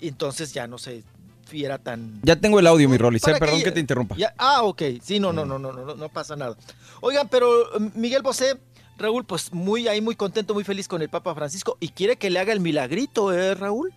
y 0.00 0.08
entonces 0.08 0.52
ya 0.52 0.66
no 0.66 0.78
se 0.78 1.02
viera 1.50 1.78
tan... 1.78 2.20
Ya 2.22 2.36
tengo 2.36 2.58
el 2.58 2.66
audio, 2.66 2.88
mi 2.88 2.96
Rolly. 2.96 3.18
¿Para 3.18 3.38
Perdón 3.38 3.62
que 3.62 3.72
te 3.72 3.80
interrumpa. 3.80 4.16
Ya- 4.16 4.34
ah, 4.38 4.62
ok. 4.62 4.82
Sí, 5.02 5.18
no, 5.20 5.32
no, 5.32 5.44
no, 5.44 5.58
no, 5.58 5.72
no, 5.72 5.84
no, 5.84 5.94
no 5.94 6.08
pasa 6.08 6.36
nada. 6.36 6.56
Oigan, 7.00 7.28
pero 7.28 7.76
eh, 7.76 7.90
Miguel 7.94 8.22
Bosé, 8.22 8.58
Raúl, 8.98 9.24
pues 9.24 9.52
muy 9.52 9.88
ahí, 9.88 10.00
muy 10.00 10.14
contento, 10.14 10.54
muy 10.54 10.64
feliz 10.64 10.86
con 10.88 11.02
el 11.02 11.08
Papa 11.08 11.34
Francisco 11.34 11.76
y 11.80 11.88
quiere 11.88 12.16
que 12.16 12.30
le 12.30 12.38
haga 12.38 12.52
el 12.52 12.60
milagrito, 12.60 13.32
¿eh, 13.32 13.54
Raúl? 13.54 13.92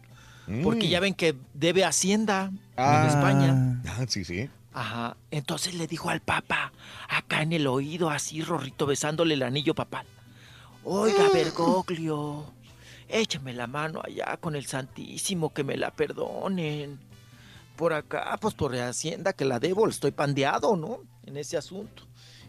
Porque 0.62 0.90
ya 0.90 1.00
ven 1.00 1.14
que 1.14 1.36
debe 1.54 1.86
Hacienda 1.86 2.52
en 2.76 3.06
España. 3.08 3.82
Ah, 3.88 4.06
sí, 4.10 4.26
sí. 4.26 4.50
Ajá. 4.74 5.16
Entonces 5.32 5.74
le 5.76 5.88
dijo 5.88 6.10
al 6.10 6.20
Papa, 6.20 6.74
acá 7.08 7.42
en 7.44 7.54
el 7.54 7.66
oído, 7.68 8.10
así, 8.10 8.42
Rorrito, 8.42 8.86
besándole 8.86 9.36
el 9.36 9.44
anillo 9.44 9.74
papal. 9.74 10.06
Oiga, 10.84 11.30
Bergoglio, 11.34 12.44
écheme 13.08 13.54
la 13.54 13.68
mano 13.68 14.02
allá 14.04 14.36
con 14.38 14.56
el 14.58 14.66
Santísimo, 14.66 15.54
que 15.54 15.64
me 15.64 15.78
la 15.78 15.92
perdonen. 15.92 17.00
Por 17.76 17.94
acá, 17.94 18.38
pues 18.40 18.54
por 18.54 18.76
Hacienda 18.76 19.34
que 19.34 19.46
la 19.46 19.60
debo, 19.60 19.88
estoy 19.88 20.12
pandeado, 20.12 20.76
¿no? 20.76 21.00
En 21.26 21.38
ese 21.38 21.58
asunto. 21.58 22.04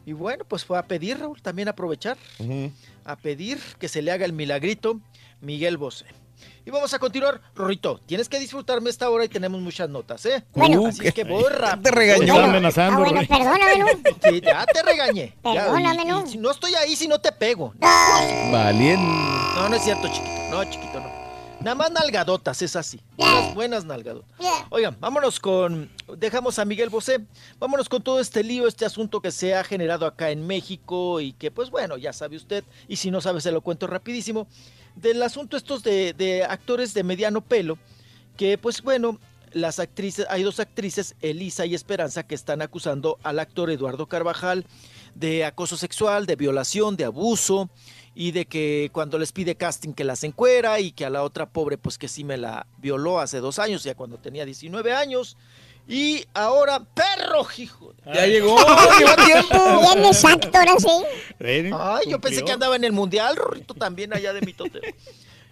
Y 0.06 0.12
bueno, 0.12 0.44
pues 0.46 0.64
fue 0.64 0.78
a 0.78 0.82
pedir, 0.86 1.18
Raúl, 1.18 1.40
también 1.40 1.68
aprovechar, 1.68 2.18
a 3.04 3.16
pedir 3.16 3.58
que 3.78 3.88
se 3.88 4.02
le 4.02 4.12
haga 4.12 4.26
el 4.26 4.34
milagrito 4.34 5.00
Miguel 5.40 5.78
Bosé. 5.78 6.04
Y 6.66 6.70
vamos 6.70 6.92
a 6.92 6.98
continuar. 6.98 7.40
Rorrito, 7.54 8.00
tienes 8.04 8.28
que 8.28 8.38
disfrutarme 8.38 8.90
esta 8.90 9.08
hora 9.08 9.24
y 9.24 9.28
tenemos 9.28 9.60
muchas 9.62 9.88
notas, 9.88 10.26
¿eh? 10.26 10.44
Bueno. 10.54 10.86
Así 10.86 11.06
es 11.06 11.14
que 11.14 11.24
voy 11.24 11.44
rápido. 11.50 11.82
te 11.82 11.90
regañó. 11.90 12.36
amenazando, 12.38 12.98
Ah, 13.02 13.10
bueno, 13.10 13.20
perdóname, 13.26 13.78
¿no? 13.78 13.86
Sí, 14.30 14.40
ya 14.42 14.66
te 14.66 14.82
regañé. 14.82 15.34
Ya, 15.44 15.64
Perdóname, 15.66 16.02
y- 16.02 16.06
¿no? 16.06 16.24
y 16.26 16.30
si 16.30 16.38
no 16.38 16.50
estoy 16.50 16.74
ahí 16.74 16.96
si 16.96 17.08
no 17.08 17.18
te 17.18 17.32
pego. 17.32 17.72
Valiendo. 18.52 19.06
No, 19.56 19.68
no 19.68 19.76
es 19.76 19.82
cierto, 19.84 20.06
chiquito. 20.08 20.30
No, 20.50 20.64
chiquito, 20.64 21.00
no. 21.00 21.08
Nada 21.64 21.76
más 21.76 21.90
nalgadotas, 21.90 22.60
es 22.60 22.76
así. 22.76 23.00
Unas 23.16 23.54
buenas 23.54 23.86
nalgadotas. 23.86 24.28
Oigan, 24.68 24.98
vámonos 25.00 25.40
con. 25.40 25.90
Dejamos 26.18 26.58
a 26.58 26.66
Miguel 26.66 26.90
Bosé. 26.90 27.24
Vámonos 27.58 27.88
con 27.88 28.02
todo 28.02 28.20
este 28.20 28.44
lío, 28.44 28.68
este 28.68 28.84
asunto 28.84 29.22
que 29.22 29.30
se 29.30 29.54
ha 29.54 29.64
generado 29.64 30.04
acá 30.04 30.30
en 30.30 30.46
México 30.46 31.22
y 31.22 31.32
que, 31.32 31.50
pues 31.50 31.70
bueno, 31.70 31.96
ya 31.96 32.12
sabe 32.12 32.36
usted. 32.36 32.64
Y 32.86 32.96
si 32.96 33.10
no 33.10 33.22
sabe, 33.22 33.40
se 33.40 33.50
lo 33.50 33.62
cuento 33.62 33.86
rapidísimo. 33.86 34.46
Del 34.94 35.22
asunto 35.22 35.56
estos 35.56 35.82
de, 35.82 36.12
de 36.12 36.44
actores 36.44 36.92
de 36.92 37.02
mediano 37.02 37.40
pelo, 37.40 37.78
que, 38.36 38.58
pues 38.58 38.82
bueno. 38.82 39.18
Las 39.52 39.78
actrices, 39.78 40.26
hay 40.30 40.42
dos 40.42 40.58
actrices, 40.58 41.14
Elisa 41.20 41.64
y 41.64 41.76
Esperanza, 41.76 42.24
que 42.24 42.34
están 42.34 42.60
acusando 42.60 43.20
al 43.22 43.38
actor 43.38 43.70
Eduardo 43.70 44.08
Carvajal 44.08 44.66
de 45.14 45.44
acoso 45.44 45.76
sexual, 45.76 46.26
de 46.26 46.34
violación, 46.34 46.96
de 46.96 47.04
abuso 47.04 47.70
y 48.14 48.30
de 48.32 48.46
que 48.46 48.90
cuando 48.92 49.18
les 49.18 49.32
pide 49.32 49.56
casting 49.56 49.92
que 49.92 50.04
las 50.04 50.22
encuera 50.24 50.78
y 50.80 50.92
que 50.92 51.04
a 51.04 51.10
la 51.10 51.22
otra 51.22 51.46
pobre 51.46 51.76
pues 51.78 51.98
que 51.98 52.08
sí 52.08 52.22
me 52.24 52.36
la 52.36 52.66
violó 52.78 53.18
hace 53.20 53.40
dos 53.40 53.58
años, 53.58 53.82
ya 53.84 53.94
cuando 53.94 54.18
tenía 54.18 54.44
19 54.44 54.92
años. 54.94 55.36
Y 55.86 56.24
ahora, 56.32 56.80
perro, 56.82 57.46
hijo. 57.58 57.92
de- 57.92 58.14
Ya 58.14 58.26
llegó, 58.26 58.56
lleva 58.98 59.16
tiempo. 59.16 59.80
Bien 59.92 60.04
exacto, 60.06 60.48
ahora 60.54 60.74
sí. 60.78 60.88
Ay, 61.78 62.10
yo 62.10 62.18
pensé 62.20 62.42
que 62.44 62.52
andaba 62.52 62.76
en 62.76 62.84
el 62.84 62.92
mundial, 62.92 63.36
Rorrito, 63.36 63.74
también 63.74 64.14
allá 64.14 64.32
de 64.32 64.40
mi 64.40 64.54
totero. 64.54 64.86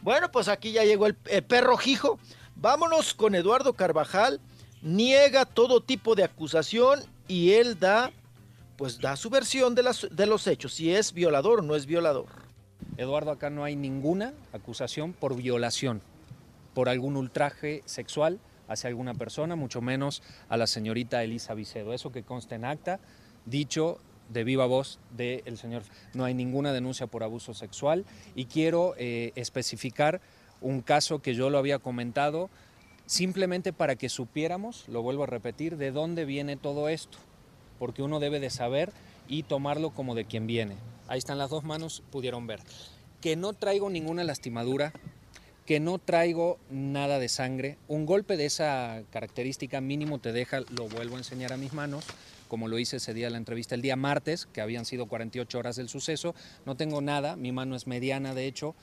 Bueno, 0.00 0.30
pues 0.32 0.48
aquí 0.48 0.72
ya 0.72 0.84
llegó 0.84 1.06
el, 1.06 1.16
el 1.26 1.42
perro 1.44 1.76
Jijo. 1.76 2.18
Vámonos 2.56 3.12
con 3.12 3.34
Eduardo 3.34 3.74
Carvajal. 3.74 4.40
Niega 4.80 5.44
todo 5.44 5.80
tipo 5.82 6.14
de 6.14 6.24
acusación 6.24 7.00
y 7.28 7.52
él 7.52 7.78
da, 7.78 8.10
pues 8.76 9.00
da 9.00 9.16
su 9.16 9.30
versión 9.30 9.74
de, 9.74 9.82
las, 9.82 10.08
de 10.10 10.26
los 10.26 10.46
hechos, 10.46 10.72
si 10.74 10.92
es 10.94 11.12
violador 11.12 11.60
o 11.60 11.62
no 11.62 11.76
es 11.76 11.86
violador. 11.86 12.26
Eduardo, 12.96 13.30
acá 13.30 13.48
no 13.48 13.64
hay 13.64 13.74
ninguna 13.74 14.34
acusación 14.52 15.12
por 15.14 15.34
violación, 15.34 16.02
por 16.74 16.88
algún 16.88 17.16
ultraje 17.16 17.82
sexual 17.86 18.38
hacia 18.68 18.88
alguna 18.88 19.14
persona, 19.14 19.56
mucho 19.56 19.80
menos 19.80 20.22
a 20.48 20.56
la 20.56 20.66
señorita 20.66 21.22
Elisa 21.22 21.54
Vicedo. 21.54 21.94
Eso 21.94 22.12
que 22.12 22.22
consta 22.22 22.54
en 22.54 22.64
acta, 22.64 23.00
dicho 23.46 23.98
de 24.28 24.44
viva 24.44 24.66
voz 24.66 24.98
del 25.16 25.56
señor. 25.58 25.82
No 26.14 26.24
hay 26.24 26.34
ninguna 26.34 26.72
denuncia 26.72 27.06
por 27.06 27.22
abuso 27.22 27.54
sexual 27.54 28.04
y 28.34 28.46
quiero 28.46 28.94
eh, 28.98 29.32
especificar 29.36 30.20
un 30.60 30.80
caso 30.80 31.20
que 31.20 31.34
yo 31.34 31.50
lo 31.50 31.58
había 31.58 31.78
comentado 31.78 32.50
simplemente 33.06 33.72
para 33.72 33.96
que 33.96 34.08
supiéramos, 34.08 34.88
lo 34.88 35.02
vuelvo 35.02 35.24
a 35.24 35.26
repetir, 35.26 35.76
de 35.76 35.90
dónde 35.90 36.24
viene 36.24 36.56
todo 36.56 36.88
esto, 36.88 37.18
porque 37.78 38.02
uno 38.02 38.20
debe 38.20 38.38
de 38.38 38.50
saber 38.50 38.92
y 39.28 39.42
tomarlo 39.42 39.90
como 39.90 40.14
de 40.14 40.24
quien 40.24 40.46
viene. 40.46 40.76
Ahí 41.12 41.18
están 41.18 41.36
las 41.36 41.50
dos 41.50 41.62
manos, 41.62 42.02
pudieron 42.10 42.46
ver. 42.46 42.60
Que 43.20 43.36
no 43.36 43.52
traigo 43.52 43.90
ninguna 43.90 44.24
lastimadura, 44.24 44.94
que 45.66 45.78
no 45.78 45.98
traigo 45.98 46.58
nada 46.70 47.18
de 47.18 47.28
sangre. 47.28 47.76
Un 47.86 48.06
golpe 48.06 48.38
de 48.38 48.46
esa 48.46 49.02
característica 49.10 49.82
mínimo 49.82 50.20
te 50.20 50.32
deja, 50.32 50.60
lo 50.74 50.88
vuelvo 50.88 51.16
a 51.16 51.18
enseñar 51.18 51.52
a 51.52 51.58
mis 51.58 51.74
manos, 51.74 52.06
como 52.48 52.66
lo 52.66 52.78
hice 52.78 52.96
ese 52.96 53.12
día 53.12 53.26
en 53.26 53.34
la 53.34 53.38
entrevista 53.38 53.74
el 53.74 53.82
día 53.82 53.94
martes, 53.94 54.46
que 54.46 54.62
habían 54.62 54.86
sido 54.86 55.04
48 55.04 55.58
horas 55.58 55.76
del 55.76 55.90
suceso. 55.90 56.34
No 56.64 56.78
tengo 56.78 57.02
nada, 57.02 57.36
mi 57.36 57.52
mano 57.52 57.76
es 57.76 57.86
mediana, 57.86 58.32
de 58.32 58.46
hecho, 58.46 58.74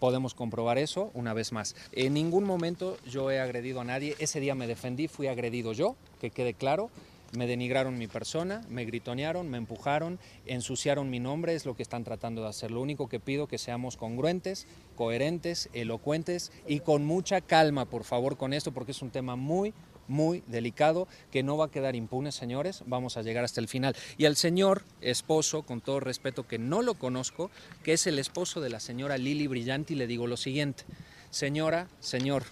podemos 0.00 0.32
comprobar 0.32 0.78
eso 0.78 1.10
una 1.12 1.34
vez 1.34 1.52
más. 1.52 1.76
En 1.92 2.14
ningún 2.14 2.44
momento 2.44 2.96
yo 3.04 3.30
he 3.30 3.38
agredido 3.38 3.82
a 3.82 3.84
nadie, 3.84 4.16
ese 4.18 4.40
día 4.40 4.54
me 4.54 4.66
defendí, 4.66 5.08
fui 5.08 5.26
agredido 5.26 5.74
yo, 5.74 5.94
que 6.22 6.30
quede 6.30 6.54
claro. 6.54 6.88
Me 7.36 7.46
denigraron 7.46 7.98
mi 7.98 8.06
persona, 8.06 8.62
me 8.68 8.84
gritonearon, 8.84 9.50
me 9.50 9.58
empujaron, 9.58 10.20
ensuciaron 10.46 11.10
mi 11.10 11.18
nombre, 11.18 11.54
es 11.54 11.66
lo 11.66 11.74
que 11.74 11.82
están 11.82 12.04
tratando 12.04 12.42
de 12.42 12.48
hacer. 12.48 12.70
Lo 12.70 12.80
único 12.80 13.08
que 13.08 13.18
pido 13.18 13.48
que 13.48 13.58
seamos 13.58 13.96
congruentes, 13.96 14.66
coherentes, 14.94 15.68
elocuentes 15.72 16.52
y 16.66 16.80
con 16.80 17.04
mucha 17.04 17.40
calma, 17.40 17.86
por 17.86 18.04
favor, 18.04 18.36
con 18.36 18.52
esto, 18.52 18.72
porque 18.72 18.92
es 18.92 19.02
un 19.02 19.10
tema 19.10 19.34
muy, 19.34 19.74
muy 20.06 20.44
delicado 20.46 21.08
que 21.32 21.42
no 21.42 21.56
va 21.56 21.66
a 21.66 21.70
quedar 21.70 21.96
impune, 21.96 22.30
señores. 22.30 22.84
Vamos 22.86 23.16
a 23.16 23.22
llegar 23.22 23.44
hasta 23.44 23.60
el 23.60 23.68
final. 23.68 23.96
Y 24.16 24.26
al 24.26 24.36
señor 24.36 24.84
esposo, 25.00 25.62
con 25.62 25.80
todo 25.80 26.00
respeto, 26.00 26.46
que 26.46 26.58
no 26.58 26.82
lo 26.82 26.94
conozco, 26.94 27.50
que 27.82 27.94
es 27.94 28.06
el 28.06 28.18
esposo 28.18 28.60
de 28.60 28.70
la 28.70 28.80
señora 28.80 29.18
Lili 29.18 29.46
Brillanti, 29.46 29.94
le 29.94 30.06
digo 30.06 30.26
lo 30.26 30.36
siguiente. 30.36 30.84
Señora, 31.30 31.88
señor, 31.98 32.44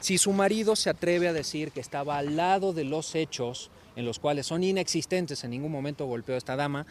si 0.00 0.16
su 0.16 0.32
marido 0.32 0.74
se 0.74 0.88
atreve 0.88 1.28
a 1.28 1.34
decir 1.34 1.70
que 1.70 1.80
estaba 1.80 2.16
al 2.16 2.36
lado 2.36 2.72
de 2.72 2.84
los 2.84 3.14
hechos 3.14 3.70
en 3.96 4.04
los 4.04 4.18
cuales 4.18 4.46
son 4.46 4.64
inexistentes, 4.64 5.44
en 5.44 5.50
ningún 5.50 5.72
momento 5.72 6.06
golpeó 6.06 6.34
a 6.34 6.38
esta 6.38 6.56
dama, 6.56 6.86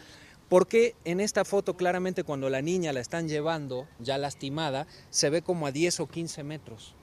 ¿por 0.48 0.66
qué 0.66 0.94
en 1.04 1.20
esta 1.20 1.44
foto 1.44 1.76
claramente 1.76 2.24
cuando 2.24 2.50
la 2.50 2.62
niña 2.62 2.92
la 2.92 3.00
están 3.00 3.28
llevando 3.28 3.86
ya 3.98 4.18
lastimada 4.18 4.86
se 5.10 5.30
ve 5.30 5.42
como 5.42 5.66
a 5.66 5.72
10 5.72 6.00
o 6.00 6.06
15 6.06 6.44
metros? 6.44 6.94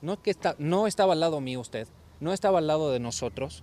No, 0.00 0.20
que 0.20 0.30
está, 0.30 0.56
no 0.58 0.86
estaba 0.86 1.12
al 1.12 1.20
lado 1.20 1.40
mío 1.40 1.60
usted, 1.60 1.86
no 2.20 2.32
estaba 2.32 2.58
al 2.58 2.66
lado 2.66 2.92
de 2.92 3.00
nosotros. 3.00 3.62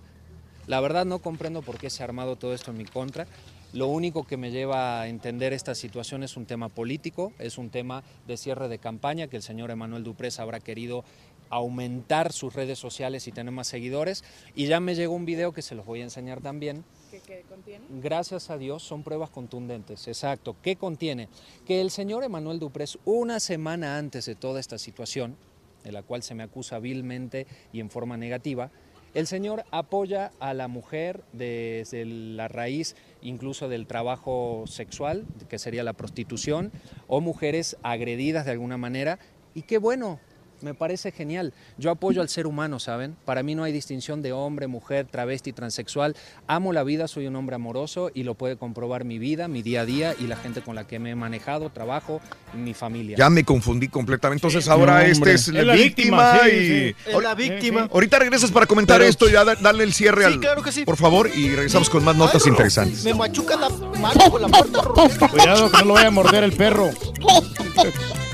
La 0.66 0.80
verdad 0.80 1.04
no 1.04 1.18
comprendo 1.18 1.62
por 1.62 1.78
qué 1.78 1.90
se 1.90 2.02
ha 2.02 2.04
armado 2.04 2.36
todo 2.36 2.54
esto 2.54 2.70
en 2.70 2.78
mi 2.78 2.84
contra. 2.84 3.26
Lo 3.72 3.86
único 3.86 4.24
que 4.24 4.36
me 4.36 4.50
lleva 4.50 5.00
a 5.00 5.08
entender 5.08 5.52
esta 5.52 5.76
situación 5.76 6.24
es 6.24 6.36
un 6.36 6.44
tema 6.44 6.68
político, 6.68 7.32
es 7.38 7.56
un 7.56 7.70
tema 7.70 8.02
de 8.26 8.36
cierre 8.36 8.68
de 8.68 8.78
campaña 8.78 9.28
que 9.28 9.36
el 9.36 9.42
señor 9.42 9.70
Emanuel 9.70 10.02
Duprés 10.02 10.40
habrá 10.40 10.58
querido 10.58 11.04
aumentar 11.50 12.32
sus 12.32 12.54
redes 12.54 12.78
sociales 12.78 13.26
y 13.26 13.32
tener 13.32 13.52
más 13.52 13.66
seguidores. 13.66 14.24
Y 14.54 14.66
ya 14.66 14.80
me 14.80 14.94
llegó 14.94 15.14
un 15.14 15.26
video 15.26 15.52
que 15.52 15.62
se 15.62 15.74
los 15.74 15.84
voy 15.84 16.00
a 16.00 16.04
enseñar 16.04 16.40
también. 16.40 16.84
¿Qué, 17.10 17.44
contiene? 17.48 17.84
Gracias 17.90 18.50
a 18.50 18.56
Dios 18.56 18.82
son 18.82 19.02
pruebas 19.02 19.30
contundentes, 19.30 20.08
exacto. 20.08 20.56
¿Qué 20.62 20.76
contiene? 20.76 21.28
Que 21.66 21.80
el 21.80 21.90
señor 21.90 22.24
Emanuel 22.24 22.58
Duprés, 22.58 22.98
una 23.04 23.40
semana 23.40 23.98
antes 23.98 24.24
de 24.26 24.36
toda 24.36 24.60
esta 24.60 24.78
situación, 24.78 25.36
de 25.84 25.92
la 25.92 26.02
cual 26.02 26.22
se 26.22 26.34
me 26.34 26.44
acusa 26.44 26.78
vilmente 26.78 27.46
y 27.72 27.80
en 27.80 27.90
forma 27.90 28.16
negativa, 28.16 28.70
el 29.12 29.26
señor 29.26 29.64
apoya 29.72 30.30
a 30.38 30.54
la 30.54 30.68
mujer 30.68 31.24
desde 31.32 32.04
la 32.04 32.46
raíz 32.46 32.94
incluso 33.22 33.68
del 33.68 33.88
trabajo 33.88 34.64
sexual, 34.68 35.26
que 35.48 35.58
sería 35.58 35.82
la 35.82 35.94
prostitución, 35.94 36.70
o 37.08 37.20
mujeres 37.20 37.76
agredidas 37.82 38.44
de 38.44 38.52
alguna 38.52 38.76
manera. 38.76 39.18
Y 39.52 39.62
qué 39.62 39.78
bueno, 39.78 40.20
me 40.62 40.74
parece 40.74 41.12
genial. 41.12 41.52
Yo 41.78 41.90
apoyo 41.90 42.20
al 42.20 42.28
ser 42.28 42.46
humano, 42.46 42.78
¿saben? 42.78 43.16
Para 43.24 43.42
mí 43.42 43.54
no 43.54 43.64
hay 43.64 43.72
distinción 43.72 44.22
de 44.22 44.32
hombre, 44.32 44.66
mujer, 44.66 45.06
travesti, 45.10 45.52
transexual. 45.52 46.16
Amo 46.46 46.72
la 46.72 46.84
vida, 46.84 47.08
soy 47.08 47.26
un 47.26 47.36
hombre 47.36 47.56
amoroso 47.56 48.10
y 48.14 48.22
lo 48.22 48.34
puede 48.34 48.56
comprobar 48.56 49.04
mi 49.04 49.18
vida, 49.18 49.48
mi 49.48 49.62
día 49.62 49.82
a 49.82 49.84
día 49.84 50.14
y 50.18 50.26
la 50.26 50.36
gente 50.36 50.62
con 50.62 50.74
la 50.74 50.86
que 50.86 50.98
me 50.98 51.10
he 51.10 51.14
manejado, 51.14 51.70
trabajo, 51.70 52.20
mi 52.54 52.74
familia. 52.74 53.16
Ya 53.16 53.30
me 53.30 53.44
confundí 53.44 53.88
completamente. 53.88 54.46
Entonces 54.46 54.68
ahora 54.68 55.06
este 55.06 55.32
es 55.32 55.48
la, 55.48 55.74
víctima, 55.74 56.40
y... 56.48 56.94
Es 57.06 57.22
la 57.22 57.34
víctima. 57.34 57.88
Ahorita 57.92 58.18
regresas 58.18 58.50
para 58.50 58.66
comentar 58.66 59.02
esto 59.02 59.28
y 59.28 59.32
darle 59.32 59.84
el 59.84 59.92
cierre 59.92 60.24
Sí, 60.24 60.32
al... 60.32 60.40
claro 60.40 60.62
que 60.62 60.72
sí. 60.72 60.84
Por 60.84 60.96
favor, 60.96 61.30
y 61.34 61.48
regresamos 61.50 61.88
con 61.90 62.04
más 62.04 62.16
notas 62.16 62.46
interesantes. 62.46 63.04
Me 63.04 63.14
machuca 63.14 63.56
la 63.56 63.68
mano 63.68 64.30
con 64.30 64.42
la 64.42 64.48
puerta. 64.48 65.28
Cuidado 65.28 65.70
que 65.70 65.78
no 65.78 65.84
lo 65.84 65.94
vaya 65.94 66.08
a 66.08 66.10
morder 66.10 66.44
el 66.44 66.52
perro. 66.52 66.90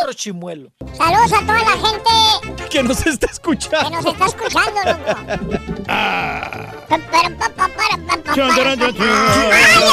Perro 0.00 0.12
chimuelo. 0.14 0.70
Saludos 0.96 1.32
a 1.32 1.40
toda 1.40 1.58
la 1.60 1.72
gente 1.72 2.10
Que 2.70 2.82
nos 2.82 3.06
está 3.06 3.26
que 3.26 3.32
escuchando. 3.32 3.90
nos 3.90 4.06
está 4.06 4.26
escuchando, 4.26 4.80
loco. 4.84 5.04
¡Ay, 5.88 6.50
ya 6.88 6.96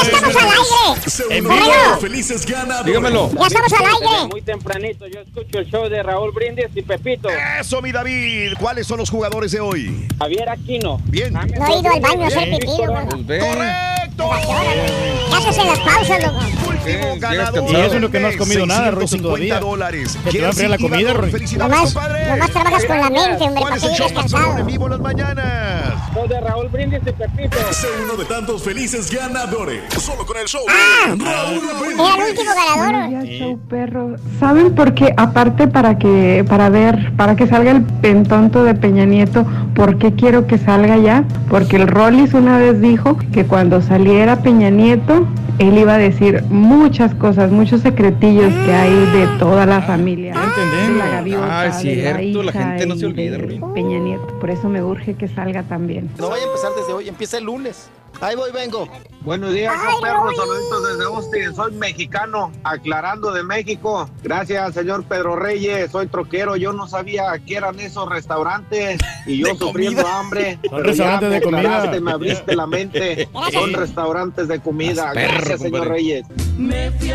estamos 0.02 0.36
al 0.36 0.48
aire! 0.48 1.10
Se 1.10 1.22
En 1.38 1.44
vivo. 1.44 1.56
felices 2.00 2.46
ganadores. 2.46 2.86
Dígamelo. 2.86 3.30
Ya 3.38 3.46
estamos 3.46 3.72
al 3.72 3.84
aire. 3.86 4.28
Muy 4.30 4.42
tempranito, 4.42 5.06
yo 5.06 5.20
escucho 5.20 5.58
el 5.58 5.70
show 5.70 5.88
de 5.88 6.02
Raúl 6.02 6.32
Brindis 6.32 6.66
y 6.74 6.82
Pepito. 6.82 7.28
Eso, 7.60 7.80
mi 7.82 7.92
David. 7.92 8.54
¿Cuáles 8.58 8.86
son 8.86 8.98
los 8.98 9.10
jugadores 9.10 9.52
de 9.52 9.60
hoy? 9.60 10.08
Javier 10.18 10.48
Aquino. 10.48 10.98
Bien. 11.04 11.32
No 11.32 11.42
he 11.42 11.78
ido 11.78 11.92
al 11.92 12.00
baño 12.00 12.24
a 12.24 12.28
hacer 12.28 12.50
pipí, 12.50 12.66
loco. 12.66 13.08
¡Correcto! 13.08 13.84
¿Qué 14.16 15.34
haces 15.36 15.58
en 15.58 15.66
las 15.68 15.78
pausas, 15.80 16.22
loco? 16.22 16.38
Último 16.68 17.16
ganador. 17.18 17.70
Y 17.70 17.76
eso 17.76 17.94
es 17.96 18.00
lo 18.00 18.10
que 18.14 18.20
no 18.20 18.28
has 18.28 18.36
comido 18.36 18.66
nada, 18.66 18.90
650 18.90 19.22
todavía. 19.28 19.60
dólares. 19.60 20.18
Te 20.30 20.40
va 20.40 20.46
a 20.46 20.50
enfriar 20.50 20.70
la 20.70 20.78
comida. 20.78 21.14
Felicidades, 21.14 21.58
Nomás, 21.72 21.92
compadre. 21.94 22.28
nomás 22.30 22.50
trabajas 22.50 22.84
con 22.84 22.96
la 22.98 23.10
mente, 23.10 23.44
hombre, 23.44 23.60
¿Cuál 23.60 23.64
para 23.64 23.76
es 23.76 24.14
más 24.14 24.32
perrón 24.32 24.58
en 24.58 24.66
vivo 24.66 24.84
en 24.86 24.90
las 24.92 25.00
mañanas? 25.00 25.94
Show 26.14 26.28
de 26.28 26.40
Raúl 26.40 26.68
Brindis 26.68 27.00
y 27.06 27.12
Pepito. 27.12 27.56
Sé 27.72 27.86
uno 28.04 28.14
de 28.16 28.24
tantos 28.24 28.62
felices 28.62 29.10
ganadores. 29.10 29.82
Solo 29.98 30.24
con 30.24 30.36
el 30.36 30.46
show 30.46 30.62
Ah, 30.68 31.08
Raúl 31.08 31.60
Brindis. 31.80 32.06
Era 32.06 32.24
el 32.24 32.30
último 32.30 32.50
ganador. 32.76 33.24
Show 33.26 33.58
perro. 33.68 34.16
¿Saben 34.38 34.74
por 34.74 34.94
qué? 34.94 35.12
Aparte 35.16 35.66
para 35.68 35.98
que, 35.98 36.44
para 36.48 36.68
ver, 36.68 37.12
para 37.16 37.36
que 37.36 37.46
salga 37.46 37.72
el 37.72 37.82
pentonto 37.82 38.62
de 38.64 38.74
Peña 38.74 39.04
Nieto, 39.06 39.44
¿por 39.74 39.98
qué 39.98 40.12
quiero 40.14 40.46
que 40.46 40.58
salga 40.58 40.96
ya? 40.98 41.24
Porque 41.50 41.76
el 41.76 41.88
Rollis 41.88 42.32
una 42.34 42.58
vez 42.58 42.80
dijo 42.80 43.16
que 43.32 43.44
cuando 43.44 43.82
saliera 43.82 44.36
Peña 44.42 44.70
Nieto, 44.70 45.26
él 45.58 45.78
iba 45.78 45.94
a 45.94 45.98
decir 45.98 46.42
muchas 46.48 47.14
cosas, 47.14 47.50
muchos 47.50 47.80
secretillos 48.04 48.52
que 48.66 48.72
hay 48.74 48.94
de 49.18 49.38
toda 49.38 49.64
la 49.64 49.80
familia. 49.80 50.34
De 50.34 50.94
la 50.98 51.08
gaviota, 51.08 51.60
Ah, 51.60 51.66
es 51.66 51.84
la 51.84 52.12
la 52.12 52.22
hija 52.22 52.52
gente 52.52 52.86
no 52.86 52.96
se 52.96 53.06
olvida, 53.06 53.32
de 53.32 53.38
Rubí. 53.38 53.60
Peña 53.74 53.98
Nieto. 53.98 54.38
Por 54.38 54.50
eso 54.50 54.68
me 54.68 54.82
urge 54.82 55.14
que 55.14 55.26
salga 55.28 55.62
también. 55.62 56.10
No 56.18 56.28
vaya 56.28 56.44
a 56.44 56.46
empezar 56.46 56.70
desde 56.76 56.92
hoy, 56.92 57.08
empieza 57.08 57.38
el 57.38 57.44
lunes. 57.44 57.88
Ahí 58.20 58.36
voy, 58.36 58.50
vengo. 58.52 58.88
Buenos 59.22 59.54
días, 59.54 59.72
Ay, 59.74 59.94
perros. 60.02 60.24
Luis. 60.26 60.36
Saluditos 60.38 60.88
desde 60.88 61.04
Austin. 61.04 61.54
Soy 61.54 61.72
mexicano, 61.72 62.52
aclarando 62.62 63.32
de 63.32 63.42
México. 63.42 64.08
Gracias, 64.22 64.74
señor 64.74 65.04
Pedro 65.04 65.36
Reyes. 65.36 65.90
Soy 65.90 66.08
troquero. 66.08 66.56
Yo 66.56 66.74
no 66.74 66.86
sabía 66.86 67.24
qué 67.46 67.56
eran 67.56 67.80
esos 67.80 68.06
restaurantes 68.08 69.00
y 69.26 69.38
yo 69.38 69.54
sufriendo 69.56 70.02
comida. 70.02 70.18
hambre. 70.18 70.58
Son 70.68 70.82
pero 70.82 70.92
ya 70.92 71.18
restaurantes 71.20 71.28
me 71.30 71.34
de 71.36 71.40
comida. 71.40 72.00
Me 72.02 72.10
abriste 72.12 72.54
la 72.56 72.66
mente. 72.66 73.28
Gracias. 73.32 73.62
Son 73.62 73.72
restaurantes 73.72 74.48
de 74.48 74.60
comida. 74.60 75.12
Perro, 75.14 75.32
Gracias, 75.38 75.60
señor. 75.62 75.88
Reyes. 75.88 76.26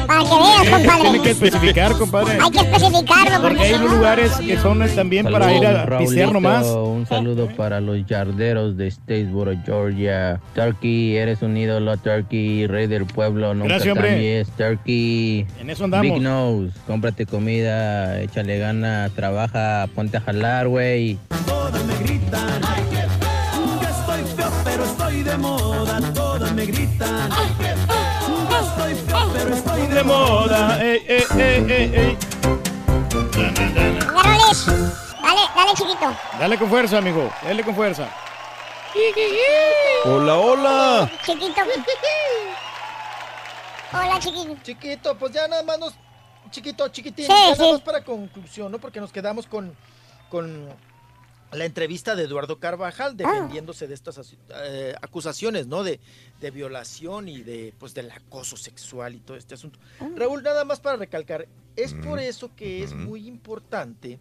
Para 0.08 0.24
que 0.24 0.86
veas, 0.86 1.02
Tiene 1.02 1.22
que 1.22 1.30
especificar, 1.30 1.98
compadre. 1.98 2.40
Hay 2.42 2.52
que 2.52 2.60
especificarlo 2.60 3.42
Porque 3.42 3.62
hay 3.62 3.78
lugares 3.78 4.32
que 4.38 4.58
son 4.58 4.80
también 4.96 5.32
para 5.32 5.54
ir 5.54 5.66
a 5.66 5.98
pistear 6.00 6.34
nomás. 6.34 6.66
Un 6.66 7.06
saludo 7.06 7.48
para 7.56 7.80
los 7.80 8.04
yarderos 8.08 8.76
de 8.78 8.90
Statesboro, 8.90 9.54
Georgia. 9.64 10.42
Turkey, 10.56 10.89
eres 11.16 11.42
un 11.42 11.56
ídolo, 11.58 11.98
Turkey, 11.98 12.68
rey 12.68 12.88
del 12.88 13.06
pueblo, 13.06 13.54
nunca 13.54 13.76
Gracias, 13.76 13.92
hombre. 13.96 14.10
cambies. 14.10 14.48
Turkey, 14.58 15.46
En 15.60 15.70
eso 15.70 15.84
andamos. 15.86 16.04
Big 16.14 16.22
Nose, 16.22 16.72
cómprate 16.88 17.26
comida, 17.26 18.22
échale 18.22 18.60
gana, 18.60 19.10
trabaja, 19.16 19.88
ponte 19.96 20.18
a 20.18 20.22
jalar, 20.22 20.68
güey. 20.68 21.18
de 29.94 30.04
moda. 30.04 30.78
Ey, 30.82 31.02
ey, 31.08 31.24
ey, 31.38 31.66
ey, 31.70 31.92
ey. 31.96 32.18
Venga, 33.36 34.06
Rolis. 34.24 34.66
Dale, 35.22 35.42
dale, 35.56 35.72
chiquito. 35.76 36.16
Dale 36.40 36.58
con 36.58 36.70
fuerza, 36.70 36.98
amigo. 36.98 37.32
Dale 37.44 37.64
con 37.64 37.76
fuerza. 37.76 38.08
Hola, 40.06 40.38
hola. 40.38 41.12
Chiquito. 41.24 41.62
Hola, 43.94 44.20
chiquito. 44.20 44.58
Chiquito, 44.64 45.18
pues 45.18 45.32
ya 45.32 45.48
nada 45.48 45.64
más 45.64 45.80
nos. 45.80 45.94
Chiquito, 46.50 46.88
chiquitín. 46.88 47.26
Sí, 47.26 47.32
ya 47.32 47.56
sí. 47.56 47.62
nada 47.62 47.74
más 47.74 47.82
para 47.82 48.04
conclusión, 48.04 48.72
¿no? 48.72 48.80
Porque 48.80 49.00
nos 49.00 49.12
quedamos 49.12 49.46
con, 49.46 49.76
con 50.30 50.68
la 51.52 51.66
entrevista 51.66 52.16
de 52.16 52.24
Eduardo 52.24 52.56
Ah. 52.56 52.60
Carvajal 52.60 53.16
defendiéndose 53.16 53.88
de 53.88 53.94
estas 53.94 54.36
eh, 54.50 54.96
acusaciones, 55.02 55.68
¿no? 55.68 55.84
De, 55.84 56.00
de 56.42 56.52
violación 56.52 57.28
y 57.28 57.44
de, 57.44 57.74
pues, 57.78 57.94
del 57.94 58.10
acoso 58.10 58.58
sexual 58.58 59.14
y 59.14 59.20
todo 59.20 59.38
este 59.38 59.54
asunto. 59.54 59.78
Ah. 60.00 60.08
Raúl, 60.16 60.42
nada 60.42 60.66
más 60.66 60.80
para 60.80 60.98
recalcar, 60.98 61.48
es 61.76 61.94
por 61.94 62.20
eso 62.20 62.56
que 62.56 62.84
es 62.84 62.94
muy 62.94 63.28
importante 63.28 64.18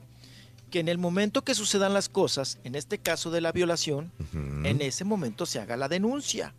que 0.69 0.81
en 0.81 0.89
el 0.89 0.99
momento 0.99 1.43
que 1.43 1.55
sucedan 1.55 1.95
las 1.95 2.09
cosas, 2.09 2.59
en 2.65 2.75
este 2.75 2.99
caso 2.99 3.31
de 3.31 3.41
la 3.41 3.53
violación, 3.53 4.13
en 4.33 4.81
ese 4.81 5.05
momento 5.05 5.47
se 5.47 5.61
haga 5.61 5.77
la 5.77 5.89
denuncia. 5.89 6.55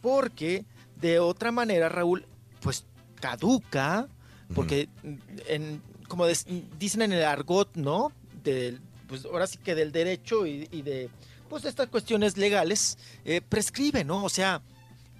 Porque 0.00 0.64
de 1.00 1.18
otra 1.18 1.52
manera, 1.52 1.88
Raúl, 1.88 2.26
pues 2.60 2.84
caduca, 3.20 4.08
porque 4.54 4.88
en, 5.48 5.80
como 6.08 6.26
dicen 6.78 7.02
en 7.02 7.12
el 7.12 7.24
argot, 7.24 7.74
¿no? 7.76 8.12
Del, 8.42 8.80
pues 9.06 9.24
ahora 9.24 9.46
sí 9.46 9.58
que 9.58 9.74
del 9.74 9.92
derecho 9.92 10.46
y, 10.46 10.68
y 10.72 10.82
de 10.82 11.08
pues 11.52 11.64
de 11.64 11.68
estas 11.68 11.88
cuestiones 11.88 12.38
legales, 12.38 12.96
eh, 13.26 13.42
prescribe, 13.46 14.04
¿no? 14.04 14.24
O 14.24 14.30
sea, 14.30 14.62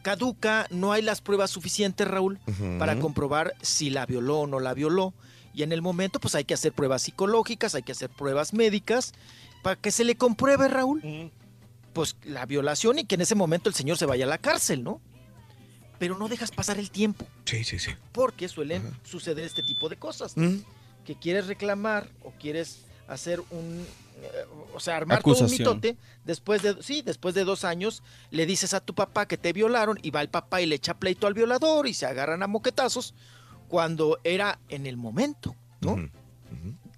caduca, 0.01 0.67
no 0.71 0.91
hay 0.91 1.03
las 1.03 1.21
pruebas 1.21 1.51
suficientes, 1.51 2.09
Raúl, 2.09 2.41
para 2.79 2.99
comprobar 2.99 3.53
si 3.61 3.91
la 3.91 4.07
violó 4.07 4.41
o 4.41 4.47
no 4.47 4.59
la 4.59 4.73
violó. 4.73 5.13
Y 5.55 5.63
en 5.63 5.73
el 5.73 5.83
momento, 5.83 6.19
pues 6.21 6.35
hay 6.35 6.45
que 6.45 6.55
hacer 6.55 6.73
pruebas 6.73 7.03
psicológicas, 7.03 7.75
hay 7.75 7.83
que 7.83 7.93
hacer 7.93 8.09
pruebas 8.11 8.53
médicas, 8.55 9.13
para 9.63 9.77
que 9.77 9.91
se 9.91 10.05
le 10.05 10.17
compruebe, 10.17 10.69
Raúl, 10.69 11.31
pues 11.93 12.17
la 12.25 12.47
violación 12.47 12.99
y 12.99 13.05
que 13.05 13.17
en 13.17 13.21
ese 13.21 13.35
momento 13.35 13.69
el 13.69 13.75
señor 13.75 13.99
se 13.99 14.07
vaya 14.07 14.25
a 14.25 14.29
la 14.29 14.39
cárcel, 14.39 14.83
¿no? 14.83 15.01
Pero 15.99 16.19
no 16.19 16.29
dejas 16.29 16.51
pasar 16.51 16.79
el 16.79 16.91
tiempo, 16.91 17.27
Sí, 17.45 17.63
sí, 17.65 17.79
sí. 17.79 17.93
porque 18.13 18.49
suelen 18.49 18.83
suceder 19.05 19.45
este 19.45 19.63
tipo 19.63 19.89
de 19.89 19.97
cosas. 19.97 20.37
Mm. 20.37 20.57
Que 21.05 21.17
quieres 21.17 21.47
reclamar 21.49 22.09
o 22.23 22.33
quieres 22.33 22.81
hacer 23.09 23.41
un, 23.51 23.87
eh, 24.23 24.45
o 24.75 24.81
sea, 24.81 24.97
armar 24.97 25.23
todo 25.23 25.45
un 25.45 25.51
mitote, 25.51 25.97
después 26.25 26.63
de, 26.63 26.83
sí, 26.83 27.03
después 27.03 27.35
de 27.35 27.45
dos 27.45 27.65
años, 27.65 28.03
le 28.31 28.47
dices 28.47 28.73
a 28.73 28.81
tu 28.81 28.95
papá 28.95 29.27
que 29.27 29.37
te 29.37 29.53
violaron 29.53 29.99
y 30.03 30.11
va 30.11 30.23
el 30.23 30.29
papá 30.29 30.61
y 30.63 30.67
le 30.67 30.77
echa 30.77 30.95
pleito 30.95 31.27
al 31.27 31.35
violador 31.35 31.87
y 31.87 31.95
se 31.95 32.07
agarran 32.07 32.43
a 32.43 32.47
moquetazos, 32.47 33.15
cuando 33.73 34.21
era 34.23 34.59
en 34.69 34.85
el 34.85 34.99
momento, 34.99 35.57
¿no? 35.81 35.97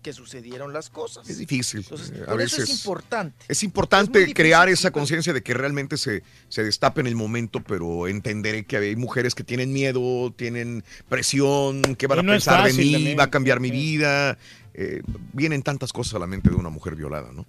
Que 0.03 0.13
sucedieron 0.13 0.73
las 0.73 0.91
cosas. 0.91 1.31
Es 1.31 1.39
difícil. 1.39 1.83
Entonces, 1.83 2.11
eh, 2.11 2.25
a 2.25 2.33
por 2.33 2.43
eso 2.43 2.57
veces. 2.57 2.69
es 2.69 2.77
importante. 2.81 3.45
Es 3.49 3.63
importante 3.63 4.11
Es 4.11 4.11
muy 4.11 4.21
difícil, 4.23 4.35
crear 4.35 4.69
esa 4.69 4.91
conciencia 4.91 5.33
de 5.33 5.41
que 5.41 5.55
realmente 5.55 5.97
se, 5.97 6.25
se 6.49 6.65
destape 6.65 7.01
en 7.01 7.07
el 7.07 7.15
momento, 7.15 7.63
pero 7.63 8.09
entenderé 8.09 8.65
que 8.67 8.77
hay 8.77 8.97
mujeres 8.97 9.37
que 9.37 9.45
tienen 9.45 9.73
miedo, 9.73 10.33
tienen 10.37 10.83
presión, 11.09 11.81
¿qué 11.97 12.09
van 12.09 12.19
a 12.19 12.23
pensar 12.33 12.67
de 12.67 12.73
mí? 12.73 12.91
también, 12.93 13.19
¿Va 13.21 13.23
a 13.23 13.31
cambiar 13.31 13.61
mi 13.61 13.71
vida? 13.71 14.37
Eh, 14.75 15.01
vienen 15.33 15.63
tantas 15.63 15.93
cosas 15.93 16.15
a 16.15 16.19
la 16.19 16.27
mente 16.27 16.51
de 16.51 16.57
una 16.57 16.71
mujer 16.71 16.97
violada, 16.97 17.31
¿no? 17.33 17.47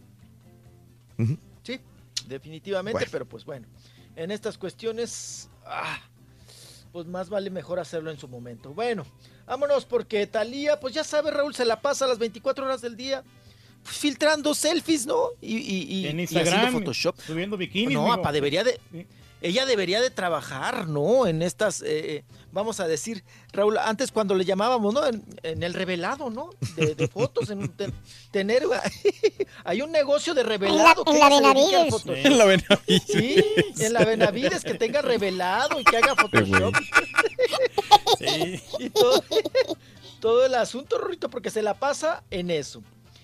Sí, 1.64 1.80
definitivamente, 2.27 2.93
Bueno. 2.99 3.10
pero 3.11 3.26
pues 3.26 3.43
bueno. 3.43 3.65
en 4.15 4.30
estas 4.30 4.60
cuestiones, 4.60 5.49
ah, 5.65 5.99
pues 6.95 7.07
más 7.07 7.27
vale 7.27 7.49
mejor 7.49 7.77
hacerlo 7.77 8.09
en 8.09 8.17
su 8.17 8.30
momento. 8.30 8.73
Bueno, 8.73 9.05
vámonos 9.45 9.84
porque 9.84 10.27
Talía, 10.27 10.80
pues 10.80 10.93
ya 10.93 11.03
sabe, 11.03 11.30
Raúl, 11.30 11.53
se 11.53 11.65
la 11.65 11.81
pasa 11.81 12.07
las 12.07 12.17
24 12.19 12.63
horas 12.63 12.80
del 12.80 12.95
día 12.95 13.22
pues, 13.83 13.98
filtrando 13.98 14.53
selfies, 14.53 15.06
¿no? 15.06 15.32
Y, 15.41 15.57
y, 15.57 15.83
y, 15.93 16.07
En 16.07 16.19
y 16.19 16.22
Instagram, 16.22 16.53
haciendo 16.53 16.80
Photoshop. 16.80 17.19
subiendo 17.19 17.57
bikinis. 17.57 17.93
No, 17.93 18.14
apa, 18.14 18.32
debería 18.32 18.64
de. 18.64 18.80
Ella 19.45 19.65
debería 19.67 20.01
de 20.01 20.09
trabajar, 20.09 20.88
¿no? 20.88 21.27
En 21.27 21.41
estas, 21.43 21.83
eh, 21.85 22.24
vamos 22.51 22.80
a 22.80 22.88
decir, 22.88 23.24
Raúl, 23.53 23.77
antes 23.77 24.11
cuando 24.11 24.33
le 24.33 24.43
llamábamos, 24.43 24.91
¿no? 24.91 25.06
En, 25.06 25.24
en 25.43 25.61
el 25.61 25.74
revelado, 25.75 26.32
¿no? 26.32 26.49
De, 26.75 26.95
de 26.95 27.07
fotos, 27.15 27.51
en, 27.51 27.69
ten- 27.69 27.93
tener, 28.32 28.64
hay 29.64 29.82
un 29.83 29.91
negocio 29.91 30.33
de 30.33 30.41
revelado. 30.43 31.03
en 31.06 31.19
la 31.19 31.30
Benavides. 31.30 32.06
En 32.07 32.38
la 32.40 32.45
Benavides. 32.45 33.03
Sí, 33.06 33.43
en 33.80 33.93
la 33.93 34.03
Benavides 34.03 34.64
que 34.64 34.74
tenga 34.74 35.03
revelado 35.03 35.80
y 35.80 35.83
que 35.83 35.98
haga 35.98 36.15
Photoshop. 36.15 36.74
Y 38.80 38.90
todo, 38.90 39.24
todo 40.19 40.45
el 40.45 40.56
asunto, 40.56 40.98
Rorrito, 40.98 41.30
porque 41.30 41.49
se 41.49 41.61
la 41.61 41.74
pasa 41.75 42.24
en 42.32 42.49
eso. 42.49 42.82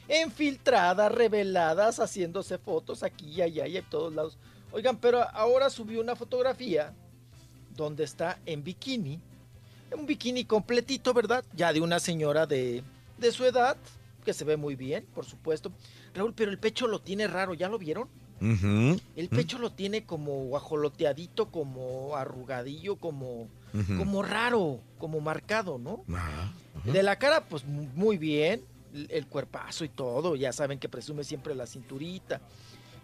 En 0.07 0.31
filtradas, 0.31 1.11
reveladas, 1.11 1.99
haciéndose 1.99 2.57
fotos 2.57 3.01
aquí 3.03 3.29
y 3.29 3.41
allá 3.41 3.67
y 3.67 3.77
en 3.77 3.89
todos 3.89 4.13
lados. 4.13 4.37
Oigan, 4.71 4.97
pero 4.97 5.21
ahora 5.33 5.69
subió 5.69 5.99
una 6.01 6.15
fotografía 6.15 6.93
donde 7.75 8.03
está 8.03 8.39
en 8.45 8.63
bikini. 8.63 9.19
Un 9.97 10.05
bikini 10.05 10.45
completito, 10.45 11.13
¿verdad? 11.13 11.43
Ya 11.53 11.73
de 11.73 11.81
una 11.81 11.99
señora 11.99 12.45
de, 12.45 12.81
de 13.17 13.31
su 13.31 13.43
edad, 13.45 13.75
que 14.23 14.33
se 14.33 14.45
ve 14.45 14.55
muy 14.55 14.75
bien, 14.75 15.05
por 15.13 15.25
supuesto. 15.25 15.71
Raúl, 16.13 16.33
pero 16.33 16.51
el 16.51 16.57
pecho 16.59 16.87
lo 16.87 16.99
tiene 16.99 17.27
raro, 17.27 17.53
¿ya 17.53 17.67
lo 17.67 17.77
vieron? 17.77 18.07
El 19.15 19.29
pecho 19.29 19.59
lo 19.59 19.71
tiene 19.71 20.03
como 20.05 20.45
guajoloteadito, 20.45 21.51
como 21.51 22.15
arrugadillo, 22.15 22.95
como, 22.95 23.47
como 23.97 24.23
raro, 24.23 24.79
como 24.97 25.19
marcado, 25.19 25.77
¿no? 25.77 26.03
De 26.85 27.03
la 27.03 27.17
cara, 27.17 27.45
pues 27.47 27.65
mu- 27.65 27.87
muy 27.93 28.17
bien, 28.17 28.63
el 29.09 29.27
cuerpazo 29.27 29.83
y 29.85 29.89
todo, 29.89 30.35
ya 30.35 30.51
saben 30.53 30.79
que 30.79 30.89
presume 30.89 31.23
siempre 31.23 31.53
la 31.53 31.67
cinturita 31.67 32.41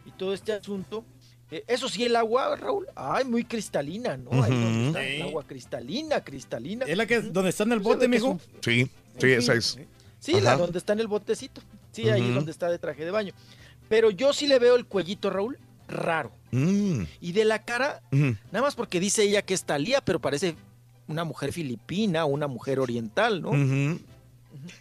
y 0.05 0.11
todo 0.11 0.33
este 0.33 0.53
asunto. 0.53 1.03
Eh, 1.49 1.63
eso 1.67 1.87
sí, 1.87 2.03
el 2.03 2.15
agua, 2.15 2.55
Raúl, 2.57 2.87
ay, 2.95 3.23
muy 3.23 3.43
cristalina, 3.45 4.17
¿no? 4.17 4.43
Ahí 4.43 4.51
donde 4.51 4.87
está 4.87 5.03
el 5.05 5.21
agua 5.21 5.43
cristalina, 5.47 6.21
cristalina. 6.23 6.85
Es 6.85 6.97
la 6.97 7.05
que 7.05 7.21
donde 7.21 7.49
está 7.51 7.63
en 7.63 7.71
el 7.71 7.79
bote, 7.79 8.07
mijo. 8.07 8.27
un- 8.31 8.41
Sí, 8.61 8.89
sí, 9.17 9.31
esa 9.31 9.53
es. 9.53 9.77
Sí, 10.19 10.41
la 10.41 10.57
donde 10.57 10.77
está 10.77 10.93
en 10.93 10.99
el 10.99 11.07
botecito. 11.07 11.61
Sí, 11.91 12.09
ahí 12.09 12.31
donde 12.33 12.51
está 12.51 12.69
de 12.69 12.77
traje 12.79 13.05
de 13.05 13.11
baño. 13.11 13.33
Pero 13.87 14.11
yo 14.11 14.33
sí 14.33 14.45
le 14.47 14.59
veo 14.59 14.75
el 14.75 14.85
cuellito, 14.85 15.29
Raúl, 15.29 15.57
raro. 15.87 16.31
Mm, 16.51 17.03
Y 17.21 17.31
de 17.31 17.45
la 17.45 17.63
cara, 17.63 18.01
nada 18.11 18.61
más 18.61 18.75
porque 18.75 18.99
dice 18.99 19.23
ella 19.23 19.41
que 19.41 19.53
es 19.53 19.63
Talía, 19.63 20.01
pero 20.01 20.19
parece 20.19 20.55
una 21.07 21.23
mujer 21.23 21.53
filipina, 21.53 22.25
una 22.25 22.47
mujer 22.47 22.79
oriental, 22.79 23.41
¿no? 23.41 23.49
Ujú. 23.51 23.99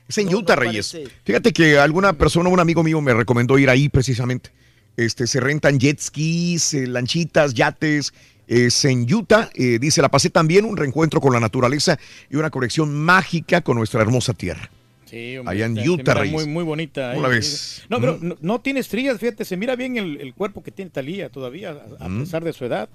Es 0.08 0.18
en 0.18 0.26
No, 0.30 0.38
Utah, 0.38 0.56
no 0.56 0.62
Reyes. 0.62 0.90
parece. 0.92 1.12
Fíjate 1.22 1.52
que 1.52 1.78
alguna 1.78 2.12
persona, 2.14 2.48
un 2.48 2.58
amigo 2.58 2.82
mío 2.82 3.00
me 3.00 3.14
recomendó 3.14 3.56
ir 3.58 3.70
ahí 3.70 3.88
precisamente. 3.88 4.50
Este, 4.97 5.26
se 5.26 5.41
rentan 5.41 5.78
jet 5.78 6.00
skis, 6.00 6.75
eh, 6.75 6.86
lanchitas, 6.86 7.55
yates. 7.55 8.12
Es 8.49 8.84
en 8.84 9.12
Utah. 9.12 9.50
Eh, 9.55 9.78
dice, 9.81 10.00
la 10.00 10.08
pasé 10.08 10.31
también 10.31 10.65
un 10.65 10.76
reencuentro 10.76 11.20
con 11.20 11.33
la 11.33 11.41
naturaleza 11.41 11.99
y 12.31 12.36
una 12.36 12.49
conexión 12.50 12.94
mágica 12.94 13.60
con 13.60 13.76
nuestra 13.76 14.00
hermosa 14.02 14.33
tierra. 14.34 14.70
Sí, 15.05 15.36
hombre, 15.36 15.55
Allá 15.55 15.66
en 15.66 15.76
se- 15.76 15.89
Utah, 15.89 16.15
Reyes. 16.15 16.33
Muy, 16.33 16.47
muy 16.47 16.65
bonita. 16.65 17.10
¿Cómo 17.15 17.23
la 17.23 17.28
ahí, 17.28 17.34
ves? 17.34 17.58
sí. 17.78 17.83
No, 17.89 18.00
pero 18.00 18.18
Mm. 18.20 18.28
no, 18.28 18.36
no 18.41 18.60
tiene 18.60 18.81
estrías, 18.81 19.18
fíjate, 19.18 19.44
se 19.44 19.57
mira 19.57 19.75
bien 19.76 19.97
el, 19.97 20.20
el 20.20 20.33
cuerpo 20.34 20.62
que 20.62 20.70
tiene 20.73 20.91
Talía 20.91 21.28
todavía, 21.28 21.70
a, 22.00 22.05
a 22.05 22.08
Mm. 22.08 22.20
pesar 22.20 22.42
de 22.44 22.52
su 22.52 22.65
edad. 22.65 22.89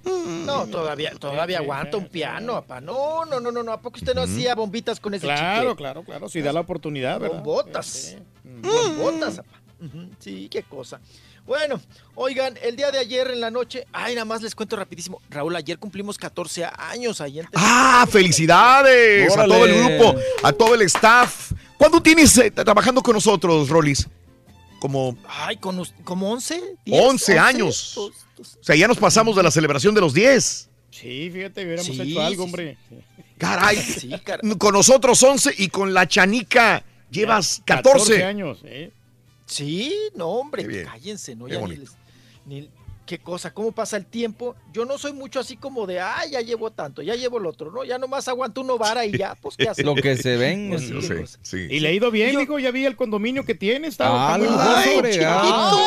No, 0.45 0.67
todavía, 0.67 1.11
todavía 1.19 1.59
aguanta 1.59 1.97
un 1.97 2.07
piano, 2.07 2.53
papá. 2.53 2.79
No, 2.81 3.25
no, 3.25 3.39
no, 3.41 3.51
no, 3.51 3.61
no. 3.63 3.71
¿A 3.73 3.81
poco 3.81 3.97
usted 3.97 4.13
no 4.15 4.21
hacía 4.21 4.55
bombitas 4.55 4.99
con 5.01 5.13
ese 5.13 5.25
Claro, 5.25 5.61
chicle? 5.71 5.75
claro, 5.77 6.03
claro, 6.03 6.29
si 6.29 6.41
da 6.41 6.51
la 6.53 6.61
oportunidad, 6.61 7.19
¿verdad? 7.19 7.37
Bombotas. 7.43 8.17
Bombotas, 8.61 9.37
papá. 9.37 9.49
Ujú, 9.81 10.09
Sí, 10.19 10.47
qué 10.49 10.63
cosa. 10.63 10.99
Bueno, 11.45 11.81
oigan, 12.15 12.57
el 12.61 12.75
día 12.75 12.91
de 12.91 12.99
ayer 12.99 13.29
en 13.31 13.41
la 13.41 13.51
noche, 13.51 13.85
ay, 13.91 14.13
nada 14.15 14.25
más 14.25 14.41
les 14.41 14.55
cuento 14.55 14.75
rapidísimo. 14.75 15.21
Raúl, 15.29 15.55
ayer 15.55 15.77
cumplimos 15.77 16.17
14 16.17 16.65
años 16.77 17.19
en 17.19 17.47
¡Ah, 17.55 18.07
felicidades! 18.09 19.29
A 19.31 19.33
Órale. 19.33 19.53
todo 19.53 19.65
el 19.65 19.83
grupo, 19.83 20.19
a 20.43 20.53
todo 20.53 20.75
el 20.75 20.81
staff. 20.83 21.51
¿Cuándo 21.77 22.01
tienes 22.01 22.37
eh, 22.37 22.51
trabajando 22.51 23.01
con 23.01 23.15
nosotros, 23.15 23.69
Rolis? 23.69 24.07
Como 24.79 25.17
Ay, 25.27 25.57
con, 25.57 25.83
como 26.03 26.31
11, 26.31 26.77
10, 26.85 27.01
11 27.05 27.39
años. 27.39 27.97
O 27.97 28.11
sea, 28.61 28.75
ya 28.75 28.87
nos 28.87 28.97
pasamos 28.97 29.35
de 29.35 29.43
la 29.43 29.51
celebración 29.51 29.93
de 29.93 30.01
los 30.01 30.13
10. 30.13 30.69
Sí, 30.91 31.29
fíjate, 31.31 31.63
hubiéramos 31.63 31.85
Sí, 31.95 32.01
hecho 32.01 32.21
algo, 32.21 32.43
sí, 32.43 32.49
hombre. 32.49 32.77
Caray. 33.37 33.77
Sí, 33.77 34.09
cara. 34.23 34.41
Con 34.57 34.73
nosotros 34.73 35.21
11 35.21 35.55
y 35.57 35.69
con 35.69 35.93
la 35.93 36.07
chanica 36.07 36.83
llevas 37.09 37.61
14. 37.65 37.99
14 37.99 38.23
años, 38.23 38.59
¿eh? 38.63 38.91
Sí, 39.51 39.93
no, 40.15 40.27
hombre, 40.29 40.63
cállense, 40.85 41.35
¿no? 41.35 41.47
Ya 41.47 41.59
ni 41.67 41.75
les- 41.75 41.91
ni- 42.45 42.69
qué 43.11 43.19
cosa, 43.19 43.53
cómo 43.53 43.73
pasa 43.73 43.97
el 43.97 44.05
tiempo. 44.05 44.55
Yo 44.71 44.85
no 44.85 44.97
soy 44.97 45.11
mucho 45.11 45.41
así 45.41 45.57
como 45.57 45.85
de, 45.85 45.99
ay, 45.99 46.31
ya 46.31 46.39
llevo 46.39 46.71
tanto, 46.71 47.01
ya 47.01 47.13
llevo 47.15 47.39
el 47.39 47.45
otro, 47.45 47.69
¿no? 47.69 47.83
Ya 47.83 47.97
nomás 47.97 48.25
aguanto 48.29 48.61
uno 48.61 48.77
vara 48.77 49.05
y 49.05 49.11
ya, 49.17 49.35
pues, 49.41 49.57
¿qué 49.57 49.67
haces? 49.67 49.83
Lo 49.85 49.95
que 49.95 50.15
se 50.15 50.37
ven. 50.37 50.61
Pues 50.71 50.83
sí, 50.83 50.91
Yo 50.93 51.25
sí. 51.41 51.67
Y 51.69 51.81
le 51.81 51.89
ha 51.89 51.91
ido 51.91 52.09
bien, 52.09 52.39
hijo, 52.39 52.57
ya 52.57 52.71
vi 52.71 52.85
el 52.85 52.95
condominio 52.95 53.43
que 53.43 53.53
tiene, 53.53 53.89
está, 53.89 54.05
está 54.05 54.37
muy 54.37 54.47
¡Hala, 54.47 54.85
lujoso. 54.85 54.99
fregado! 55.01 55.77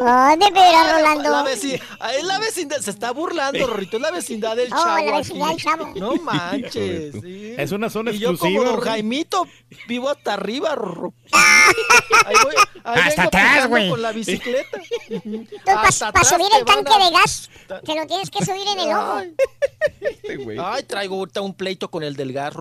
Oh, 0.00 0.36
de 0.36 0.50
veras, 0.50 0.92
Rolando. 0.92 1.30
La 1.30 1.42
vecindad, 1.44 1.80
es 2.16 2.24
la 2.24 2.38
vecindad, 2.40 2.78
se 2.78 2.90
está 2.90 3.12
burlando, 3.12 3.66
Rorrito, 3.66 3.96
es 3.98 4.02
la 4.02 4.10
vecindad 4.10 4.56
del 4.56 4.68
Oh, 4.72 4.76
chavo. 4.76 5.10
la 5.10 5.18
vecindad 5.18 5.48
del 5.48 5.56
chavo. 5.58 5.92
No 5.96 6.16
manches. 6.16 7.14
sí. 7.22 7.54
Es 7.56 7.70
una 7.72 7.88
zona 7.90 8.10
Y 8.10 8.18
yo 8.18 8.30
exclusiva. 8.30 8.60
como 8.64 8.72
don 8.72 8.80
Rey. 8.84 8.92
Jaimito, 8.94 9.46
vivo 9.86 10.10
hasta 10.10 10.34
arriba, 10.34 10.74
Rorro. 10.74 11.12
Ahí 11.32 12.34
voy, 12.42 12.54
ahí 12.84 13.00
Hasta 13.08 13.22
vengo 13.22 13.28
atrás, 13.28 13.68
güey. 13.68 13.90
Con 13.90 14.02
la 14.02 14.12
bicicleta. 14.12 14.80
Para 15.64 15.90
subir 16.24 16.46
el 16.58 16.64
tanque 16.64 16.92
a- 16.92 17.04
de 17.04 17.10
gas, 17.12 17.50
te 17.84 17.94
lo 17.94 18.06
tienes 18.06 18.30
que 18.30 18.44
subir 18.44 18.66
en 18.72 18.80
el 18.80 18.88
ojo. 18.94 19.12
Ay. 19.18 19.34
Ay, 20.60 20.82
traigo 20.84 21.16
ahorita 21.16 21.40
un 21.40 21.54
pleito 21.54 21.90
con 21.90 22.02
el 22.02 22.16
del 22.16 22.32
gas, 22.32 22.54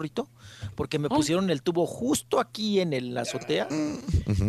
porque 0.76 1.00
me 1.00 1.10
pusieron 1.10 1.50
el 1.50 1.62
tubo 1.62 1.86
justo 1.86 2.40
aquí 2.40 2.80
en 2.80 2.94
el- 2.94 3.14
la 3.14 3.22
azotea 3.22 3.68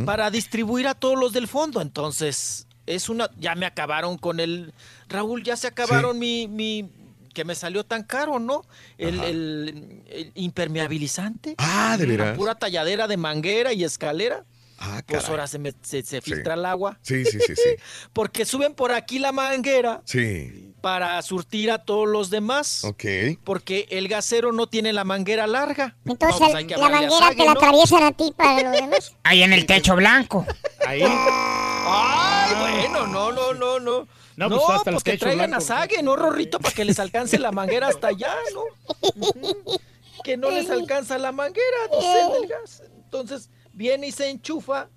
para 0.04 0.30
distribuir 0.30 0.86
a 0.88 0.94
todos 0.94 1.18
los 1.18 1.32
del 1.32 1.48
fondo. 1.48 1.80
Entonces, 1.80 2.66
es 2.86 3.08
una. 3.08 3.30
Ya 3.38 3.54
me 3.54 3.66
acabaron 3.66 4.18
con 4.18 4.40
el. 4.40 4.72
Raúl, 5.08 5.42
ya 5.42 5.56
se 5.56 5.66
acabaron 5.66 6.18
mi, 6.18 6.48
mi. 6.48 6.90
que 7.34 7.44
me 7.44 7.54
salió 7.54 7.84
tan 7.84 8.02
caro, 8.02 8.40
¿no? 8.40 8.64
El, 8.96 9.20
el- 9.20 10.02
el 10.08 10.32
impermeabilizante. 10.34 11.54
Ah, 11.58 11.96
de 11.96 12.04
La 12.06 12.10
veras. 12.24 12.36
pura 12.36 12.54
talladera 12.56 13.06
de 13.06 13.16
manguera 13.16 13.72
y 13.72 13.84
escalera. 13.84 14.44
Ah, 14.80 15.02
Pues 15.06 15.28
ahora 15.28 15.46
se, 15.48 15.58
me- 15.58 15.74
se, 15.82 16.02
se 16.04 16.20
filtra 16.20 16.54
el 16.54 16.64
agua. 16.64 16.98
Sí, 17.02 17.24
sí, 17.24 17.38
sí, 17.44 17.56
sí. 17.56 17.70
Porque 18.12 18.44
suben 18.44 18.74
por 18.74 18.92
aquí 18.92 19.18
la 19.18 19.32
manguera 19.32 20.02
Sí. 20.04 20.72
para 20.80 21.20
surtir 21.22 21.70
a 21.72 21.78
todos 21.84 22.06
los 22.08 22.30
demás. 22.30 22.84
Ok. 22.84 23.04
Porque 23.42 23.88
el 23.90 24.06
gasero 24.06 24.52
no 24.52 24.68
tiene 24.68 24.92
la 24.92 25.02
manguera 25.02 25.46
larga. 25.48 25.96
Entonces 26.04 26.40
No, 26.40 26.46
pues 26.46 26.54
hay 26.54 26.66
que 26.66 26.76
la 26.76 26.88
manguera 26.88 27.10
Sague, 27.18 27.36
te 27.36 27.44
la 27.44 27.54
¿no? 27.54 27.58
atraviesan 27.60 28.02
a 28.04 28.12
ti 28.12 28.32
para 28.36 28.62
los 28.62 28.72
demás. 28.80 29.12
Ahí 29.24 29.42
en 29.42 29.52
el 29.52 29.66
techo 29.66 29.96
blanco. 29.96 30.46
Ahí. 30.86 31.02
Ay, 31.02 32.54
bueno, 32.60 33.06
no, 33.08 33.32
no, 33.32 33.54
no, 33.54 33.80
no. 33.80 34.06
No, 34.36 34.48
No, 34.48 34.56
pues, 34.56 34.62
pues, 34.66 34.78
hasta 34.78 34.90
el 34.90 35.02
que 35.02 35.18
traigan 35.18 35.50
blanco. 35.50 35.56
a 35.64 35.66
Sague, 35.66 36.00
¿no, 36.04 36.14
Rorrito? 36.14 36.60
Para 36.60 36.72
que 36.72 36.84
les 36.84 37.00
alcance 37.00 37.36
la 37.40 37.50
manguera 37.50 37.88
hasta 37.88 38.08
allá, 38.08 38.32
¿no? 38.54 38.62
Que 40.24 40.36
no 40.36 40.50
les 40.50 40.68
alcanza 40.70 41.16
la 41.18 41.32
manguera, 41.32 41.76
dice 41.92 42.38
del 42.40 42.48
gas. 42.48 42.82
Entonces, 43.04 43.50
viene 43.78 44.08
y 44.08 44.12
se 44.12 44.28
enchufa 44.28 44.88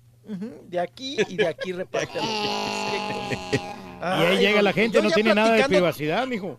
de 0.68 0.78
aquí 0.80 1.16
y 1.28 1.36
de 1.36 1.46
aquí 1.46 1.72
reparte. 1.72 2.18
a 2.18 2.22
los- 2.22 3.62
Y 4.02 4.04
ahí 4.04 4.36
Ay, 4.36 4.38
llega 4.38 4.62
la 4.62 4.72
gente, 4.72 5.00
no 5.00 5.12
tiene 5.12 5.32
nada 5.32 5.52
de 5.54 5.64
privacidad, 5.64 6.26
mijo. 6.26 6.58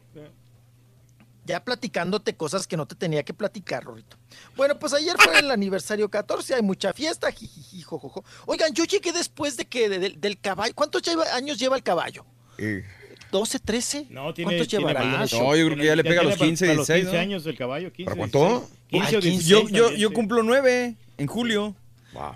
Ya 1.46 1.62
platicándote 1.62 2.38
cosas 2.38 2.66
que 2.68 2.78
no 2.78 2.86
te 2.86 2.96
tenía 2.96 3.22
que 3.24 3.34
platicar, 3.34 3.84
Rorrito. 3.84 4.16
Bueno, 4.56 4.80
pues 4.80 4.94
ayer 4.94 5.14
fue 5.20 5.40
el 5.40 5.52
aniversario 5.52 6.08
14, 6.10 6.56
hay 6.56 6.62
mucha 6.62 6.94
fiesta, 6.94 7.30
jijiji, 7.34 7.82
jojojo. 7.82 8.24
Oigan, 8.46 8.74
yo 8.74 8.86
llegué 8.86 9.12
después 9.12 9.58
de 9.58 9.66
que 9.66 9.90
de- 9.90 10.00
del- 10.00 10.22
del 10.22 10.40
caballo. 10.40 10.74
¿Cuántos 10.74 11.02
lleva- 11.02 11.36
años 11.36 11.60
lleva 11.60 11.76
el 11.76 11.84
caballo? 11.84 12.26
Eh, 12.58 12.86
¿12, 13.30 13.60
13? 13.60 14.08
No, 14.10 14.34
tiene, 14.34 14.52
¿Cuántos 14.52 14.70
tiene 14.70 14.86
llevará 14.88 15.04
más. 15.06 15.34
No, 15.34 15.54
yo 15.54 15.66
creo 15.66 15.78
que 15.78 15.86
ya 15.86 15.98
le 15.98 16.04
pega 16.06 16.22
a 16.22 16.24
los 16.24 16.36
tiene 16.36 16.52
15, 16.52 16.66
para 16.68 16.78
los 16.78 16.88
16, 16.88 17.04
15 17.08 17.18
¿no? 17.18 17.22
años 17.22 17.46
el 17.46 17.58
caballo. 17.58 17.92
15, 17.92 18.06
¿Para 18.06 18.18
cuánto? 18.18 18.40
16. 18.40 18.72
15 18.88 19.16
o 19.16 19.20
Ay, 19.20 19.22
16. 19.32 19.46
Yo, 19.48 19.68
yo, 19.68 19.92
yo 19.98 20.14
cumplo 20.14 20.44
nueve 20.44 20.96
en 21.18 21.28
julio. 21.28 21.76
Wow. 22.14 22.34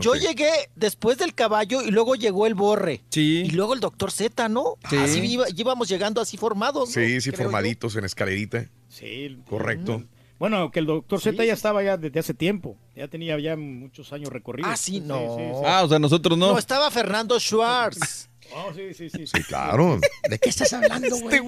Yo 0.00 0.14
llegué 0.14 0.50
después 0.76 1.18
del 1.18 1.34
caballo 1.34 1.82
y 1.82 1.90
luego 1.90 2.14
llegó 2.14 2.46
el 2.46 2.54
borre. 2.54 3.02
Sí. 3.10 3.42
Y 3.44 3.50
luego 3.50 3.74
el 3.74 3.80
doctor 3.80 4.10
Z, 4.10 4.48
¿no? 4.48 4.76
Sí. 4.88 4.96
Así 4.96 5.18
iba- 5.20 5.44
íbamos 5.54 5.88
llegando 5.88 6.22
así 6.22 6.38
formados. 6.38 6.88
¿no? 6.88 6.94
Sí, 6.94 7.20
sí, 7.20 7.30
Creo 7.30 7.40
yo. 7.40 7.50
formaditos 7.50 7.94
en 7.96 8.04
escalerita. 8.06 8.70
Sí. 8.88 9.38
Correcto. 9.48 10.02
Bueno, 10.38 10.70
que 10.70 10.78
el 10.78 10.86
doctor 10.86 11.20
Z 11.20 11.44
ya 11.44 11.52
estaba 11.52 11.82
ya 11.82 11.96
desde 11.98 12.20
hace 12.20 12.32
tiempo. 12.32 12.76
Ya 12.96 13.08
tenía 13.08 13.38
ya 13.40 13.56
muchos 13.56 14.12
años 14.12 14.30
recorridos. 14.30 14.70
Ah, 14.72 14.76
sí, 14.76 15.00
no. 15.00 15.62
Ah, 15.66 15.82
o 15.84 15.88
sea, 15.88 15.98
nosotros 15.98 16.38
no. 16.38 16.52
No, 16.52 16.58
estaba 16.58 16.90
Fernando 16.90 17.38
Schwartz. 17.38 18.27
Oh, 18.54 18.72
sí, 18.74 18.94
sí, 18.94 19.10
sí. 19.10 19.26
Sí, 19.26 19.42
claro. 19.44 20.00
¿De 20.28 20.38
qué 20.38 20.48
estás 20.48 20.72
hablando, 20.72 21.16
güey? 21.18 21.40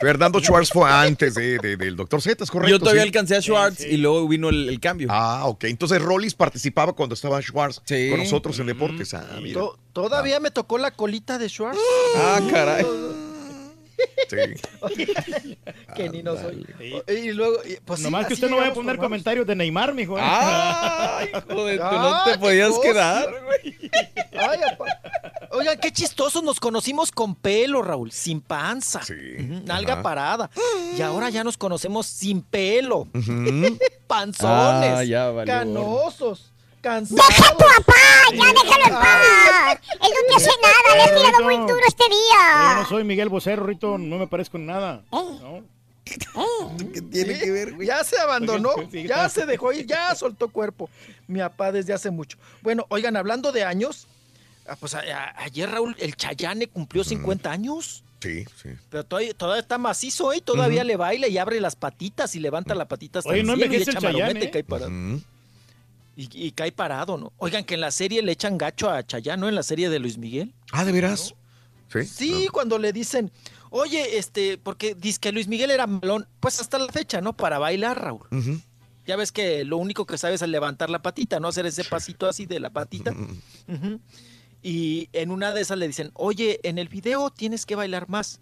Fernando 0.00 0.40
Schwartz 0.40 0.70
fue 0.72 0.90
antes 0.90 1.34
de- 1.34 1.58
de- 1.58 1.76
del 1.76 1.96
doctor 1.96 2.20
Z, 2.20 2.42
es 2.44 2.50
correcto. 2.50 2.70
Yo 2.70 2.78
todavía 2.78 3.02
sí. 3.02 3.08
alcancé 3.08 3.36
a 3.36 3.40
Schwartz 3.42 3.84
y 3.84 3.96
luego 3.96 4.26
vino 4.28 4.48
el, 4.48 4.68
el 4.68 4.80
cambio. 4.80 5.08
Ah, 5.10 5.42
ok. 5.46 5.64
Entonces 5.64 6.00
Rollis 6.02 6.34
participaba 6.34 6.92
cuando 6.92 7.14
estaba 7.14 7.40
Schwartz 7.40 7.80
con 7.86 8.18
nosotros 8.18 8.58
en 8.58 8.66
deportes. 8.66 9.14
Ah, 9.14 9.38
mira. 9.42 9.60
To- 9.60 9.78
Todavía 9.92 10.40
me 10.40 10.50
tocó 10.50 10.76
la 10.78 10.90
colita 10.90 11.38
de 11.38 11.48
Schwartz. 11.48 11.78
Ah, 12.16 12.40
caray. 12.50 12.84
Sí. 14.28 15.56
que 15.96 16.08
ni 16.08 16.22
no 16.22 16.34
soy. 16.36 16.66
Y 17.08 17.32
luego, 17.32 17.56
y- 17.64 17.76
pues 17.84 18.00
sí, 18.00 18.04
Nomás 18.04 18.26
que 18.26 18.34
usted 18.34 18.48
no 18.48 18.56
vaya 18.56 18.70
a 18.70 18.74
poner 18.74 18.96
comentarios 18.96 19.46
de 19.46 19.54
Neymar, 19.54 19.92
mijo. 19.94 20.18
¿eh? 20.18 20.22
Ay, 20.22 21.28
hijo 21.28 21.64
de 21.66 21.76
tu, 21.78 21.84
no 21.84 22.24
te 22.24 22.38
podías 22.38 22.70
cosa. 22.70 22.82
quedar. 22.82 23.28
Ay, 24.32 24.58
apa. 24.72 24.84
Oigan, 25.52 25.78
qué 25.78 25.92
chistoso, 25.92 26.42
nos 26.42 26.58
conocimos 26.58 27.12
con 27.12 27.34
pelo, 27.36 27.82
Raúl, 27.82 28.10
sin 28.12 28.40
panza. 28.40 29.00
Nalga 29.64 30.02
parada. 30.02 30.50
Y 30.96 31.02
ahora 31.02 31.30
ya 31.30 31.44
nos 31.44 31.56
conocemos 31.56 32.06
sin 32.06 32.42
pelo. 32.42 33.06
Panzones. 34.06 34.90
Ah, 34.96 35.04
ya 35.04 35.32
canosos. 35.44 36.52
¡Deja 36.84 37.48
a 37.48 37.52
tu 37.52 37.58
papá! 37.58 37.94
¡Ya 38.32 38.52
déjalo 38.52 38.84
en 38.86 38.92
paz! 38.94 39.78
Él 39.92 40.10
no 40.12 40.28
te 40.28 40.34
hace 40.36 40.50
nada, 40.62 40.96
le 40.96 41.02
has 41.02 41.14
tirado 41.24 41.44
muy 41.44 41.56
duro 41.56 41.80
este 41.88 42.04
Yo 42.04 42.08
no 42.08 42.74
día. 42.76 42.86
soy 42.88 43.04
Miguel 43.04 43.28
Bocero, 43.28 43.64
Rito, 43.64 43.96
no 43.98 44.18
me 44.18 44.26
parezco 44.26 44.56
en 44.58 44.66
nada. 44.66 45.02
Eh. 45.10 45.10
No. 45.10 45.62
¿Qué 46.04 47.00
tiene 47.00 47.38
que 47.38 47.50
ver? 47.50 47.74
Ya 47.82 48.04
se 48.04 48.18
abandonó, 48.18 48.70
ya 48.92 49.28
se 49.30 49.46
dejó 49.46 49.72
ir, 49.72 49.86
ya 49.86 50.14
soltó 50.14 50.48
cuerpo. 50.48 50.90
Mi 51.26 51.40
papá 51.40 51.72
desde 51.72 51.94
hace 51.94 52.10
mucho. 52.10 52.36
Bueno, 52.60 52.84
oigan, 52.90 53.16
hablando 53.16 53.52
de 53.52 53.64
años, 53.64 54.06
ah, 54.68 54.76
pues 54.78 54.94
a- 54.94 54.98
a- 55.00 55.42
ayer 55.44 55.70
Raúl, 55.70 55.96
el 55.98 56.14
Chayane 56.14 56.66
cumplió 56.66 57.04
50 57.04 57.50
años. 57.50 58.04
Sí, 58.20 58.44
sí. 58.62 58.70
Pero 58.90 59.04
todavía, 59.04 59.32
todavía 59.34 59.60
está 59.62 59.78
macizo, 59.78 60.32
¿eh? 60.34 60.40
Todavía 60.42 60.84
le 60.84 60.96
baila 60.96 61.26
y 61.28 61.38
abre 61.38 61.58
las 61.60 61.74
patitas 61.76 62.34
y 62.34 62.40
levanta 62.40 62.74
la 62.74 62.86
patita 62.86 63.18
hasta 63.20 63.30
Oye, 63.30 63.40
el 63.40 63.46
no 63.46 63.54
cielo 63.54 63.64
y 63.64 63.66
envejece 63.76 63.90
echa 63.92 63.98
el 63.98 64.04
Chayanne, 64.04 64.20
marometa 64.34 64.44
y 64.44 64.48
¿eh? 64.48 64.50
cae 64.50 64.64
parado. 64.64 64.90
Y, 66.16 66.28
y 66.32 66.52
cae 66.52 66.70
parado, 66.70 67.16
¿no? 67.16 67.32
Oigan, 67.38 67.64
que 67.64 67.74
en 67.74 67.80
la 67.80 67.90
serie 67.90 68.22
le 68.22 68.32
echan 68.32 68.56
gacho 68.56 68.88
a 68.88 69.02
Chayanne, 69.04 69.40
¿no? 69.40 69.48
En 69.48 69.54
la 69.54 69.62
serie 69.62 69.90
de 69.90 69.98
Luis 69.98 70.16
Miguel. 70.16 70.54
Ah, 70.72 70.84
¿de 70.84 70.92
veras? 70.92 71.34
Sí. 71.92 72.04
Sí, 72.04 72.48
cuando 72.52 72.78
le 72.78 72.92
dicen, 72.92 73.30
oye, 73.70 74.18
este, 74.18 74.58
porque 74.58 74.94
dice 74.94 75.18
que 75.20 75.32
Luis 75.32 75.48
Miguel 75.48 75.70
era 75.70 75.86
melón, 75.86 76.26
pues 76.40 76.60
hasta 76.60 76.78
la 76.78 76.92
fecha, 76.92 77.20
¿no? 77.20 77.36
Para 77.36 77.58
bailar, 77.58 78.00
Raúl. 78.00 78.62
Ya 79.06 79.16
ves 79.16 79.32
que 79.32 79.64
lo 79.64 79.76
único 79.76 80.06
que 80.06 80.16
sabes 80.16 80.40
es 80.40 80.48
levantar 80.48 80.88
la 80.88 81.02
patita, 81.02 81.38
¿no? 81.40 81.48
Hacer 81.48 81.66
ese 81.66 81.84
pasito 81.84 82.26
así 82.26 82.46
de 82.46 82.58
la 82.58 82.70
patita. 82.70 83.14
Y 84.62 85.08
en 85.12 85.30
una 85.30 85.52
de 85.52 85.60
esas 85.60 85.76
le 85.78 85.86
dicen, 85.86 86.10
oye, 86.14 86.58
en 86.62 86.78
el 86.78 86.88
video 86.88 87.30
tienes 87.30 87.66
que 87.66 87.76
bailar 87.76 88.08
más. 88.08 88.40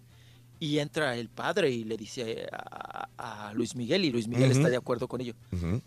Y 0.59 0.79
entra 0.79 1.17
el 1.17 1.27
padre 1.29 1.69
y 1.71 1.83
le 1.83 1.97
dice 1.97 2.47
a, 2.51 3.09
a 3.17 3.53
Luis 3.53 3.75
Miguel, 3.75 4.05
y 4.05 4.11
Luis 4.11 4.27
Miguel 4.29 4.51
está 4.51 4.69
de 4.69 4.77
acuerdo 4.77 5.07
con 5.09 5.19
ello. 5.19 5.33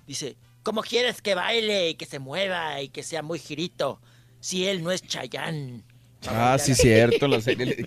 Dice, 0.06 0.36
¿cómo 0.66 0.82
quieres 0.82 1.22
que 1.22 1.36
baile 1.36 1.90
y 1.90 1.94
que 1.94 2.06
se 2.06 2.18
mueva 2.18 2.82
y 2.82 2.88
que 2.88 3.04
sea 3.04 3.22
muy 3.22 3.38
girito 3.38 4.00
si 4.40 4.66
él 4.66 4.82
no 4.82 4.90
es 4.90 5.00
Chayán? 5.00 5.84
Ah, 6.28 6.56
sí, 6.58 6.74
cierto, 6.74 7.28
la 7.28 7.40
serie. 7.40 7.66
le- 7.66 7.86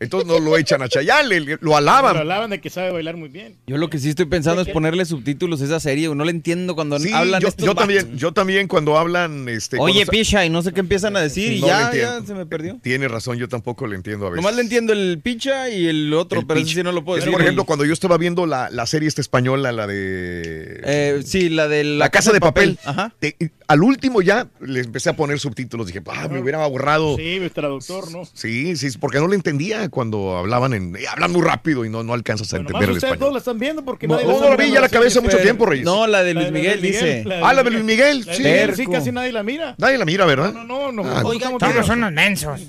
Entonces 0.00 0.26
no 0.28 0.38
lo 0.38 0.58
echan 0.58 0.82
a 0.82 0.88
Chayanne, 0.88 1.40
le- 1.40 1.58
lo 1.62 1.76
alaban. 1.76 2.14
Lo 2.14 2.20
alaban 2.22 2.50
de 2.50 2.60
que 2.60 2.68
sabe 2.68 2.90
bailar 2.90 3.16
muy 3.16 3.28
bien. 3.30 3.56
Yo 3.66 3.78
lo 3.78 3.88
que 3.88 3.98
sí 3.98 4.10
estoy 4.10 4.26
pensando 4.26 4.60
es 4.60 4.68
ponerle 4.68 5.04
subtítulos 5.06 5.62
a 5.62 5.64
esa 5.64 5.80
serie. 5.80 6.12
No 6.14 6.24
le 6.24 6.30
entiendo 6.32 6.74
cuando 6.74 6.98
Sí, 6.98 7.10
hablan 7.12 7.40
yo, 7.40 7.48
estos 7.48 7.64
yo 7.64 7.74
también, 7.74 8.14
yo 8.18 8.32
también 8.32 8.66
cuando 8.68 8.98
hablan, 8.98 9.48
este, 9.48 9.78
Oye, 9.78 10.04
cuando- 10.04 10.10
picha, 10.10 10.44
y 10.44 10.50
no 10.50 10.60
sé 10.62 10.72
qué 10.72 10.80
empiezan 10.80 11.16
a 11.16 11.20
decir 11.20 11.52
y 11.54 11.60
No 11.60 11.68
ya, 11.68 12.20
se 12.26 12.34
me 12.34 12.44
perdió. 12.44 12.78
Tiene 12.82 13.08
razón, 13.08 13.38
yo 13.38 13.48
tampoco 13.48 13.86
le 13.86 13.94
entiendo 13.96 14.26
a 14.26 14.30
veces. 14.30 14.42
Nomás 14.42 14.56
le 14.56 14.62
entiendo 14.62 14.92
el 14.92 15.20
picha 15.22 15.70
y 15.70 15.86
el 15.86 16.12
otro, 16.12 16.40
El 16.40 16.46
pero 16.46 16.60
ese 16.60 16.74
sí 16.74 16.82
no 16.82 16.92
lo 16.92 17.02
puedo 17.04 17.16
Es, 17.18 17.24
decir. 17.24 17.32
Por 17.32 17.40
ejemplo, 17.40 17.64
cuando 17.64 17.86
yo 17.86 17.92
estaba 17.94 18.18
viendo 18.18 18.44
la, 18.46 18.68
la 18.70 18.84
serie 18.86 19.08
esta 19.08 19.22
española, 19.22 19.72
la 19.72 19.86
de... 19.86 20.80
Eh, 20.84 21.22
sí, 21.24 21.48
la 21.48 21.66
de 21.68 21.84
la, 21.84 21.96
La 21.96 22.10
Casa 22.10 22.32
de 22.32 22.40
Papel. 22.40 22.78
Ajá. 22.84 23.14
Te- 23.20 23.36
al 23.66 23.82
último 23.82 24.20
ya 24.20 24.48
le 24.60 24.80
empecé 24.80 25.08
a 25.08 25.16
poner 25.16 25.38
subtítulos. 25.38 25.86
Dije, 25.86 26.02
ah, 26.08 26.28
me 26.28 26.40
hubiera 26.40 26.62
ahorrado. 26.62 27.13
Sí, 27.16 27.36
el 27.36 27.50
traductor, 27.50 28.10
¿no? 28.10 28.22
Sí, 28.32 28.76
sí, 28.76 28.88
porque 28.98 29.18
no 29.18 29.28
le 29.28 29.36
entendía 29.36 29.88
cuando 29.88 30.36
hablaban 30.36 30.72
en. 30.74 30.96
eh, 30.96 31.06
hablan 31.08 31.32
muy 31.32 31.42
rápido 31.42 31.84
y 31.84 31.88
no, 31.90 32.02
no 32.02 32.12
alcanzas 32.14 32.52
a 32.54 32.56
entender 32.58 32.84
el 32.84 32.90
ustedes 32.96 33.04
español. 33.12 33.18
dos 33.26 33.32
la 33.32 33.38
están 33.38 33.58
viendo 33.58 33.84
porque 33.84 34.06
No, 34.06 34.14
nadie 34.16 34.26
no, 34.28 34.40
no 34.40 34.50
la 34.50 34.56
vi 34.56 34.70
ya 34.70 34.80
la 34.80 34.88
cabeza 34.88 35.20
mucho 35.20 35.38
tiempo, 35.38 35.66
Reyes. 35.66 35.84
No, 35.84 36.06
la 36.06 36.22
de 36.22 36.34
Luis 36.34 36.50
Miguel, 36.50 36.80
dice. 36.80 37.24
Ah, 37.42 37.52
la 37.52 37.62
de 37.62 37.70
Luis 37.70 37.84
Miguel, 37.84 38.24
sí. 38.24 38.42
Sí, 38.76 38.86
casi 38.86 39.12
nadie 39.12 39.32
la 39.32 39.42
mira. 39.42 39.74
Nadie 39.78 39.98
la 39.98 40.04
mira, 40.04 40.24
¿verdad? 40.24 40.52
No, 40.52 40.64
no, 40.64 40.92
no. 40.92 41.02
Ah, 41.04 41.22
no 41.22 41.28
Oigan, 41.28 41.54
estamos 41.54 41.74
todos 41.74 41.86
son 41.86 42.14
mensos. 42.14 42.60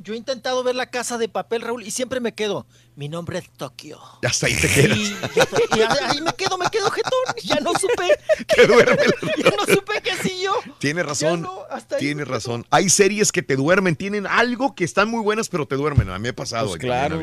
Yo 0.00 0.14
he 0.14 0.16
intentado 0.16 0.62
ver 0.64 0.74
la 0.74 0.86
casa 0.86 1.18
de 1.18 1.28
papel, 1.28 1.60
Raúl, 1.60 1.82
y 1.82 1.90
siempre 1.90 2.20
me 2.20 2.32
quedo. 2.32 2.66
Mi 2.98 3.08
nombre 3.08 3.38
es 3.38 3.48
Tokio. 3.50 4.00
Ya 4.22 4.28
hasta 4.28 4.46
ahí 4.48 4.54
te 4.56 4.66
quedas. 4.68 4.98
Y, 4.98 5.02
y 5.78 5.80
ahí- 5.82 5.98
ahí 6.08 6.20
me 6.20 6.32
quedo, 6.32 6.58
me 6.58 6.68
quedo 6.68 6.90
jetón. 6.90 7.12
Ya 7.44 7.60
no 7.60 7.70
supe. 7.78 8.18
Te 8.56 8.66
duerme. 8.66 8.96
Ya 9.38 9.50
no 9.56 9.72
supe 9.72 10.00
qué 10.02 10.16
sí 10.20 10.40
yo. 10.42 10.52
Tiene 10.80 11.04
razón. 11.04 11.42
no, 11.42 11.60
hasta 11.70 11.94
ahí 11.94 12.00
Tiene 12.00 12.24
razón. 12.24 12.66
Hay 12.70 12.88
series 12.88 13.30
que 13.30 13.40
te 13.42 13.54
duermen, 13.54 13.94
tienen 13.94 14.26
algo 14.26 14.74
que 14.74 14.82
están 14.82 15.08
muy 15.08 15.22
buenas, 15.22 15.48
pero 15.48 15.64
te 15.64 15.76
duermen. 15.76 16.10
A 16.10 16.18
mí 16.18 16.24
me 16.24 16.28
ha 16.30 16.34
pasado. 16.34 16.70
Pues 16.70 16.80
claro. 16.80 17.22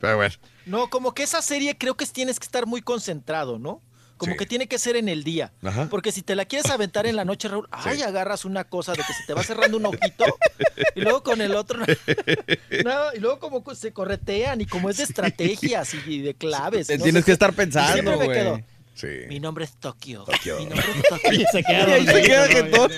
Pero 0.00 0.16
bueno. 0.16 0.34
No, 0.66 0.88
como 0.90 1.12
que 1.12 1.24
esa 1.24 1.42
serie 1.42 1.76
creo 1.76 1.96
que 1.96 2.06
tienes 2.06 2.38
que 2.38 2.44
estar 2.44 2.66
muy 2.66 2.80
concentrado, 2.80 3.58
¿no? 3.58 3.82
Como 4.20 4.32
Sí. 4.32 4.38
que 4.40 4.44
tiene 4.44 4.66
que 4.68 4.78
ser 4.78 4.96
en 4.96 5.08
el 5.08 5.24
día. 5.24 5.50
Ajá. 5.64 5.86
Porque 5.90 6.12
si 6.12 6.20
te 6.20 6.36
la 6.36 6.44
quieres 6.44 6.70
aventar 6.70 7.06
en 7.06 7.16
la 7.16 7.24
noche, 7.24 7.48
Raúl, 7.48 7.66
ay, 7.72 8.02
agarras 8.02 8.44
una 8.44 8.64
cosa 8.64 8.92
de 8.92 8.98
que 8.98 9.14
se 9.14 9.24
te 9.26 9.32
va 9.32 9.42
cerrando 9.42 9.78
un 9.78 9.86
ojito 9.86 10.26
y 10.94 11.00
luego 11.00 11.22
con 11.22 11.40
el 11.40 11.54
otro. 11.54 11.78
No, 11.78 11.86
y 13.14 13.18
luego 13.18 13.38
como 13.38 13.64
se 13.74 13.92
corretean 13.94 14.60
y 14.60 14.66
como 14.66 14.90
es 14.90 14.98
de 14.98 15.04
estrategias 15.04 15.94
y 16.06 16.20
de 16.20 16.34
claves. 16.34 16.88
Te 16.88 16.98
no 16.98 17.04
tienes 17.04 17.24
que 17.24 17.32
estar 17.32 17.54
pensando, 17.54 17.92
siempre 17.94 18.16
me 18.18 18.24
güey. 18.26 18.38
quedo. 18.38 18.60
Sí. 18.94 19.06
Mi 19.28 19.40
nombre 19.40 19.64
es 19.64 19.72
Tokio. 19.80 20.24
Tokio. 20.24 20.58
Mi 20.58 20.66
nombre 20.66 20.84
es 20.94 21.08
Tokio. 21.08 21.46
Se 21.52 21.62
queda 21.64 21.88
Y 21.88 21.92
ahí 21.92 22.04
se 22.06 22.12
dormido, 22.12 22.26
queda 22.28 22.46
¿no? 22.46 22.52
jetón. 22.52 22.92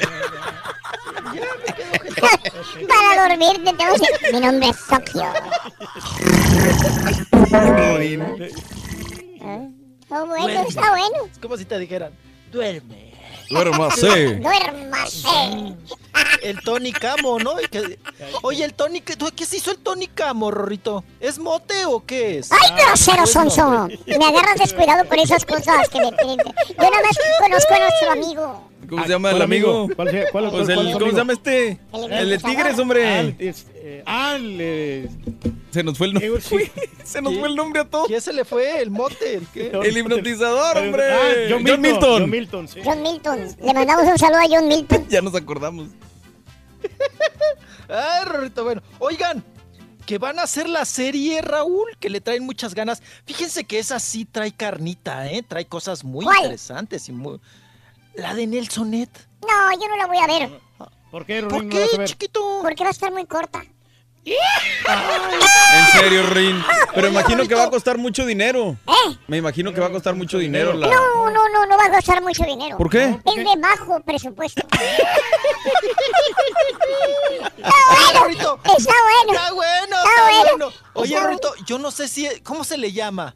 Para 2.89 3.29
dormirte 3.29 3.73
te 3.75 3.85
decir, 3.87 4.33
mi 4.33 4.41
nombre 4.41 4.69
es 4.71 4.87
Tokio. 4.89 5.33
Está 10.13 10.25
bueno, 10.25 10.65
está 10.69 10.91
bueno. 10.91 11.17
Es 11.33 11.39
como 11.39 11.57
si 11.57 11.65
te 11.65 11.79
dijeran, 11.79 12.13
duerme. 12.51 13.13
Duérmase. 13.51 14.37
Duérmase. 14.37 15.75
El 16.43 16.61
Tony 16.63 16.93
Camo, 16.93 17.39
¿no? 17.39 17.57
Que- 17.71 17.99
Oye, 18.43 18.65
el 18.65 18.75
Tony, 18.75 19.01
¿qué, 19.01 19.15
¿qué 19.35 19.47
se 19.47 19.57
hizo 19.57 19.71
el 19.71 19.79
Tony 19.79 20.07
Camo, 20.07 20.51
Rorrito? 20.51 21.05
¿Es 21.21 21.39
mote 21.39 21.85
o 21.87 22.05
qué 22.05 22.39
es? 22.39 22.51
¡Ay, 22.53 22.71
grosero, 22.77 23.19
no. 23.23 23.27
Sonso! 23.27 23.89
Me 24.07 24.25
agarras 24.25 24.59
descuidado 24.59 25.05
por 25.07 25.19
esas 25.19 25.45
cosas 25.45 25.89
que 25.89 26.01
me 26.01 26.13
piden. 26.13 26.39
Yo 26.39 26.91
nada 26.91 27.03
más 27.03 27.19
conozco 27.41 27.75
a 27.75 27.79
nuestro 27.79 28.11
amigo. 28.13 28.69
¿Cómo 28.89 29.03
se 29.05 29.09
llama 29.09 29.31
el 29.31 29.37
¿Cuál 29.37 29.43
amigo? 29.43 29.71
amigo? 29.81 29.95
¿Cuál 29.97 30.27
cuál- 30.33 30.51
Pues 30.51 30.69
el- 30.69 30.93
¿Cómo 30.93 31.11
se 31.11 31.17
llama 31.17 31.33
este? 31.33 31.79
El 32.11 32.29
de 32.31 32.39
Tigres, 32.39 32.79
hombre. 32.79 33.35
es- 33.39 33.67
eh, 33.75 34.03
ah, 34.07 34.35
el, 34.37 34.57
eh, 34.61 35.09
Se 35.71 35.83
nos 35.83 35.97
fue 35.97 36.09
el 36.09 36.15
nombre. 36.15 36.41
Se 37.05 37.23
nos 37.23 37.37
fue 37.39 37.49
el 37.49 37.57
nombre 37.57 37.81
a 37.81 37.85
todos. 37.85 38.07
¿Quién 38.09 38.21
se 38.21 38.33
le 38.33 38.45
fue? 38.45 38.81
¿El 38.83 38.91
mote? 38.91 39.35
¿El 39.35 39.47
qué? 39.49 39.71
El 39.83 39.97
hipnotizador, 39.97 40.77
hombre. 40.79 41.03
Ah, 41.13 41.19
John 41.51 41.65
John 41.67 41.81
Milton. 41.81 41.81
Milton. 41.81 42.21
John 42.21 42.31
Milton, 42.31 42.69
sí. 42.69 42.81
John 42.85 43.03
Milton. 43.03 43.57
Le 43.65 43.75
mandamos 43.75 44.05
un 44.07 44.19
saludo 44.19 44.39
a 44.41 44.47
John 44.49 44.69
Milton. 44.69 45.07
Ya 45.09 45.21
nos 45.23 45.35
acordamos. 45.35 45.89
Ay, 47.89 48.25
Rorrito, 48.25 48.65
bueno. 48.65 48.83
Oigan, 48.99 49.43
que 50.07 50.19
van 50.19 50.39
a 50.39 50.43
hacer 50.43 50.69
la 50.69 50.85
serie, 50.85 51.41
Raúl, 51.43 51.89
que 52.01 52.11
le 52.11 52.21
traen 52.21 52.45
muchas 52.45 52.75
ganas. 52.75 53.03
Fíjense 53.27 53.65
que 53.65 53.79
esa 53.79 53.99
sí 54.01 54.25
trae 54.25 54.53
carnita, 54.53 55.31
¿eh? 55.31 55.43
Trae 55.47 55.67
cosas 55.67 56.05
muy 56.05 56.25
¿Cuál? 56.25 56.39
interesantes 56.39 57.09
y 57.09 57.13
muy... 57.13 57.39
La 58.15 58.35
de 58.35 58.47
Nelsonet. 58.47 59.11
No, 59.43 59.73
yo 59.73 59.89
no 59.89 59.97
la 59.97 60.07
voy 60.07 60.19
a 60.19 60.27
ver. 60.27 60.61
¿Por 61.11 61.27
qué, 61.27 61.43
¿Por 61.43 61.53
Rurín, 61.53 61.69
no 61.69 61.77
qué, 61.77 62.05
chiquito? 62.05 62.61
Porque 62.63 62.83
va 62.83 62.89
a 62.89 62.93
estar 62.93 63.13
muy 63.13 63.27
corta. 63.27 63.65
En 64.25 66.01
serio, 66.01 66.23
Rin. 66.31 66.63
Pero 66.95 67.09
imagino 67.09 67.47
que 67.47 67.55
va 67.55 67.65
a 67.65 67.71
costar 67.71 67.99
mucho 67.99 68.25
dinero. 68.25 68.77
¿Eh? 68.87 69.17
Me 69.27 69.39
imagino 69.39 69.75
que 69.75 69.81
va 69.81 69.89
a 69.89 69.91
costar 69.91 70.15
mucho 70.15 70.39
dinero 70.39 70.73
la. 70.75 70.87
No, 70.87 71.29
no, 71.31 71.49
no, 71.49 71.67
no 71.67 71.77
va 71.77 71.87
a 71.87 71.91
costar 71.91 72.23
mucho 72.23 72.45
dinero. 72.45 72.79
¿Por 72.79 72.89
qué? 72.89 73.19
Es 73.25 73.37
de 73.37 73.61
bajo 73.61 74.01
presupuesto. 74.03 74.63
Oye, 77.59 78.19
Rorrito. 78.19 78.61
Está 78.79 78.95
bueno. 79.03 79.33
Está 79.33 79.53
bueno, 79.53 79.83
Está 79.83 79.97
está 79.97 80.23
bueno. 80.23 80.51
bueno. 80.53 80.73
Oye, 80.95 81.15
Está 81.15 81.27
Rorrito, 81.27 81.55
yo 81.67 81.79
no 81.79 81.91
sé 81.91 82.07
si... 82.09 82.29
¿Cómo 82.43 82.65
se 82.65 82.79
le 82.79 82.93
llama? 82.93 83.35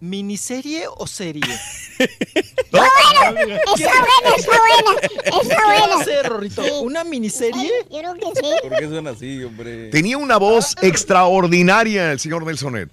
¿Miniserie 0.00 0.86
o 0.88 1.06
serie? 1.06 1.42
Está 2.72 3.30
bueno, 3.32 3.54
está 3.54 3.74
buena, 3.74 4.36
está 4.36 4.50
buena. 4.58 5.00
Está 5.24 5.40
¿Qué 5.42 5.62
va 5.62 5.84
a 5.84 5.86
buena. 5.88 6.04
ser, 6.04 6.26
Rorrito? 6.26 6.80
¿Una 6.82 7.04
miniserie? 7.04 7.70
Yo 7.90 7.98
creo 7.98 8.14
que 8.14 8.40
sí. 8.40 8.54
¿Por 8.62 8.78
qué 8.78 8.88
suena 8.88 9.10
así, 9.10 9.44
hombre? 9.44 9.90
Tenía 9.90 10.16
una 10.18 10.36
voz 10.38 10.74
extraordinaria 10.82 12.12
el 12.12 12.18
señor 12.18 12.44
Nelsonet. 12.46 12.88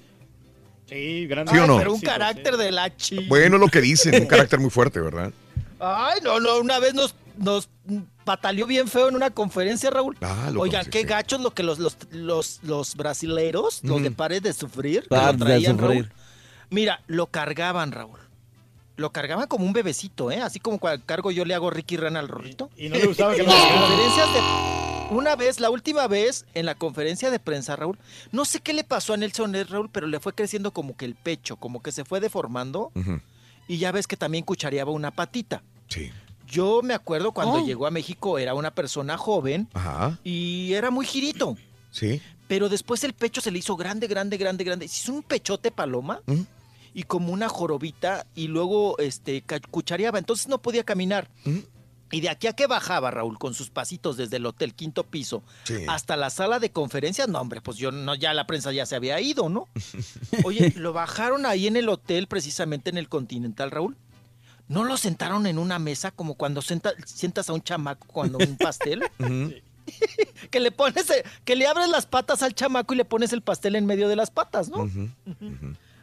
Sí, 0.88 1.27
grande. 1.27 1.51
¿Sí 1.51 1.58
o 1.59 1.67
no? 1.67 1.77
Pero 1.77 1.93
un 1.93 2.01
carácter 2.01 2.58
de 2.58 2.72
la 2.72 2.95
chi. 2.95 3.27
Bueno, 3.27 3.58
lo 3.58 3.67
que 3.67 3.80
dicen, 3.82 4.16
un 4.22 4.27
carácter 4.27 4.59
muy 4.59 4.69
fuerte, 4.72 4.99
¿verdad? 4.99 5.32
Ay, 5.80 6.19
no, 6.24 6.40
no, 6.40 6.58
una 6.59 6.80
vez 6.80 6.93
nos, 6.93 7.16
nos 7.38 7.69
pataleó 8.25 8.66
bien 8.66 8.88
feo 8.88 9.08
en 9.08 9.16
una 9.16 9.30
conferencia, 9.30 9.90
Raúl. 9.91 10.17
Ah, 10.22 10.49
lo 10.51 10.61
Oigan, 10.61 10.85
qué 10.88 11.03
gachos 11.03 11.40
lo 11.41 11.51
que 11.53 11.64
los, 11.64 11.80
los, 11.80 11.95
los, 12.11 12.59
los 12.64 12.95
brasileiros, 12.95 13.80
los 13.83 14.01
de 14.01 14.09
Ujú. 14.09 14.16
pares 14.17 14.41
de 14.41 14.51
sufrir, 14.51 15.08
que 15.08 15.16
lo 15.16 15.32
de 15.33 15.38
traían, 15.38 15.77
sufrir. 15.80 16.01
Raúl. 16.01 16.11
Mira, 16.72 17.01
lo 17.08 17.27
cargaban, 17.27 17.91
Raúl. 17.91 18.19
Lo 19.00 19.11
cargaban 19.11 19.48
como 19.48 19.66
un 19.66 19.72
bebecito, 19.74 20.30
¿eh? 20.30 20.42
Así 20.42 20.60
como 20.60 20.78
cuando 20.78 21.06
cargo 21.06 21.32
yo 21.32 21.45
le 21.45 21.53
hago 21.56 21.69
Ricky 21.69 21.95
Ran 21.95 22.18
al 22.18 22.28
rorrito. 22.28 22.69
Y 22.76 22.90
no 22.90 22.95
le 22.98 23.06
gustaba 23.08 23.34
que 23.34 23.44
lo 23.44 23.48
las 23.50 23.66
conferencias 23.66 24.34
de... 24.34 24.40
Una 25.16 25.36
vez, 25.36 25.60
la 25.60 25.69
última 25.69 26.06
vez, 26.08 26.45
en 26.53 26.66
la 26.66 26.76
conferencia 26.76 27.32
de 27.32 27.40
prensa, 27.40 27.76
Raúl, 27.76 27.98
no 28.32 28.44
sé 28.45 28.60
qué 28.60 28.74
le 28.74 28.84
pasó 28.84 29.14
a 29.14 29.18
Nelson 29.18 29.52
Ned, 29.53 29.68
Raúl, 29.69 29.90
pero 29.90 30.06
le 30.06 30.19
fue 30.19 30.34
creciendo 30.34 30.72
como 30.72 30.95
que 30.98 31.06
el 31.06 31.16
pecho, 31.16 31.56
como 31.56 31.82
que 31.82 31.92
se 31.92 32.03
fue 32.06 32.19
deformando. 32.19 32.92
Y 33.68 33.78
ya 33.78 33.92
ves 33.92 34.06
que 34.06 34.18
también 34.18 34.44
cuchareaba 34.44 34.92
una 34.92 35.11
patita. 35.11 35.64
Sí. 35.88 36.11
Yo 36.45 36.82
me 36.84 36.94
acuerdo 36.94 37.32
cuando 37.32 37.60
Oh. 37.60 37.66
llegó 37.66 37.88
a 37.88 37.92
México, 37.92 38.38
era 38.38 38.53
una 38.53 38.72
persona 38.72 39.18
joven 39.18 39.68
Ajá. 39.74 40.19
y 40.24 40.74
era 40.74 40.92
muy 40.92 41.06
girito. 41.06 41.56
Sí. 41.90 42.22
Pero 42.48 42.68
después 42.69 43.03
el 43.03 43.14
pecho 43.14 43.40
se 43.42 43.50
le 43.52 43.60
hizo 43.60 43.76
grande, 43.78 44.08
grande, 44.08 44.38
grande, 44.38 44.64
grande. 44.64 44.88
Se 44.88 45.03
hizo 45.03 45.14
un 45.14 45.24
pechote 45.24 45.72
paloma. 45.72 46.22
Y 46.93 47.03
como 47.03 47.32
una 47.34 47.50
jorobita 47.50 48.26
y 48.35 48.48
luego 48.48 48.98
este 49.00 49.43
cuchareaba. 49.72 50.19
Entonces 50.19 50.48
no 50.48 50.61
podía 50.61 50.84
caminar. 50.84 51.30
¿Mm? 51.45 51.58
Y 52.11 52.22
de 52.22 52.30
aquí 52.30 52.48
a 52.48 52.53
que 52.53 52.66
bajaba 52.66 53.11
Raúl 53.11 53.38
con 53.38 53.53
sus 53.53 53.69
pasitos 53.69 54.18
desde 54.18 54.38
el 54.38 54.45
hotel 54.48 54.74
quinto 54.74 55.03
piso 55.03 55.43
Sí. 55.66 55.76
hasta 55.88 56.18
la 56.18 56.32
sala 56.32 56.58
de 56.59 56.72
conferencias, 56.72 57.27
no 57.27 57.40
hombre, 57.40 57.61
pues 57.61 57.77
yo 57.77 57.92
no, 57.92 58.16
ya 58.16 58.34
la 58.34 58.48
prensa 58.48 58.72
ya 58.72 58.88
se 58.88 58.95
había 58.95 59.22
ido, 59.22 59.48
¿no? 59.48 59.68
Oye, 60.43 60.74
lo 60.76 60.92
bajaron 60.92 61.45
ahí 61.45 61.68
en 61.68 61.77
el 61.77 61.88
hotel, 61.88 62.26
precisamente 62.26 62.90
en 62.90 62.98
el 62.98 63.09
Continental, 63.09 63.69
Raúl. 63.69 63.95
¿No 64.68 64.84
lo 64.85 64.98
sentaron 64.98 65.45
en 65.45 65.59
una 65.59 65.77
mesa 65.77 66.09
como 66.09 66.34
cuando 66.34 66.61
senta- 66.64 66.93
sientas 67.06 67.48
a 67.50 67.53
un 67.53 67.61
chamaco 67.61 68.08
cuando 68.08 68.40
un 68.40 68.58
pastel? 68.58 69.03
Que 70.51 70.59
le 70.59 70.72
pones, 70.72 71.06
que 71.45 71.56
le 71.56 71.66
abres 71.68 71.90
las 71.90 72.06
patas 72.06 72.42
al 72.43 72.53
chamaco 72.56 72.93
y 72.93 72.98
le 72.98 73.06
pones 73.06 73.34
el 73.34 73.42
pastel 73.42 73.76
en 73.76 73.85
medio 73.88 74.08
de 74.08 74.16
las 74.16 74.30
patas, 74.32 74.69
¿no? 74.69 74.88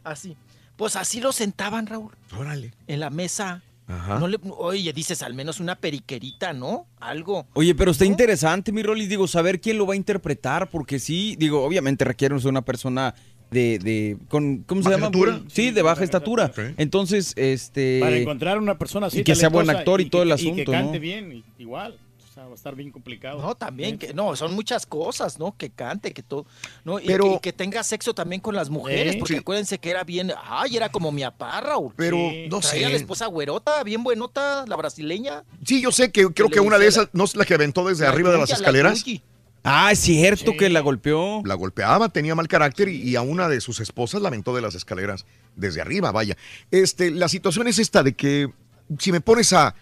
Así. 0.05 0.36
Pues 0.76 0.96
así 0.96 1.20
lo 1.20 1.32
sentaban, 1.32 1.86
Raúl, 1.86 2.12
Órale. 2.38 2.72
en 2.86 3.00
la 3.00 3.10
mesa. 3.10 3.62
Ajá. 3.88 4.18
No 4.18 4.26
le, 4.26 4.38
oye, 4.58 4.92
dices 4.92 5.22
al 5.22 5.32
menos 5.34 5.60
una 5.60 5.76
periquerita, 5.76 6.52
¿no? 6.52 6.86
Algo. 6.98 7.46
Oye, 7.55 7.74
pero 7.74 7.92
está 7.92 8.05
interesante, 8.05 8.72
mi 8.72 8.82
Rolis, 8.82 9.08
digo, 9.08 9.28
saber 9.28 9.60
quién 9.60 9.78
lo 9.78 9.86
va 9.86 9.94
a 9.94 9.96
interpretar, 9.96 10.68
porque 10.70 10.98
sí, 10.98 11.36
digo, 11.38 11.64
obviamente 11.64 12.05
requiere 12.05 12.34
una 12.34 12.62
persona 12.62 13.14
de, 13.52 13.78
de 13.78 14.16
con, 14.28 14.64
¿cómo 14.66 14.82
se 14.82 14.88
¿Baja 14.88 14.96
llama? 14.98 15.06
estatura? 15.06 15.40
Sí, 15.48 15.70
de 15.70 15.82
baja 15.82 16.02
estatura. 16.02 16.52
Entonces, 16.76 17.32
este... 17.36 18.00
Para 18.00 18.16
encontrar 18.16 18.58
una 18.58 18.76
persona 18.76 19.06
así 19.06 19.20
y 19.20 19.24
que 19.24 19.36
sea 19.36 19.50
buen 19.50 19.70
actor 19.70 20.00
y 20.00 20.10
todo 20.10 20.24
el 20.24 20.32
asunto, 20.32 20.62
Y 20.62 20.64
que 20.64 20.72
cante 20.72 20.94
¿no? 20.98 21.00
bien, 21.00 21.44
igual. 21.58 21.96
Estar 22.57 22.75
bien 22.75 22.91
complicado. 22.91 23.41
No, 23.43 23.55
también, 23.55 23.99
que, 23.99 24.15
no, 24.15 24.35
son 24.35 24.55
muchas 24.55 24.86
cosas, 24.86 25.39
¿no? 25.39 25.55
Que 25.57 25.68
cante, 25.70 26.12
que 26.12 26.23
todo, 26.23 26.47
¿no? 26.85 26.99
Y, 26.99 27.07
Pero- 27.07 27.25
que, 27.25 27.35
y 27.35 27.39
que 27.41 27.52
tenga 27.52 27.85
sexo 27.85 28.15
también 28.15 28.41
con 28.41 28.55
las 28.55 28.70
mujeres, 28.70 29.17
porque 29.17 29.35
Sí. 29.35 29.39
acuérdense 29.41 29.78
que 29.78 29.91
era 29.91 30.05
bien, 30.05 30.33
ay, 30.44 30.76
era 30.76 30.89
como 30.89 31.12
mi 31.12 31.23
apá, 31.23 31.60
Raúl. 31.60 31.93
Pero 31.97 32.17
Sí. 32.17 32.47
no 32.51 32.57
a 32.57 32.60
la 32.62 32.67
sé. 32.68 32.97
esposa 32.97 33.26
güerota, 33.26 33.83
bien 33.85 34.02
buenota, 34.02 34.65
la 34.67 34.75
brasileña. 34.76 35.44
Sí, 35.65 35.83
yo 35.83 35.93
sé 35.93 36.10
que 36.10 36.26
creo 36.33 36.49
que 36.49 36.60
una 36.60 36.78
de 36.78 36.86
esas, 36.86 37.09
¿no 37.12 37.25
es 37.25 37.36
la 37.36 37.44
que 37.44 37.55
aventó 37.55 37.86
desde 37.86 38.05
La 38.05 38.10
arriba 38.10 38.31
de 38.33 38.39
las 38.39 38.49
la 38.49 38.57
escaleras? 38.57 39.05
Ah, 39.68 39.91
es 39.93 39.99
cierto 39.99 40.52
Sí. 40.52 40.57
que 40.57 40.70
la 40.70 40.81
golpeó. 40.81 41.43
La 41.44 41.55
golpeaba, 41.55 42.09
tenía 42.09 42.35
mal 42.35 42.49
carácter 42.49 42.89
y, 42.89 43.02
y 43.02 43.17
a 43.17 43.23
una 43.23 43.49
de 43.49 43.60
sus 43.60 43.81
esposas 43.81 44.23
la 44.23 44.28
aventó 44.28 44.55
de 44.55 44.62
las 44.62 44.75
escaleras 44.76 45.26
desde 45.57 45.81
arriba, 45.81 46.10
vaya. 46.12 46.36
Este, 46.70 47.10
la 47.10 47.28
situación 47.28 47.67
es 47.68 47.78
esta 47.81 48.02
de 48.02 48.15
que 48.15 48.49
si 48.99 49.10
me 49.12 49.20
pones 49.20 49.52
a, 49.52 49.75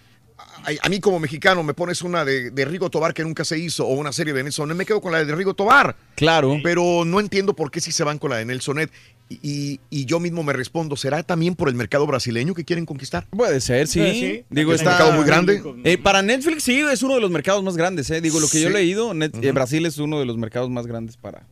a, 0.65 0.87
a 0.87 0.89
mí 0.89 1.01
como 1.01 1.21
mexicano, 1.21 1.63
me 1.63 1.75
pones 1.75 2.03
una 2.03 2.25
de, 2.25 2.51
de 2.51 2.65
Rigo 2.65 2.91
Tobar 2.91 3.15
que 3.15 3.23
nunca 3.23 3.45
se 3.45 3.59
hizo 3.59 3.87
o 3.87 3.95
una 3.95 4.13
serie 4.13 4.33
de 4.33 4.43
Nelson, 4.43 4.77
me 4.77 4.87
quedo 4.87 5.01
con 5.01 5.13
la 5.13 5.25
de 5.25 5.35
Rigo 5.35 5.55
Tobar. 5.55 5.97
Claro. 6.17 6.59
Pero 6.63 7.05
no 7.05 7.21
entiendo 7.21 7.55
por 7.55 7.71
qué 7.71 7.81
si 7.81 7.93
se 7.93 8.05
van 8.05 8.19
con 8.19 8.31
la 8.31 8.37
de 8.37 8.45
Nelson 8.45 8.79
Ed. 8.81 8.91
Y, 9.31 9.81
y- 9.89 10.05
yo 10.05 10.21
mismo 10.21 10.43
me 10.43 10.53
respondo, 10.53 10.97
¿será 10.97 11.23
también 11.23 11.55
por 11.55 11.71
el 11.71 11.75
mercado 11.75 12.07
brasileño 12.07 12.53
que 12.53 12.63
quieren 12.65 12.85
conquistar? 12.85 13.27
Puede 13.31 13.59
ser, 13.63 13.87
sí. 13.89 14.01
Sí, 14.05 14.21
sí. 14.21 14.45
Digo, 14.51 14.75
Es 14.75 14.83
un 14.83 14.87
mercado 14.89 15.13
muy 15.13 15.25
grande. 15.25 15.63
Eh, 15.85 15.97
para 15.97 16.21
Netflix 16.21 16.63
sí, 16.65 16.81
es 16.81 17.03
uno 17.03 17.15
de 17.15 17.23
los 17.23 17.31
mercados 17.31 17.63
más 17.65 17.75
grandes, 17.77 18.11
¿eh? 18.11 18.21
Digo, 18.21 18.39
lo 18.39 18.49
que 18.49 18.61
yo 18.61 18.69
he 18.69 18.73
Sí. 18.73 18.77
leído, 18.77 19.15
Net- 19.15 19.43
eh, 19.43 19.53
Brasil 19.53 19.87
es 19.87 19.97
uno 19.97 20.21
de 20.21 20.27
los 20.27 20.37
mercados 20.37 20.69
más 20.69 20.87
grandes 20.87 21.17
para... 21.17 21.47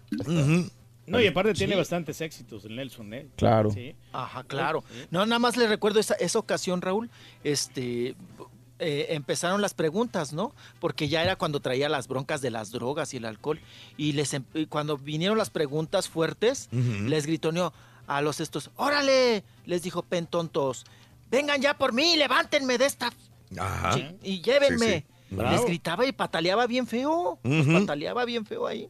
No, 1.06 1.20
y 1.20 1.26
aparte 1.26 1.52
tiene 1.54 1.74
bastantes 1.74 2.20
éxitos 2.20 2.64
el 2.64 2.76
Nelson, 2.76 3.12
¿eh? 3.12 3.26
Claro. 3.36 3.70
Sí. 3.72 3.94
Ajá, 4.12 4.44
claro. 4.44 4.84
No, 5.10 5.26
nada 5.26 5.40
más 5.40 5.56
le 5.56 5.66
recuerdo 5.66 5.98
esa, 5.98 6.14
esa 6.14 6.38
ocasión, 6.38 6.80
Raúl, 6.80 7.10
este, 7.42 8.14
eh, 8.78 9.06
empezaron 9.10 9.60
las 9.62 9.74
preguntas, 9.74 10.32
¿no? 10.32 10.54
Porque 10.80 11.08
ya 11.08 11.22
era 11.22 11.36
cuando 11.36 11.60
traía 11.60 11.88
las 11.88 12.08
broncas 12.08 12.40
de 12.40 12.50
las 12.50 12.70
drogas 12.70 13.14
y 13.14 13.18
el 13.18 13.24
alcohol. 13.24 13.60
Y 13.96 14.12
les 14.12 14.34
em- 14.34 14.44
y 14.54 14.66
cuando 14.66 14.96
vinieron 14.98 15.38
las 15.38 15.50
preguntas 15.50 16.08
fuertes, 16.08 16.68
les 16.72 17.26
gritoneó 17.26 17.72
a 18.06 18.20
los 18.20 18.40
estos, 18.40 18.70
¡órale! 18.76 19.44
Les 19.66 19.82
dijo, 19.82 20.02
pentontos, 20.02 20.84
vengan 21.30 21.60
ya 21.62 21.78
por 21.78 21.92
mí, 21.92 22.16
levántenme 22.16 22.76
de 22.78 22.86
esta 22.86 23.12
Ajá. 23.58 23.96
y 24.22 24.40
llévenme. 24.42 25.00
Sí, 25.00 25.04
sí. 25.30 25.36
Les 25.36 25.64
gritaba 25.64 26.04
y 26.04 26.12
pataleaba 26.12 26.66
bien 26.66 26.86
feo. 26.86 27.38
pataleaba 27.72 28.24
bien 28.24 28.44
feo 28.44 28.66
ahí. 28.66 28.88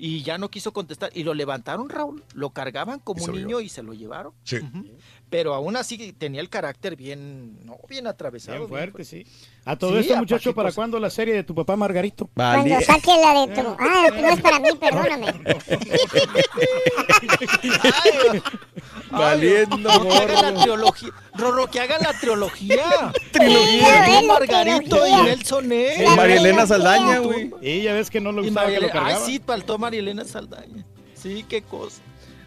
Y 0.00 0.22
ya 0.22 0.38
no 0.38 0.48
quiso 0.48 0.72
contestar. 0.72 1.10
Y 1.14 1.24
lo 1.24 1.34
levantaron, 1.34 1.88
Raúl. 1.88 2.22
Lo 2.34 2.50
cargaban 2.50 3.00
como 3.00 3.24
un 3.24 3.32
niño 3.32 3.60
y 3.60 3.68
se 3.68 3.82
lo 3.82 3.94
llevaron. 3.94 4.32
Sí. 4.44 4.58
Pero 5.30 5.52
aún 5.54 5.76
así 5.76 6.12
tenía 6.14 6.40
el 6.40 6.48
carácter 6.48 6.96
bien, 6.96 7.58
no, 7.66 7.76
bien 7.86 8.06
atravesado. 8.06 8.56
Bien 8.58 8.70
bien 8.70 8.78
fuerte, 8.92 9.04
sí. 9.04 9.26
A 9.66 9.76
todo 9.76 9.92
Sí, 9.92 9.98
esto, 10.00 10.14
¿a 10.14 10.20
muchacho, 10.20 10.54
¿para 10.54 10.68
cosa? 10.70 10.76
cuándo 10.76 10.98
la 10.98 11.10
serie 11.10 11.34
de 11.34 11.44
tu 11.44 11.54
papá 11.54 11.76
Margarito? 11.76 12.30
Vale. 12.34 12.70
Cuando 12.70 12.86
saque 12.86 13.10
la 13.20 13.46
de 13.46 13.54
tu... 13.62 13.76
Ah, 13.78 14.06
no 14.18 14.28
es 14.30 14.40
para 14.40 14.58
mí, 14.58 14.68
perdóname. 14.80 15.26
Ay, 17.62 18.40
Valiendo 19.10 19.76
no, 19.78 20.02
que 20.02 20.16
hagan 20.16 20.42
la 20.42 20.50
gorro. 20.50 20.62
trilogía. 20.62 21.10
Rorro, 21.34 21.66
que 21.70 21.80
hagan 21.80 22.02
la 22.02 22.12
trilogía. 22.18 23.12
Trilogía. 23.32 24.22
Margarito 24.26 25.06
y 25.06 25.22
Nelson 25.24 25.72
E. 25.72 26.02
La 26.04 26.16
María 26.16 26.36
Elena. 26.36 26.66
Saldaña, 26.66 27.18
güey. 27.18 27.50
Y 27.62 27.82
ya 27.82 27.92
ves 27.94 28.10
que 28.10 28.20
no 28.20 28.32
lo 28.32 28.42
Y 28.42 28.46
gustaba 28.46 28.66
María 28.66 28.88
que 28.90 28.94
lo 28.98 29.04
Ay, 29.04 29.16
sí, 29.24 29.40
faltó 29.44 29.78
María 29.78 30.00
Elena 30.00 30.24
Saldaña. 30.24 30.84
Sí, 31.14 31.44
qué 31.48 31.62
cosa. 31.62 32.00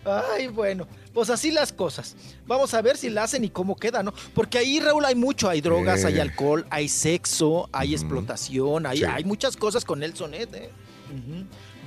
Ay, 0.05 0.47
bueno, 0.47 0.87
pues 1.13 1.29
así 1.29 1.51
las 1.51 1.73
cosas. 1.73 2.15
Vamos 2.47 2.73
a 2.73 2.81
ver 2.81 2.97
si 2.97 3.09
la 3.09 3.23
hacen 3.23 3.43
y 3.43 3.49
cómo 3.49 3.75
queda, 3.75 4.03
¿no? 4.03 4.13
Porque 4.33 4.57
ahí, 4.57 4.79
Raúl, 4.79 5.03
hay 5.05 5.15
mucho. 5.15 5.49
Hay 5.49 5.61
drogas, 5.61 6.05
hay 6.05 6.19
alcohol, 6.19 6.65
hay 6.69 6.87
sexo, 6.89 7.69
hay 7.71 7.93
explotación, 7.93 8.85
hay, 8.85 8.99
Sí. 8.99 9.03
hay 9.05 9.23
muchas 9.23 9.55
cosas 9.57 9.83
con 9.85 9.99
Nelson 9.99 10.33
Ed, 10.33 10.53
¿eh? 10.53 10.69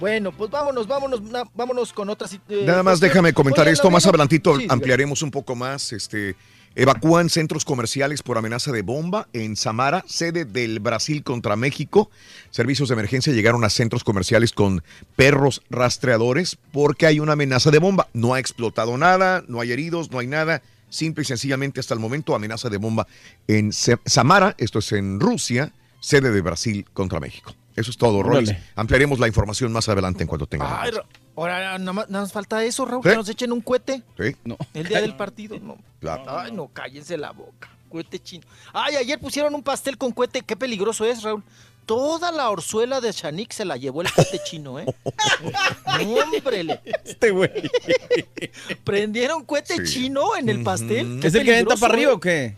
Bueno, 0.00 0.32
pues 0.32 0.50
vámonos, 0.50 0.86
vámonos, 0.86 1.20
vámonos 1.54 1.92
con 1.92 2.10
otras. 2.10 2.34
eh, 2.34 2.64
Nada 2.66 2.82
más 2.82 3.00
déjame 3.00 3.32
comentar 3.32 3.64
Oye, 3.64 3.72
esto, 3.72 3.90
más 3.90 4.04
adelantito 4.06 4.58
Sí, 4.58 4.66
ampliaremos 4.68 5.22
un 5.22 5.30
poco 5.30 5.54
más. 5.54 5.92
Este, 5.92 6.36
evacúan 6.76 7.30
centros 7.30 7.64
comerciales 7.64 8.22
por 8.22 8.38
amenaza 8.38 8.72
de 8.72 8.82
bomba 8.82 9.28
en 9.32 9.56
Samara, 9.56 10.04
sede 10.06 10.44
del 10.44 10.80
Brasil 10.80 11.22
contra 11.22 11.56
México. 11.56 12.10
Servicios 12.50 12.88
de 12.88 12.94
emergencia 12.94 13.32
llegaron 13.32 13.64
a 13.64 13.70
centros 13.70 14.04
comerciales 14.04 14.52
con 14.52 14.82
perros 15.16 15.62
rastreadores 15.70 16.56
porque 16.72 17.06
hay 17.06 17.20
una 17.20 17.32
amenaza 17.32 17.70
de 17.70 17.78
bomba. 17.78 18.08
No 18.12 18.34
ha 18.34 18.40
explotado 18.40 18.96
nada, 18.98 19.44
no 19.48 19.60
hay 19.60 19.72
heridos, 19.72 20.10
no 20.10 20.18
hay 20.18 20.26
nada. 20.26 20.62
Simple 20.88 21.22
y 21.22 21.26
sencillamente 21.26 21.80
hasta 21.80 21.94
el 21.94 22.00
momento 22.00 22.34
amenaza 22.34 22.68
de 22.68 22.76
bomba 22.76 23.06
en 23.48 23.72
Samara, 23.72 24.54
esto 24.58 24.78
es 24.78 24.92
en 24.92 25.18
Rusia, 25.18 25.72
sede 26.00 26.30
de 26.30 26.40
Brasil 26.40 26.86
contra 26.92 27.18
México. 27.18 27.54
Eso 27.76 27.90
es 27.90 27.96
todo, 27.96 28.22
Roy. 28.22 28.38
Órale. 28.44 28.62
Ampliaremos 28.76 29.18
la 29.18 29.26
información 29.26 29.72
más 29.72 29.88
adelante 29.88 30.22
en 30.22 30.28
cuanto 30.28 30.46
tengamos. 30.46 30.78
Ay, 30.80 30.90
ahora 31.36 31.78
nada 31.78 31.92
más, 31.92 32.08
nada 32.08 32.22
más 32.24 32.32
falta 32.32 32.62
eso, 32.64 32.84
Raúl, 32.84 33.02
¿Sí? 33.02 33.10
que 33.10 33.16
nos 33.16 33.28
echen 33.28 33.52
un 33.52 33.60
cohete 33.60 34.02
Sí, 34.18 34.36
No. 34.44 34.56
el 34.74 34.86
día 34.86 35.00
del 35.00 35.16
partido. 35.16 35.58
No. 35.58 35.76
claro. 36.00 36.24
Ay, 36.38 36.52
no, 36.52 36.68
cállense 36.68 37.16
la 37.18 37.32
boca. 37.32 37.70
Cohete 37.88 38.18
chino. 38.20 38.44
Ay, 38.72 38.96
ayer 38.96 39.18
pusieron 39.20 39.54
un 39.54 39.62
pastel 39.62 39.96
con 39.98 40.12
cohete. 40.12 40.42
Qué 40.42 40.56
peligroso 40.56 41.04
es, 41.04 41.22
Raúl. 41.22 41.42
Toda 41.86 42.32
la 42.32 42.48
orzuela 42.48 43.00
de 43.00 43.12
Chanik 43.12 43.52
se 43.52 43.64
la 43.64 43.76
llevó 43.76 44.00
el 44.02 44.10
cohete 44.10 44.40
chino, 44.44 44.78
¿eh? 44.80 44.86
Hombre, 45.86 46.80
Este 47.04 47.30
güey. 47.30 47.50
prendieron 48.84 49.44
cohete 49.44 49.86
Sí. 49.86 49.92
chino 49.92 50.36
en 50.36 50.48
el 50.48 50.62
pastel. 50.62 51.18
Qué 51.20 51.28
¿Es 51.28 51.34
el 51.34 51.44
que 51.44 51.58
entra 51.58 51.74
peligroso, 51.76 51.80
para 51.80 51.94
arriba 51.94 52.10
¿eh? 52.10 52.14
o 52.14 52.20
qué? 52.20 52.56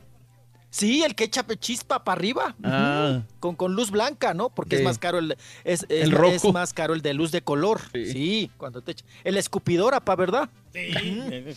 Sí, 0.76 1.02
el 1.04 1.14
que 1.14 1.24
echa 1.24 1.42
chispa 1.58 2.04
para 2.04 2.18
arriba. 2.18 2.54
Ah. 2.62 3.22
Con, 3.40 3.56
con 3.56 3.72
luz 3.74 3.90
blanca, 3.90 4.34
¿no? 4.34 4.50
Porque 4.50 4.76
Sí. 4.76 4.82
es 4.82 4.84
más 4.84 4.98
caro 4.98 5.16
el 5.18 5.32
es, 5.64 5.86
es- 5.88 5.90
El 6.04 6.10
rojo. 6.12 6.34
es 6.34 6.44
más 6.52 6.74
caro 6.74 6.92
el 6.92 7.00
de 7.00 7.14
luz 7.14 7.32
de 7.32 7.40
color. 7.40 7.80
Sí. 7.94 8.12
Sí, 8.12 8.50
cuando 8.58 8.82
te 8.82 8.92
echa. 8.92 9.04
El 9.24 9.38
escupidor, 9.38 9.94
apa, 9.94 10.14
¿verdad? 10.16 10.50
Sí. 10.74 10.92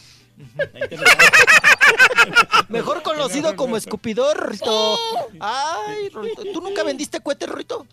Mejor 2.69 3.03
conocido 3.03 3.57
como 3.57 3.75
escupidor, 3.75 4.51
Rito. 4.51 4.97
Ay, 5.41 6.07
Rorrito. 6.13 6.43
¿Tú 6.53 6.61
nunca 6.61 6.83
vendiste 6.83 7.19
cohetes, 7.19 7.49
Rito? 7.49 7.85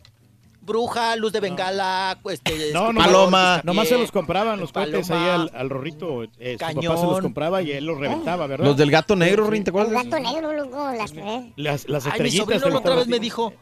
Bruja, 0.67 1.17
luz 1.17 1.33
de 1.33 1.41
bengala, 1.41 2.19
este, 2.31 2.73
No, 2.73 2.93
no, 2.93 3.01
Paloma. 3.01 3.61
Nomás 3.65 3.89
se 3.89 3.97
los 3.97 4.11
compraban 4.13 4.59
los 4.61 4.73
cohetes 4.73 5.11
ahí 5.11 5.29
al, 5.29 5.51
al 5.55 5.71
rorrito. 5.71 6.25
eh, 6.25 6.53
su 6.55 6.59
papá 6.59 6.75
Cañón. 6.75 6.99
se 6.99 7.07
los 7.07 7.21
compraba 7.21 7.63
y 7.63 7.71
él 7.73 7.87
los 7.87 7.99
reventaba, 7.99 8.47
¿verdad? 8.47 8.67
Los 8.67 8.77
del 8.77 8.91
gato 8.91 9.15
negro, 9.17 9.49
Rin, 9.49 9.65
¿te 9.65 9.71
El 9.71 9.77
acuerdas? 9.77 10.05
gato 10.05 10.19
negro, 10.19 10.53
loco, 10.53 10.93
las 10.93 11.13
tres. 11.13 11.45
Las, 11.57 11.89
las 11.89 12.07
Ay, 12.07 12.21
mi 12.21 12.31
sobrino 12.31 12.69
la 12.69 12.79
otra 12.79 12.97
vez 12.97 13.07
me 13.07 13.19
dijo, 13.21 13.55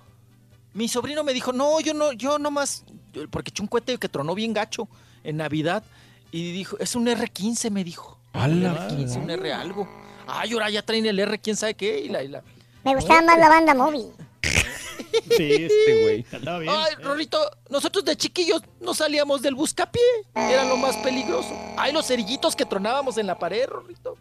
mi 0.73 0.89
sobrino 0.89 1.23
me 1.23 1.33
dijo, 1.35 1.53
no, 1.53 1.79
yo 1.81 1.95
no, 1.95 2.13
yo 2.13 2.39
nomás, 2.39 2.85
porque 3.31 3.51
echó 3.51 3.63
un 3.63 3.69
cohete 3.69 3.99
que 3.99 4.09
tronó 4.09 4.35
bien 4.35 4.53
gacho 4.53 4.89
en 5.23 5.37
Navidad 5.37 5.85
y 6.33 6.51
dijo, 6.53 6.77
es 6.81 6.97
un 6.97 7.07
R15, 7.07 7.71
me 7.71 7.85
dijo. 7.85 8.19
Un 8.33 8.41
¡Hala! 8.41 8.89
R15, 8.89 9.23
un 9.23 9.31
R 9.31 9.53
algo. 9.53 9.89
Ay, 10.27 10.53
ahora 10.55 10.71
ya 10.71 10.83
traen 10.83 11.07
el 11.07 11.19
R, 11.21 11.39
quién 11.39 11.55
sabe 11.55 11.75
qué, 11.75 12.01
y 12.01 12.09
la, 12.09 12.23
y 12.25 12.29
la- 12.29 12.43
Me 12.83 12.95
gustaba 12.97 13.21
más 13.23 13.39
la 13.39 13.49
banda 13.51 13.75
móvil. 13.75 14.07
Sí, 15.37 15.53
este 15.65 16.03
güey. 16.03 16.27
Andaba 16.33 16.59
bien. 16.59 16.73
Ay, 16.77 16.95
Rorito, 17.03 17.39
nosotros 17.71 18.05
de 18.05 18.15
chiquillos 18.17 18.63
no 18.81 18.95
salíamos 18.95 19.43
del 19.43 19.55
buscapié, 19.55 20.03
era 20.35 20.65
lo 20.65 20.77
más 20.77 20.97
peligroso. 20.99 21.57
Ay, 21.77 21.93
los 21.93 22.07
cerillitos 22.07 22.55
que 22.55 22.65
tronábamos 22.67 23.17
en 23.19 23.27
la 23.27 23.39
pared, 23.39 23.67
Rorito, 23.67 24.17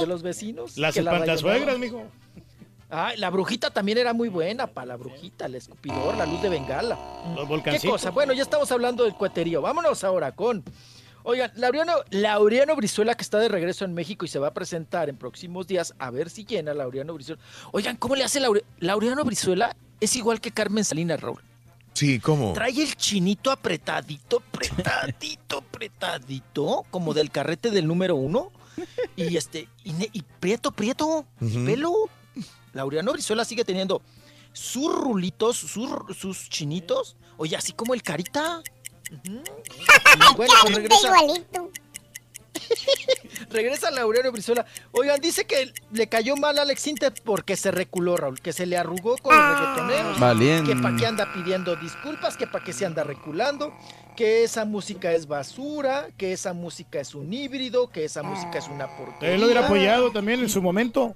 de 0.00 0.06
los 0.06 0.22
vecinos. 0.22 0.76
Las 0.76 0.94
que 0.94 1.02
la 1.02 1.12
mijo. 1.78 2.02
Ay, 2.90 3.18
la 3.18 3.28
brujita 3.30 3.70
también 3.70 3.98
era 3.98 4.12
muy 4.14 4.28
buena 4.30 4.66
para 4.66 4.86
la 4.86 4.96
brujita, 4.96 5.44
el 5.46 5.54
escupidor, 5.56 6.16
la 6.16 6.24
luz 6.26 6.40
de 6.42 6.48
bengala. 6.48 6.98
Los 7.34 7.40
¿Qué 7.40 7.44
volcancitos. 7.46 7.90
cosa? 7.92 8.10
Bueno, 8.10 8.32
ya 8.32 8.42
estamos 8.42 8.70
hablando 8.72 9.04
del 9.04 9.14
cueterío. 9.14 9.60
Vámonos 9.60 10.04
ahora 10.04 10.32
con. 10.32 10.64
Oigan, 11.24 11.52
Laureano, 11.56 11.92
Laureano 12.10 12.74
Brizuela, 12.76 13.14
que 13.14 13.22
está 13.22 13.38
de 13.38 13.48
regreso 13.48 13.84
en 13.84 13.92
México 13.92 14.24
y 14.24 14.28
se 14.28 14.38
va 14.38 14.48
a 14.48 14.54
presentar 14.54 15.10
en 15.10 15.18
próximos 15.18 15.66
días, 15.66 15.92
a 15.98 16.10
ver 16.10 16.30
si 16.30 16.46
llena 16.46 16.72
Laureano 16.72 17.12
Brizuela. 17.12 17.42
Oigan, 17.72 17.96
¿cómo 17.96 18.16
le 18.16 18.24
hace 18.24 18.40
Laure- 18.40 18.64
Laureano 18.78 19.22
Brizuela? 19.24 19.76
Es 20.00 20.16
igual 20.16 20.40
que 20.40 20.50
Carmen 20.50 20.84
Salinas, 20.84 21.20
Raúl. 21.20 21.42
Sí, 21.92 22.20
¿cómo? 22.20 22.52
Trae 22.52 22.80
el 22.80 22.94
chinito 22.94 23.50
apretadito, 23.50 24.42
apretadito, 24.46 25.58
apretadito, 25.68 26.84
como 26.90 27.12
del 27.14 27.30
carrete 27.30 27.70
del 27.70 27.86
número 27.86 28.14
uno. 28.14 28.52
Y 29.16 29.36
este, 29.36 29.68
y, 29.82 29.92
y 30.12 30.22
prieto, 30.38 30.70
prieto, 30.70 31.26
pelo. 31.66 31.92
Laureano 32.72 33.12
Brizuela 33.12 33.44
sigue 33.44 33.64
teniendo 33.64 34.00
sus 34.52 34.94
rulitos, 34.94 35.56
sus, 35.56 35.90
sus 36.16 36.48
chinitos. 36.48 37.16
Oye, 37.36 37.56
así 37.56 37.72
como 37.72 37.94
el 37.94 38.02
carita. 38.02 38.62
Ujú. 39.10 39.42
Y 40.30 40.36
bueno, 40.36 40.36
pues 40.36 40.52
Carita 40.52 40.76
regresa, 40.76 41.22
igualito. 41.24 41.70
regresa 43.50 43.90
Laureano 43.90 44.32
Brizuela. 44.32 44.66
Oigan, 44.92 45.20
dice 45.20 45.44
que 45.46 45.72
le 45.92 46.06
cayó 46.08 46.36
mal 46.36 46.58
a 46.58 46.62
Alex 46.62 46.82
Sinter 46.82 47.12
porque 47.24 47.56
se 47.56 47.70
reculó, 47.70 48.16
Raúl, 48.16 48.40
que 48.40 48.52
se 48.52 48.66
le 48.66 48.76
arrugó 48.76 49.16
con 49.18 49.36
los 49.36 49.58
reggaetoneros. 49.58 50.20
Valiente. 50.20 50.74
Que 50.74 50.80
para 50.80 50.96
qué 50.96 51.06
anda 51.06 51.32
pidiendo 51.32 51.76
disculpas, 51.76 52.36
que 52.36 52.46
para 52.46 52.64
qué 52.64 52.72
se 52.72 52.86
anda 52.86 53.04
reculando, 53.04 53.72
que 54.16 54.44
esa 54.44 54.64
música 54.64 55.12
es 55.12 55.26
basura, 55.28 56.08
que 56.16 56.32
esa 56.32 56.52
música 56.52 57.00
es 57.00 57.14
un 57.14 57.32
híbrido, 57.32 57.88
que 57.90 58.04
esa 58.04 58.22
música 58.22 58.58
es 58.58 58.68
una 58.68 58.88
porquería. 58.96 59.34
Él 59.34 59.40
lo 59.40 59.46
hubiera 59.46 59.64
apoyado 59.66 60.10
también 60.10 60.40
en 60.40 60.48
su 60.48 60.60
momento. 60.62 61.14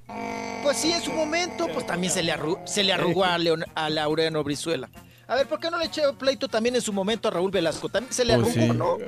Pues 0.63 0.77
sí, 0.77 0.93
en 0.93 1.03
su 1.03 1.13
momento, 1.13 1.67
pues 1.75 1.87
también 1.87 2.13
se 2.13 2.23
le, 2.23 2.33
arru- 2.33 2.65
se 2.67 2.85
le 2.85 2.93
arrugó 2.93 3.25
a, 3.25 3.37
Leon- 3.39 3.65
a 3.75 3.91
Laureano 3.91 4.45
Brizuela. 4.45 4.89
A 5.27 5.35
ver, 5.35 5.49
¿por 5.49 5.59
qué 5.59 5.71
no 5.71 5.79
le 5.79 5.87
eché 5.87 6.03
pleito 6.19 6.47
también 6.47 6.77
en 6.77 6.83
su 6.83 6.93
momento 6.93 7.27
a 7.27 7.31
Raúl 7.33 7.51
Velasco? 7.51 7.89
También 7.89 8.13
se 8.13 8.25
le 8.25 8.37
Pues 8.39 8.57
arrugó, 8.57 8.73
sí. 8.73 8.79
¿no? 8.79 8.99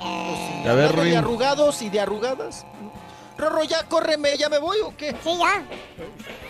A 0.00 0.72
ver, 0.74 0.88
Hablando 0.90 1.02
de 1.02 1.16
arrugados 1.16 1.82
y 1.82 1.88
de 1.88 2.00
arrugadas. 2.00 2.66
Rorro, 3.36 3.64
ya 3.64 3.82
córreme, 3.84 4.36
¿ya 4.36 4.48
me 4.48 4.58
voy 4.58 4.78
o 4.80 4.96
qué? 4.96 5.14
Sí, 5.22 5.36
ya. 5.38 5.62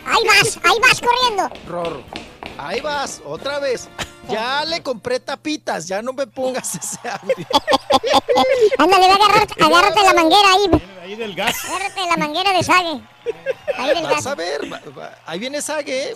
Ahí 0.06 0.22
vas, 0.24 0.58
ahí 0.62 0.78
vas 0.80 1.00
corriendo. 1.00 1.50
Rorro, 1.66 2.02
ahí 2.58 2.80
vas, 2.80 3.20
otra 3.24 3.58
vez. 3.58 3.88
Ya 4.28 4.64
le 4.64 4.82
compré 4.82 5.20
tapitas, 5.20 5.86
ya 5.86 6.02
no 6.02 6.12
me 6.12 6.26
pongas 6.26 6.74
ese 6.74 6.98
audio. 7.08 7.46
Ándale, 8.78 9.06
agárrate, 9.06 9.54
agárrate 9.64 10.02
la 10.02 10.14
manguera 10.14 10.52
ahí. 10.52 10.82
Ahí 11.02 11.14
del 11.14 11.34
gas. 11.34 11.56
Agárrate 11.64 12.00
la 12.08 12.16
manguera 12.16 12.52
de 12.52 12.62
sague. 12.62 13.00
Ahí 13.78 13.94
del 13.94 14.04
Vas 14.04 14.12
gas. 14.14 14.26
a 14.26 14.34
ver, 14.34 14.72
va- 14.72 14.80
va- 14.96 15.18
ahí 15.26 15.38
viene 15.38 15.60
Sague, 15.60 16.10
¿eh? 16.10 16.14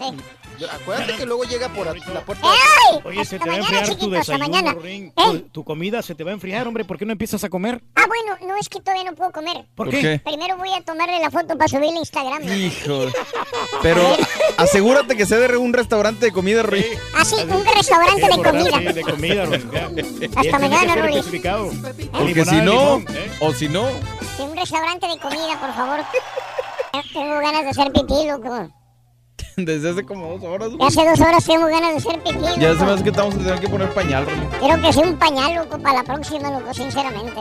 Acuérdate 0.72 1.14
que 1.16 1.24
luego 1.26 1.44
llega 1.44 1.68
por 1.70 1.86
la 1.86 2.20
puerta. 2.24 2.47
¡Ey! 2.47 3.00
Oye, 3.05 3.24
se 3.24 3.39
te 3.39 3.47
va 3.48 3.55
a 3.55 3.58
mañana, 3.58 3.78
enfriar 3.78 3.98
tu 3.98 4.10
desayuno, 4.10 4.48
mañana. 4.48 4.76
¿Eh? 4.84 5.12
Tu, 5.16 5.39
tu 5.48 5.64
comida 5.64 6.02
se 6.02 6.14
te 6.14 6.22
va 6.24 6.30
a 6.30 6.34
enfriar, 6.34 6.66
hombre. 6.66 6.84
¿Por 6.84 6.98
qué 6.98 7.06
no 7.06 7.12
empiezas 7.12 7.42
a 7.44 7.48
comer? 7.48 7.82
Ah, 7.94 8.05
bueno, 8.06 8.36
no 8.47 8.56
es 8.60 8.68
que 8.68 8.78
todavía 8.80 9.05
no 9.10 9.14
puedo 9.16 9.32
comer. 9.32 9.56
¿Por, 9.74 9.86
¿Por 9.86 9.90
qué? 9.90 10.00
qué? 10.02 10.20
Primero 10.22 10.56
voy 10.58 10.72
a 10.74 10.82
tomarle 10.82 11.18
la 11.18 11.30
foto 11.30 11.56
para 11.56 11.66
subirla 11.68 11.97
a 11.97 11.98
Instagram. 12.00 12.42
Hijo. 12.52 13.06
Pero 13.82 14.02
asegúrate 14.58 15.16
que 15.16 15.24
sea 15.26 15.39
de 15.39 15.56
un 15.56 15.72
restaurante 15.72 16.26
de 16.26 16.32
comida, 16.32 16.62
Rin. 16.62 16.84
Ah, 17.14 17.24
sí, 17.24 17.36
un 17.36 17.64
restaurante 17.64 18.26
de 18.26 18.42
comida. 18.42 18.78
Sí, 18.78 18.92
de 18.92 19.02
comida, 19.02 19.42
Hasta 19.44 20.40
tiene 20.42 20.58
mañana, 20.58 21.08
especificado. 21.08 21.70
Porque 22.12 22.44
si 22.44 22.56
no, 22.56 22.98
limón, 22.98 23.06
¿eh? 23.16 23.30
o 23.40 23.52
si 23.55 23.68
no, 23.68 23.86
Sí, 24.36 24.42
un 24.42 24.56
restaurante 24.56 25.06
de 25.06 25.18
comida, 25.18 25.58
por 25.60 25.74
favor. 25.74 26.00
Tengo 27.12 27.39
ganas 27.41 27.62
de 27.62 27.70
hacer 27.70 27.93
pipí, 27.93 28.27
loco. 28.27 28.80
desde 29.57 29.91
hace 29.91 30.05
como 30.05 30.39
dos 30.39 30.45
horas. 30.45 30.70
Ya 30.79 30.87
hace 30.87 31.09
dos 31.09 31.20
horas 31.20 31.45
tengo 31.45 31.67
ganas 31.67 32.03
de 32.03 32.11
pipí, 32.11 32.33
loco. 32.33 32.61
Ya 32.61 32.79
se 32.79 32.85
me 32.85 32.93
hace 32.93 33.03
que 33.03 33.11
estamos 33.11 33.35
a 33.35 33.39
tener 33.39 33.61
que 33.61 33.69
poner 33.69 33.91
pañal. 33.95 34.27
Quiero 34.59 34.81
que 34.81 34.93
sea 34.93 35.03
un 35.03 35.17
pañal, 35.17 35.55
loco, 35.55 35.79
para 35.79 35.99
la 35.99 36.05
próxima, 36.05 36.51
loco, 36.51 36.73
sinceramente. 36.75 37.41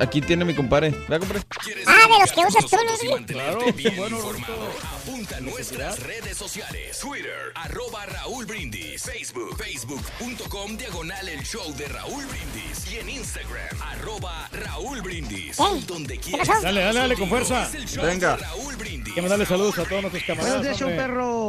Aquí 0.00 0.20
tiene 0.20 0.44
mi 0.44 0.54
compadre. 0.54 0.90
Vea, 1.08 1.18
compadre. 1.18 1.42
Ah, 1.86 2.08
de 2.12 2.20
los 2.20 2.32
que 2.32 2.40
usas 2.46 2.66
tú, 2.66 2.76
güey. 2.76 3.12
Mantenerte 3.14 3.72
bien 3.72 3.94
informado. 3.94 4.70
Apunta 4.94 5.36
a 5.36 5.40
nuestras 5.40 6.00
redes 6.00 6.36
sociales. 6.36 6.98
Twitter, 6.98 7.52
arroba 7.54 8.06
Raúl 8.06 8.46
Brindis. 8.46 9.02
Facebook, 9.02 9.56
facebook.com, 9.56 10.76
diagonal 10.76 11.28
el 11.28 11.42
show 11.42 11.72
de 11.76 11.86
Raúl 11.88 12.24
Brindis. 12.26 12.92
Y 12.92 12.98
en 12.98 13.08
Instagram, 13.10 13.82
arroba 13.82 14.48
Raúl 14.52 15.00
Brindis. 15.02 15.56
Donde 15.86 16.18
¿Qué 16.18 16.32
quieras. 16.32 16.62
Dale, 16.62 16.80
dale, 16.80 17.00
dale, 17.00 17.16
con 17.16 17.28
fuerza. 17.28 17.68
Venga. 18.02 18.36
Raúl 18.36 18.76
Brindis. 18.76 19.08
Hay 19.08 19.14
que 19.14 19.22
mandarle 19.22 19.46
saludos 19.46 19.78
a 19.78 19.84
todos 19.84 20.02
nuestros 20.02 20.24
camaradas. 20.24 20.58
Buenos 20.58 20.78
días, 20.78 20.82
hombre. 20.82 20.98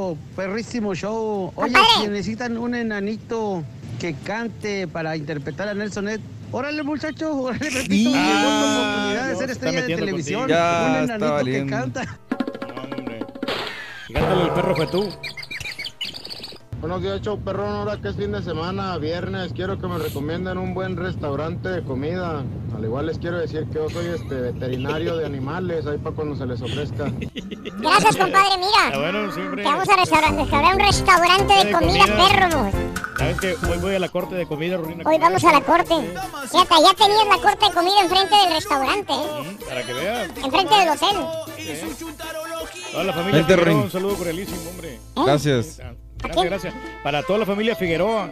Perro. 0.02 0.18
Perrísimo 0.36 0.96
show. 0.96 1.52
Oye, 1.56 1.76
si 2.02 2.08
necesitan 2.08 2.58
un 2.58 2.76
enanito 2.76 3.64
que 4.00 4.14
cante 4.16 4.88
para 4.88 5.16
interpretar 5.16 5.68
a 5.68 5.74
Nelson 5.74 6.10
Ed. 6.10 6.20
Órale, 6.52 6.84
muchachos, 6.84 7.32
órale, 7.34 7.72
Pepito. 7.72 7.94
Sí. 7.94 8.14
Ah, 8.16 8.84
oportunidad 8.84 9.28
de 9.28 9.34
no, 9.34 9.40
ser 9.40 9.52
estrella 9.52 9.82
de 9.84 9.96
televisión. 9.96 10.44
un 10.44 10.52
enanito 10.52 11.46
que 11.46 11.66
canta. 11.66 12.18
Hombre. 12.76 13.26
Y 14.10 14.14
cántale, 14.14 14.44
el 14.44 14.50
perro 14.52 14.76
fue 14.76 14.88
tú. 14.88 15.10
Buenos 16.82 17.04
días, 17.04 17.22
show 17.22 17.40
perrón. 17.40 17.70
Ahora 17.76 17.98
que 18.02 18.10
es 18.10 18.16
fin 18.16 18.32
de 18.32 18.42
semana, 18.42 18.98
viernes, 18.98 19.54
quiero 19.54 19.78
que 19.80 19.86
me 19.88 20.00
recomienden 20.00 20.58
un 20.58 20.74
buen 20.74 20.98
restaurante 20.98 21.70
de 21.70 21.84
comida. 21.84 22.44
Al 22.76 22.84
igual 22.84 23.06
les 23.06 23.20
quiero 23.20 23.38
decir 23.38 23.68
que 23.68 23.76
yo 23.76 23.90
soy 23.90 24.08
este 24.08 24.34
veterinario 24.34 25.16
de 25.16 25.26
animales, 25.28 25.86
ahí 25.86 26.00
para 26.00 26.16
cuando 26.16 26.36
se 26.36 26.46
les 26.48 26.60
ofrezca. 26.62 27.12
Gracias, 27.80 28.18
compadre, 28.18 28.50
Ah, 28.54 28.58
mira. 28.90 29.00
bueno, 29.00 29.32
siempre. 29.32 29.62
Te 29.62 29.70
vamos 29.70 29.90
a 29.90 29.96
restaurar, 29.96 30.34
restaurar 30.34 30.74
un 30.74 30.80
restaurante 30.80 31.54
de 31.54 31.66
De 31.66 31.72
comida, 31.72 32.00
comida. 32.08 32.28
perro, 32.28 32.60
güey. 32.62 32.72
Sabes 33.20 33.40
que 33.40 33.56
hoy 33.72 33.78
voy 33.78 33.96
a 33.96 34.00
la 34.00 34.10
corte 34.10 34.34
de 34.36 34.48
comida, 34.48 34.78
Rurina. 34.78 35.04
Hoy 35.08 35.18
vamos 35.20 35.44
a 35.44 35.52
la 35.52 35.62
corte. 35.62 35.94
Fíjate, 36.50 36.76
ya 36.84 36.94
tenías 37.06 37.28
la 37.30 37.38
corte 37.38 37.66
de 37.68 37.72
comida 37.74 38.02
enfrente 38.02 38.36
del 38.36 38.54
restaurante, 38.56 39.14
¿eh? 39.14 39.58
Para 39.70 39.86
que 39.86 39.94
vean. 39.94 40.32
Enfrente 40.44 40.76
del 40.76 40.90
hotel. 40.90 41.18
Toda 42.92 43.04
la 43.04 43.14
familia 43.14 43.46
un 43.76 43.92
saludo 43.92 44.16
cordialísimo, 44.16 44.62
hombre. 44.72 45.00
Gracias. 45.16 45.80
Gracias, 46.24 46.46
gracias. 46.46 46.74
Para 47.04 47.24
toda 47.24 47.40
la 47.40 47.46
familia 47.46 47.76
Figueroa. 47.76 48.32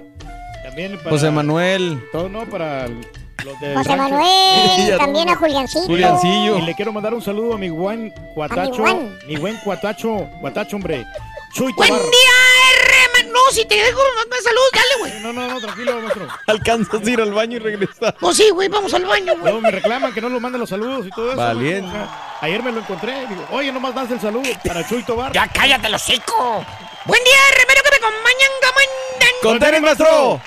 También 0.64 0.98
para... 0.98 1.10
José 1.12 1.32
Manuel. 1.32 2.04
Todo, 2.12 2.30
no, 2.30 2.46
para 2.46 2.88
los 2.88 3.60
de... 3.62 3.74
José 3.76 3.96
Manuel, 3.96 4.98
también 4.98 5.30
a 5.30 5.36
Juliancito. 5.36 5.86
Juliancillo. 5.86 6.58
Y 6.58 6.62
le 6.64 6.76
quiero 6.76 6.92
mandar 6.92 7.14
un 7.14 7.22
saludo 7.22 7.56
a 7.56 7.58
mi 7.58 7.70
buen 7.70 8.12
cuatacho. 8.36 8.84
Mi 9.28 9.38
buen 9.38 9.58
cuatacho, 9.58 10.28
cuatacho, 10.42 10.76
hombre. 10.76 11.06
Chuy 11.54 11.74
Buen 11.74 11.90
Tobar. 11.90 12.04
día, 12.04 12.36
R. 12.84 13.24
man. 13.24 13.34
No, 13.34 13.40
si 13.52 13.66
te 13.66 13.74
dejo 13.76 14.00
más 14.30 14.44
salud, 14.44 14.62
dale, 14.72 15.00
güey. 15.00 15.24
No, 15.24 15.34
no, 15.34 15.50
no, 15.52 15.60
tranquilo, 15.60 16.00
maestro. 16.00 16.28
Alcanzas 16.48 17.02
a 17.04 17.10
ir 17.10 17.20
al 17.20 17.34
baño 17.34 17.56
y 17.56 17.60
regresar. 17.60 18.16
Pues 18.20 18.38
sí, 18.38 18.50
güey, 18.52 18.68
vamos 18.70 18.94
al 18.94 19.06
baño, 19.06 19.34
güey. 19.34 19.46
Luego 19.46 19.62
me 19.62 19.72
reclaman 19.72 20.14
que 20.14 20.22
no 20.22 20.30
los 20.30 20.40
manden 20.40 20.62
los 20.62 20.70
saludos 20.70 21.08
y 21.08 21.10
todo 21.10 21.30
eso. 21.30 21.38
Valiente. 21.38 21.98
Ayer 22.42 22.62
me 22.62 22.72
lo 22.72 22.82
encontré. 22.82 23.26
Digo, 23.28 23.44
oye, 23.52 23.72
nomás 23.72 23.96
das 23.96 24.12
el 24.12 24.20
saludo 24.20 24.48
para 24.64 24.88
Chuy 24.88 25.02
Tobar. 25.04 25.34
Ya 25.34 25.48
cállate, 25.48 25.90
los 25.90 26.04
hocico. 26.04 26.64
Buen 27.10 27.24
día, 27.24 27.34
R. 27.54 27.62
Espero 27.62 27.82
que 27.84 27.90
me 27.90 27.96
acompañan, 27.98 28.52
gamandan. 28.62 29.34
¡Con 29.42 29.60
tenis, 29.60 29.82
maestro! 29.82 30.42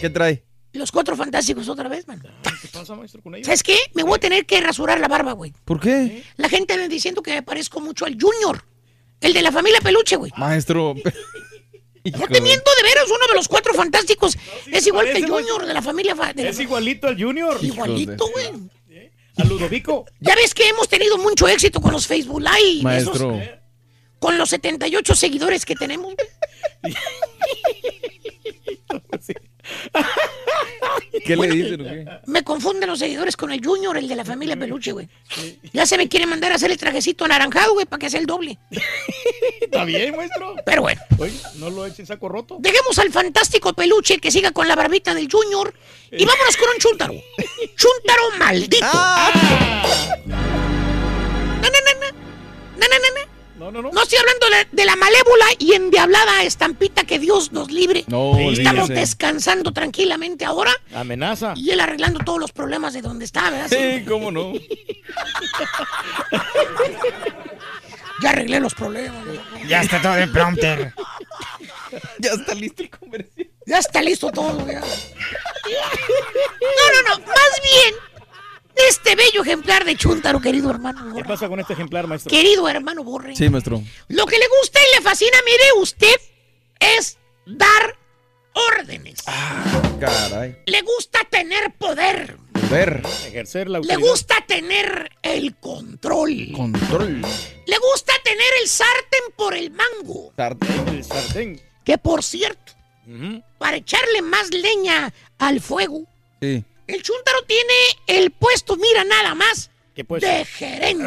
¿Qué 0.00 0.10
trae? 0.10 0.42
Los 0.72 0.90
cuatro 0.92 1.16
fantásticos 1.16 1.68
otra 1.68 1.88
vez, 1.88 2.06
man. 2.08 2.20
¿Qué 2.60 2.68
pasa, 2.68 2.94
maestro, 2.94 3.22
con 3.22 3.34
ellos? 3.34 3.46
¿Sabes 3.46 3.62
qué? 3.62 3.78
Me 3.94 4.02
voy 4.02 4.16
a 4.16 4.18
tener 4.20 4.44
que 4.44 4.60
rasurar 4.60 5.00
la 5.00 5.08
barba, 5.08 5.32
güey. 5.32 5.52
¿Por 5.64 5.80
qué? 5.80 6.22
La 6.36 6.48
gente 6.48 6.74
anda 6.74 6.88
diciendo 6.88 7.22
que 7.22 7.32
me 7.32 7.42
parezco 7.42 7.80
mucho 7.80 8.04
al 8.04 8.16
Junior. 8.20 8.62
El 9.20 9.32
de 9.32 9.42
la 9.42 9.52
familia 9.52 9.80
Peluche, 9.80 10.16
güey. 10.16 10.32
Maestro. 10.36 10.94
No 12.06 12.24
te 12.28 12.40
miento, 12.40 12.70
de 12.76 12.82
veras, 12.88 13.06
uno 13.08 13.26
de 13.28 13.34
los 13.34 13.48
cuatro 13.48 13.74
fantásticos. 13.74 14.38
es 14.70 14.86
igual 14.86 15.06
que 15.06 15.18
el 15.18 15.26
güey. 15.26 15.42
Junior 15.42 15.66
de 15.66 15.74
la 15.74 15.82
familia. 15.82 16.14
fa- 16.14 16.32
de 16.32 16.44
la- 16.44 16.50
Es 16.50 16.60
igualito 16.60 17.08
al 17.08 17.20
Junior. 17.20 17.58
Igualito, 17.60 18.28
güey. 18.30 18.46
A 19.38 19.42
Ludovico. 19.44 20.04
Ya 20.20 20.36
ves 20.36 20.54
que 20.54 20.68
hemos 20.68 20.88
tenido 20.88 21.18
mucho 21.18 21.48
éxito 21.48 21.80
con 21.80 21.90
los 21.90 22.06
Facebook 22.06 22.40
Live. 22.42 22.82
Maestro. 22.84 23.34
esos, 23.34 23.48
con 24.18 24.38
los 24.38 24.50
78 24.50 25.14
seguidores 25.14 25.64
que 25.64 25.74
tenemos. 25.74 26.14
¿Qué 31.24 31.34
Bueno, 31.34 31.54
le 31.54 31.62
dicen 31.62 31.80
o 31.80 31.84
qué? 31.84 32.06
Me 32.26 32.44
confunden 32.44 32.88
los 32.88 32.98
seguidores 32.98 33.36
con 33.36 33.50
el 33.50 33.64
Junior, 33.64 33.96
el 33.96 34.06
de 34.06 34.14
la 34.14 34.24
familia 34.24 34.56
Peluche, 34.56 34.92
güey. 34.92 35.08
Ya 35.72 35.86
se 35.86 35.96
me 35.96 36.08
quiere 36.08 36.26
mandar 36.26 36.52
a 36.52 36.54
hacer 36.54 36.70
el 36.70 36.76
trajecito 36.76 37.24
anaranjado, 37.24 37.72
güey, 37.74 37.86
para 37.86 37.98
que 37.98 38.10
sea 38.10 38.20
el 38.20 38.26
doble. 38.26 38.58
Está 39.60 39.84
bien, 39.84 40.14
maestro. 40.14 40.54
Pero 40.64 40.82
bueno. 40.82 41.00
Oye, 41.18 41.32
no 41.56 41.70
lo 41.70 41.84
echen 41.86 42.06
saco 42.06 42.28
roto. 42.28 42.58
Dejemos 42.60 42.98
al 42.98 43.10
fantástico 43.10 43.72
peluche 43.72 44.18
que 44.18 44.30
siga 44.30 44.52
con 44.52 44.68
la 44.68 44.76
barbita 44.76 45.14
del 45.14 45.28
Junior 45.30 45.74
y 46.12 46.24
vámonos 46.24 46.56
con 46.56 46.68
un 46.68 46.78
chúntaro. 46.78 47.14
Chúntaro 47.74 48.22
maldito. 48.38 48.86
Na, 52.78 52.88
na, 52.88 52.98
na. 53.18 53.35
No, 53.58 53.70
no, 53.72 53.80
no. 53.80 53.90
No 53.90 54.02
estoy 54.02 54.18
hablando 54.18 54.46
de, 54.50 54.66
de 54.70 54.84
la 54.84 54.96
malévola 54.96 55.46
y 55.58 55.72
endiablada 55.72 56.42
estampita 56.42 57.04
que 57.04 57.18
Dios 57.18 57.52
nos 57.52 57.70
libre. 57.70 58.04
No, 58.06 58.38
Estamos 58.50 58.88
descansando 58.88 59.72
tranquilamente 59.72 60.44
ahora 60.44 60.72
Amenaza. 60.94 61.54
y 61.56 61.70
él 61.70 61.80
arreglando 61.80 62.20
todos 62.24 62.38
los 62.38 62.52
problemas 62.52 62.92
de 62.92 63.00
donde 63.02 63.24
está, 63.24 63.50
¿verdad? 63.50 63.68
Sí, 63.70 64.04
cómo 64.06 64.30
no. 64.30 64.52
Ya 68.22 68.30
arreglé 68.30 68.60
los 68.60 68.72
problemas. 68.74 69.22
Ya 69.68 69.82
está 69.82 70.00
todo 70.00 70.16
en 70.16 70.32
prompter. 70.32 70.94
Ya 72.18 72.30
está 72.30 72.54
listo 72.54 72.82
el 72.82 72.88
comercial. 72.90 73.46
Ya 73.66 73.78
está 73.78 74.00
listo 74.00 74.30
todo, 74.30 74.66
ya. 74.66 74.80
No, 74.80 74.86
no, 76.92 77.02
no. 77.10 77.18
Más 77.26 77.60
bien, 77.62 77.94
este 78.88 79.14
bello 79.16 79.42
ejemplar 79.42 79.84
de 79.84 79.96
Chuntaro, 79.96 80.40
querido 80.40 80.70
hermano 80.70 81.04
¿Qué 81.06 81.10
Borre. 81.12 81.24
pasa 81.28 81.48
con 81.48 81.60
este 81.60 81.72
ejemplar, 81.72 82.06
maestro? 82.06 82.30
Querido 82.30 82.68
hermano 82.68 83.02
Borre. 83.04 83.34
Sí, 83.36 83.48
maestro. 83.48 83.82
Lo 84.08 84.26
que 84.26 84.38
le 84.38 84.46
gusta 84.60 84.78
y 84.80 84.96
le 84.96 85.02
fascina, 85.02 85.36
mire 85.44 85.80
usted, 85.82 86.14
es 86.80 87.18
dar 87.46 87.96
órdenes. 88.52 89.22
Caray. 90.00 90.58
Le 90.66 90.82
gusta 90.82 91.20
tener 91.30 91.72
poder. 91.78 92.36
Ver. 92.70 93.02
Ejercer 93.26 93.68
la 93.68 93.78
Le 93.78 93.92
autoridad. 93.92 94.10
gusta 94.10 94.34
tener 94.46 95.10
el 95.22 95.56
control. 95.56 96.52
Control. 96.54 97.20
Le 97.22 97.78
gusta 97.92 98.12
tener 98.24 98.46
el 98.62 98.68
sartén 98.68 99.20
por 99.36 99.54
el 99.54 99.70
mango. 99.70 100.32
El 100.92 101.04
sartén. 101.04 101.60
Que 101.84 101.96
por 101.98 102.24
cierto, 102.24 102.72
para 103.58 103.76
echarle 103.76 104.20
más 104.22 104.50
leña 104.50 105.12
al 105.38 105.60
fuego, 105.60 106.02
Sí. 106.42 106.64
El 106.86 107.02
chúntaro 107.02 107.42
tiene 107.46 107.74
el 108.06 108.30
puesto, 108.30 108.76
mira 108.76 109.04
nada 109.04 109.34
más, 109.34 109.70
¿Qué 109.94 110.04
puesto? 110.04 110.26
de 110.28 110.44
gerente. 110.44 111.04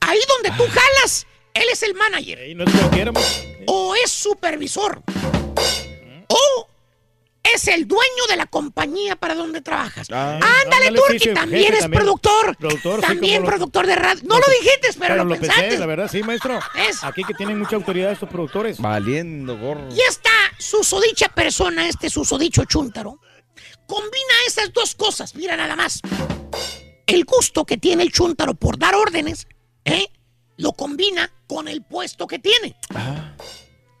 Ahí 0.00 0.18
donde 0.28 0.50
tú 0.56 0.64
jalas, 0.70 1.26
él 1.54 1.64
es 1.72 1.82
el 1.82 1.94
manager. 1.94 2.38
No 2.56 2.64
es. 2.64 3.44
O 3.66 3.94
es 3.94 4.10
supervisor. 4.10 5.02
O 6.28 6.68
es 7.54 7.66
el 7.68 7.86
dueño 7.88 8.26
de 8.28 8.36
la 8.36 8.46
compañía 8.46 9.16
para 9.16 9.34
donde 9.34 9.60
trabajas. 9.62 10.08
Ah, 10.10 10.34
Ándale, 10.34 10.88
ándale, 10.88 10.92
Turki, 10.98 11.18
sí, 11.18 11.34
también 11.34 11.62
jefe, 11.64 11.74
es 11.76 11.80
también. 11.82 12.02
productor. 12.02 12.56
Productor, 12.56 13.00
también 13.00 13.44
productor 13.44 13.86
de 13.86 13.96
radio. 13.96 14.22
No 14.24 14.38
lo 14.38 14.46
dijiste, 14.60 14.90
pero, 14.98 15.16
lo, 15.16 15.24
lo 15.24 15.30
pensaste. 15.38 15.62
pensé, 15.62 15.78
la 15.78 15.86
verdad, 15.86 16.10
sí, 16.10 16.22
maestro. 16.22 16.58
Es. 16.88 17.02
Aquí 17.04 17.24
que 17.24 17.34
tienen 17.34 17.58
mucha 17.58 17.76
autoridad 17.76 18.12
estos 18.12 18.28
productores. 18.28 18.78
Valiendo 18.80 19.56
gorro. 19.58 19.88
Y 19.94 20.00
esta 20.08 20.30
susodicha 20.58 21.28
persona, 21.30 21.88
este 21.88 22.10
susodicho 22.10 22.64
chúntaro, 22.64 23.18
combina 23.86 24.34
esas 24.46 24.72
dos 24.72 24.94
cosas. 24.94 25.34
Mira 25.34 25.56
nada 25.56 25.76
más. 25.76 26.00
El 27.06 27.24
gusto 27.24 27.64
que 27.64 27.78
tiene 27.78 28.02
el 28.02 28.12
chúntaro 28.12 28.54
por 28.54 28.78
dar 28.78 28.94
órdenes, 28.94 29.46
¿eh? 29.84 30.06
Lo 30.56 30.72
combina 30.72 31.32
con 31.46 31.68
el 31.68 31.82
puesto 31.82 32.26
que 32.26 32.38
tiene. 32.38 32.76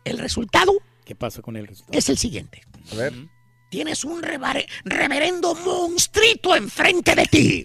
El 0.04 0.18
resultado 0.18 0.72
¿Qué 1.04 1.14
pasa 1.14 1.40
con 1.40 1.56
el 1.56 1.66
resultado? 1.66 1.98
es 1.98 2.08
el 2.10 2.18
siguiente. 2.18 2.62
A 2.92 2.96
ver. 2.96 3.14
Tienes 3.70 4.04
un 4.04 4.22
reverendo 4.22 5.54
monstruito 5.54 6.54
enfrente 6.54 7.14
de 7.14 7.26
ti. 7.26 7.64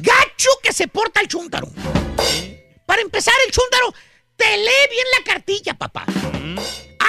Gacho 0.00 0.50
que 0.62 0.72
se 0.72 0.88
porta 0.88 1.20
el 1.20 1.28
chúntaro. 1.28 1.68
Para 2.86 3.02
empezar, 3.02 3.34
el 3.46 3.52
chúntaro 3.52 3.94
te 4.36 4.56
lee 4.56 4.90
bien 4.90 5.06
la 5.18 5.24
cartilla, 5.24 5.74
papá. 5.74 6.04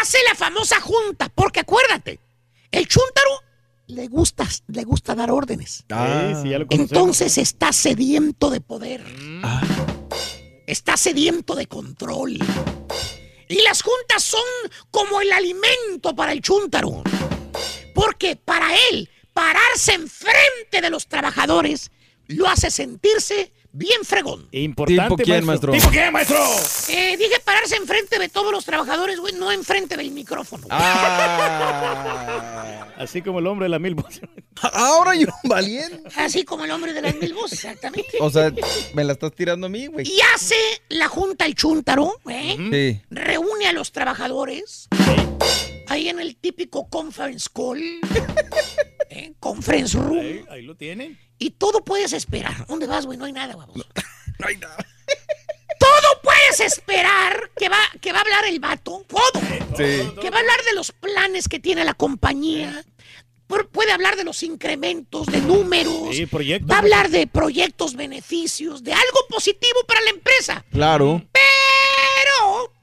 Hace 0.05 0.19
la 0.29 0.35
famosa 0.35 0.79
junta, 0.81 1.29
porque 1.33 1.61
acuérdate, 1.61 2.19
el 2.69 2.87
chúntaro 2.87 3.41
le 3.87 4.07
gusta, 4.07 4.47
le 4.67 4.83
gusta 4.83 5.15
dar 5.15 5.31
órdenes. 5.31 5.83
Ah. 5.89 6.31
Sí, 6.35 6.43
sí, 6.43 6.49
ya 6.49 6.59
lo 6.59 6.67
conocemos. 6.67 6.91
Entonces 6.91 7.37
está 7.39 7.73
sediento 7.73 8.51
de 8.51 8.61
poder. 8.61 9.03
Está 10.67 10.95
sediento 10.95 11.55
de 11.55 11.65
control. 11.65 12.37
Y 13.49 13.61
las 13.63 13.81
juntas 13.81 14.23
son 14.23 14.43
como 14.91 15.21
el 15.21 15.31
alimento 15.31 16.15
para 16.15 16.33
el 16.33 16.41
chúntaro. 16.41 17.01
Porque 17.95 18.35
para 18.35 18.75
él, 18.91 19.09
pararse 19.33 19.93
enfrente 19.93 20.81
de 20.83 20.89
los 20.91 21.07
trabajadores 21.07 21.89
lo 22.27 22.47
hace 22.47 22.69
sentirse 22.69 23.51
bien 23.75 24.03
fregón. 24.03 24.47
Importante, 24.51 25.03
¿Tipo 25.03 25.17
quién, 25.17 25.45
maestro? 25.45 25.73
¿Tipo 25.73 25.89
quién, 25.89 26.13
maestro? 26.13 26.37
Eh, 26.89 27.17
dije 27.17 27.39
pararse 27.43 27.75
enfrente 27.75 28.17
de 28.17 28.29
todos 28.29 28.51
los 28.51 28.63
trabajadores, 28.65 29.19
güey, 29.19 29.33
no 29.33 29.51
enfrente 29.51 29.97
del 29.97 30.11
micrófono. 30.11 30.65
Ah. 30.69 31.75
Así 32.97 33.21
como 33.21 33.39
el 33.39 33.47
hombre 33.47 33.65
de 33.65 33.69
la 33.69 33.79
mil 33.79 33.95
voces. 33.95 34.21
Ahora 34.73 35.15
yo, 35.15 35.27
valiente. 35.43 36.01
Así 36.15 36.45
como 36.45 36.63
el 36.63 36.71
hombre 36.71 36.93
de 36.93 37.01
las 37.01 37.15
mil 37.15 37.33
voces, 37.33 37.65
exactamente. 37.65 38.17
O 38.21 38.29
sea, 38.29 38.53
me 38.93 39.03
la 39.03 39.13
estás 39.13 39.33
tirando 39.33 39.67
a 39.67 39.69
mí, 39.69 39.87
güey. 39.87 40.07
Y 40.07 40.19
hace 40.33 40.55
la 40.89 41.09
junta 41.09 41.45
el 41.45 41.55
chúntaro, 41.55 42.19
¿eh? 42.29 42.55
Sí. 42.71 43.01
reúne 43.09 43.67
a 43.67 43.73
los 43.73 43.91
trabajadores 43.91 44.87
ahí 45.87 46.09
en 46.09 46.19
el 46.19 46.35
típico 46.35 46.87
conference 46.89 47.49
call, 47.53 47.79
¿eh? 49.15 49.33
conference 49.39 49.97
room, 49.97 50.19
Ahí, 50.19 50.45
ahí 50.49 50.61
lo 50.63 50.75
tienen. 50.75 51.17
y 51.39 51.51
todo 51.51 51.83
puedes 51.83 52.13
esperar. 52.13 52.65
¿Dónde 52.67 52.85
vas, 52.87 53.05
güey? 53.05 53.17
No 53.17 53.25
hay 53.25 53.31
nada, 53.33 53.55
baboso. 53.55 53.85
No 54.39 54.47
hay 54.47 54.57
nada. 54.57 54.75
Todo 55.79 56.21
puedes 56.21 56.59
esperar 56.59 57.51
que 57.57 57.69
va, 57.69 57.77
que 58.01 58.11
va 58.11 58.17
a 58.19 58.21
hablar 58.21 58.45
el 58.45 58.59
vato. 58.59 59.05
Todo. 59.07 59.41
Sí. 59.77 60.11
Que 60.19 60.29
va 60.29 60.37
a 60.37 60.39
hablar 60.41 60.61
de 60.65 60.73
los 60.75 60.91
planes 60.91 61.47
que 61.47 61.59
tiene 61.59 61.85
la 61.85 61.93
compañía. 61.93 62.83
Pu- 63.47 63.69
Puede 63.69 63.91
hablar 63.93 64.15
de 64.17 64.23
los 64.25 64.43
incrementos, 64.43 65.27
de 65.27 65.39
números. 65.39 66.15
Sí, 66.15 66.25
proyectos. 66.25 66.69
Va 66.69 66.75
a 66.75 66.79
hablar 66.79 67.09
de 67.09 67.27
proyectos, 67.27 67.95
beneficios, 67.95 68.83
de 68.83 68.91
algo 68.93 69.19
positivo 69.29 69.79
para 69.87 70.01
la 70.01 70.09
empresa. 70.09 70.65
Claro. 70.71 71.21
Pero. 71.31 72.73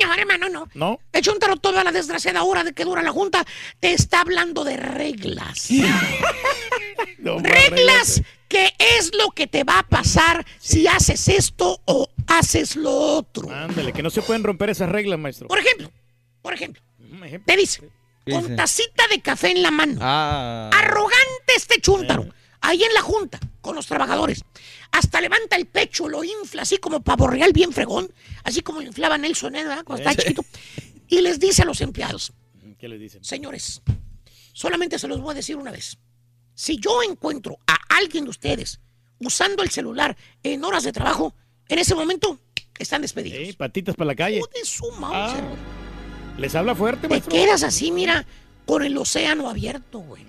No, 0.00 0.14
hermano, 0.14 0.48
no. 0.48 0.68
¿No? 0.74 1.00
El 1.12 1.22
chuntaro 1.22 1.56
toda 1.56 1.84
la 1.84 1.92
desgraciada 1.92 2.42
hora 2.42 2.64
de 2.64 2.72
que 2.72 2.84
dura 2.84 3.02
la 3.02 3.10
junta 3.12 3.44
te 3.80 3.92
está 3.92 4.20
hablando 4.20 4.64
de 4.64 4.76
reglas. 4.76 5.68
No, 7.18 7.38
reglas 7.38 8.20
que 8.48 8.74
es 8.78 9.12
lo 9.14 9.30
que 9.30 9.46
te 9.46 9.64
va 9.64 9.78
a 9.78 9.82
pasar 9.84 10.44
si 10.58 10.86
haces 10.86 11.28
esto 11.28 11.80
o 11.84 12.08
haces 12.26 12.76
lo 12.76 12.90
otro. 12.92 13.50
Ándale, 13.50 13.92
que 13.92 14.02
no 14.02 14.10
se 14.10 14.22
pueden 14.22 14.42
romper 14.42 14.70
esas 14.70 14.88
reglas, 14.88 15.18
maestro. 15.18 15.48
Por 15.48 15.58
ejemplo, 15.58 15.90
por 16.42 16.52
ejemplo, 16.52 16.82
te 17.46 17.56
dice, 17.56 17.88
¿Qué 18.26 18.32
con 18.32 18.42
dice? 18.42 18.56
tacita 18.56 19.06
de 19.08 19.20
café 19.20 19.50
en 19.52 19.62
la 19.62 19.70
mano. 19.70 19.98
Ah. 20.02 20.70
Arrogante 20.72 21.54
este 21.56 21.80
chúntaro. 21.80 22.26
Ahí 22.60 22.82
en 22.82 22.92
la 22.94 23.02
junta, 23.02 23.40
con 23.60 23.74
los 23.74 23.86
trabajadores. 23.86 24.44
Hasta 24.92 25.20
levanta 25.20 25.56
el 25.56 25.66
pecho, 25.66 26.08
lo 26.08 26.22
infla, 26.22 26.62
así 26.62 26.76
como 26.78 27.02
pavo 27.02 27.26
real 27.26 27.52
bien 27.52 27.72
fregón. 27.72 28.12
Así 28.44 28.60
como 28.60 28.80
lo 28.80 28.86
inflaba 28.86 29.16
Nelson, 29.18 29.56
¿eh? 29.56 29.64
¿verdad? 29.64 29.84
Cuando 29.84 30.02
estaba 30.08 30.16
chiquito. 30.22 30.44
Y 31.08 31.20
les 31.22 31.40
dice 31.40 31.62
a 31.62 31.64
los 31.64 31.80
empleados, 31.80 32.32
¿Qué 32.78 32.88
le 32.88 32.98
dicen? 32.98 33.24
señores, 33.24 33.82
solamente 34.52 34.98
se 34.98 35.08
los 35.08 35.20
voy 35.20 35.32
a 35.32 35.34
decir 35.34 35.56
una 35.56 35.70
vez. 35.70 35.98
Si 36.54 36.76
yo 36.78 37.02
encuentro 37.02 37.58
a 37.66 37.78
alguien 37.96 38.24
de 38.24 38.30
ustedes 38.30 38.80
usando 39.18 39.62
el 39.62 39.70
celular 39.70 40.16
en 40.42 40.64
horas 40.64 40.84
de 40.84 40.92
trabajo, 40.92 41.34
en 41.68 41.78
ese 41.78 41.94
momento 41.94 42.38
están 42.78 43.00
despedidos. 43.02 43.56
Patitas 43.56 43.94
para 43.94 44.08
la 44.08 44.14
calle. 44.14 44.40
De 44.54 44.64
su 44.64 44.90
Mauser. 44.92 45.44
Les 46.38 46.54
habla 46.54 46.74
fuerte, 46.74 47.02
Te 47.02 47.08
maestro. 47.08 47.32
quedas 47.32 47.62
así, 47.62 47.90
mira, 47.92 48.26
con 48.66 48.82
el 48.82 48.96
océano 48.98 49.48
abierto, 49.48 50.00
güey. 50.00 50.24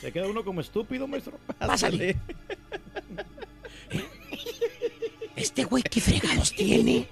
Se 0.00 0.12
queda 0.12 0.26
uno 0.28 0.44
como 0.44 0.60
estúpido, 0.60 1.06
maestro. 1.06 1.38
Pásale. 1.58 2.16
Este 5.36 5.64
güey, 5.64 5.82
qué 5.82 6.00
fregados 6.00 6.52
tiene. 6.54 7.08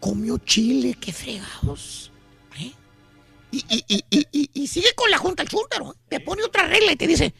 Comió 0.00 0.38
chile, 0.38 0.96
qué 1.00 1.12
fregados. 1.12 2.10
¿Eh? 2.58 2.72
Y, 3.52 3.58
y- 3.68 3.84
y- 3.88 4.04
y- 4.10 4.28
y- 4.32 4.50
y 4.52 4.66
sigue 4.66 4.92
con 4.94 5.10
la 5.10 5.18
junta 5.18 5.42
el 5.42 5.48
chúntaro. 5.48 5.92
¿eh? 5.92 5.96
Te 6.08 6.20
pone 6.20 6.42
otra 6.42 6.66
regla 6.66 6.92
y 6.92 6.96
te 6.96 7.06
dice, 7.06 7.32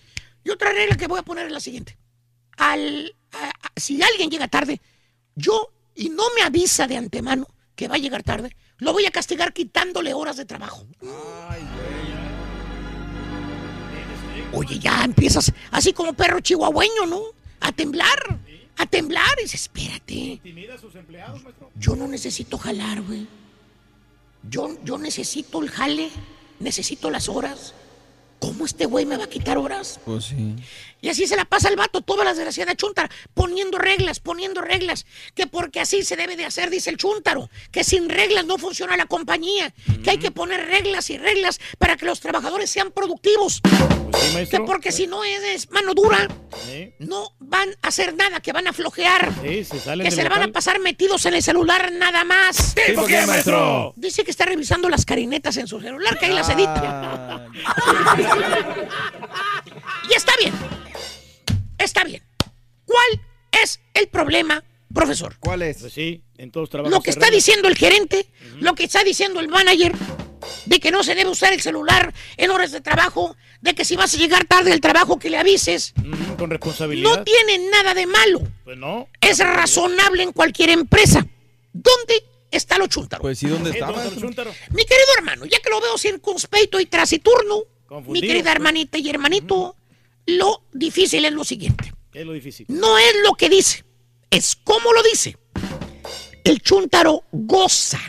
y 0.44 0.50
otra 0.50 0.70
regla 0.72 0.96
que 0.96 1.06
voy 1.08 1.18
a 1.18 1.22
poner 1.24 1.46
es 1.46 1.52
la 1.52 1.60
siguiente. 1.60 1.98
Al, 2.56 3.14
a- 3.32 3.48
a- 3.48 3.72
si 3.76 4.00
alguien 4.02 4.30
llega 4.30 4.46
tarde, 4.48 4.80
yo, 5.34 5.72
y 5.94 6.08
no 6.10 6.22
me 6.36 6.42
avisa 6.42 6.86
de 6.86 6.96
antemano 6.96 7.48
que 7.74 7.88
va 7.88 7.96
a 7.96 7.98
llegar 7.98 8.22
tarde, 8.22 8.54
lo 8.78 8.92
voy 8.92 9.06
a 9.06 9.10
castigar 9.10 9.52
quitándole 9.52 10.14
horas 10.14 10.36
de 10.36 10.44
trabajo. 10.44 10.86
Oye, 14.52 14.78
ya 14.78 15.02
empiezas 15.04 15.50
así 15.70 15.92
como 15.92 16.12
perro 16.12 16.40
chihuahueño, 16.40 17.06
¿no? 17.06 17.22
A 17.60 17.72
temblar, 17.72 18.38
a 18.76 18.86
temblar. 18.86 19.36
Y 19.40 19.44
espérate, 19.44 20.14
Intimida 20.14 20.74
a 20.74 20.78
sus 20.78 20.94
empleados, 20.94 21.42
maestro. 21.42 21.70
yo 21.76 21.96
no 21.96 22.06
necesito 22.08 22.58
jalar, 22.58 23.02
güey. 23.02 23.26
Yo, 24.48 24.76
yo 24.84 24.98
necesito 24.98 25.62
el 25.62 25.70
jale, 25.70 26.10
necesito 26.58 27.10
las 27.10 27.28
horas. 27.28 27.74
¿Cómo 28.40 28.64
este 28.64 28.86
güey 28.86 29.06
me 29.06 29.16
va 29.16 29.24
a 29.24 29.28
quitar 29.28 29.56
horas? 29.56 30.00
Pues 30.04 30.24
sí. 30.24 30.56
Y 31.02 31.08
así 31.08 31.26
se 31.26 31.34
la 31.36 31.44
pasa 31.44 31.68
el 31.68 31.74
vato, 31.74 32.00
toda 32.00 32.24
la 32.24 32.32
desgraciada 32.32 32.76
chuntara, 32.76 33.10
poniendo 33.34 33.76
reglas, 33.76 34.20
poniendo 34.20 34.60
reglas, 34.62 35.04
que 35.34 35.48
porque 35.48 35.80
así 35.80 36.04
se 36.04 36.14
debe 36.14 36.36
de 36.36 36.44
hacer, 36.44 36.70
dice 36.70 36.90
el 36.90 36.96
chúntaro, 36.96 37.50
que 37.72 37.82
sin 37.82 38.08
reglas 38.08 38.46
no 38.46 38.56
funciona 38.56 38.96
la 38.96 39.06
compañía, 39.06 39.74
que 40.04 40.10
hay 40.10 40.18
que 40.18 40.30
poner 40.30 40.64
reglas 40.66 41.10
y 41.10 41.18
reglas 41.18 41.58
para 41.78 41.96
que 41.96 42.06
los 42.06 42.20
trabajadores 42.20 42.70
sean 42.70 42.92
productivos. 42.92 43.60
que 44.48 44.60
porque 44.60 44.92
si 44.92 45.08
no 45.08 45.24
es 45.24 45.68
mano 45.72 45.92
dura, 45.92 46.28
Sí. 46.66 46.92
no 47.00 47.34
van 47.40 47.70
a 47.82 47.88
hacer 47.88 48.14
nada, 48.14 48.38
que 48.40 48.52
van 48.52 48.68
a 48.68 48.72
flojear. 48.72 49.32
Sí, 49.42 49.64
se 49.64 49.80
Que 49.98 50.10
se 50.12 50.22
le 50.22 50.28
van 50.28 50.42
a 50.42 50.52
pasar 50.52 50.78
metidos 50.78 51.26
en 51.26 51.34
el 51.34 51.42
celular 51.42 51.90
nada 51.90 52.22
más. 52.22 52.76
¿Tipo 52.86 53.04
qué, 53.06 53.26
maestro? 53.26 53.92
Dice 53.96 54.22
que 54.22 54.30
está 54.30 54.44
revisando 54.44 54.88
las 54.88 55.04
carinetas 55.04 55.56
en 55.56 55.66
su 55.66 55.80
celular, 55.80 56.16
que 56.16 56.26
ahí 56.26 56.32
las 56.32 56.48
edita. 56.48 57.48
y 60.08 60.14
está 60.14 60.32
bien. 60.38 60.54
Está 61.82 62.04
bien. 62.04 62.22
¿Cuál 62.84 63.20
es 63.62 63.80
el 63.94 64.08
problema, 64.08 64.62
profesor? 64.92 65.36
¿Cuál 65.40 65.62
es? 65.62 65.78
Pues 65.78 65.92
sí, 65.92 66.22
en 66.38 66.50
todos 66.50 66.70
trabajos. 66.70 66.92
Lo 66.92 67.02
que 67.02 67.10
está 67.10 67.30
diciendo 67.30 67.68
el 67.68 67.76
gerente, 67.76 68.26
lo 68.60 68.74
que 68.74 68.84
está 68.84 69.02
diciendo 69.04 69.40
el 69.40 69.48
manager, 69.48 69.92
de 70.66 70.80
que 70.80 70.90
no 70.90 71.02
se 71.02 71.14
debe 71.14 71.30
usar 71.30 71.52
el 71.52 71.60
celular 71.60 72.12
en 72.36 72.50
horas 72.50 72.72
de 72.72 72.80
trabajo, 72.80 73.36
de 73.60 73.74
que 73.74 73.84
si 73.84 73.96
vas 73.96 74.14
a 74.14 74.18
llegar 74.18 74.44
tarde 74.44 74.72
al 74.72 74.80
trabajo 74.80 75.18
que 75.18 75.30
le 75.30 75.38
avises. 75.38 75.94
Mm, 75.96 76.34
con 76.34 76.50
responsabilidad. 76.50 77.10
No 77.10 77.24
tiene 77.24 77.70
nada 77.70 77.94
de 77.94 78.06
malo. 78.06 78.42
Pues 78.64 78.76
no. 78.76 79.08
Es 79.20 79.38
razonable 79.38 80.22
en 80.22 80.32
cualquier 80.32 80.70
empresa. 80.70 81.26
¿Dónde 81.72 82.24
está 82.50 82.78
lo 82.78 82.86
chúntaro? 82.86 83.22
Pues 83.22 83.38
sí, 83.38 83.46
¿dónde 83.46 83.70
está? 83.70 83.90
maestro? 83.90 84.20
Chúntaro. 84.20 84.52
Mi 84.70 84.84
querido 84.84 85.08
hermano, 85.16 85.46
ya 85.46 85.58
que 85.60 85.70
lo 85.70 85.80
veo 85.80 85.96
circunspecto 85.96 86.80
y 86.80 86.86
taciturno, 86.86 87.62
mi 88.06 88.20
querida 88.20 88.42
pues. 88.42 88.54
hermanita 88.54 88.98
y 88.98 89.08
hermanito, 89.08 89.76
lo 90.26 90.62
difícil 90.72 91.24
es 91.24 91.32
lo 91.32 91.44
siguiente. 91.44 91.92
¿Qué 92.10 92.20
es 92.20 92.26
lo 92.26 92.32
difícil? 92.32 92.66
No 92.68 92.98
es 92.98 93.14
lo 93.24 93.34
que 93.34 93.48
dice, 93.48 93.84
es 94.30 94.56
cómo 94.62 94.92
lo 94.92 95.02
dice. 95.02 95.36
El 96.44 96.60
chúntaro 96.60 97.24
goza, 97.32 98.00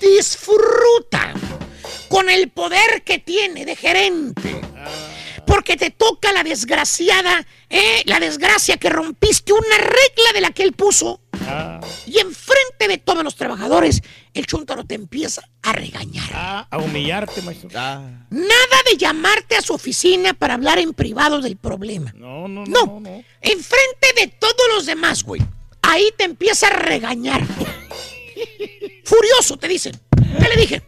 disfruta 0.00 1.34
con 2.08 2.30
el 2.30 2.50
poder 2.50 3.02
que 3.04 3.18
tiene 3.18 3.64
de 3.64 3.76
gerente. 3.76 4.60
Porque 5.46 5.76
te 5.76 5.90
toca 5.90 6.32
la 6.32 6.42
desgraciada, 6.42 7.46
eh, 7.68 8.02
la 8.06 8.18
desgracia 8.18 8.78
que 8.78 8.88
rompiste 8.88 9.52
una 9.52 9.76
regla 9.78 10.32
de 10.32 10.40
la 10.40 10.50
que 10.52 10.62
él 10.62 10.72
puso. 10.72 11.20
Ah, 11.46 11.80
Y 12.06 12.18
enfrente 12.18 12.88
de 12.88 12.96
todos 12.96 13.22
los 13.22 13.36
trabajadores, 13.36 14.02
el 14.34 14.46
chúntaro 14.46 14.84
te 14.84 14.94
empieza 14.96 15.42
a 15.62 15.72
regañar. 15.72 16.28
ah, 16.34 16.66
a 16.70 16.78
humillarte, 16.78 17.40
maestro. 17.42 17.68
Ah, 17.74 18.26
Nada 18.30 18.76
de 18.90 18.96
llamarte 18.98 19.56
a 19.56 19.62
su 19.62 19.72
oficina 19.74 20.34
para 20.34 20.54
hablar 20.54 20.78
en 20.78 20.92
privado 20.92 21.40
del 21.40 21.56
problema. 21.56 22.12
No, 22.16 22.48
no, 22.48 22.64
no, 22.66 22.86
No. 22.86 23.00
no. 23.00 23.24
Enfrente 23.40 24.08
de 24.16 24.26
todos 24.28 24.66
los 24.74 24.86
demás, 24.86 25.22
güey. 25.22 25.40
Ahí 25.82 26.10
te 26.18 26.24
empieza 26.24 26.66
a 26.66 26.70
regañar. 26.70 27.42
Furioso, 29.04 29.56
te 29.56 29.68
dicen. 29.68 29.98
¿Qué 30.16 30.48
le 30.48 30.56
dije? 30.60 30.82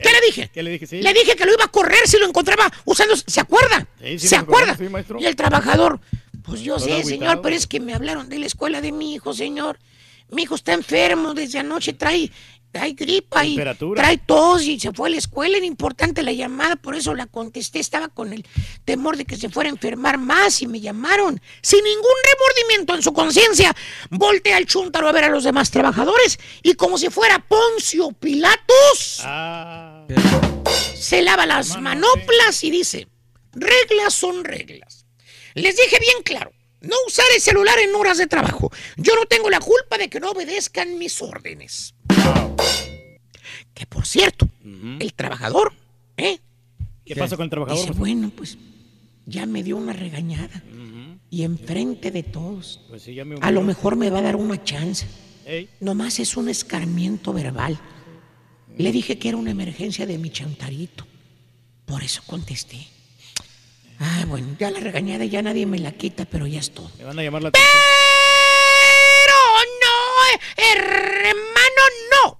¿Qué 0.00 0.12
le 0.12 0.20
dije? 0.26 0.50
¿Qué 0.52 0.62
le 0.62 0.70
dije? 0.70 0.86
Sí. 0.86 1.02
Le 1.02 1.12
dije 1.12 1.34
que 1.34 1.44
lo 1.44 1.52
iba 1.52 1.64
a 1.64 1.68
correr 1.68 2.06
si 2.06 2.18
lo 2.18 2.26
encontraba 2.26 2.70
usando. 2.84 3.14
¿Se 3.16 3.40
acuerda? 3.40 3.86
Sí, 4.00 4.18
sí, 4.18 4.28
¿Se 4.28 4.36
acuerda? 4.36 4.72
acuerdo, 4.72 4.84
sí, 4.84 4.90
maestro. 4.92 5.20
y 5.20 5.26
el 5.26 5.34
trabajador, 5.36 6.00
pues 6.44 6.60
yo 6.60 6.76
Todo 6.76 6.86
sé, 6.86 7.02
señor, 7.04 7.40
pero 7.42 7.56
es 7.56 7.66
que 7.66 7.80
me 7.80 7.94
hablaron 7.94 8.28
de 8.28 8.38
la 8.38 8.46
escuela 8.46 8.80
de 8.80 8.92
mi 8.92 9.14
hijo, 9.14 9.34
señor. 9.34 9.78
Mi 10.30 10.42
hijo 10.42 10.54
está 10.54 10.72
enfermo 10.72 11.34
desde 11.34 11.58
anoche, 11.58 11.94
trae, 11.94 12.30
trae 12.70 12.92
gripa 12.92 13.44
y 13.44 13.56
trae 13.94 14.18
tos 14.18 14.62
y 14.64 14.78
se 14.78 14.92
fue 14.92 15.08
a 15.08 15.10
la 15.12 15.16
escuela. 15.18 15.56
Era 15.56 15.66
importante 15.66 16.22
la 16.22 16.32
llamada, 16.32 16.76
por 16.76 16.94
eso 16.94 17.14
la 17.14 17.26
contesté. 17.26 17.78
Estaba 17.80 18.08
con 18.08 18.32
el 18.32 18.46
temor 18.84 19.16
de 19.16 19.24
que 19.24 19.36
se 19.36 19.48
fuera 19.48 19.70
a 19.70 19.72
enfermar 19.72 20.18
más 20.18 20.62
y 20.62 20.66
me 20.66 20.80
llamaron. 20.80 21.40
Sin 21.62 21.82
ningún 21.84 22.04
remordimiento 22.32 22.94
en 22.94 23.02
su 23.02 23.12
conciencia, 23.12 23.74
voltea 24.10 24.56
al 24.56 24.66
chúntaro 24.66 25.08
a 25.08 25.12
ver 25.12 25.24
a 25.24 25.28
los 25.28 25.44
demás 25.44 25.70
trabajadores 25.70 26.38
y 26.62 26.74
como 26.74 26.98
si 26.98 27.08
fuera 27.10 27.38
Poncio 27.38 28.12
Pilatos 28.12 29.20
Ah, 29.24 30.06
se 30.94 31.22
lava 31.22 31.46
las 31.46 31.70
Hermano, 31.74 32.06
manoplas 32.16 32.62
y 32.64 32.70
dice, 32.70 33.08
reglas 33.52 34.14
son 34.14 34.44
reglas. 34.44 35.06
Les 35.54 35.76
dije 35.76 35.98
bien 36.00 36.22
claro, 36.22 36.52
no 36.80 36.96
usar 37.06 37.24
el 37.34 37.40
celular 37.40 37.78
en 37.78 37.94
horas 37.94 38.18
de 38.18 38.26
trabajo. 38.26 38.70
Yo 38.96 39.14
no 39.16 39.26
tengo 39.26 39.50
la 39.50 39.60
culpa 39.60 39.98
de 39.98 40.08
que 40.08 40.20
no 40.20 40.30
obedezcan 40.30 40.98
mis 40.98 41.20
órdenes. 41.22 41.94
Que 43.74 43.86
por 43.86 44.06
cierto, 44.06 44.48
el 44.64 45.12
trabajador, 45.14 45.72
¿eh? 46.16 46.38
¿Qué 47.04 47.14
pasa 47.16 47.36
con 47.36 47.44
el 47.44 47.50
trabajador? 47.50 47.80
Dice, 47.86 47.98
bueno, 47.98 48.30
pues 48.36 48.58
ya 49.26 49.46
me 49.46 49.62
dio 49.62 49.76
una 49.76 49.92
regañada. 49.92 50.62
Y 51.30 51.42
enfrente 51.44 52.10
de 52.10 52.22
todos, 52.22 52.80
Pues 52.88 53.02
sí, 53.02 53.14
ya 53.14 53.24
me 53.24 53.36
a 53.40 53.50
lo 53.50 53.60
mejor 53.62 53.96
me 53.96 54.08
va 54.08 54.20
a 54.20 54.22
dar 54.22 54.36
una 54.36 54.62
chance. 54.64 55.06
Ey, 55.44 55.68
Nomás 55.80 56.18
es 56.20 56.36
un 56.38 56.48
escarmiento 56.48 57.32
verbal. 57.34 57.78
Le 58.78 58.92
dije 58.92 59.18
que 59.18 59.28
era 59.28 59.36
una 59.36 59.50
emergencia 59.50 60.06
de 60.06 60.16
mi 60.18 60.30
chantarito. 60.30 61.06
Por 61.84 62.02
eso 62.02 62.22
contesté. 62.26 62.86
Ah, 63.98 64.24
bueno, 64.28 64.56
ya 64.58 64.70
la 64.70 64.80
regañada 64.80 65.24
ya 65.24 65.42
nadie 65.42 65.66
me 65.66 65.78
la 65.78 65.92
quita, 65.92 66.24
pero 66.24 66.46
ya 66.46 66.60
es 66.60 66.70
todo. 66.70 66.90
me 66.98 67.04
van 67.04 67.18
a 67.18 67.22
llamar 67.22 67.42
la 67.42 67.48
atención. 67.48 67.72
Pero 69.24 69.36
no, 69.82 69.96
hermano, 70.64 71.82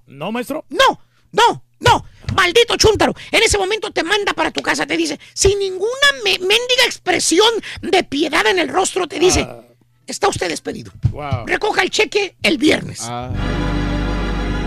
no. 0.07 0.25
¿No, 0.25 0.31
maestro? 0.31 0.65
No, 0.69 0.99
no, 1.31 1.63
no. 1.79 2.05
Maldito 2.35 2.75
chúntaro. 2.77 3.13
En 3.31 3.41
ese 3.43 3.57
momento 3.57 3.91
te 3.91 4.03
manda 4.03 4.33
para 4.33 4.51
tu 4.51 4.61
casa, 4.61 4.85
te 4.85 4.95
dice, 4.97 5.19
sin 5.33 5.57
ninguna 5.59 6.07
me- 6.23 6.37
mendiga 6.39 6.85
expresión 6.85 7.49
de 7.81 8.03
piedad 8.03 8.45
en 8.47 8.59
el 8.59 8.67
rostro, 8.69 9.07
te 9.07 9.17
dice, 9.19 9.41
Ah. 9.41 9.61
está 10.05 10.27
usted 10.27 10.47
despedido. 10.49 10.91
Wow. 11.11 11.45
Recoja 11.47 11.81
el 11.81 11.89
cheque 11.89 12.35
el 12.43 12.57
viernes. 12.57 12.99
ah. 13.03 13.31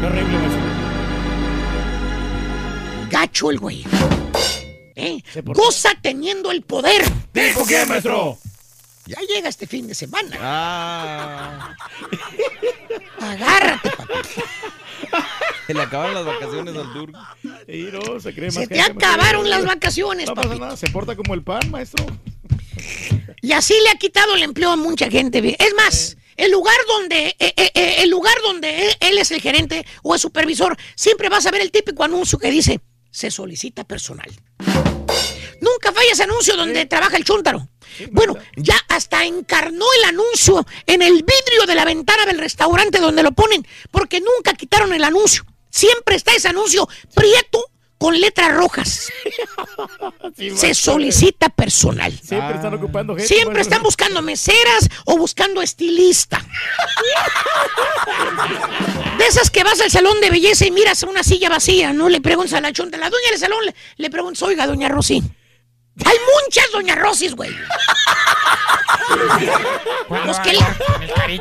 Qué 0.00 0.06
horrible, 0.06 0.38
maestro. 0.38 0.62
Gacho 3.10 3.50
el 3.50 3.58
güey. 3.58 3.84
¿Eh? 4.96 5.22
Goza 5.44 5.90
teniendo 6.00 6.50
el 6.50 6.62
poder. 6.62 7.02
¿Tipo 7.32 7.64
qué, 7.66 7.84
maestro? 7.86 8.38
Ya 9.06 9.18
llega 9.20 9.48
este 9.48 9.66
fin 9.66 9.86
de 9.86 9.94
semana. 9.94 10.36
Ah. 10.40 11.76
Agárrate, 13.20 13.90
papá. 13.90 14.12
Se 15.66 15.74
le 15.74 15.82
acabaron 15.82 16.14
las 16.14 16.24
vacaciones 16.24 16.76
al 16.76 16.92
turco. 16.92 17.18
Sí, 17.66 17.88
no, 17.92 18.20
se 18.20 18.34
cree 18.34 18.46
más 18.46 18.54
Se 18.54 18.66
te 18.66 18.80
acabaron 18.80 19.48
las 19.48 19.64
vacaciones, 19.64 20.26
No 20.28 20.34
pasa 20.34 20.54
nada, 20.56 20.76
se 20.76 20.88
porta 20.88 21.16
como 21.16 21.34
el 21.34 21.42
pan, 21.42 21.70
maestro. 21.70 22.04
Y 23.40 23.52
así 23.52 23.74
le 23.82 23.90
ha 23.90 23.96
quitado 23.96 24.34
el 24.34 24.42
empleo 24.42 24.70
a 24.70 24.76
mucha 24.76 25.10
gente. 25.10 25.56
Es 25.58 25.74
más, 25.74 26.16
el 26.36 26.50
lugar 26.50 26.76
donde 26.88 27.28
eh, 27.38 27.54
eh, 27.56 27.70
eh, 27.74 27.94
el 27.98 28.10
lugar 28.10 28.34
donde 28.42 28.86
él, 28.86 28.96
él 29.00 29.18
es 29.18 29.30
el 29.30 29.40
gerente 29.40 29.84
o 30.02 30.14
el 30.14 30.20
supervisor, 30.20 30.76
siempre 30.94 31.28
vas 31.28 31.46
a 31.46 31.50
ver 31.50 31.60
el 31.60 31.70
típico 31.70 32.04
anuncio 32.04 32.38
que 32.38 32.50
dice 32.50 32.80
se 33.12 33.30
solicita 33.30 33.84
personal. 33.84 34.28
Nunca 35.60 35.92
falla 35.92 36.12
ese 36.12 36.24
anuncio 36.24 36.56
donde 36.56 36.86
trabaja 36.86 37.16
el 37.16 37.24
chúntaro. 37.24 37.68
Bueno, 38.10 38.36
ya 38.56 38.74
hasta 38.88 39.24
encarnó 39.24 39.84
el 39.98 40.04
anuncio 40.08 40.66
en 40.86 41.02
el 41.02 41.12
vidrio 41.12 41.66
de 41.66 41.74
la 41.74 41.84
ventana 41.84 42.24
del 42.24 42.38
restaurante 42.38 42.98
donde 42.98 43.22
lo 43.22 43.32
ponen, 43.32 43.64
porque 43.90 44.20
nunca 44.20 44.54
quitaron 44.54 44.92
el 44.92 45.04
anuncio. 45.04 45.44
Siempre 45.72 46.16
está 46.16 46.32
ese 46.34 46.48
anuncio 46.48 46.86
prieto 47.14 47.64
con 47.98 48.20
letras 48.20 48.54
rojas. 48.54 49.08
Sí, 50.36 50.50
Se 50.56 50.74
solicita 50.74 51.50
personal. 51.50 52.12
Siempre 52.12 52.56
están 52.56 52.74
ocupando 52.74 53.14
gente. 53.14 53.28
Siempre 53.28 53.60
están 53.60 53.82
buscando 53.82 54.22
meseras 54.22 54.88
o 55.04 55.18
buscando 55.18 55.60
estilista. 55.60 56.42
De 59.18 59.26
esas 59.26 59.50
que 59.50 59.62
vas 59.62 59.80
al 59.80 59.90
salón 59.90 60.20
de 60.20 60.30
belleza 60.30 60.66
y 60.66 60.70
miras 60.70 61.02
una 61.02 61.22
silla 61.22 61.50
vacía, 61.50 61.92
¿no? 61.92 62.08
Le 62.08 62.20
preguntas 62.20 62.54
a 62.54 62.60
la 62.60 62.72
chonta, 62.72 62.96
la 62.96 63.10
dueña 63.10 63.30
del 63.30 63.38
salón, 63.38 63.66
le, 63.66 63.74
le 63.96 64.10
preguntas, 64.10 64.42
oiga, 64.42 64.66
doña 64.66 64.88
Rosy. 64.88 65.22
Hay 66.04 66.16
muchas 66.44 66.72
doña 66.72 66.94
Rosis, 66.94 67.34
güey. 67.34 67.50
Pues, 70.08 70.38
¿qué, 70.40 70.52
le, 70.52 71.40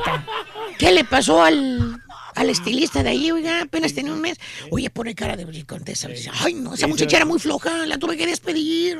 qué 0.77 0.91
le 0.91 1.03
pasó 1.03 1.43
al, 1.43 2.01
al 2.35 2.49
estilista 2.49 3.03
de 3.03 3.09
ahí, 3.09 3.31
oiga? 3.31 3.61
Apenas 3.61 3.93
tenía 3.93 4.13
un 4.13 4.21
mes. 4.21 4.37
Oye, 4.69 4.89
pone 4.89 5.15
cara 5.15 5.35
de 5.35 5.65
contesta. 5.65 6.07
Ay, 6.39 6.53
no, 6.53 6.73
esa 6.73 6.87
muchacha 6.87 7.17
era 7.17 7.25
muy 7.25 7.39
floja, 7.39 7.85
la 7.85 7.97
tuve 7.97 8.17
que 8.17 8.25
despedir. 8.25 8.97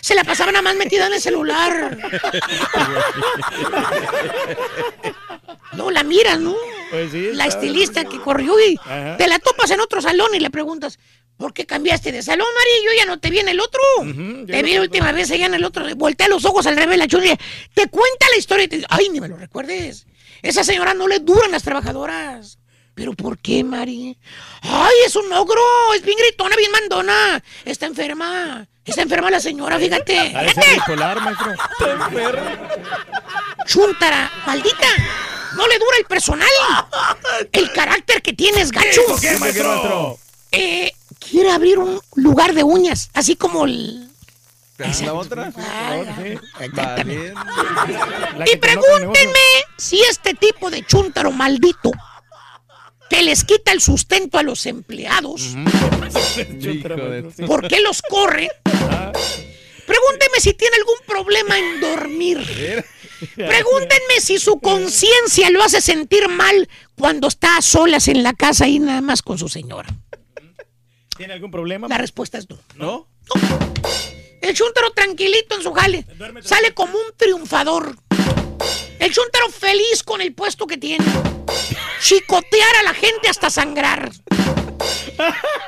Se 0.00 0.14
la 0.14 0.24
pasaba 0.24 0.52
nada 0.52 0.62
más 0.62 0.76
metida 0.76 1.06
en 1.06 1.14
el 1.14 1.20
celular. 1.20 1.98
No, 5.72 5.90
la 5.90 6.02
miras, 6.02 6.38
¿no? 6.38 6.54
Pues 6.90 7.10
sí, 7.12 7.30
La 7.32 7.46
estilista 7.46 8.04
que 8.04 8.20
corrió 8.20 8.52
y 8.60 8.76
Ajá. 8.84 9.16
te 9.16 9.26
la 9.26 9.38
topas 9.38 9.70
en 9.70 9.80
otro 9.80 10.02
salón 10.02 10.34
y 10.34 10.38
le 10.40 10.50
preguntas, 10.50 10.98
¿por 11.38 11.54
qué 11.54 11.64
cambiaste 11.64 12.12
de 12.12 12.22
salón, 12.22 12.46
María? 12.54 12.90
Yo 12.92 12.98
ya 12.98 13.06
no 13.06 13.18
te 13.18 13.30
vi 13.30 13.38
en 13.38 13.48
el 13.48 13.58
otro. 13.60 13.80
Te 14.46 14.62
vi 14.62 14.74
la 14.74 14.82
última 14.82 15.12
vez 15.12 15.30
allá 15.30 15.46
en 15.46 15.54
el 15.54 15.64
otro. 15.64 15.84
Voltea 15.96 16.28
los 16.28 16.44
ojos 16.44 16.66
al 16.66 16.76
revés, 16.76 16.98
la 16.98 17.06
chunilla. 17.08 17.38
Te 17.74 17.86
cuenta 17.88 18.26
la 18.30 18.36
historia 18.38 18.64
y 18.64 18.68
te 18.68 18.76
dice, 18.76 18.88
ay, 18.90 19.08
ni 19.10 19.20
me 19.20 19.28
lo 19.28 19.36
recuerdes. 19.36 20.06
Esa 20.42 20.62
señora 20.64 20.92
no 20.92 21.08
le 21.08 21.20
duran 21.20 21.50
las 21.52 21.62
trabajadoras. 21.62 22.58
¿Pero 22.94 23.14
por 23.14 23.38
qué, 23.38 23.64
Mari? 23.64 24.18
¡Ay, 24.62 24.94
es 25.06 25.16
un 25.16 25.32
ogro! 25.32 25.62
Es 25.94 26.02
bien 26.02 26.18
gritona, 26.18 26.56
bien 26.56 26.70
mandona. 26.70 27.42
Está 27.64 27.86
enferma. 27.86 28.66
Está 28.84 29.02
enferma 29.02 29.30
la 29.30 29.40
señora, 29.40 29.78
fíjate. 29.78 30.28
Fíjate. 30.28 30.74
bipolar, 30.74 31.20
maestro. 31.22 31.52
Está 31.52 31.92
enfermo. 31.92 32.68
Chuntara, 33.66 34.30
maldita. 34.44 34.88
No 35.56 35.66
le 35.66 35.78
dura 35.78 35.96
el 35.98 36.04
personal. 36.04 36.48
El 37.50 37.72
carácter 37.72 38.20
que 38.20 38.32
tienes, 38.34 38.70
gacho. 38.72 39.02
¿Por 39.06 39.20
qué, 39.20 39.38
maestro? 39.38 40.18
Eh, 40.50 40.92
quiere 41.18 41.50
abrir 41.50 41.78
un 41.78 42.00
lugar 42.16 42.52
de 42.52 42.62
uñas, 42.62 43.10
así 43.14 43.36
como 43.36 43.64
el... 43.64 44.08
¿La 45.02 45.14
otra? 45.14 45.52
La 48.36 48.44
Y 48.52 48.56
pregúntenme 48.56 49.38
si 49.78 50.00
este 50.02 50.34
tipo 50.34 50.70
de 50.70 50.84
chuntaro 50.84 51.30
maldito 51.30 51.92
que 53.12 53.22
les 53.22 53.44
quita 53.44 53.72
el 53.72 53.82
sustento 53.82 54.38
a 54.38 54.42
los 54.42 54.64
empleados, 54.64 55.54
¿por 57.46 57.68
qué 57.68 57.80
los 57.80 58.00
corre? 58.00 58.48
Pregúntenme 59.86 60.40
si 60.40 60.54
tiene 60.54 60.76
algún 60.76 60.96
problema 61.06 61.58
en 61.58 61.80
dormir. 61.80 62.38
Pregúntenme 63.36 64.20
si 64.20 64.38
su 64.38 64.58
conciencia 64.60 65.50
lo 65.50 65.62
hace 65.62 65.82
sentir 65.82 66.28
mal 66.28 66.68
cuando 66.96 67.28
está 67.28 67.58
a 67.58 67.62
solas 67.62 68.08
en 68.08 68.22
la 68.22 68.32
casa 68.32 68.66
y 68.66 68.78
nada 68.78 69.02
más 69.02 69.20
con 69.20 69.36
su 69.38 69.48
señora. 69.48 69.90
¿Tiene 71.14 71.34
algún 71.34 71.50
problema? 71.50 71.88
La 71.88 71.98
respuesta 71.98 72.38
es 72.38 72.48
no. 72.48 72.58
¿No? 72.76 73.08
El 74.40 74.54
chúntaro 74.54 74.90
tranquilito 74.92 75.54
en 75.54 75.62
su 75.62 75.72
jale. 75.72 76.06
Sale 76.40 76.72
como 76.72 76.94
un 76.94 77.14
triunfador. 77.16 77.94
El 78.98 79.12
chúntaro 79.12 79.50
feliz 79.50 80.02
con 80.02 80.22
el 80.22 80.32
puesto 80.32 80.66
que 80.66 80.78
tiene. 80.78 81.04
Chicotear 82.02 82.76
a 82.76 82.82
la 82.82 82.94
gente 82.94 83.28
hasta 83.28 83.48
sangrar. 83.48 84.10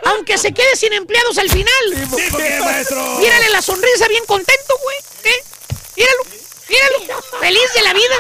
Aunque 0.07 0.37
se 0.37 0.53
quede 0.53 0.75
sin 0.75 0.93
empleados 0.93 1.39
al 1.39 1.49
final. 1.49 2.09
¿por 2.11 2.43
qué, 2.43 2.61
maestro? 2.61 3.19
Mírale 3.21 3.51
la 3.51 3.63
sonrisa 3.63 4.09
bien 4.09 4.25
contento, 4.27 4.75
güey. 4.83 4.97
¿Eh? 5.33 5.45
Míralo. 5.97 6.25
Míralo. 6.69 7.23
Feliz 7.41 7.75
de 7.75 7.83
la 7.83 7.93
vida. 7.93 8.17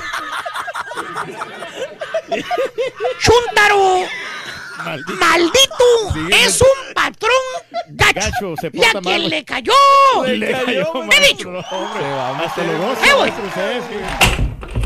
Chúntaro. 3.18 4.07
Maldito. 5.18 5.84
Es 6.31 6.60
un 6.60 6.94
patrón 6.94 7.33
gacho. 7.89 8.20
Gacho, 8.20 8.55
se 8.60 8.70
y 8.73 8.84
a 8.84 8.93
porta 8.93 9.01
quien 9.01 9.23
mal. 9.23 9.31
le 9.31 9.44
cayó. 9.44 9.73
Le 10.25 10.52
cayó, 10.52 11.02
He 11.10 11.28
dicho. 11.28 11.51
Eh, 11.51 11.62
usted, 13.25 13.83
sí. 13.89 13.97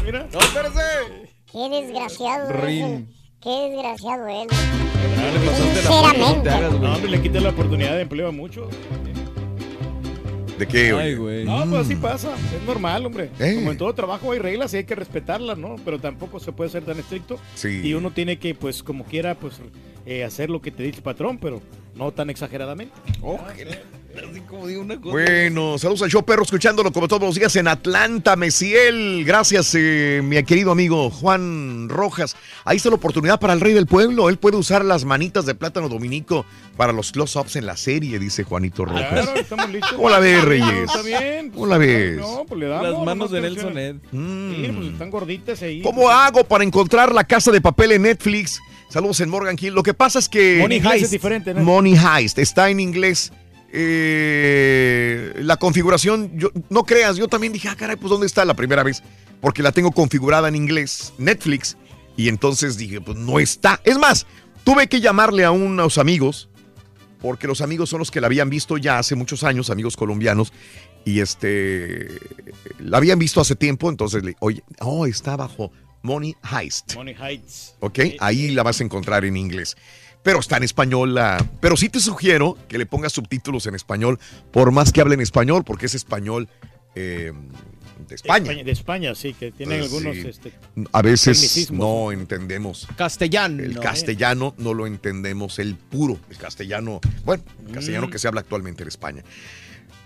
Mira. 0.04 0.26
No. 0.32 0.38
Qué 1.50 1.68
desgraciado. 1.68 2.52
Rin. 2.52 3.17
Qué 3.40 3.50
desgraciado 3.50 4.26
él. 4.26 4.48
Ah, 4.50 5.30
le 5.32 5.46
pasaste 5.46 5.82
la 5.82 6.10
Sinceramente. 6.10 6.50
no 6.50 6.78
güey. 6.78 6.92
Hombre, 6.92 7.10
le 7.10 7.22
quité 7.22 7.40
la 7.40 7.50
oportunidad 7.50 7.94
de 7.94 8.02
empleo 8.02 8.28
a 8.28 8.32
muchos. 8.32 8.66
¿De 10.58 10.66
qué, 10.66 10.92
oye? 10.92 11.44
No, 11.44 11.64
pues 11.70 11.82
así 11.82 11.94
pasa. 11.94 12.34
Es 12.34 12.66
normal, 12.66 13.06
hombre. 13.06 13.30
Eh. 13.38 13.54
Como 13.54 13.70
en 13.70 13.78
todo 13.78 13.94
trabajo 13.94 14.32
hay 14.32 14.40
reglas 14.40 14.74
y 14.74 14.78
hay 14.78 14.84
que 14.84 14.96
respetarlas, 14.96 15.56
¿no? 15.56 15.76
Pero 15.84 16.00
tampoco 16.00 16.40
se 16.40 16.50
puede 16.50 16.68
ser 16.68 16.84
tan 16.84 16.98
estricto. 16.98 17.38
Sí. 17.54 17.80
Y 17.84 17.94
uno 17.94 18.10
tiene 18.10 18.40
que, 18.40 18.56
pues, 18.56 18.82
como 18.82 19.04
quiera, 19.04 19.36
pues, 19.36 19.60
eh, 20.04 20.24
hacer 20.24 20.50
lo 20.50 20.60
que 20.60 20.72
te 20.72 20.82
dice 20.82 20.96
el 20.96 21.02
patrón, 21.04 21.38
pero 21.38 21.62
no 21.98 22.12
tan 22.12 22.30
exageradamente. 22.30 22.94
Así 24.16 24.40
como 24.40 24.66
digo 24.66 24.80
una 24.82 25.00
cosa. 25.00 25.12
Bueno, 25.12 25.78
saludos 25.78 26.02
al 26.02 26.10
show 26.10 26.24
perro, 26.24 26.42
escuchándolo 26.42 26.92
como 26.92 27.06
todos 27.06 27.22
los 27.22 27.34
días 27.34 27.54
en 27.56 27.68
Atlanta, 27.68 28.34
Mesiel. 28.36 29.24
Gracias, 29.24 29.74
eh, 29.76 30.20
mi 30.24 30.42
querido 30.44 30.72
amigo 30.72 31.10
Juan 31.10 31.88
Rojas. 31.88 32.36
Ahí 32.64 32.78
está 32.78 32.88
la 32.88 32.96
oportunidad 32.96 33.38
para 33.38 33.52
el 33.52 33.60
rey 33.60 33.74
del 33.74 33.86
pueblo. 33.86 34.28
Él 34.28 34.38
puede 34.38 34.56
usar 34.56 34.84
las 34.84 35.04
manitas 35.04 35.46
de 35.46 35.54
plátano 35.54 35.88
dominico 35.88 36.46
para 36.76 36.92
los 36.92 37.12
close-ups 37.12 37.56
en 37.56 37.66
la 37.66 37.76
serie, 37.76 38.18
dice 38.18 38.44
Juanito 38.44 38.84
Rojas. 38.84 39.08
Claro, 39.08 39.34
estamos 39.34 39.70
listos. 39.70 39.92
¿Cómo 39.92 40.08
la 40.08 40.18
ves, 40.18 40.44
Reyes? 40.44 40.84
Está 40.84 41.02
bien. 41.02 41.50
¿Cómo 41.50 41.66
la 41.66 41.78
ves? 41.78 42.16
No, 42.18 42.44
pues 42.46 42.60
le 42.60 42.66
damos. 42.66 42.90
Las 42.90 43.04
manos 43.04 43.30
de 43.30 43.40
Nelson. 43.40 43.78
Ed. 43.78 43.96
Sí, 44.10 44.72
pues 44.74 44.88
están 44.92 45.10
gorditas 45.10 45.62
ahí. 45.62 45.82
¿Cómo 45.82 46.08
hago 46.08 46.44
para 46.44 46.64
encontrar 46.64 47.12
la 47.12 47.24
casa 47.24 47.52
de 47.52 47.60
papel 47.60 47.92
en 47.92 48.02
Netflix? 48.02 48.60
Saludos 48.88 49.20
en 49.20 49.28
Morgan 49.28 49.56
Hill. 49.60 49.74
Lo 49.74 49.82
que 49.82 49.94
pasa 49.94 50.18
es 50.18 50.28
que. 50.28 50.58
Money 50.60 50.78
Heist 50.78 51.04
es 51.04 51.10
diferente, 51.10 51.52
¿no? 51.54 51.62
Money 51.62 51.94
Heist 51.96 52.38
está 52.38 52.70
en 52.70 52.80
inglés. 52.80 53.32
Eh, 53.70 55.34
la 55.40 55.58
configuración, 55.58 56.32
yo, 56.38 56.50
no 56.70 56.84
creas, 56.84 57.16
yo 57.16 57.28
también 57.28 57.52
dije, 57.52 57.68
ah, 57.68 57.76
caray, 57.76 57.96
pues 57.96 58.10
¿dónde 58.10 58.26
está 58.26 58.44
la 58.46 58.54
primera 58.54 58.82
vez? 58.82 59.02
Porque 59.42 59.62
la 59.62 59.72
tengo 59.72 59.92
configurada 59.92 60.48
en 60.48 60.56
inglés, 60.56 61.12
Netflix, 61.18 61.76
y 62.16 62.28
entonces 62.28 62.78
dije, 62.78 63.02
pues 63.02 63.18
no 63.18 63.38
está. 63.38 63.80
Es 63.84 63.98
más, 63.98 64.26
tuve 64.64 64.86
que 64.86 65.02
llamarle 65.02 65.44
a 65.44 65.50
unos 65.50 65.98
amigos, 65.98 66.48
porque 67.20 67.46
los 67.46 67.60
amigos 67.60 67.90
son 67.90 67.98
los 67.98 68.10
que 68.10 68.22
la 68.22 68.26
habían 68.28 68.48
visto 68.48 68.78
ya 68.78 68.98
hace 68.98 69.14
muchos 69.16 69.44
años, 69.44 69.68
amigos 69.68 69.98
colombianos, 69.98 70.50
y 71.04 71.20
este, 71.20 72.08
la 72.78 72.96
habían 72.96 73.18
visto 73.18 73.40
hace 73.40 73.54
tiempo, 73.54 73.90
entonces 73.90 74.24
le, 74.24 74.34
oye, 74.40 74.62
oh, 74.80 75.04
está 75.04 75.36
bajo 75.36 75.72
Money 76.02 76.36
Heist. 76.50 76.94
Money 76.94 77.14
Heights. 77.14 77.74
¿ok? 77.80 77.98
Ahí 78.20 78.50
la 78.50 78.62
vas 78.62 78.80
a 78.80 78.84
encontrar 78.84 79.24
en 79.24 79.36
inglés. 79.36 79.76
Pero 80.22 80.40
está 80.40 80.56
en 80.56 80.64
español. 80.64 81.14
la- 81.14 81.44
Pero 81.60 81.76
sí 81.76 81.88
te 81.88 82.00
sugiero 82.00 82.56
que 82.68 82.78
le 82.78 82.86
pongas 82.86 83.12
subtítulos 83.12 83.66
en 83.66 83.74
español, 83.74 84.18
por 84.52 84.70
más 84.72 84.92
que 84.92 85.00
hable 85.00 85.14
en 85.14 85.20
español, 85.20 85.64
porque 85.64 85.86
es 85.86 85.94
español 85.94 86.48
eh, 86.94 87.32
de 88.08 88.14
España. 88.14 88.52
De 88.64 88.70
España, 88.72 89.14
sí, 89.14 89.32
que 89.34 89.52
tienen 89.52 89.80
Pues, 89.80 89.92
algunos. 89.92 90.16
sí. 90.16 90.28
Este, 90.28 90.52
A 90.92 91.02
veces 91.02 91.70
no 91.70 92.10
entendemos. 92.10 92.88
Castellano. 92.96 93.62
El 93.62 93.78
castellano 93.78 94.54
no 94.58 94.74
lo 94.74 94.86
entendemos, 94.86 95.58
el 95.58 95.76
puro, 95.76 96.18
el 96.30 96.36
castellano, 96.38 97.00
bueno, 97.24 97.42
el 97.66 97.72
castellano 97.72 98.08
Mm. 98.08 98.10
que 98.10 98.18
se 98.18 98.26
habla 98.28 98.40
actualmente 98.40 98.82
en 98.82 98.88
España. 98.88 99.22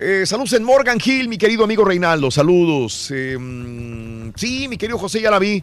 Eh, 0.01 0.25
saludos 0.27 0.53
en 0.55 0.65
Morgan 0.65 0.99
Hill, 1.03 1.29
mi 1.29 1.39
querido 1.39 1.65
amigo 1.65 1.85
Reinaldo, 1.85 2.31
saludos. 2.31 3.11
Eh, 3.15 3.39
mm, 3.39 4.33
sí, 4.37 4.67
mi 4.69 4.77
querido 4.77 4.99
José, 4.99 5.21
ya 5.23 5.31
la 5.31 5.39
vi. 5.39 5.63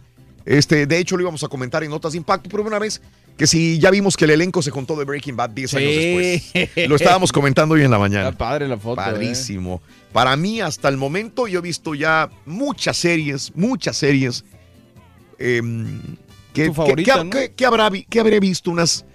Este, 0.51 0.87
de 0.87 0.97
hecho, 0.97 1.15
lo 1.15 1.21
íbamos 1.21 1.43
a 1.43 1.47
comentar 1.47 1.83
en 1.83 1.91
Notas 1.91 2.13
de 2.13 2.17
Impacto, 2.17 2.49
pero 2.49 2.63
una 2.63 2.79
vez 2.79 3.01
que 3.37 3.45
si 3.45 3.77
ya 3.77 3.91
vimos 3.91 4.17
que 4.17 4.25
el 4.25 4.31
elenco 4.31 4.61
se 4.63 4.71
contó 4.71 4.95
de 4.95 5.05
Breaking 5.05 5.35
Bad 5.37 5.51
10 5.51 5.73
años 5.75 5.91
después. 5.95 6.87
Lo 6.89 6.95
estábamos 6.95 7.31
comentando 7.31 7.75
hoy 7.75 7.83
en 7.83 7.91
la 7.91 7.99
mañana. 7.99 8.29
Está 8.29 8.37
padre 8.37 8.67
la 8.67 8.77
foto. 8.77 8.99
eh. 8.99 9.05
Padrísimo. 9.05 9.79
Para 10.11 10.35
mí, 10.35 10.59
hasta 10.59 10.89
el 10.89 10.97
momento, 10.97 11.47
yo 11.47 11.59
he 11.59 11.61
visto 11.61 11.93
ya 11.93 12.29
muchas 12.47 12.97
series, 12.97 13.51
muchas 13.55 13.95
series. 13.97 14.43
que, 15.37 16.65
Tu 16.65 16.73
favorita, 16.73 17.13
que- 17.19 17.23
¿no? 17.23 17.29
que- 17.29 17.53
que 17.53 17.65
habrá, 17.65 17.91
que 18.09 18.19
habré 18.19 18.39
visto 18.39 18.71
unas 18.71 19.05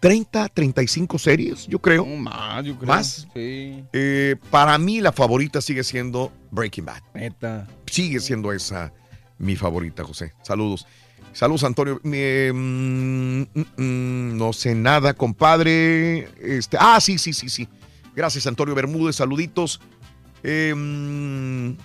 30, 0.00 0.48
35 0.48 1.18
series, 1.18 1.66
yo 1.66 1.80
creo. 1.80 2.06
más, 2.06 2.64
yo 2.64 2.76
creo. 2.76 2.86
¿Más? 2.86 3.26
Sí. 3.34 3.82
Eh, 3.92 4.36
para 4.50 4.78
mí, 4.78 5.00
la 5.00 5.10
favorita 5.12 5.60
sigue 5.60 5.82
siendo 5.82 6.32
Breaking 6.52 6.84
Bad. 6.84 7.02
Neta. 7.14 7.66
Sigue 7.86 8.20
siendo 8.20 8.52
esa 8.52 8.92
mi 9.38 9.56
favorita, 9.56 10.04
José. 10.04 10.34
Saludos. 10.42 10.86
Saludos, 11.32 11.64
Antonio. 11.64 12.00
Eh, 12.04 12.52
mm, 12.54 13.42
mm, 13.42 13.64
mm, 13.76 14.36
no 14.36 14.52
sé 14.52 14.74
nada, 14.74 15.14
compadre. 15.14 16.28
Este, 16.40 16.76
ah, 16.80 17.00
sí, 17.00 17.18
sí, 17.18 17.32
sí, 17.32 17.48
sí. 17.48 17.68
Gracias, 18.14 18.46
Antonio 18.46 18.74
Bermúdez. 18.74 19.16
Saluditos. 19.16 19.80
Eh, 20.42 20.74
mm, 20.74 21.76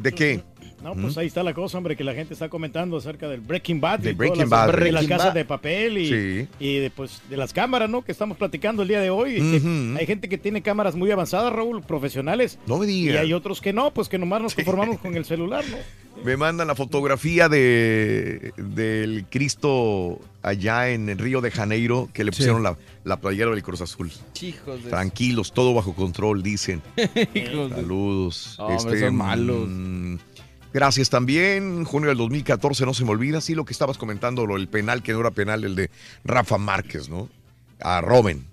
¿De 0.00 0.12
qué? 0.12 0.44
No, 0.82 0.94
pues 0.94 1.16
ahí 1.18 1.26
está 1.26 1.42
la 1.42 1.54
cosa, 1.54 1.78
hombre, 1.78 1.96
que 1.96 2.04
la 2.04 2.14
gente 2.14 2.34
está 2.34 2.48
comentando 2.48 2.96
acerca 2.96 3.28
del 3.28 3.40
Breaking 3.40 3.80
Bad. 3.80 4.00
De 4.00 4.10
y 4.10 4.14
todas 4.14 4.18
Breaking 4.18 4.40
las, 4.40 4.50
Bad. 4.50 4.66
De 4.66 4.72
las 4.72 4.80
Breaking 5.02 5.08
casas 5.08 5.34
de 5.34 5.44
papel 5.44 5.98
y, 5.98 6.08
Sí. 6.08 6.48
y 6.58 6.78
de, 6.78 6.90
pues, 6.90 7.22
de 7.30 7.36
las 7.36 7.52
cámaras, 7.52 7.88
¿no? 7.88 8.02
Que 8.02 8.12
estamos 8.12 8.36
platicando 8.36 8.82
el 8.82 8.88
día 8.88 9.00
de 9.00 9.10
hoy. 9.10 9.36
y 9.36 9.56
Ujú. 9.56 9.98
Hay 9.98 10.06
gente 10.06 10.28
que 10.28 10.38
tiene 10.38 10.60
cámaras 10.62 10.94
muy 10.96 11.10
avanzadas, 11.10 11.52
Raúl, 11.52 11.82
profesionales. 11.82 12.58
No 12.66 12.78
me 12.78 12.86
Y 12.86 12.88
digas. 13.06 13.18
hay 13.22 13.32
otros 13.32 13.60
que 13.60 13.72
no, 13.72 13.92
pues 13.92 14.08
que 14.08 14.18
nomás 14.18 14.42
nos 14.42 14.54
conformamos 14.56 14.98
con 14.98 15.14
el 15.16 15.24
celular, 15.24 15.64
¿no? 15.70 15.76
Me 16.24 16.36
mandan 16.36 16.68
la 16.68 16.74
fotografía 16.74 17.48
de 17.48 18.52
del 18.56 19.24
Cristo 19.30 20.20
allá 20.42 20.90
en 20.90 21.16
Río 21.18 21.40
de 21.40 21.50
Janeiro 21.50 22.08
que 22.12 22.22
le 22.22 22.30
pusieron 22.32 22.62
la, 22.62 22.76
la 23.04 23.18
playera 23.20 23.50
del 23.50 23.62
Cruz 23.62 23.80
Azul. 23.80 24.10
Hijos 24.40 24.84
de- 24.84 24.90
Tranquilos, 24.90 25.52
todo 25.52 25.72
bajo 25.74 25.94
control, 25.94 26.42
dicen. 26.42 26.82
Hijos 27.34 27.70
de- 27.70 27.76
Saludos. 27.76 28.56
No, 28.58 28.66
hombre, 28.66 29.00
son 29.00 29.14
malos. 29.16 29.68
mm, 29.68 30.14
Gracias 30.72 31.10
también. 31.10 31.84
Junio 31.84 32.08
del 32.08 32.18
2014, 32.18 32.86
no 32.86 32.94
se 32.94 33.04
me 33.04 33.10
olvida. 33.10 33.40
Sí, 33.40 33.54
lo 33.54 33.64
que 33.64 33.72
estabas 33.72 33.98
comentando, 33.98 34.46
lo, 34.46 34.56
el 34.56 34.68
penal 34.68 35.02
que 35.02 35.12
no 35.12 35.20
era 35.20 35.30
penal, 35.30 35.64
el 35.64 35.74
de 35.74 35.90
Rafa 36.24 36.58
Márquez, 36.58 37.08
¿no? 37.08 37.28
A 37.80 38.00
Robin. 38.00 38.44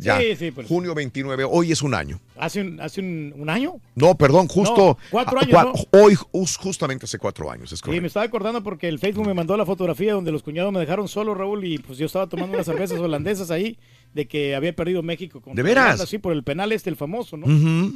Sí, 0.00 0.34
sí, 0.36 0.50
pues. 0.50 0.66
Junio 0.66 0.92
29, 0.92 1.44
hoy 1.48 1.70
es 1.70 1.80
un 1.80 1.94
año. 1.94 2.18
Hace 2.36 2.62
un, 2.62 2.80
hace 2.80 3.00
un, 3.00 3.32
un 3.36 3.48
año. 3.48 3.74
No, 3.94 4.16
perdón, 4.16 4.48
justo. 4.48 4.98
No, 5.00 5.08
cuatro 5.08 5.38
años, 5.38 5.52
cua- 5.52 5.88
Hoy, 5.92 6.16
jus- 6.16 6.56
justamente 6.56 7.04
hace 7.04 7.16
cuatro 7.18 7.48
años, 7.48 7.70
es 7.72 7.78
Sí, 7.78 8.00
me 8.00 8.08
estaba 8.08 8.26
acordando 8.26 8.60
porque 8.64 8.88
el 8.88 8.98
Facebook 8.98 9.24
me 9.26 9.34
mandó 9.34 9.56
la 9.56 9.64
fotografía 9.64 10.14
donde 10.14 10.32
los 10.32 10.42
cuñados 10.42 10.72
me 10.72 10.80
dejaron 10.80 11.06
solo, 11.06 11.32
Raúl, 11.34 11.64
y 11.64 11.78
pues 11.78 11.96
yo 11.96 12.06
estaba 12.06 12.26
tomando 12.26 12.54
unas 12.54 12.66
cervezas 12.66 12.98
holandesas 13.00 13.52
ahí. 13.52 13.78
De 14.14 14.26
que 14.28 14.54
había 14.54 14.74
perdido 14.74 15.02
México. 15.02 15.40
Con 15.42 15.54
¿De 15.56 15.62
veras? 15.62 16.08
Sí, 16.08 16.18
por 16.18 16.32
el 16.32 16.42
penal 16.44 16.70
este, 16.72 16.88
el 16.88 16.96
famoso, 16.96 17.36
¿no? 17.36 17.46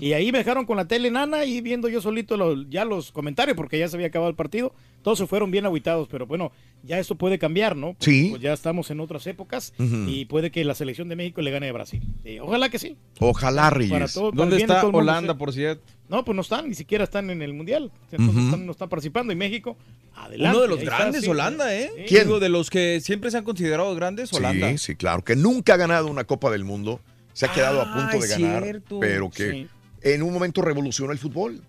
Y 0.01 0.13
ahí 0.13 0.33
me 0.33 0.39
dejaron 0.39 0.67
con 0.67 0.77
la 0.77 0.87
tele 0.89 1.11
nana 1.11 1.45
y 1.45 1.61
viendo 1.61 1.89
yo 1.89 2.01
solito 2.03 2.37
los- 2.37 2.69
ya 2.69 2.85
los 2.85 3.13
comentarios, 3.13 3.57
porque 3.57 3.79
ya 3.79 3.89
se 3.89 3.97
había 3.97 4.09
acabado 4.09 4.29
el 4.29 4.37
partido. 4.37 4.75
Todos 5.03 5.19
se 5.19 5.27
fueron 5.29 5.51
bien 5.53 5.65
aguitados, 5.65 6.09
pero 6.11 6.27
bueno, 6.27 6.51
ya 6.83 6.99
esto 6.99 7.15
puede 7.15 7.39
cambiar, 7.39 7.77
¿no? 7.77 7.93
Porque, 7.93 8.05
Sí. 8.05 8.27
Pues 8.31 8.43
ya 8.43 8.53
estamos 8.53 8.91
en 8.91 8.99
otras 9.01 9.27
épocas 9.29 9.73
y 9.79 10.25
puede 10.25 10.51
que 10.51 10.65
la 10.65 10.75
selección 10.75 11.09
de 11.09 11.15
México 11.17 11.41
le 11.41 11.53
gane 11.53 11.69
a 11.69 11.73
Brasil. 11.73 12.03
Sí, 12.25 12.39
ojalá 12.41 12.69
que 12.69 12.81
sí. 12.81 12.97
Ojalá, 13.21 13.63
Para 13.63 13.77
Reyes. 13.77 14.13
todo- 14.13 14.31
para 14.33 14.43
¿Dónde 14.43 14.57
está 14.57 14.81
todo 14.81 14.91
el 14.91 14.93
mundo, 14.97 14.99
Holanda, 15.13 15.39
por 15.39 15.53
cierto? 15.53 15.83
No, 16.09 16.25
pues 16.25 16.35
no 16.35 16.43
están, 16.43 16.69
ni 16.69 16.75
siquiera 16.75 17.05
están 17.05 17.29
en 17.31 17.43
el 17.43 17.53
Mundial. 17.53 17.91
Entonces 18.11 18.45
están- 18.45 18.65
no 18.67 18.73
están 18.73 18.89
participando. 18.89 19.33
Y 19.33 19.37
México, 19.37 19.77
adelante. 20.17 20.57
Uno 20.57 20.63
de 20.63 20.69
los 20.69 20.79
está, 20.83 20.97
grandes. 20.99 21.29
Holanda, 21.29 21.75
¿eh? 21.75 21.91
Sí. 21.97 22.03
¿Quién? 22.09 22.25
Digo, 22.25 22.41
de 22.41 22.49
los 22.49 22.71
que 22.71 23.01
siempre 23.01 23.31
se 23.31 23.37
han 23.39 23.45
considerado 23.45 23.95
grandes, 23.95 24.33
Holanda. 24.33 24.71
Sí, 24.71 24.79
sí, 24.79 24.95
claro. 24.97 25.23
Que 25.23 25.37
nunca 25.37 25.75
ha 25.75 25.77
ganado 25.77 26.07
una 26.09 26.25
Copa 26.25 26.51
del 26.51 26.65
Mundo. 26.65 27.01
Se 27.35 27.47
ha 27.47 27.53
quedado 27.53 27.81
a 27.83 27.85
punto 27.93 28.09
Ah, 28.09 28.13
de 28.13 28.19
es 28.19 28.29
ganar. 28.31 28.63
cierto. 28.63 29.01
Pero 29.01 29.31
que 29.31 29.51
Sí. 29.53 29.69
en 30.03 30.23
un 30.23 30.33
momento 30.33 30.63
revolucionó 30.63 31.13
el 31.13 31.19
fútbol. 31.19 31.61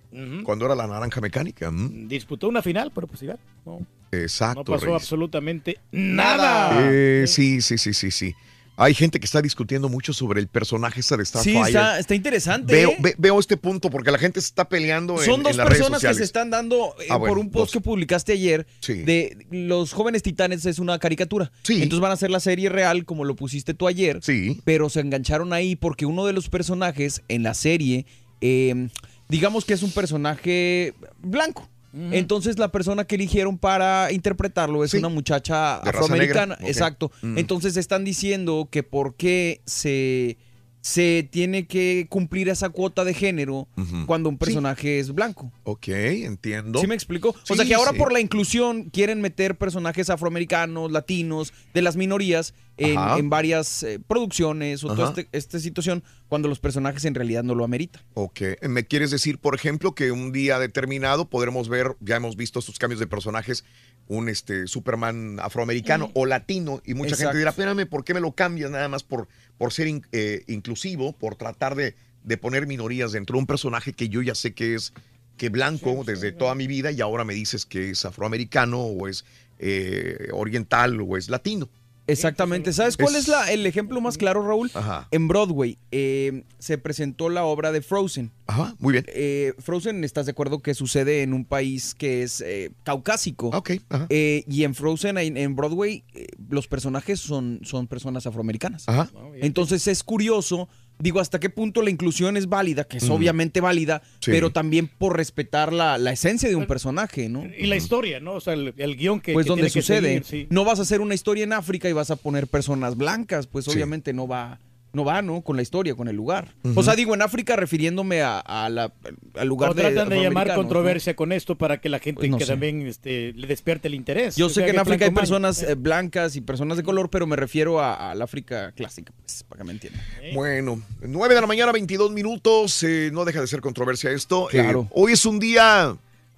Cuando 0.43 0.65
era 0.65 0.73
la 0.75 0.87
naranja 0.87 1.19
mecánica. 1.21 1.69
Mm, 1.69 2.07
Disputó 2.07 2.47
una 2.47 2.61
final, 2.61 2.91
pero 2.95 3.07
pues 3.07 3.21
igual. 3.21 3.39
No, 3.65 3.85
Exacto, 4.11 4.61
no 4.61 4.63
pasó 4.65 4.85
Reyes. 4.85 5.01
absolutamente 5.03 5.77
nada. 5.91 6.79
Eh, 6.91 7.25
sí, 7.27 7.61
sí, 7.61 7.77
sí, 7.77 7.93
sí, 7.93 8.09
sí. 8.09 8.33
Hay 8.81 8.93
gente 8.93 9.19
que 9.19 9.25
está 9.25 9.41
discutiendo 9.41 9.89
mucho 9.89 10.13
sobre 10.13 10.39
el 10.39 10.47
personaje 10.47 11.01
ese 11.01 11.17
de 11.17 11.25
Sí, 11.25 11.29
Starfire. 11.31 11.67
está, 11.67 11.99
está 11.99 12.15
interesante. 12.15 12.71
Veo, 12.73 12.91
¿eh? 12.91 12.97
ve- 13.01 13.15
veo 13.17 13.37
este 13.37 13.57
punto 13.57 13.89
porque 13.89 14.09
la 14.09 14.17
gente 14.17 14.39
se 14.39 14.47
está 14.47 14.69
peleando 14.69 15.19
en, 15.19 15.25
Son 15.25 15.35
en 15.35 15.43
dos 15.43 15.55
las 15.57 15.67
redes 15.67 15.79
personas 15.79 16.01
que 16.01 16.13
se 16.13 16.23
están 16.23 16.49
dando 16.49 16.95
eh, 17.01 17.07
Ah, 17.09 17.17
bueno, 17.17 17.33
por 17.35 17.39
un 17.43 17.51
post 17.51 17.65
dos. 17.65 17.71
que 17.73 17.81
publicaste 17.81 18.31
ayer 18.31 18.65
Sí. 18.79 18.93
de 19.03 19.45
los 19.51 19.91
jóvenes 19.91 20.23
titanes 20.23 20.65
es 20.65 20.79
una 20.79 20.97
caricatura. 20.97 21.51
Sí. 21.63 21.73
Entonces 21.83 21.99
van 21.99 22.11
a 22.11 22.13
hacer 22.13 22.31
la 22.31 22.39
serie 22.39 22.69
real 22.69 23.03
como 23.05 23.25
lo 23.25 23.35
pusiste 23.35 23.73
tú 23.73 23.87
ayer. 23.87 24.19
Sí. 24.23 24.61
Pero 24.63 24.89
se 24.89 25.01
engancharon 25.01 25.51
ahí 25.51 25.75
porque 25.75 26.05
uno 26.05 26.25
de 26.25 26.31
los 26.33 26.47
personajes 26.49 27.21
en 27.27 27.43
la 27.43 27.53
serie, 27.55 28.05
eh, 28.41 28.87
digamos 29.27 29.65
que 29.65 29.73
es 29.73 29.83
un 29.83 29.91
personaje 29.91 30.93
blanco. 31.19 31.68
Entonces 31.93 32.59
la 32.59 32.71
persona 32.71 33.03
que 33.05 33.15
eligieron 33.15 33.57
para 33.57 34.11
interpretarlo 34.11 34.83
es 34.83 34.91
Sí. 34.91 34.97
una 34.97 35.09
muchacha 35.09 35.79
De 35.83 35.89
afroamericana. 35.89 36.57
Exacto. 36.61 37.11
Entonces 37.23 37.77
están 37.77 38.03
diciendo 38.05 38.67
que 38.71 38.83
por 38.83 39.15
qué 39.15 39.61
se, 39.65 40.37
se 40.81 41.27
tiene 41.29 41.67
que 41.67 42.07
cumplir 42.09 42.49
esa 42.49 42.69
cuota 42.69 43.03
de 43.03 43.13
género 43.13 43.67
cuando 44.05 44.29
un 44.29 44.37
personaje 44.37 44.99
es 44.99 45.13
blanco. 45.13 45.51
Ok, 45.63 45.89
entiendo. 45.89 46.79
¿Sí 46.79 46.87
me 46.87 46.95
explico? 46.95 47.35
Sí, 47.43 47.53
o 47.53 47.55
sea 47.55 47.65
que 47.65 47.75
ahora 47.75 47.91
sí. 47.91 47.97
por 47.97 48.13
la 48.13 48.19
inclusión 48.19 48.89
quieren 48.89 49.21
meter 49.21 49.57
personajes 49.57 50.09
afroamericanos, 50.09 50.91
latinos, 50.91 51.53
de 51.73 51.81
las 51.81 51.95
minorías 51.95 52.53
en, 52.77 53.29
varias 53.29 53.83
eh, 53.83 53.99
producciones 53.99 54.83
o 54.83 54.95
toda 54.95 55.09
este- 55.09 55.27
esta 55.31 55.59
situación 55.59 56.03
cuando 56.29 56.47
los 56.47 56.59
personajes 56.59 57.03
en 57.05 57.15
realidad 57.15 57.43
no 57.43 57.55
lo 57.55 57.65
ameritan. 57.65 58.01
Ok, 58.13 58.41
¿me 58.69 58.85
quieres 58.85 59.11
decir, 59.11 59.37
por 59.39 59.55
ejemplo, 59.55 59.93
que 59.93 60.11
un 60.11 60.31
día 60.31 60.59
determinado 60.59 61.29
podremos 61.29 61.67
ver, 61.67 61.97
ya 61.99 62.15
hemos 62.15 62.37
visto 62.37 62.59
estos 62.59 62.79
cambios 62.79 62.99
de 62.99 63.07
personajes, 63.07 63.65
un 64.07 64.29
este 64.29 64.67
Superman 64.67 65.39
afroamericano 65.41 66.09
o 66.13 66.25
latino, 66.25 66.81
y 66.85 66.93
mucha 66.93 67.09
Exacto. 67.09 67.25
gente 67.31 67.37
dirá, 67.39 67.49
espérame, 67.49 67.85
¿por 67.87 68.03
qué 68.03 68.13
me 68.13 68.21
lo 68.21 68.31
cambias 68.31 68.71
nada 68.71 68.87
más 68.87 69.03
por, 69.03 69.27
por 69.59 69.71
ser 69.73 69.87
in- 69.87 70.05
eh, 70.11 70.43
inclusivo, 70.47 71.13
por 71.13 71.35
tratar 71.35 71.75
de, 71.75 71.93
de 72.23 72.37
poner 72.37 72.65
minorías 72.65 73.11
dentro 73.11 73.35
de 73.35 73.41
un 73.41 73.45
personaje 73.45 73.93
que 73.93 74.09
yo 74.09 74.23
ya 74.23 74.33
sé 74.33 74.53
que 74.55 74.73
es 74.73 74.93
que 75.37 75.49
blanco 75.49 76.03
desde 76.05 76.31
toda 76.33 76.55
mi 76.55 76.67
vida 76.67 76.91
y 76.91 76.99
ahora 76.99 77.23
me 77.23 77.33
dices 77.33 77.65
que 77.65 77.91
es 77.91 78.03
afroamericano 78.03 78.81
o 78.81 79.07
es 79.07 79.23
eh, 79.59 80.29
oriental 80.33 80.99
o 81.01 81.15
es 81.17 81.29
latino? 81.29 81.69
Exactamente. 82.11 82.73
¿Sabes 82.73 82.97
cuál 82.97 83.15
es, 83.15 83.21
Es- 83.23 83.27
la- 83.27 83.51
el 83.51 83.65
ejemplo 83.65 84.01
más 84.01 84.17
claro, 84.17 84.45
Raúl? 84.45 84.71
Ajá. 84.73 85.07
En 85.11 85.27
Broadway 85.27 85.77
eh, 85.91 86.43
se 86.59 86.77
presentó 86.77 87.29
la 87.29 87.43
obra 87.45 87.71
de 87.71 87.81
Frozen. 87.81 88.31
Ajá, 88.47 88.75
muy 88.79 88.93
bien. 88.93 89.05
Eh, 89.09 89.53
Frozen, 89.59 90.03
¿estás 90.03 90.25
de 90.25 90.31
acuerdo 90.31 90.59
que 90.59 90.73
sucede 90.73 91.21
en 91.21 91.33
un 91.33 91.45
país 91.45 91.93
que 91.95 92.23
es 92.23 92.41
eh, 92.41 92.71
caucásico? 92.83 93.47
Ok, 93.49 93.71
ajá. 93.89 94.07
Eh, 94.09 94.43
y 94.47 94.63
en 94.63 94.75
Frozen, 94.75 95.17
en, 95.17 95.37
en 95.37 95.55
Broadway, 95.55 96.03
eh, 96.13 96.27
los 96.49 96.67
personajes 96.67 97.19
son, 97.19 97.59
son 97.63 97.87
personas 97.87 98.25
afroamericanas. 98.25 98.87
Ajá. 98.87 99.09
Entonces 99.35 99.87
es 99.87 100.03
curioso, 100.03 100.67
digo, 100.99 101.19
hasta 101.19 101.39
qué 101.39 101.49
punto 101.49 101.81
la 101.81 101.89
inclusión 101.89 102.35
es 102.37 102.47
válida, 102.49 102.83
que 102.83 102.97
es 102.97 103.07
Mm. 103.07 103.11
obviamente 103.11 103.61
válida, 103.61 104.01
Sí. 104.19 104.31
pero 104.31 104.51
también 104.51 104.87
por 104.87 105.15
respetar 105.15 105.71
la, 105.73 105.97
la 105.97 106.11
esencia 106.11 106.49
de 106.49 106.55
un 106.55 106.65
personaje, 106.67 107.29
¿no? 107.29 107.43
Y 107.57 107.67
la 107.67 107.75
historia, 107.77 108.19
¿no? 108.19 108.33
O 108.33 108.41
sea, 108.41 108.53
el, 108.53 108.73
el 108.77 108.95
guion 108.97 109.21
que, 109.21 109.33
Pues 109.33 109.45
que 109.45 109.49
donde 109.49 109.61
tiene 109.63 109.73
que 109.73 109.81
sucede. 109.81 110.07
seguir, 110.07 110.23
sí. 110.25 110.47
No 110.49 110.65
vas 110.65 110.79
a 110.79 110.81
hacer 110.81 111.01
una 111.01 111.15
historia 111.15 111.43
en 111.45 111.53
África 111.53 111.87
y 111.89 111.93
vas 111.93 112.11
a 112.11 112.15
poner 112.17 112.47
personas 112.47 112.97
blancas, 112.97 113.47
pues 113.47 113.65
Sí. 113.65 113.71
obviamente 113.71 114.11
no 114.13 114.27
va, 114.27 114.59
no 114.91 115.05
va, 115.05 115.21
¿no? 115.21 115.41
Con 115.41 115.55
la 115.55 115.61
historia, 115.61 115.93
con 115.95 116.07
el 116.07 116.15
lugar. 116.15 116.55
O 116.75 116.81
sea, 116.83 116.95
digo 116.95 117.13
en 117.13 117.21
África 117.21 117.55
refiriéndome 117.55 118.21
a, 118.21 118.39
a 118.39 118.69
la- 118.69 118.91
al 119.35 119.47
lugar 119.47 119.69
O 119.71 119.75
tratan 119.75 120.09
de 120.09 120.21
llamar 120.21 120.53
controversia 120.55 121.15
con 121.15 121.31
esto 121.31 121.57
para 121.57 121.79
que 121.79 121.89
la 121.89 121.99
gente 121.99 122.19
Pues 122.21 122.31
no 122.31 122.37
que 122.37 122.45
sé. 122.45 122.51
también 122.53 122.81
este, 122.87 123.33
le 123.33 123.45
despierte 123.47 123.87
el 123.87 123.93
interés. 123.93 124.35
Yo 124.35 124.47
O 124.47 124.49
sé 124.49 124.63
que 124.65 124.71
en 124.71 124.79
África 124.79 125.05
hay 125.05 125.11
personas 125.11 125.61
eh, 125.61 125.75
blancas 125.75 126.35
y 126.35 126.41
personas 126.41 126.77
de 126.77 126.83
color, 126.83 127.09
pero 127.09 127.27
me 127.27 127.35
refiero 127.35 127.79
a- 127.79 128.11
al 128.11 128.21
África 128.21 128.71
clásica, 128.71 129.13
pues, 129.23 129.43
para 129.43 129.59
que 129.59 129.65
me 129.65 129.73
entiendan. 129.73 130.01
Bueno, 130.33 130.81
9 131.01 131.35
de 131.35 131.41
la 131.41 131.47
mañana, 131.47 131.71
22 131.71 132.11
minutos. 132.11 132.81
eh, 132.83 133.09
no 133.13 133.25
deja 133.25 133.41
de 133.41 133.47
ser 133.47 133.61
controversia 133.61 134.11
esto. 134.11 134.47
Claro. 134.49 134.81
Eh, 134.89 134.93
hoy 134.93 135.11
es 135.13 135.25
un 135.25 135.39
día 135.39 135.95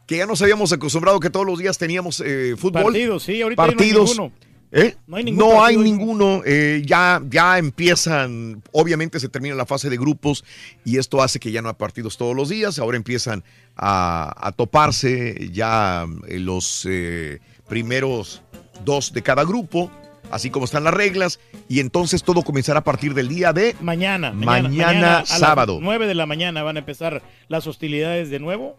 que 0.08 0.18
ya 0.18 0.26
nos 0.26 0.42
habíamos 0.42 0.74
acostumbrado 0.74 1.20
que 1.22 1.30
todos 1.30 1.46
los 1.46 1.58
días 1.58 1.78
teníamos 1.78 2.22
eh, 2.26 2.56
fútbol. 2.58 2.84
Partidos, 2.84 3.24
sí, 3.24 3.42
ahorita 3.42 3.62
no 3.62 3.70
hay 3.70 3.76
Partidos. 3.76 4.10
ninguno. 4.10 4.34
¿Eh? 4.72 4.96
No 5.06 5.18
hay 5.18 5.24
ningún 5.26 5.40
No 5.50 5.64
hay 5.66 5.76
ninguno. 5.78 6.42
eh, 6.46 6.82
ya, 6.86 7.22
ya 7.30 7.58
empiezan, 7.58 8.64
obviamente 8.72 9.20
se 9.20 9.28
termina 9.28 9.54
la 9.56 9.66
fase 9.66 9.90
de 9.90 9.98
grupos 9.98 10.46
y 10.86 10.98
esto 10.98 11.22
hace 11.22 11.40
que 11.40 11.52
ya 11.52 11.62
no 11.62 11.68
hay 11.70 11.76
partidos 11.76 12.18
todos 12.18 12.36
los 12.36 12.48
días. 12.50 12.80
Ahora 12.80 12.96
empiezan 12.98 13.44
a, 13.76 14.34
a 14.38 14.52
toparse 14.54 15.50
ya 15.52 16.06
eh, 16.28 16.40
los 16.40 16.88
eh, 16.90 17.40
primeros 17.68 18.42
dos 18.86 19.12
de 19.14 19.22
cada 19.22 19.44
grupo, 19.44 19.92
así 20.32 20.50
como 20.50 20.66
están 20.66 20.86
las 20.86 20.94
reglas. 20.94 21.40
Y 21.68 21.82
entonces 21.82 22.24
todo 22.24 22.42
comenzará 22.42 22.80
a 22.80 22.84
partir 22.84 23.14
del 23.14 23.28
día 23.28 23.52
de 23.52 23.76
Mañana. 23.82 24.32
Mañana, 24.32 25.20
a 25.20 25.26
sábado. 25.26 25.76
las 25.76 25.84
9 25.84 26.08
de 26.08 26.16
la 26.16 26.26
mañana 26.26 26.64
van 26.64 26.78
a 26.78 26.80
empezar 26.80 27.22
las 27.50 27.68
hostilidades 27.68 28.30
de 28.30 28.40
nuevo 28.40 28.78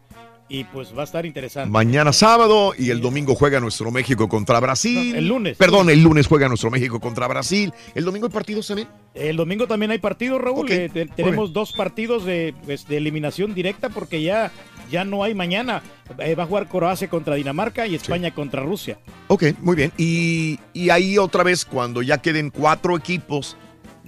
y 0.48 0.64
pues 0.64 0.96
va 0.96 1.02
a 1.02 1.04
estar 1.04 1.24
interesante. 1.24 1.70
Mañana 1.70 2.12
sábado 2.12 2.74
y 2.76 2.90
el 2.90 3.00
domingo 3.00 3.34
juega 3.34 3.58
nuestro 3.60 3.90
México 3.90 4.28
contra 4.28 4.60
Brasil. 4.60 5.12
No, 5.12 5.18
el 5.18 5.28
lunes. 5.28 5.56
Perdón, 5.56 5.88
el 5.90 6.02
lunes 6.02 6.26
juega 6.26 6.48
nuestro 6.48 6.70
México 6.70 7.00
contra 7.00 7.26
Brasil. 7.28 7.72
¿El 7.94 8.04
domingo 8.04 8.26
hay 8.26 8.32
partidos 8.32 8.66
también? 8.66 8.88
El 9.14 9.36
domingo 9.36 9.66
también 9.66 9.90
hay 9.92 9.98
partidos, 9.98 10.40
Raúl. 10.40 10.70
Eh, 10.70 10.90
te- 10.92 11.06
tenemos 11.06 11.52
dos 11.52 11.72
partidos 11.72 12.24
de, 12.24 12.54
pues, 12.64 12.86
de 12.86 12.98
eliminación 12.98 13.54
directa 13.54 13.88
porque 13.88 14.22
ya, 14.22 14.52
ya 14.90 15.04
no 15.04 15.24
hay 15.24 15.34
mañana. 15.34 15.82
Eh, 16.18 16.34
va 16.34 16.42
a 16.42 16.46
jugar 16.46 16.68
Croacia 16.68 17.08
contra 17.08 17.34
Dinamarca 17.36 17.86
y 17.86 17.94
España 17.94 18.34
contra 18.34 18.62
Rusia. 18.62 18.98
Ok, 19.28 19.44
muy 19.60 19.76
bien. 19.76 19.92
Y, 19.96 20.58
y 20.74 20.90
ahí 20.90 21.16
otra 21.16 21.42
vez, 21.44 21.64
cuando 21.64 22.02
ya 22.02 22.18
queden 22.18 22.50
cuatro 22.50 22.96
equipos, 22.96 23.56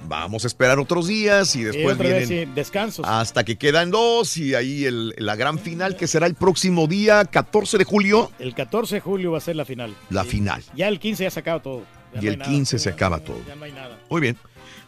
vamos 0.07 0.45
a 0.45 0.47
esperar 0.47 0.79
otros 0.79 1.07
días 1.09 1.55
y 1.57 1.61
Y 1.61 1.65
después 1.65 1.99
vienen 1.99 2.27
sí, 2.29 2.45
descansos. 2.55 3.07
hasta 3.09 3.45
que 3.45 3.57
quedan 3.57 3.91
dos 3.91 4.37
y 4.37 4.55
ahí 4.55 4.85
el- 4.85 5.15
la 5.19 5.37
gran 5.37 5.59
final 5.59 5.97
que 5.97 6.07
será 6.07 6.27
el 6.27 6.35
próximo 6.35 6.87
día 6.87 7.25
14 7.25 7.79
de 7.79 7.85
julio, 7.85 8.31
El 8.39 8.55
14 8.55 8.97
de 8.97 9.01
julio 9.01 9.33
va 9.33 9.39
a 9.39 9.41
ser 9.41 9.57
la 9.57 9.65
final. 9.65 9.95
la 10.11 10.25
final. 10.25 10.63
Ya 10.75 10.89
el 10.89 10.99
15 11.01 11.25
ya 11.25 11.31
se 11.31 11.41
acaba 11.41 11.61
todo. 11.63 11.83
Ya 12.15 12.21
Y 12.21 12.25
no 12.27 12.31
el 12.33 12.39
nada. 12.39 12.51
15 12.51 12.79
se 12.79 12.89
acaba 12.89 13.19
todo. 13.21 13.41
Ya 13.49 13.57
no 13.57 13.65
hay 13.65 13.73
nada. 13.73 13.99
Muy 14.11 14.21
bien. 14.21 14.37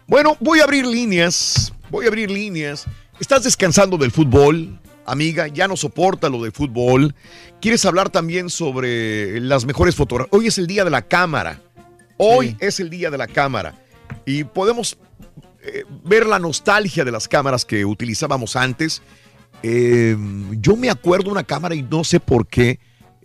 Bueno, 0.06 0.36
voy 0.40 0.60
a 0.60 0.64
abrir 0.64 0.86
líneas. 0.86 1.72
Voy 1.90 2.04
a 2.04 2.08
abrir 2.08 2.30
líneas. 2.30 2.86
¿Estás 3.18 3.44
descansando 3.44 3.96
del 3.96 4.12
fútbol? 4.12 4.78
Amiga, 5.04 5.46
ya 5.48 5.66
no 5.68 5.76
soporta 5.76 6.28
lo 6.28 6.42
del 6.42 6.52
fútbol. 6.52 7.14
¿Quieres 7.60 7.84
hablar 7.84 8.10
también 8.10 8.50
sobre 8.50 9.40
las 9.40 9.64
mejores 9.64 9.94
fotografías? 9.94 10.32
Hoy 10.38 10.46
es 10.48 10.58
el 10.58 10.66
día 10.66 10.84
de 10.84 10.90
la 10.90 11.02
cámara. 11.02 11.60
Hoy 12.18 12.56
es 12.60 12.80
el 12.80 12.90
día 12.90 13.10
de 13.10 13.18
la 13.18 13.26
cámara. 13.26 13.74
Y 14.24 14.44
podemos 14.44 14.96
eh, 15.66 15.84
ver 16.04 16.26
la 16.26 16.38
nostalgia 16.38 17.04
de 17.04 17.12
las 17.12 17.28
cámaras 17.28 17.64
que 17.64 17.84
utilizábamos 17.84 18.56
antes. 18.56 19.02
Eh, 19.62 20.16
yo 20.52 20.76
me 20.76 20.90
acuerdo 20.90 21.30
una 21.30 21.44
cámara 21.44 21.74
y 21.74 21.82
no 21.82 22.04
sé 22.04 22.20
por 22.20 22.46
qué, 22.46 22.78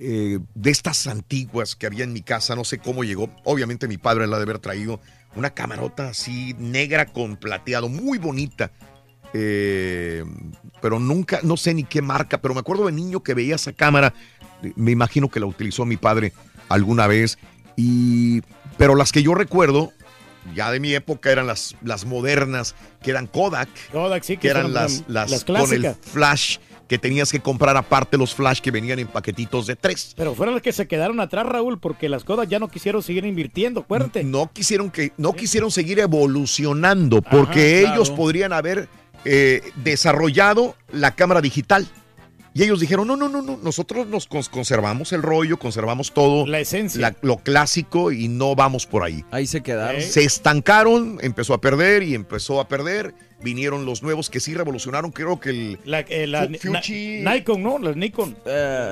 eh, 0.04 0.40
de 0.56 0.72
estas 0.72 1.06
antiguas 1.06 1.76
que 1.76 1.86
había 1.86 2.04
en 2.04 2.12
mi 2.12 2.24
casa, 2.24 2.56
no 2.56 2.64
sé 2.64 2.80
cómo 2.80 3.04
llegó. 3.04 3.30
Obviamente 3.44 3.88
mi 3.88 4.00
padre 4.00 4.26
la 4.26 4.38
de 4.38 4.44
haber 4.44 4.58
traído 4.58 5.00
una 5.36 5.52
camarota 5.52 6.10
así 6.10 6.56
negra 6.58 7.06
con 7.06 7.38
plateado, 7.38 7.88
muy 7.88 8.18
bonita. 8.18 8.72
Eh, 9.34 10.24
pero 10.82 11.00
nunca, 11.00 11.40
no 11.44 11.56
sé 11.56 11.76
ni 11.76 11.84
qué 11.84 12.02
marca, 12.02 12.42
pero 12.42 12.56
me 12.56 12.62
acuerdo 12.62 12.88
de 12.88 12.94
niño 12.94 13.22
que 13.22 13.36
veía 13.36 13.54
esa 13.54 13.74
cámara. 13.74 14.16
Me 14.76 14.90
imagino 14.90 15.30
que 15.30 15.40
la 15.40 15.46
utilizó 15.46 15.86
mi 15.86 15.98
padre 15.98 16.34
alguna 16.68 17.06
vez. 17.06 17.38
Y, 17.76 18.42
pero 18.80 18.96
las 18.96 19.12
que 19.12 19.22
yo 19.22 19.36
recuerdo, 19.36 19.94
ya 20.56 20.72
de 20.72 20.80
mi 20.80 20.94
época, 20.94 21.32
eran 21.32 21.48
las, 21.48 21.76
las 21.84 22.06
modernas, 22.06 22.76
que 23.02 23.12
eran 23.12 23.28
Kodak. 23.28 23.70
Kodak, 23.92 24.24
sí, 24.24 24.38
que 24.38 24.50
eran 24.50 24.64
son 24.64 24.74
las, 24.74 25.04
las, 25.08 25.32
las 25.32 25.44
con 25.44 25.74
el 25.74 25.96
flash 25.96 26.58
que 26.92 26.98
tenías 26.98 27.32
que 27.32 27.40
comprar 27.40 27.78
aparte 27.78 28.18
los 28.18 28.36
flash 28.36 28.60
que 28.60 28.70
venían 28.70 29.00
en 29.00 29.08
paquetitos 29.08 29.66
de 29.66 29.78
tres. 29.78 30.14
Pero 30.18 30.36
fueron 30.36 30.56
los 30.56 30.62
que 30.62 30.74
se 30.74 30.90
quedaron 30.90 31.22
atrás, 31.22 31.46
Raúl, 31.46 31.80
porque 31.80 32.10
las 32.10 32.26
cosas 32.26 32.50
ya 32.50 32.60
no 32.60 32.68
quisieron 32.68 33.02
seguir 33.02 33.24
invirtiendo, 33.24 33.80
acuérdate. 33.80 34.26
No 34.26 34.52
quisieron 34.52 34.92
que, 34.92 35.14
no 35.16 35.32
quisieron 35.32 35.72
seguir 35.72 36.00
evolucionando, 36.00 37.22
porque 37.22 37.86
Ajá, 37.86 37.94
ellos 37.94 38.10
podrían 38.10 38.52
haber 38.52 38.90
eh, 39.24 39.62
desarrollado 39.76 40.76
la 40.92 41.16
cámara 41.16 41.40
digital. 41.40 41.88
Y 42.54 42.64
ellos 42.64 42.80
dijeron, 42.82 43.08
no, 43.08 43.16
no, 43.16 43.30
no, 43.30 43.42
no, 43.42 43.58
nosotros 43.64 44.08
nos 44.08 44.30
cons- 44.30 44.50
conservamos 44.50 45.14
el 45.14 45.22
rollo, 45.22 45.58
conservamos 45.58 46.14
todo. 46.14 46.46
La 46.46 46.60
esencia. 46.60 47.00
la- 47.00 47.16
lo 47.22 47.38
clásico 47.38 48.12
y 48.12 48.28
no 48.28 48.56
vamos 48.56 48.86
por 48.86 49.04
ahí. 49.04 49.24
Ahí 49.32 49.48
se 49.48 49.62
quedaron. 49.62 50.02
Se 50.02 50.24
estancaron, 50.26 51.18
empezó 51.22 51.54
a 51.54 51.62
perder 51.62 52.04
y 52.04 52.14
empezó 52.14 52.60
a 52.60 52.68
perder. 52.68 53.14
Vinieron 53.44 53.86
los 53.86 54.04
nuevos 54.04 54.30
que 54.30 54.40
sí 54.40 54.54
revolucionaron, 54.54 55.10
creo 55.12 55.40
que 55.40 55.50
el... 55.50 55.80
La, 55.84 56.02
eh, 56.02 56.28
la- 56.28 56.44
Fu- 56.46 56.68
Fuji- 56.74 57.24
Na- 57.24 57.34
Nikon, 57.34 57.64
¿no? 57.64 57.80
Las 57.80 57.96
Nikon. 57.96 58.36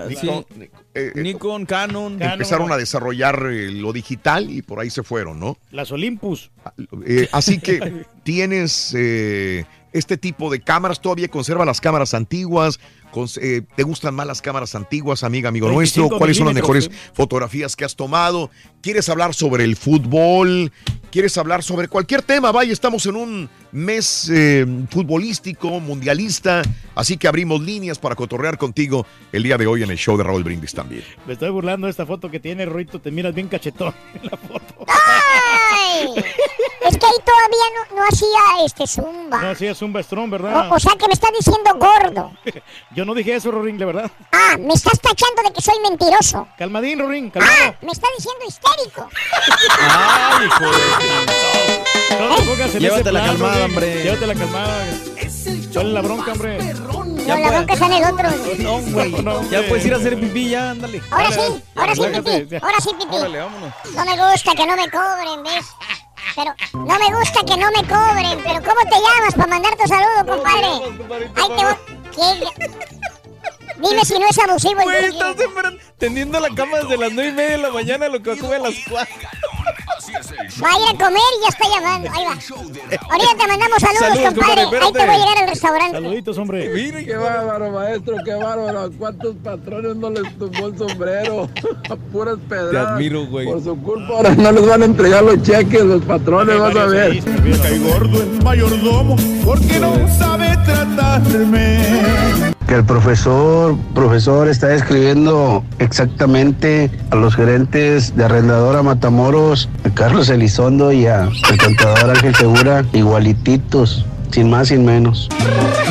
Nikon, 0.09 0.45
eh, 0.55 0.69
eh, 0.95 1.11
Nikon, 1.15 1.65
Canon. 1.67 2.19
empezaron 2.19 2.71
a 2.71 2.77
desarrollar 2.77 3.45
eh, 3.51 3.69
lo 3.71 3.93
digital 3.93 4.49
y 4.49 4.63
por 4.63 4.79
ahí 4.79 4.89
se 4.89 5.03
fueron, 5.03 5.39
¿no? 5.39 5.57
Las 5.69 5.91
Olympus. 5.91 6.49
Eh, 7.05 7.27
así 7.31 7.59
que 7.59 8.05
tienes 8.23 8.91
eh, 8.97 9.65
este 9.93 10.17
tipo 10.17 10.49
de 10.51 10.61
cámaras, 10.61 10.99
todavía 10.99 11.27
conserva 11.27 11.63
las 11.63 11.79
cámaras 11.79 12.15
antiguas. 12.15 12.79
Eh, 13.41 13.61
¿Te 13.75 13.83
gustan 13.83 14.15
más 14.15 14.27
las 14.27 14.41
cámaras 14.41 14.75
antiguas, 14.75 15.23
amiga, 15.23 15.49
amigo 15.49 15.67
35 15.67 16.01
nuestro? 16.01 16.17
¿Cuáles 16.17 16.37
son 16.37 16.45
las 16.47 16.55
mejores 16.55 16.89
fotografías 17.13 17.75
que 17.75 17.85
has 17.85 17.95
tomado? 17.95 18.49
¿Quieres 18.81 19.09
hablar 19.09 19.33
sobre 19.33 19.63
el 19.63 19.75
fútbol? 19.75 20.71
¿Quieres 21.11 21.37
hablar 21.37 21.63
sobre 21.63 21.87
cualquier 21.87 22.21
tema? 22.21 22.51
Vaya, 22.51 22.71
estamos 22.71 23.05
en 23.07 23.15
un 23.15 23.49
mes 23.71 24.29
eh, 24.31 24.65
futbolístico, 24.89 25.79
mundialista, 25.79 26.61
así 26.93 27.17
que 27.17 27.27
abrimos 27.27 27.61
líneas 27.61 27.97
para 27.97 28.15
cotorrear 28.15 28.57
contigo 28.57 29.07
el 29.31 29.43
día 29.43 29.57
de 29.57 29.65
hoy 29.65 29.81
en 29.81 29.89
el 29.89 29.97
show 29.97 30.17
de 30.17 30.23
Raúl 30.23 30.43
Brindis 30.43 30.73
también. 30.73 31.03
Me 31.25 31.33
estoy 31.33 31.49
burlando 31.49 31.87
de 31.87 31.91
esta 31.91 32.05
foto 32.05 32.29
que 32.29 32.39
tiene, 32.39 32.65
Ruito. 32.65 33.01
Te 33.01 33.09
miras 33.11 33.33
bien 33.33 33.47
cachetón 33.47 33.93
en 34.21 34.29
la 34.29 34.37
foto. 34.37 34.85
Es 36.81 36.97
que 36.97 37.05
ahí 37.05 37.19
todavía 37.25 37.65
no, 37.75 37.95
no 37.97 38.03
hacía 38.07 38.65
este 38.65 38.87
zumba. 38.87 39.41
No, 39.41 39.51
es 39.51 39.81
un 39.81 40.03
Strong, 40.03 40.29
¿verdad? 40.29 40.71
O, 40.71 40.75
o 40.75 40.79
sea 40.79 40.93
que 40.97 41.07
me 41.07 41.13
estás 41.13 41.31
diciendo 41.37 41.71
gordo. 41.75 42.31
Yo 42.95 43.05
no 43.05 43.13
dije 43.13 43.35
eso, 43.35 43.51
Rorín, 43.51 43.77
de 43.77 43.85
verdad. 43.85 44.09
Ah, 44.31 44.57
me 44.57 44.73
estás 44.73 44.99
tachando 44.99 45.43
de 45.43 45.53
que 45.53 45.61
soy 45.61 45.79
mentiroso. 45.81 46.47
Calmadín, 46.57 46.99
Rorín, 46.99 47.29
calmado. 47.29 47.53
Ah, 47.65 47.75
me 47.81 47.91
estás 47.91 48.09
diciendo 48.17 48.45
histérico. 48.47 49.09
Ay, 49.79 50.45
hijo 50.47 50.65
de... 50.65 52.19
No 52.19 52.35
te 52.35 52.41
pongas 52.43 52.59
en 52.61 52.65
ese 52.67 52.79
Llévatela 52.79 53.19
plan, 53.19 53.31
calmada, 53.31 53.53
Rorín. 53.53 53.65
hombre. 53.65 54.03
Llévatela 54.03 54.35
calmada. 54.35 54.85
¿Cuál 55.73 55.87
es 55.87 55.93
la 55.93 56.01
bronca, 56.01 56.31
hombre? 56.31 56.57
No, 57.29 57.37
la 57.37 57.49
bronca 57.49 57.73
está 57.73 57.85
en 57.85 57.93
el 57.93 58.03
otro. 58.03 58.29
No, 58.59 58.79
güey. 58.91 59.11
No, 59.23 59.49
ya 59.49 59.61
puedes 59.67 59.85
ir 59.85 59.93
a 59.93 59.97
hacer 59.97 60.19
pipí, 60.19 60.49
ya, 60.49 60.71
ándale. 60.71 61.01
Ahora 61.11 61.31
sí, 61.31 61.63
ahora 61.75 61.95
sí, 61.95 62.01
pipí. 62.01 62.47
ya. 62.49 62.59
Ahora 62.59 62.77
sí, 62.81 62.89
pipí. 62.99 63.15
Órale, 63.15 63.39
vámonos. 63.39 63.73
No 63.95 64.05
me 64.05 64.31
gusta 64.31 64.55
que 64.55 64.65
no 64.65 64.75
me 64.75 64.89
cobren, 64.89 65.43
¿ves? 65.43 65.65
Pero 66.35 66.53
no 66.73 66.99
me 66.99 67.17
gusta 67.17 67.43
que 67.45 67.57
no 67.57 67.67
me 67.71 67.87
cobren. 67.87 68.39
Pero 68.43 68.63
¿cómo 68.63 68.81
te 68.89 68.95
llamas 68.95 69.33
para 69.35 69.47
mandar 69.47 69.75
tu 69.75 69.87
saludo, 69.87 70.35
compadre? 70.35 70.67
Ahí 71.35 71.47
te 71.57 71.65
voy. 71.65 71.75
¿Qué? 72.15 72.98
Dime 73.81 74.03
si 74.05 74.19
no 74.19 74.27
es 74.29 74.37
abusivo 74.39 74.79
el 74.81 74.83
Güey, 74.85 75.05
estás 75.05 75.35
temprano, 75.35 75.77
tendiendo 75.97 76.39
la 76.39 76.49
cama 76.49 76.79
desde 76.79 76.97
las 76.97 77.11
nueve 77.13 77.29
y 77.29 77.33
media 77.33 77.51
de 77.51 77.57
la 77.59 77.69
mañana, 77.71 78.07
lo 78.09 78.21
que 78.21 78.35
sube 78.35 78.55
a 78.55 78.59
las 78.59 78.75
cuatro. 78.89 79.15
Va 80.63 80.69
a 80.69 80.79
ir 80.79 80.95
a 80.95 80.97
comer 81.05 81.21
y 81.37 81.41
ya 81.43 81.47
está 81.49 81.65
llamando. 81.69 82.09
Ahí 82.11 82.23
va. 82.25 82.31
Ahorita 82.31 83.31
te 83.37 83.47
mandamos 83.47 83.77
saludos, 83.79 83.99
Saludos, 83.99 84.33
compadre. 84.33 84.63
compadre, 84.63 84.85
Ahí 84.85 84.93
te 84.93 85.05
voy 85.05 85.09
a 85.09 85.17
llegar 85.17 85.37
al 85.43 85.49
restaurante. 85.49 85.91
Saluditos, 85.93 86.37
hombre. 86.37 86.69
Mire 86.73 87.05
Qué 87.05 87.15
bárbaro, 87.15 87.71
maestro, 87.71 88.15
qué 88.25 88.33
bárbaro. 88.33 88.79
¿A 88.81 88.89
cuántos 88.89 89.35
patrones 89.43 89.95
no 89.95 90.09
les 90.09 90.37
tumbó 90.37 90.67
el 90.67 90.77
sombrero? 90.77 91.49
A 91.89 91.95
puras 92.11 92.37
pedradas. 92.49 92.71
Te 92.71 92.77
admiro, 92.93 93.25
güey. 93.27 93.45
Por 93.45 93.63
su 93.63 93.81
culpa 93.81 94.13
ahora 94.15 94.35
no 94.35 94.51
les 94.51 94.67
van 94.67 94.81
a 94.81 94.85
entregar 94.85 95.23
los 95.23 95.41
cheques, 95.43 95.81
los 95.83 96.03
patrones, 96.03 96.59
vas 96.59 96.75
a 96.75 96.85
ver. 96.85 97.23
Gordo 97.83 98.21
el 98.23 98.43
mayordomo 98.43 99.15
porque 99.45 99.79
no 99.79 99.93
sabe 100.17 100.57
tratarme. 100.65 102.53
Que 102.67 102.75
el 102.75 102.85
profesor, 102.85 103.68
profesor 103.93 104.47
está 104.47 104.67
describiendo 104.67 105.63
exactamente 105.79 106.89
a 107.11 107.15
los 107.15 107.35
gerentes 107.35 108.15
de 108.15 108.25
arrendadora 108.25 108.83
Matamoros, 108.83 109.69
a 109.83 109.89
Carlos 109.89 110.29
Elizondo 110.29 110.91
y 110.91 111.05
a 111.07 111.23
el 111.23 111.57
contador 111.57 112.11
Ángel 112.11 112.35
Segura, 112.35 112.85
igualititos, 112.93 114.05
sin 114.31 114.49
más, 114.49 114.69
sin 114.69 114.85
menos. 114.85 115.29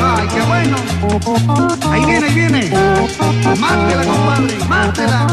¡Ay, 0.01 0.27
qué 0.33 0.41
bueno! 0.41 0.77
Ahí 1.91 2.05
viene, 2.05 2.27
ahí 2.27 2.33
viene. 2.33 2.71
Mátela, 3.59 4.03
compadre, 4.03 4.65
mátela. 4.67 5.27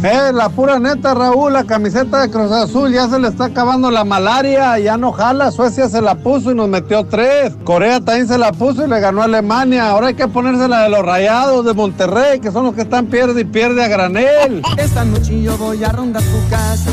Eh, 0.00 0.30
la 0.32 0.48
pura 0.48 0.78
neta, 0.78 1.12
Raúl, 1.12 1.52
la 1.52 1.64
camiseta 1.64 2.20
de 2.20 2.30
Cruz 2.30 2.52
Azul 2.52 2.92
ya 2.92 3.08
se 3.08 3.18
le 3.18 3.26
está 3.26 3.46
acabando 3.46 3.90
la 3.90 4.04
malaria, 4.04 4.78
ya 4.78 4.96
no 4.96 5.10
jala, 5.10 5.50
Suecia 5.50 5.88
se 5.88 6.00
la 6.00 6.14
puso 6.14 6.52
y 6.52 6.54
nos 6.54 6.68
metió 6.68 7.04
tres, 7.04 7.56
Corea 7.64 7.98
también 7.98 8.28
se 8.28 8.38
la 8.38 8.52
puso 8.52 8.86
y 8.86 8.88
le 8.88 9.00
ganó 9.00 9.22
a 9.22 9.24
Alemania, 9.24 9.90
ahora 9.90 10.06
hay 10.06 10.14
que 10.14 10.28
ponerse 10.28 10.68
la 10.68 10.84
de 10.84 10.90
los 10.90 11.04
rayados 11.04 11.64
de 11.64 11.74
Monterrey, 11.74 12.38
que 12.38 12.52
son 12.52 12.66
los 12.66 12.76
que 12.76 12.82
están 12.82 13.06
pierde 13.06 13.40
y 13.40 13.44
pierde 13.44 13.82
a 13.82 13.88
granel. 13.88 14.62
Esta 14.76 15.04
noche 15.04 15.42
yo 15.42 15.58
voy 15.58 15.82
a 15.82 15.88
rondar 15.88 16.22
tu 16.22 16.48
casa 16.48 16.92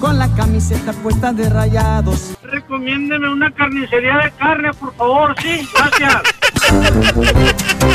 con 0.00 0.16
la 0.16 0.32
camiseta 0.34 0.92
puesta 0.92 1.32
de 1.32 1.50
rayados. 1.50 2.36
Recomiéndeme 2.44 3.28
una 3.28 3.50
carnicería 3.50 4.18
de 4.18 4.30
carne, 4.38 4.70
por 4.74 4.94
favor, 4.94 5.34
sí, 5.42 5.68
gracias. 5.74 6.22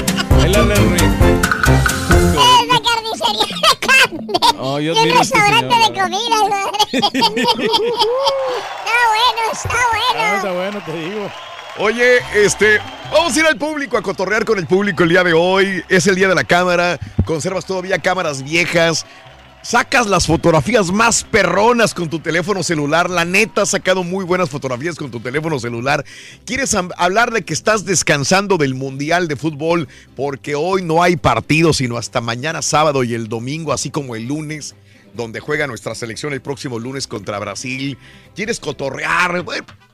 Bailale, 0.41 0.75
Ruin. 0.75 1.13
Es 2.33 2.67
la 2.67 2.79
carnicería 2.81 3.45
de 3.69 3.87
carne. 3.87 4.27
Oh, 4.59 4.79
yo 4.79 4.93
y 4.93 4.97
el 4.97 5.07
este 5.09 5.17
restaurante 5.19 5.75
señor. 5.75 5.91
de 5.93 6.01
comida. 6.01 6.37
madre. 6.49 6.71
está 6.91 7.21
bueno, 9.11 9.41
está 9.53 9.69
Ah, 9.69 9.87
bueno. 9.93 10.35
está 10.37 10.51
bueno, 10.51 10.81
te 10.85 10.93
digo. 10.93 11.31
Oye, 11.77 12.17
este, 12.33 12.79
vamos 13.11 13.35
a 13.35 13.39
ir 13.39 13.45
al 13.45 13.57
público 13.57 13.97
a 13.97 14.01
cotorrear 14.01 14.43
con 14.45 14.57
el 14.59 14.67
público 14.67 15.03
el 15.03 15.09
día 15.09 15.23
de 15.23 15.33
hoy. 15.33 15.83
Es 15.87 16.05
el 16.07 16.15
día 16.15 16.27
de 16.27 16.35
la 16.35 16.43
cámara. 16.43 16.99
Conservas 17.25 17.65
todavía 17.65 17.97
cámaras 17.99 18.43
viejas. 18.43 19.05
Sacas 19.63 20.07
las 20.07 20.25
fotografías 20.25 20.91
más 20.91 21.23
perronas 21.23 21.93
con 21.93 22.09
tu 22.09 22.19
teléfono 22.19 22.63
celular. 22.63 23.11
La 23.11 23.25
neta, 23.25 23.61
has 23.61 23.69
sacado 23.69 24.03
muy 24.03 24.25
buenas 24.25 24.49
fotografías 24.49 24.95
con 24.95 25.11
tu 25.11 25.19
teléfono 25.19 25.59
celular. 25.59 26.03
¿Quieres 26.45 26.75
hablar 26.97 27.31
de 27.31 27.43
que 27.43 27.53
estás 27.53 27.85
descansando 27.85 28.57
del 28.57 28.73
Mundial 28.73 29.27
de 29.27 29.35
Fútbol? 29.35 29.87
Porque 30.15 30.55
hoy 30.55 30.81
no 30.81 31.03
hay 31.03 31.15
partido, 31.15 31.73
sino 31.73 31.97
hasta 31.97 32.21
mañana 32.21 32.63
sábado 32.63 33.03
y 33.03 33.13
el 33.13 33.29
domingo, 33.29 33.71
así 33.71 33.91
como 33.91 34.15
el 34.15 34.25
lunes, 34.27 34.73
donde 35.13 35.39
juega 35.39 35.67
nuestra 35.67 35.93
selección 35.93 36.33
el 36.33 36.41
próximo 36.41 36.79
lunes 36.79 37.05
contra 37.05 37.37
Brasil. 37.37 37.99
¿Quieres 38.35 38.59
cotorrear? 38.59 39.45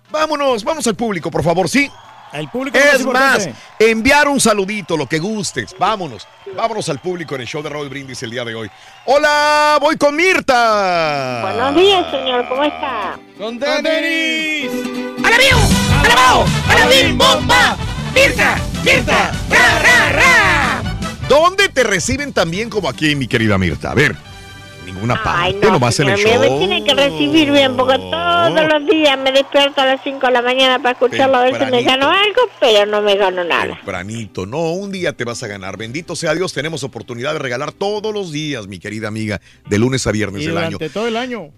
Vámonos, 0.10 0.64
vamos 0.64 0.88
al 0.88 0.96
público, 0.96 1.30
por 1.30 1.44
favor, 1.44 1.68
¿sí? 1.68 1.92
El 2.38 2.50
público 2.50 2.78
es 2.78 3.04
más 3.06 3.50
enviar 3.80 4.28
un 4.28 4.40
saludito, 4.40 4.96
lo 4.96 5.08
que 5.08 5.18
gustes. 5.18 5.76
Vámonos, 5.80 6.28
vámonos 6.56 6.88
al 6.90 7.00
público 7.00 7.34
en 7.36 7.42
el 7.42 7.48
show 7.48 7.64
de 7.64 7.70
Raúl 7.70 7.90
Brindis 7.90 8.22
el 8.22 8.30
día 8.30 8.46
de 8.46 8.54
hoy. 8.54 8.70
Hola, 9.06 9.80
voy 9.82 9.98
con 9.98 10.16
Mirta. 10.16 11.42
Buenos 11.42 11.76
días, 11.76 12.12
señor, 12.12 12.48
¿cómo 12.48 12.64
está? 12.64 13.20
¡Con 13.40 13.58
Denis! 13.58 14.72
¡Alabío! 15.24 15.58
¡Alabao! 16.04 16.46
¡Alabim, 16.70 17.18
bomba! 17.18 17.76
¡Mirta! 18.14 18.58
¡Mirta! 18.84 19.32
¡Ra, 19.50 19.80
ra, 19.80 20.12
ra! 20.12 20.84
¿Dónde 21.28 21.70
te 21.70 21.84
reciben 21.84 22.34
tan 22.34 22.52
bien 22.52 22.70
como 22.70 22.88
aquí, 22.88 23.16
mi 23.16 23.28
querida 23.28 23.58
Mirta? 23.58 23.92
A 23.92 23.96
ver, 23.96 24.16
ninguna 24.88 25.22
Ay, 25.24 25.54
parte, 25.54 25.68
no, 25.68 25.74
nomás 25.74 26.00
en 26.00 26.10
el 26.10 26.18
show. 26.18 26.40
me 26.40 26.48
tiene 26.58 26.84
que 26.84 26.94
recibir 26.94 27.52
bien 27.52 27.76
porque 27.78 27.98
todos 28.00 28.68
los 28.74 28.86
días 28.90 29.18
me 29.20 29.32
despierto 29.32 29.82
a 29.82 29.86
las 29.86 30.02
5 30.04 30.26
de 30.26 30.32
la 30.34 30.42
mañana 30.42 30.80
para 30.80 30.94
escucharlo 30.94 31.38
a 31.38 31.44
ver 31.44 31.60
si 31.64 31.72
me 31.72 31.84
gano 31.84 32.10
algo, 32.10 32.42
pero 32.60 32.86
no 32.86 33.02
me 33.02 33.16
gano 33.16 33.44
nada. 33.44 33.76
Tempranito, 33.76 34.46
no, 34.46 34.72
un 34.72 34.92
día 34.92 35.14
te 35.14 35.24
vas 35.24 35.44
a 35.44 35.48
ganar. 35.48 35.78
Bendito 35.78 36.16
sea 36.16 36.34
Dios, 36.34 36.54
tenemos 36.54 36.84
oportunidad 36.84 37.34
de 37.34 37.40
regalar 37.40 37.72
todos 37.72 38.14
los 38.14 38.32
días, 38.32 38.68
mi 38.68 38.80
querida 38.80 39.08
amiga, 39.08 39.40
de 39.70 39.78
lunes 39.78 40.08
a 40.08 40.12
viernes 40.12 40.42
Y 40.44 40.48
del 40.48 40.58
año. 40.58 40.78
todo 40.94 41.08
el 41.08 41.18
año. 41.18 41.50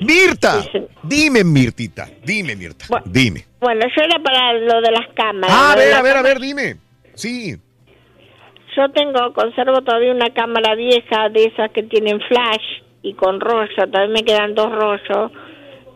Mirta, 0.00 0.62
dime, 1.02 1.42
Mirtita, 1.42 2.08
dime, 2.24 2.54
Mirta, 2.54 2.86
dime. 3.06 3.46
Bueno, 3.60 3.80
eso 3.86 4.02
era 4.04 4.22
para 4.22 4.52
lo 4.52 4.80
de 4.82 4.90
las 4.90 5.06
cámaras. 5.14 5.56
Ah, 5.58 5.72
a 5.72 5.76
ver, 5.76 5.94
a 5.94 6.02
ver, 6.02 6.16
a 6.18 6.22
ver, 6.22 6.38
dime. 6.38 6.76
Sí. 7.14 7.56
Yo 8.76 8.90
tengo, 8.90 9.32
conservo 9.32 9.80
todavía 9.80 10.12
una 10.12 10.30
cámara 10.30 10.74
vieja 10.74 11.28
de 11.30 11.44
esas 11.44 11.70
que 11.70 11.82
tienen 11.82 12.20
flash 12.20 12.82
y 13.02 13.14
con 13.14 13.40
rollo, 13.40 13.86
todavía 13.90 14.12
me 14.12 14.24
quedan 14.24 14.54
dos 14.54 14.70
rollos. 14.70 15.32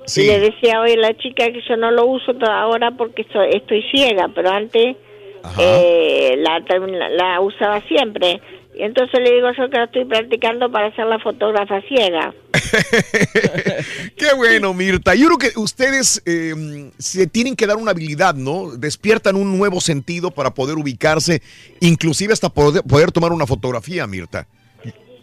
Sí. 0.06 0.22
Y 0.22 0.26
le 0.28 0.40
decía 0.40 0.80
hoy 0.80 0.92
a 0.92 0.96
la 0.96 1.16
chica 1.16 1.46
que 1.52 1.60
yo 1.68 1.76
no 1.76 1.90
lo 1.90 2.06
uso 2.06 2.32
ahora 2.48 2.92
porque 2.92 3.22
estoy, 3.22 3.50
estoy 3.50 3.82
ciega, 3.90 4.28
pero 4.34 4.50
antes 4.50 4.96
eh, 5.58 6.36
la, 6.38 6.60
la, 6.60 7.08
la 7.10 7.40
usaba 7.40 7.80
siempre. 7.82 8.40
Y 8.74 8.82
entonces 8.82 9.20
le 9.20 9.34
digo 9.34 9.50
yo 9.52 9.68
que 9.68 9.76
la 9.76 9.84
estoy 9.84 10.04
practicando 10.06 10.70
para 10.70 10.94
ser 10.94 11.06
la 11.06 11.18
fotógrafa 11.18 11.82
ciega. 11.82 12.32
Qué 14.16 14.34
bueno, 14.36 14.74
Mirta. 14.74 15.14
Yo 15.14 15.26
creo 15.26 15.38
que 15.38 15.58
ustedes 15.58 16.22
eh, 16.26 16.90
se 16.98 17.26
tienen 17.26 17.56
que 17.56 17.66
dar 17.66 17.76
una 17.76 17.90
habilidad, 17.92 18.34
¿no? 18.34 18.70
Despiertan 18.76 19.36
un 19.36 19.56
nuevo 19.58 19.80
sentido 19.80 20.30
para 20.30 20.52
poder 20.54 20.76
ubicarse, 20.76 21.42
inclusive 21.80 22.32
hasta 22.32 22.48
poder, 22.48 22.82
poder 22.82 23.12
tomar 23.12 23.32
una 23.32 23.46
fotografía, 23.46 24.06
Mirta. 24.06 24.46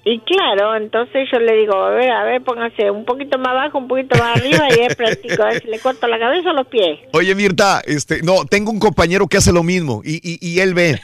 Y 0.09 0.21
claro, 0.21 0.73
entonces 0.77 1.27
yo 1.33 1.37
le 1.37 1.53
digo, 1.57 1.75
a 1.75 1.89
ver, 1.89 2.09
a 2.09 2.23
ver, 2.23 2.41
póngase 2.41 2.89
un 2.89 3.03
poquito 3.03 3.37
más 3.37 3.49
abajo, 3.49 3.77
un 3.77 3.89
poquito 3.89 4.17
más 4.17 4.37
arriba 4.37 4.65
y 4.69 4.79
es 4.85 4.95
práctico. 4.95 5.43
A 5.43 5.47
ver 5.47 5.61
si 5.61 5.67
le 5.67 5.79
corto 5.79 6.07
la 6.07 6.17
cabeza 6.17 6.51
o 6.51 6.53
los 6.53 6.67
pies. 6.67 6.99
Oye, 7.11 7.35
Mirta, 7.35 7.81
este, 7.85 8.21
no, 8.21 8.45
tengo 8.45 8.71
un 8.71 8.79
compañero 8.79 9.27
que 9.27 9.35
hace 9.35 9.51
lo 9.51 9.63
mismo 9.63 10.01
y, 10.05 10.15
y- 10.23 10.39
y 10.39 10.59
él 10.61 10.73
ve. 10.73 10.97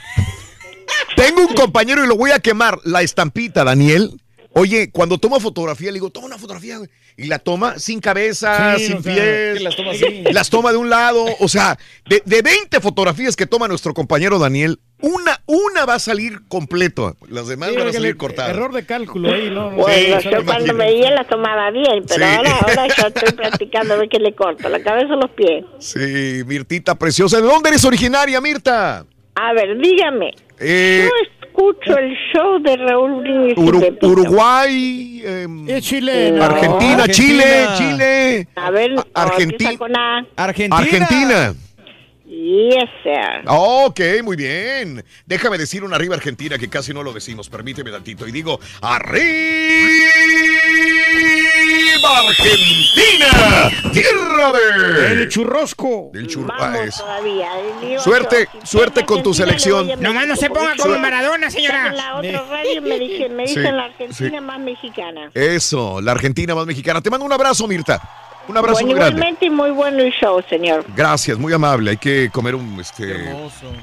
tengo 1.16 1.42
un 1.42 1.54
compañero 1.54 2.02
y 2.02 2.06
lo 2.08 2.16
voy 2.16 2.30
a 2.30 2.38
quemar. 2.40 2.78
La 2.84 3.02
estampita, 3.02 3.62
Daniel. 3.62 4.10
Oye, 4.56 4.90
cuando 4.92 5.18
toma 5.18 5.40
fotografía, 5.40 5.88
le 5.90 5.94
digo, 5.94 6.10
toma 6.10 6.26
una 6.26 6.38
fotografía, 6.38 6.78
güey. 6.78 6.88
Y 7.16 7.26
la 7.26 7.38
toma 7.40 7.78
sin 7.78 8.00
cabeza, 8.00 8.76
Sí, 8.78 8.86
sin 8.86 9.02
sea, 9.02 9.14
pies. 9.14 9.62
las 9.62 9.74
toma 9.76 9.90
así. 9.90 10.22
Las 10.32 10.48
toma 10.50 10.70
de 10.72 10.78
un 10.78 10.88
lado. 10.90 11.24
O 11.40 11.48
sea, 11.48 11.76
de, 12.06 12.22
de 12.24 12.40
20 12.42 12.80
fotografías 12.80 13.34
que 13.36 13.46
toma 13.46 13.66
nuestro 13.68 13.94
compañero 13.94 14.38
Daniel, 14.38 14.78
una, 15.00 15.40
una 15.46 15.84
va 15.86 15.94
a 15.94 15.98
salir 15.98 16.38
completo. 16.48 17.16
Las 17.28 17.48
demás 17.48 17.70
Sí, 17.70 17.76
van 17.76 17.88
a 17.88 17.92
salir 17.92 18.16
cortadas. 18.16 18.50
Error 18.52 18.72
de 18.72 18.86
cálculo 18.86 19.32
ahí, 19.32 19.50
¿no? 19.50 19.70
no 19.72 19.76
Bueno, 19.76 20.20
sé, 20.20 20.30
yo 20.30 20.44
cuando 20.44 20.74
veía 20.76 21.10
la 21.10 21.24
tomaba 21.24 21.70
bien, 21.72 22.04
pero 22.08 22.24
Sí. 22.26 22.34
ahora, 22.36 22.50
ahora 22.60 22.86
ya 22.96 23.06
estoy 23.08 23.32
practicando 23.32 23.94
a 23.94 23.96
ver 23.96 24.08
que 24.08 24.18
le 24.20 24.34
corto 24.34 24.68
la 24.68 24.80
cabeza 24.82 25.14
o 25.14 25.16
los 25.16 25.30
pies. 25.32 25.64
Sí, 25.80 26.42
Mirtita 26.46 26.94
preciosa. 26.96 27.40
¿De 27.40 27.46
dónde 27.46 27.70
eres 27.70 27.84
originaria, 27.84 28.40
Mirta? 28.40 29.04
A 29.34 29.52
ver, 29.52 29.76
dígame. 29.78 30.30
Eh, 30.60 31.08
escucho 31.54 31.96
el 31.96 32.16
show 32.32 32.58
de 32.60 32.76
Raúl 32.76 33.20
Brindis. 33.22 33.56
Uru-. 33.56 33.98
Uruguay, 34.02 35.22
em, 35.24 35.80
Chile, 35.80 36.32
No. 36.32 36.44
Argentina, 36.44 36.94
Argentina. 37.04 37.08
Chile, 37.08 37.66
Chile, 37.78 38.48
A 38.56 38.70
ver, 38.70 38.92
no, 38.92 39.04
Argentina. 39.14 40.26
Argentina. 40.36 41.54
Yes, 42.44 42.90
sir. 43.02 43.42
Ok, 43.46 44.00
muy 44.22 44.36
bien. 44.36 45.02
Déjame 45.24 45.56
decir 45.56 45.82
una 45.82 45.96
arriba 45.96 46.14
Argentina 46.14 46.58
que 46.58 46.68
casi 46.68 46.92
no 46.92 47.02
lo 47.02 47.14
decimos. 47.14 47.48
Permíteme 47.48 47.90
tantito. 47.90 48.28
Y 48.28 48.32
digo, 48.32 48.60
¡Arriba 48.82 49.24
Argentina! 52.18 53.70
¡Tierra 53.92 54.52
de... 54.52 55.22
El 55.22 55.28
churrosco. 55.30 56.10
Del 56.12 56.26
churro. 56.26 56.52
Vamos 56.58 57.02
ah, 57.02 57.98
Suerte, 57.98 58.48
suerte 58.62 59.06
con 59.06 59.22
tu 59.22 59.32
selección. 59.32 59.88
Nomás 60.00 60.26
no 60.26 60.36
se 60.36 60.50
ponga 60.50 60.76
como 60.76 60.98
Maradona, 60.98 61.50
señora. 61.50 61.88
En 61.88 61.96
la 61.96 62.16
otra 62.16 62.44
radio 62.50 62.82
me 62.82 62.98
dicen, 62.98 63.36
me 63.36 63.44
dicen 63.44 63.64
Sí, 63.64 63.70
la 63.72 63.84
Argentina 63.84 64.38
sí. 64.38 64.44
más 64.44 64.60
mexicana. 64.60 65.30
Eso, 65.32 66.02
la 66.02 66.12
Argentina 66.12 66.54
más 66.54 66.66
mexicana. 66.66 67.00
Te 67.00 67.08
mando 67.08 67.24
un 67.24 67.32
abrazo, 67.32 67.66
Mirta. 67.66 68.23
Un 68.46 68.56
abrazo 68.58 68.74
Bueno, 68.74 68.86
muy 68.88 68.94
grande. 68.96 69.16
igualmente 69.16 69.46
y 69.46 69.50
muy 69.50 69.70
bueno 69.70 70.02
el 70.02 70.12
show, 70.12 70.42
señor. 70.50 70.84
Gracias, 70.94 71.38
muy 71.38 71.52
amable. 71.52 71.92
Hay 71.92 71.96
que 71.96 72.28
comer 72.30 72.54
un, 72.54 72.78
este, 72.78 73.32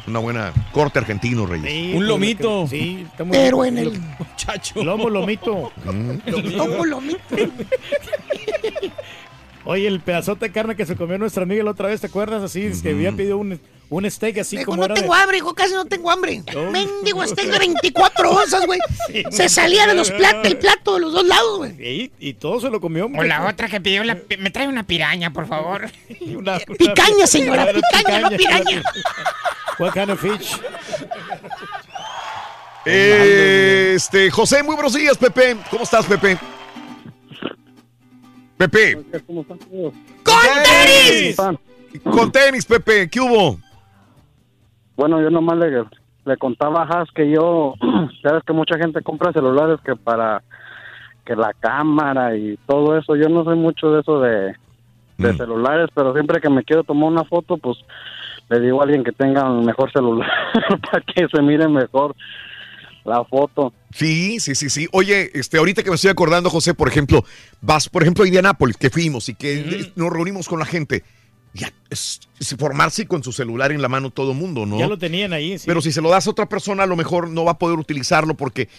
una 0.07 0.19
buena 0.19 0.53
corte 0.72 0.99
argentino, 0.99 1.45
Reyes. 1.48 1.72
Sí, 1.72 1.93
Un 1.95 2.07
lomito. 2.07 2.67
Sí, 2.67 3.07
está 3.11 3.23
muy 3.23 3.35
Pero 3.35 3.64
rico. 3.64 3.65
en 3.65 3.77
el 3.80 3.91
Muchacho. 4.19 4.83
Lomo, 4.83 5.09
lomito. 5.09 5.72
Mm. 5.83 6.57
tomo 6.57 6.85
lo 6.85 7.01
mismo. 7.01 7.19
Oye, 9.65 9.88
el 9.88 9.99
pedazote 9.99 10.48
de 10.48 10.51
carne 10.51 10.75
que 10.75 10.85
se 10.85 10.95
comió 10.95 11.17
nuestra 11.17 11.43
amiga 11.43 11.64
la 11.64 11.72
otra 11.72 11.88
vez, 11.90 12.01
¿te 12.01 12.07
acuerdas? 12.07 12.41
Así, 12.43 12.65
es 12.65 12.81
que 12.81 12.90
había 12.90 13.11
pedido 13.11 13.38
un, 13.38 13.59
un 13.90 14.09
steak 14.09 14.40
así 14.40 14.57
Dijo, 14.57 14.72
como 14.72 14.77
no 14.80 14.85
era 14.85 14.95
tengo 14.95 15.14
de... 15.14 15.22
hambre, 15.22 15.38
hijo, 15.38 15.53
casi 15.53 15.73
no 15.75 15.85
tengo 15.85 16.09
hambre. 16.09 16.41
Mendigo 16.72 17.25
steak 17.27 17.48
de 17.48 17.59
24 17.59 18.31
onzas, 18.31 18.65
güey. 18.65 18.80
Se 19.30 19.49
salía 19.49 19.85
de 19.85 19.93
los 19.93 20.09
plat 20.09 20.43
del 20.43 20.57
plato 20.57 20.95
de 20.95 21.01
los 21.01 21.14
dos 21.14 21.25
lados, 21.27 21.57
güey. 21.59 21.72
Y, 21.80 22.11
y 22.19 22.33
todo 22.33 22.59
se 22.59 22.69
lo 22.72 22.81
comió. 22.81 23.06
O 23.06 23.23
la 23.23 23.45
otra 23.48 23.67
que 23.67 23.80
pidió, 23.80 24.03
la, 24.03 24.17
me 24.40 24.49
trae 24.49 24.67
una 24.67 24.83
piraña, 24.83 25.31
por 25.31 25.48
favor. 25.48 25.90
Una- 26.35 26.57
Picaña, 26.59 27.27
señora, 27.27 27.67
picaña, 27.72 28.19
no 28.22 28.30
piraña. 28.31 28.81
What 29.77 29.93
kind 29.93 30.09
of 30.09 30.19
fish? 30.19 30.59
Este, 32.85 34.31
José, 34.31 34.64
muy 34.64 34.73
buenos 34.75 34.93
días, 34.93 35.17
Pepe. 35.17 35.56
¿Cómo 35.69 35.83
estás, 35.83 36.06
Pepe? 36.07 36.38
Pepe. 38.61 38.95
¡Con 39.25 40.35
tenis! 40.64 41.38
Con 42.03 42.31
tenis, 42.31 42.65
Pepe. 42.65 43.09
¿Qué 43.09 43.19
hubo? 43.19 43.57
Bueno, 44.95 45.19
yo 45.19 45.31
nomás 45.31 45.57
le, 45.57 45.83
le 46.25 46.38
contaba 46.38 46.83
a 46.83 47.01
Has 47.01 47.09
que 47.11 47.31
yo, 47.31 47.73
sabes 48.22 48.43
que 48.43 48.53
mucha 48.53 48.77
gente 48.77 49.01
compra 49.01 49.33
celulares 49.33 49.80
que 49.83 49.95
para 49.95 50.43
que 51.25 51.35
la 51.35 51.53
cámara 51.53 52.35
y 52.38 52.57
todo 52.67 52.98
eso, 52.98 53.15
yo 53.15 53.30
no 53.30 53.43
soy 53.43 53.56
mucho 53.56 53.93
de 53.93 54.01
eso 54.01 54.22
de, 54.22 54.56
de 55.17 55.33
celulares, 55.38 55.90
pero 55.95 56.14
siempre 56.14 56.40
que 56.40 56.49
me 56.49 56.64
quiero 56.64 56.83
tomar 56.83 57.09
una 57.09 57.23
foto, 57.23 57.57
pues 57.57 57.80
le 58.49 58.59
digo 58.59 58.80
a 58.80 58.83
alguien 58.83 59.03
que 59.03 59.11
tenga 59.11 59.49
un 59.49 59.65
mejor 59.65 59.91
celular 59.91 60.30
para 60.91 61.01
que 61.01 61.27
se 61.27 61.41
mire 61.41 61.67
mejor 61.67 62.15
la 63.03 63.23
foto. 63.23 63.73
Sí, 63.93 64.39
sí, 64.39 64.55
sí, 64.55 64.69
sí. 64.69 64.88
Oye, 64.91 65.31
este, 65.33 65.57
ahorita 65.57 65.83
que 65.83 65.89
me 65.89 65.95
estoy 65.95 66.11
acordando, 66.11 66.49
José, 66.49 66.73
por 66.73 66.88
ejemplo, 66.88 67.23
vas, 67.61 67.89
por 67.89 68.03
ejemplo, 68.03 68.23
a 68.23 68.27
Indianápolis, 68.27 68.77
que 68.77 68.89
fuimos 68.89 69.30
y 69.30 69.35
que 69.35 69.91
nos 69.95 70.11
reunimos 70.11 70.47
con 70.47 70.59
la 70.59 70.65
gente. 70.65 71.03
Ya, 71.53 71.69
es, 71.89 72.21
es 72.39 72.55
formarse 72.57 73.05
con 73.07 73.21
su 73.23 73.33
celular 73.33 73.73
en 73.73 73.81
la 73.81 73.89
mano 73.89 74.09
todo 74.09 74.33
mundo, 74.33 74.65
¿no? 74.65 74.80
Ya 74.80 74.88
lo 74.88 74.97
tenían 74.97 75.33
ahí, 75.33 75.59
sí. 75.59 75.65
Pero 75.67 75.81
si 75.81 75.91
se 75.91 75.99
lo 75.99 76.09
das 76.09 76.25
a 76.25 76.30
otra 76.30 76.47
persona, 76.47 76.83
a 76.83 76.85
lo 76.85 76.95
mejor 76.95 77.30
no 77.30 77.43
va 77.43 77.51
a 77.51 77.57
poder 77.59 77.77
utilizarlo 77.77 78.35
porque 78.35 78.69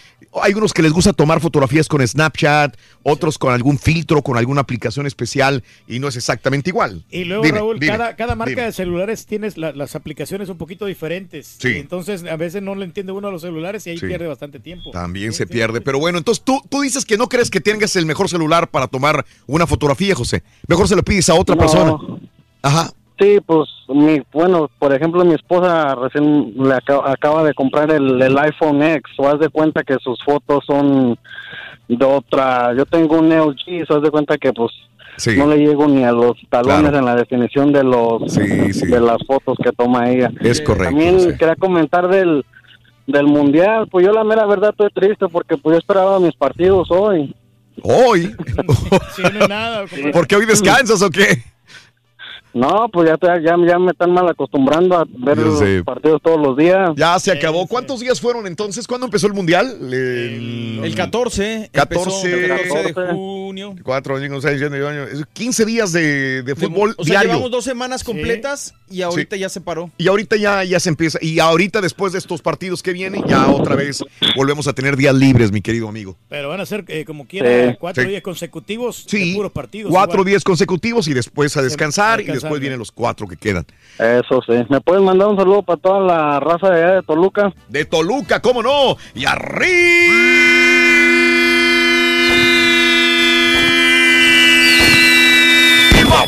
hay 0.41 0.55
unos 0.55 0.73
que 0.73 0.81
les 0.81 0.91
gusta 0.91 1.13
tomar 1.13 1.39
fotografías 1.39 1.87
con 1.87 2.05
Snapchat, 2.05 2.75
otros 3.03 3.37
con 3.37 3.53
algún 3.53 3.77
filtro, 3.77 4.23
con 4.23 4.37
alguna 4.37 4.61
aplicación 4.61 5.05
especial 5.05 5.63
y 5.87 5.99
no 5.99 6.07
es 6.07 6.15
exactamente 6.15 6.71
igual. 6.71 7.05
Y 7.11 7.25
luego, 7.25 7.43
Dime, 7.43 7.57
Raúl, 7.59 7.79
dime, 7.79 7.91
cada, 7.91 8.15
cada 8.15 8.35
marca 8.35 8.49
dime. 8.49 8.63
de 8.63 8.71
celulares 8.71 9.27
tienes 9.27 9.55
la- 9.55 9.71
las 9.71 9.95
aplicaciones 9.95 10.49
un 10.49 10.57
poquito 10.57 10.87
diferentes. 10.87 11.57
Sí. 11.59 11.67
Y 11.69 11.77
Entonces, 11.77 12.23
a 12.23 12.37
veces 12.37 12.63
no 12.63 12.73
le 12.73 12.85
entiende 12.85 13.11
uno 13.11 13.27
a 13.27 13.31
los 13.31 13.43
celulares 13.43 13.85
y 13.85 13.91
ahí 13.91 13.97
Sí. 13.99 14.07
pierde 14.07 14.25
bastante 14.25 14.59
tiempo. 14.59 14.89
También 14.89 15.31
se 15.31 15.45
pierde. 15.45 15.79
Pero 15.79 15.99
bueno, 15.99 16.17
entonces 16.17 16.43
tú, 16.43 16.59
tú 16.69 16.81
dices 16.81 17.05
que 17.05 17.17
no 17.17 17.29
crees 17.29 17.51
que 17.51 17.61
tengas 17.61 17.95
el 17.97 18.07
mejor 18.07 18.29
celular 18.29 18.67
para 18.71 18.87
tomar 18.87 19.23
una 19.45 19.67
fotografía, 19.67 20.15
José. 20.15 20.41
Mejor 20.67 20.87
se 20.87 20.95
lo 20.95 21.03
pides 21.03 21.29
a 21.29 21.35
otra 21.35 21.53
No. 21.53 21.61
persona. 21.61 21.97
Ajá. 22.63 22.89
Sí, 23.19 23.37
pues, 23.45 23.69
mi, 23.89 24.21
bueno, 24.33 24.69
por 24.79 24.91
ejemplo, 24.93 25.23
mi 25.23 25.35
esposa 25.35 25.93
recién 25.95 26.53
le 26.57 26.73
acaba, 26.73 27.11
acaba 27.11 27.43
de 27.43 27.53
comprar 27.53 27.91
el, 27.91 28.19
el 28.21 28.37
iPhone 28.39 28.81
X, 28.81 29.03
o 29.17 29.27
haz 29.27 29.39
de 29.39 29.49
cuenta 29.49 29.83
que 29.83 29.97
sus 30.03 30.17
fotos 30.23 30.63
son 30.65 31.17
de 31.87 32.05
otra, 32.05 32.73
yo 32.75 32.85
tengo 32.87 33.19
un 33.19 33.29
LG, 33.29 33.85
so 33.87 33.97
haz 33.97 34.01
de 34.01 34.09
cuenta 34.11 34.37
que 34.37 34.51
pues 34.51 34.71
Sí. 35.15 35.37
no 35.37 35.45
le 35.45 35.57
llego 35.57 35.85
ni 35.87 36.03
a 36.03 36.11
los 36.11 36.31
talones 36.49 36.89
Claro. 36.89 36.97
en 36.97 37.05
la 37.05 37.15
definición 37.15 37.71
de 37.71 37.83
los 37.83 38.33
de 38.33 38.99
las 38.99 39.19
fotos 39.27 39.59
que 39.63 39.71
toma 39.71 40.09
ella. 40.09 40.31
Es 40.39 40.59
correcto, 40.59 40.85
También 40.85 41.37
quería 41.37 41.55
comentar 41.55 42.07
del 42.07 42.43
del 43.05 43.27
mundial, 43.27 43.87
pues 43.91 44.07
yo 44.07 44.11
la 44.11 44.23
mera 44.23 44.47
verdad 44.47 44.71
estoy 44.71 44.89
triste 44.91 45.27
porque 45.27 45.55
pues 45.55 45.75
yo 45.75 45.77
esperaba 45.79 46.19
mis 46.19 46.33
partidos 46.35 46.89
hoy. 46.89 47.35
Hoy. 47.83 48.35
Sí, 49.15 49.21
no 49.37 49.47
nada. 49.47 49.85
¿Por 50.11 50.25
qué 50.25 50.35
hoy 50.35 50.47
descansas 50.47 50.99
o 51.03 51.11
qué? 51.11 51.43
No, 52.53 52.87
pues 52.91 53.09
ya, 53.09 53.17
te- 53.17 53.43
ya, 53.43 53.55
ya 53.67 53.79
me 53.79 53.91
están 53.91 54.11
mal 54.11 54.27
acostumbrando 54.29 54.95
a 54.97 55.05
ver 55.07 55.37
los 55.37 55.61
partidos 55.83 56.21
todos 56.21 56.39
los 56.39 56.55
días. 56.55 56.91
Ya 56.95 57.17
se 57.19 57.31
acabó. 57.31 57.65
¿Cuántos 57.67 57.99
días 57.99 58.21
fueron 58.21 58.45
entonces? 58.47 58.87
¿Cuándo 58.87 59.05
empezó 59.07 59.27
el 59.27 59.33
mundial? 59.33 59.75
El, 59.81 60.79
El 60.83 60.95
14. 60.95 61.69
14, 61.71 62.51
empezó, 62.51 62.75
14 62.75 63.01
de 63.01 63.11
junio. 63.13 63.75
4, 63.83 64.19
5, 64.21 64.41
6, 64.41 64.55
7, 64.59 64.83
8, 64.83 65.27
15 65.33 65.65
días 65.65 65.91
de, 65.91 66.43
de 66.43 66.55
fútbol 66.55 66.93
O 66.97 67.03
sea, 67.03 67.13
diario. 67.13 67.29
llevamos 67.31 67.51
dos 67.51 67.63
semanas 67.63 68.03
completas 68.03 68.73
y 68.89 69.01
ahorita 69.01 69.35
ya 69.35 69.49
se 69.49 69.61
paró. 69.61 69.89
Y 69.97 70.07
ahorita 70.07 70.35
ya, 70.35 70.63
ya 70.63 70.79
se 70.79 70.89
empieza. 70.89 71.17
Y 71.21 71.39
ahorita, 71.39 71.81
después 71.81 72.13
de 72.13 72.19
estos 72.19 72.41
partidos 72.41 72.83
que 72.83 72.93
vienen, 72.93 73.23
ya 73.27 73.47
otra 73.47 73.75
vez 73.75 74.03
volvemos 74.35 74.67
a 74.67 74.73
tener 74.73 74.95
días 74.97 75.15
libres, 75.15 75.51
mi 75.51 75.61
querido 75.61 75.87
amigo. 75.89 76.17
Pero 76.29 76.49
van 76.49 76.61
a 76.61 76.65
ser, 76.65 76.85
eh, 76.87 77.05
como 77.05 77.25
quiera, 77.27 77.71
Sí. 77.71 77.77
cuatro 77.79 78.03
Sí. 78.03 78.09
días 78.09 78.21
consecutivos 78.21 79.05
Sí, 79.07 79.29
de 79.31 79.35
puros 79.35 79.51
partidos. 79.51 79.91
Cuatro 79.91 80.17
igual. 80.17 80.27
días 80.27 80.43
consecutivos 80.43 81.07
y 81.07 81.13
después 81.13 81.55
a 81.57 81.61
descansar. 81.61 82.21
y 82.21 82.25
descansar, 82.25 82.42
después 82.43 82.61
vienen 82.61 82.79
los 82.79 82.91
cuatro 82.91 83.27
que 83.27 83.37
quedan. 83.37 83.65
Eso 83.97 84.41
sí. 84.45 84.53
¿Me 84.69 84.81
puedes 84.81 85.03
mandar 85.03 85.27
un 85.27 85.37
saludo 85.37 85.63
para 85.63 85.77
toda 85.77 85.99
la 85.99 86.39
raza 86.39 86.69
de 86.69 86.83
allá 86.83 86.95
de 86.95 87.03
Toluca? 87.03 87.53
De 87.67 87.85
Toluca, 87.85 88.41
¿cómo 88.41 88.61
no? 88.61 88.97
Y 89.15 89.25
arriba 89.25 90.43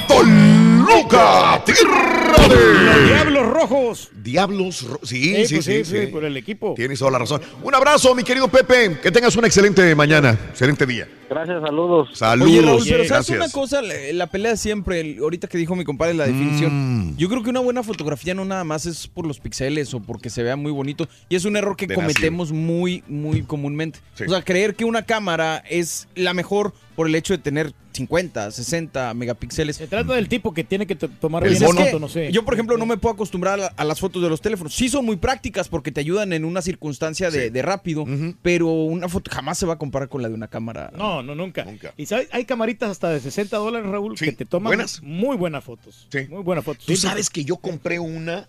Toluca, 0.07 0.54
tierra 0.85 1.61
brother. 1.65 2.57
Los 2.85 3.05
Diablos 3.07 3.47
Rojos. 3.53 4.09
Diablos 4.23 4.81
Rojos. 4.83 5.09
Sí, 5.09 5.35
Eh, 5.35 5.47
sí, 5.47 5.55
pues 5.55 5.65
sí, 5.65 5.83
sí, 5.85 5.97
sí, 6.01 6.07
por 6.07 6.23
el 6.25 6.37
equipo. 6.37 6.73
Tienes 6.75 6.99
toda 6.99 7.11
la 7.11 7.19
razón. 7.19 7.41
Un 7.63 7.73
abrazo, 7.75 8.13
mi 8.15 8.23
querido 8.23 8.47
Pepe. 8.47 8.99
Que 9.01 9.11
tengas 9.11 9.35
una 9.35 9.47
excelente 9.47 9.93
mañana, 9.95 10.31
excelente 10.49 10.85
día. 10.85 11.07
Gracias, 11.29 11.61
saludos. 11.63 12.09
Saludos. 12.13 12.51
Oye, 12.51 12.61
Raúl, 12.61 12.81
pero 12.83 13.05
¿sabes 13.05 13.09
Gracias. 13.09 13.37
una 13.37 13.49
cosa? 13.49 13.81
La, 13.81 13.93
la 14.13 14.27
pelea 14.27 14.55
siempre, 14.57 14.99
el- 14.99 15.17
ahorita 15.19 15.47
que 15.47 15.57
dijo 15.57 15.75
mi 15.75 15.83
compadre 15.83 16.13
la 16.13 16.27
definición, 16.27 17.09
Mm. 17.13 17.17
yo 17.17 17.29
creo 17.29 17.41
que 17.43 17.49
una 17.49 17.61
buena 17.61 17.81
fotografía 17.83 18.33
no 18.35 18.45
nada 18.45 18.63
más 18.63 18.85
es 18.85 19.07
por 19.07 19.25
los 19.25 19.39
píxeles 19.39 19.93
o 19.95 19.99
porque 20.01 20.29
se 20.29 20.43
vea 20.43 20.55
muy 20.55 20.71
bonito, 20.71 21.07
y 21.29 21.35
es 21.35 21.45
un 21.45 21.55
error 21.57 21.75
que 21.75 21.87
De 21.87 21.95
cometemos 21.95 22.51
muy, 22.51 23.03
muy 23.07 23.41
comúnmente. 23.41 23.99
Sí. 24.13 24.25
O 24.25 24.29
sea, 24.29 24.43
creer 24.43 24.75
que 24.75 24.85
una 24.85 25.03
cámara 25.05 25.63
es 25.67 26.07
la 26.15 26.33
mejor 26.35 26.73
por 26.95 27.07
el 27.07 27.15
hecho 27.15 27.33
de 27.33 27.39
tener 27.39 27.73
50, 27.93 28.51
60 28.51 29.13
megapíxeles. 29.13 29.75
Se 29.77 29.87
trata 29.87 30.13
del 30.13 30.27
tipo 30.29 30.53
que 30.53 30.63
tiene 30.63 30.85
que 30.87 30.95
to- 30.95 31.09
tomar 31.09 31.43
Pues 31.43 31.59
bien 31.59 31.69
el 31.77 31.85
foto, 31.85 31.99
no 31.99 32.09
sé. 32.09 32.31
Yo, 32.31 32.43
por 32.45 32.53
ejemplo, 32.53 32.77
no 32.77 32.85
me 32.85 32.97
puedo 32.97 33.13
acostumbrar 33.13 33.59
a, 33.59 33.67
a 33.67 33.83
las 33.83 33.99
fotos 33.99 34.21
de 34.21 34.29
los 34.29 34.41
teléfonos. 34.41 34.73
Sí 34.73 34.89
son 34.89 35.05
muy 35.05 35.15
prácticas 35.17 35.67
porque 35.69 35.91
te 35.91 35.99
ayudan 36.01 36.33
en 36.33 36.45
una 36.45 36.61
circunstancia 36.61 37.29
de, 37.31 37.51
de 37.51 37.61
rápido, 37.61 38.05
pero 38.41 38.67
una 38.67 39.07
foto 39.09 39.31
jamás 39.31 39.57
se 39.57 39.65
va 39.65 39.73
a 39.73 39.77
comparar 39.77 40.09
con 40.09 40.21
la 40.21 40.27
de 40.29 40.33
una 40.35 40.47
cámara. 40.47 40.91
No, 40.97 41.21
no, 41.23 41.35
nunca. 41.35 41.65
Y 41.97 42.05
sabes, 42.05 42.27
hay 42.31 42.45
camaritas 42.45 42.89
hasta 42.89 43.09
de 43.09 43.19
60 43.19 43.55
dólares, 43.57 43.89
Raúl, 43.89 44.15
que 44.17 44.31
te 44.31 44.45
toman 44.45 44.69
buenas. 44.71 45.01
muy 45.03 45.37
buenas 45.37 45.63
fotos. 45.63 46.07
Muy 46.29 46.43
buenas 46.43 46.63
fotos. 46.65 46.85
Tú 46.85 46.95
Sí, 46.95 47.01
sabes 47.01 47.29
que 47.29 47.43
yo 47.45 47.57
compré 47.57 47.99
una, 47.99 48.47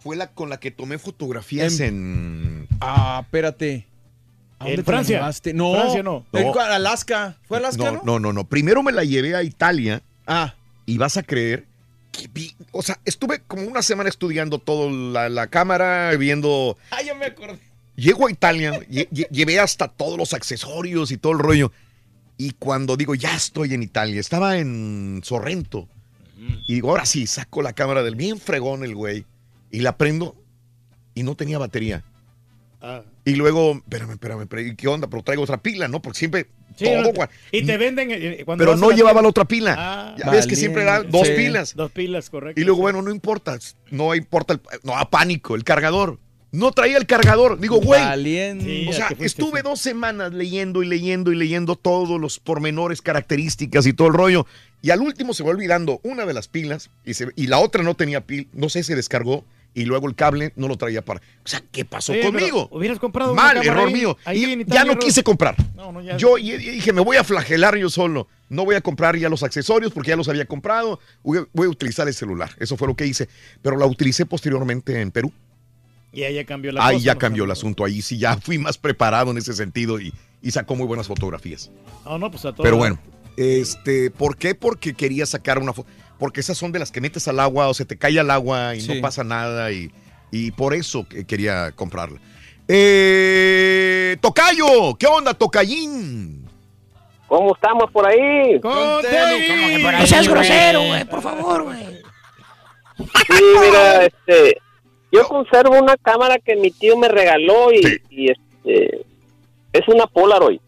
fue 0.00 0.16
la 0.16 0.32
con 0.32 0.50
la 0.50 0.58
que 0.60 0.70
tomé 0.70 0.98
fotografías 0.98 1.80
en... 1.80 2.68
Ah, 2.80 3.20
espérate. 3.24 3.86
¿A 4.58 4.64
¿En 4.68 4.76
dónde 4.76 4.82
te 4.82 4.90
la 4.92 4.96
Francia? 4.96 5.16
llevaste? 5.18 5.54
No, 5.54 5.72
Francia 5.74 6.02
no. 6.02 6.24
No. 6.32 6.60
Alaska. 6.60 7.36
¿Fue 7.46 7.58
Alaska, 7.58 7.84
no? 7.84 7.92
no, 7.92 8.02
no, 8.04 8.18
no, 8.20 8.32
no. 8.32 8.44
Primero 8.44 8.82
me 8.82 8.92
la 8.92 9.04
llevé 9.04 9.34
a 9.34 9.42
Italia. 9.42 10.02
Ah. 10.26 10.54
Y 10.86 10.98
vas 10.98 11.16
a 11.16 11.22
creer 11.22 11.66
que 12.12 12.28
vi, 12.32 12.54
o 12.70 12.82
sea, 12.82 12.98
estuve 13.04 13.40
como 13.40 13.62
una 13.66 13.82
semana 13.82 14.08
estudiando 14.08 14.58
todo 14.58 14.88
la, 14.90 15.28
la 15.28 15.48
cámara, 15.48 16.12
viendo... 16.16 16.76
Ah, 16.90 17.02
ya 17.02 17.14
me 17.14 17.26
acordé. 17.26 17.58
Llego 17.96 18.26
a 18.26 18.30
Italia, 18.30 18.72
lle- 18.88 19.08
lle- 19.10 19.28
llevé 19.30 19.58
hasta 19.60 19.88
todos 19.88 20.16
los 20.18 20.32
accesorios 20.34 21.10
y 21.10 21.16
todo 21.16 21.32
el 21.32 21.38
rollo. 21.40 21.72
Y 22.36 22.52
cuando 22.52 22.96
digo, 22.96 23.14
ya 23.14 23.34
estoy 23.34 23.74
en 23.74 23.82
Italia, 23.82 24.20
estaba 24.20 24.58
en 24.58 25.20
Sorrento. 25.24 25.88
Y 26.68 26.74
digo, 26.74 26.90
ahora 26.90 27.06
sí, 27.06 27.26
saco 27.26 27.62
la 27.62 27.72
cámara 27.72 28.02
del 28.02 28.16
bien 28.16 28.38
fregón 28.38 28.84
el 28.84 28.94
güey. 28.94 29.24
Y 29.70 29.80
la 29.80 29.96
prendo 29.96 30.36
y 31.14 31.22
no 31.22 31.34
tenía 31.36 31.58
batería. 31.58 32.04
Ah. 32.86 33.02
Y 33.24 33.34
luego, 33.36 33.72
espérame, 33.76 34.10
espérame, 34.12 34.42
espérame, 34.42 34.76
¿qué 34.76 34.88
onda? 34.88 35.08
Pero 35.08 35.22
traigo 35.22 35.42
otra 35.42 35.56
pila, 35.62 35.88
¿no? 35.88 36.02
Porque 36.02 36.18
siempre 36.18 36.46
Sí, 36.76 36.84
todo, 36.86 37.12
no, 37.12 37.28
y 37.52 37.64
te 37.64 37.76
venden 37.78 38.10
eh, 38.10 38.42
cuando 38.44 38.64
Pero 38.64 38.76
no 38.76 38.90
la 38.90 38.96
llevaba 38.96 39.22
la 39.22 39.28
otra 39.28 39.44
pila. 39.44 39.76
Ah. 39.78 40.16
ya 40.18 40.30
ves 40.30 40.46
que 40.46 40.56
siempre 40.56 40.82
era 40.82 41.02
dos 41.02 41.26
Sí. 41.28 41.34
pilas. 41.36 41.74
Dos 41.74 41.90
pilas, 41.92 42.28
correcto. 42.30 42.60
Y 42.60 42.64
luego, 42.64 42.80
bueno, 42.80 43.00
no 43.00 43.10
importa, 43.12 43.56
no 43.90 44.14
importa, 44.14 44.54
el, 44.54 44.60
no, 44.82 44.96
a 44.96 45.08
pánico, 45.08 45.54
el 45.54 45.62
cargador. 45.64 46.18
No 46.50 46.70
traía 46.72 46.98
el 46.98 47.06
cargador. 47.06 47.58
Digo, 47.58 47.80
güey. 47.80 48.00
Sí, 48.60 48.86
O 48.88 48.92
sea, 48.92 49.08
estuve 49.18 49.62
dos 49.62 49.80
semanas 49.80 50.32
leyendo 50.32 50.82
y 50.82 50.86
leyendo 50.86 51.32
y 51.32 51.36
leyendo 51.36 51.74
todos 51.76 52.20
los 52.20 52.38
pormenores, 52.38 53.02
características 53.02 53.86
y 53.86 53.92
todo 53.92 54.08
el 54.08 54.14
rollo. 54.14 54.46
Y 54.82 54.90
al 54.90 55.00
último 55.00 55.32
se 55.34 55.42
va 55.42 55.50
olvidando 55.50 56.00
una 56.04 56.26
de 56.26 56.34
las 56.34 56.46
pilas 56.48 56.90
y, 57.04 57.14
se- 57.14 57.28
y 57.36 57.46
la 57.46 57.58
otra 57.58 57.82
no 57.82 57.94
tenía 57.94 58.20
pil, 58.20 58.48
no 58.52 58.68
sé, 58.68 58.82
se 58.84 58.94
descargó 58.94 59.44
y 59.74 59.84
luego 59.84 60.08
el 60.08 60.14
cable 60.14 60.52
no 60.56 60.68
lo 60.68 60.76
traía 60.76 61.04
para. 61.04 61.20
O 61.20 61.48
sea, 61.48 61.62
¿qué 61.72 61.84
pasó 61.84 62.12
conmigo? 62.22 62.68
Hubieras 62.70 62.98
comprado 62.98 63.34
Mal, 63.34 63.56
error 63.56 63.88
ahí, 63.88 63.92
mío. 63.92 64.16
ahí 64.24 64.44
Y 64.44 64.64
ya 64.66 64.84
no 64.84 64.96
quise 64.98 65.22
comprar. 65.24 65.56
No, 65.74 65.90
no, 65.92 66.00
ya- 66.00 66.16
Yo 66.16 66.36
dije, 66.36 66.92
me 66.92 67.00
voy 67.00 67.16
a 67.16 67.24
flagelar 67.24 67.76
yo 67.76 67.90
solo. 67.90 68.28
No 68.48 68.64
voy 68.64 68.76
a 68.76 68.80
comprar 68.80 69.16
ya 69.16 69.28
los 69.28 69.42
accesorios 69.42 69.92
porque 69.92 70.10
ya 70.10 70.16
los 70.16 70.28
había 70.28 70.46
comprado. 70.46 71.00
Voy 71.22 71.38
a, 71.38 71.68
utilizar 71.68 72.06
el 72.06 72.14
celular. 72.14 72.50
Eso 72.58 72.76
fue 72.76 72.86
lo 72.86 72.94
que 72.94 73.06
hice. 73.06 73.28
Pero 73.62 73.76
la 73.76 73.86
utilicé 73.86 74.26
posteriormente 74.26 75.00
en 75.00 75.10
Perú. 75.10 75.32
Y 76.12 76.22
ahí 76.22 76.34
ya 76.34 76.44
cambió 76.44 76.70
la 76.70 76.86
Ahí 76.86 76.96
cosa. 76.96 77.06
ya 77.06 77.14
¿no? 77.14 77.18
cambió 77.18 77.44
el 77.44 77.50
asunto. 77.50 77.84
Ahí 77.84 78.00
sí 78.00 78.18
ya 78.18 78.36
fui 78.36 78.58
más 78.58 78.78
preparado 78.78 79.32
en 79.32 79.38
ese 79.38 79.52
sentido 79.54 80.00
y, 80.00 80.14
y 80.40 80.52
sacó 80.52 80.76
muy 80.76 80.86
buenas 80.86 81.08
fotografías. 81.08 81.72
No, 82.04 82.30
pues 82.30 82.44
a 82.44 82.52
todo. 82.52 82.62
Pero 82.62 82.76
bueno, 82.76 83.00
este, 83.36 84.12
¿por 84.12 84.36
qué? 84.36 84.54
Porque 84.54 84.94
quería 84.94 85.26
sacar 85.26 85.58
una 85.58 85.72
foto. 85.72 85.88
Porque 86.18 86.40
esas 86.40 86.56
son 86.56 86.72
de 86.72 86.78
las 86.78 86.90
que 86.92 87.00
metes 87.00 87.26
al 87.28 87.40
agua 87.40 87.68
o 87.68 87.74
se 87.74 87.84
te 87.84 87.96
cae 87.98 88.18
al 88.20 88.30
agua 88.30 88.74
y 88.74 88.80
Sí. 88.80 88.94
no 88.94 89.00
pasa 89.00 89.24
nada 89.24 89.72
y, 89.72 89.90
y 90.30 90.50
por 90.52 90.74
eso 90.74 91.06
que 91.08 91.24
quería 91.26 91.72
comprarla. 91.72 92.20
Eh, 92.68 94.16
Tocayo, 94.20 94.94
¿qué 94.98 95.06
onda, 95.06 95.34
Tocayín? 95.34 96.48
¿Cómo 97.26 97.54
estamos 97.54 97.90
por 97.90 98.06
ahí? 98.06 98.60
¡Con 98.60 98.72
que 99.02 99.08
por 99.82 99.94
ahí, 99.94 100.00
No 100.00 100.06
seas 100.06 100.28
grosero, 100.28 100.82
güey, 100.86 101.04
por 101.04 101.20
favor, 101.22 101.64
güey. 101.64 102.02
Sí, 102.96 103.42
mira, 103.60 104.04
este, 104.04 104.58
yo 105.10 105.26
conservo 105.26 105.78
una 105.80 105.96
cámara 105.96 106.38
que 106.38 106.54
mi 106.56 106.70
tío 106.70 106.96
me 106.96 107.08
regaló 107.08 107.72
y, 107.72 108.00
y, 108.10 108.30
este, 108.30 109.04
es 109.72 109.88
una 109.88 110.06
Polaroid. 110.06 110.60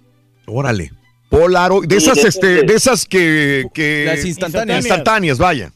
Órale. 0.47 0.92
Polaroid, 1.28 1.86
de 1.88 2.00
Sí, 2.00 2.06
esas, 2.10 2.22
de 2.22 2.28
este, 2.28 2.46
de- 2.46 2.62
de 2.62 2.74
esas 2.74 3.05
que, 3.06 3.64
que 3.74 4.05
Las 4.06 4.24
instantáneas. 4.24 4.78
instantáneas, 4.84 5.38
vaya. 5.38 5.72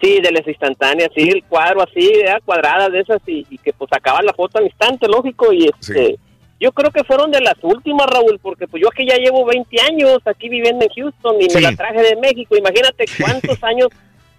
Sí, 0.00 0.20
de 0.20 0.30
las 0.32 0.46
instantáneas, 0.46 1.10
sí, 1.16 1.22
el 1.28 1.42
cuadro 1.44 1.82
así, 1.82 2.10
era 2.22 2.38
cuadradas 2.40 2.92
de 2.92 3.00
esas 3.00 3.20
y, 3.26 3.46
y 3.48 3.56
que 3.58 3.72
pues 3.72 3.88
sacaba 3.90 4.20
la 4.22 4.34
foto 4.34 4.58
al 4.58 4.64
instante, 4.64 5.06
lógico, 5.08 5.50
y 5.52 5.66
este, 5.68 6.16
yo 6.60 6.72
creo 6.72 6.90
que 6.90 7.04
fueron 7.04 7.30
de 7.30 7.40
las 7.40 7.54
últimas, 7.62 8.06
Raúl, 8.08 8.38
porque 8.42 8.66
pues 8.68 8.82
yo 8.82 8.88
aquí 8.92 9.06
ya 9.08 9.16
llevo 9.16 9.46
20 9.46 9.80
años 9.80 10.18
aquí 10.26 10.48
viviendo 10.50 10.84
en 10.84 10.90
Houston 10.90 11.36
y 11.40 11.48
Sí. 11.48 11.54
me 11.56 11.60
la 11.62 11.74
traje 11.76 12.02
de 12.02 12.16
México, 12.16 12.54
imagínate 12.56 13.06
cuántos 13.18 13.62
años 13.64 13.88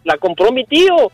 la 0.03 0.17
compró 0.17 0.51
mi 0.51 0.65
tío. 0.65 1.11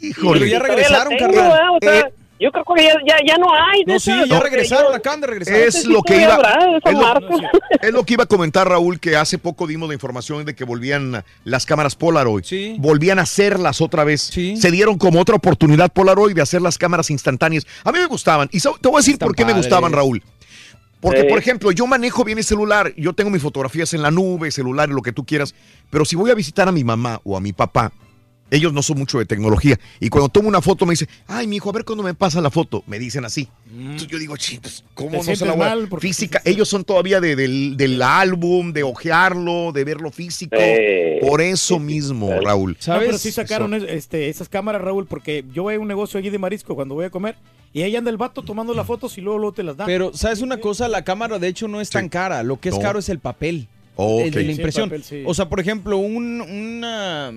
Híjole. 0.00 0.40
Pero 0.40 0.46
ya 0.50 0.58
regresaron, 0.58 1.16
tengo, 1.16 1.32
carnal. 1.32 1.50
¿verdad? 1.52 1.70
O 1.70 1.78
sea, 1.80 2.00
Eh, 2.00 2.12
yo 2.38 2.50
creo 2.52 2.64
que 2.74 2.84
ya, 2.84 2.94
ya, 3.06 3.16
ya 3.26 3.38
no 3.38 3.46
hay. 3.52 3.82
No, 3.86 3.98
sí, 3.98 4.10
ya 4.28 4.40
regresaron, 4.40 4.90
yo- 4.92 4.96
acaban 4.96 5.20
de 5.20 5.26
regresar. 5.26 5.54
Es 5.54 5.82
sí 5.82 5.88
lo 5.88 6.02
que 6.02 6.20
iba 6.20 6.34
es 6.84 6.92
lo, 6.92 7.00
marca. 7.00 7.50
es 7.82 7.92
lo 7.92 8.04
que 8.04 8.14
iba 8.14 8.24
a 8.24 8.26
comentar 8.26 8.68
Raúl 8.68 9.00
que 9.00 9.16
hace 9.16 9.38
poco 9.38 9.66
dimos 9.66 9.88
la 9.88 9.94
información 9.94 10.44
de 10.44 10.54
que 10.54 10.64
volvían 10.64 11.24
las 11.44 11.66
cámaras 11.66 11.94
Polaroid. 11.96 12.44
Volvían 12.78 13.18
a 13.18 13.22
hacerlas 13.22 13.80
otra 13.80 14.04
vez. 14.04 14.20
Se 14.22 14.70
dieron 14.70 14.98
como 14.98 15.20
otra 15.20 15.36
oportunidad 15.36 15.92
Polaroid 15.92 16.34
de 16.34 16.42
hacer 16.42 16.60
las 16.62 16.78
cámaras 16.78 17.10
instantáneas. 17.10 17.66
A 17.84 17.92
mí 17.92 17.98
me 17.98 18.06
gustaban 18.06 18.48
y 18.52 18.60
te 18.60 18.68
voy 18.88 18.94
a 18.94 18.98
decir 18.98 19.14
Están 19.14 19.28
por 19.28 19.36
qué 19.36 19.44
me 19.44 19.52
gustaban 19.52 19.92
Raúl. 19.92 20.22
Porque, 21.00 21.20
Sí. 21.20 21.26
por 21.28 21.38
ejemplo, 21.38 21.70
yo 21.72 21.86
manejo 21.86 22.24
bien 22.24 22.38
el 22.38 22.44
celular, 22.44 22.92
yo 22.96 23.12
tengo 23.12 23.30
mis 23.30 23.42
fotografías 23.42 23.92
en 23.94 24.02
la 24.02 24.10
nube, 24.10 24.50
celular, 24.50 24.88
lo 24.88 25.02
que 25.02 25.12
tú 25.12 25.24
quieras, 25.24 25.54
pero 25.90 26.04
si 26.06 26.16
voy 26.16 26.30
a 26.30 26.34
visitar 26.34 26.66
a 26.68 26.72
mi 26.72 26.84
mamá 26.84 27.20
o 27.22 27.36
a 27.36 27.40
mi 27.40 27.52
papá, 27.52 27.92
ellos 28.50 28.72
no 28.72 28.82
son 28.82 28.98
mucho 28.98 29.18
de 29.18 29.26
tecnología. 29.26 29.78
Y 30.00 30.08
cuando 30.08 30.28
tomo 30.28 30.48
una 30.48 30.60
foto 30.62 30.86
me 30.86 30.92
dicen, 30.92 31.08
ay, 31.26 31.46
mi 31.46 31.56
hijo, 31.56 31.68
a 31.70 31.72
ver 31.72 31.84
cuándo 31.84 32.02
me 32.04 32.14
pasa 32.14 32.40
la 32.40 32.50
foto. 32.50 32.84
Me 32.86 32.98
dicen 32.98 33.24
así. 33.24 33.48
Entonces 33.76 34.08
yo 34.08 34.18
digo, 34.18 34.36
chitos, 34.36 34.84
¿cómo 34.94 35.10
no 35.16 35.22
se 35.22 35.44
la 35.44 35.52
voy 35.52 35.66
a- 35.66 35.98
Física, 35.98 36.40
ellos 36.44 36.68
son 36.68 36.84
todavía 36.84 37.20
de- 37.20 37.36
del, 37.36 37.76
del 37.76 38.00
álbum, 38.02 38.72
de 38.72 38.82
ojearlo, 38.82 39.72
de 39.72 39.84
verlo 39.84 40.10
físico. 40.10 40.56
Por 41.20 41.40
eso 41.40 41.78
mismo, 41.78 42.30
Raúl. 42.40 42.76
No, 42.86 42.98
pero 42.98 43.18
sí 43.18 43.32
sacaron 43.32 43.74
es- 43.74 43.82
este, 43.84 44.28
esas 44.28 44.48
cámaras, 44.48 44.82
Raúl, 44.82 45.06
porque 45.06 45.44
yo 45.52 45.64
voy 45.64 45.74
a 45.74 45.80
un 45.80 45.88
negocio 45.88 46.18
allí 46.18 46.30
de 46.30 46.38
marisco 46.38 46.74
cuando 46.74 46.94
voy 46.94 47.06
a 47.06 47.10
comer 47.10 47.36
y 47.72 47.82
ahí 47.82 47.96
anda 47.96 48.10
el 48.10 48.16
vato 48.16 48.42
tomando 48.42 48.72
las 48.74 48.86
fotos 48.86 49.16
y 49.18 49.20
luego, 49.20 49.38
luego 49.38 49.52
te 49.54 49.62
las 49.62 49.76
dan. 49.76 49.86
Pero, 49.86 50.12
¿sabes 50.14 50.40
una 50.40 50.58
cosa? 50.58 50.88
La 50.88 51.02
cámara, 51.04 51.38
de 51.38 51.48
hecho, 51.48 51.68
no 51.68 51.80
es 51.80 51.90
tan 51.90 52.08
cara. 52.08 52.42
Lo 52.42 52.58
que 52.60 52.68
es 52.68 52.74
No. 52.76 52.80
caro 52.80 52.98
es 52.98 53.08
el 53.08 53.18
papel. 53.18 53.68
Oh, 53.96 54.20
el 54.20 54.28
ok. 54.28 54.34
de 54.34 54.40
Sí, 54.40 54.46
la 54.46 54.52
el 54.52 54.56
impresión. 54.56 54.88
papel, 54.88 55.02
sí. 55.04 55.22
O 55.26 55.34
sea, 55.34 55.48
por 55.48 55.58
ejemplo, 55.58 55.96
un, 55.96 56.40
una- 56.42 57.32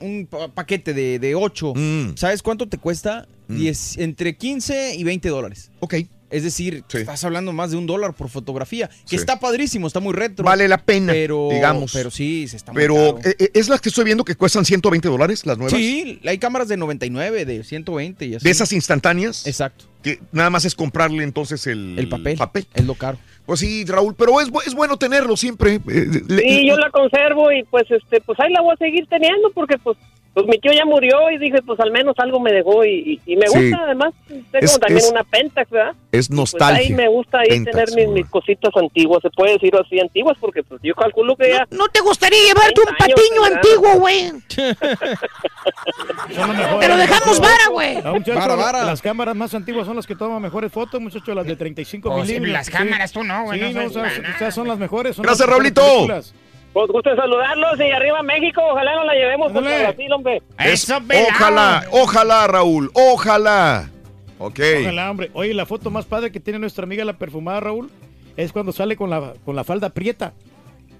un 0.00 0.26
pa- 0.26 0.48
paquete 0.48 0.94
de, 0.94 1.18
de 1.18 1.34
8. 1.34 1.74
Mm. 1.74 2.16
¿Sabes 2.16 2.42
cuánto 2.42 2.68
te 2.68 2.78
cuesta? 2.78 3.26
Diez- 3.48 3.96
entre 3.98 4.36
15 4.36 4.94
y 4.96 5.04
20 5.04 5.28
dólares. 5.30 5.70
Ok. 5.80 5.94
Es 6.30 6.42
decir, 6.42 6.84
estás 6.92 7.24
hablando 7.24 7.52
más 7.52 7.70
de 7.70 7.76
un 7.78 7.86
dólar 7.86 8.12
por 8.14 8.28
fotografía. 8.28 8.88
Que 8.88 8.94
Sí. 9.06 9.16
está 9.16 9.40
padrísimo, 9.40 9.86
está 9.86 10.00
muy 10.00 10.12
retro. 10.12 10.44
Vale 10.44 10.68
la 10.68 10.78
pena, 10.78 11.12
pero, 11.12 11.48
digamos. 11.50 11.92
Pero 11.92 12.10
sí, 12.10 12.46
se 12.48 12.56
está 12.56 12.72
muy 12.72 12.82
Pero 12.82 13.16
caro. 13.16 13.18
eh, 13.30 13.36
eh, 13.38 13.50
es 13.54 13.68
las 13.68 13.80
que 13.80 13.88
estoy 13.88 14.04
viendo 14.04 14.24
que 14.24 14.34
cuestan 14.34 14.64
120 14.64 15.08
dólares, 15.08 15.46
las 15.46 15.56
nuevas. 15.56 15.72
Sí, 15.72 16.20
hay 16.26 16.38
cámaras 16.38 16.68
de 16.68 16.76
99, 16.76 17.44
de 17.46 17.64
120 17.64 18.26
y 18.26 18.34
así. 18.34 18.44
De 18.44 18.50
esas 18.50 18.72
instantáneas. 18.72 19.46
Exacto. 19.46 19.86
Que 20.02 20.20
nada 20.32 20.50
más 20.50 20.64
es 20.64 20.74
comprarle 20.74 21.24
entonces 21.24 21.66
el, 21.66 21.98
El 21.98 22.08
papel. 22.08 22.38
Es 22.74 22.84
lo 22.84 22.94
caro. 22.94 23.18
Pues 23.46 23.60
sí, 23.60 23.84
Raúl, 23.86 24.14
pero 24.14 24.40
es, 24.42 24.48
es 24.66 24.74
bueno 24.74 24.98
tenerlo 24.98 25.34
siempre. 25.36 25.76
eh, 25.76 25.80
le- 26.28 26.42
Sí, 26.42 26.66
yo 26.68 26.76
la 26.76 26.90
conservo 26.90 27.50
y 27.50 27.62
pues 27.64 27.90
este 27.90 28.20
pues 28.20 28.38
ahí 28.40 28.52
la 28.52 28.60
voy 28.60 28.74
a 28.74 28.76
seguir 28.76 29.06
teniendo 29.08 29.50
porque 29.54 29.78
pues 29.78 29.96
pues 30.44 30.54
mi 30.54 30.60
tío 30.60 30.72
ya 30.72 30.84
murió 30.84 31.30
y 31.32 31.38
dije 31.38 31.60
pues 31.62 31.80
al 31.80 31.90
menos 31.90 32.14
algo 32.18 32.38
me 32.38 32.52
dejó 32.52 32.84
y, 32.84 33.20
y- 33.26 33.32
y 33.32 33.36
me 33.36 33.48
Sí. 33.48 33.58
gusta 33.70 33.82
además 33.84 34.14
tengo 34.28 34.44
Es- 34.64 34.78
también 34.78 34.98
es- 34.98 35.10
una 35.10 35.24
Pentax, 35.24 35.70
¿verdad? 35.70 35.92
Es 36.12 36.28
Pues 36.28 36.30
nostalgia. 36.30 36.80
ahí 36.86 36.92
me 36.92 37.08
gusta 37.08 37.40
ahí 37.40 37.48
Pentax, 37.48 37.76
tener 37.92 38.06
mis, 38.08 38.14
mis 38.22 38.30
cositas 38.30 38.70
antiguas, 38.76 39.20
se 39.22 39.30
puede 39.30 39.54
decir 39.54 39.74
así 39.76 39.98
antiguas 39.98 40.36
porque 40.40 40.62
pues 40.62 40.80
yo 40.84 40.94
calculo 40.94 41.34
que 41.36 41.48
ya 41.50 41.66
¿No 41.70 41.88
te 41.88 42.00
gustaría 42.00 42.38
llevarte 42.40 42.80
un 42.80 42.86
30 42.96 43.04
años, 43.04 43.20
patiño 43.20 43.44
antiguo, 43.56 44.00
güey? 44.00 44.32
Lo 46.88 46.96
dejamos 46.96 47.40
vara, 47.40 47.68
güey. 47.70 48.00
Vara, 48.34 48.54
vara. 48.54 48.84
Las 48.84 49.02
cámaras 49.02 49.36
más 49.36 49.54
antiguas 49.54 49.86
son 49.86 49.96
las 49.96 50.06
que 50.06 50.14
toman 50.14 50.40
mejores 50.40 50.72
fotos, 50.72 51.00
muchachos, 51.00 51.34
las 51.34 51.46
de 51.46 51.56
35 51.56 52.10
Oh, 52.10 52.16
sí, 52.24 52.32
milímetros. 52.32 52.52
las 52.52 52.70
cámaras 52.70 53.12
tú 53.12 53.24
no, 53.24 53.44
güey, 53.44 53.58
Sí, 53.60 53.74
no 53.74 53.82
no, 53.82 53.90
sabes 53.90 53.90
o 53.90 53.92
sea, 54.14 54.22
para 54.22 54.34
o 54.34 54.38
sea, 54.38 54.50
son 54.52 54.68
las 54.68 54.78
mejores. 54.78 55.16
son 55.16 55.24
Gracias, 55.24 55.48
las 55.48 55.58
mejores 55.58 55.74
Raulito. 55.74 55.96
películas. 55.96 56.34
Pues 56.72 56.88
gusto 56.90 57.14
saludarlos 57.16 57.78
y 57.80 57.90
arriba 57.90 58.22
México, 58.22 58.60
ojalá 58.70 58.94
nos 58.96 59.06
la 59.06 59.14
llevemos 59.14 59.52
contra. 59.52 59.78
Brasil, 59.78 60.12
hombre. 60.12 60.42
Es- 60.58 60.88
ojalá, 60.90 61.84
ojalá, 61.90 62.46
Raúl, 62.46 62.90
ojalá. 62.94 63.90
Ok. 64.38 64.60
Ojalá, 64.82 65.10
hombre. 65.10 65.30
Oye, 65.34 65.54
la 65.54 65.66
foto 65.66 65.90
más 65.90 66.04
padre 66.04 66.30
que 66.30 66.38
tiene 66.40 66.58
nuestra 66.58 66.84
amiga 66.84 67.04
la 67.04 67.14
perfumada, 67.18 67.58
Raúl, 67.60 67.90
es 68.36 68.52
cuando 68.52 68.72
sale 68.72 68.96
con 68.96 69.10
la, 69.10 69.34
con 69.44 69.56
la 69.56 69.64
falda 69.64 69.88
prieta. 69.90 70.34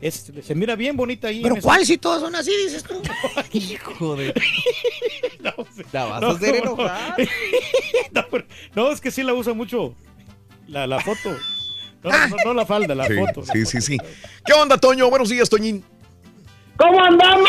Es, 0.01 0.33
se 0.43 0.55
mira 0.55 0.75
bien 0.77 0.97
bonita 0.97 1.29
ahí. 1.29 1.43
¿Pero 1.43 1.55
en 1.55 1.59
esa- 1.59 1.67
cuál 1.69 1.85
si 1.85 1.99
todos 1.99 2.21
son 2.23 2.35
así, 2.35 2.51
dices 2.65 2.83
tú? 2.85 3.01
Hijo 3.53 4.17
de... 4.17 4.33
La 5.93 6.05
vas 6.07 6.21
No, 6.21 6.29
a 6.29 6.31
hacer 6.33 6.65
no, 6.65 6.73
enojar. 6.73 7.17
no, 8.13 8.25
pero- 8.31 8.45
no, 8.75 8.91
es 8.93 9.01
que 9.01 9.11
sí 9.11 9.23
la 9.23 9.35
usa 9.35 9.55
mucho. 9.55 9.95
La, 10.67 10.87
la 10.87 10.99
foto. 11.01 11.37
No, 12.03 12.11
Ah. 12.13 12.29
no, 12.29 12.37
no 12.47 12.55
la 12.55 12.65
falda, 12.67 12.95
la 12.95 13.07
Sí, 13.07 13.15
foto. 13.15 13.43
sí, 13.53 13.67
sí, 13.67 13.81
sí. 13.81 13.99
¿Qué 14.45 14.53
onda, 14.53 14.79
Toño? 14.79 15.11
Buenos 15.11 15.29
días, 15.29 15.49
Toñín. 15.51 15.85
¿Cómo 16.77 17.03
andamos? 17.03 17.49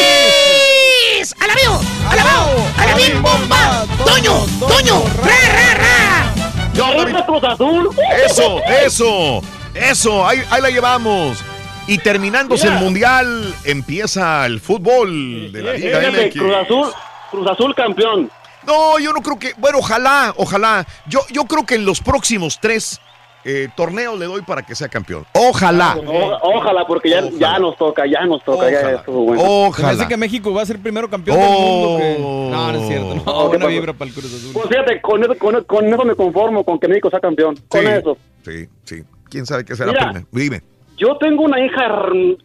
¡Tenis! 0.00 1.34
¡Alabío! 1.40 1.80
¡Alabao! 2.08 2.66
¡Alabín 2.76 3.22
bomba! 3.22 3.86
¡Toño! 4.04 4.34
¡Toño! 4.58 5.02
¡Ra, 5.22 5.36
ra, 5.52 5.74
ra! 5.74 7.26
Cruz 7.26 7.44
Azul. 7.44 7.90
Eso, 8.26 8.60
eso, 8.84 9.40
eso, 9.74 10.26
ahí, 10.26 10.42
ahí 10.50 10.62
la 10.62 10.70
llevamos. 10.70 11.38
Y 11.86 11.98
terminándose 11.98 12.64
Mira. 12.64 12.78
el 12.78 12.84
mundial, 12.84 13.54
empieza 13.64 14.46
el 14.46 14.60
fútbol 14.60 15.52
de 15.52 15.62
la 15.62 15.72
Liga 15.74 16.00
Fíjate, 16.00 16.26
MX. 16.28 16.38
Cruz 16.38 16.54
Azul, 16.56 16.92
Cruz 17.30 17.50
Azul 17.50 17.74
campeón. 17.74 18.30
No, 18.66 18.98
yo 18.98 19.12
no 19.12 19.20
creo 19.22 19.38
que. 19.38 19.52
Bueno, 19.58 19.78
ojalá, 19.78 20.32
ojalá. 20.36 20.86
Yo, 21.06 21.20
yo 21.30 21.44
creo 21.44 21.64
que 21.66 21.74
en 21.76 21.84
los 21.84 22.00
próximos 22.00 22.58
tres 22.60 23.00
eh, 23.44 23.68
torneos 23.76 24.18
le 24.18 24.26
doy 24.26 24.42
para 24.42 24.62
que 24.62 24.74
sea 24.74 24.88
campeón. 24.88 25.24
Ojalá. 25.34 25.96
O- 26.06 26.56
ojalá, 26.58 26.86
porque 26.86 27.08
ya, 27.10 27.22
ya 27.30 27.58
nos 27.58 27.76
toca, 27.76 28.06
ya 28.06 28.24
nos 28.26 28.42
toca, 28.44 28.70
ya 28.70 28.90
estuvo 28.92 29.24
bueno. 29.24 29.42
Ojalá. 29.44 29.90
hace 29.90 30.08
que 30.08 30.16
México 30.16 30.52
va 30.52 30.62
a 30.62 30.66
ser 30.66 30.78
primero 30.80 31.08
campeón 31.08 31.38
del 31.38 31.48
mundo. 31.50 31.98
que- 31.98 32.18
No, 32.20 32.72
no 32.72 32.78
es 32.78 32.86
cierto. 32.88 33.14
No, 33.14 33.22
Oh, 33.26 33.42
¿qué 33.42 33.48
buena 33.56 33.64
pasó? 33.66 33.68
vibra 33.68 33.92
para 33.94 34.08
el 34.08 34.14
Cruz 34.14 34.26
Azul. 34.34 34.50
Pues 34.52 34.68
fíjate, 34.68 35.00
con 35.00 35.22
eso, 35.22 35.34
con, 35.38 35.64
con 35.64 35.86
eso 35.86 36.04
me 36.04 36.14
conformo, 36.14 36.64
con 36.64 36.78
que 36.78 36.88
México 36.88 37.08
sea 37.10 37.20
campeón. 37.20 37.54
Con 37.68 37.86
eso. 37.86 38.16
Sí, 38.44 38.66
sí. 38.84 39.02
¿Quién 39.28 39.46
sabe 39.46 39.64
qué 39.64 39.74
será 39.76 39.92
Mira. 39.92 40.04
primero? 40.10 40.26
Dime. 40.32 40.62
Yo 40.96 41.16
tengo 41.16 41.44
una 41.44 41.64
hija 41.64 41.80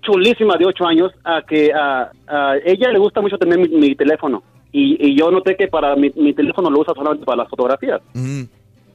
chulísima 0.01 0.55
de 0.57 0.65
8 0.65 0.85
años 0.85 1.11
a 1.25 1.41
que 1.41 1.73
a, 1.73 2.09
a 2.27 2.53
ella 2.63 2.89
le 2.89 2.99
gusta 2.99 3.19
mucho 3.21 3.37
tener 3.37 3.59
mi, 3.59 3.67
mi 3.67 3.95
teléfono. 3.95 4.43
Y, 4.71 4.97
y 4.99 5.17
yo 5.17 5.29
noté 5.31 5.55
que 5.57 5.67
para 5.67 5.95
mi, 5.95 6.09
mi 6.15 6.33
teléfono 6.33 6.69
lo 6.69 6.79
usa 6.79 6.93
solamente 6.93 7.25
para 7.25 7.37
las 7.43 7.49
fotografías. 7.49 8.01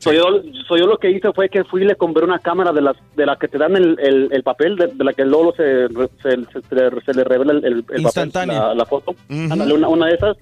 So, 0.02 0.12
yo, 0.12 0.24
so, 0.66 0.76
yo 0.78 0.86
lo 0.86 0.96
que 0.98 1.10
hice 1.10 1.30
fue 1.32 1.48
que 1.50 1.62
fui 1.64 1.82
y 1.82 1.84
le 1.84 1.94
compré 1.94 2.24
una 2.24 2.38
cámara 2.38 2.72
de 2.72 2.80
las 2.80 2.96
de 3.16 3.26
la 3.26 3.36
que 3.36 3.48
te 3.48 3.58
dan 3.58 3.76
el, 3.76 3.98
el, 4.00 4.28
el 4.32 4.42
papel, 4.42 4.74
de, 4.76 4.86
de 4.86 5.04
la 5.04 5.12
que 5.12 5.24
luego 5.26 5.52
se, 5.54 5.88
se, 6.22 6.44
se- 6.44 6.62
se 7.04 7.14
le, 7.14 7.24
revela 7.24 7.52
el, 7.52 7.64
el- 7.64 7.84
el 7.90 8.02
papel, 8.02 8.30
la, 8.54 8.74
la 8.74 8.84
foto. 8.86 9.14
Ándale, 9.28 9.74
una, 9.74 9.88
una 9.88 10.06
de 10.06 10.14
esas. 10.14 10.36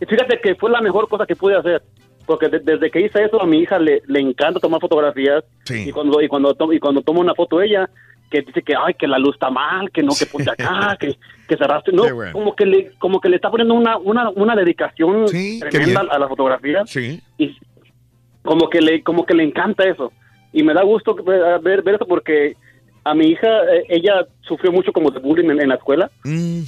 Y 0.00 0.06
fíjate 0.06 0.38
que 0.40 0.54
fue 0.54 0.70
la 0.70 0.80
mejor 0.80 1.08
cosa 1.08 1.26
que 1.26 1.34
pude 1.36 1.56
hacer. 1.56 1.82
Porque 2.24 2.48
de- 2.48 2.60
desde 2.60 2.90
que 2.90 3.00
hice 3.00 3.24
eso, 3.24 3.42
a 3.42 3.46
mi 3.46 3.58
hija 3.58 3.78
le, 3.78 4.00
le 4.06 4.20
encanta 4.20 4.60
tomar 4.60 4.80
fotografías. 4.80 5.42
Y 5.88 5.90
cuando 5.92 6.22
y 6.22 6.28
cuando, 6.28 6.54
to- 6.54 6.72
y 6.72 6.78
cuando 6.78 7.02
toma 7.02 7.18
una 7.20 7.34
foto 7.34 7.60
ella, 7.60 7.90
que 8.30 8.42
dice 8.42 8.62
que 8.62 8.74
ay 8.74 8.94
que 8.94 9.06
la 9.06 9.18
luz 9.18 9.34
está 9.34 9.50
mal, 9.50 9.90
que 9.90 10.02
no, 10.02 10.12
que 10.18 10.26
ponte 10.26 10.50
acá, 10.50 10.96
que, 10.98 11.16
que 11.48 11.56
cerraste. 11.56 11.92
No, 11.92 12.04
bueno. 12.14 12.32
como 12.32 12.54
que 12.56 12.64
le 12.64 12.92
como 12.98 13.20
que 13.20 13.28
le 13.28 13.36
está 13.36 13.50
poniendo 13.50 13.74
una, 13.74 13.98
una, 13.98 14.30
una 14.30 14.56
dedicación 14.56 15.26
tremenda 15.60 16.00
a 16.10 16.18
la 16.18 16.28
fotografía. 16.28 16.82
Sí. 16.86 17.20
Y 17.38 17.54
como 18.44 18.68
que 18.68 18.80
le 18.80 19.02
como 19.02 19.26
que 19.26 19.34
le 19.34 19.42
encanta 19.42 19.84
eso. 19.84 20.12
Y 20.52 20.62
me 20.62 20.74
da 20.74 20.82
gusto 20.84 21.16
ver, 21.16 21.82
ver, 21.82 21.94
eso 21.94 22.06
porque 22.06 22.56
a 23.02 23.14
mi 23.14 23.26
hija, 23.26 23.48
eh, 23.74 23.84
ella 23.88 24.26
sufrió 24.42 24.70
mucho 24.70 24.92
como 24.92 25.10
de 25.10 25.18
bullying 25.18 25.50
en, 25.50 25.60
en 25.62 25.68
la 25.68 25.74
escuela. 25.74 26.10
Mm. 26.24 26.62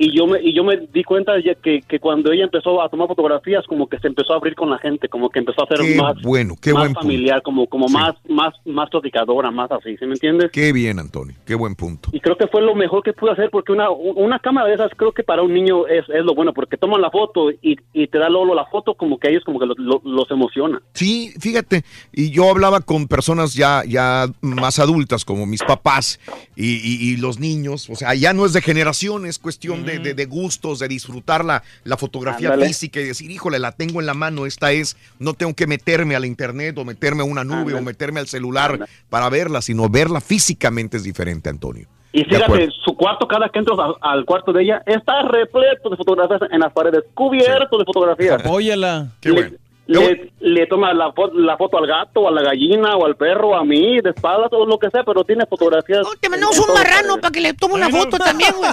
Y 0.00 0.16
yo 0.16 0.26
me, 0.28 0.40
y 0.40 0.54
yo 0.54 0.62
me 0.62 0.76
di 0.92 1.02
cuenta 1.02 1.32
de 1.34 1.56
que, 1.60 1.80
que 1.82 1.98
cuando 1.98 2.30
ella 2.30 2.44
empezó 2.44 2.80
a 2.80 2.88
tomar 2.88 3.08
fotografías, 3.08 3.66
como 3.66 3.88
que 3.88 3.98
se 3.98 4.06
empezó 4.06 4.32
a 4.32 4.36
abrir 4.36 4.54
con 4.54 4.70
la 4.70 4.78
gente, 4.78 5.08
como 5.08 5.28
que 5.28 5.40
empezó 5.40 5.64
a 5.64 5.66
ser 5.66 5.78
Qué 5.84 5.96
más, 5.96 6.14
bueno, 6.22 6.54
qué 6.60 6.72
más 6.72 6.82
buen 6.82 6.94
punto. 6.94 7.00
familiar, 7.00 7.42
como, 7.42 7.66
como 7.66 7.88
más, 7.88 8.14
más, 8.28 8.54
más 8.64 8.88
platicadora, 8.90 9.50
más 9.50 9.70
así, 9.72 9.96
¿sí 9.96 10.06
me 10.06 10.12
entiendes? 10.12 10.50
Qué 10.52 10.72
bien, 10.72 11.00
Antonio. 11.00 11.34
Qué 11.44 11.56
buen 11.56 11.74
punto. 11.74 12.10
Y 12.12 12.20
creo 12.20 12.36
que 12.36 12.46
fue 12.46 12.62
lo 12.62 12.74
mejor 12.76 13.02
que 13.02 13.12
pude 13.12 13.32
hacer, 13.32 13.50
porque 13.50 13.72
una, 13.72 13.90
una 13.90 14.38
cámara 14.38 14.68
de 14.68 14.74
esas 14.74 14.92
creo 14.96 15.10
que 15.10 15.24
para 15.24 15.42
un 15.42 15.52
niño 15.52 15.86
es, 15.88 16.04
es 16.08 16.24
lo 16.24 16.34
bueno, 16.34 16.52
porque 16.54 16.76
toman 16.76 17.00
la 17.02 17.10
foto 17.10 17.50
y, 17.50 17.76
y 17.92 18.06
te 18.06 18.18
da 18.18 18.28
luego 18.28 18.54
la 18.54 18.66
foto 18.66 18.94
como 18.94 19.18
que 19.18 19.26
a 19.28 19.30
ellos 19.32 19.42
como 19.44 19.58
que 19.58 19.66
lo- 19.66 19.74
lo- 19.76 20.02
los 20.04 20.30
emociona. 20.30 20.80
Sí, 20.94 21.32
fíjate, 21.40 21.82
y 22.12 22.30
yo 22.30 22.48
hablaba 22.50 22.82
con 22.82 23.08
personas 23.08 23.54
ya, 23.54 23.82
ya 23.84 24.26
más 24.42 24.78
adultas, 24.78 25.24
como 25.24 25.44
mis 25.44 25.64
papás 25.64 26.20
y, 26.54 26.66
y- 26.76 27.10
y 27.12 27.16
los 27.16 27.40
niños, 27.40 27.90
o 27.90 27.96
sea, 27.96 28.14
ya 28.14 28.32
no 28.32 28.46
es 28.46 28.52
de 28.52 28.60
generación, 28.62 29.26
es 29.26 29.38
cuestión 29.40 29.87
de, 29.88 29.98
de- 29.98 30.14
de 30.14 30.24
gustos, 30.26 30.78
de 30.78 30.88
disfrutar 30.88 31.44
la, 31.44 31.62
la 31.84 31.96
fotografía 31.96 32.48
Ándale. 32.50 32.66
física 32.68 33.00
y 33.00 33.04
decir, 33.04 33.30
híjole, 33.30 33.58
la 33.58 33.72
tengo 33.72 34.00
en 34.00 34.06
la 34.06 34.14
mano, 34.14 34.46
esta 34.46 34.72
es, 34.72 34.96
no 35.18 35.34
tengo 35.34 35.54
que 35.54 35.66
meterme 35.66 36.14
a 36.16 36.20
la 36.20 36.26
internet 36.26 36.76
o 36.78 36.84
meterme 36.84 37.22
a 37.22 37.24
una 37.24 37.44
nube 37.44 37.58
Ándale. 37.58 37.78
o 37.78 37.82
meterme 37.82 38.20
al 38.20 38.26
celular 38.28 38.86
para 39.10 39.28
verla, 39.28 39.62
sino 39.62 39.88
verla 39.88 40.20
físicamente 40.20 40.96
es 40.96 41.02
diferente, 41.02 41.48
Antonio. 41.50 41.86
Y 42.10 42.24
fíjate, 42.24 42.70
su 42.84 42.96
cuarto, 42.96 43.28
cada 43.28 43.50
que 43.50 43.58
entras 43.58 43.78
al, 43.78 43.94
al 44.00 44.24
cuarto 44.24 44.50
de 44.52 44.62
ella, 44.62 44.82
está 44.86 45.22
repleto 45.28 45.90
de 45.90 45.96
fotografías 45.96 46.40
en 46.50 46.60
las 46.60 46.72
paredes, 46.72 47.04
cubierto 47.12 47.76
de 47.78 47.84
fotografías. 47.84 48.40
Apóyala. 48.40 49.08
Qué 49.20 49.30
bueno. 49.30 49.56
Le, 49.88 50.30
le 50.40 50.66
toma 50.66 50.92
la, 50.92 51.12
fo- 51.14 51.32
la 51.32 51.56
foto 51.56 51.78
al 51.78 51.86
gato, 51.86 52.20
o 52.20 52.28
a 52.28 52.30
la 52.30 52.42
gallina, 52.42 52.94
o 52.96 53.06
al 53.06 53.16
perro, 53.16 53.56
a 53.56 53.64
mí, 53.64 54.00
de 54.02 54.10
espaldas, 54.10 54.50
o 54.52 54.66
lo 54.66 54.78
que 54.78 54.90
sea, 54.90 55.02
pero 55.02 55.24
tiene 55.24 55.46
fotografías. 55.46 56.06
Te 56.20 56.28
mandamos 56.28 56.58
un 56.58 56.74
marrano 56.74 57.16
para 57.18 57.32
que 57.32 57.40
le 57.40 57.54
tome 57.54 57.74
una 57.74 57.88
foto 57.88 58.18
también, 58.18 58.52
güey. 58.56 58.70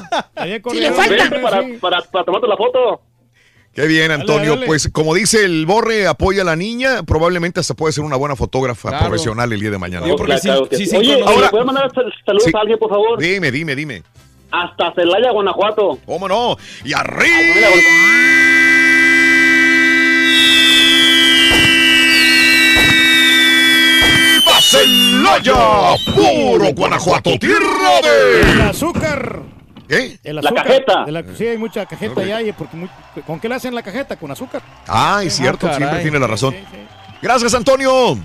Si 0.72 0.80
le 0.82 0.92
falta. 0.92 1.30
Para, 1.42 1.64
para, 1.80 2.02
para 2.02 2.26
tomarte 2.26 2.48
la 2.48 2.58
foto. 2.58 3.00
Qué 3.74 3.88
bien, 3.88 4.12
Antonio. 4.12 4.56
dale. 4.56 4.66
Pues 4.68 4.90
como 4.92 5.14
dice 5.14 5.44
el 5.46 5.66
Borre, 5.66 6.08
apoya 6.08 6.42
a 6.42 6.46
la 6.46 6.56
niña, 6.58 7.04
probablemente 7.04 7.60
hasta 7.62 7.74
puede 7.74 7.92
ser 7.94 8.04
una 8.04 8.16
buena 8.18 8.36
fotógrafa 8.36 8.90
Claro. 8.90 9.06
profesional 9.08 9.52
el 9.54 9.60
día 9.60 9.72
de 9.72 9.78
mañana. 9.78 10.06
Digo, 10.06 10.18
porque 10.18 10.36
Claro 10.42 10.64
sí- 10.64 10.70
que 10.70 10.76
sí, 10.78 10.86
sí. 10.86 10.96
Oye, 10.98 11.22
ahora, 11.26 11.42
¿le 11.42 11.50
puedes 11.50 11.66
mandar 11.66 11.92
sal- 11.94 12.14
saludos 12.26 12.44
Sí. 12.46 12.52
a 12.56 12.60
alguien, 12.60 12.78
por 12.80 12.90
favor? 12.90 13.20
Dime, 13.20 13.52
dime, 13.52 13.76
dime. 13.76 14.04
Hasta 14.52 14.94
Celaya, 14.94 15.32
Guanajuato. 15.32 15.98
¿Cómo 16.06 16.28
no? 16.28 16.56
Y 16.86 16.94
arriba. 16.94 17.68
Celaya, 24.62 25.96
puro 26.16 26.74
Guanajuato, 26.74 27.38
tierra 27.40 28.00
El 28.42 28.58
de... 28.58 28.64
azúcar. 28.64 29.42
¿Qué? 29.88 30.18
El 30.24 30.36
La 30.38 30.52
cajeta. 30.52 31.06
De 31.06 31.12
la- 31.12 31.24
sí, 31.38 31.46
hay 31.48 31.58
mucha 31.58 31.86
cajeta 31.86 32.22
allá. 32.22 32.42
y 32.42 32.52
porque 32.54 32.76
muy- 32.78 32.90
¿Con 33.26 33.40
qué 33.40 33.48
le 33.50 33.56
hacen 33.56 33.76
la 33.76 33.84
cajeta? 33.84 34.16
Con 34.16 34.32
azúcar. 34.32 34.62
Ah, 34.88 35.22
es 35.24 35.36
cierto, 35.36 35.68
Ah, 35.68 35.72
siempre 35.72 35.88
caray. 35.90 36.02
tiene 36.04 36.20
la 36.20 36.28
razón. 36.28 36.56
Gracias, 37.22 37.54
Antonio. 37.54 38.18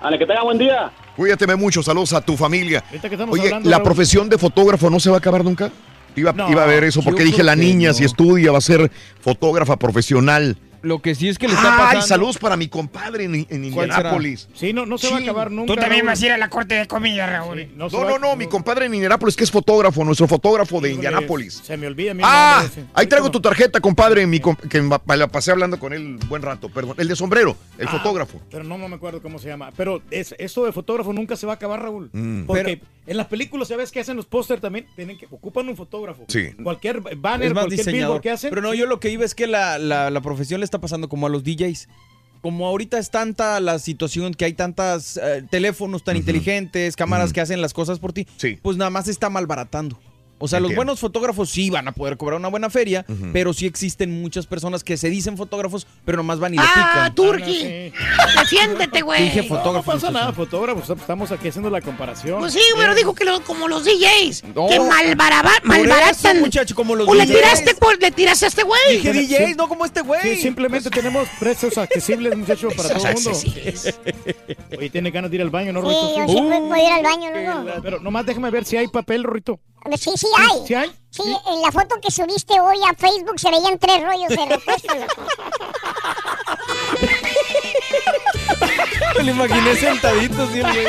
Ale, 0.00 0.18
que 0.18 0.26
tenga 0.26 0.42
buen 0.42 0.58
día. 0.58 0.90
Cuídateme 1.16 1.56
mucho, 1.56 1.82
saludos 1.82 2.12
a 2.12 2.20
tu 2.20 2.36
familia. 2.36 2.84
Oye, 3.30 3.44
hablando, 3.44 3.70
¿la 3.70 3.76
Raúl. 3.78 3.84
profesión 3.84 4.28
de 4.28 4.36
fotógrafo 4.36 4.90
no 4.90 5.00
se 5.00 5.08
va 5.08 5.16
a 5.16 5.18
acabar 5.18 5.42
nunca? 5.44 5.70
Iba, 6.16 6.32
No, 6.32 6.50
iba 6.50 6.62
a 6.62 6.66
ver 6.66 6.84
eso, 6.84 7.02
porque 7.02 7.24
dije, 7.24 7.42
la 7.42 7.56
niña 7.56 7.88
no. 7.88 7.94
si 7.94 8.04
estudia 8.04 8.52
va 8.52 8.58
a 8.58 8.60
ser 8.60 8.90
fotógrafa 9.20 9.76
profesional. 9.78 10.56
Lo 10.84 11.00
que 11.00 11.14
sí 11.14 11.28
es 11.28 11.38
que 11.38 11.48
le 11.48 11.54
está 11.54 11.72
Ay, 11.74 11.78
pasando. 11.96 12.06
saludos 12.06 12.38
para 12.38 12.56
mi 12.56 12.68
compadre 12.68 13.24
en, 13.24 13.34
en. 13.48 13.64
Indianápolis. 13.64 14.48
Sí, 14.54 14.72
no, 14.72 14.86
no 14.86 14.98
se 14.98 15.10
va 15.10 15.16
a 15.16 15.20
acabar 15.20 15.50
nunca. 15.50 15.74
Tú 15.74 15.80
también 15.80 16.00
Raúl. 16.02 16.12
vas 16.12 16.22
a 16.22 16.26
ir 16.26 16.32
a 16.32 16.38
la 16.38 16.48
corte 16.50 16.74
de 16.74 16.86
comida, 16.86 17.26
Raúl. 17.26 17.68
no 17.76 17.88
No, 17.88 17.98
va- 18.00 18.10
no, 18.10 18.18
no, 18.18 18.36
mi 18.36 18.46
compadre 18.46 18.86
en 18.86 18.94
Indianápolis, 18.94 19.36
que 19.36 19.44
es 19.44 19.50
fotógrafo, 19.50 20.04
nuestro 20.04 20.28
fotógrafo 20.28 20.80
de 20.80 20.92
Indianápolis. 20.92 21.62
Se 21.64 21.76
me 21.76 21.86
olvida 21.86 22.14
mi 22.14 22.22
Ah, 22.24 22.60
nombre, 22.62 22.82
sí. 22.82 22.88
ahí 22.94 23.06
traigo 23.06 23.30
tu 23.30 23.40
tarjeta, 23.40 23.80
compadre, 23.80 24.26
mi 24.26 24.40
com- 24.40 24.56
que 24.56 24.82
la 25.16 25.28
pasé 25.28 25.50
hablando 25.50 25.78
con 25.78 25.92
él 25.92 26.18
buen 26.28 26.42
rato, 26.42 26.68
perdón. 26.68 26.94
El 26.98 27.08
de 27.08 27.16
sombrero, 27.16 27.56
el 27.78 27.88
Ah, 27.88 27.90
fotógrafo. 27.90 28.40
Pero 28.50 28.64
no, 28.64 28.76
no 28.78 28.88
me 28.88 28.96
acuerdo 28.96 29.22
cómo 29.22 29.38
se 29.38 29.48
llama. 29.48 29.70
Pero 29.76 30.02
es, 30.10 30.34
esto 30.38 30.64
de 30.64 30.72
fotógrafo 30.72 31.12
nunca 31.12 31.36
se 31.36 31.46
va 31.46 31.52
a 31.54 31.56
acabar, 31.56 31.80
Raúl. 31.82 32.10
Mm. 32.12 32.44
Porque 32.44 32.80
en 33.06 33.16
las 33.16 33.26
películas, 33.26 33.68
¿sabes 33.68 33.90
qué 33.90 34.00
hacen 34.00 34.16
los 34.16 34.26
póster 34.26 34.60
también? 34.60 34.86
Tienen 34.96 35.18
que, 35.18 35.26
ocupan 35.26 35.68
un 35.68 35.76
fotógrafo. 35.76 36.24
Sí. 36.28 36.52
Cualquier 36.62 37.00
banner, 37.16 37.48
es 37.48 37.54
más 37.54 37.66
cualquier 37.66 37.94
billboard 37.94 38.20
que 38.20 38.30
hacen. 38.30 38.50
Pero 38.50 38.62
no, 38.62 38.74
yo 38.74 38.86
lo 38.86 39.00
que 39.00 39.10
iba 39.10 39.24
es 39.24 39.34
que 39.34 39.46
la, 39.46 39.78
la, 39.78 40.10
la 40.10 40.20
profesión 40.20 40.60
le 40.60 40.64
está 40.64 40.80
pasando 40.80 41.08
como 41.08 41.26
a 41.26 41.30
los 41.30 41.44
DJs. 41.44 41.88
Como 42.40 42.66
ahorita 42.66 42.98
es 42.98 43.10
tanta 43.10 43.58
la 43.60 43.78
situación 43.78 44.34
que 44.34 44.44
hay 44.44 44.52
tantas 44.52 45.16
eh, 45.16 45.42
teléfonos 45.48 46.04
tan 46.04 46.16
inteligentes, 46.16 46.94
cámaras 46.94 47.32
que 47.32 47.40
hacen 47.40 47.62
las 47.62 47.72
cosas 47.72 47.98
por 47.98 48.12
ti, 48.12 48.26
pues 48.60 48.76
nada 48.76 48.90
más 48.90 49.06
se 49.06 49.12
está 49.12 49.30
malbaratando. 49.30 49.98
O 50.44 50.48
sea, 50.48 50.60
los 50.60 50.74
buenos 50.74 51.00
fotógrafos 51.00 51.50
sí 51.50 51.70
van 51.70 51.88
a 51.88 51.92
poder 51.92 52.16
cobrar 52.16 52.38
una 52.38 52.48
buena 52.48 52.68
feria, 52.70 53.04
pero 53.32 53.52
sí 53.52 53.66
existen 53.66 54.20
muchas 54.22 54.46
personas 54.46 54.84
que 54.84 54.96
se 54.96 55.08
dicen 55.10 55.36
fotógrafos, 55.36 55.86
pero 56.04 56.18
nomás 56.18 56.38
van 56.38 56.54
y 56.54 56.56
le 56.58 56.62
¡Ah, 56.64 57.10
pican. 57.10 57.14
Turki! 57.14 57.92
Defiéndete, 58.40 59.02
güey. 59.02 59.24
Dije 59.24 59.42
No, 59.42 59.48
fotógrafo. 59.48 59.92
no 59.92 59.98
pasa 60.00 60.10
nada, 60.10 60.32
fotógrafos. 60.32 60.90
Estamos 60.90 61.30
aquí 61.32 61.48
haciendo 61.48 61.70
la 61.70 61.80
comparación. 61.80 62.38
Pues 62.40 62.52
sí, 62.52 62.60
pero 62.76 62.94
dijo 62.94 63.14
que 63.14 63.24
lo- 63.24 63.40
como 63.42 63.68
los 63.68 63.84
DJs. 63.84 64.44
No. 64.54 64.66
Que 64.68 64.78
malbaratan. 64.80 66.40
muchacho, 66.40 66.74
como 66.74 66.94
los 66.94 67.08
O 67.08 67.14
le 67.14 67.26
tiraste, 67.26 67.74
por- 67.74 68.00
le 68.00 68.10
tiraste 68.10 68.44
a 68.44 68.48
este 68.48 68.62
güey. 68.62 68.80
Dije 68.98 69.12
DJs, 69.12 69.56
no 69.56 69.68
como 69.68 69.84
este 69.84 70.00
güey. 70.02 70.20
Sí, 70.22 70.36
simplemente 70.42 70.90
tenemos 70.90 71.28
precios 71.38 71.76
accesibles, 71.78 72.36
muchachos, 72.36 72.74
para 72.74 72.88
todo 72.90 73.06
el 73.08 73.14
mundo. 73.14 73.30
accesibles. 73.30 73.94
Oye, 74.78 74.90
tiene 74.90 75.10
ganas 75.10 75.30
de 75.30 75.36
ir 75.36 75.42
al 75.42 75.50
baño, 75.50 75.72
¿no, 75.72 75.80
Sí, 75.80 75.86
Rorito? 75.86 76.16
yo 76.18 76.32
siempre 76.32 76.58
puedo 76.60 76.76
ir 76.76 76.92
al 76.92 77.02
baño, 77.02 77.30
luego. 77.32 77.82
Pero 77.82 78.00
nomás 78.00 78.26
déjame 78.26 78.50
ver 78.50 78.64
si 78.64 78.76
hay 78.76 78.88
papel, 78.88 79.22
Rorito. 79.24 79.60
Sí, 79.96 80.10
sí 80.16 80.26
hay. 80.38 80.66
¿Sí 80.66 80.74
hay? 80.74 80.92
Sí, 81.10 81.22
en 81.22 81.62
la 81.62 81.70
foto 81.70 81.94
que 82.00 82.10
subiste 82.10 82.58
hoy 82.60 82.78
a 82.90 82.94
Facebook 82.94 83.38
se 83.38 83.48
veían 83.50 83.78
tres 83.78 84.02
rollos 84.02 84.28
de 84.30 84.46
repuesto, 84.56 84.94
loco. 84.94 85.22
Me 89.16 89.22
lo 89.22 89.30
imaginé 89.30 89.76
sentadito, 89.76 90.48
sí, 90.48 90.60
güey. 90.60 90.86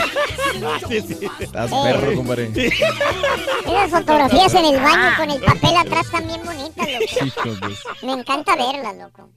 Sí, 0.87 1.15
sí. 1.15 1.27
Estás 1.39 1.69
perro, 1.69 2.15
compadre. 2.15 2.51
Esas 2.55 3.91
fotografías 3.91 4.53
en 4.55 4.65
el 4.65 4.79
baño 4.81 5.15
con 5.17 5.29
el 5.29 5.41
papel 5.41 5.77
atrás 5.77 6.07
bien 6.25 6.43
bonitas, 6.43 6.87
loco. 7.35 7.57
Me 8.01 8.13
encanta 8.13 8.55
verlas, 8.55 8.95
loco. 8.95 9.29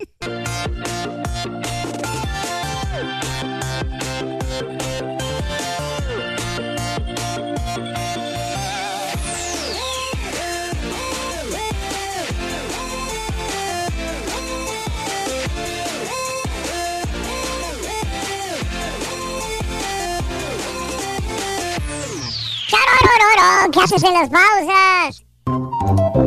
¿Qué 23.73 23.81
haces 23.81 24.03
en 24.03 24.15
las 24.15 24.31
pausas? 24.31 25.25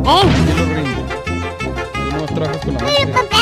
¿Eh? 0.06 0.24
No 2.12 2.24
trabajas 2.26 2.64
con 2.64 2.74
la 2.74 3.41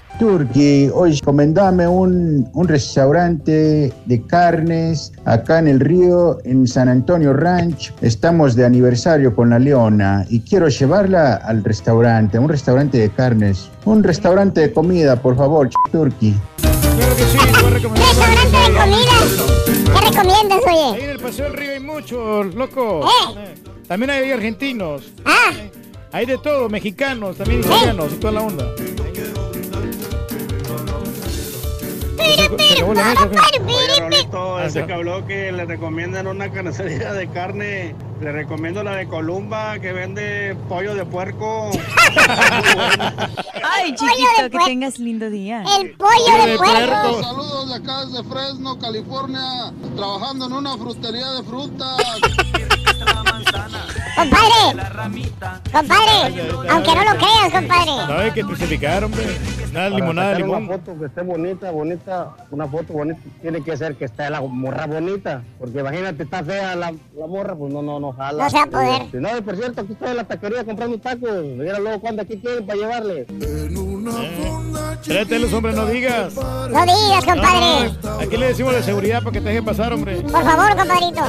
Turki, 0.19 0.89
oye, 0.93 1.19
comendame 1.23 1.87
un, 1.87 2.47
un 2.53 2.67
restaurante 2.67 3.91
de 4.05 4.21
carnes 4.27 5.11
acá 5.25 5.57
en 5.59 5.67
el 5.67 5.79
río, 5.79 6.37
en 6.43 6.67
San 6.67 6.89
Antonio 6.89 7.33
Ranch. 7.33 7.91
Estamos 8.01 8.55
de 8.55 8.65
aniversario 8.65 9.35
con 9.35 9.49
la 9.49 9.57
Leona 9.57 10.25
y 10.29 10.41
quiero 10.41 10.67
llevarla 10.67 11.35
al 11.35 11.63
restaurante, 11.63 12.37
un 12.37 12.49
restaurante 12.49 12.99
de 12.99 13.09
carnes. 13.09 13.69
Un 13.85 14.03
restaurante 14.03 14.61
de 14.61 14.71
comida, 14.71 15.15
por 15.19 15.35
favor, 15.35 15.69
Turki. 15.91 16.35
Claro 16.61 17.15
que 17.15 17.23
sí, 17.23 17.37
te 17.39 17.61
voy 17.61 17.71
a 17.71 17.73
recomendar. 17.75 18.07
Restaurante 18.07 18.57
de 18.57 18.77
comida. 18.77 19.99
¿Qué 19.99 20.09
recomiendas, 20.09 20.59
Ahí 20.67 20.77
oye? 20.93 21.03
en 21.03 21.09
el 21.09 21.19
Paseo 21.19 21.45
del 21.45 21.53
Río 21.57 21.71
hay 21.71 21.79
muchos, 21.79 22.53
loco. 22.53 23.01
Eh, 23.37 23.55
También 23.87 24.11
hay 24.11 24.31
argentinos. 24.31 25.11
Ah. 25.25 25.51
Hay 26.13 26.25
de 26.25 26.37
todo, 26.37 26.67
mexicanos, 26.69 27.37
también 27.37 27.61
italianos 27.61 28.11
y 28.13 28.15
toda 28.17 28.33
la 28.33 28.41
onda. 28.41 28.65
Ese 34.65 34.85
que 34.85 34.93
habló 34.93 35.25
que 35.25 35.51
le 35.51 35.65
recomiendan 35.65 36.27
una 36.27 36.51
carnicería 36.51 37.13
de 37.13 37.27
carne, 37.29 37.95
le 38.21 38.31
recomiendo 38.31 38.83
la 38.83 38.95
de 38.95 39.07
Columba, 39.07 39.79
que 39.79 39.91
vende 39.91 40.55
pollo 40.69 40.95
de 40.95 41.05
puerco. 41.05 41.71
Ay, 43.63 43.95
chiquito, 43.95 44.49
que 44.49 44.57
tengas 44.65 44.99
lindo 44.99 45.29
día. 45.29 45.63
El 45.79 45.95
pollo 45.95 46.45
de 46.45 46.57
puerco. 46.57 47.23
Saludos 47.23 47.69
de 47.69 47.75
acá 47.75 48.05
desde 48.05 48.23
Fresno, 48.23 48.77
California, 48.79 49.73
trabajando 49.95 50.45
en 50.45 50.53
una 50.53 50.77
frutería 50.77 51.31
de 51.31 51.43
frutas. 51.43 51.97
Compadre. 54.15 54.83
Compadre. 55.71 56.41
Aunque 56.69 56.95
no 56.95 57.03
lo 57.03 57.17
creas, 57.17 57.51
compadre. 57.51 57.91
¿Sabes 58.07 58.33
que 58.33 58.41
crucificaron, 58.43 59.05
hombre? 59.05 59.25
Nada, 59.71 59.89
Para 59.89 59.99
limonada, 59.99 60.33
limón. 60.35 60.63
Una 60.65 60.73
foto 60.77 60.99
que 60.99 61.05
esté 61.05 61.21
bonita, 61.21 61.71
bonita, 61.71 62.35
una 62.51 62.67
foto 62.67 62.93
bonita, 62.93 63.19
tiene 63.41 63.63
que 63.63 63.77
ser 63.77 63.95
que 63.95 64.05
esté 64.05 64.29
la 64.29 64.41
morra 64.41 64.85
bonita, 64.85 65.43
porque 65.57 65.79
imagínate, 65.79 66.23
está 66.23 66.43
fea 66.43 66.75
la, 66.75 66.91
la 66.91 67.27
morra, 67.27 67.55
pues 67.55 67.71
no, 67.73 67.81
no, 67.81 67.99
no 67.99 68.11
jala. 68.11 68.43
No 68.43 68.49
se 68.49 68.57
va 68.57 68.63
a 68.63 68.67
poder. 68.67 69.01
Este, 69.03 69.19
No, 69.21 69.29
por 69.43 69.55
cierto, 69.55 69.81
aquí 69.81 69.93
estoy 69.93 70.09
en 70.09 70.17
la 70.17 70.23
taquería 70.25 70.65
comprando 70.65 70.97
tacos, 70.99 71.29
mira 71.57 71.79
luego 71.79 72.01
cuando 72.01 72.21
aquí 72.23 72.37
quieren 72.37 72.65
para 72.65 72.79
llevarle. 72.79 73.25
Tráetelos, 75.03 75.53
hombre, 75.53 75.73
no 75.73 75.85
digas. 75.85 76.35
No 76.35 76.81
digas, 76.85 77.25
compadre. 77.25 77.91
No, 78.03 78.19
aquí 78.19 78.37
le 78.37 78.47
decimos 78.47 78.73
de 78.73 78.83
seguridad 78.83 79.19
para 79.19 79.31
que 79.31 79.39
te 79.41 79.47
dejen 79.49 79.65
pasar, 79.65 79.93
hombre. 79.93 80.17
Por 80.21 80.43
favor, 80.43 80.75
compadrito. 80.75 81.21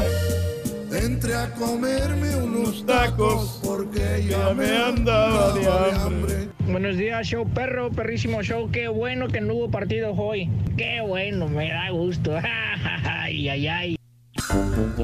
Entré 0.94 1.34
a 1.34 1.50
comerme 1.54 2.36
unos 2.36 2.84
tacos 2.84 3.58
porque 3.64 4.26
ya 4.28 4.52
me 4.52 4.76
andaba 4.76 5.52
de 5.54 5.66
hambre. 5.66 6.48
Buenos 6.66 6.98
días, 6.98 7.26
show 7.26 7.48
perro, 7.48 7.90
perrísimo 7.90 8.42
show. 8.42 8.70
Qué 8.70 8.88
bueno 8.88 9.28
que 9.28 9.40
no 9.40 9.54
hubo 9.54 9.70
partido 9.70 10.12
hoy. 10.12 10.50
Qué 10.76 11.00
bueno, 11.00 11.48
me 11.48 11.70
da 11.70 11.88
gusto. 11.90 12.36
ay, 13.04 13.48
ay, 13.48 13.66
ay. 13.68 13.96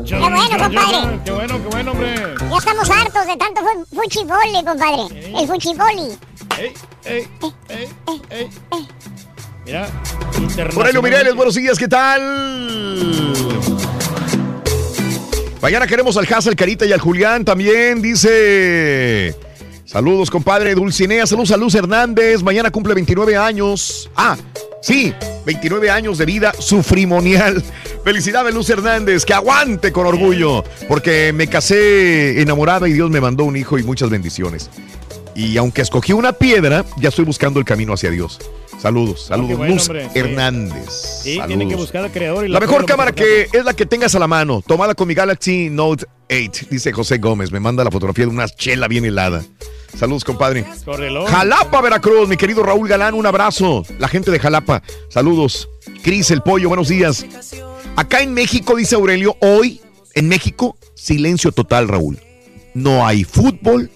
Qué 0.07 0.17
bueno, 0.19 0.59
compadre. 0.59 1.21
Qué 1.25 1.31
bueno, 1.31 1.63
qué 1.63 1.69
bueno, 1.71 1.93
hombre. 1.93 2.15
Ya 2.51 2.57
estamos 2.59 2.91
hartos 2.91 3.27
de 3.27 3.37
tanto 3.39 3.63
fu 3.63 3.97
fuchiboli, 3.97 4.65
compadre. 4.67 5.41
El 5.41 5.47
fuchiboli. 5.47 6.19
Ey, 6.59 6.73
ey, 7.07 7.27
ey, 7.71 8.21
ey. 8.31 8.49
Mira, 9.65 9.89
Aurelio 10.75 11.01
Mireles, 11.03 11.35
buenos 11.35 11.55
días, 11.55 11.79
¿qué 11.79 11.89
tal? 11.89 12.21
Mañana 15.61 15.89
queremos 15.89 16.17
al 16.17 16.33
Hazel, 16.33 16.55
Carita 16.55 16.87
y 16.87 16.93
al 16.93 17.01
Julián 17.01 17.45
también, 17.45 18.01
dice. 18.01 19.35
Saludos, 19.85 20.31
compadre 20.31 20.75
Dulcinea. 20.75 21.27
Saludos 21.27 21.51
a 21.51 21.57
Luz 21.57 21.75
Hernández. 21.75 22.43
Mañana 22.43 22.71
cumple 22.71 22.95
29 22.95 23.37
años. 23.37 24.09
Ah, 24.15 24.37
sí, 24.81 25.13
29 25.47 25.91
años 25.91 26.19
de 26.19 26.27
vida 26.27 26.53
sufrimonial. 26.59 27.63
Felicidades, 28.05 28.55
Luz 28.55 28.71
Hernández. 28.71 29.25
Que 29.25 29.35
aguante 29.35 29.91
con 29.91 30.07
orgullo. 30.07 30.63
Porque 30.89 31.33
me 31.33 31.49
casé 31.49 32.41
enamorada 32.41 32.87
y 32.87 32.93
Dios 32.93 33.11
me 33.11 33.21
mandó 33.21 33.45
un 33.45 33.57
hijo 33.57 33.79
y 33.79 33.83
muchas 33.83 34.11
bendiciones. 34.11 34.71
Y 35.39 35.57
aunque 35.57 35.83
escogí 35.83 36.13
una 36.13 36.33
piedra, 36.33 36.85
ya 36.97 37.11
estoy 37.11 37.25
buscando 37.25 37.61
el 37.61 37.65
camino 37.65 37.93
hacia 37.93 38.11
Dios. 38.11 38.41
Saludos, 38.83 39.27
saludos. 39.27 39.57
bueno, 39.57 39.75
Luz 39.75 39.89
hombre. 39.89 40.09
Hernández. 40.13 41.21
Sí, 41.23 41.35
Saludos. 41.35 41.47
tienen 41.47 41.69
que 41.69 41.77
buscar 41.77 42.05
al 42.05 42.11
creador 42.11 42.45
y 42.45 42.49
La 42.49 42.59
fe 42.59 42.67
mejor 42.67 42.85
cámara 42.87 43.13
que 43.13 43.49
es 43.53 43.65
la 43.65 43.73
que 43.73 43.87
tengas 43.87 44.17
a 44.17 44.19
la 44.19 44.27
mano, 44.27 44.65
tomada 44.67 44.97
con 44.97 45.07
mi 45.07 45.15
Galaxy 45.15 45.71
Note 45.71 46.07
8, 46.29 46.67
dice 46.71 46.93
José 46.93 47.19
Gómez. 47.19 47.53
Me 47.53 47.61
manda 47.61 47.85
la 47.85 47.91
fotografía 47.93 48.25
de 48.25 48.33
una 48.33 48.49
chela 48.49 48.89
bien 48.89 49.05
helada. 49.05 49.45
Saludos, 49.97 50.25
compadre. 50.25 50.65
Jalapa, 51.29 51.81
Veracruz, 51.83 52.29
mi 52.29 52.37
querido 52.37 52.65
Raúl 52.65 52.89
Galán, 52.89 53.15
un 53.15 53.25
abrazo. 53.25 53.85
La 54.01 54.09
gente 54.09 54.33
de 54.33 54.41
Jalapa, 54.41 54.83
saludos. 55.09 55.69
Cris, 56.03 56.33
el 56.33 56.43
pollo, 56.43 56.67
buenos 56.67 56.89
días. 56.89 57.25
Acá 57.95 58.23
en 58.23 58.35
México, 58.35 58.75
dice 58.75 58.97
Aurelio, 58.97 59.37
hoy 59.41 59.81
en 60.15 60.27
México, 60.27 60.77
silencio 60.95 61.53
total, 61.53 61.87
Raúl. 61.87 62.19
No 62.75 63.07
hay 63.07 63.23
fútbol, 63.25 63.91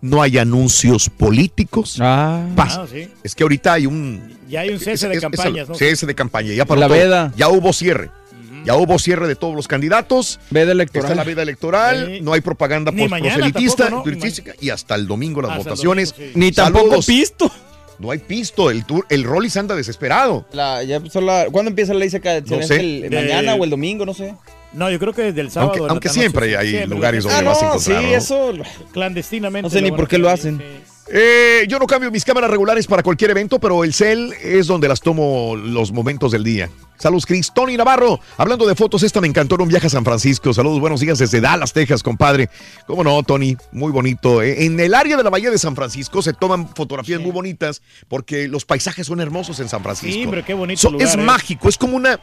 no 0.00 0.22
hay 0.22 0.38
anuncios 0.38 1.08
políticos. 1.10 1.96
Paz. 1.98 2.76
Ah, 2.78 2.86
sí. 2.90 3.08
Es 3.22 3.34
que 3.34 3.42
ahorita 3.42 3.72
hay 3.74 3.86
un 3.86 4.36
Ya 4.48 4.60
hay 4.60 4.70
un 4.70 4.78
cese 4.78 5.08
de 5.08 5.14
es- 5.14 5.18
es- 5.18 5.22
campañas, 5.22 5.68
¿no? 5.68 5.74
Cese 5.74 6.06
de 6.06 6.14
campaña. 6.14 6.52
Ya 6.54 6.64
para 6.64 6.80
La 6.80 6.88
veda. 6.88 7.32
Ya 7.36 7.48
hubo 7.48 7.72
cierre. 7.72 8.10
Ya 8.64 8.74
hubo 8.74 8.98
cierre 8.98 9.26
de 9.28 9.34
todos 9.36 9.54
los 9.54 9.66
candidatos. 9.68 10.40
Veda 10.50 10.72
electoral. 10.72 11.04
Está 11.10 11.14
la 11.14 11.24
veda 11.24 11.42
electoral. 11.42 12.06
Sí. 12.06 12.20
No 12.20 12.32
hay 12.34 12.40
propaganda 12.40 12.90
mañana 12.92 13.34
proselitista, 13.36 13.88
tampoco, 13.88 14.10
¿no? 14.10 14.54
Y 14.60 14.70
hasta 14.70 14.94
el 14.94 15.06
domingo 15.06 15.40
las 15.40 15.52
Hasta 15.52 15.62
votaciones. 15.70 16.12
domingo, 16.12 16.32
sí. 16.34 16.38
Ni 16.38 16.52
tampoco 16.52 16.84
Saludos. 16.86 17.06
pisto. 17.06 17.50
No 17.98 18.10
hay 18.10 18.18
pisto. 18.18 18.70
El 18.70 18.84
tour, 18.84 19.06
el 19.08 19.24
Rollis 19.24 19.56
anda 19.56 19.74
desesperado. 19.74 20.44
La, 20.52 20.82
ya 20.82 21.00
la- 21.20 21.46
¿Cuándo 21.50 21.70
empieza 21.70 21.92
la 21.94 22.00
ley 22.00 22.10
seca? 22.10 22.40
¿Se 22.44 22.56
No 22.56 22.62
sé. 22.62 22.76
el- 22.80 23.10
De- 23.10 23.10
mañana 23.10 23.54
o 23.54 23.64
el 23.64 23.70
domingo? 23.70 24.04
No 24.04 24.12
sé. 24.14 24.34
No, 24.72 24.90
yo 24.90 24.98
creo 24.98 25.12
que 25.12 25.22
desde 25.22 25.40
el 25.40 25.50
sábado. 25.50 25.72
Aunque, 25.72 25.90
aunque 25.90 26.08
noche, 26.08 26.20
siempre 26.20 26.56
hay 26.56 26.68
siempre, 26.70 26.88
lugares 26.94 27.24
donde 27.24 27.38
Ah, 27.38 27.42
vas 27.42 27.62
a 27.62 27.66
no, 27.66 27.78
sí, 27.78 27.90
encontrar. 27.90 28.02
¿no? 28.12 28.16
eso. 28.18 28.52
Clandestinamente. 28.92 29.62
No 29.62 29.70
sé 29.70 29.82
ni 29.82 29.90
por 29.90 30.08
qué 30.08 30.18
lo 30.18 30.28
hacen. 30.28 30.58
sí. 30.58 30.64
Eh, 31.10 31.64
yo 31.70 31.78
no 31.78 31.86
cambio 31.86 32.10
mis 32.10 32.22
cámaras 32.22 32.50
regulares 32.50 32.86
para 32.86 33.02
cualquier 33.02 33.30
evento, 33.30 33.58
pero 33.58 33.82
el 33.82 33.94
cel 33.94 34.34
es 34.42 34.66
donde 34.66 34.88
las 34.88 35.00
tomo 35.00 35.56
los 35.56 35.90
momentos 35.90 36.32
del 36.32 36.44
día. 36.44 36.68
Saludos, 36.98 37.24
Cris. 37.24 37.50
Tony 37.54 37.78
Navarro, 37.78 38.20
hablando 38.36 38.66
de 38.66 38.74
fotos, 38.74 39.02
esta 39.02 39.18
me 39.22 39.26
encantó 39.26 39.54
en 39.54 39.62
un 39.62 39.68
viaje 39.68 39.86
a 39.86 39.90
San 39.90 40.04
Francisco. 40.04 40.52
Saludos, 40.52 40.80
buenos 40.80 41.00
días 41.00 41.18
desde 41.18 41.40
Dallas, 41.40 41.72
Texas, 41.72 42.02
compadre. 42.02 42.50
¿Cómo 42.86 43.02
no, 43.04 43.22
Tony? 43.22 43.56
Muy 43.72 43.90
bonito. 43.90 44.42
Eh, 44.42 44.66
En 44.66 44.78
el 44.80 44.92
área 44.94 45.16
de 45.16 45.22
la 45.24 45.30
Bahía 45.30 45.50
de 45.50 45.56
San 45.56 45.74
Francisco 45.74 46.20
se 46.20 46.34
toman 46.34 46.68
fotografías 46.74 47.22
muy 47.22 47.30
bonitas 47.30 47.80
porque 48.08 48.46
los 48.46 48.66
paisajes 48.66 49.06
son 49.06 49.20
hermosos 49.20 49.60
en 49.60 49.70
San 49.70 49.82
Francisco. 49.82 50.12
Sí, 50.12 50.26
pero 50.28 50.44
qué 50.44 50.52
bonito 50.52 50.78
So- 50.82 50.90
lugar, 50.90 51.08
es 51.08 51.14
¿eh? 51.14 51.16
mágico, 51.16 51.70
es 51.70 51.78
como 51.78 51.96
una. 51.96 52.20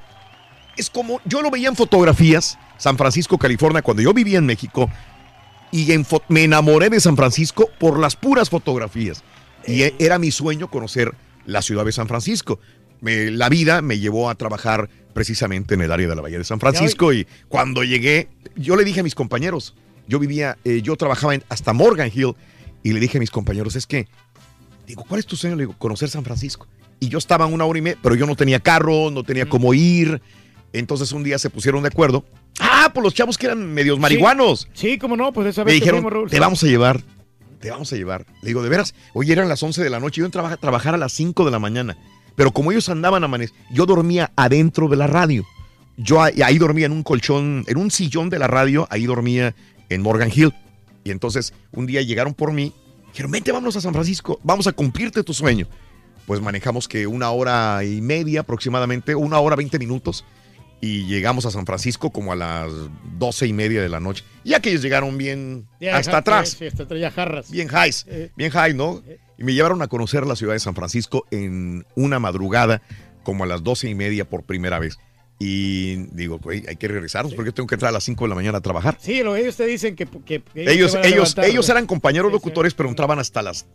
Es 0.78 0.90
como. 0.90 1.20
Yo 1.26 1.42
lo 1.42 1.50
veía 1.52 1.70
en 1.70 1.76
fotografías, 1.76 2.58
San 2.78 2.98
Francisco, 2.98 3.38
California, 3.38 3.82
cuando 3.82 4.02
yo 4.04 4.14
vivía 4.14 4.38
en 4.38 4.46
México, 4.46 4.90
y 5.72 5.92
en 5.92 6.06
me 6.30 6.44
enamoré 6.44 6.90
de 6.90 7.00
San 7.00 7.16
Francisco 7.16 7.70
por 7.80 8.00
las 8.00 8.16
puras 8.16 8.50
fotografías. 8.50 9.24
Y 9.68 9.82
e- 9.84 9.96
era 10.00 10.20
mi 10.20 10.32
sueño 10.32 10.70
conocer 10.70 11.14
la 11.46 11.62
ciudad 11.62 11.86
de 11.86 11.92
San 11.92 12.08
Francisco. 12.08 12.60
Me- 13.02 13.32
la 13.32 13.50
vida 13.50 13.82
me 13.82 14.00
llevó 14.00 14.30
a 14.30 14.36
trabajar 14.36 14.90
precisamente 15.14 15.74
en 15.76 15.82
el 15.82 15.92
área 15.92 16.08
de 16.08 16.16
la 16.16 16.22
Bahía 16.22 16.38
de 16.38 16.44
San 16.44 16.60
Francisco 16.60 17.14
y 17.14 17.26
cuando 17.48 17.84
llegué, 17.84 18.30
yo 18.56 18.76
le 18.76 18.84
dije 18.84 19.00
a 19.00 19.04
mis 19.04 19.16
compañeros, 19.16 19.76
yo 20.08 20.20
vivía, 20.20 20.58
eh, 20.66 20.82
yo 20.82 20.96
trabajaba 20.98 21.36
en- 21.36 21.44
hasta 21.50 21.74
Morgan 21.74 22.12
Hill 22.14 22.34
y 22.84 22.94
le 22.94 23.00
dije 23.00 23.18
a 23.18 23.20
mis 23.22 23.32
compañeros, 23.32 23.76
es 23.76 23.88
que, 23.88 24.08
digo, 24.86 25.04
¿cuál 25.08 25.20
es 25.20 25.26
tu 25.26 25.36
sueño? 25.36 25.56
Le 25.56 25.64
digo, 25.64 25.76
conocer 25.78 26.10
San 26.10 26.24
Francisco. 26.24 26.68
Y 27.00 27.10
yo 27.10 27.18
estaba 27.18 27.46
una 27.48 27.66
hora 27.66 27.80
y 27.80 27.82
media, 27.82 27.98
pero 28.04 28.16
yo 28.16 28.26
no 28.28 28.36
tenía 28.36 28.60
carro, 28.60 29.10
no 29.12 29.24
tenía 29.24 29.48
cómo 29.48 29.74
ir. 29.74 30.22
Entonces 30.74 31.12
un 31.12 31.24
día 31.24 31.40
se 31.40 31.50
pusieron 31.50 31.82
de 31.84 31.88
acuerdo. 31.88 32.26
Ah, 32.60 32.92
pues 32.94 33.04
los 33.04 33.14
chavos 33.14 33.38
que 33.38 33.48
eran 33.48 33.74
medios 33.74 34.00
marihuanos. 34.00 34.68
Sí, 34.74 34.98
cómo 34.98 35.16
no, 35.16 35.32
pues 35.32 35.48
esa 35.48 35.62
Me 35.62 35.72
vez 35.72 35.74
que 35.76 35.80
dijeron, 35.82 36.02
fuimos, 36.02 36.14
Raúl, 36.14 36.30
te 36.30 36.36
sí. 36.36 36.40
vamos 36.40 36.64
a 36.64 36.68
llevar, 36.68 37.02
te 37.60 37.72
vamos 37.72 37.92
a 37.92 37.96
llevar. 37.96 38.26
Le 38.42 38.50
digo, 38.50 38.64
de 38.64 38.70
veras, 38.70 38.94
hoy 39.14 39.32
eran 39.32 39.50
las 39.50 39.62
11 39.62 39.84
de 39.84 39.90
la 39.90 40.00
noche, 40.00 40.20
yo 40.20 40.26
entraba 40.26 40.52
a 40.52 40.58
trabajar 40.58 40.94
a 40.94 40.98
las 40.98 41.12
5 41.14 41.46
de 41.46 41.52
la 41.52 41.60
mañana. 41.60 41.98
Pero 42.36 42.52
como 42.52 42.72
ellos 42.72 42.90
andaban 42.90 43.24
a 43.24 43.40
yo 43.72 43.86
dormía 43.86 44.32
adentro 44.36 44.88
de 44.88 44.98
la 44.98 45.08
radio. 45.08 45.46
Yo 45.98 46.22
ahí 46.22 46.58
dormía 46.58 46.86
en 46.88 46.92
un 46.92 47.04
colchón, 47.04 47.64
en 47.68 47.78
un 47.78 47.90
sillón 47.90 48.30
de 48.30 48.40
la 48.40 48.48
radio, 48.48 48.88
ahí 48.90 49.06
dormía 49.06 49.56
en 49.90 50.02
Morgan 50.02 50.30
Hill. 50.34 50.54
Y 51.06 51.12
entonces 51.12 51.54
un 51.72 51.86
día 51.86 52.02
llegaron 52.02 52.34
por 52.34 52.52
mí, 52.52 52.74
dijeron, 53.12 53.32
vente, 53.32 53.52
vámonos 53.54 53.78
a 53.78 53.82
San 53.82 53.94
Francisco, 53.94 54.40
vamos 54.44 54.68
a 54.68 54.74
cumplirte 54.74 55.24
tu 55.24 55.34
sueño. 55.34 55.68
Pues 56.26 56.42
manejamos 56.42 56.88
que 56.88 57.08
una 57.08 57.30
hora 57.30 57.84
y 57.86 58.02
media 58.02 58.42
aproximadamente, 58.42 59.16
una 59.16 59.40
hora 59.40 59.56
veinte 59.56 59.80
minutos, 59.80 60.26
y 60.82 61.06
llegamos 61.08 61.46
a 61.46 61.52
San 61.52 61.66
Francisco 61.66 62.12
como 62.12 62.32
a 62.34 62.36
las 62.36 62.72
doce 63.18 63.48
y 63.48 63.54
media 63.54 63.82
de 63.82 63.90
la 63.90 64.00
noche. 64.00 64.24
Ya 64.44 64.60
que 64.60 64.70
ellos 64.70 64.82
llegaron 64.82 65.18
bien 65.18 65.68
hasta 65.92 66.12
ja- 66.12 66.18
atrás. 66.20 66.50
Sí, 66.60 66.68
hasta 66.68 66.84
atrás, 66.84 67.00
ya 67.00 67.12
jarras. 67.12 67.50
Bien 67.52 67.68
highs, 67.70 68.06
Eh. 68.08 68.32
bien 68.36 68.52
high, 68.52 68.74
¿no? 68.74 69.02
Y 69.38 69.44
me 69.44 69.54
llevaron 69.54 69.82
a 69.82 69.88
conocer 69.88 70.26
la 70.26 70.36
ciudad 70.36 70.54
de 70.54 70.60
San 70.60 70.76
Francisco 70.76 71.26
en 71.32 71.86
una 71.96 72.20
madrugada, 72.20 72.82
como 73.24 73.44
a 73.44 73.48
las 73.48 73.64
doce 73.64 73.90
y 73.90 73.96
media 73.96 74.30
por 74.30 74.44
primera 74.44 74.78
vez. 74.80 74.98
Y 75.40 75.96
digo, 76.16 76.40
güey, 76.40 76.64
hay 76.68 76.78
que 76.78 76.88
regresarnos 76.88 77.34
porque 77.34 77.50
yo 77.50 77.54
tengo 77.54 77.68
que 77.68 77.76
entrar 77.76 77.90
a 77.90 77.92
las 77.92 78.04
5 78.06 78.24
de 78.24 78.30
la 78.30 78.36
mañana 78.36 78.60
a 78.60 78.62
trabajar. 78.62 78.98
Sí, 79.02 79.22
lo, 79.22 79.36
ellos 79.36 79.58
te 79.58 79.66
dicen 79.66 79.96
que, 79.96 80.04
Ellos, 80.04 80.44
ellos, 80.56 80.94
levantar, 81.04 81.46
ellos 81.46 81.68
eran 81.70 81.88
compañeros 81.88 82.32
locutores, 82.32 82.74
pero 82.74 82.88
entraban 82.88 83.20
hasta 83.20 83.42
las 83.42 83.66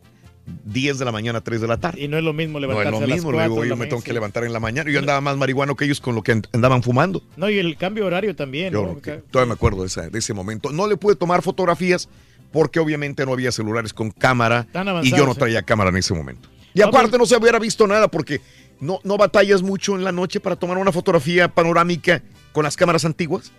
10 0.64 0.98
de 0.98 1.04
la 1.04 1.12
mañana, 1.12 1.40
3 1.40 1.60
de 1.60 1.68
la 1.68 1.76
tarde. 1.78 2.00
Y 2.02 2.08
no 2.08 2.16
es 2.18 2.24
lo 2.24 2.32
mismo 2.32 2.60
No 2.60 2.66
levantarse 2.66 2.88
es 2.88 2.92
lo 2.92 2.96
a 2.98 3.00
las 3.08 3.16
mismo, 3.16 3.32
luego 3.32 3.62
de 3.62 3.68
yo 3.68 3.76
me 3.76 3.86
tengo 3.86 4.02
que 4.02 4.12
levantar 4.12 4.44
en 4.44 4.52
la 4.52 4.60
mañana. 4.60 4.90
Yo 4.90 4.98
andaba 4.98 5.20
más 5.20 5.36
marihuano 5.36 5.76
que 5.76 5.84
ellos 5.84 6.00
con 6.00 6.14
lo 6.14 6.22
que 6.22 6.32
and- 6.32 6.46
andaban 6.52 6.82
fumando. 6.82 7.22
No, 7.36 7.48
y 7.50 7.58
el 7.58 7.76
cambio 7.76 8.06
horario 8.06 8.34
también. 8.36 8.72
Yo 8.72 8.82
¿no? 8.82 8.92
no, 8.94 9.00
todavía 9.30 9.48
me 9.48 9.54
acuerdo 9.54 9.80
de, 9.82 9.86
esa- 9.88 10.08
de 10.08 10.18
ese 10.18 10.34
momento. 10.34 10.70
No 10.72 10.86
le 10.86 10.96
pude 10.96 11.16
tomar 11.16 11.42
fotografías 11.42 12.08
porque 12.52 12.80
obviamente 12.80 13.24
no 13.26 13.32
había 13.32 13.52
celulares 13.52 13.92
con 13.92 14.10
cámara 14.10 14.66
y 15.02 15.10
yo 15.10 15.24
no 15.26 15.34
traía 15.34 15.62
cámara 15.62 15.90
en 15.90 15.96
ese 15.96 16.14
momento. 16.14 16.48
Y 16.74 16.80
No, 16.80 16.86
aparte 16.86 17.18
no 17.18 17.26
se 17.26 17.36
hubiera 17.36 17.58
visto 17.58 17.86
nada 17.86 18.08
porque 18.08 18.40
no, 18.80 19.00
no 19.04 19.16
batallas 19.16 19.62
mucho 19.62 19.94
en 19.96 20.04
la 20.04 20.12
noche 20.12 20.40
para 20.40 20.56
tomar 20.56 20.78
una 20.78 20.92
fotografía 20.92 21.48
panorámica 21.48 22.22
con 22.52 22.64
las 22.64 22.76
cámaras 22.76 23.04
antiguas. 23.04 23.52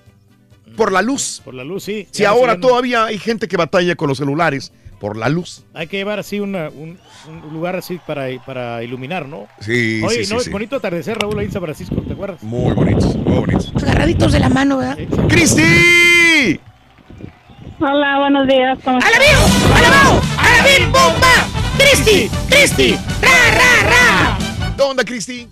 Por 0.78 0.92
la 0.92 1.02
luz. 1.02 1.42
Por 1.44 1.54
la 1.54 1.64
luz, 1.66 1.84
sí. 1.84 2.08
Si 2.12 2.24
no- 2.24 2.30
ahora 2.30 2.56
no- 2.56 2.62
todavía 2.62 3.06
hay 3.06 3.18
gente 3.20 3.48
que 3.48 3.58
batalla 3.58 3.96
con 3.96 4.08
los 4.08 4.18
celulares 4.18 4.72
por 5.02 5.18
la 5.18 5.28
luz. 5.30 5.64
Hay 5.74 5.88
que 5.88 5.98
llevar 5.98 6.20
así 6.20 6.40
una- 6.40 6.70
un, 6.70 6.98
un 7.28 7.54
lugar 7.54 7.76
así 7.76 8.00
para, 8.06 8.28
para 8.46 8.84
iluminar, 8.84 9.28
¿no? 9.28 9.48
Sí, 9.60 10.00
Oye, 10.06 10.18
sí, 10.20 10.26
sí, 10.26 10.34
no, 10.34 10.40
sí. 10.40 10.46
es 10.48 10.52
bonito 10.54 10.76
atardecer, 10.76 11.18
Raúl, 11.18 11.38
ahí 11.40 11.48
en 11.48 11.52
San 11.52 11.62
Francisco, 11.64 11.96
¿te 12.08 12.14
acuerdas? 12.14 12.42
Muy 12.44 12.72
bonitos, 12.74 13.16
muy 13.16 13.40
bonitos. 13.40 13.74
Agarraditos 13.82 14.32
de 14.32 14.40
la 14.40 14.50
mano, 14.50 14.78
¿verdad? 14.78 14.98
¡Cristi! 15.28 16.60
Hola, 17.80 18.20
buenos 18.20 18.48
días. 18.48 18.78
¿Cómo 18.86 19.00
estás? 19.00 19.12
¡Alabío! 19.16 19.76
¡Alabao! 19.76 20.22
¡Alabim 20.38 20.92
bomba! 20.92 21.48
¡Cristi! 21.80 22.30
¡Cristi! 22.48 22.92
¡Ra, 23.22 23.58
ra, 23.58 23.90
ra! 23.90 24.38
¿Dónde 24.68 24.84
onda, 24.84 25.04
Cristi? 25.04 25.48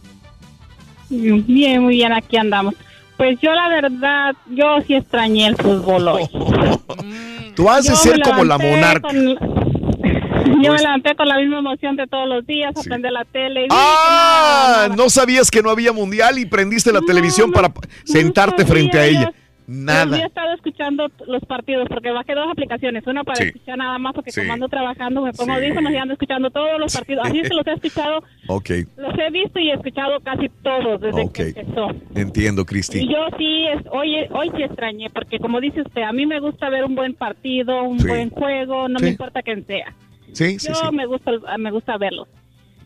Bien, 1.10 1.82
muy 1.82 1.96
bien, 1.96 2.14
aquí 2.14 2.38
andamos. 2.38 2.76
Pues 3.20 3.38
yo 3.42 3.52
la 3.54 3.68
verdad, 3.68 4.34
yo 4.50 4.80
sí 4.88 4.96
extrañé 4.96 5.48
el 5.48 5.58
fútbol 5.58 6.08
hoy. 6.08 6.24
Tú 7.56 7.70
a 7.70 7.82
Yo 7.82 7.94
ser 7.98 8.22
como 8.22 8.46
la 8.46 8.58
monarca. 8.58 9.10
con- 9.10 9.38
Yo 10.64 10.72
me 10.74 10.78
levanté 10.80 11.16
con 11.16 11.28
la 11.28 11.38
misma 11.38 11.60
emoción 11.60 11.96
de 11.98 12.08
todos 12.08 12.28
los 12.28 12.48
días, 12.48 12.74
a 12.76 12.82
prender 12.82 13.12
la 13.12 13.26
tele. 13.26 13.66
y 13.66 13.68
Ah, 13.72 14.88
no 14.96 15.10
sabías 15.10 15.52
que 15.52 15.62
no 15.62 15.70
había 15.70 15.92
mundial 15.92 16.40
y 16.40 16.46
prendiste 16.46 16.92
la 16.94 17.02
televisión 17.02 17.52
para 17.52 17.72
sentarte 18.06 18.66
frente 18.66 18.98
a 18.98 19.06
ella. 19.06 19.32
Yo- 19.70 19.76
Yo 19.76 19.84
Nada. 19.86 20.18
he 20.18 20.26
estado 20.26 20.54
escuchando 20.56 21.08
los 21.28 21.46
partidos 21.46 21.88
porque 21.90 22.10
bajé 22.12 22.34
dos 22.34 22.48
aplicaciones, 22.52 23.06
una 23.06 23.24
para 23.24 23.36
Sí. 23.38 23.44
escuchar 23.46 23.78
nada 23.78 23.98
más 24.00 24.14
porque 24.16 24.32
Sí. 24.32 24.42
como 24.42 24.54
ando 24.54 24.68
trabajando 24.68 25.22
me 25.22 25.32
pongo 25.34 25.54
Sí. 25.54 25.60
audífonos 25.60 25.92
y 25.92 25.96
ando 25.98 26.14
escuchando 26.14 26.50
todos 26.50 26.80
los 26.80 26.94
partidos. 26.96 27.28
Así 27.28 27.40
es 27.40 27.50
que 27.50 27.56
los 27.56 27.68
he 27.68 27.74
escuchado, 27.74 28.24
Ok, 28.48 28.70
los 28.98 29.20
he 29.20 29.30
visto 29.32 29.60
y 29.60 29.70
he 29.70 29.74
escuchado 29.74 30.20
casi 30.22 30.50
todos 30.64 31.00
desde 31.02 31.22
Ok. 31.22 31.34
que 31.34 31.42
empezó. 31.50 31.88
entiendo, 32.16 32.64
Y 32.64 32.66
Cristi. 32.66 33.08
yo 33.08 33.28
sí, 33.38 33.66
es, 33.68 33.84
hoy, 33.92 34.16
hoy 34.32 34.52
sí 34.56 34.64
extrañé, 34.64 35.10
porque 35.12 35.38
como 35.40 35.62
dice 35.62 35.82
usted, 35.82 36.02
a 36.02 36.12
mí 36.14 36.26
me 36.26 36.40
gusta 36.40 36.70
ver 36.70 36.84
un 36.86 36.96
buen 36.96 37.14
partido, 37.14 37.84
un 37.84 37.98
buen 37.98 38.30
juego, 38.32 38.88
no 38.90 39.00
me 39.00 39.10
importa 39.10 39.42
quién 39.44 39.66
sea. 39.66 39.94
Sí, 40.34 40.58
yo 40.68 40.74
sí. 40.76 40.96
me 40.96 41.06
gusta 41.06 41.32
me 41.58 41.72
gusta 41.72 41.98
verlos. 41.98 42.28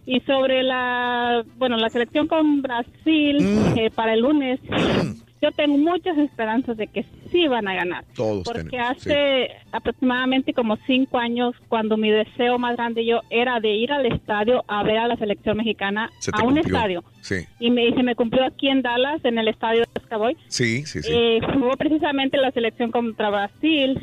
Y 0.06 0.20
sobre 0.22 0.64
la, 0.64 1.44
bueno, 1.58 1.78
la 1.78 1.90
selección 1.90 2.28
con 2.28 2.62
Brasil 2.62 3.38
Mm. 3.42 3.78
eh, 3.80 3.90
para 3.96 4.14
el 4.14 4.20
lunes, 4.22 4.60
yo 5.44 5.52
tengo 5.52 5.78
muchas 5.78 6.18
esperanzas 6.18 6.78
de 6.78 6.88
que 6.88 7.06
sí 7.32 7.48
van 7.48 7.68
a 7.68 7.74
ganar. 7.76 8.06
Todos 8.16 8.44
Porque 8.46 8.64
tenemos, 8.64 8.92
hace 8.98 9.50
aproximadamente 9.74 10.54
como 10.54 10.78
cinco 10.88 11.18
años, 11.18 11.54
cuando 11.68 11.98
mi 11.98 12.10
deseo 12.10 12.58
más 12.58 12.78
grande 12.78 13.06
yo 13.06 13.20
era 13.30 13.60
de 13.60 13.76
ir 13.76 13.92
al 13.92 14.06
estadio 14.06 14.64
a 14.68 14.84
ver 14.84 14.98
a 15.00 15.08
la 15.08 15.18
selección 15.18 15.58
mexicana 15.58 16.10
Se 16.20 16.32
a 16.34 16.38
un 16.44 16.54
cumplió. 16.56 16.64
estadio. 16.78 17.04
Sí, 17.22 17.36
Y 17.60 17.72
me, 17.72 17.86
y 17.88 17.94
se 17.94 18.04
me 18.04 18.16
cumplió 18.16 18.46
aquí 18.46 18.70
en 18.70 18.82
Dallas, 18.82 19.24
en 19.26 19.38
el 19.38 19.48
estadio 19.50 19.82
de 19.82 20.02
Escaboy. 20.02 20.38
sí, 20.48 20.86
sí. 20.86 21.02
sí. 21.02 21.12
Eh, 21.12 21.40
jugó 21.54 21.72
precisamente 21.78 22.38
la 22.38 22.52
selección 22.52 22.92
contra 22.92 23.30
Brasil. 23.30 24.00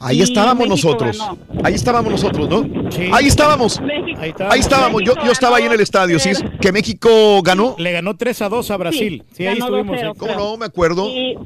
Ahí 0.00 0.20
estábamos 0.20 0.68
México 0.68 0.88
nosotros. 0.90 1.18
ganó. 1.18 1.38
Ahí 1.64 1.74
estábamos 1.74 2.10
nosotros, 2.12 2.48
¿no? 2.48 2.90
Sí. 2.90 3.08
Ahí 3.12 3.26
estábamos. 3.26 3.80
México- 3.80 4.44
Ahí 4.50 4.60
estábamos. 4.60 5.02
Yo, 5.04 5.14
yo 5.24 5.32
estaba 5.32 5.56
ahí 5.56 5.64
en 5.64 5.72
el 5.72 5.80
estadio. 5.80 6.18
¿Sí? 6.18 6.30
¿Que 6.60 6.72
México 6.72 7.42
ganó? 7.42 7.74
Le 7.78 7.92
ganó 7.92 8.16
3 8.16 8.42
a 8.42 8.48
2 8.48 8.70
a 8.70 8.76
Brasil. 8.76 9.24
Sí, 9.32 9.46
ahí 9.46 9.58
estuvimos. 9.58 9.96
2-0, 9.96 10.10
¿eh? 10.10 10.14
¿Cómo 10.18 10.34
no? 10.34 10.56
Me 10.58 10.66
acuerdo. 10.66 11.08
Y, 11.08 11.36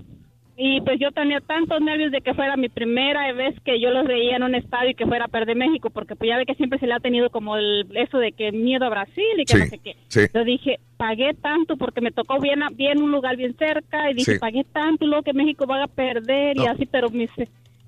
y 0.62 0.80
pues 0.82 0.98
yo 1.00 1.10
tenía 1.12 1.40
tantos 1.40 1.80
nervios 1.80 2.12
de 2.12 2.20
que 2.20 2.34
fuera 2.34 2.56
mi 2.56 2.68
primera 2.68 3.32
vez 3.32 3.54
que 3.64 3.80
yo 3.80 3.90
los 3.90 4.06
veía 4.06 4.36
en 4.36 4.42
un 4.42 4.54
estadio 4.54 4.90
y 4.90 4.94
que 4.94 5.06
fuera 5.06 5.24
a 5.24 5.28
perder 5.28 5.56
México, 5.56 5.88
porque 5.90 6.16
pues 6.16 6.28
ya 6.28 6.36
ve 6.36 6.44
que 6.44 6.54
siempre 6.54 6.78
se 6.78 6.86
le 6.86 6.92
ha 6.94 7.00
tenido 7.00 7.30
como 7.30 7.56
el, 7.56 7.86
eso 7.96 8.18
de 8.18 8.32
que 8.32 8.52
miedo 8.52 8.84
a 8.84 8.90
Brasil 8.90 9.24
y 9.38 9.44
que 9.46 9.54
Sí, 9.54 9.58
no 9.58 9.66
sé 9.66 9.78
qué. 9.78 9.96
sí. 10.08 10.20
Yo 10.34 10.44
dije, 10.44 10.78
pagué 10.98 11.32
tanto 11.40 11.76
porque 11.78 12.02
me 12.02 12.10
tocó 12.10 12.38
bien, 12.40 12.62
a- 12.62 12.68
bien 12.70 13.00
un 13.00 13.10
lugar 13.10 13.36
bien 13.38 13.56
cerca 13.58 14.10
y 14.10 14.14
dije, 14.14 14.34
Sí. 14.34 14.38
pagué 14.38 14.64
tanto 14.64 15.04
y 15.06 15.08
luego 15.08 15.22
que 15.22 15.32
México 15.32 15.66
va 15.66 15.82
a 15.84 15.88
perder 15.88 16.56
y 16.58 16.64
No. 16.64 16.70
así, 16.72 16.84
pero 16.84 17.08
mis 17.08 17.30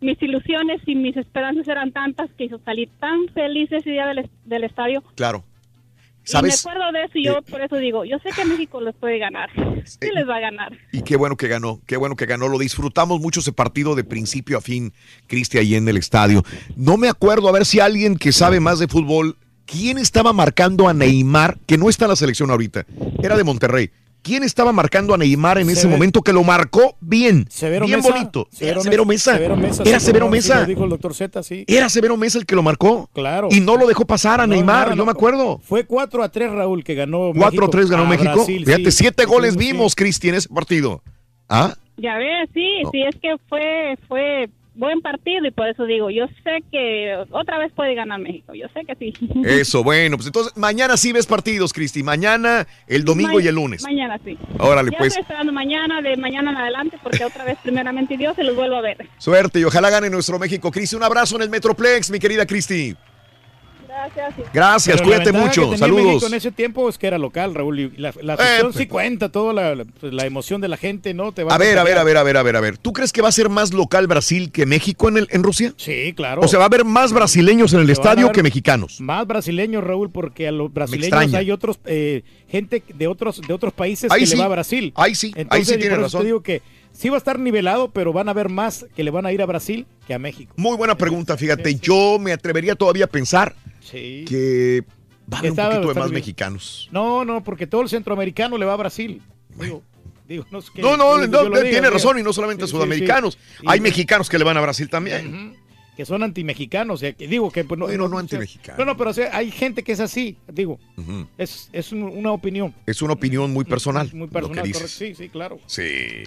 mis 0.02 0.20
ilusiones 0.22 0.80
y 0.86 0.94
mis 0.94 1.16
esperanzas 1.16 1.66
eran 1.68 1.92
tantas 1.92 2.30
que 2.36 2.48
yo 2.48 2.58
salí 2.64 2.88
tan 3.00 3.28
feliz 3.34 3.70
ese 3.72 3.90
día 3.90 4.06
del, 4.06 4.28
del 4.44 4.64
estadio. 4.64 5.02
Claro. 5.14 5.44
Y 6.24 6.30
¿Sabes? 6.30 6.64
me 6.64 6.70
acuerdo 6.70 6.92
de 6.92 7.04
eso 7.04 7.18
y 7.18 7.24
yo 7.24 7.38
Eh, 7.38 7.42
por 7.50 7.60
eso 7.60 7.76
digo, 7.76 8.04
yo 8.04 8.18
sé 8.20 8.30
que 8.34 8.44
México 8.44 8.80
les 8.80 8.94
puede 8.94 9.18
ganar. 9.18 9.50
Sí 9.84 10.08
les 10.14 10.28
va 10.28 10.36
a 10.36 10.40
ganar. 10.40 10.72
Y 10.92 11.02
qué 11.02 11.16
bueno 11.16 11.36
que 11.36 11.48
ganó, 11.48 11.80
qué 11.86 11.96
bueno 11.96 12.14
que 12.14 12.26
ganó. 12.26 12.46
Lo 12.46 12.56
disfrutamos 12.56 13.20
mucho 13.20 13.40
ese 13.40 13.52
partido 13.52 13.96
de 13.96 14.04
principio 14.04 14.56
a 14.56 14.60
fin, 14.60 14.92
Cristi, 15.26 15.58
ahí 15.58 15.74
en 15.74 15.88
el 15.88 15.96
estadio. 15.96 16.44
No 16.76 16.96
me 16.96 17.08
acuerdo, 17.08 17.48
a 17.48 17.52
ver 17.52 17.64
si 17.64 17.80
alguien 17.80 18.16
que 18.16 18.30
sabe 18.30 18.60
más 18.60 18.78
de 18.78 18.86
fútbol, 18.86 19.36
¿quién 19.66 19.98
estaba 19.98 20.32
marcando 20.32 20.88
a 20.88 20.94
Neymar, 20.94 21.58
que 21.66 21.78
no 21.78 21.88
está 21.88 22.04
en 22.04 22.10
la 22.10 22.16
selección 22.16 22.52
ahorita? 22.52 22.86
Era 23.20 23.36
de 23.36 23.42
Monterrey. 23.42 23.90
¿Quién 24.22 24.44
estaba 24.44 24.72
marcando 24.72 25.14
a 25.14 25.18
Neymar 25.18 25.58
en 25.58 25.68
ese 25.68 25.88
momento 25.88 26.22
que 26.22 26.32
lo 26.32 26.44
marcó 26.44 26.96
bien? 27.00 27.44
Severo 27.50 27.86
bien 27.86 27.98
Mesa. 27.98 28.10
bonito. 28.12 28.48
Severo 28.52 28.74
Era 28.80 28.82
Severo 28.82 29.04
Mesa. 29.04 29.32
Severo 29.34 29.56
Mesa, 29.56 29.82
Era 29.84 30.00
Severo 30.00 30.28
Mesa. 30.30 30.64
dijo 30.64 30.84
el 30.84 30.90
doctor 30.90 31.12
Z, 31.14 31.42
sí. 31.42 31.64
Era 31.66 31.88
Severo 31.88 32.16
Mesa 32.16 32.38
el 32.38 32.46
que 32.46 32.54
lo 32.54 32.62
marcó. 32.62 33.10
Claro. 33.12 33.48
Y 33.50 33.60
no 33.60 33.76
lo 33.76 33.86
dejó 33.88 34.04
pasar 34.06 34.40
a 34.40 34.46
No, 34.46 34.54
Neymar, 34.54 34.76
nada, 34.84 34.90
yo 34.90 34.96
no. 34.96 35.06
me 35.06 35.10
acuerdo. 35.10 35.58
Fue 35.64 35.84
4 35.84 36.22
a 36.22 36.28
3, 36.30 36.52
Raúl, 36.52 36.84
que 36.84 36.94
ganó 36.94 37.32
4-3 37.32 37.88
ganó 37.88 38.04
a 38.04 38.06
México. 38.08 38.32
Brasil, 38.34 38.64
Fíjate, 38.64 38.90
sí. 38.92 38.98
siete 38.98 39.24
goles 39.24 39.50
Estuvimos, 39.50 39.70
sí. 39.70 39.72
vimos, 39.72 39.94
Cristi, 39.96 40.28
en 40.28 40.34
ese 40.36 40.48
partido. 40.48 41.02
¿Ah? 41.48 41.74
Ya 41.96 42.16
ves, 42.16 42.48
sí, 42.54 42.82
No. 42.84 42.90
sí, 42.92 43.02
es 43.02 43.16
que 43.20 43.34
fue, 43.48 43.98
fue 44.08 44.48
buen 44.74 45.00
partido 45.00 45.46
y 45.46 45.50
por 45.50 45.68
eso 45.68 45.84
digo, 45.84 46.10
yo 46.10 46.26
sé 46.44 46.62
que 46.70 47.16
otra 47.30 47.58
vez 47.58 47.72
puede 47.72 47.94
ganar 47.94 48.18
México, 48.20 48.54
yo 48.54 48.66
sé 48.74 48.84
que 48.86 48.94
sí. 48.96 49.12
Eso, 49.44 49.84
bueno, 49.84 50.16
pues 50.16 50.26
entonces 50.26 50.56
mañana 50.56 50.96
sí 50.96 51.12
ves 51.12 51.26
partidos, 51.26 51.72
Cristi. 51.72 52.02
Mañana, 52.02 52.66
el 52.86 53.04
domingo 53.04 53.34
Ma- 53.34 53.42
y 53.42 53.48
el 53.48 53.54
lunes. 53.54 53.82
Mañana 53.82 54.18
sí. 54.24 54.38
Órale, 54.58 54.90
ya 54.90 54.98
pues. 54.98 55.08
estoy 55.08 55.22
esperando 55.22 55.52
mañana, 55.52 56.00
de 56.00 56.16
mañana 56.16 56.50
en 56.50 56.56
adelante, 56.56 56.98
porque 57.02 57.24
otra 57.24 57.44
vez, 57.44 57.58
primeramente 57.62 58.16
Dios, 58.16 58.34
se 58.36 58.44
los 58.44 58.56
vuelvo 58.56 58.76
a 58.76 58.80
ver. 58.80 59.08
Suerte 59.18 59.60
y 59.60 59.64
ojalá 59.64 59.90
gane 59.90 60.08
nuestro 60.10 60.38
México. 60.38 60.70
Cristi, 60.70 60.96
un 60.96 61.02
abrazo 61.02 61.36
en 61.36 61.42
el 61.42 61.50
Metroplex, 61.50 62.10
mi 62.10 62.18
querida 62.18 62.46
Cristi. 62.46 62.94
Gracias. 63.92 64.52
Gracias, 64.52 64.96
Pero 64.96 65.08
cuídate 65.08 65.32
mucho. 65.32 65.76
Saludos. 65.76 66.04
México 66.04 66.26
en 66.26 66.34
ese 66.34 66.50
tiempo 66.50 66.88
es 66.88 66.96
que 66.96 67.06
era 67.06 67.18
local, 67.18 67.54
Raúl. 67.54 67.78
Y 67.78 67.90
la, 67.98 68.12
la 68.22 68.34
afición 68.34 68.72
pues. 68.72 68.76
sí 68.76 68.86
cuenta, 68.86 69.28
toda 69.28 69.52
la, 69.52 69.84
pues, 70.00 70.12
la 70.14 70.24
emoción 70.24 70.60
de 70.60 70.68
la 70.68 70.76
gente, 70.76 71.12
¿no? 71.12 71.32
Te 71.32 71.44
va 71.44 71.54
A 71.54 71.58
ver, 71.58 71.78
a 71.78 71.84
ver, 71.84 71.98
a 71.98 72.04
ver, 72.04 72.16
a 72.16 72.22
ver, 72.22 72.36
a 72.36 72.42
ver, 72.42 72.56
a 72.56 72.60
ver. 72.60 72.78
¿Tú 72.78 72.92
crees 72.92 73.12
que 73.12 73.20
va 73.20 73.28
a 73.28 73.32
ser 73.32 73.50
más 73.50 73.72
local 73.72 74.06
Brasil 74.06 74.50
que 74.50 74.64
México 74.64 75.08
en, 75.08 75.18
el, 75.18 75.28
en 75.30 75.42
Rusia? 75.42 75.74
Sí, 75.76 76.14
claro. 76.16 76.40
O 76.42 76.48
sea, 76.48 76.58
va 76.58 76.64
a 76.64 76.68
haber 76.68 76.84
más 76.84 77.12
brasileños 77.12 77.74
en 77.74 77.80
el 77.80 77.86
Se 77.86 77.92
estadio 77.92 78.32
que 78.32 78.42
mexicanos. 78.42 79.00
Más 79.00 79.26
brasileños, 79.26 79.84
Raúl, 79.84 80.10
porque 80.10 80.48
a 80.48 80.52
los 80.52 80.72
brasileños 80.72 81.34
hay 81.34 81.50
otros, 81.50 81.78
eh, 81.84 82.22
gente 82.48 82.82
de 82.94 83.06
otros, 83.06 83.42
de 83.46 83.52
otros 83.52 83.74
países 83.74 84.10
Ahí 84.10 84.20
que 84.20 84.26
sí. 84.26 84.36
le 84.36 84.40
va 84.40 84.46
a 84.46 84.48
Brasil. 84.48 84.92
Ahí 84.96 85.14
sí, 85.14 85.32
ahí 85.34 85.42
Entonces, 85.42 85.68
sí 85.68 85.74
y 85.74 85.78
tienes 85.78 85.98
razón. 85.98 86.22
Te 86.22 86.26
digo 86.26 86.42
que 86.42 86.62
sí 86.92 87.10
va 87.10 87.16
a 87.16 87.18
estar 87.18 87.38
nivelado, 87.38 87.90
pero 87.90 88.12
van 88.12 88.28
a 88.28 88.30
haber 88.30 88.48
más 88.48 88.86
que 88.96 89.04
le 89.04 89.10
van 89.10 89.26
a 89.26 89.32
ir 89.32 89.42
a 89.42 89.46
Brasil 89.46 89.86
que 90.06 90.14
a 90.14 90.18
México. 90.18 90.54
Muy 90.56 90.76
buena 90.76 90.96
pregunta, 90.96 91.36
fíjate. 91.36 91.74
Yo 91.74 92.18
me 92.18 92.32
atrevería 92.32 92.74
todavía 92.74 93.04
a 93.04 93.08
pensar 93.08 93.54
Sí. 93.82 94.24
que 94.28 94.84
van 95.26 95.44
un 95.50 95.56
poquito 95.56 95.80
de 95.80 95.86
más 95.94 96.10
bien. 96.10 96.14
mexicanos. 96.14 96.88
No, 96.92 97.24
no, 97.24 97.42
porque 97.42 97.66
todo 97.66 97.82
el 97.82 97.88
centroamericano 97.88 98.56
le 98.58 98.64
va 98.66 98.74
a 98.74 98.76
Brasil. 98.76 99.20
Digo, 99.60 99.82
digo, 100.28 100.46
no, 100.50 100.58
es 100.60 100.70
que- 100.70 100.80
No, 100.82 100.96
no, 100.96 101.18
no, 101.26 101.42
lo 101.48 101.62
tiene 101.62 101.90
razón, 101.90 102.18
y 102.18 102.22
no 102.22 102.32
solamente 102.32 102.64
Sí, 102.66 102.70
sudamericanos. 102.70 103.38
sí. 103.58 103.64
Hay 103.66 103.80
mexicanos 103.80 104.28
que 104.28 104.38
le 104.38 104.44
van 104.44 104.56
a 104.56 104.60
Brasil 104.60 104.88
también. 104.88 105.56
que 105.94 106.06
son 106.06 106.22
antimexicanos. 106.22 106.94
O 106.94 106.96
sea, 106.98 107.12
que 107.12 107.28
digo 107.28 107.50
que 107.50 107.64
pues, 107.64 107.78
no, 107.78 107.86
no 107.86 108.04
o 108.06 108.08
sea, 108.08 108.18
antimexicanos. 108.18 108.78
No, 108.78 108.84
no, 108.86 108.96
pero 108.96 109.10
o 109.10 109.12
sea, 109.12 109.36
hay 109.36 109.50
gente 109.50 109.82
que 109.82 109.92
es 109.92 110.00
así, 110.00 110.38
digo. 110.50 110.78
Es, 111.36 111.68
es 111.70 111.92
un- 111.92 112.04
una 112.04 112.32
opinión. 112.32 112.74
Es 112.86 113.02
una 113.02 113.12
opinión 113.12 113.52
muy 113.52 113.66
personal. 113.66 114.08
Muy 114.14 114.26
lo 114.26 114.32
personal, 114.32 114.64
que 114.64 114.72
correcto. 114.72 114.84
dices. 114.88 114.90
Sí, 114.96 115.14
sí, 115.14 115.28
claro. 115.28 115.60
Sí. 115.66 116.22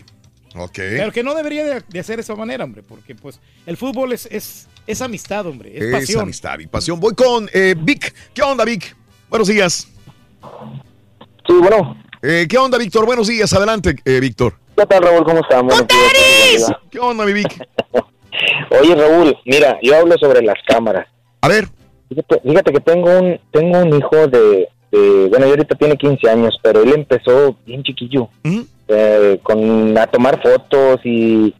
Ok. 0.54 0.72
Pero 0.76 1.12
que 1.12 1.24
no 1.24 1.34
debería 1.34 1.66
de, 1.66 1.84
de 1.90 2.00
hacer 2.00 2.18
de 2.18 2.22
esa 2.22 2.36
manera, 2.36 2.64
hombre, 2.64 2.84
porque 2.84 3.16
pues 3.16 3.40
el 3.66 3.76
fútbol 3.76 4.14
es, 4.14 4.28
es, 4.32 4.68
es 4.88 5.02
amistad, 5.02 5.46
hombre, 5.48 5.72
es, 5.76 5.84
Es 5.84 5.92
pasión. 5.92 6.22
amistad 6.24 6.60
y 6.60 6.68
pasión. 6.68 7.00
Voy 7.00 7.14
con 7.16 7.50
eh, 7.54 7.76
Vic. 7.78 8.14
¿Qué 8.34 8.42
onda, 8.42 8.64
Vic? 8.66 8.96
Buenos 9.30 9.48
días. 9.48 9.88
Sí, 11.48 11.54
bueno. 11.60 11.98
Eh, 12.22 12.48
¿Qué 12.50 12.58
onda, 12.58 12.78
Víctor? 12.78 13.06
Buenos 13.06 13.28
días. 13.28 13.54
Adelante, 13.54 13.96
eh, 14.06 14.20
Víctor. 14.20 14.56
¿Qué 14.76 14.86
tal, 14.86 15.04
Raúl? 15.04 15.24
¿Cómo 15.24 15.40
estamos? 15.42 15.74
Amiga. 15.74 16.80
¿Qué 16.90 17.00
onda, 17.00 17.26
mi 17.26 17.34
Vic? 17.34 17.68
Oye, 18.82 18.96
Raúl, 18.96 19.36
mira, 19.46 19.78
yo 19.82 19.96
hablo 19.96 20.16
sobre 20.18 20.42
las 20.42 20.56
cámaras. 20.68 21.08
A 21.42 21.48
ver. 21.48 21.68
Fíjate, 22.10 22.42
fíjate 22.42 22.72
que 22.74 22.80
tengo 22.82 23.20
un 23.20 23.40
tengo 23.52 23.80
un 23.80 23.96
hijo 23.98 24.28
de, 24.28 24.68
de- 24.92 25.28
bueno, 25.30 25.46
yo 25.46 25.52
ahorita 25.52 25.76
tiene 25.76 25.98
15 25.98 26.30
años, 26.30 26.58
pero 26.62 26.82
él 26.84 26.94
empezó 26.94 27.56
bien 27.66 27.82
chiquillo, 27.84 28.30
eh, 28.88 29.40
con 29.42 29.98
a 29.98 30.06
tomar 30.08 30.42
fotos 30.42 31.00
y, 31.04 31.54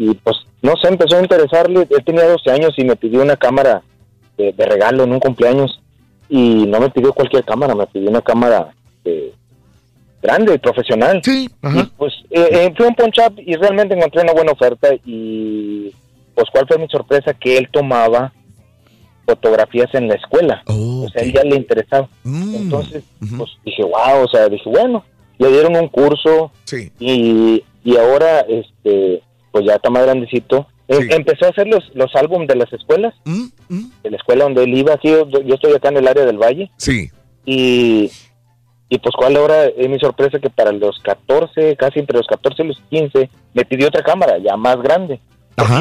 y, 0.00 0.14
pues, 0.14 0.38
no 0.62 0.72
sé, 0.78 0.88
empezó 0.88 1.16
a 1.16 1.20
interesarle. 1.20 1.86
Él 1.90 2.04
tenía 2.04 2.26
12 2.26 2.50
años 2.50 2.72
y 2.78 2.84
me 2.84 2.96
pidió 2.96 3.20
una 3.20 3.36
cámara 3.36 3.82
de, 4.38 4.50
de 4.52 4.64
regalo 4.64 5.04
en 5.04 5.12
un 5.12 5.20
cumpleaños 5.20 5.78
y 6.30 6.64
no 6.66 6.80
me 6.80 6.88
pidió 6.88 7.12
cualquier 7.12 7.44
cámara, 7.44 7.74
me 7.74 7.86
pidió 7.86 8.08
una 8.08 8.22
cámara 8.22 8.72
eh, 9.04 9.34
grande, 10.22 10.58
profesional. 10.58 11.20
Sí, 11.22 11.50
Y, 11.62 11.82
pues 11.98 12.14
eh, 12.30 12.48
eh, 12.50 12.74
fui 12.74 12.86
a 12.86 12.88
un 12.88 12.94
punch 12.94 13.18
up 13.26 13.34
y 13.38 13.54
realmente 13.56 13.94
encontré 13.94 14.22
una 14.22 14.32
buena 14.32 14.52
oferta 14.52 14.88
y 15.04 15.92
pues 16.34 16.48
cuál 16.50 16.66
fue 16.66 16.78
mi 16.78 16.88
sorpresa 16.88 17.34
que 17.34 17.58
él 17.58 17.68
tomaba 17.70 18.32
fotografías 19.26 19.92
en 19.94 20.08
la 20.08 20.14
escuela. 20.14 20.62
o 20.66 21.08
sea, 21.12 21.20
a 21.20 21.24
él 21.26 21.32
ya 21.34 21.42
le 21.42 21.56
interesaba. 21.56 22.08
Entonces, 22.24 23.04
pues 23.36 23.50
dije, 23.64 23.82
wow, 23.82 24.24
o 24.24 24.28
sea, 24.28 24.48
dije, 24.48 24.70
bueno, 24.70 25.04
le 25.36 25.50
dieron 25.50 25.76
un 25.76 25.88
curso 25.88 26.52
y, 26.98 27.62
y 27.84 27.96
ahora, 27.96 28.40
este, 28.40 29.22
pues 29.52 29.64
ya 29.64 29.74
está 29.74 29.90
más 29.90 30.04
grandecito. 30.04 30.66
Em- 30.88 31.10
Empezó 31.12 31.46
a 31.46 31.50
hacer 31.50 31.68
los, 31.68 31.94
los 31.94 32.14
álbumes 32.16 32.48
de 32.48 32.56
las 32.56 32.72
escuelas, 32.72 33.14
de 33.24 34.10
la 34.10 34.16
escuela 34.16 34.44
donde 34.44 34.64
él 34.64 34.76
iba, 34.76 34.94
aquí, 34.94 35.08
yo, 35.08 35.26
yo 35.28 35.54
estoy 35.54 35.72
acá 35.72 35.88
en 35.88 35.98
el 35.98 36.08
área 36.08 36.24
del 36.24 36.38
Valle. 36.38 36.70
Sí. 36.76 37.10
Y, 37.44 38.10
y 38.88 38.98
pues 38.98 39.14
cuál 39.16 39.36
ahora 39.36 39.66
es 39.66 39.88
mi 39.88 39.98
sorpresa 40.00 40.38
que 40.40 40.50
para 40.50 40.72
los 40.72 40.98
14, 41.00 41.76
casi 41.76 42.00
entre 42.00 42.16
los 42.16 42.26
14 42.26 42.62
y 42.62 42.66
los 42.66 42.80
15, 42.90 43.30
me 43.54 43.64
pidió 43.64 43.88
otra 43.88 44.02
cámara, 44.02 44.38
ya 44.38 44.56
más 44.56 44.80
grande. 44.82 45.20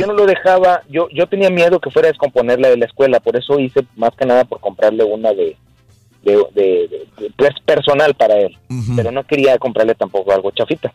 Yo 0.01 0.07
no 0.07 0.14
lo 0.14 0.25
dejaba, 0.25 0.83
yo 0.89 1.07
yo 1.09 1.25
tenía 1.27 1.49
miedo 1.49 1.80
que 1.80 1.89
fuera 1.89 2.09
a 2.09 2.11
descomponer 2.11 2.59
la 2.59 2.67
de 2.69 2.75
la 2.77 2.85
escuela, 2.85 3.22
por 3.22 3.38
eso 3.38 3.57
hice 3.59 3.85
más 3.95 4.11
que 4.15 4.25
nada 4.25 4.43
por 4.43 4.59
comprarle 4.59 5.06
una 5.06 5.31
de, 5.31 5.56
de, 6.23 6.35
de- 6.53 7.07
pues, 7.38 7.51
personal 7.65 8.14
para 8.15 8.38
él, 8.39 8.57
pero 8.95 9.11
no 9.11 9.23
quería 9.25 9.57
comprarle 9.57 9.95
tampoco 9.95 10.31
algo 10.31 10.51
chafita. 10.51 10.93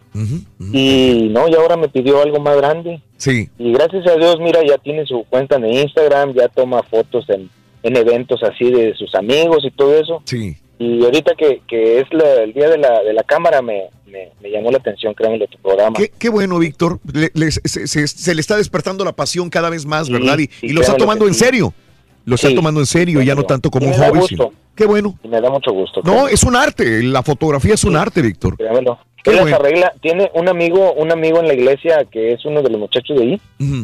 Y 0.73 1.29
no, 1.31 1.49
y 1.49 1.55
ahora 1.55 1.77
me 1.77 1.89
pidió 1.89 2.23
algo 2.23 2.41
más 2.41 2.57
grande. 2.57 3.01
Sí. 3.17 3.49
Y 3.59 3.73
gracias 3.73 4.07
a 4.07 4.17
Dios, 4.17 4.37
mira, 4.41 4.61
ya 4.67 4.79
tiene 4.79 5.05
su 5.07 5.25
cuenta 5.29 5.59
de 5.59 5.71
Instagram, 5.83 6.35
ya 6.35 6.49
toma 6.49 6.83
fotos 6.83 7.29
en, 7.31 7.49
en 7.83 7.97
eventos 7.97 8.43
así 8.43 8.71
de 8.71 8.95
sus 8.95 9.15
amigos 9.15 9.65
y 9.65 9.71
todo 9.71 9.99
eso. 9.99 10.23
Sí. 10.25 10.57
Y 10.79 11.05
ahorita 11.05 11.35
que, 11.37 11.63
que 11.67 12.01
es 12.01 12.07
la- 12.13 12.43
el 12.43 12.53
día 12.53 12.69
de 12.69 12.79
la, 12.79 13.03
de 13.03 13.13
la 13.13 13.23
cámara, 13.23 13.63
me, 13.63 13.85
me, 14.07 14.31
me 14.43 14.51
llamó 14.51 14.71
la 14.71 14.79
atención, 14.79 15.15
créanme, 15.15 15.47
tu 15.47 15.59
programa. 15.59 15.97
Qué, 15.97 16.11
qué 16.19 16.29
bueno, 16.29 16.59
Víctor. 16.59 16.99
Le- 17.13 17.31
le- 17.35 17.51
se, 17.53 17.87
se- 17.87 18.09
se 18.09 18.35
le 18.35 18.41
está 18.41 18.57
despertando 18.57 19.05
la 19.05 19.13
pasión 19.13 19.49
cada 19.51 19.71
vez 19.71 19.87
más, 19.87 20.11
¿verdad? 20.11 20.39
Y, 20.39 20.47
sí, 20.47 20.67
y 20.67 20.69
lo 20.73 20.81
está 20.81 20.97
tomando 20.97 21.27
en 21.29 21.35
sí. 21.35 21.41
serio. 21.45 21.73
Lo 22.25 22.37
está 22.37 22.49
Sí, 22.49 22.55
tomando 22.55 22.81
en 22.81 22.87
serio, 22.87 23.21
ya 23.23 23.35
no 23.35 23.43
tanto 23.45 23.71
como 23.71 23.87
un 23.87 23.93
me 23.93 23.99
da 23.99 24.09
hobby. 24.09 24.19
gusto. 24.21 24.29
sino- 24.37 24.53
Qué 24.75 24.87
bueno. 24.87 25.17
Y 25.23 25.29
me 25.29 25.41
da 25.41 25.51
mucho 25.51 25.71
gusto. 25.73 26.01
No, 26.05 26.27
es 26.27 26.43
un 26.43 26.57
arte. 26.57 27.03
La 27.03 27.23
fotografía 27.23 27.75
es 27.75 27.85
un 27.85 27.95
arte, 27.97 28.23
Víctor. 28.23 28.57
Créamelo. 28.57 28.99
Qué 29.23 29.31
Él 29.31 29.37
las 29.37 29.45
bueno. 29.45 29.57
arregla, 29.59 29.93
tiene 30.03 30.31
un 30.35 30.49
amigo, 30.49 30.93
un 30.95 31.13
amigo 31.13 31.39
en 31.41 31.47
la 31.49 31.55
iglesia 31.55 32.05
que 32.11 32.33
es 32.33 32.45
uno 32.45 32.61
de 32.63 32.69
los 32.71 32.79
muchachos 32.81 33.17
de 33.17 33.23
ahí, 33.23 33.41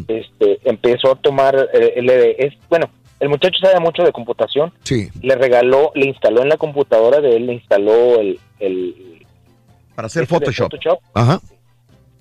este, 0.09 0.59
empezó 0.65 1.12
a 1.12 1.15
tomar, 1.15 1.57
eh, 1.73 2.35
es, 2.39 2.52
bueno, 2.69 2.91
el 3.20 3.28
muchacho 3.31 3.59
sabe 3.62 3.81
mucho 3.81 4.02
de 4.02 4.12
computación, 4.12 4.70
Sí. 4.83 5.09
le 5.23 5.36
regaló, 5.36 5.93
le 5.94 6.09
instaló 6.09 6.43
en 6.43 6.51
la 6.51 6.59
computadora 6.59 7.20
de 7.23 7.36
él, 7.36 7.47
le 7.47 7.55
instaló 7.55 8.20
el, 8.20 8.39
el 8.59 9.25
Para 9.94 10.07
hacer 10.07 10.25
este 10.25 10.35
Photoshop. 10.35 10.70
Photoshop, 10.73 10.99
Ajá. 11.15 11.41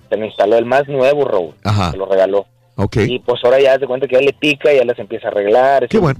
se 0.10 0.16
le 0.16 0.26
instaló 0.28 0.58
el 0.58 0.66
más 0.66 0.88
nuevo, 0.88 1.26
Raúl, 1.26 1.56
Ajá. 1.66 1.92
se 1.92 1.98
lo 1.98 2.06
regaló. 2.06 2.46
Ok. 2.82 2.96
Y 3.08 3.20
pues 3.20 3.42
ahora 3.44 3.60
ya 3.60 3.78
se 3.78 3.86
cuenta 3.86 4.08
que 4.08 4.16
ya 4.16 4.22
le 4.22 4.32
pica, 4.32 4.74
ya 4.74 4.86
las 4.86 4.98
empieza 5.00 5.28
a 5.28 5.32
arreglar, 5.32 5.90
Qué 5.90 5.98
bueno. 5.98 6.18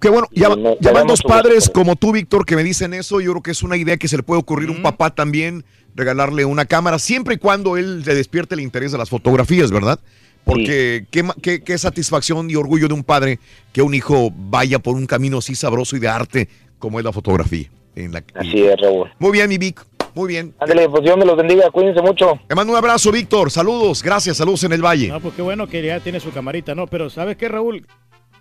Qué 0.00 0.08
bueno, 0.08 0.28
ya, 0.30 0.48
Y 0.50 0.84
van 0.92 1.06
dos 1.08 1.20
gusto 1.22 1.28
padres 1.28 1.68
como 1.68 1.96
tú, 1.96 2.12
Víctor, 2.12 2.46
que 2.46 2.54
me 2.54 2.62
dicen 2.62 2.94
eso. 2.94 3.20
Yo 3.20 3.32
creo 3.32 3.42
que 3.42 3.50
es 3.50 3.62
una 3.64 3.76
idea 3.76 3.96
que 3.96 4.06
se 4.06 4.16
le 4.16 4.22
puede 4.22 4.40
ocurrir 4.40 4.68
a 4.68 4.72
un 4.72 4.82
papá 4.82 5.14
también, 5.14 5.64
regalarle 5.96 6.44
una 6.44 6.64
cámara, 6.66 7.00
siempre 7.00 7.34
y 7.34 7.38
cuando 7.38 7.76
él 7.76 8.02
le 8.04 8.14
despierte 8.14 8.54
el 8.54 8.60
interés 8.60 8.92
de 8.92 8.98
las 8.98 9.10
fotografías, 9.10 9.72
¿verdad? 9.72 9.98
Porque 10.44 11.06
qué, 11.10 11.24
qué- 11.42 11.62
qué 11.64 11.78
satisfacción 11.78 12.50
y 12.50 12.54
orgullo 12.54 12.86
de 12.86 12.94
un 12.94 13.02
padre 13.02 13.38
que 13.72 13.82
un 13.82 13.94
hijo 13.94 14.30
vaya 14.32 14.78
por 14.78 14.94
un 14.94 15.06
camino 15.06 15.38
así 15.38 15.54
sabroso 15.56 15.96
y 15.96 16.00
de 16.00 16.08
arte 16.08 16.48
como 16.78 16.98
es 17.00 17.04
la 17.04 17.12
fotografía. 17.12 17.68
En 17.96 18.12
la, 18.12 18.22
Así 18.34 18.62
es, 18.62 18.74
Raúl. 18.80 19.10
Muy 19.18 19.32
bien, 19.32 19.48
mi 19.48 19.56
Vic. 19.56 19.80
Muy 20.14 20.28
bien. 20.28 20.54
Ándale, 20.60 20.88
pues 20.88 21.02
Dios 21.02 21.16
me 21.16 21.24
los 21.24 21.36
bendiga, 21.36 21.70
cuídense 21.70 22.00
mucho. 22.02 22.38
Te 22.48 22.54
mando 22.54 22.72
un 22.72 22.78
abrazo, 22.78 23.10
Víctor. 23.10 23.50
Saludos. 23.50 24.02
Gracias. 24.02 24.36
Saludos 24.36 24.62
en 24.64 24.72
el 24.72 24.82
Valle. 24.84 25.08
No, 25.08 25.20
pues 25.20 25.34
qué 25.34 25.42
bueno 25.42 25.66
que 25.66 25.82
ya 25.84 26.00
tiene 26.00 26.20
su 26.20 26.30
camarita, 26.30 26.74
¿no? 26.74 26.86
Pero 26.86 27.10
¿sabes 27.10 27.36
qué, 27.36 27.48
Raúl? 27.48 27.86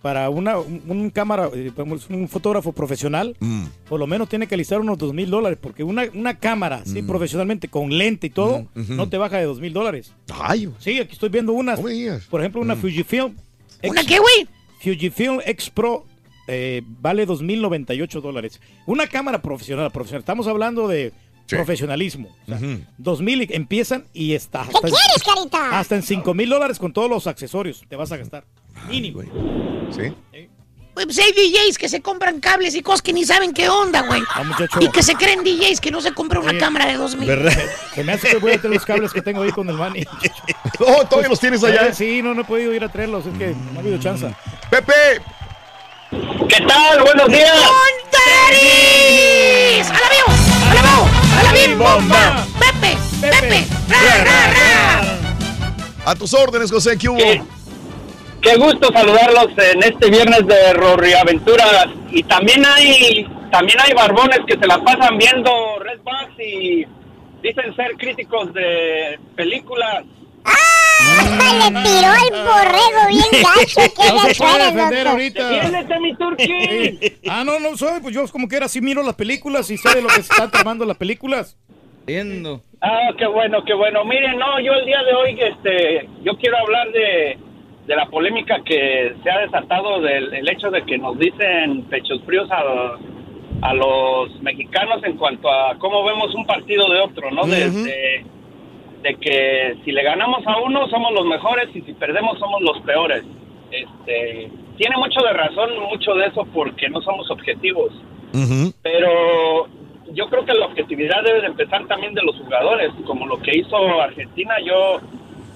Para 0.01 0.29
una, 0.29 0.59
un, 0.59 0.81
un 0.89 1.09
cámara, 1.11 1.49
eh, 1.53 1.71
un 2.09 2.27
fotógrafo 2.27 2.73
profesional, 2.73 3.37
Mm. 3.39 3.63
por 3.87 3.99
lo 4.01 4.05
menos 4.05 4.27
tiene 4.27 4.47
que 4.47 4.55
alistar 4.55 4.81
unos 4.81 4.97
dos 4.97 5.13
mil 5.13 5.29
dólares, 5.29 5.57
porque 5.61 5.81
una, 5.85 6.03
una 6.13 6.37
cámara, 6.37 6.81
sí, 6.85 7.01
profesionalmente, 7.03 7.69
con 7.69 7.89
lente 7.97 8.27
y 8.27 8.29
todo, 8.29 8.67
Mm, 8.75 8.97
no 8.97 9.07
te 9.07 9.17
baja 9.17 9.37
de 9.37 9.45
dos 9.45 9.61
mil 9.61 9.71
dólares. 9.71 10.11
Ay. 10.41 10.69
Sí, 10.79 10.99
aquí 10.99 11.13
estoy 11.13 11.29
viendo 11.29 11.53
unas. 11.53 11.79
Por 12.29 12.41
ejemplo, 12.41 12.59
una 12.61 12.75
Fujifilm. 12.75 13.33
¿Una 13.81 14.03
qué, 14.03 14.19
güey? 14.19 14.47
Fujifilm 14.81 15.39
X 15.45 15.69
Pro 15.69 16.05
eh, 16.49 16.81
vale 16.99 17.25
2.098 17.25 18.19
dólares. 18.19 18.59
Una 18.85 19.07
cámara 19.07 19.41
profesional, 19.41 19.89
profesional. 19.91 20.19
Estamos 20.19 20.47
hablando 20.47 20.89
de 20.89 21.13
profesionalismo. 21.47 22.29
O 22.45 22.57
sea, 22.57 22.57
2.000 22.59 23.49
y- 23.51 23.55
empiezan 23.55 24.05
y 24.13 24.33
está. 24.33 24.61
Hasta, 24.61 24.73
¿Qué 24.73 24.87
quieres, 24.93 25.23
carita? 25.25 25.79
hasta 25.79 25.95
en 25.95 26.03
5.000 26.03 26.49
dólares 26.49 26.79
con 26.79 26.93
todos 26.93 27.09
los 27.09 27.27
accesorios 27.27 27.83
te 27.87 27.95
vas 27.95 28.11
a 28.11 28.17
gastar. 28.17 28.45
Mínimo. 28.87 29.21
Sí. 29.91 30.13
Güey, 30.95 31.07
Pues 31.07 31.17
hay 31.19 31.31
DJs 31.31 31.77
que 31.79 31.89
se 31.89 32.01
compran 32.01 32.39
cables 32.39 32.75
y 32.75 32.81
cosas 32.83 33.01
que 33.01 33.13
ni 33.13 33.25
saben 33.25 33.51
qué 33.53 33.67
onda, 33.67 34.01
güey. 34.03 34.21
Ah. 34.29 34.43
Y 34.79 34.89
que 34.89 35.01
se 35.01 35.15
creen 35.15 35.43
DJs 35.43 35.79
que 35.81 35.89
no 35.89 36.01
se 36.01 36.13
compra 36.13 36.39
una 36.39 36.51
Oye, 36.51 36.59
cámara 36.59 36.85
de 36.85 36.93
2000. 36.97 37.29
Se 37.95 38.03
me 38.03 38.11
hace 38.13 38.29
que 38.29 38.37
voy 38.37 38.51
a 38.51 38.57
traer 38.59 38.75
los 38.75 38.85
cables 38.85 39.11
que 39.11 39.21
tengo 39.23 39.41
ahí 39.41 39.51
con 39.51 39.67
el 39.69 39.75
Manny. 39.75 40.05
Oh, 40.79 41.05
¿todavía 41.05 41.29
los 41.29 41.39
tienes 41.39 41.63
allá? 41.63 41.93
Sí, 41.93 42.21
no, 42.23 42.33
no 42.33 42.41
he 42.41 42.45
podido 42.45 42.73
ir 42.73 42.83
a 42.83 42.89
traerlos. 42.91 43.25
Es 43.27 43.37
que 43.37 43.49
no 43.73 43.77
ha 43.77 43.79
habido 43.79 43.97
chance. 43.99 44.33
Pepe. 44.69 44.93
¿Qué 46.49 46.61
tal? 46.67 47.01
Buenos 47.03 47.27
días. 47.29 47.55
¡Montaris! 48.51 49.89
¡A 49.89 49.93
la 49.93 50.09
vivo! 50.09 50.27
¡A 50.69 50.73
la 50.73 50.81
vivo! 50.81 51.22
¡A 51.37 51.43
la 51.43 51.53
bim 51.53 51.77
bomba! 51.77 52.45
¡Pepe! 52.59 52.97
¡Pepe! 53.21 53.65
¡Ra, 53.89 54.23
ra, 54.23 54.53
ra! 54.53 56.11
A 56.11 56.15
tus 56.15 56.33
órdenes, 56.33 56.71
José. 56.71 56.97
¿Qué 56.97 57.09
hubo? 57.09 57.17
qué 58.43 58.57
gusto 58.57 58.91
saludarlos 58.93 59.47
en 59.57 59.81
este 59.83 60.09
viernes 60.09 60.45
de 60.45 60.73
Rorriaventuras. 60.73 61.87
Y 62.11 62.23
también 62.23 62.63
hay 62.65 63.25
también 63.51 63.79
hay 63.79 63.93
barbones 63.93 64.39
que 64.45 64.57
se 64.57 64.67
la 64.67 64.83
pasan 64.83 65.17
viendo 65.17 65.51
Redbox 65.79 66.39
y 66.39 66.85
dicen 67.41 67.75
ser 67.75 67.95
críticos 67.97 68.53
de 68.53 69.19
películas. 69.35 70.03
¡Ah! 70.43 70.82
Le 70.99 71.81
tiró 71.81 72.11
el 72.13 72.43
borrego 72.43 73.07
bien 73.09 73.43
gacho. 73.43 73.81
¿Qué 73.95 74.07
No 74.09 74.23
le 74.23 74.33
se 74.33 74.35
puede 74.35 74.51
suena, 74.51 74.71
defender 74.71 75.07
ahorita. 75.07 75.99
Mi 75.99 76.15
turqui. 76.15 76.99
ah, 77.29 77.43
no, 77.43 77.59
no 77.59 77.77
soy, 77.77 78.01
pues 78.01 78.13
yo 78.13 78.27
como 78.27 78.47
que 78.47 78.55
era 78.57 78.65
así 78.65 78.81
miro 78.81 79.03
las 79.03 79.15
películas 79.15 79.69
y 79.69 79.77
sé 79.77 79.93
de 79.95 80.01
lo 80.01 80.07
que 80.09 80.15
se 80.15 80.33
están 80.33 80.51
tramando 80.51 80.85
las 80.85 80.97
películas. 80.97 81.57
Viendo. 82.05 82.61
Ah, 82.81 83.11
qué 83.17 83.25
bueno, 83.27 83.63
qué 83.63 83.73
bueno. 83.73 84.03
Miren, 84.03 84.37
no, 84.37 84.59
yo 84.59 84.73
el 84.73 84.85
día 84.85 85.01
de 85.03 85.13
hoy, 85.13 85.39
este, 85.39 86.09
yo 86.23 86.37
quiero 86.37 86.57
hablar 86.57 86.91
de, 86.91 87.37
de 87.87 87.95
la 87.95 88.07
polémica 88.07 88.61
que 88.65 89.15
se 89.23 89.31
ha 89.31 89.39
desatado 89.39 90.01
del 90.01 90.33
el 90.33 90.49
hecho 90.49 90.69
de 90.69 90.83
que 90.83 90.97
nos 90.97 91.17
dicen 91.17 91.83
pechos 91.89 92.21
fríos 92.25 92.49
a, 92.51 92.97
a 93.61 93.73
los 93.73 94.41
mexicanos 94.41 95.01
en 95.03 95.15
cuanto 95.15 95.49
a 95.49 95.77
cómo 95.79 96.03
vemos 96.03 96.33
un 96.35 96.45
partido 96.45 96.89
de 96.91 96.99
otro, 96.99 97.31
¿no? 97.31 97.45
Desde 97.45 98.25
de 99.03 99.15
que 99.15 99.75
si 99.83 99.91
le 99.91 100.01
ganamos 100.01 100.47
a 100.47 100.57
uno 100.57 100.87
somos 100.87 101.13
los 101.13 101.25
mejores 101.25 101.69
y 101.75 101.81
si 101.81 101.93
perdemos 101.93 102.39
somos 102.39 102.61
los 102.61 102.79
peores. 102.81 103.23
Este, 103.69 104.49
tiene 104.77 104.97
mucho 104.97 105.21
de 105.21 105.33
razón, 105.33 105.69
mucho 105.89 106.13
de 106.15 106.27
eso 106.27 106.47
porque 106.53 106.89
no 106.89 107.01
somos 107.01 107.29
objetivos. 107.29 107.91
Pero 108.81 109.67
yo 110.13 110.27
creo 110.29 110.45
que 110.45 110.53
la 110.53 110.65
objetividad 110.65 111.23
debe 111.23 111.41
de 111.41 111.47
empezar 111.47 111.85
también 111.85 112.15
de 112.15 112.23
los 112.23 112.35
jugadores, 112.37 112.91
como 113.05 113.27
lo 113.27 113.39
que 113.39 113.57
hizo 113.57 114.01
Argentina. 114.01 114.55
Yo 114.65 114.99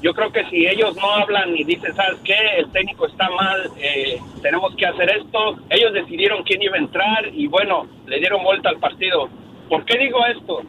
yo 0.01 0.13
creo 0.13 0.31
que 0.31 0.45
si 0.49 0.67
ellos 0.67 0.95
no 0.95 1.09
hablan 1.09 1.55
y 1.57 1.63
dicen, 1.63 1.95
¿sabes 1.95 2.19
qué? 2.23 2.35
El 2.57 2.71
técnico 2.71 3.07
está 3.07 3.29
mal, 3.31 3.71
eh, 3.79 4.19
tenemos 4.43 4.75
que 4.75 4.85
hacer 4.85 5.09
esto. 5.09 5.57
Ellos 5.69 5.93
decidieron 5.93 6.43
quién 6.43 6.61
iba 6.61 6.75
a 6.75 6.79
entrar 6.79 7.29
y 7.33 7.47
bueno, 7.47 7.87
le 8.05 8.19
dieron 8.19 8.43
vuelta 8.43 8.69
al 8.69 8.77
partido. 8.77 9.27
¿Por 9.67 9.85
qué 9.85 9.97
digo 9.97 10.19
esto? 10.27 10.61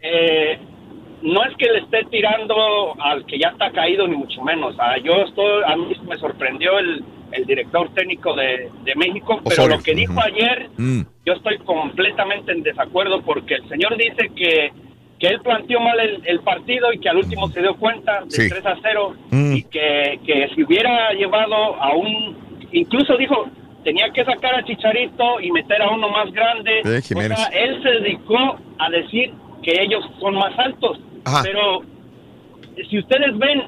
Eh, 0.00 0.58
no 1.26 1.44
es 1.44 1.56
que 1.56 1.66
le 1.72 1.78
esté 1.80 2.04
tirando 2.10 2.54
al 3.00 3.24
que 3.26 3.38
ya 3.38 3.48
está 3.48 3.70
caído, 3.70 4.06
ni 4.06 4.16
mucho 4.16 4.42
menos. 4.42 4.74
Ah, 4.78 4.96
yo 5.02 5.12
estoy, 5.26 5.62
a 5.66 5.76
mí 5.76 5.86
me 6.08 6.16
sorprendió 6.16 6.78
el, 6.78 7.02
el 7.32 7.44
director 7.46 7.88
técnico 7.94 8.34
de, 8.34 8.70
de 8.84 8.94
México, 8.94 9.40
pero 9.44 9.54
Osorio. 9.64 9.76
lo 9.76 9.82
que 9.82 9.94
dijo 9.94 10.14
ayer 10.20 10.68
Mm. 10.78 11.02
yo 11.24 11.32
estoy 11.34 11.58
completamente 11.58 12.52
en 12.52 12.62
desacuerdo 12.62 13.20
porque 13.22 13.54
el 13.54 13.68
señor 13.68 13.96
dice 13.96 14.30
que, 14.36 14.70
que 15.18 15.26
él 15.28 15.40
planteó 15.40 15.80
mal 15.80 15.98
el, 15.98 16.22
el 16.26 16.40
partido 16.40 16.92
y 16.92 16.98
que 17.00 17.08
al 17.08 17.16
último 17.16 17.48
se 17.48 17.60
dio 17.60 17.74
cuenta 17.76 18.20
de 18.24 18.30
Sí. 18.30 18.48
3 18.48 18.64
a 18.66 18.76
0 18.82 19.14
Mm. 19.30 19.56
y 19.56 19.62
que, 19.64 20.20
que 20.24 20.48
si 20.54 20.62
hubiera 20.62 21.12
llevado 21.12 21.54
a 21.82 21.94
un... 21.96 22.36
Incluso 22.72 23.16
dijo, 23.16 23.46
tenía 23.84 24.10
que 24.10 24.24
sacar 24.24 24.54
a 24.56 24.64
Chicharito 24.64 25.40
y 25.40 25.50
meter 25.52 25.80
a 25.82 25.90
uno 25.90 26.08
más 26.10 26.30
grande. 26.32 26.80
Eh, 26.84 26.98
o 26.98 27.00
sea, 27.34 27.46
él 27.52 27.82
se 27.82 27.90
dedicó 27.90 28.56
a 28.78 28.90
decir 28.90 29.32
que 29.62 29.80
ellos 29.82 30.04
son 30.20 30.34
más 30.34 30.56
altos. 30.58 30.98
Ajá. 31.26 31.42
Pero 31.42 31.82
si 32.88 32.98
ustedes 32.98 33.36
ven, 33.36 33.62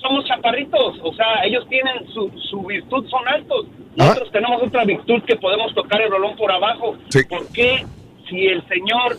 somos 0.00 0.24
chaparritos, 0.26 0.98
o 1.02 1.12
sea, 1.14 1.44
ellos 1.44 1.66
tienen 1.68 2.06
su, 2.12 2.30
su 2.50 2.62
virtud, 2.62 3.06
son 3.08 3.26
altos. 3.28 3.66
Nosotros 3.96 4.30
tenemos 4.32 4.62
otra 4.62 4.84
virtud 4.84 5.22
que 5.26 5.36
podemos 5.36 5.74
tocar 5.74 6.00
el 6.02 6.10
rolón 6.10 6.36
por 6.36 6.50
abajo. 6.50 6.96
¿Por 7.28 7.48
qué 7.52 7.84
si 8.28 8.46
el 8.46 8.66
señor, 8.68 9.16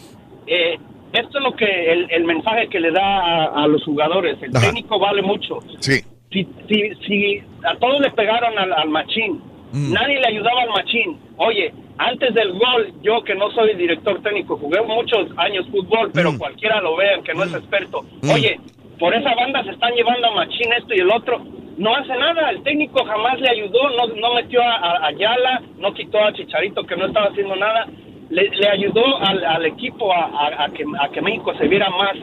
eh, 0.47 0.77
esto 1.13 1.37
es 1.37 1.43
lo 1.43 1.55
que 1.55 1.65
el, 1.93 2.11
el 2.11 2.25
mensaje 2.25 2.67
que 2.67 2.79
le 2.79 2.91
da 2.91 3.19
a, 3.19 3.63
a 3.63 3.67
los 3.67 3.83
jugadores, 3.83 4.37
el 4.41 4.55
Ajá. 4.55 4.65
técnico 4.67 4.99
vale 4.99 5.21
mucho. 5.21 5.59
Sí. 5.79 6.01
Si, 6.31 6.47
si, 6.67 6.95
si 7.07 7.43
a 7.63 7.75
todos 7.77 8.01
le 8.01 8.11
pegaron 8.11 8.57
al, 8.57 8.73
al 8.73 8.89
machín, 8.89 9.41
Mm. 9.73 9.93
nadie 9.93 10.19
le 10.19 10.27
ayudaba 10.27 10.61
al 10.63 10.69
machín. 10.69 11.17
Oye, 11.37 11.73
antes 11.97 12.33
del 12.33 12.53
gol, 12.53 12.93
yo 13.01 13.23
que 13.23 13.35
no 13.35 13.51
soy 13.51 13.75
director 13.75 14.21
técnico, 14.21 14.57
jugué 14.57 14.81
muchos 14.81 15.27
años 15.37 15.65
fútbol, 15.71 16.11
pero 16.13 16.31
Mm. 16.31 16.37
cualquiera 16.37 16.81
lo 16.81 16.95
vea, 16.95 17.19
que 17.23 17.33
no 17.33 17.43
es 17.43 17.53
experto. 17.53 18.05
Oye, 18.33 18.59
por 18.99 19.13
esa 19.13 19.33
banda 19.35 19.63
se 19.63 19.71
están 19.71 19.93
llevando 19.93 20.27
a 20.27 20.31
machín 20.35 20.71
esto 20.73 20.93
y 20.95 20.99
el 20.99 21.11
otro. 21.11 21.39
No 21.77 21.95
hace 21.95 22.15
nada, 22.17 22.49
el 22.49 22.63
técnico 22.63 23.03
jamás 23.05 23.39
le 23.39 23.49
ayudó, 23.49 23.89
no, 23.91 24.07
no 24.15 24.33
metió 24.33 24.61
a, 24.63 24.75
a 24.77 25.07
Ayala, 25.07 25.61
no 25.77 25.93
quitó 25.93 26.17
a 26.23 26.33
Chicharito 26.33 26.83
que 26.83 26.95
no 26.95 27.05
estaba 27.05 27.27
haciendo 27.27 27.55
nada. 27.55 27.85
Le, 28.29 28.49
le 28.49 28.67
ayudó 28.67 29.17
al, 29.19 29.45
al 29.45 29.65
equipo 29.67 30.11
a, 30.11 30.25
a- 30.25 30.65
a 30.65 30.69
que, 30.71 30.83
a 30.99 31.09
que 31.09 31.21
México 31.21 31.53
se 31.57 31.67
viera 31.67 31.89
más, 31.91 32.15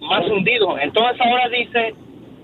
más 0.00 0.26
hundido. 0.28 0.78
Entonces 0.78 1.20
ahora 1.20 1.48
dice 1.48 1.94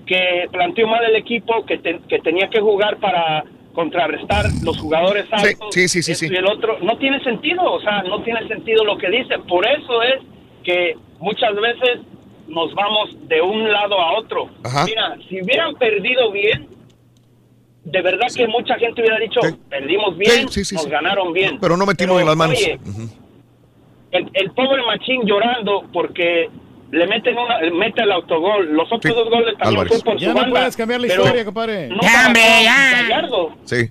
que 0.05 0.47
planteó 0.51 0.87
mal 0.87 1.03
el 1.03 1.15
equipo, 1.15 1.65
que, 1.65 1.77
te- 1.79 1.99
que 2.07 2.19
tenía 2.19 2.47
que 2.49 2.61
jugar 2.61 2.97
para 2.97 3.43
contrarrestar 3.75 4.45
los 4.63 4.77
jugadores 4.79 5.25
altos. 5.31 5.67
sí, 5.71 5.87
sí, 5.87 6.01
sí. 6.01 6.27
Y 6.31 6.35
el 6.35 6.47
otro, 6.47 6.79
no 6.79 6.97
tiene 6.97 7.23
sentido, 7.23 7.61
o 7.63 7.79
sea, 7.81 8.01
no 8.03 8.23
tiene 8.23 8.47
sentido 8.47 8.83
lo 8.83 8.97
que 8.97 9.09
dice. 9.09 9.37
Por 9.47 9.67
eso 9.67 10.01
es 10.01 10.23
que 10.63 10.97
muchas 11.19 11.53
veces 11.55 11.99
nos 12.47 12.73
vamos 12.73 13.09
de 13.27 13.41
un 13.41 13.71
lado 13.71 13.99
a 13.99 14.17
otro. 14.17 14.49
Ajá. 14.63 14.85
Mira, 14.85 15.15
si 15.29 15.41
hubieran 15.41 15.75
perdido 15.75 16.31
bien, 16.31 16.67
de 17.83 18.01
verdad 18.01 18.27
que 18.35 18.47
mucha 18.47 18.75
gente 18.79 19.01
hubiera 19.01 19.19
dicho, 19.19 19.41
perdimos 19.69 20.17
bien, 20.17 20.49
Sí, 20.49 20.63
sí, 20.63 20.65
sí, 20.65 20.75
nos 20.75 20.87
ganaron 20.87 21.33
bien. 21.33 21.59
Pero 21.59 21.77
no 21.77 21.85
metimos 21.85 22.19
en 22.19 22.27
las 22.27 22.35
manos. 22.35 22.57
Oye, 22.57 22.79
el, 24.11 24.29
el 24.33 24.51
pobre 24.51 24.81
Machín 24.85 25.23
llorando 25.25 25.83
porque 25.91 26.49
le 26.95 27.07
meten 27.07 27.37
una, 27.37 27.59
mete 27.73 28.01
el 28.03 28.11
autogol. 28.11 28.73
Los 28.73 28.91
otros 28.91 29.15
dos 29.15 29.29
goles 29.29 29.55
también 29.57 29.81
Álvarez. 29.81 30.01
fue 30.03 30.11
por 30.13 30.19
Ya 30.19 30.27
su 30.29 30.33
no 30.33 30.39
banda, 30.41 30.59
puedes 30.59 30.77
cambiar 30.77 31.01
la 31.01 31.07
pero 31.07 31.21
historia, 31.23 31.45
compadre. 31.45 31.87
no 31.89 31.99
trabajó 31.99 32.33
Gallardo. 33.09 33.49
Sí. 33.65 33.89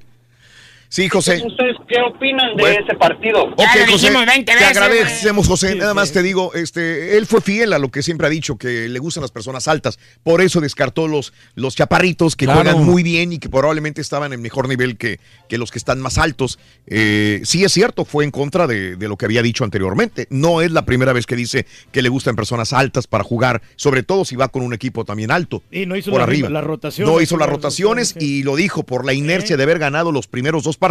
Sí, 0.95 1.09
José. 1.09 1.43
¿Ustedes 1.45 1.75
qué 1.89 1.97
opinan 2.09 2.55
de 2.55 2.63
Bueno. 2.63 2.85
ese 2.87 2.95
partido? 2.97 3.43
Ok, 3.57 3.65
José, 3.91 4.13
te 4.45 4.53
agradecemos, 4.65 5.49
José. 5.49 5.75
Nada 5.75 5.93
más 5.93 6.13
te 6.13 6.23
digo, 6.23 6.55
este, 6.55 7.17
él 7.19 7.27
fue 7.27 7.41
fiel 7.41 7.73
a 7.73 7.81
lo 7.81 7.89
que 7.91 8.01
siempre 8.05 8.29
ha 8.29 8.31
dicho, 8.31 8.57
que 8.57 8.89
le 8.89 8.99
gustan 9.01 9.23
las 9.23 9.33
personas 9.33 9.67
altas. 9.67 9.99
Por 10.23 10.41
eso 10.41 10.61
descartó 10.61 11.09
los, 11.09 11.33
los 11.57 11.75
chaparritos 11.75 12.37
que 12.37 12.45
Claro. 12.45 12.61
juegan 12.63 12.85
muy 12.85 13.03
bien 13.03 13.33
y 13.33 13.39
que 13.41 13.49
probablemente 13.49 14.01
estaban 14.01 14.33
en 14.33 14.41
mejor 14.41 14.69
nivel 14.69 14.97
que, 14.97 15.19
que 15.49 15.59
los 15.59 15.73
que 15.73 15.79
están 15.79 15.99
más 16.01 16.17
altos. 16.17 16.61
Eh, 16.87 17.41
sí 17.43 17.65
es 17.65 17.73
cierto, 17.73 18.05
fue 18.05 18.23
en 18.23 18.31
contra 18.31 18.69
de, 18.69 18.95
de 18.95 19.09
lo 19.09 19.17
que 19.17 19.25
había 19.25 19.43
dicho 19.43 19.65
anteriormente. 19.65 20.29
No 20.31 20.61
es 20.61 20.71
la 20.71 20.85
primera 20.85 21.13
vez 21.13 21.27
que 21.27 21.35
dice 21.35 21.67
que 21.91 22.03
le 22.03 22.09
gustan 22.09 22.37
personas 22.37 22.73
altas 22.73 23.09
para 23.09 23.25
jugar, 23.25 23.63
sobre 23.75 24.05
todo 24.05 24.25
si 24.25 24.37
va 24.37 24.47
con 24.47 24.63
un 24.63 24.73
equipo 24.73 25.05
también 25.05 25.33
alto. 25.33 25.61
Y 25.73 25.87
no 25.87 25.97
hizo 25.97 26.13
por 26.13 26.21
la- 26.21 26.25
arriba. 26.27 26.49
la 26.51 26.61
rotación, 26.61 27.09
No 27.09 27.21
hizo 27.21 27.37
las 27.37 27.49
la 27.49 27.53
rotaciones 27.53 28.15
y 28.21 28.45
lo 28.45 28.55
dijo 28.55 28.85
por 28.85 29.05
la 29.05 29.13
inercia 29.13 29.57
de 29.57 29.63
haber 29.65 29.81
ganado 29.81 30.13
los 30.13 30.29
primeros 30.29 30.63
dos 30.63 30.77
partidos. 30.77 30.84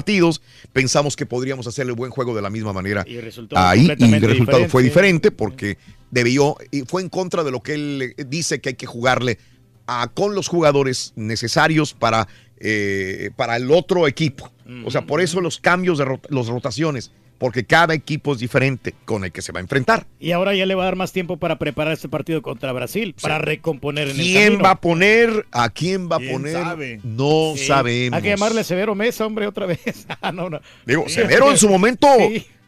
Pensamos 0.72 1.16
que 1.16 1.26
podríamos 1.26 1.68
hacer 1.68 1.86
el 1.86 1.94
buen 1.94 2.10
juego 2.10 2.36
de 2.36 2.42
la 2.42 2.50
misma 2.50 2.74
manera 2.74 3.04
resultó 3.22 3.56
ahí 3.58 3.82
y 4.06 4.14
el 4.16 4.22
resultado 4.32 4.58
fue 4.70 4.82
diferente. 4.84 5.30
porque 5.32 5.78
debió 6.10 6.56
y 6.72 6.82
fue 6.82 7.02
en 7.02 7.10
contra 7.10 7.44
de 7.44 7.52
lo 7.52 7.62
que 7.62 7.74
él 7.76 8.14
eh, 8.18 8.26
dice 8.28 8.60
que 8.62 8.70
hay 8.70 8.76
que 8.76 8.86
jugarle 8.88 9.38
a- 9.88 10.08
con 10.14 10.34
los 10.36 10.48
jugadores 10.48 11.12
necesarios 11.16 11.94
para, 11.94 12.28
eh, 12.58 13.30
para 13.36 13.56
el 13.58 13.70
otro 13.72 14.08
equipo. 14.08 14.52
O 14.86 14.92
sea, 14.92 15.06
por 15.06 15.20
eso 15.22 15.42
los 15.42 15.60
cambios 15.60 15.98
de 15.98 16.06
rot- 16.06 16.28
las 16.30 16.48
rotaciones, 16.48 17.12
porque 17.38 17.66
cada 17.66 17.94
equipo 17.94 18.34
es 18.34 18.40
diferente 18.40 18.94
con 19.06 19.26
el 19.26 19.32
que 19.32 19.42
se 19.42 19.52
va 19.52 19.60
a 19.60 19.62
enfrentar. 19.62 20.06
Y 20.20 20.32
ahora 20.32 20.56
ya 20.56 20.66
le 20.66 20.76
va 20.76 20.84
a 20.84 20.86
dar 20.86 20.96
más 20.96 21.12
tiempo 21.12 21.38
para 21.38 21.60
preparar 21.60 21.94
este 21.94 22.08
partido 22.10 22.42
contra 22.42 22.72
Brasil, 22.72 23.16
para 23.22 23.38
recomponer 23.40 24.10
en 24.10 24.20
el 24.20 24.26
¿Quién 24.26 24.44
camino. 24.46 24.64
va 24.64 24.70
a 24.72 24.80
poner? 24.82 25.46
¿A 25.52 25.70
quién 25.70 26.10
va 26.10 26.16
a 26.16 26.20
¿Quién 26.20 26.32
poner? 26.32 26.54
sabe? 26.54 27.00
No 27.04 27.54
Sí. 27.58 27.66
sabemos. 27.66 28.16
Hay 28.18 28.24
que 28.24 28.30
llamarle 28.30 28.64
Severo 28.64 28.96
Mesa, 28.96 29.26
hombre, 29.26 29.48
otra 29.48 29.66
vez. 29.66 29.80
Ah, 30.22 30.32
no, 30.32 30.50
no. 30.50 30.60
Digo, 30.86 31.10
Severo 31.10 31.52
en 31.52 31.58
su 31.58 31.68
momento, 31.68 32.08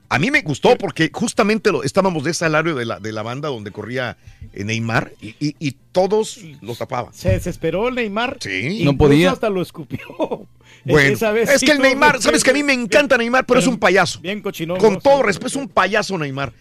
a 0.09 0.19
mí 0.19 0.29
me 0.29 0.41
gustó 0.41 0.75
porque 0.77 1.09
justamente 1.13 1.71
lo, 1.71 1.83
estábamos 1.83 2.23
de 2.25 2.31
ese 2.31 2.45
alario 2.45 2.75
de 2.75 2.85
la, 2.85 2.99
de 2.99 3.11
la 3.13 3.23
banda 3.23 3.47
donde 3.49 3.71
corría 3.71 4.17
Neymar 4.53 5.11
y, 5.21 5.29
y- 5.39 5.55
y 5.59 5.75
todos 5.91 6.39
los 6.61 6.77
tapaban. 6.77 7.13
Se 7.13 7.29
desesperó 7.29 7.87
el 7.87 7.95
Neymar. 7.95 8.37
Sí. 8.41 8.81
No 8.83 8.97
podía. 8.97 9.31
hasta 9.31 9.49
lo 9.49 9.61
escupió. 9.61 10.47
Bueno, 10.85 11.13
Esa 11.15 11.31
vez 11.31 11.49
es 11.49 11.59
sí 11.59 11.65
que 11.65 11.71
el 11.71 11.79
Neymar, 11.79 12.21
sabes 12.21 12.43
que 12.43 12.51
a 12.51 12.53
mí 12.53 12.61
me 12.63 12.73
encanta 12.73 13.17
Neymar, 13.17 13.45
pero 13.45 13.59
es 13.59 13.65
un 13.67 13.77
payaso. 13.77 14.19
Bien 14.21 14.39
cochinón. 14.41 14.77
Con 14.77 14.93
¿no? 14.93 14.99
todo 14.99 15.23
respeto, 15.23 15.47
es 15.47 15.55
un 15.55 15.67
payaso 15.67 16.17
Neymar. 16.17 16.53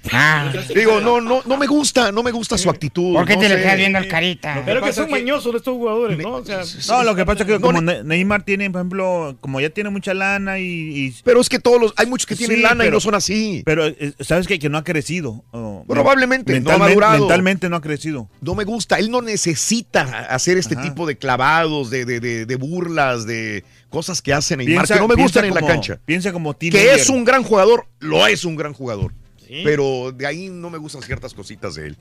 Digo, 0.75 1.01
no, 1.01 1.21
no, 1.21 1.43
no 1.45 1.57
me 1.57 1.67
gusta, 1.67 2.11
no 2.11 2.23
me 2.23 2.31
gusta 2.31 2.57
su 2.57 2.71
actitud. 2.71 3.15
¿Por 3.15 3.27
qué 3.27 3.35
no 3.35 3.41
te 3.43 3.49
le 3.51 3.57
quedas 3.57 3.77
viendo 3.77 3.99
al 3.99 4.09
carita? 4.09 4.63
Pero 4.65 4.83
que 4.83 4.93
son 4.93 5.11
mañosos 5.11 5.55
estos 5.55 5.75
jugadores, 5.75 6.19
¿no? 6.19 6.37
O 6.37 6.45
sea, 6.45 6.63
No, 6.89 7.03
lo 7.05 7.15
que 7.15 7.25
pasa 7.27 7.43
es 7.43 7.47
que 7.47 7.53
No, 7.55 7.61
como 7.61 7.81
ne- 7.83 7.95
Ne- 7.99 8.05
Neymar 8.05 8.45
tiene, 8.45 8.71
por 8.71 8.81
ejemplo, 8.81 9.37
como 9.41 9.61
ya 9.61 9.69
tiene 9.71 9.91
mucha 9.91 10.15
lana 10.15 10.59
y... 10.59 10.65
y- 10.65 11.15
Pero 11.23 11.41
es 11.41 11.49
que 11.51 11.59
todos 11.59 11.81
los, 11.81 11.93
hay 11.97 12.07
muchos 12.07 12.27
que 12.27 12.35
tienen 12.37 12.57
Sí, 12.57 12.63
lana 12.63 12.87
y 12.87 12.91
no 12.91 13.01
son 13.01 13.15
así. 13.15 13.63
Pero 13.67 13.87
eh, 13.87 14.15
sabes 14.21 14.47
que, 14.47 14.59
que 14.59 14.69
no 14.71 14.79
ha 14.79 14.85
crecido. 14.85 15.45
oh, 15.51 15.85
Probablemente, 15.87 16.53
no 16.53 16.57
ha 16.57 16.61
mentalmente, 16.79 16.89
madurado. 16.89 17.19
mentalmente 17.21 17.69
no 17.69 17.77
ha 17.77 17.81
crecido. 17.83 18.29
No 18.41 18.55
me 18.55 18.65
gusta, 18.65 18.99
él 18.99 19.11
no 19.11 19.21
necesita 19.23 20.03
hacer 20.31 20.57
este 20.59 20.77
tipo 20.77 21.07
de 21.07 21.17
clavados, 21.19 21.91
de, 21.91 22.05
de- 22.05 22.21
de- 22.21 22.47
de 22.47 22.57
burlas, 22.57 23.27
de 23.27 23.65
cosas 23.95 24.21
que 24.21 24.33
hacen 24.35 24.59
Neymar, 24.59 24.85
Piensa- 24.87 24.95
que 24.95 25.01
no 25.01 25.09
me 25.09 25.15
gustan 25.15 25.45
en 25.47 25.55
la 25.55 25.61
como- 25.61 25.73
cancha. 25.73 25.99
Piensa 26.05 26.33
como 26.33 26.53
Que 26.53 26.71
teenager. 26.71 26.99
es 27.01 27.09
un 27.09 27.25
gran 27.25 27.43
jugador, 27.45 27.87
lo 28.01 28.27
es 28.27 28.45
un 28.45 28.57
gran 28.57 28.73
jugador. 28.75 29.13
Pero 29.63 30.11
de 30.13 30.27
ahí 30.27 30.49
no 30.51 30.69
me 30.69 30.79
gustan 30.79 31.01
ciertas 31.03 31.33
cositas 31.33 31.77
de 31.77 31.87
él. 31.89 31.97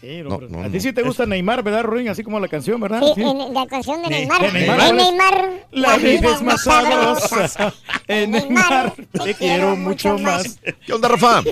Sí, 0.00 0.20
No, 0.22 0.36
pero 0.38 0.50
no, 0.50 0.60
a 0.60 0.64
no. 0.64 0.70
ti 0.70 0.78
sí 0.80 0.92
te 0.92 1.00
gusta 1.02 1.24
Neymar, 1.24 1.62
¿verdad, 1.62 1.82
Ruin? 1.84 2.08
Así 2.10 2.22
como 2.22 2.38
la 2.38 2.48
canción, 2.48 2.78
¿verdad? 2.80 3.00
Sí, 3.14 3.22
en 3.22 3.54
la 3.54 3.66
canción 3.66 4.02
de 4.02 4.10
Neymar. 4.10 4.42
de 4.42 4.52
Neymar. 4.52 4.80
En 4.90 4.96
Neymar. 4.96 5.66
La 5.70 5.96
vida 5.96 6.34
es 6.34 6.42
más 6.42 6.62
sabrosa. 6.64 7.72
En 8.06 8.30
Neymar 8.32 8.92
te 9.24 9.34
quiero 9.34 9.74
mucho 9.74 10.18
más. 10.18 10.58
¿Qué 10.86 10.92
onda, 10.92 11.08
Rafa? 11.08 11.42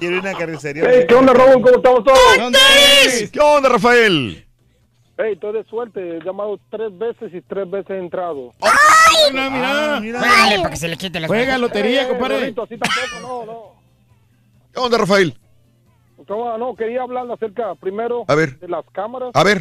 Quiero 0.00 0.18
una 0.20 0.32
carnicería. 0.34 0.84
Hey, 0.86 1.04
¿Qué 1.08 1.14
onda, 1.14 1.32
Raúl? 1.32 1.62
¿Cómo 1.62 1.76
estamos 1.76 2.04
todos? 2.04 2.18
¿Qué 3.32 3.40
onda, 3.40 3.68
Rafael? 3.70 4.43
Hey, 5.16 5.34
estoy 5.34 5.52
de 5.52 5.64
suerte. 5.64 6.16
He 6.16 6.20
llamado 6.24 6.58
tres 6.70 6.96
veces 6.98 7.32
y 7.32 7.40
tres 7.42 7.70
veces 7.70 7.90
he 7.90 7.98
entrado. 7.98 8.52
Mira, 9.32 9.50
mira. 10.00 10.20
Dale, 10.20 10.56
para 10.58 10.70
que 10.70 10.76
se 10.76 10.88
le 10.88 10.96
quite 10.96 11.20
la 11.20 11.28
Juega 11.28 11.56
lotería, 11.58 12.02
Eh, 12.04 12.08
compadre. 12.08 12.36
Así 12.46 12.54
tampoco, 12.54 13.20
no, 13.22 13.44
no. 13.46 13.62
¿Qué 14.72 14.80
onda, 14.80 14.98
Rafael? 14.98 15.34
No, 16.28 16.58
no, 16.58 16.74
quería 16.74 17.02
hablar 17.02 17.30
acerca, 17.30 17.74
primero, 17.76 18.24
A 18.26 18.34
ver. 18.34 18.58
de 18.58 18.66
las 18.68 18.84
cámaras. 18.92 19.30
A 19.34 19.44
ver. 19.44 19.60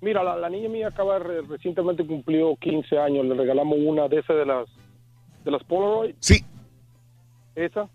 Mira, 0.00 0.22
la, 0.22 0.36
la 0.36 0.48
niña 0.50 0.68
mía 0.68 0.88
acaba 0.88 1.14
de 1.14 1.24
re- 1.24 1.42
recientemente 1.42 2.06
cumplió 2.06 2.54
15 2.56 2.98
años. 2.98 3.24
Le 3.26 3.34
regalamos 3.34 3.78
una 3.80 4.06
de 4.06 4.18
esas 4.20 4.36
de 4.36 4.46
las 4.46 4.68
de 5.44 5.50
las 5.50 5.64
Polaroid. 5.64 6.14
Sí. 6.20 6.44
Esa. 7.54 7.88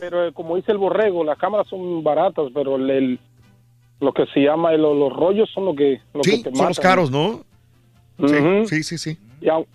Pero 0.00 0.26
eh, 0.26 0.32
como 0.32 0.56
dice 0.56 0.70
el 0.72 0.78
borrego, 0.78 1.24
las 1.24 1.38
cámaras 1.38 1.66
son 1.68 2.02
baratas, 2.04 2.46
pero 2.54 2.76
el, 2.76 2.90
el- 2.90 3.20
lo 4.04 4.12
que 4.12 4.26
se 4.26 4.40
llama 4.40 4.72
el- 4.72 4.82
los 4.82 5.12
rollos 5.12 5.50
son 5.52 5.64
lo 5.66 5.74
que, 5.74 6.00
lo 6.12 6.22
Sí, 6.24 6.42
que 6.42 6.50
te 6.50 6.56
son 6.56 6.68
los 6.68 6.78
caros, 6.80 7.10
¿no? 7.10 7.42
Sí, 8.68 8.82
sí, 8.84 8.98
sí. 8.98 9.18
Y, 9.40 9.46
aun- 9.48 9.66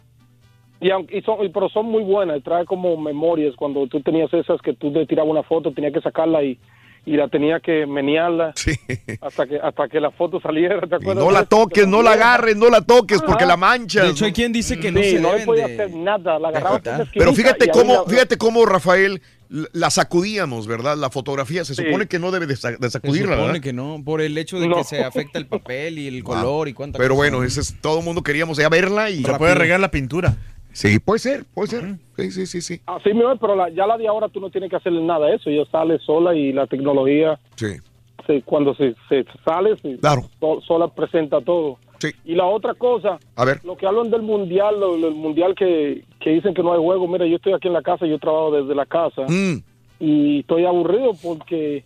y, 0.79 1.17
y 1.17 1.21
son, 1.23 1.43
y- 1.43 1.49
pero 1.49 1.67
son 1.69 1.87
muy 1.87 2.03
buenas, 2.03 2.41
trae 2.43 2.63
como 2.65 2.95
memorias. 2.97 3.55
Cuando 3.55 3.85
tú 3.87 3.99
tenías 4.01 4.33
esas 4.33 4.61
que 4.61 4.73
tú 4.73 4.91
te 4.93 5.05
tirabas 5.05 5.31
una 5.31 5.43
foto, 5.43 5.71
tenías 5.73 5.91
que 5.93 6.01
sacarla 6.01 6.41
y, 6.43 6.57
y 7.05 7.17
la 7.17 7.27
tenía 7.27 7.59
que 7.59 7.85
menearla 7.85 8.53
hasta 9.21 9.45
que 9.47 9.57
hasta 9.57 9.87
que 9.89 9.99
la 9.99 10.11
foto 10.11 10.39
saliera. 10.39 10.79
¿te 10.87 10.95
acuerdas? 10.95 11.23
No 11.25 11.31
la 11.31 11.45
toques, 11.45 11.85
no 11.87 12.01
la 12.01 12.11
agarres, 12.11 12.55
no 12.55 12.69
la 12.69 12.81
toques 12.81 13.21
porque 13.21 13.45
la 13.45 13.57
manchas. 13.57 14.03
De 14.05 14.09
hecho, 14.11 14.25
hay 14.25 14.31
quien 14.33 14.53
dice 14.53 14.79
que 14.79 14.91
no 14.91 15.01
Sí, 15.01 15.11
se 15.11 15.19
no 15.19 15.35
le 15.35 15.45
podía 15.45 15.67
de- 15.67 15.73
hacer 15.73 15.91
nada, 15.95 16.39
la 16.39 16.47
agarraba 16.49 16.81
Pero 17.13 17.33
fíjate 17.33 17.69
cómo, 17.71 18.05
fíjate 18.05 18.37
cómo, 18.37 18.65
Rafael, 18.65 19.21
la 19.49 19.89
sacudíamos, 19.89 20.67
¿verdad? 20.67 20.95
La 20.97 21.09
fotografía. 21.09 21.65
Se 21.65 21.73
Sí. 21.75 21.83
supone 21.83 22.07
que 22.07 22.19
no 22.19 22.29
debe 22.31 22.45
de, 22.45 22.55
sa- 22.55 22.71
de 22.71 22.77
Se 22.81 22.89
sacudirla, 22.91 23.33
supone 23.33 23.47
¿verdad? 23.47 23.61
que 23.63 23.73
no, 23.73 24.01
por 24.05 24.21
el 24.21 24.37
hecho 24.37 24.59
de 24.59 24.67
No. 24.67 24.77
que 24.77 24.83
se 24.83 25.03
afecta 25.03 25.39
el 25.39 25.47
papel 25.47 25.97
y 25.97 26.07
el 26.07 26.23
color 26.23 26.67
y 26.67 26.73
cuánta 26.73 26.97
Pero 26.99 27.15
cosa. 27.15 27.17
bueno, 27.31 27.43
ese 27.43 27.61
es, 27.61 27.75
todo 27.81 27.99
el 27.99 28.05
mundo 28.05 28.21
queríamos 28.21 28.57
ya 28.57 28.69
verla 28.69 29.09
y... 29.09 29.23
Se 29.23 29.33
puede 29.35 29.55
regar 29.55 29.79
la 29.79 29.89
pintura. 29.91 30.37
Sí, 30.71 30.99
puede 30.99 31.17
ser, 31.19 31.45
puede 31.53 31.67
ser. 31.69 31.95
Sí, 32.15 32.31
sí, 32.31 32.45
sí, 32.45 32.61
sí. 32.61 32.81
Así 32.85 33.09
mismo, 33.13 33.35
pero 33.39 33.55
la- 33.55 33.69
ya 33.69 33.87
la 33.87 33.97
de 33.97 34.07
ahora 34.07 34.29
tú 34.29 34.39
no 34.39 34.51
tienes 34.51 34.69
que 34.69 34.75
hacerle 34.75 35.01
nada 35.01 35.25
a 35.27 35.33
eso, 35.35 35.49
ya 35.49 35.65
sale 35.71 35.97
sola 35.99 36.35
y 36.35 36.53
la 36.53 36.67
tecnología, 36.67 37.39
Sí. 37.55 37.67
se- 38.27 38.43
cuando 38.43 38.75
se, 38.75 38.93
se 39.09 39.25
sale, 39.43 39.75
se- 39.81 39.97
Claro. 39.97 40.29
so- 40.39 40.61
sola 40.61 40.87
presenta 40.93 41.41
todo. 41.41 41.79
Sí. 41.99 42.09
Y 42.25 42.35
la 42.35 42.45
otra 42.45 42.73
cosa, 42.73 43.19
A 43.35 43.45
ver. 43.45 43.59
lo 43.63 43.75
que 43.77 43.85
hablan 43.85 44.09
del 44.09 44.21
mundial, 44.21 44.79
lo, 44.79 44.95
el 44.95 45.13
mundial 45.15 45.53
que, 45.55 46.03
que 46.19 46.29
dicen 46.31 46.53
que 46.53 46.63
no 46.63 46.71
hay 46.73 46.79
juego, 46.79 47.07
mira, 47.07 47.25
yo 47.25 47.35
estoy 47.35 47.53
aquí 47.53 47.67
en 47.67 47.73
la 47.73 47.81
casa, 47.81 48.05
yo 48.05 48.17
trabajo 48.19 48.51
desde 48.51 48.73
la 48.75 48.85
casa 48.85 49.23
Mm. 49.27 49.57
y 49.99 50.39
estoy 50.39 50.65
aburrido 50.65 51.11
porque 51.21 51.83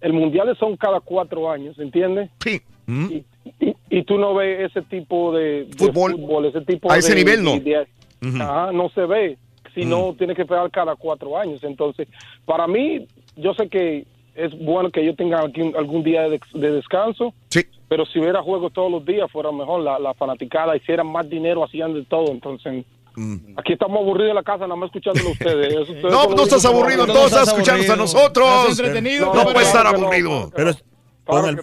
el 0.00 0.12
mundial 0.12 0.54
son 0.58 0.76
cada 0.76 1.00
cuatro 1.00 1.50
años, 1.50 1.78
¿entiendes? 1.78 2.30
Sí. 2.40 2.60
Y, 2.86 3.24
y- 3.64 3.74
y 3.90 4.02
tú 4.04 4.18
no 4.18 4.34
ves 4.34 4.70
ese 4.70 4.82
tipo 4.82 5.32
de, 5.32 5.64
de 5.64 5.76
Fútbol. 5.92 6.44
ese 6.46 6.60
tipo 6.62 6.90
A 6.90 6.94
de- 6.94 7.00
ese 7.00 7.14
nivel, 7.14 7.42
no. 7.42 7.58
de-. 7.58 7.86
Ajá, 8.40 8.72
no 8.72 8.88
se 8.90 9.06
ve, 9.06 9.38
si 9.74 9.84
no 9.84 10.14
tiene 10.16 10.34
que 10.34 10.42
esperar 10.42 10.70
cada 10.70 10.94
cuatro 10.96 11.38
años. 11.38 11.62
Entonces, 11.64 12.08
para 12.44 12.66
mí, 12.66 13.06
yo 13.36 13.54
sé 13.54 13.68
que 13.68 14.06
es 14.34 14.56
bueno 14.58 14.90
que 14.90 15.04
yo 15.04 15.14
tenga 15.14 15.40
aquí 15.44 15.60
algún 15.76 16.02
día 16.02 16.28
de, 16.28 16.40
de 16.54 16.72
descanso, 16.72 17.32
Sí. 17.48 17.60
Pero 17.88 18.04
si 18.06 18.18
hubiera 18.18 18.42
juegos 18.42 18.72
todos 18.72 18.90
los 18.90 19.04
días, 19.04 19.30
fuera 19.30 19.50
mejor, 19.52 19.80
la, 19.82 19.98
la 19.98 20.14
fanaticada, 20.14 20.76
hicieran 20.76 21.06
más 21.06 21.28
dinero, 21.28 21.64
hacían 21.64 21.94
de 21.94 22.04
todo. 22.04 22.30
Entonces, 22.32 22.84
aquí 23.56 23.72
estamos 23.72 24.00
aburridos 24.00 24.30
en 24.30 24.34
la 24.36 24.42
casa, 24.42 24.64
nada 24.66 24.76
más 24.76 24.88
escuchándolo 24.88 25.28
a 25.30 25.32
ustedes. 25.32 25.88
No, 26.02 26.26
no 26.28 26.42
estás 26.42 26.62
que 26.62 26.68
aburrido, 26.68 27.06
no- 27.06 27.12
todos 27.12 27.32
estás 27.32 27.48
escuchándonos 27.48 27.90
a 27.90 27.96
nosotros. 27.96 28.48
Estás 28.62 28.78
entretenido, 28.78 29.32
No, 29.34 29.42
puede 29.44 29.62
estar 29.66 29.82
Claro 29.82 29.94
que 29.96 30.00
no, 30.00 30.06
aburrido. 30.06 30.52
Pero 30.54 30.72
con 31.24 31.48
el, 31.48 31.60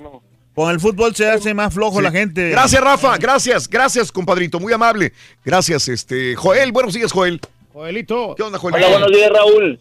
con 0.53 0.71
el 0.71 0.79
fútbol 0.79 1.15
se 1.15 1.29
hace 1.29 1.53
más 1.53 1.73
flojo 1.73 2.01
la 2.01 2.11
gente. 2.11 2.49
Gracias, 2.49 2.81
Rafa. 2.81 3.17
Gracias, 3.17 3.67
gracias, 3.69 4.11
compadrito. 4.11 4.59
Muy 4.59 4.73
amable. 4.73 5.11
Gracias, 5.43 5.87
este. 5.87 6.35
Joel, 6.35 6.71
buenos 6.71 6.93
días, 6.93 7.11
Joel. 7.11 7.39
Joelito. 7.73 8.35
¿Qué 8.35 8.43
onda, 8.43 8.57
Joel? 8.57 8.75
Hola, 8.75 8.87
buenos 8.89 9.11
días, 9.11 9.29
Raúl. 9.31 9.79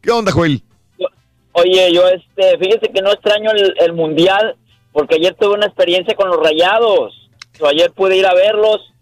¿Qué 0.00 0.10
onda, 0.10 0.32
Joel? 0.32 0.62
Oye, 1.54 1.92
yo, 1.92 2.08
este, 2.08 2.56
fíjese 2.58 2.90
que 2.94 3.02
no 3.02 3.12
extraño 3.12 3.50
el, 3.50 3.74
el 3.80 3.92
mundial 3.92 4.56
porque 4.92 5.16
ayer 5.16 5.34
tuve 5.34 5.54
una 5.54 5.66
experiencia 5.66 6.14
con 6.14 6.28
los 6.28 6.38
rayados. 6.38 7.30
So, 7.58 7.66
ayer 7.66 7.90
pude 7.92 8.16
ir 8.16 8.26
a 8.26 8.34
verlos. 8.34 8.92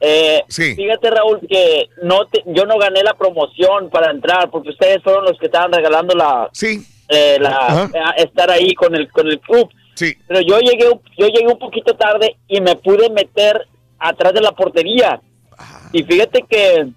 Eh, 0.00 0.42
Fíjate, 0.48 1.10
Raúl, 1.10 1.40
que 1.48 1.88
no 2.02 2.26
te- 2.26 2.42
yo 2.46 2.66
no 2.66 2.76
gané 2.78 3.02
la 3.02 3.14
promoción 3.14 3.88
para 3.90 4.10
entrar 4.10 4.50
porque 4.50 4.70
ustedes 4.70 5.02
fueron 5.02 5.24
los 5.24 5.38
que 5.38 5.46
estaban 5.46 5.72
regalando 5.72 6.14
la, 6.14 6.50
sí. 6.52 6.84
eh, 7.08 7.38
la 7.40 7.88
eh, 7.94 8.22
estar 8.22 8.50
ahí 8.50 8.74
con 8.74 8.94
el 8.94 9.10
con 9.10 9.26
el 9.26 9.40
club. 9.40 9.70
Sí. 9.94 10.14
Pero 10.28 10.40
yo 10.42 10.58
llegué 10.60 10.84
yo 11.16 11.26
llegué 11.28 11.46
un 11.46 11.58
poquito 11.58 11.94
tarde 11.96 12.36
y 12.46 12.60
me 12.60 12.76
pude 12.76 13.08
meter 13.08 13.66
atrás 13.98 14.34
de 14.34 14.42
la 14.42 14.52
portería. 14.52 15.20
Y 15.92 16.02
fíjate 16.02 16.42
que 16.42 16.88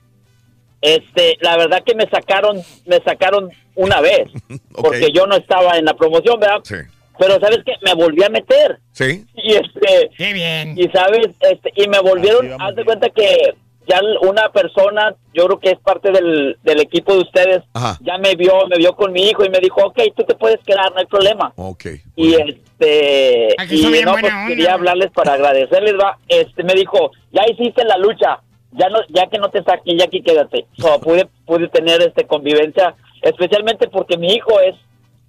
este 0.82 1.38
la 1.40 1.56
verdad 1.58 1.82
que 1.86 1.96
me 1.96 2.10
sacaron 2.10 2.62
me 2.86 2.98
sacaron 3.04 3.50
una 3.76 4.02
vez 4.02 4.30
porque 4.74 5.12
yo 5.14 5.26
no 5.26 5.36
estaba 5.38 5.78
en 5.78 5.86
la 5.86 5.94
promoción, 5.94 6.38
¿verdad? 6.40 6.60
Sí. 6.64 6.76
Pero 7.20 7.40
sabes 7.40 7.60
que 7.66 7.74
me 7.82 7.94
volví 7.94 8.24
a 8.24 8.30
meter. 8.30 8.80
Sí. 8.94 9.26
y 9.36 9.54
este 9.54 10.10
Qué 10.18 10.34
bien. 10.34 10.74
y 10.80 10.88
sabes 10.90 11.28
este 11.42 11.72
y 11.76 11.88
me 11.88 12.00
volvieron 12.00 12.60
haz 12.62 12.76
de 12.76 12.84
cuenta 12.86 13.10
que 13.10 13.54
ya 13.88 14.00
una 14.22 14.50
persona 14.52 15.16
yo 15.34 15.46
creo 15.48 15.60
que 15.60 15.70
es 15.72 15.80
parte 15.80 16.12
del, 16.12 16.58
del 16.64 16.80
equipo 16.80 17.14
de 17.16 17.22
ustedes 17.22 17.62
ya 18.02 18.18
me 18.20 18.36
vio 18.36 18.68
me 18.68 18.78
vio 18.78 18.96
con 18.96 19.12
mi 19.12 19.24
hijo 19.30 19.44
y 19.44 19.50
me 19.50 19.60
dijo 19.60 19.82
ok 19.84 20.00
tú 20.16 20.24
te 20.24 20.36
puedes 20.36 20.60
quedar 20.66 20.92
no 20.92 21.00
hay 21.00 21.06
problema 21.08 21.52
Ok. 21.56 21.86
y 22.16 22.36
este 22.36 23.56
Aquí 23.58 23.78
son 23.82 23.96
y 23.96 24.02
no 24.02 24.12
pues 24.20 24.32
quería 24.48 24.74
hablarles 24.74 25.10
para 25.12 25.34
agradecerles 25.34 25.96
va 26.00 26.18
este 26.28 26.64
me 26.64 26.74
dijo 26.74 27.12
ya 27.32 27.42
hiciste 27.50 27.84
la 27.84 27.98
lucha 27.98 28.40
ya 28.74 28.90
no 28.90 29.00
ya 29.10 29.26
que 29.28 29.40
no 29.40 29.50
te 29.50 29.64
saquen 29.64 29.98
ya 29.98 30.06
aquí 30.06 30.22
quédate 30.22 30.68
so, 30.78 31.00
pude 31.02 31.28
pude 31.46 31.68
tener 31.70 32.02
este 32.02 32.26
convivencia 32.28 32.96
especialmente 33.24 33.88
porque 33.88 34.18
mi 34.18 34.34
hijo 34.34 34.60
es 34.60 34.76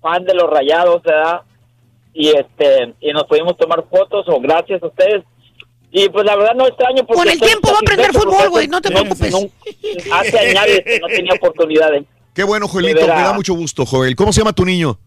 fan 0.03 0.25
de 0.25 0.35
los 0.35 0.51
rayados 0.51 1.03
¿verdad? 1.03 1.41
Y 2.13 2.29
este 2.31 2.95
y 3.01 3.13
nos 3.13 3.25
pudimos 3.25 3.57
tomar 3.57 3.85
fotos 3.91 4.25
o 4.29 4.41
gracias 4.41 4.83
a 4.83 4.87
ustedes 4.87 5.23
y 5.93 6.09
pues 6.09 6.25
la 6.25 6.37
verdad 6.37 6.55
no 6.55 6.67
extraño 6.67 7.05
porque 7.07 7.15
Con 7.23 7.29
el 7.29 7.41
tiempo 7.41 7.69
va 7.69 7.77
a 7.77 7.81
aprender 7.81 8.13
fútbol, 8.13 8.49
güey, 8.51 8.69
no 8.69 8.81
te 8.81 8.91
preocupes. 8.91 9.33
no- 9.33 9.49
hace 10.15 10.39
años 10.39 10.81
que 10.85 11.01
no 11.01 11.07
tenía 11.09 11.35
oportunidades 11.35 12.05
Qué 12.33 12.45
bueno, 12.45 12.69
Joelito. 12.69 13.01
Me 13.01 13.07
da 13.07 13.33
mucho 13.33 13.55
gusto, 13.55 13.85
Joel. 13.85 14.15
¿Cómo 14.15 14.33
se 14.33 14.41
llama 14.41 14.53
tu 14.53 14.65
niño? 14.65 14.99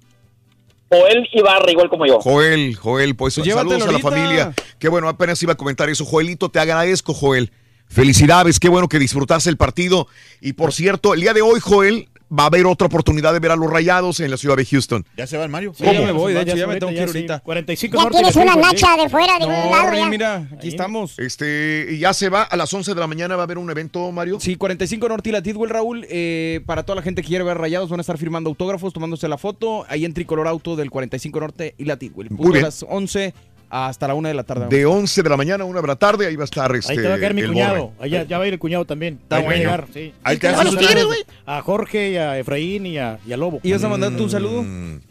Joel 0.91 1.27
Ibarra 1.31 1.71
igual 1.71 1.89
como 1.89 2.05
yo 2.05 2.19
Joel, 2.19 2.75
Joel, 2.75 3.15
pues 3.15 3.35
Pues 3.35 3.45
llévatelo 3.47 3.79
saludos 3.79 3.89
a 3.89 3.91
la 3.93 3.99
familia. 3.99 4.53
Qué 4.77 4.89
bueno, 4.89 5.07
apenas 5.07 5.41
iba 5.41 5.53
a 5.53 5.55
comentar 5.57 5.89
eso. 5.89 6.05
Joelito, 6.05 6.49
te 6.49 6.59
agradezco, 6.59 7.13
Joel. 7.13 7.51
Felicidades, 7.87 8.59
qué 8.59 8.69
bueno 8.69 8.87
que 8.89 8.99
disfrutaste 8.99 9.49
el 9.49 9.57
partido. 9.57 10.07
Y 10.41 10.53
por 10.53 10.73
cierto, 10.73 11.13
el 11.13 11.21
día 11.21 11.33
de 11.33 11.41
hoy, 11.41 11.59
Joel, 11.61 12.09
va 12.31 12.43
a 12.43 12.47
haber 12.47 12.65
otra 12.65 12.87
oportunidad 12.87 13.33
de 13.33 13.39
ver 13.39 13.51
a 13.51 13.55
los 13.55 13.69
rayados 13.69 14.19
en 14.19 14.31
la 14.31 14.37
ciudad 14.37 14.55
de 14.57 14.65
Houston. 14.65 15.05
Ya 15.17 15.27
se 15.27 15.37
va 15.37 15.43
el 15.43 15.49
Mario. 15.49 15.73
Sí, 15.75 15.83
ya 15.83 15.93
me 16.01 16.11
voy, 16.11 16.33
de 16.33 16.41
hecho, 16.41 16.55
ya 16.55 16.67
me 16.67 16.77
tengo 16.77 16.91
que 16.91 16.99
ir 16.99 17.07
ahorita. 17.07 17.39
45 17.39 17.97
Ya 18.03 18.09
tienes 18.09 18.35
una 18.35 18.55
nacha 18.55 18.97
de 18.97 19.09
fuera 19.09 19.37
de 19.39 19.45
un 19.45 19.51
lado 19.51 19.93
ya. 19.95 20.09
mira, 20.09 20.47
aquí 20.55 20.67
estamos. 20.69 21.17
Este, 21.19 21.87
y 21.91 21.99
ya 21.99 22.13
se 22.13 22.29
va 22.29 22.43
a 22.43 22.55
las 22.57 22.73
11 22.73 22.93
de 22.93 22.99
la 22.99 23.07
mañana, 23.07 23.35
va 23.35 23.43
a 23.43 23.45
haber 23.45 23.57
un 23.57 23.69
evento, 23.69 24.11
Mario. 24.11 24.39
Sí, 24.39 24.55
45 24.55 25.07
Norte 25.09 25.29
y 25.29 25.31
la 25.31 25.41
Tidwell, 25.41 25.69
Raúl. 25.69 26.05
eh, 26.09 26.61
para 26.65 26.83
toda 26.83 26.95
la 26.97 27.01
gente 27.01 27.21
que 27.21 27.27
quiere 27.27 27.43
ver 27.43 27.57
rayados, 27.57 27.89
van 27.89 27.99
a 27.99 28.01
estar 28.01 28.17
firmando 28.17 28.49
autógrafos, 28.49 28.93
tomándose 28.93 29.27
la 29.27 29.37
foto. 29.37 29.85
Ahí 29.89 30.05
en 30.05 30.13
Tricolor 30.13 30.47
Auto 30.47 30.75
del 30.75 30.89
45 30.89 31.39
Norte 31.39 31.75
y 31.77 31.85
la 31.85 31.97
Tidwell. 31.97 32.29
Muy 32.31 32.51
bien. 32.51 32.65
a 32.65 32.67
las 32.67 32.85
11 32.87 33.33
hasta 33.73 34.07
la 34.07 34.13
1 34.13 34.27
de 34.27 34.33
la 34.35 34.43
tarde. 34.43 34.67
De 34.69 34.85
11 34.85 35.23
de 35.23 35.29
la 35.29 35.35
mañana 35.35 35.63
a 35.63 35.67
1 35.67 35.81
de 35.81 35.87
la 35.87 35.95
tarde, 35.95 36.27
ahí 36.27 36.35
va 36.35 36.43
a 36.43 36.45
estar 36.45 36.75
este, 36.75 36.91
Ahí 36.91 36.97
te 36.99 37.07
va 37.07 37.15
a 37.15 37.19
caer 37.19 37.33
mi 37.33 37.43
cuñado. 37.43 37.91
Allá, 37.99 38.23
ya 38.23 38.37
va 38.37 38.43
a 38.43 38.47
ir 38.47 38.53
el 38.53 38.59
cuñado 38.59 38.85
también. 38.85 39.19
Está 39.23 39.37
Ahí 39.37 39.41
va 39.41 39.47
a 39.47 39.51
bueno. 39.51 39.63
llegar, 39.63 39.87
sí. 39.91 40.13
Ahí 40.23 40.37
te 40.37 40.47
hacen 40.47 40.57
Saludos 40.59 40.75
los 40.75 40.87
tigres, 40.87 41.05
güey. 41.05 41.19
A 41.47 41.61
Jorge, 41.61 42.11
y 42.11 42.17
a 42.17 42.37
Efraín 42.37 42.85
y 42.85 42.99
a, 42.99 43.17
y 43.25 43.33
a 43.33 43.37
Lobo. 43.37 43.59
¿Y 43.63 43.71
vas 43.71 43.83
a 43.83 43.89
mandar 43.89 44.11
tu 44.15 44.29
saludo? 44.29 44.63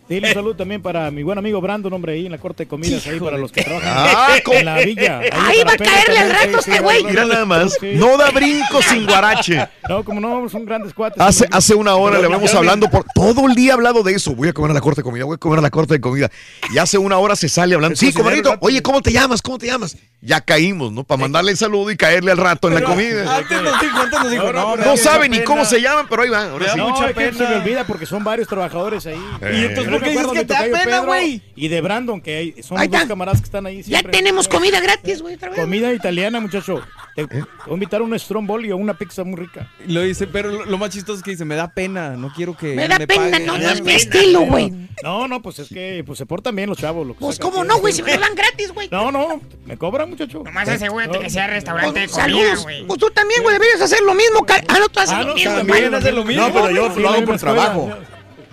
Sí, 0.08 0.18
un 0.22 0.32
saludo 0.34 0.56
también 0.56 0.82
para 0.82 1.10
mi 1.10 1.22
buen 1.22 1.38
amigo 1.38 1.60
Brandon, 1.60 1.92
hombre, 1.92 2.14
ahí 2.14 2.26
en 2.26 2.32
la 2.32 2.38
corte 2.38 2.64
de 2.64 2.68
comidas, 2.68 3.06
ahí 3.06 3.18
para 3.20 3.38
los 3.38 3.50
que 3.52 3.62
trabajan 3.62 3.88
Ah, 3.94 4.36
en 4.52 4.64
la 4.66 4.78
villa. 4.80 5.20
Ahí 5.32 5.62
va 5.64 5.72
a 5.72 5.76
caerle 5.76 6.18
al 6.18 6.30
rato 6.30 6.58
este 6.58 6.80
güey. 6.80 7.04
Mira 7.04 7.24
nada 7.24 7.44
más, 7.46 7.78
no 7.80 8.16
da 8.18 8.30
brinco 8.30 8.82
sin 8.82 9.06
guarache. 9.06 9.66
No, 9.88 10.04
como 10.04 10.20
no, 10.20 10.48
son 10.48 10.64
grandes 10.66 10.92
cuates. 10.92 11.20
Hace, 11.20 11.46
hace 11.50 11.74
una 11.74 11.94
hora 11.94 12.16
Pero 12.18 12.28
le 12.30 12.38
me- 12.38 12.50
hablando 12.50 12.90
por 12.90 13.04
todo 13.14 13.46
el 13.48 13.54
día 13.54 13.72
ha 13.72 13.74
hablado 13.74 14.02
de 14.02 14.12
eso. 14.14 14.34
Voy 14.34 14.48
a 14.48 14.52
comer 14.52 14.72
a 14.72 14.74
la 14.74 14.80
corte 14.80 15.00
de 15.00 15.04
comida, 15.04 15.24
voy 15.24 15.36
a 15.36 15.38
comer 15.38 15.60
a 15.60 15.62
la 15.62 15.70
corte 15.70 15.94
de 15.94 16.00
comida. 16.00 16.30
Y 16.74 16.78
hace 16.78 16.98
una 16.98 17.18
hora 17.18 17.36
se 17.36 17.48
sale 17.48 17.74
hablando. 17.74 17.96
Sí, 17.96 18.12
comadrito, 18.12 18.56
oye, 18.60 18.82
¿cómo 18.82 19.00
te 19.00 19.12
llamas? 19.12 19.40
¿Cómo 19.40 19.58
te 19.58 19.66
llamas? 19.66 19.96
Ya 20.20 20.40
caímos, 20.40 20.92
¿no? 20.92 21.02
Para 21.02 21.20
mandarle 21.20 21.50
el 21.50 21.56
saludo 21.56 21.90
y 21.90 21.96
caerle 21.96 22.30
al 22.30 22.38
rato 22.38 22.68
en 22.68 22.74
la 22.74 22.82
comida. 22.84 23.36
Antes 23.38 23.60
nos 23.62 23.80
dijo, 23.80 23.98
antes 23.98 24.20
nos 24.20 24.30
dijo, 24.30 24.52
no, 24.52 24.76
No 24.76 24.96
sabe 24.96 25.28
ni 25.28 25.42
cómo 25.42 25.64
se 25.64 25.80
llaman, 25.80 26.06
pero 26.08 26.22
ahí 26.22 26.28
va. 26.28 26.44
Ahora 26.50 26.72
sí. 26.72 26.78
No, 26.78 27.06
es 27.06 27.14
que 27.14 27.32
se 27.32 27.48
me 27.48 27.56
olvida 27.56 27.84
porque 27.86 28.06
son 28.06 28.22
varios 28.22 28.46
trabajadores 28.46 29.04
ahí. 29.06 29.20
Eh. 29.40 29.58
Y 29.60 29.64
entonces 29.64 29.91
Me 30.00 30.10
acuerdo 30.10 30.32
que 30.32 30.44
te 30.44 30.54
da 30.54 30.60
pena, 30.84 31.00
güey? 31.00 31.42
Y 31.56 31.68
de 31.68 31.80
Brandon, 31.80 32.20
que 32.20 32.36
hay- 32.36 32.62
son 32.62 32.78
los 32.78 32.90
dos 32.90 33.04
camaradas 33.04 33.40
que 33.40 33.44
están 33.46 33.66
ahí 33.66 33.82
Ya 33.82 34.02
tenemos 34.02 34.48
comida 34.48 34.80
gratis, 34.80 35.22
güey, 35.22 35.34
otra 35.36 35.50
vez. 35.50 35.60
Comida 35.60 35.92
italiana, 35.92 36.40
muchacho. 36.40 36.82
Te, 37.14 37.22
¿Eh? 37.22 37.26
voy 37.30 37.44
a 37.70 37.74
invitar 37.74 38.00
a 38.00 38.04
un 38.04 38.18
stromboli 38.18 38.72
o 38.72 38.76
una 38.76 38.94
pizza 38.94 39.22
muy 39.24 39.36
rica. 39.38 39.68
Lo 39.86 40.00
dice, 40.02 40.26
pero 40.26 40.50
lo, 40.50 40.64
lo 40.64 40.78
más 40.78 40.90
chistoso 40.90 41.18
es 41.18 41.22
que 41.22 41.32
dice, 41.32 41.44
me 41.44 41.56
da 41.56 41.68
pena, 41.74 42.10
no 42.16 42.32
quiero 42.34 42.56
que 42.56 42.74
Me 42.74 42.88
da 42.88 42.96
pena, 42.98 43.14
paguen". 43.30 43.46
no, 43.46 43.58
no 43.58 43.70
es 43.70 43.82
mi 43.82 43.92
estilo, 43.92 44.40
güey. 44.42 44.72
No, 45.02 45.28
no, 45.28 45.42
pues 45.42 45.58
es 45.58 45.68
que 45.68 46.02
pues 46.06 46.18
se 46.18 46.26
portan 46.26 46.54
bien 46.56 46.68
los 46.68 46.78
chavos. 46.78 47.06
Lo 47.06 47.14
Pues 47.14 47.38
cómo 47.38 47.64
no, 47.64 47.78
güey, 47.80 47.92
si 47.92 48.02
me 48.02 48.14
lo 48.14 48.20
dan 48.20 48.34
gratis, 48.34 48.72
güey. 48.72 48.88
No, 48.90 49.10
no, 49.12 49.40
me 49.66 49.76
cobran, 49.76 50.08
muchacho. 50.08 50.42
Nomás 50.44 50.68
asegúrate 50.68 51.18
que 51.18 51.28
sea 51.30 51.46
restaurante 51.48 52.00
de 52.00 52.08
comida, 52.08 52.22
Saludos. 52.24 52.62
güey. 52.62 52.86
Pues 52.86 52.98
tú 52.98 53.10
también, 53.10 53.42
güey, 53.42 53.54
deberías 53.54 53.80
hacer 53.82 54.00
lo 54.02 54.14
mismo. 54.14 54.46
Ah, 54.68 54.78
no, 54.78 54.88
tú 54.88 55.00
haces 55.00 55.14
Ah, 55.14 55.22
lo 55.22 55.28
no, 55.28 55.34
mismo, 55.34 55.54
también 55.56 55.88
güey. 55.88 55.94
hace 56.00 56.12
lo 56.12 56.24
mismo. 56.24 56.46
No, 56.48 56.52
pero 56.54 56.70
yo 56.70 56.88
lo 56.98 57.08
hago 57.10 57.24
por 57.24 57.38
trabajo. 57.38 57.90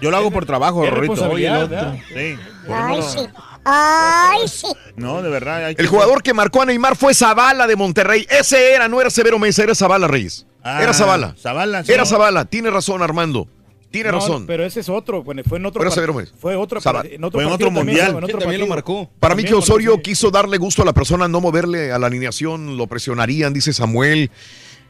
Yo 0.01 0.11
lo 0.11 0.17
hago 0.17 0.31
por 0.31 0.45
trabajo, 0.45 0.81
Qué 0.83 0.89
Rorrito. 0.89 1.13
responsabilidad, 1.13 1.63
Oye, 1.65 1.75
el 1.75 1.87
otro. 1.87 2.03
Sí. 2.07 2.39
Ay, 2.71 3.01
sí. 3.01 3.27
Ay, 3.65 4.47
sí. 4.47 4.67
No, 4.95 5.21
de 5.21 5.29
verdad. 5.29 5.65
hay 5.65 5.75
que 5.75 5.81
El 5.81 5.87
jugador 5.87 6.23
que 6.23 6.33
marcó 6.33 6.61
a 6.61 6.65
Neymar 6.65 6.95
fue 6.95 7.13
Zavala 7.13 7.67
de 7.67 7.75
Monterrey. 7.75 8.25
Ese 8.29 8.73
era, 8.73 8.87
no 8.87 8.99
era 9.01 9.09
Severo 9.09 9.37
Mesa, 9.37 9.63
era 9.63 9.75
Zavala 9.75 10.07
Reyes. 10.07 10.45
Ah, 10.63 10.81
era 10.81 10.93
Zavala. 10.93 11.35
Zavala, 11.37 11.83
sí. 11.83 11.91
Era 11.91 12.05
Zavala. 12.05 12.45
Tiene 12.45 12.69
razón, 12.69 13.01
Armando. 13.01 13.47
Tiene 13.91 14.11
No, 14.11 14.19
razón. 14.19 14.45
pero 14.45 14.63
ese 14.65 14.81
es 14.81 14.89
otro. 14.89 15.23
Bueno, 15.23 15.41
fue 15.47 15.57
en 15.57 15.65
otro. 15.65 15.79
Pero 15.79 15.89
Severo 15.91 16.13
Mesa. 16.13 16.31
Fue 16.39 16.55
otro. 16.55 16.79
En 16.79 17.23
otro 17.23 17.39
Fue 17.39 17.43
en 17.47 17.51
otro 17.51 17.67
también, 17.67 17.85
mundial. 17.85 18.11
Sí, 18.11 18.23
otro 18.23 18.37
también 18.39 18.61
lo 18.61 18.67
marcó. 18.67 19.09
Para 19.19 19.33
mí 19.35 19.43
También 19.43 19.47
que 19.47 19.53
Osorio 19.55 19.95
sí. 19.95 20.01
quiso 20.03 20.29
darle 20.31 20.57
gusto 20.57 20.83
a 20.83 20.85
la 20.85 20.93
persona, 20.93 21.27
no 21.27 21.41
moverle 21.41 21.91
a 21.91 21.97
la 21.97 22.07
alineación, 22.07 22.77
lo 22.77 22.85
presionarían, 22.87 23.51
dice 23.51 23.73
Samuel. 23.73 24.29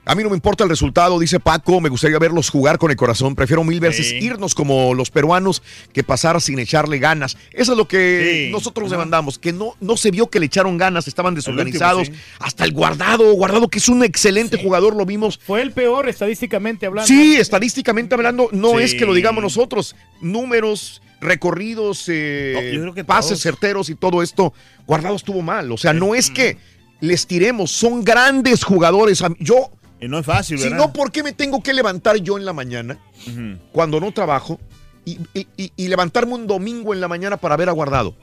A 0.05 0.15
mí 0.15 0.23
no 0.23 0.29
me 0.29 0.35
importa 0.35 0.63
el 0.63 0.69
resultado, 0.71 1.19
dice 1.19 1.39
Paco, 1.39 1.79
me 1.81 1.89
gustaría 1.89 2.17
verlos 2.17 2.49
jugar 2.49 2.79
con 2.79 2.89
el 2.89 2.97
corazón. 2.97 3.35
Prefiero 3.35 3.63
mil 3.63 3.79
veces 3.79 4.09
Sí. 4.09 4.15
irnos 4.17 4.55
como 4.55 4.95
los 4.95 5.11
peruanos 5.11 5.61
que 5.93 6.03
pasar 6.03 6.41
sin 6.41 6.57
echarle 6.57 6.97
ganas. 6.97 7.37
Eso 7.53 7.73
es 7.73 7.77
lo 7.77 7.87
que 7.87 8.45
Sí. 8.47 8.51
nosotros 8.51 8.89
demandamos, 8.89 9.37
que 9.37 9.53
no, 9.53 9.75
no 9.79 9.97
se 9.97 10.09
vio 10.09 10.27
que 10.29 10.39
le 10.39 10.47
echaron 10.47 10.77
ganas, 10.77 11.07
estaban 11.07 11.35
desorganizados. 11.35 12.07
último, 12.09 12.17
sí. 12.17 12.35
Hasta 12.39 12.63
el 12.65 12.71
guardado, 12.71 13.31
guardado 13.33 13.67
que 13.67 13.77
es 13.77 13.87
un 13.87 14.03
excelente 14.03 14.57
jugador, 14.61 14.95
lo 14.95 15.05
vimos. 15.05 15.39
Fue 15.45 15.61
el 15.61 15.71
peor 15.73 16.09
estadísticamente 16.09 16.87
hablando. 16.87 17.07
Sí, 17.07 17.35
estadísticamente 17.35 18.15
hablando, 18.15 18.49
no 18.51 18.77
Sí. 18.79 18.83
es 18.85 18.95
que 18.95 19.05
lo 19.05 19.13
digamos 19.13 19.43
nosotros. 19.43 19.95
Números, 20.21 21.01
recorridos, 21.21 22.05
eh, 22.07 22.53
No, 22.55 22.61
yo 22.61 22.81
creo 22.81 22.93
que 22.93 23.03
pases 23.03 23.29
todos. 23.31 23.41
certeros 23.41 23.89
y 23.89 23.95
todo 23.95 24.23
esto, 24.23 24.53
Guardado 24.87 25.15
estuvo 25.15 25.41
mal. 25.43 25.71
O 25.71 25.77
sea, 25.77 25.93
no 25.93 26.15
es 26.15 26.31
que 26.31 26.57
les 26.99 27.27
tiremos, 27.27 27.69
son 27.69 28.03
grandes 28.03 28.63
jugadores. 28.63 29.23
Yo, 29.39 29.69
Y 30.01 30.07
no 30.07 30.19
es 30.19 30.25
fácil, 30.25 30.57
si 30.57 30.63
¿verdad? 30.65 30.77
no, 30.77 30.93
¿por 30.93 31.11
qué 31.11 31.23
me 31.23 31.33
tengo 31.33 31.61
que 31.61 31.73
levantar 31.73 32.15
yo 32.17 32.37
en 32.37 32.45
la 32.45 32.53
mañana 32.53 32.97
cuando 33.71 33.99
no 33.99 34.11
trabajo 34.13 34.59
y, 35.05 35.17
y- 35.33 35.47
y- 35.57 35.71
y 35.75 35.87
levantarme 35.87 36.33
un 36.35 36.47
domingo 36.47 36.93
en 36.93 37.01
la 37.01 37.07
mañana 37.07 37.37
para 37.37 37.57
ver 37.57 37.69
a 37.69 37.73
Guardado? 37.73 38.15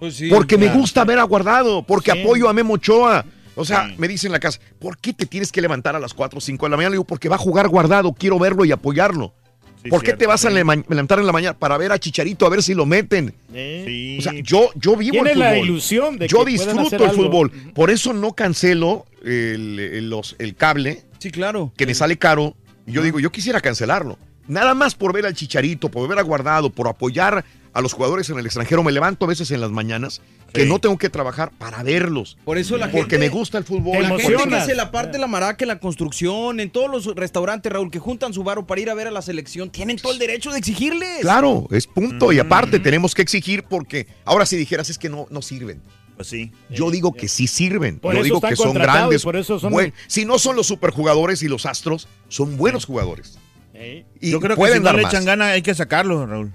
Pues 0.00 0.16
sí, 0.16 0.28
porque 0.28 0.58
me 0.58 0.68
gusta 0.68 1.04
ver 1.04 1.18
a 1.20 1.22
Guardado, 1.22 1.84
porque 1.84 2.10
Sí. 2.12 2.20
apoyo 2.20 2.48
a 2.48 2.52
Memo 2.52 2.74
Ochoa. 2.74 3.24
O 3.54 3.64
sea, 3.64 3.86
Sí. 3.88 3.94
me 3.98 4.08
dicen 4.08 4.28
en 4.28 4.32
la 4.32 4.40
casa, 4.40 4.58
¿por 4.78 4.96
qué 4.98 5.12
te 5.12 5.26
tienes 5.26 5.52
que 5.52 5.60
levantar 5.60 5.94
a 5.94 6.00
las 6.00 6.14
4 6.14 6.38
o 6.38 6.40
5 6.40 6.66
de 6.66 6.70
la 6.70 6.76
mañana? 6.76 6.90
Le 6.90 6.94
digo, 6.94 7.04
porque 7.04 7.28
va 7.28 7.36
a 7.36 7.38
jugar 7.38 7.68
Guardado, 7.68 8.12
quiero 8.14 8.38
verlo 8.38 8.64
y 8.64 8.72
apoyarlo. 8.72 9.34
Sí, 9.82 9.90
¿Por 9.90 10.00
qué 10.00 10.06
cierto, 10.06 10.20
te 10.20 10.26
vas 10.26 10.44
a 10.44 10.48
sí. 10.48 10.54
levantar 10.54 11.18
en 11.18 11.26
la 11.26 11.32
mañana 11.32 11.58
para 11.58 11.76
ver 11.76 11.92
a 11.92 11.98
Chicharito 11.98 12.46
a 12.46 12.48
ver 12.48 12.62
si 12.62 12.72
lo 12.72 12.86
meten? 12.86 13.34
Sí. 13.52 14.16
O 14.18 14.22
sea, 14.22 14.32
yo, 14.42 14.70
yo 14.76 14.96
vivo 14.96 15.12
Tiene 15.12 15.32
el 15.32 15.38
la 15.40 15.50
fútbol. 15.50 15.64
ilusión 15.66 16.18
de 16.18 16.28
yo 16.28 16.44
que 16.44 16.52
disfruto 16.52 16.96
el 16.96 17.02
algo. 17.10 17.14
fútbol. 17.24 17.50
Por 17.74 17.90
eso 17.90 18.12
no 18.12 18.32
cancelo 18.32 19.04
el, 19.24 19.78
el- 19.78 20.08
los- 20.08 20.34
el 20.38 20.54
cable, 20.54 21.02
Sí, 21.22 21.30
claro. 21.30 21.72
que 21.76 21.86
me 21.86 21.94
sale 21.94 22.18
caro. 22.18 22.54
Y 22.86 22.92
yo 22.92 23.02
digo, 23.02 23.20
yo 23.20 23.30
quisiera 23.30 23.60
cancelarlo. 23.60 24.18
Nada 24.48 24.74
más 24.74 24.94
por 24.96 25.12
ver 25.12 25.24
al 25.24 25.34
Chicharito, 25.34 25.88
por 25.88 26.08
ver 26.08 26.18
a 26.18 26.22
Guardado, 26.22 26.70
por 26.70 26.88
apoyar 26.88 27.44
a 27.72 27.80
los 27.80 27.92
jugadores 27.92 28.28
en 28.28 28.38
el 28.38 28.44
extranjero. 28.44 28.82
Me 28.82 28.90
levanto 28.90 29.24
a 29.24 29.28
veces 29.28 29.50
en 29.52 29.60
las 29.60 29.70
mañanas 29.70 30.20
que 30.52 30.64
Sí. 30.64 30.68
no 30.68 30.80
tengo 30.80 30.98
que 30.98 31.08
trabajar 31.08 31.52
para 31.56 31.82
verlos. 31.84 32.36
Por 32.44 32.58
eso 32.58 32.76
la 32.76 32.86
Porque 32.90 33.02
gente... 33.12 33.18
me 33.18 33.28
gusta 33.28 33.56
el 33.56 33.64
fútbol. 33.64 34.02
La 34.02 34.08
gente 34.08 34.24
emocionas. 34.26 34.64
que 34.64 34.70
se 34.72 34.74
la 34.76 34.90
parte 34.90 35.16
la 35.18 35.28
maraca 35.28 35.64
en 35.64 35.68
la 35.68 35.78
construcción, 35.78 36.58
en 36.58 36.70
todos 36.70 36.90
los 36.90 37.14
restaurantes, 37.14 37.72
Raúl, 37.72 37.90
que 37.90 38.00
juntan 38.00 38.34
su 38.34 38.42
varo 38.42 38.66
para 38.66 38.80
ir 38.80 38.90
a 38.90 38.94
ver 38.94 39.06
a 39.06 39.10
la 39.12 39.22
selección, 39.22 39.70
tienen 39.70 39.96
todo 39.96 40.12
el 40.12 40.18
derecho 40.18 40.50
de 40.50 40.58
exigirles. 40.58 41.20
Claro, 41.20 41.68
es 41.70 41.86
punto. 41.86 42.32
Y 42.32 42.40
aparte 42.40 42.80
tenemos 42.80 43.14
que 43.14 43.22
exigir 43.22 43.62
porque 43.62 44.08
ahora 44.24 44.44
si 44.44 44.56
dijeras 44.56 44.90
es 44.90 44.98
que 44.98 45.08
no, 45.08 45.26
no 45.30 45.40
sirven. 45.40 45.80
Pues 46.22 46.28
sí. 46.28 46.52
Yo 46.70 46.90
digo 46.90 47.12
que 47.12 47.28
sí 47.28 47.46
sirven. 47.46 47.98
Por 47.98 48.14
Yo 48.14 48.22
digo 48.22 48.40
que 48.40 48.54
son 48.56 48.74
grandes. 48.74 49.22
por 49.22 49.36
eso 49.36 49.58
son- 49.58 49.72
buen- 49.72 49.92
si 50.06 50.24
no 50.24 50.38
son 50.38 50.54
los 50.56 50.66
superjugadores 50.68 51.42
y 51.42 51.48
los 51.48 51.66
astros, 51.66 52.06
son 52.28 52.56
buenos 52.56 52.84
jugadores. 52.86 53.38
eh. 53.74 54.04
Y 54.20 54.30
Yo 54.30 54.38
creo 54.38 54.50
que 54.50 54.60
pueden 54.60 54.76
si 54.76 54.80
no 54.80 54.84
dar 54.86 54.94
le 54.96 55.02
más. 55.02 55.12
echan 55.12 55.24
ganas 55.24 55.48
hay 55.48 55.62
que 55.62 55.74
sacarlo, 55.74 56.24
Raúl. 56.26 56.54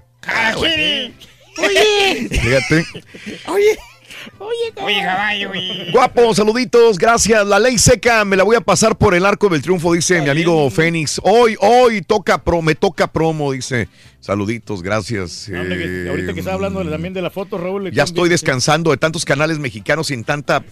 Oye, 0.56 1.12
Fíjate. 2.30 2.86
oye. 3.48 3.78
Oye, 4.38 5.02
caballo. 5.02 5.50
Guapo, 5.92 6.34
saluditos, 6.34 6.98
gracias. 6.98 7.46
La 7.46 7.58
ley 7.58 7.78
seca 7.78 8.24
me 8.24 8.36
la 8.36 8.42
voy 8.44 8.56
a 8.56 8.60
pasar 8.60 8.96
por 8.96 9.14
el 9.14 9.24
arco 9.24 9.48
del 9.48 9.62
triunfo, 9.62 9.92
dice 9.92 10.20
mi 10.20 10.28
amigo 10.28 10.68
Fénix. 10.70 11.20
Hoy, 11.22 11.56
hoy 11.60 12.02
toca 12.02 12.42
pro, 12.42 12.60
me 12.62 12.74
toca 12.74 13.06
promo, 13.12 13.52
dice. 13.52 13.88
Saluditos, 14.20 14.82
gracias. 14.82 15.48
No, 15.48 15.60
hombre, 15.60 15.78
que- 15.78 16.04
Eh, 16.06 16.08
ahorita 16.10 16.34
que 16.34 16.40
está 16.40 16.52
hablando 16.52 16.82
de- 16.82 16.90
también 16.90 17.14
de 17.14 17.22
la 17.22 17.30
foto, 17.30 17.56
Raúl. 17.56 17.90
Ya 17.92 18.02
estoy 18.02 18.28
descansando 18.28 18.90
de 18.90 18.96
tantos 18.96 19.24
canales 19.24 19.58
mexicanos 19.60 20.08
sin 20.08 20.24
tanta 20.24 20.64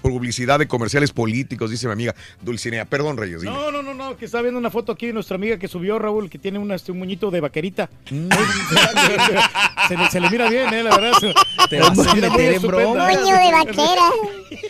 publicidad 0.00 0.58
de 0.58 0.66
comerciales 0.66 1.12
políticos, 1.12 1.70
dice 1.70 1.86
mi 1.86 1.92
amiga 1.92 2.14
Dulcinea. 2.40 2.86
Perdón, 2.86 3.18
Reyes. 3.18 3.42
dime. 3.42 3.52
No, 3.52 3.70
no, 3.70 3.82
no, 3.82 3.92
no, 3.92 4.16
que 4.16 4.24
está 4.24 4.40
viendo 4.40 4.58
una 4.58 4.70
foto 4.70 4.92
aquí 4.92 5.08
de 5.08 5.12
nuestra 5.12 5.36
amiga 5.36 5.58
que 5.58 5.68
subió, 5.68 5.98
Raúl, 5.98 6.30
que 6.30 6.38
tiene 6.38 6.58
una, 6.58 6.74
este, 6.74 6.92
un 6.92 6.98
muñito 6.98 7.30
de 7.30 7.40
vaquerita. 7.40 7.90
Mm. 8.10 8.28
se, 9.88 9.96
le, 9.96 10.10
se 10.10 10.20
le 10.20 10.30
mira 10.30 10.48
bien, 10.48 10.72
eh, 10.72 10.82
la 10.82 10.96
verdad. 10.98 11.12
Te 11.70 11.80
vas 11.80 11.98
a 11.98 12.14
meter 12.14 12.54
en 12.54 12.62
broma. 12.62 13.08
Moño 13.08 13.36
de 13.36 13.52
vaquera. 13.52 14.10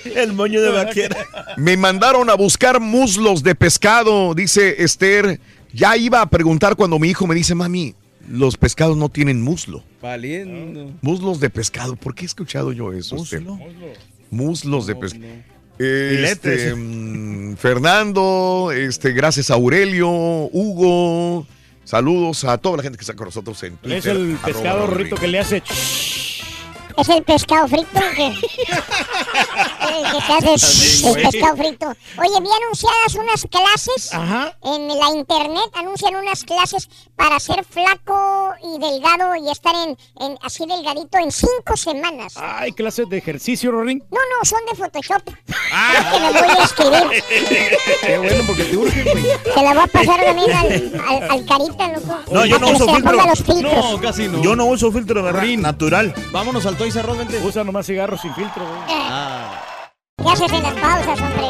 El 0.22 0.32
moño 0.32 0.60
de 0.60 0.70
vaquera. 0.70 1.16
Me 1.56 1.76
mandaron 1.76 2.28
a 2.30 2.34
buscar 2.34 2.80
muslos 2.80 3.42
de 3.44 3.54
pescado, 3.54 4.34
dice 4.34 4.82
Esther. 4.82 5.40
Ya 5.72 5.96
iba 5.96 6.20
a 6.20 6.26
preguntar 6.30 6.76
cuando 6.76 6.98
mi 6.98 7.08
hijo 7.10 7.26
me 7.26 7.34
dice, 7.34 7.54
mami, 7.54 7.94
los 8.28 8.56
pescados 8.56 8.96
no 8.96 9.08
tienen 9.08 9.42
muslo. 9.42 9.82
Valiendo. 10.00 10.92
Muslos 11.00 11.40
de 11.40 11.50
pescado. 11.50 11.96
¿Por 11.96 12.14
qué 12.14 12.24
he 12.24 12.26
escuchado 12.26 12.72
yo 12.72 12.92
eso? 12.92 13.16
Muslo. 13.16 13.58
Muslos 14.30 14.86
de 14.86 14.96
pescado. 14.96 15.24
Este, 15.78 16.74
mm, 16.74 17.56
Fernando, 17.56 18.70
este, 18.72 19.12
gracias 19.12 19.50
a 19.50 19.54
Aurelio, 19.54 20.08
Hugo, 20.08 21.46
saludos 21.82 22.44
a 22.44 22.58
toda 22.58 22.76
la 22.76 22.82
gente 22.84 22.96
que 22.96 23.02
está 23.02 23.14
con 23.14 23.26
nosotros 23.26 23.60
en 23.64 23.76
Twitter. 23.78 23.98
Es 23.98 24.06
el 24.06 24.38
pescado 24.44 24.86
Raúl 24.86 24.98
rito 24.98 25.16
Reyes. 25.16 25.20
que 25.20 25.26
le 25.28 25.38
hace. 25.40 25.62
Es 26.96 27.08
el 27.08 27.22
pescado 27.24 27.66
frito 27.66 28.00
que. 28.16 28.26
el 28.26 28.34
que 30.12 30.18
te 30.26 30.50
hace 30.50 31.08
el 31.08 31.14
pescado 31.30 31.56
frito. 31.56 31.86
Oye, 32.18 32.40
vi 32.40 32.48
anunciadas 32.62 33.14
unas 33.16 33.46
clases 33.50 34.14
Ajá. 34.14 34.56
en 34.62 34.88
la 34.88 35.10
internet, 35.10 35.64
anuncian 35.74 36.14
unas 36.14 36.44
clases 36.44 36.88
para 37.16 37.40
ser 37.40 37.64
flaco 37.64 38.52
y 38.62 38.78
delgado 38.78 39.34
y 39.36 39.50
estar 39.50 39.74
en, 39.74 39.96
en 40.20 40.38
así 40.42 40.66
delgadito 40.66 41.18
en 41.18 41.32
cinco 41.32 41.76
semanas. 41.76 42.34
Ay, 42.36 42.72
clases 42.72 43.08
de 43.08 43.18
ejercicio, 43.18 43.72
Rorín. 43.72 43.98
No, 44.10 44.18
no, 44.18 44.44
son 44.44 44.60
de 44.70 44.76
Photoshop. 44.76 45.22
Creo 45.24 46.12
que 46.12 46.20
me 46.20 46.42
voy 46.42 46.56
a 46.58 46.64
escribir. 46.64 47.24
Qué 48.02 48.18
bueno, 48.18 48.44
porque 48.46 48.64
te 48.64 48.76
urge, 48.76 49.02
güey. 49.02 49.24
Se 49.54 49.62
la 49.62 49.74
voy 49.74 49.82
a 49.82 49.86
pasar 49.88 50.24
también 50.24 50.52
al, 50.52 51.02
al, 51.08 51.30
al 51.30 51.44
carita, 51.46 51.88
loco. 51.88 52.18
No, 52.30 52.46
yo 52.46 52.58
no 52.58 52.70
uso 52.70 52.86
se 52.86 52.94
filtro. 53.44 53.72
No, 53.72 54.00
casi 54.00 54.28
no. 54.28 54.42
Yo 54.42 54.54
no 54.54 54.66
uso 54.66 54.92
filtro, 54.92 55.22
¿verdad? 55.22 55.44
Natural. 55.44 56.14
Vámonos 56.30 56.66
al 56.66 56.76
Vente. 56.92 57.40
Usa 57.42 57.64
nomás 57.64 57.86
cigarros 57.86 58.20
sin 58.20 58.34
filtro, 58.34 58.62
güey. 58.66 58.78
Ah. 58.88 59.88
¿Qué 60.18 60.28
haces 60.28 60.52
en 60.52 60.62
las 60.62 60.74
pausas, 60.74 61.20
hombre? 61.20 61.48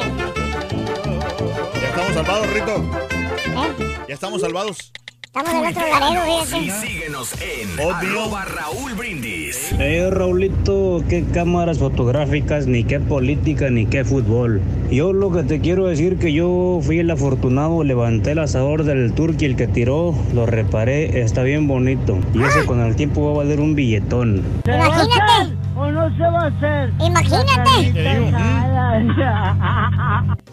Ya 1.80 1.88
estamos 1.88 2.14
salvados, 2.14 2.46
Rito. 2.52 2.76
¿Eh? 2.76 3.96
Ya 4.08 4.14
estamos 4.14 4.40
salvados. 4.40 4.92
Estamos 5.36 5.52
del 5.52 5.76
otro 5.76 5.82
laredo, 5.98 6.22
Y 6.42 6.46
fíjate. 6.46 6.86
síguenos 6.86 7.32
en 7.42 7.70
Obvio. 7.80 7.92
arroba 8.22 8.44
Raúl 8.44 8.94
Brindis. 8.94 9.72
Eh, 9.80 10.08
Raulito, 10.12 11.02
qué 11.08 11.24
cámaras 11.24 11.78
fotográficas, 11.80 12.68
ni 12.68 12.84
qué 12.84 13.00
política, 13.00 13.68
ni 13.68 13.86
qué 13.86 14.04
fútbol. 14.04 14.60
Yo 14.92 15.12
lo 15.12 15.32
que 15.32 15.42
te 15.42 15.60
quiero 15.60 15.86
decir 15.88 16.18
que 16.20 16.32
yo 16.32 16.78
fui 16.82 17.00
el 17.00 17.10
afortunado, 17.10 17.82
levanté 17.82 18.30
el 18.30 18.38
asador 18.38 18.84
del 18.84 19.12
turqui, 19.12 19.46
el 19.46 19.56
que 19.56 19.66
tiró, 19.66 20.14
lo 20.32 20.46
reparé, 20.46 21.20
está 21.22 21.42
bien 21.42 21.66
bonito. 21.66 22.16
Y 22.32 22.40
ese 22.44 22.64
con 22.64 22.78
el 22.80 22.94
tiempo 22.94 23.24
va 23.26 23.32
a 23.32 23.36
valer 23.44 23.58
un 23.58 23.74
billetón. 23.74 24.40
Imagínate. 24.64 25.56
¿O 25.76 25.90
no 25.90 26.08
se 26.16 26.22
va 26.22 26.42
a 26.44 26.46
hacer? 26.46 26.92
Imagínate. 27.00 27.92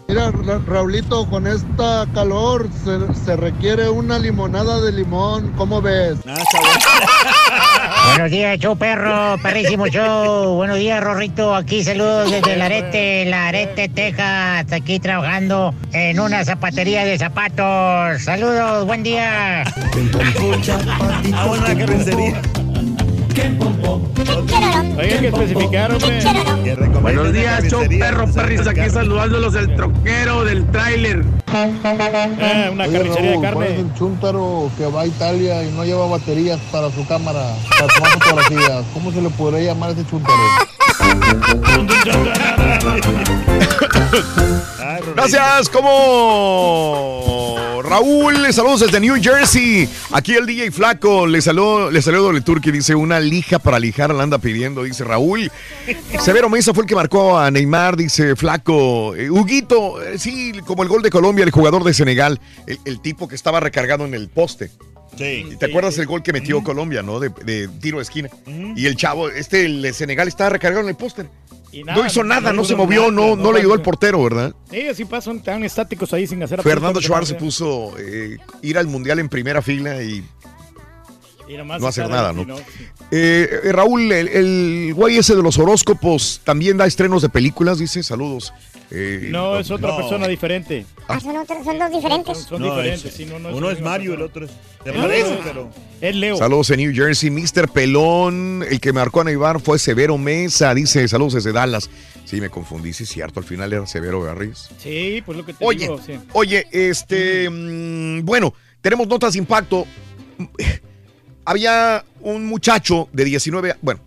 Mira, 0.08 0.30
Ra- 0.32 0.60
Raulito, 0.66 1.26
con 1.30 1.46
esta 1.46 2.06
calor 2.12 2.68
se, 2.84 3.14
se 3.14 3.36
requiere 3.36 3.88
una 3.88 4.18
limonada 4.18 4.71
de 4.80 4.92
limón. 4.92 5.52
¿Cómo 5.56 5.82
ves? 5.82 6.18
Ah. 6.26 6.34
Buenos 8.08 8.30
días, 8.30 8.58
show 8.58 8.76
perro, 8.76 9.36
perrísimo 9.42 9.86
show. 9.88 10.54
Buenos 10.54 10.78
días, 10.78 11.02
Rorrito. 11.02 11.54
Aquí 11.54 11.82
saludos 11.82 12.30
desde 12.30 12.56
Larete, 12.56 13.24
Larete, 13.26 13.88
Texas. 13.88 14.72
Aquí 14.72 14.98
trabajando 14.98 15.74
en 15.92 16.18
una 16.20 16.44
zapatería 16.44 17.04
de 17.04 17.18
zapatos. 17.18 18.22
Saludos, 18.22 18.86
buen 18.86 19.02
día. 19.02 19.64
Una 21.46 21.74
Hay 23.34 25.08
que 25.08 25.28
especificar, 25.28 25.90
hombre. 25.92 26.22
Buenos 27.00 27.32
días, 27.32 27.64
show 27.64 27.82
perro 27.88 28.30
perris. 28.30 28.66
Aquí 28.66 28.90
saludándolos 28.90 29.54
del 29.54 29.74
troquero 29.74 30.44
del 30.44 30.66
tráiler. 30.70 31.24
Eh, 31.54 32.70
una 32.72 32.84
Oye, 32.84 32.92
carnicería 32.92 33.30
de 33.30 33.36
¿cuál 33.36 33.46
es 33.46 33.52
carne. 33.52 33.76
el 33.80 33.94
chúntaro 33.94 34.70
que 34.76 34.86
va 34.86 35.02
a 35.02 35.06
Italia 35.06 35.64
y 35.64 35.70
no 35.72 35.84
lleva 35.84 36.06
baterías 36.08 36.60
para 36.70 36.90
su 36.90 37.06
cámara 37.06 37.54
para 37.78 37.86
tomar 37.94 38.10
fotografías? 38.12 38.84
¿Cómo 38.92 39.10
se 39.12 39.22
le 39.22 39.30
podría 39.30 39.72
llamar 39.72 39.90
a 39.90 39.92
ese 39.92 40.04
chúntaro? 40.06 40.36
Gracias, 45.14 45.68
como 45.68 47.56
Raúl, 47.82 48.52
saludos 48.52 48.80
desde 48.80 49.00
New 49.00 49.16
Jersey. 49.20 49.88
Aquí 50.12 50.34
el 50.34 50.46
DJ 50.46 50.70
Flaco, 50.70 51.26
le 51.26 51.42
saludo, 51.42 51.90
le 51.90 52.00
saludo 52.00 52.30
el 52.30 52.42
Turqui, 52.42 52.70
dice 52.70 52.94
una 52.94 53.20
lija 53.20 53.58
para 53.58 53.78
lijar, 53.78 54.14
la 54.14 54.22
anda 54.22 54.38
pidiendo, 54.38 54.84
dice 54.84 55.04
Raúl. 55.04 55.50
Severo 56.20 56.48
Mesa 56.48 56.72
fue 56.72 56.84
el 56.84 56.88
que 56.88 56.94
marcó 56.94 57.38
a 57.38 57.50
Neymar, 57.50 57.96
dice 57.96 58.36
Flaco. 58.36 59.14
Eh, 59.14 59.30
Huguito, 59.30 60.02
eh, 60.02 60.18
sí, 60.18 60.52
como 60.64 60.82
el 60.82 60.88
gol 60.88 61.02
de 61.02 61.10
Colombia, 61.10 61.44
el 61.44 61.50
jugador 61.50 61.84
de 61.84 61.94
Senegal, 61.94 62.40
el, 62.66 62.78
el 62.84 63.00
tipo 63.00 63.28
que 63.28 63.34
estaba 63.34 63.60
recargado 63.60 64.04
en 64.04 64.14
el 64.14 64.28
poste. 64.28 64.70
Sí. 65.16 65.56
¿Te 65.58 65.66
acuerdas 65.66 65.98
el 65.98 66.06
gol 66.06 66.22
que 66.22 66.32
metió 66.32 66.62
Colombia, 66.62 67.02
no? 67.02 67.20
De, 67.20 67.28
de 67.44 67.68
tiro 67.68 67.98
de 67.98 68.02
esquina. 68.02 68.28
Y 68.76 68.86
el 68.86 68.96
chavo, 68.96 69.28
este, 69.28 69.66
el 69.66 69.94
Senegal, 69.94 70.28
estaba 70.28 70.50
recargado 70.50 70.82
en 70.82 70.88
el 70.88 70.96
póster. 70.96 71.26
Y 71.70 71.84
No 71.84 72.04
hizo 72.04 72.22
nada, 72.22 72.52
no 72.52 72.64
se 72.64 72.76
movió, 72.76 73.10
nada, 73.10 73.28
no, 73.28 73.36
no 73.36 73.50
le 73.52 73.60
ayudó 73.60 73.72
al 73.72 73.80
portero, 73.82 74.22
¿verdad? 74.22 74.54
Sí, 74.70 74.88
así 74.88 75.04
pasan 75.06 75.42
tan 75.42 75.64
estáticos 75.64 76.12
ahí 76.12 76.26
sin 76.26 76.42
hacer 76.42 76.62
Fernando 76.62 77.00
Schwarz 77.00 77.28
se 77.28 77.34
puso 77.34 77.94
eh, 77.98 78.36
ir 78.60 78.76
al 78.76 78.88
mundial 78.88 79.18
en 79.20 79.30
primera 79.30 79.62
fila 79.62 80.02
y 80.02 80.22
Y 81.48 81.56
nomás 81.56 81.80
no 81.80 81.86
hacer 81.88 82.10
nada, 82.10 82.32
¿no? 82.34 82.42
Eh, 83.10 83.60
eh, 83.64 83.72
Raúl, 83.72 84.12
el, 84.12 84.28
el 84.28 84.92
güey 84.94 85.16
ese 85.16 85.34
de 85.34 85.42
los 85.42 85.58
horóscopos 85.58 86.42
también 86.44 86.76
da 86.76 86.86
estrenos 86.86 87.22
de 87.22 87.30
películas, 87.30 87.78
dice, 87.78 88.02
saludos. 88.02 88.52
Eh, 88.94 89.28
No, 89.30 89.58
es 89.58 89.70
otra 89.70 89.96
persona 89.96 90.28
diferente. 90.28 90.84
Ah, 91.08 91.18
son, 91.18 91.34
otros- 91.36 91.64
son 91.64 91.78
dos 91.78 91.90
diferentes. 91.90 92.38
Son 92.38 92.60
No, 92.60 92.68
diferentes. 92.68 93.04
es- 93.06 93.14
sí, 93.14 93.24
no, 93.24 93.38
no 93.38 93.48
uno 93.56 93.70
es 93.70 93.80
Mario, 93.80 94.12
el 94.14 94.20
otro 94.22 94.44
es. 94.44 94.50
Se 94.84 94.90
Ah, 94.90 94.92
parece, 94.94 95.38
pero. 95.42 95.70
Es 96.00 96.14
Leo. 96.14 96.36
Saludos 96.36 96.68
en 96.70 96.76
New 96.80 96.92
Jersey. 96.94 97.30
Mr. 97.30 97.68
Pelón, 97.72 98.62
el 98.68 98.80
que 98.80 98.92
marcó 98.92 99.22
a 99.22 99.24
Neymar 99.24 99.60
fue 99.60 99.78
Severo 99.78 100.18
Mesa, 100.18 100.74
dice, 100.74 101.08
saludos 101.08 101.32
desde 101.34 101.52
Dallas. 101.52 101.88
Sí, 102.26 102.40
me 102.40 102.50
confundí, 102.50 102.92
sí 102.92 103.04
es 103.04 103.08
cierto, 103.08 103.40
al 103.40 103.46
final 103.46 103.72
era 103.72 103.86
Severo 103.86 104.20
Garris. 104.20 104.68
Sí, 104.78 105.22
pues 105.24 105.38
lo 105.38 105.46
que 105.46 105.54
te 105.54 105.64
Oye, 105.64 105.78
digo. 105.80 105.98
sí. 106.04 106.12
Oye, 106.34 106.66
este, 106.70 107.48
mm, 107.48 108.24
bueno, 108.26 108.52
tenemos 108.82 109.08
notas 109.08 109.32
de 109.32 109.38
impacto. 109.38 109.86
Había 111.44 112.04
un 112.20 112.46
muchacho 112.46 113.08
de 113.12 113.24
19, 113.24 113.74
bueno, 113.82 114.00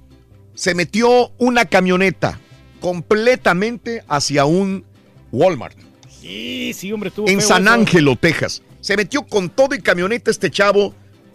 se 0.53 0.73
metió 0.73 1.31
una 1.37 1.65
camioneta 1.65 2.39
completamente 2.85 4.03
hacia 4.07 4.45
un 4.45 4.83
Walmart 5.31 5.75
Sí, 6.21 6.71
sí, 6.75 6.91
hombre, 6.91 7.09
estuvo 7.09 7.27
en 7.27 7.39
feo 7.39 7.47
San. 7.47 7.67
Ángelo, 7.67 8.15
Texas. 8.15 8.61
Se 8.81 8.95
metió 8.97 9.23
con 9.23 9.49
todo 9.49 9.75
y 9.75 9.79
camioneta 9.81 10.29
este 10.31 10.49
chavo 10.49 10.93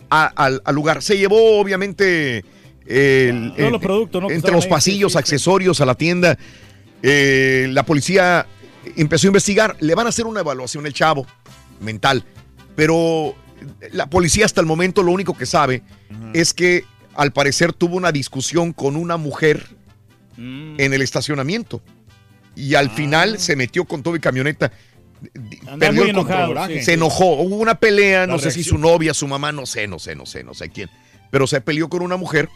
al, 0.08 0.60
al 0.64 0.74
lugar. 0.74 1.02
Se 1.02 1.16
llevó, 1.18 1.60
obviamente, 1.60 2.44
el- 2.86 3.48
Todos 3.50 3.58
el- 3.66 3.72
los 3.72 3.80
productos, 3.80 4.22
¿no? 4.22 4.28
que 4.28 4.34
entre 4.34 4.50
los 4.52 4.66
pasillos, 4.66 5.12
sí, 5.12 5.18
sí, 5.18 5.18
sí. 5.18 5.18
accesorios 5.18 5.80
a 5.80 5.86
la 5.86 5.94
tienda. 5.94 6.36
Eh, 7.02 7.68
la 7.70 7.84
policía 7.84 8.46
empezó 8.96 9.26
a 9.26 9.28
investigar. 9.28 9.76
Le 9.80 9.94
van 9.94 10.06
a 10.06 10.08
hacer 10.08 10.26
una 10.26 10.40
evaluación 10.40 10.86
el 10.86 10.92
chavo 10.92 11.24
mental. 11.80 12.24
Pero 12.74 13.34
la 13.92 14.08
policía 14.10 14.44
hasta 14.44 14.60
el 14.60 14.66
momento 14.66 15.02
lo 15.04 15.12
único 15.12 15.36
que 15.36 15.46
sabe 15.46 15.82
es 16.32 16.52
que 16.54 16.84
al 17.14 17.32
parecer 17.32 17.72
tuvo 17.72 17.96
una 17.96 18.10
discusión 18.12 18.72
con 18.72 18.96
una 18.96 19.16
mujer 19.16 19.66
Mm. 20.40 20.80
en 20.80 20.92
el 20.94 21.02
estacionamiento. 21.02 21.82
Y 22.56 22.74
Ah. 22.74 22.80
al 22.80 22.90
final 22.90 23.38
se 23.38 23.54
metió 23.56 23.84
con 23.84 24.02
todo 24.02 24.16
y 24.16 24.20
camioneta. 24.20 24.72
Perdió 25.78 26.04
el 26.04 26.14
control. 26.14 26.40
enojado, 26.40 26.66
sí. 26.68 26.82
Se 26.82 26.94
enojó. 26.94 27.34
Hubo 27.42 27.56
una 27.56 27.74
pelea, 27.74 28.26
no 28.26 28.38
sé 28.38 28.50
si 28.50 28.64
su 28.64 28.78
novia, 28.78 29.12
su 29.12 29.28
mamá, 29.28 29.52
no 29.52 29.66
sé, 29.66 29.86
no 29.86 29.98
sé, 29.98 30.14
no 30.16 30.24
sé, 30.24 30.42
no 30.44 30.54
sé 30.54 30.70
quién. 30.70 30.88
Pero 31.30 31.46
se 31.46 31.60
peleó 31.60 31.88
con 31.90 32.02
una 32.02 32.16
mujer 32.16 32.48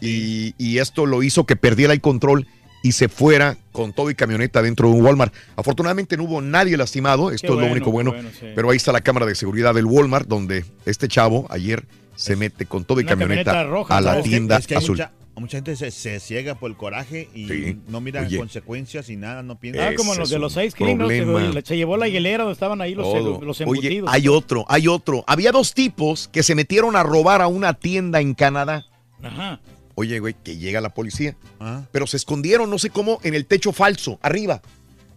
y, 0.00 0.54
y 0.58 0.78
esto 0.78 1.06
lo 1.06 1.22
hizo 1.22 1.44
que 1.44 1.56
perdiera 1.56 1.92
el 1.92 2.00
control 2.00 2.46
y 2.82 2.92
se 2.92 3.08
fuera 3.08 3.56
con 3.72 3.92
todo 3.92 4.10
y 4.10 4.14
camioneta 4.14 4.60
dentro 4.62 4.88
de 4.88 4.94
un 4.94 5.04
Walmart. 5.04 5.32
Afortunadamente 5.56 6.16
no 6.16 6.24
hubo 6.24 6.40
nadie 6.42 6.76
lastimado, 6.76 7.30
esto 7.30 7.46
Qué 7.48 7.52
es 7.52 7.54
lo 7.54 7.56
bueno, 7.60 7.72
único 7.72 7.90
bueno, 7.90 8.10
qué 8.12 8.16
bueno, 8.22 8.30
sí. 8.38 8.46
pero 8.54 8.70
ahí 8.70 8.76
está 8.76 8.92
la 8.92 9.00
cámara 9.02 9.26
de 9.26 9.34
seguridad 9.34 9.74
del 9.74 9.86
Walmart 9.86 10.26
donde 10.26 10.64
este 10.84 11.08
chavo 11.08 11.46
ayer 11.50 11.84
se 12.16 12.36
mete 12.36 12.66
con 12.66 12.84
todo 12.84 13.00
y 13.00 13.04
camioneta, 13.04 13.52
camioneta 13.52 13.70
roja, 13.70 13.96
a 13.96 14.00
la 14.00 14.22
tienda 14.22 14.58
es 14.58 14.66
que 14.66 14.74
hay 14.74 14.78
azul. 14.82 14.96
Mucha, 14.96 15.12
mucha 15.40 15.58
gente 15.58 15.74
se, 15.76 15.90
se 15.90 16.20
ciega 16.20 16.54
por 16.54 16.70
el 16.70 16.76
coraje 16.76 17.28
y 17.34 17.48
Sí. 17.48 17.78
no 17.88 18.00
mira 18.00 18.22
Oye. 18.22 18.38
consecuencias 18.38 19.08
y 19.10 19.16
nada, 19.16 19.42
no 19.42 19.58
piensa. 19.58 19.88
Ah, 19.88 19.94
como 19.96 20.14
los 20.14 20.30
de 20.30 20.38
los 20.38 20.52
seis 20.52 20.74
Cream, 20.74 20.98
¿no? 20.98 21.08
Se, 21.08 21.62
se 21.62 21.76
llevó 21.76 21.96
la 21.96 22.08
hielera 22.08 22.44
donde 22.44 22.52
estaban 22.54 22.80
ahí 22.80 22.94
los, 22.94 23.04
Todo. 23.12 23.40
los 23.42 23.60
Oye, 23.62 24.02
hay 24.06 24.28
otro, 24.28 24.64
hay 24.68 24.86
otro. 24.88 25.24
Había 25.26 25.50
dos 25.52 25.74
tipos 25.74 26.28
que 26.28 26.42
se 26.42 26.54
metieron 26.54 26.94
a 26.96 27.02
robar 27.02 27.42
a 27.42 27.48
una 27.48 27.74
tienda 27.74 28.20
en 28.20 28.34
Canadá. 28.34 28.84
Ajá. 29.22 29.60
Oye, 29.96 30.18
güey, 30.18 30.34
que 30.42 30.56
llega 30.56 30.80
la 30.80 30.92
policía. 30.92 31.36
Ah, 31.60 31.82
Pero 31.92 32.06
se 32.06 32.16
escondieron, 32.16 32.68
no 32.70 32.78
sé 32.78 32.90
cómo, 32.90 33.20
en 33.22 33.34
el 33.34 33.46
techo 33.46 33.72
falso, 33.72 34.18
arriba. 34.22 34.60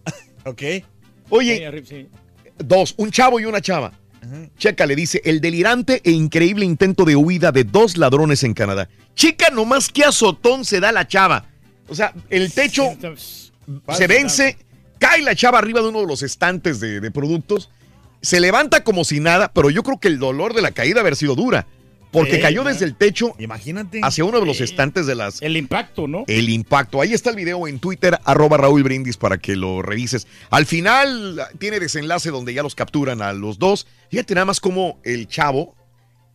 ok. 0.44 0.60
Sí, 0.60 0.84
Oye, 1.30 1.66
arriba, 1.66 1.86
sí. 1.86 2.06
dos, 2.58 2.94
un 2.96 3.10
chavo 3.10 3.38
y 3.40 3.44
una 3.44 3.60
chava. 3.60 3.92
Checa, 4.58 4.86
le 4.86 4.96
dice, 4.96 5.20
el 5.24 5.40
delirante 5.40 6.00
e 6.04 6.10
increíble 6.10 6.64
intento 6.64 7.04
de 7.04 7.16
huida 7.16 7.52
de 7.52 7.64
dos 7.64 7.96
ladrones 7.96 8.42
en 8.44 8.54
Canadá. 8.54 8.88
Chica, 9.14 9.48
nomás 9.52 9.88
que 9.88 10.04
azotón 10.04 10.64
se 10.64 10.80
da 10.80 10.92
la 10.92 11.06
chava. 11.06 11.46
O 11.88 11.94
sea, 11.94 12.12
el 12.28 12.52
techo 12.52 12.96
se 13.96 14.06
vence, 14.06 14.58
cae 14.98 15.22
la 15.22 15.34
chava 15.34 15.58
arriba 15.58 15.80
de 15.80 15.88
uno 15.88 16.00
de 16.00 16.06
los 16.06 16.22
estantes 16.22 16.80
de, 16.80 17.00
de 17.00 17.10
productos, 17.10 17.70
se 18.20 18.40
levanta 18.40 18.84
como 18.84 19.04
si 19.04 19.20
nada, 19.20 19.52
pero 19.52 19.70
yo 19.70 19.82
creo 19.82 19.98
que 19.98 20.08
el 20.08 20.18
dolor 20.18 20.54
de 20.54 20.62
la 20.62 20.72
caída 20.72 21.00
haber 21.00 21.16
sido 21.16 21.34
dura, 21.34 21.66
porque 22.10 22.36
Sí, 22.36 22.40
cayó 22.40 22.64
desde 22.64 22.84
el 22.84 22.94
techo 22.96 23.34
Imagínate. 23.38 24.00
hacia 24.02 24.24
uno 24.24 24.40
de 24.40 24.46
los 24.46 24.56
Sí. 24.58 24.64
estantes 24.64 25.06
de 25.06 25.14
las... 25.14 25.42
El 25.42 25.56
impacto, 25.56 26.08
¿no? 26.08 26.24
El 26.26 26.48
impacto. 26.48 27.00
Ahí 27.00 27.12
está 27.12 27.30
el 27.30 27.36
video 27.36 27.68
en 27.68 27.78
Twitter, 27.78 28.18
arroba 28.24 28.56
Raúl 28.56 28.82
Brindis, 28.82 29.16
para 29.16 29.38
que 29.38 29.56
lo 29.56 29.82
revises. 29.82 30.26
Al 30.50 30.66
final 30.66 31.40
tiene 31.58 31.80
desenlace 31.80 32.30
donde 32.30 32.54
ya 32.54 32.62
los 32.62 32.74
capturan 32.74 33.20
a 33.22 33.32
los 33.32 33.58
dos. 33.58 33.86
Fíjate 34.10 34.34
nada 34.34 34.46
más 34.46 34.60
como 34.60 35.00
el 35.04 35.28
chavo 35.28 35.74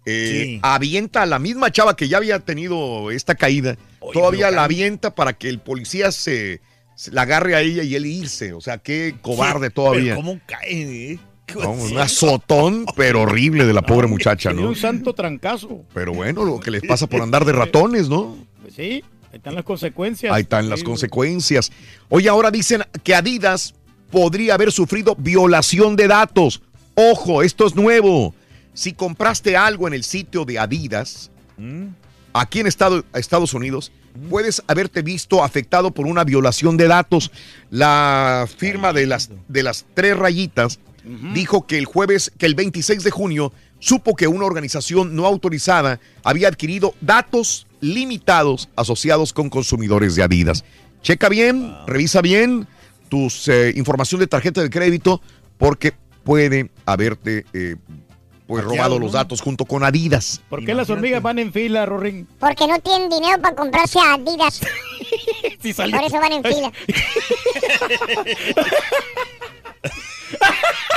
eh, 0.06 0.43
Sí. 0.45 0.60
avienta 0.64 1.22
a 1.22 1.26
la 1.26 1.40
misma 1.40 1.72
chava 1.72 1.95
que 1.95 2.08
ya 2.10 2.18
había 2.18 2.40
tenido 2.40 3.10
esta 3.11 3.35
caída. 3.35 3.77
Todavía 4.11 4.52
la 4.52 4.66
avienta 4.66 5.16
para 5.16 5.34
que 5.34 5.48
el 5.48 5.60
policía 5.60 6.11
se, 6.11 6.60
se 6.95 7.11
la 7.11 7.22
agarre 7.22 7.56
a 7.56 7.61
ella 7.61 7.84
y 7.84 7.95
él 7.95 8.06
irse. 8.06 8.52
O 8.52 8.60
sea, 8.60 8.77
qué 8.80 9.16
cobarde 9.22 9.69
Pero 9.72 9.74
todavía. 9.74 10.16
¿Cómo 10.16 10.40
cae? 10.45 11.19
No, 11.55 11.72
un 11.72 11.97
azotón, 11.97 12.85
pero 12.95 13.22
horrible 13.22 13.65
de 13.65 13.73
la 13.73 13.81
pobre 13.81 14.07
muchacha, 14.07 14.49
Se 14.49 14.55
dio 14.55 14.63
¿no? 14.63 14.69
un 14.69 14.75
santo 14.75 15.13
trancazo. 15.13 15.83
Pero 15.93 16.13
bueno, 16.13 16.43
lo 16.43 16.59
que 16.59 16.72
les 16.72 16.81
pasa 16.83 17.05
por 17.07 17.22
andar 17.22 17.45
de 17.45 17.51
ratones, 17.53 18.09
¿no? 18.09 18.38
Pues 18.61 18.75
sí, 18.75 18.81
ahí 18.81 19.03
están 19.33 19.53
las 19.55 19.63
consecuencias. 19.65 20.33
Ahí 20.33 20.43
están 20.43 20.69
las 20.69 20.80
Sí, 20.80 20.85
consecuencias. 20.85 21.72
Oye, 22.09 22.30
ahora 22.30 22.49
dicen 22.49 22.83
que 23.03 23.13
Adidas 23.13 23.75
podría 24.09 24.55
haber 24.55 24.72
sufrido 24.72 25.15
violación 25.17 25.95
de 25.95 26.07
datos. 26.07 26.61
Ojo, 26.95 27.43
esto 27.43 27.67
es 27.67 27.75
nuevo. 27.75 28.33
Si 28.73 28.93
compraste 28.93 29.55
algo 29.57 29.88
en 29.88 29.93
el 29.93 30.03
sitio 30.03 30.45
de 30.45 30.57
Adidas, 30.59 31.30
Mm. 31.57 31.88
aquí 32.33 32.61
en 32.61 32.67
Estado- 32.67 33.03
Estados 33.13 33.53
Unidos, 33.53 33.91
puedes 34.30 34.63
haberte 34.67 35.01
visto 35.03 35.43
afectado 35.43 35.91
por 35.91 36.07
una 36.07 36.23
violación 36.23 36.77
de 36.77 36.88
datos. 36.88 37.31
La 37.69 38.47
firma 38.57 38.93
de 38.93 39.05
las, 39.07 39.30
de 39.47 39.61
las 39.63 39.85
tres 39.93 40.17
rayitas 40.17 40.80
dijo 41.33 41.67
que 41.67 41.77
el 41.77 41.85
jueves, 41.85 42.32
que 42.38 42.45
el 42.45 42.56
26 42.56 43.03
de 43.03 43.11
junio, 43.11 43.51
supo 43.80 44.15
que 44.15 44.27
una 44.27 44.45
organización 44.45 45.15
no 45.15 45.25
autorizada 45.25 45.99
había 46.23 46.48
adquirido 46.48 46.93
datos 47.01 47.67
limitados 47.82 48.69
asociados 48.75 49.33
con 49.33 49.49
consumidores 49.49 50.15
de 50.15 50.23
Adidas. 50.23 50.64
Checa 51.01 51.27
bien, 51.27 51.75
revisa 51.85 52.22
bien 52.22 52.67
tus 53.09 53.48
eh, 53.49 53.73
información 53.75 54.22
de 54.22 54.27
tarjeta 54.27 54.61
de 54.61 54.69
crédito 54.69 55.22
porque 55.57 55.93
puede 56.23 56.72
haberte 56.85 57.45
eh, 57.53 57.75
pues, 58.48 58.64
robado 58.64 58.98
los 58.99 59.11
datos 59.11 59.41
junto 59.41 59.65
con 59.65 59.83
Adidas. 59.83 60.41
¿Por 60.49 60.64
qué 60.64 60.73
las 60.73 60.90
hormigas 60.90 61.22
van 61.22 61.40
en 61.40 61.51
fila, 61.51 61.85
Rorín? 61.85 62.27
Porque 62.40 62.65
no 62.67 62.80
tienen 62.80 63.09
dinero 63.09 63.41
para 63.41 63.56
comprarse 63.56 63.99
a 63.99 64.14
Adidas. 64.14 64.61
Salió- 65.75 65.98
Por 65.98 66.06
eso 66.06 66.19
van 66.19 66.32
en 66.33 66.43
fila. 66.43 66.72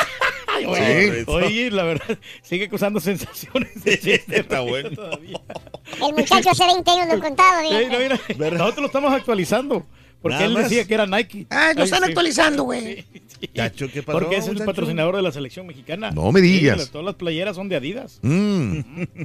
Ay, 0.56 0.64
oye, 0.66 1.18
Sí. 1.20 1.30
oye, 1.30 1.70
la 1.70 1.82
verdad, 1.84 2.18
sigue 2.42 2.68
causando 2.68 3.00
sensaciones. 3.00 3.82
de 3.84 3.98
chiste, 3.98 4.40
Está 4.40 4.60
bueno. 4.60 4.90
todavía. 4.90 5.40
El 6.06 6.14
muchacho 6.14 6.50
hace 6.50 6.64
20 6.66 6.90
años 6.90 7.14
lo 7.14 7.20
contaba, 7.20 7.62
Sí, 7.62 7.68
fíjate. 7.68 7.88
no, 7.92 7.98
mira, 8.38 8.50
nosotros 8.58 8.78
lo 8.80 8.86
estamos 8.86 9.12
actualizando. 9.12 9.86
Porque 10.22 10.36
Nada 10.36 10.46
él 10.46 10.54
más. 10.54 10.62
decía 10.70 10.84
que 10.86 10.94
era 10.94 11.06
Nike. 11.06 11.46
Ah, 11.50 11.72
lo 11.76 11.84
están 11.84 12.00
sí. 12.02 12.06
actualizando, 12.08 12.64
güey. 12.64 13.04
Chacho, 13.54 13.86
¿qué 13.92 14.02
pasó, 14.02 14.18
Porque 14.18 14.36
es 14.36 14.48
el 14.48 14.56
patrocinador 14.64 15.14
de 15.14 15.22
la 15.22 15.30
selección 15.30 15.66
mexicana. 15.66 16.10
No 16.10 16.32
me 16.32 16.40
Sí, 16.40 16.46
digas. 16.48 16.88
todas 16.90 17.04
las 17.04 17.14
playeras 17.16 17.54
son 17.54 17.68
de 17.68 17.76
Adidas. 17.76 18.18
Mm. 18.22 18.78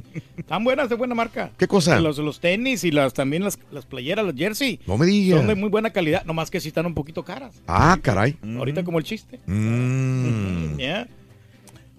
Están 0.36 0.62
buenas, 0.62 0.90
de 0.90 0.94
buena 0.94 1.14
marca. 1.14 1.50
¿Qué 1.58 1.66
cosa? 1.66 1.98
Los, 1.98 2.18
los 2.18 2.38
tenis 2.40 2.84
y 2.84 2.90
las 2.92 3.14
también 3.14 3.42
las, 3.42 3.58
las 3.72 3.86
playeras, 3.86 4.24
los 4.24 4.36
jersey. 4.36 4.78
No 4.86 4.96
me 4.98 5.06
digas. 5.06 5.38
Son 5.38 5.48
de 5.48 5.54
muy 5.56 5.70
buena 5.70 5.90
calidad, 5.90 6.24
nomás 6.24 6.50
que 6.50 6.60
sí 6.60 6.68
están 6.68 6.86
un 6.86 6.94
poquito 6.94 7.24
caras. 7.24 7.54
Ah, 7.66 7.98
caray. 8.00 8.36
Ahorita 8.58 8.84
como 8.84 8.98
el 8.98 9.04
chiste. 9.04 9.40
Mm. 9.46 10.76
¿Ya? 10.78 11.08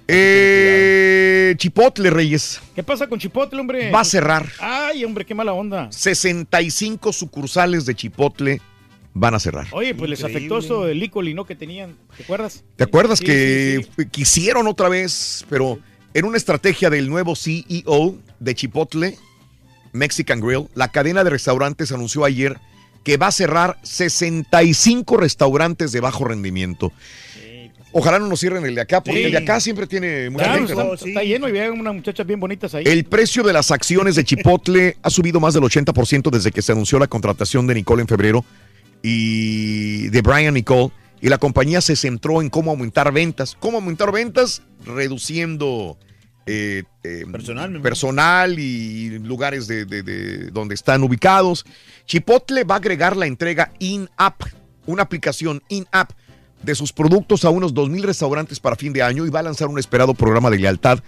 Eh, 0.08 1.56
Chipotle 1.58 2.10
Reyes 2.10 2.62
¿Qué 2.76 2.84
pasa 2.84 3.08
con 3.08 3.20
Chipotle, 3.20 3.60
hombre? 3.60 3.90
va 3.92 4.02
a 4.02 4.06
cerrar. 4.06 4.50
Ay, 4.60 5.06
hombre, 5.06 5.26
qué 5.26 5.34
mala 5.34 5.54
onda. 5.54 5.92
65 5.92 7.14
sucursales 7.14 7.86
de 7.86 7.96
Chipotle 7.96 8.62
van 9.14 9.36
a 9.36 9.40
cerrar. 9.40 9.68
Oye, 9.72 9.94
pues 9.96 10.10
les 10.10 10.24
afectó 10.24 10.58
eso 10.58 10.86
del 10.86 11.02
Icoli, 11.04 11.34
¿no? 11.34 11.46
Que 11.46 11.56
tenían, 11.56 11.96
¿te 12.18 12.24
acuerdas? 12.24 12.64
¿Te 12.76 12.84
acuerdas 12.84 13.20
Sí, 13.20 13.26
que 13.26 13.82
sí, 13.84 13.90
sí. 13.98 14.06
quisieron 14.10 14.68
otra 14.68 14.90
vez, 14.90 15.46
pero 15.50 15.80
en 16.14 16.26
una 16.26 16.38
estrategia 16.38 16.90
del 16.90 17.10
nuevo 17.10 17.36
CEO 17.36 18.16
de 18.40 18.56
Chipotle, 18.56 19.18
Mexican 19.92 20.40
Grill, 20.42 20.68
la 20.74 20.88
cadena 20.92 21.24
de 21.24 21.30
restaurantes 21.30 21.92
anunció 21.92 22.26
ayer 22.26 22.58
que 23.04 23.18
va 23.18 23.28
a 23.28 23.32
cerrar 23.32 23.78
65 23.84 25.18
restaurantes 25.18 25.92
de 25.92 26.00
bajo 26.00 26.24
rendimiento. 26.26 26.92
Ojalá 27.94 28.18
no 28.20 28.28
nos 28.28 28.40
cierren 28.40 28.66
el 28.66 28.74
de 28.76 28.82
acá, 28.82 29.02
porque 29.04 29.20
Sí. 29.20 29.26
el 29.26 29.32
de 29.32 29.38
acá 29.38 29.60
siempre 29.60 29.86
tiene 29.88 30.30
mucha 30.30 30.46
Claro, 30.46 30.68
gente. 30.68 30.74
está, 30.94 31.08
está 31.08 31.24
lleno 31.24 31.48
y 31.48 31.52
vean 31.52 31.80
unas 31.80 31.94
muchachas 31.94 32.26
bien 32.26 32.40
bonitas 32.40 32.74
ahí. 32.76 32.84
El 32.88 33.06
precio 33.06 33.44
de 33.44 33.54
las 33.54 33.70
acciones 33.72 34.16
de 34.16 34.24
Chipotle 34.24 34.98
ha 35.04 35.10
subido 35.10 35.40
más 35.40 35.54
del 35.54 35.64
80% 35.64 36.30
desde 36.32 36.52
que 36.52 36.62
se 36.62 36.72
anunció 36.72 36.98
la 37.00 37.08
contratación 37.08 37.68
de 37.68 37.76
Nicole 37.76 38.02
en 38.02 38.08
febrero 38.08 38.44
y 39.04 40.08
de 40.10 40.22
Brian 40.22 40.54
Nicole. 40.54 40.92
Y 41.22 41.30
la 41.30 41.38
compañía 41.38 41.80
se 41.80 41.96
centró 41.96 42.42
en 42.42 42.50
cómo 42.50 42.72
aumentar 42.72 43.12
ventas. 43.14 43.56
¿Cómo 43.60 43.78
aumentar 43.78 44.12
ventas? 44.12 44.62
Reduciendo 44.86 45.98
eh, 46.46 46.84
eh, 47.04 47.24
Personal, 47.32 47.82
personal 47.82 48.60
y 48.60 49.18
lugares 49.20 49.66
de, 49.68 49.86
de- 49.86 50.04
de 50.04 50.52
donde 50.52 50.76
están 50.76 51.02
ubicados. 51.04 51.66
Chipotle 52.06 52.66
va 52.66 52.76
a 52.76 52.78
agregar 52.80 53.16
la 53.16 53.28
entrega 53.28 53.72
in-app, 53.80 54.42
una 54.86 55.04
aplicación 55.04 55.64
in-app 55.70 56.12
de 56.64 56.76
sus 56.76 56.92
productos 56.94 57.46
a 57.46 57.50
unos 57.50 57.74
2.000 57.74 58.04
restaurantes 58.04 58.60
para 58.60 58.76
fin 58.76 58.94
de 58.94 59.02
año 59.04 59.26
y 59.26 59.30
va 59.30 59.40
a 59.40 59.44
lanzar 59.44 59.68
un 59.68 59.78
esperado 59.80 60.14
programa 60.14 60.50
de 60.50 60.60
lealtad 60.60 61.00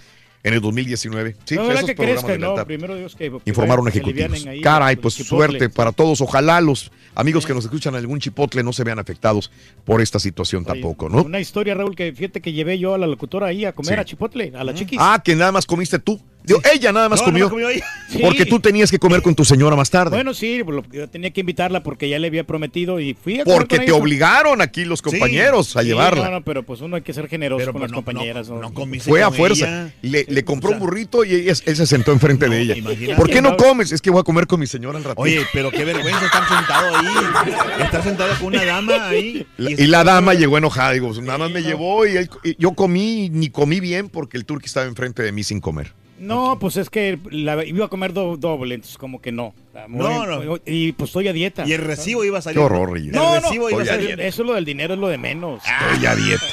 en 0.43 0.53
el 0.53 0.61
2019. 0.61 1.35
Sí, 1.45 1.56
No, 1.56 1.72
esos 1.72 1.85
que 1.85 1.95
programas 1.95 2.24
crezca, 2.24 2.32
de 2.34 2.56
¿no? 2.56 2.66
Primero 2.66 2.95
Dios 2.95 3.16
que... 3.16 3.32
que 3.32 3.40
Informaron 3.45 3.88
ejecutivos. 3.88 4.45
ahí 4.45 4.61
Caray, 4.61 4.95
pues 4.95 5.16
Chipotle. 5.16 5.48
suerte 5.59 5.69
para 5.69 5.92
todos. 5.92 6.22
Ojalá 6.22 6.61
los 6.61 6.92
amigos 7.16 7.45
que 7.48 7.53
nos 7.56 7.64
escuchan 7.66 7.95
en 7.95 8.01
algún 8.01 8.19
chipotle 8.19 8.61
no 8.61 8.72
se 8.72 8.84
vean 8.84 9.00
afectados 9.00 9.50
por 9.85 10.01
esta 10.01 10.19
situación 10.19 10.64
tampoco, 10.64 11.09
¿no? 11.09 11.24
Una 11.24 11.40
historia, 11.40 11.74
Raúl, 11.74 11.95
que 11.95 12.14
fíjate 12.14 12.42
que 12.42 12.53
llevé 12.53 12.77
yo 12.77 12.93
a 12.93 12.98
la 13.00 13.08
locutora 13.08 13.48
ahí 13.48 13.66
a 13.66 13.74
comer 13.74 13.95
Sí. 13.95 14.01
a 14.01 14.06
Chipotle, 14.06 14.51
a 14.56 14.64
la 14.64 14.74
chiquis. 14.75 15.00
Ah, 15.01 15.19
que 15.24 15.35
nada 15.35 15.51
más 15.51 15.66
comiste 15.66 15.98
tú. 15.98 16.22
Digo, 16.45 16.61
ella 16.74 16.91
nada 16.91 17.09
más 17.09 17.19
No, 17.22 17.25
comió. 17.25 17.40
nomás 17.45 17.51
comió 17.51 17.69
ella. 17.69 17.85
Sí. 18.07 18.19
Porque 18.22 18.45
tú 18.45 18.59
tenías 18.59 18.91
que 18.91 18.99
comer 18.99 19.24
con 19.24 19.33
tu 19.33 19.43
señora 19.43 19.75
más 19.75 19.90
tarde. 19.90 20.11
Bueno, 20.15 20.33
sí, 20.35 20.61
pues, 20.64 20.75
lo- 20.75 20.85
yo 20.91 21.09
tenía 21.09 21.32
que 21.32 21.40
invitarla 21.41 21.82
porque 21.82 22.07
ya 22.07 22.19
le 22.19 22.27
había 22.27 22.43
prometido 22.45 22.99
y 22.99 23.15
fui 23.15 23.40
a 23.40 23.43
comer 23.43 23.57
porque 23.57 23.77
con 23.77 23.85
te 23.85 23.91
ella. 23.91 23.99
obligaron 23.99 24.61
aquí 24.61 24.85
los 24.85 25.01
compañeros 25.01 25.75
a 25.75 25.82
Sí, 25.82 25.88
llevarla. 25.88 26.25
No, 26.25 26.32
no, 26.40 26.41
pero 26.43 26.61
pues 26.64 26.82
uno 26.82 26.95
hay 26.98 27.01
que 27.01 27.14
ser 27.14 27.27
generoso 27.27 27.74
con 27.74 27.82
las 27.82 27.91
compañeras. 27.91 28.48
No, 28.48 28.72
Fue 29.01 29.24
a 29.24 29.32
fuerza. 29.32 29.90
Le, 30.03 30.24
le 30.30 30.45
compró 30.45 30.72
un 30.72 30.80
burrito 30.80 31.25
y 31.25 31.33
ella- 31.33 31.53
él 31.65 31.75
se 31.75 31.85
sentó 31.88 32.11
enfrente 32.11 32.48
de 32.48 32.61
ella. 32.61 32.75
¿Por 33.17 33.27
qué 33.30 33.41
no 33.41 33.57
comes? 33.57 33.91
Es 33.91 34.01
que 34.01 34.11
voy 34.11 34.19
a 34.22 34.24
comer 34.24 34.45
con 34.45 34.59
mi 34.59 34.67
señora 34.67 34.99
al 34.99 35.03
ratito. 35.03 35.22
Oye, 35.24 35.41
pero 35.51 35.72
qué 35.72 35.83
vergüenza 35.83 36.25
estar 36.25 36.48
sentado 36.48 36.95
ahí. 36.95 37.83
Estar 37.83 38.03
sentado 38.03 38.35
con 38.38 38.48
una 38.48 38.64
dama 38.64 39.07
ahí. 39.09 39.45
La- 39.57 39.72
Y 39.72 39.88
la 39.88 40.03
dama 40.03 40.35
llegó 40.35 40.57
enojada, 40.59 40.91
digo, 40.91 41.11
nada 41.24 41.40
más 41.40 41.51
me 41.51 41.64
llevó 41.64 42.06
y, 42.06 42.17
él- 42.17 42.30
y 42.43 42.56
yo 42.59 42.74
comí, 42.74 43.30
ni 43.32 43.49
comí 43.49 43.80
bien 43.80 44.09
porque 44.09 44.38
el 44.38 44.45
turqui 44.45 44.67
estaba 44.67 44.85
enfrente 44.85 45.24
de 45.24 45.32
mí 45.32 45.43
sin 45.43 45.59
comer. 45.59 45.91
No, 46.25 46.57
pues 46.59 46.77
es 46.77 46.89
que 46.89 47.19
la, 47.29 47.63
iba 47.65 47.85
a 47.85 47.89
comer 47.89 48.13
do- 48.13 48.37
doble, 48.37 48.75
entonces 48.75 48.97
como 48.97 49.21
que 49.21 49.31
no. 49.31 49.53
No, 49.89 50.25
no. 50.25 50.57
Y 50.65 50.93
pues 50.93 51.09
estoy 51.09 51.27
a 51.27 51.33
dieta. 51.33 51.65
Y 51.67 51.73
el 51.73 51.81
recibo 51.81 52.23
iba 52.23 52.39
a 52.39 52.41
salir. 52.41 52.57
Qué 52.59 52.63
horror, 52.63 52.93
Reyes. 52.93 53.13
No, 53.13 53.35
El 53.35 53.41
no, 53.41 53.47
recibo 53.49 53.69
iba 53.69 53.79
a 53.79 53.83
eso, 53.83 53.91
salir. 53.93 54.19
eso 54.21 54.43
lo 54.43 54.53
del 54.53 54.63
dinero 54.65 54.93
es 54.93 54.99
lo 54.99 55.07
de 55.09 55.17
menos. 55.17 55.61
Estoy 55.65 56.05
a 56.05 56.15
dieta. 56.15 56.43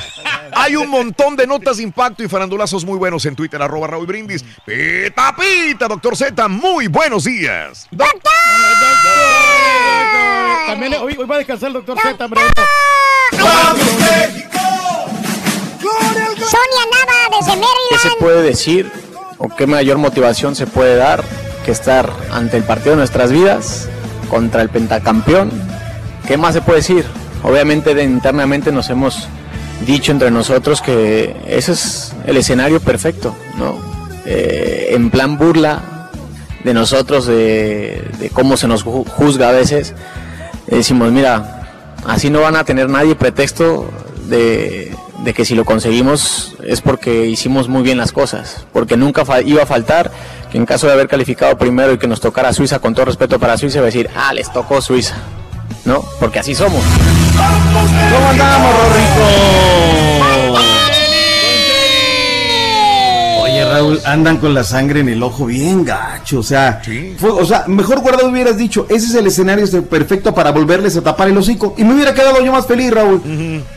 Hay 0.55 0.75
un 0.77 0.89
montón 0.91 1.37
de 1.37 1.47
notas 1.47 1.77
de 1.77 1.85
impacto 1.85 2.23
y 2.25 2.29
farandulazos 2.29 2.85
muy 2.85 2.99
buenos 2.99 3.25
en 3.27 3.37
Twitter, 3.37 3.63
arroba 3.63 3.87
Raúl 3.87 4.07
Brindis. 4.07 4.45
Pita, 4.67 5.35
pita, 5.37 5.87
doctor 5.89 6.17
Z, 6.17 6.49
muy 6.49 6.89
buenos 6.89 7.25
días. 7.25 7.89
También 10.67 10.91
le- 10.93 10.99
hoy, 10.99 11.17
hoy 11.19 11.27
va 11.27 11.37
a 11.37 11.39
descansar 11.39 11.69
el 11.69 11.75
doctor 11.75 11.99
Z, 12.01 12.25
hombre. 12.25 12.41
Sonia 15.83 16.85
Nava 16.91 17.37
desde 17.39 17.53
¿Qué 17.53 17.99
se 17.99 18.09
Maryland. 18.09 18.19
puede 18.21 18.43
decir 18.43 18.93
o 19.43 19.49
qué 19.57 19.67
mayor 19.67 19.99
motivación 19.99 20.55
se 20.55 20.67
puede 20.67 20.97
dar 20.97 21.25
que 21.65 21.73
estar 21.73 22.11
ante 22.33 22.57
el 22.57 22.63
partido 22.63 22.93
de 22.93 22.97
nuestras 22.99 23.33
vidas 23.33 23.89
contra 24.31 24.63
el 24.63 24.69
pentacampeón? 24.69 25.51
¿Qué 26.29 26.37
más 26.37 26.55
se 26.55 26.61
puede 26.63 26.79
decir? 26.79 27.05
Obviamente 27.43 27.95
de, 27.95 28.05
internamente 28.05 28.71
nos 28.71 28.89
hemos 28.91 29.27
dicho 29.85 30.13
entre 30.13 30.31
nosotros 30.31 30.81
que 30.81 31.35
ese 31.49 31.73
es 31.73 32.13
el 32.25 32.37
escenario 32.37 32.79
perfecto, 32.81 33.35
¿no? 33.59 33.75
Eh, 34.25 34.91
en 34.93 35.11
plan 35.11 35.37
burla 35.37 36.09
de 36.63 36.73
nosotros, 36.73 37.27
de, 37.27 38.31
cómo 38.33 38.57
se 38.57 38.69
nos 38.69 38.87
ju- 38.87 39.05
juzga 39.09 39.49
a 39.49 39.53
veces, 39.53 39.95
eh, 40.69 40.77
decimos, 40.77 41.11
mira, 41.11 41.67
así 42.07 42.31
no 42.31 42.41
van 42.43 42.55
a 42.55 42.63
tener 42.63 42.89
nadie 42.89 43.17
pretexto 43.17 43.91
de, 44.29 44.95
de 45.23 45.35
que 45.35 45.45
si 45.45 45.55
lo 45.55 45.65
conseguimos 45.65 46.55
es 46.67 46.81
porque 46.81 47.27
hicimos 47.27 47.69
muy 47.69 47.83
bien 47.83 47.99
las 47.99 48.13
cosas, 48.13 48.67
porque 48.73 48.97
nunca 48.97 49.25
iba 49.45 49.63
a 49.63 49.67
faltar 49.67 50.11
que 50.51 50.59
en 50.59 50.67
caso 50.67 50.87
de 50.87 50.93
haber 50.93 51.09
calificado 51.09 51.57
primero 51.57 51.93
y 51.93 51.99
que 51.99 52.09
nos 52.09 52.21
tocara 52.21 52.53
Suiza, 52.53 52.81
con 52.81 52.95
todo 52.95 53.07
respeto 53.07 53.39
para 53.39 53.57
Suiza, 53.57 53.79
iba 53.79 53.85
a 53.85 53.87
decir, 53.87 54.11
ah, 54.17 54.33
les 54.35 54.53
tocó 54.53 54.83
Suiza, 54.83 55.17
¿no? 55.85 56.05
Porque 56.21 56.41
así 56.41 56.55
somos. 56.55 56.83
¿Cómo 58.13 58.29
andamos, 58.29 58.75
Rorrito? 58.75 60.12
Raúl, 63.73 64.01
andan 64.05 64.39
con 64.39 64.55
la 64.55 64.65
sangre 64.65 65.01
en 65.01 65.09
el 65.09 65.23
ojo 65.23 65.47
bien 65.47 65.85
gacho, 65.85 66.41
o 66.41 66.43
sea, 66.43 66.81
fue- 67.19 67.31
o 67.31 67.45
sea, 67.45 67.65
mejor 67.69 68.01
guardado 68.01 68.29
hubieras 68.29 68.57
dicho, 68.57 68.87
ese 68.89 69.07
es 69.07 69.15
el 69.15 69.27
escenario 69.27 69.65
este 69.65 69.83
perfecto 69.83 70.35
para 70.35 70.51
volverles 70.53 70.97
a 70.97 71.03
tapar 71.03 71.29
el 71.29 71.37
hocico 71.37 71.75
y 71.79 71.85
me 71.85 71.95
hubiera 71.95 72.13
quedado 72.15 72.45
yo 72.45 72.53
más 72.53 72.67
feliz, 72.67 72.91
Raúl. 72.91 73.23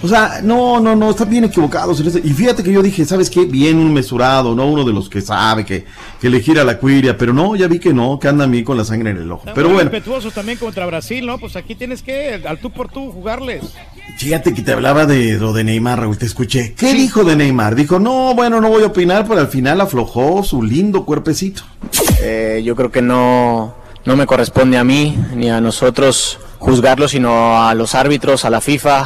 O 0.01 0.07
sea, 0.07 0.39
no, 0.43 0.79
no, 0.79 0.95
no, 0.95 1.11
están 1.11 1.29
bien 1.29 1.43
equivocados. 1.45 1.99
Y 2.23 2.29
fíjate 2.33 2.63
que 2.63 2.71
yo 2.71 2.81
dije, 2.81 3.05
¿sabes 3.05 3.29
qué? 3.29 3.45
Bien 3.45 3.77
un 3.77 3.93
mesurado, 3.93 4.53
no 4.55 4.67
uno 4.67 4.83
de 4.83 4.93
los 4.93 5.09
que 5.09 5.21
sabe 5.21 5.63
que, 5.65 5.85
que 6.19 6.29
le 6.29 6.39
gira 6.41 6.63
la 6.63 6.77
cuiria, 6.77 7.17
pero 7.17 7.33
no, 7.33 7.55
ya 7.55 7.67
vi 7.67 7.79
que 7.79 7.93
no, 7.93 8.19
que 8.19 8.27
andan 8.27 8.51
bien 8.51 8.63
con 8.63 8.77
la 8.77 8.83
sangre 8.85 9.11
en 9.11 9.17
el 9.17 9.31
ojo. 9.31 9.43
Pero 9.53 9.69
bueno, 9.69 9.89
respetuosos 9.89 10.33
también 10.33 10.57
contra 10.57 10.85
Brasil, 10.85 11.25
¿no? 11.25 11.37
Pues 11.37 11.55
aquí 11.55 11.75
tienes 11.75 12.01
que, 12.01 12.41
al 12.47 12.59
tú 12.59 12.69
por 12.71 12.89
tú, 12.91 13.11
jugarles. 13.11 13.61
Fíjate 14.17 14.53
que 14.53 14.61
te 14.61 14.71
hablaba 14.71 15.05
de 15.05 15.33
lo 15.33 15.51
de 15.51 15.63
Neymar, 15.63 15.99
Raúl, 15.99 16.17
te 16.17 16.25
escuché. 16.25 16.73
¿Qué 16.73 16.93
dijo 16.93 17.23
de 17.23 17.35
Neymar? 17.35 17.75
Dijo, 17.75 17.99
no, 17.99 18.33
bueno, 18.33 18.61
no 18.61 18.69
voy 18.69 18.83
a 18.83 18.87
opinar, 18.87 19.25
pero 19.27 19.41
al 19.41 19.49
final 19.49 19.81
aflojó 19.81 20.43
su 20.43 20.63
lindo 20.63 21.05
cuerpecito. 21.05 21.63
Eh, 22.21 22.61
yo 22.63 22.75
creo 22.75 22.91
que 22.91 23.01
no, 23.01 23.75
no 24.05 24.15
me 24.15 24.25
corresponde 24.25 24.77
a 24.77 24.83
mí 24.83 25.17
ni 25.35 25.49
a 25.49 25.59
nosotros 25.59 26.39
juzgarlo, 26.59 27.07
sino 27.07 27.61
a 27.61 27.73
los 27.73 27.93
árbitros, 27.93 28.45
a 28.45 28.49
la 28.49 28.61
FIFA, 28.61 29.05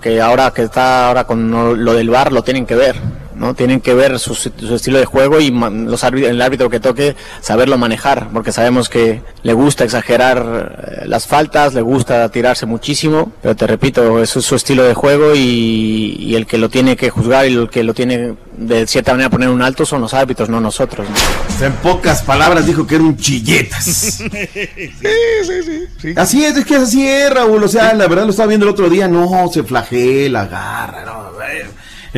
que 0.00 0.20
ahora 0.20 0.52
que 0.52 0.62
está 0.62 1.08
ahora 1.08 1.24
con 1.24 1.50
lo 1.50 1.74
lo 1.74 1.94
del 1.94 2.08
VAR 2.10 2.32
lo 2.32 2.44
tienen 2.44 2.66
que 2.66 2.76
ver, 2.76 2.96
¿no? 3.36 3.54
Tienen 3.54 3.80
que 3.80 3.94
ver 3.94 4.18
su, 4.18 4.34
su 4.34 4.74
estilo 4.74 4.98
de 4.98 5.04
juego 5.04 5.40
y 5.40 5.50
ma- 5.52 5.70
los 5.70 6.02
árbitros, 6.04 6.30
el 6.32 6.42
árbitro 6.42 6.70
que 6.70 6.80
toque 6.80 7.14
saberlo 7.40 7.78
manejar, 7.78 8.28
porque 8.32 8.52
sabemos 8.52 8.88
que 8.88 9.22
le 9.42 9.52
gusta 9.52 9.84
exagerar 9.84 10.74
eh, 11.02 11.02
las 11.06 11.26
faltas, 11.26 11.74
le 11.74 11.82
gusta 11.82 12.28
tirarse 12.30 12.66
muchísimo, 12.66 13.32
pero 13.42 13.54
te 13.54 13.66
repito, 13.66 14.22
eso 14.22 14.38
es 14.40 14.44
su 14.44 14.56
estilo 14.56 14.82
de 14.84 14.94
juego 14.94 15.34
y, 15.34 16.16
y 16.18 16.34
el 16.34 16.46
que 16.46 16.58
lo 16.58 16.68
tiene 16.68 16.96
que 16.96 17.10
juzgar 17.10 17.46
y 17.48 17.54
el 17.54 17.68
que 17.70 17.84
lo 17.84 17.94
tiene 17.94 18.34
de 18.56 18.86
cierta 18.86 19.12
manera 19.12 19.28
poner 19.28 19.50
un 19.50 19.60
alto 19.60 19.84
son 19.84 20.00
los 20.00 20.14
árbitros, 20.14 20.48
no 20.48 20.60
nosotros. 20.60 21.06
¿no? 21.08 21.66
En 21.66 21.72
pocas 21.74 22.22
palabras 22.22 22.64
dijo 22.66 22.86
que 22.86 22.94
era 22.94 23.04
un 23.04 23.16
chilletas. 23.18 24.22
Así 26.16 26.44
es, 26.44 26.56
es 26.56 26.64
que 26.64 26.76
así 26.76 27.06
es, 27.06 27.30
Raúl. 27.30 27.62
O 27.64 27.68
sea, 27.68 27.92
la 27.94 28.06
verdad 28.06 28.24
lo 28.24 28.30
estaba 28.30 28.48
viendo 28.48 28.66
el 28.66 28.72
otro 28.72 28.88
día. 28.88 29.08
No, 29.08 29.48
se 29.52 29.62
flagela, 29.62 30.42
agarra. 30.42 31.04
No, 31.04 31.30
eh. 31.42 31.66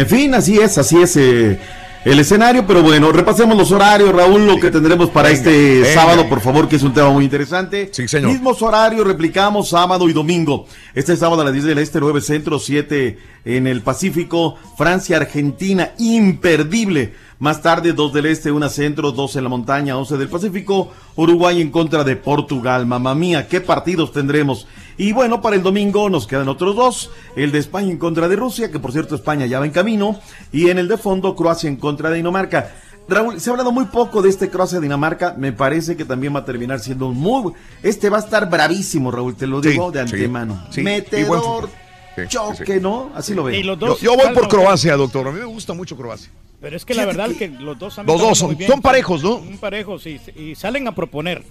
En 0.00 0.06
fin, 0.06 0.34
así 0.34 0.58
es, 0.58 0.78
así 0.78 0.96
es 1.02 1.16
eh, 1.16 1.58
el 2.04 2.18
escenario. 2.20 2.66
Pero 2.66 2.82
bueno, 2.82 3.10
repasemos 3.10 3.56
los 3.56 3.72
horarios, 3.72 4.14
Raúl, 4.14 4.46
lo 4.46 4.60
que 4.60 4.70
tendremos 4.70 5.10
para 5.10 5.28
Venga, 5.28 5.38
este 5.40 5.80
venga. 5.80 5.94
sábado, 5.94 6.28
por 6.28 6.40
favor, 6.40 6.68
que 6.68 6.76
es 6.76 6.82
un 6.82 6.94
tema 6.94 7.10
muy 7.10 7.24
interesante. 7.24 7.90
Sí, 7.92 8.06
señor. 8.06 8.30
Mismos 8.30 8.62
horarios, 8.62 9.06
replicamos 9.06 9.70
sábado 9.70 10.08
y 10.08 10.12
domingo. 10.12 10.66
Este 10.94 11.16
sábado 11.16 11.42
a 11.42 11.44
las 11.44 11.52
10 11.52 11.64
del 11.64 11.78
Este, 11.78 11.98
9 12.00 12.20
Centro, 12.20 12.58
7 12.58 13.18
en 13.44 13.66
el 13.66 13.82
Pacífico. 13.82 14.56
Francia, 14.76 15.16
Argentina, 15.16 15.90
imperdible. 15.98 17.14
Más 17.40 17.62
tarde, 17.62 17.92
2 17.92 18.12
del 18.12 18.26
Este, 18.26 18.50
1 18.50 18.68
Centro, 18.68 19.12
2 19.12 19.36
en 19.36 19.44
la 19.44 19.48
montaña, 19.48 19.96
11 19.96 20.16
del 20.16 20.28
Pacífico. 20.28 20.92
Uruguay 21.16 21.60
en 21.60 21.70
contra 21.70 22.04
de 22.04 22.16
Portugal. 22.16 22.86
Mamá 22.86 23.14
mía, 23.14 23.48
qué 23.48 23.60
partidos 23.60 24.12
tendremos. 24.12 24.66
Y 24.98 25.12
bueno, 25.12 25.40
para 25.40 25.56
el 25.56 25.62
domingo 25.62 26.10
nos 26.10 26.26
quedan 26.26 26.48
otros 26.48 26.74
dos. 26.76 27.10
El 27.36 27.52
de 27.52 27.60
España 27.60 27.90
en 27.90 27.98
contra 27.98 28.28
de 28.28 28.36
Rusia, 28.36 28.70
que 28.70 28.78
por 28.80 28.92
cierto 28.92 29.14
España 29.14 29.46
ya 29.46 29.60
va 29.60 29.64
en 29.66 29.72
camino. 29.72 30.20
Y 30.52 30.68
en 30.68 30.78
el 30.78 30.88
de 30.88 30.98
fondo 30.98 31.34
Croacia 31.36 31.68
en 31.68 31.76
contra 31.76 32.10
de 32.10 32.16
Dinamarca. 32.16 32.72
Raúl, 33.08 33.40
se 33.40 33.48
ha 33.48 33.52
hablado 33.52 33.72
muy 33.72 33.86
poco 33.86 34.20
de 34.20 34.28
este 34.28 34.50
Croacia-Dinamarca. 34.50 35.34
Me 35.38 35.52
parece 35.52 35.96
que 35.96 36.04
también 36.04 36.34
va 36.34 36.40
a 36.40 36.44
terminar 36.44 36.80
siendo 36.80 37.06
un 37.06 37.16
muy... 37.16 37.52
Este 37.82 38.10
va 38.10 38.18
a 38.18 38.20
estar 38.20 38.50
bravísimo, 38.50 39.10
Raúl, 39.10 39.34
te 39.34 39.46
lo 39.46 39.60
digo 39.62 39.90
de 39.90 40.00
antemano. 40.00 40.66
sí. 40.70 40.82
Metedor, 40.82 41.70
Sí, 42.16 42.22
sí, 42.24 42.28
choque, 42.30 42.74
sí. 42.74 42.80
¿no? 42.80 43.10
Así 43.14 43.32
lo 43.32 43.44
veo. 43.44 43.56
Y 43.58 43.62
los 43.62 43.78
Yo, 43.78 43.86
dos 43.86 44.00
yo 44.00 44.16
voy 44.16 44.34
por 44.34 44.48
Croacia, 44.48 44.96
doctor. 44.96 45.28
A 45.28 45.30
mí 45.30 45.38
me 45.38 45.44
gusta 45.46 45.72
mucho 45.72 45.96
Croacia. 45.96 46.28
Pero 46.60 46.76
es 46.76 46.84
que 46.84 46.94
la 46.94 47.04
verdad 47.06 47.30
que 47.38 47.48
los 47.48 47.78
dos 47.78 47.98
han 47.98 48.06
Los 48.06 48.20
dos 48.20 48.38
son- 48.38 48.48
muy 48.48 48.56
bien. 48.56 48.70
son 48.70 48.80
parejos, 48.82 49.22
¿no? 49.22 49.36
Son 49.38 49.58
parejos, 49.58 50.04
y 50.06 50.54
salen 50.56 50.88
a 50.88 50.94
proponer. 50.94 51.42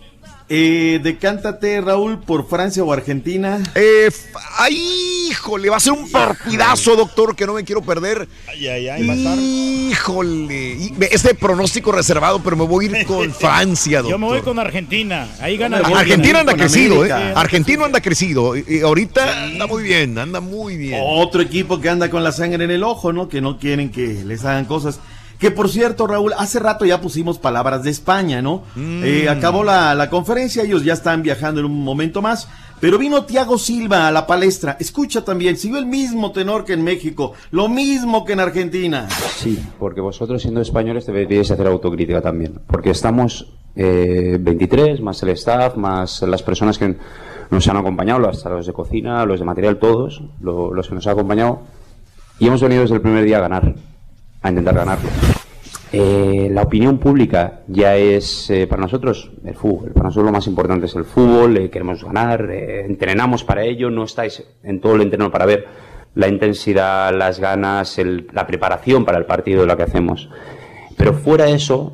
Eh, 0.50 1.02
decántate, 1.04 1.82
Raúl, 1.82 2.20
por 2.22 2.48
Francia 2.48 2.82
o 2.82 2.94
Argentina. 2.94 3.62
Eh, 3.76 4.10
¡Ay, 4.58 4.82
híjole! 5.30 5.70
Va 5.70 5.76
a 5.76 5.80
ser 5.82 5.92
un 5.92 6.10
partidazo, 6.10 6.96
doctor, 6.96 7.36
que 7.36 7.46
no 7.46 7.54
me 7.54 7.66
quiero 7.66 7.82
perder. 7.82 8.30
Ay, 8.48 8.66
ay, 8.68 8.88
ay, 8.88 9.06
va 9.08 9.14
a 9.14 9.16
estar. 9.18 9.38
Híjole. 9.38 10.78
Este 11.12 11.36
pronóstico 11.36 11.92
reservado, 11.92 12.42
pero 12.42 12.56
me 12.56 12.64
voy 12.66 12.86
a 12.86 13.00
ir 13.00 13.06
con 13.06 13.30
Francia, 13.34 13.98
doctor. 14.00 14.12
Yo 14.12 14.18
me 14.20 14.28
voy 14.28 14.42
con 14.42 14.58
Argentina. 14.58 15.28
Ahí 15.42 15.58
gana 15.58 15.78
Argentina 15.80 16.40
anda 16.40 16.54
crecido, 16.56 17.06
¿eh? 17.06 17.12
Argentino 17.12 17.84
anda 17.84 18.00
crecido. 18.00 18.56
Y, 18.56 18.64
y 18.70 18.80
ahorita 18.82 19.46
anda 19.48 19.68
muy 19.68 19.84
bien, 19.84 20.18
anda 20.18 20.40
muy 20.40 20.78
bien. 20.78 21.02
Otro 21.04 21.42
equipo 21.42 21.82
que 21.82 21.90
anda 21.90 22.10
con 22.10 22.24
la 22.24 22.32
sangre 22.32 22.64
en 22.64 22.72
el 22.72 22.84
ojo, 22.84 23.12
¿no? 23.12 23.28
Que 23.28 23.42
no 23.42 23.58
quieren 23.60 23.90
que 23.92 24.24
les 24.24 24.46
hagan 24.46 24.64
cosas. 24.64 24.97
Que 25.40 25.52
por 25.52 25.70
cierto, 25.70 26.08
Raúl, 26.08 26.34
hace 26.38 26.58
rato 26.60 26.84
ya 26.86 27.00
pusimos 27.00 27.38
palabras 27.38 27.84
de 27.84 27.92
España, 27.92 28.42
¿no? 28.42 28.64
Mm. 28.76 29.04
Eh, 29.04 29.30
acabó 29.30 29.64
la, 29.64 29.94
la 29.94 30.10
conferencia, 30.10 30.64
ellos 30.64 30.84
ya 30.84 30.94
están 30.94 31.22
viajando 31.22 31.60
en 31.60 31.68
un 31.68 31.84
momento 31.84 32.22
más. 32.22 32.48
Pero 32.80 33.00
vino 33.00 33.24
Tiago 33.26 33.58
Silva 33.58 34.08
a 34.08 34.12
la 34.12 34.28
palestra. 34.28 34.78
Escucha 34.80 35.24
también, 35.26 35.58
siguió 35.58 35.80
el 35.80 35.88
mismo 35.88 36.32
tenor 36.32 36.64
que 36.64 36.74
en 36.74 36.84
México, 36.84 37.34
lo 37.50 37.70
mismo 37.70 38.24
que 38.24 38.34
en 38.34 38.40
Argentina. 38.40 39.08
Sí, 39.10 39.60
porque 39.80 40.00
vosotros 40.02 40.42
siendo 40.44 40.62
españoles 40.62 41.06
deberíais 41.08 41.50
hacer 41.50 41.66
autocrítica 41.66 42.22
también, 42.22 42.60
porque 42.68 42.92
estamos 42.92 43.48
eh, 43.76 44.38
23, 44.40 45.02
más 45.02 45.22
el 45.24 45.30
staff, 45.30 45.76
más 45.76 46.22
las 46.22 46.44
personas 46.44 46.78
que 46.78 46.96
nos 47.50 47.68
han 47.68 47.78
acompañado, 47.78 48.28
hasta 48.30 48.50
los 48.50 48.68
de 48.68 48.74
cocina, 48.74 49.26
los 49.26 49.40
de 49.40 49.46
material, 49.46 49.78
todos, 49.80 50.22
lo- 50.42 50.72
los 50.74 50.88
que 50.88 50.94
nos 50.96 51.08
han 51.08 51.14
acompañado, 51.14 51.62
y 52.40 52.46
hemos 52.48 52.62
venido 52.62 52.82
desde 52.84 52.96
el 52.96 53.02
primer 53.02 53.24
día 53.24 53.38
a 53.38 53.42
ganar, 53.42 53.74
a 54.48 54.52
intentar 54.52 54.76
ganarlo. 54.76 55.10
Eh, 55.92 56.50
la 56.52 56.64
opinión 56.64 56.98
pública 56.98 57.62
ya 57.68 57.96
es 57.96 58.50
eh, 58.50 58.68
para 58.68 58.82
nosotros 58.82 59.32
el 59.46 59.56
fútbol. 59.56 59.92
Para 59.94 60.06
nosotros 60.08 60.26
lo 60.26 60.32
más 60.34 60.48
importante 60.48 60.86
es 60.86 60.96
el 60.96 61.06
fútbol, 61.06 61.56
eh, 61.58 61.70
queremos 61.70 62.04
ganar, 62.04 62.50
entrenamos 62.52 63.44
para 63.44 63.64
ello, 63.64 63.90
no 63.90 64.04
estáis 64.04 64.44
en 64.64 64.82
todo 64.82 64.96
el 64.96 65.02
entreno 65.02 65.32
para 65.32 65.46
ver 65.46 65.66
la 66.16 66.28
intensidad, 66.28 67.16
las 67.16 67.40
ganas, 67.40 68.00
la 68.34 68.48
preparación 68.48 69.06
para 69.06 69.18
el 69.18 69.26
partido 69.26 69.62
de 69.62 69.68
lo 69.68 69.78
que 69.78 69.84
hacemos. 69.84 70.30
Pero 70.98 71.14
fuera 71.14 71.46
de 71.46 71.54
eso, 71.54 71.92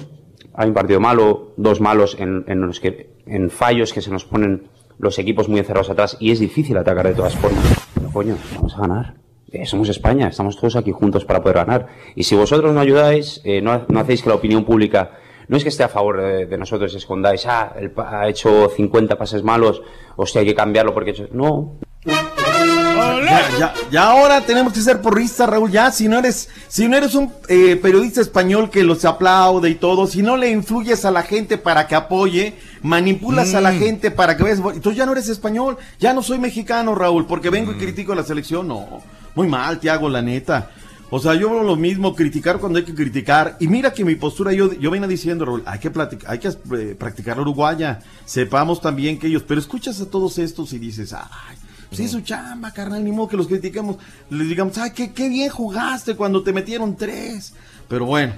hay 0.56 0.70
un 0.70 0.74
partido 0.74 1.00
malo, 1.00 1.54
dos 1.58 1.82
malos 1.82 2.18
en, 2.20 2.46
en 2.48 3.50
fallos 3.50 3.94
que 3.94 4.02
se 4.02 4.10
nos 4.10 4.26
ponen 4.26 4.70
los 4.98 5.20
equipos 5.20 5.50
muy 5.50 5.60
encerrados 5.60 5.90
atrás 5.90 6.18
y 6.20 6.32
es 6.32 6.40
difícil 6.40 6.78
atacar 6.78 7.08
de 7.08 7.14
todas 7.14 7.36
formas. 7.36 7.64
Pero 7.94 8.10
coño, 8.12 8.38
vamos 8.56 8.76
a 8.76 8.82
ganar. 8.82 9.24
Eh, 9.54 9.66
somos 9.68 9.88
España, 9.88 10.28
estamos 10.30 10.58
todos 10.58 10.76
aquí 10.76 10.92
juntos 10.92 11.26
para 11.26 11.40
poder 11.42 11.58
ganar. 11.58 11.88
Y 12.16 12.24
si 12.24 12.34
vosotros 12.36 12.74
no 12.74 12.80
ayudáis, 12.80 13.40
eh, 13.44 13.62
no, 13.62 13.86
no 13.88 14.00
hacéis 14.00 14.24
que 14.24 14.30
la 14.30 14.36
opinión 14.36 14.66
pública 14.66 15.12
no 15.48 15.58
es 15.58 15.64
que 15.64 15.70
esté 15.70 15.84
a 15.84 15.90
favor 15.90 16.20
de, 16.22 16.46
de 16.48 16.58
nosotros 16.58 16.92
y 16.94 16.98
escondáis, 16.98 17.46
ah, 17.46 17.72
pa- 17.96 18.22
ha 18.22 18.28
hecho 18.30 18.70
50 18.76 19.16
pases 19.16 19.44
malos, 19.44 19.82
hostia, 20.16 20.42
hay 20.42 20.48
que 20.48 20.56
cambiarlo 20.56 20.94
porque 20.94 21.12
ha 21.12 21.14
hecho... 21.14 21.28
No, 21.32 21.76
Ya, 22.06 23.50
ya, 23.60 23.74
ya 23.92 24.04
ahora 24.12 24.42
tenemos 24.42 24.74
que 24.74 24.80
ser 24.82 25.02
porristas, 25.02 25.48
Raúl. 25.50 25.72
Ya, 25.72 25.92
si 25.92 26.08
no 26.08 26.18
eres, 26.20 26.50
si 26.68 26.88
no 26.88 26.98
eres 26.98 27.14
un 27.16 27.32
eh, 27.48 27.76
periodista 27.82 28.22
español 28.22 28.70
que 28.70 28.84
los 28.84 29.06
aplaude 29.06 29.70
y 29.70 29.76
todo, 29.76 30.08
si 30.08 30.22
no 30.24 30.36
le 30.38 30.50
influyes 30.50 31.04
a 31.06 31.12
la 31.12 31.24
gente 31.24 31.58
para 31.58 31.88
que 31.88 31.96
apoye, 31.96 32.56
manipulas 32.82 33.54
a 33.54 33.62
la 33.62 33.72
Mm. 33.72 33.80
gente 33.80 34.12
para 34.12 34.36
que 34.38 34.44
veas, 34.44 34.58
entonces 34.60 34.96
ya 34.96 35.06
no 35.06 35.12
eres 35.14 35.30
español, 35.30 35.78
ya 36.00 36.14
no 36.14 36.22
soy 36.24 36.38
mexicano, 36.40 36.94
Raúl, 36.96 37.26
porque 37.28 37.50
vengo 37.50 37.72
Mm. 37.72 37.76
y 37.76 37.80
critico 37.80 38.14
la 38.16 38.24
selección. 38.24 38.68
No, 38.68 39.02
muy 39.36 39.48
mal, 39.48 39.80
te 39.80 39.90
hago 39.90 40.10
la 40.10 40.22
neta. 40.22 40.70
O 41.10 41.20
sea, 41.20 41.36
yo 41.36 41.50
veo 41.52 41.62
lo 41.62 41.76
mismo, 41.76 42.16
criticar 42.16 42.58
cuando 42.60 42.80
hay 42.80 42.86
que 42.86 42.96
criticar. 42.96 43.56
Y 43.60 43.68
mira 43.68 43.94
que 43.94 44.04
mi 44.04 44.16
postura, 44.16 44.52
yo, 44.52 44.74
yo 44.74 44.90
venía 44.90 45.08
diciendo, 45.08 45.46
Raúl, 45.46 45.62
hay 45.68 45.78
que, 45.80 45.94
platic- 45.94 46.24
hay 46.28 46.40
que 46.40 46.48
eh, 46.48 46.96
practicar 46.98 47.36
la 47.38 47.44
uruguaya. 47.44 48.00
Sepamos 48.26 48.82
también 48.82 49.20
que 49.20 49.28
ellos, 49.28 49.44
pero 49.48 49.60
escuchas 49.60 50.02
a 50.02 50.08
todos 50.10 50.40
estos 50.40 50.74
y 50.74 50.80
dices, 50.80 51.14
ay, 51.14 51.56
pues 51.90 52.00
es 52.00 52.12
su 52.12 52.22
chamba, 52.22 52.72
carnal, 52.72 53.04
ni 53.04 53.12
modo 53.12 53.28
que 53.28 53.38
los 53.38 53.48
critiquemos. 53.48 53.98
Les 54.32 54.50
digamos, 54.50 54.76
ay, 54.80 54.90
qué, 54.96 55.12
qué 55.14 55.30
bien 55.30 55.52
jugaste 55.52 56.16
cuando 56.16 56.42
te 56.42 56.52
metieron 56.52 56.96
tres. 56.98 57.54
Pero 57.88 58.06
bueno, 58.06 58.34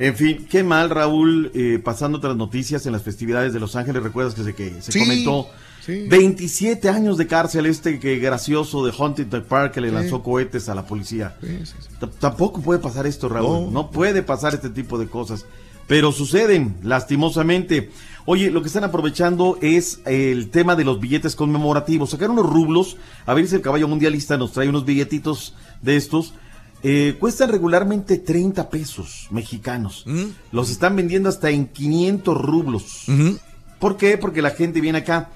en 0.00 0.16
fin, 0.16 0.44
qué 0.50 0.64
mal, 0.64 0.90
Raúl, 0.90 1.52
eh, 1.54 1.80
pasando 1.84 2.18
otras 2.18 2.34
noticias 2.36 2.84
en 2.86 2.92
las 2.92 3.02
festividades 3.02 3.52
de 3.52 3.60
Los 3.60 3.76
Ángeles. 3.76 4.02
¿Recuerdas 4.02 4.34
que 4.34 4.42
se, 4.42 4.54
que 4.56 4.82
se 4.82 4.90
Sí, 4.90 4.98
comentó? 4.98 5.48
Sí. 5.88 6.06
27 6.08 6.88
años 6.88 7.18
de 7.18 7.26
cárcel 7.26 7.66
este 7.66 7.98
que 7.98 8.18
gracioso 8.18 8.84
de 8.86 8.92
Huntington 8.96 9.44
Park 9.48 9.72
que 9.74 9.80
le 9.80 9.88
Sí. 9.88 9.94
lanzó 9.94 10.22
cohetes 10.22 10.68
a 10.68 10.74
la 10.76 10.86
policía. 10.86 11.36
Tampoco 12.20 12.60
puede 12.60 12.78
pasar 12.80 13.06
esto, 13.06 13.28
Raúl. 13.28 13.66
No. 13.66 13.70
No. 13.70 13.90
puede 13.90 14.22
pasar 14.22 14.54
este 14.54 14.70
tipo 14.70 14.98
de 14.98 15.08
cosas. 15.08 15.46
Pero 15.86 16.12
suceden, 16.12 16.76
lastimosamente. 16.82 17.90
Oye, 18.26 18.50
lo 18.50 18.60
que 18.60 18.66
están 18.68 18.84
aprovechando 18.84 19.58
es 19.62 20.00
el 20.04 20.50
tema 20.50 20.76
de 20.76 20.84
los 20.84 21.00
billetes 21.00 21.34
conmemorativos. 21.34 22.10
Sacar 22.10 22.30
unos 22.30 22.44
rublos. 22.46 22.98
A 23.24 23.32
ver 23.32 23.48
si 23.48 23.54
el 23.54 23.62
caballo 23.62 23.88
mundialista 23.88 24.36
nos 24.36 24.52
trae 24.52 24.68
unos 24.68 24.84
billetitos 24.84 25.54
de 25.80 25.96
estos. 25.96 26.34
Eh, 26.82 27.16
cuestan 27.18 27.50
regularmente 27.50 28.18
30 28.18 28.68
pesos 28.68 29.28
mexicanos. 29.30 30.04
Mm. 30.06 30.24
Los 30.52 30.70
están 30.70 30.94
vendiendo 30.94 31.28
hasta 31.30 31.48
en 31.50 31.66
500 31.66 32.36
rublos. 32.40 33.06
¿Por 33.80 33.96
qué? 33.96 34.18
Porque 34.18 34.42
la 34.42 34.50
gente 34.50 34.80
viene 34.82 34.98
acá. 34.98 35.30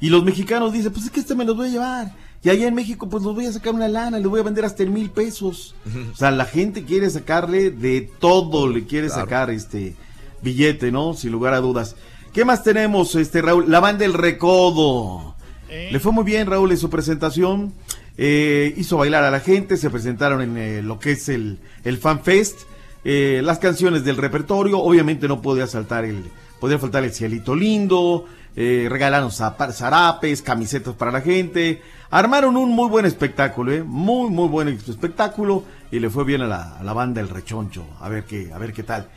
Y 0.00 0.10
los 0.10 0.24
mexicanos 0.24 0.72
dicen, 0.72 0.92
pues 0.92 1.06
es 1.06 1.10
que 1.10 1.20
este 1.20 1.34
me 1.34 1.44
los 1.44 1.56
voy 1.56 1.68
a 1.68 1.72
llevar. 1.72 2.14
Y 2.42 2.50
allá 2.50 2.68
en 2.68 2.74
México, 2.74 3.08
pues 3.08 3.22
los 3.22 3.34
voy 3.34 3.46
a 3.46 3.52
sacar 3.52 3.72
una 3.72 3.88
lana, 3.88 4.18
les 4.18 4.28
voy 4.28 4.40
a 4.40 4.42
vender 4.42 4.66
hasta 4.66 4.82
en 4.82 4.92
mil 4.92 5.10
pesos. 5.10 5.74
O 6.12 6.16
sea, 6.16 6.30
la 6.30 6.44
gente 6.44 6.84
quiere 6.84 7.08
sacarle 7.08 7.70
de 7.70 8.10
todo, 8.18 8.68
le 8.68 8.84
quiere 8.84 9.08
sacar 9.08 9.50
este 9.50 9.94
billete, 10.42 10.92
¿no? 10.92 11.14
Sin 11.14 11.32
lugar 11.32 11.54
a 11.54 11.60
dudas. 11.60 11.96
¿Qué 12.34 12.44
más 12.44 12.62
tenemos, 12.62 13.14
este 13.14 13.40
Raúl? 13.40 13.70
La 13.70 13.80
banda 13.80 14.04
El 14.04 14.12
Recodo. 14.12 15.34
Le 15.70 15.98
fue 16.00 16.12
muy 16.12 16.24
bien, 16.24 16.46
Raúl, 16.46 16.70
en 16.70 16.76
su 16.76 16.90
presentación. 16.90 17.72
Eh, 18.16 18.74
hizo 18.76 18.96
bailar 18.98 19.24
a 19.24 19.30
la 19.30 19.40
gente, 19.40 19.76
se 19.76 19.90
presentaron 19.90 20.40
en 20.42 20.56
eh, 20.56 20.82
lo 20.82 20.98
que 20.98 21.12
es 21.12 21.28
el, 21.28 21.58
el 21.82 21.96
Fan 21.96 22.22
Fest. 22.22 22.60
Eh, 23.04 23.40
las 23.42 23.58
canciones 23.58 24.04
del 24.04 24.16
repertorio, 24.16 24.78
obviamente 24.78 25.28
no 25.28 25.42
podía 25.42 25.66
saltar 25.66 26.04
el, 26.04 26.24
podía 26.60 26.78
faltar 26.78 27.04
el 27.04 27.12
cielito 27.12 27.54
lindo, 27.54 28.26
eh, 28.56 28.86
regalaron 28.90 29.30
zarapes, 29.32 30.42
camisetas 30.42 30.94
para 30.94 31.10
la 31.10 31.20
gente, 31.20 31.82
armaron 32.10 32.56
un 32.56 32.70
muy 32.70 32.88
buen 32.88 33.04
espectáculo, 33.04 33.72
eh, 33.72 33.82
muy 33.82 34.30
muy 34.30 34.48
buen 34.48 34.68
espectáculo 34.68 35.64
y 35.90 35.98
le 35.98 36.10
fue 36.10 36.24
bien 36.24 36.42
a 36.42 36.46
la, 36.46 36.76
a 36.78 36.84
la 36.84 36.92
banda 36.92 37.20
El 37.20 37.28
Rechoncho, 37.28 37.84
a 38.00 38.08
ver 38.08 38.24
qué, 38.24 38.50
a 38.52 38.58
ver 38.58 38.72
qué 38.72 38.82
tal. 38.82 39.08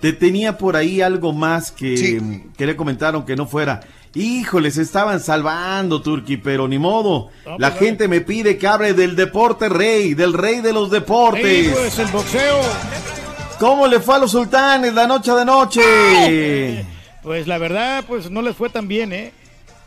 Te 0.00 0.12
tenía 0.12 0.58
por 0.58 0.76
ahí 0.76 1.00
algo 1.00 1.32
más 1.32 1.70
que, 1.70 2.42
que 2.56 2.66
le 2.66 2.76
comentaron 2.76 3.24
que 3.24 3.34
no 3.34 3.46
fuera. 3.46 3.80
Híjole, 4.14 4.70
se 4.70 4.82
estaban 4.82 5.20
salvando, 5.20 6.02
Turki, 6.02 6.36
pero 6.36 6.68
ni 6.68 6.78
modo. 6.78 7.30
La 7.58 7.70
gente 7.70 8.06
me 8.06 8.20
pide 8.20 8.58
que 8.58 8.66
hable 8.66 8.92
del 8.92 9.16
deporte 9.16 9.68
rey, 9.70 10.14
del 10.14 10.34
rey 10.34 10.60
de 10.60 10.72
los 10.72 10.90
deportes. 10.90 11.66
Sí, 11.66 11.72
pues 11.74 11.98
el 11.98 12.08
boxeo. 12.08 12.60
¿Cómo 13.58 13.86
le 13.86 14.00
fue 14.00 14.16
a 14.16 14.18
los 14.18 14.30
sultanes 14.30 14.92
la 14.92 15.06
noche 15.06 15.32
de 15.32 15.44
noche? 15.44 16.86
Pues 17.26 17.48
la 17.48 17.58
verdad, 17.58 18.04
pues 18.06 18.30
no 18.30 18.40
les 18.40 18.54
fue 18.54 18.70
tan 18.70 18.86
bien, 18.86 19.12
¿eh? 19.12 19.32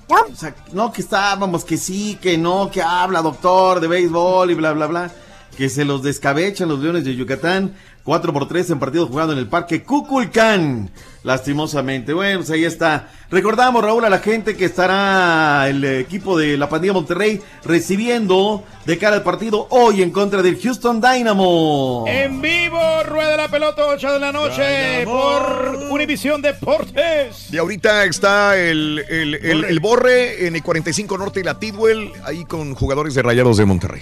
O 0.10 0.36
sea, 0.36 0.54
no, 0.74 0.92
que 0.92 1.00
estábamos, 1.00 1.64
que 1.64 1.78
sí, 1.78 2.20
que 2.22 2.38
no, 2.38 2.70
que 2.70 2.82
habla 2.82 3.22
doctor 3.22 3.80
de 3.80 3.88
béisbol 3.88 4.52
y 4.52 4.56
bla, 4.56 4.74
bla, 4.74 4.88
bla. 4.88 5.12
Que 5.56 5.70
se 5.70 5.86
los 5.86 6.04
descabechan 6.04 6.68
los 6.68 6.80
Leones 6.80 7.06
de 7.06 7.16
Yucatán. 7.16 7.78
4 8.10 8.34
por 8.34 8.48
3 8.48 8.72
en 8.72 8.80
partido 8.80 9.06
jugado 9.06 9.34
en 9.34 9.38
el 9.38 9.46
Parque 9.48 9.84
Cuculcán. 9.84 10.90
Lastimosamente. 11.22 12.12
Bueno, 12.12 12.40
pues 12.40 12.50
ahí 12.50 12.66
está. 12.66 13.10
Recordamos, 13.30 13.84
Raúl, 13.84 14.04
a 14.04 14.10
la 14.10 14.18
gente 14.18 14.58
que 14.58 14.66
estará 14.66 15.68
el 15.70 15.84
equipo 15.86 16.36
de 16.36 16.58
la 16.58 16.68
pandilla 16.70 16.94
Monterrey 16.94 17.40
recibiendo 17.64 18.64
de 18.86 18.98
cara 18.98 19.18
al 19.18 19.22
partido 19.24 19.68
hoy 19.70 20.02
en 20.02 20.10
contra 20.10 20.42
del 20.42 20.60
Houston 20.60 21.00
Dynamo. 21.00 22.06
En 22.08 22.42
vivo, 22.42 22.80
rueda 23.06 23.38
la 23.38 23.48
pelota, 23.48 23.86
8 23.86 24.14
de 24.14 24.20
la 24.20 24.32
noche, 24.32 25.04
por 25.06 25.78
Univisión 25.92 26.42
Deportes. 26.42 27.54
Y 27.54 27.58
ahorita 27.60 28.06
está 28.06 28.58
el, 28.58 29.06
el, 29.08 29.36
el- 29.36 29.66
el 29.66 29.80
Borre 29.80 30.48
en 30.48 30.56
el 30.56 30.64
45 30.64 31.16
Norte 31.16 31.42
y 31.42 31.44
la 31.44 31.60
Tidwell, 31.60 32.12
ahí 32.26 32.44
con 32.46 32.74
jugadores 32.74 33.14
de 33.14 33.22
Rayados 33.22 33.58
de 33.58 33.66
Monterrey. 33.66 34.02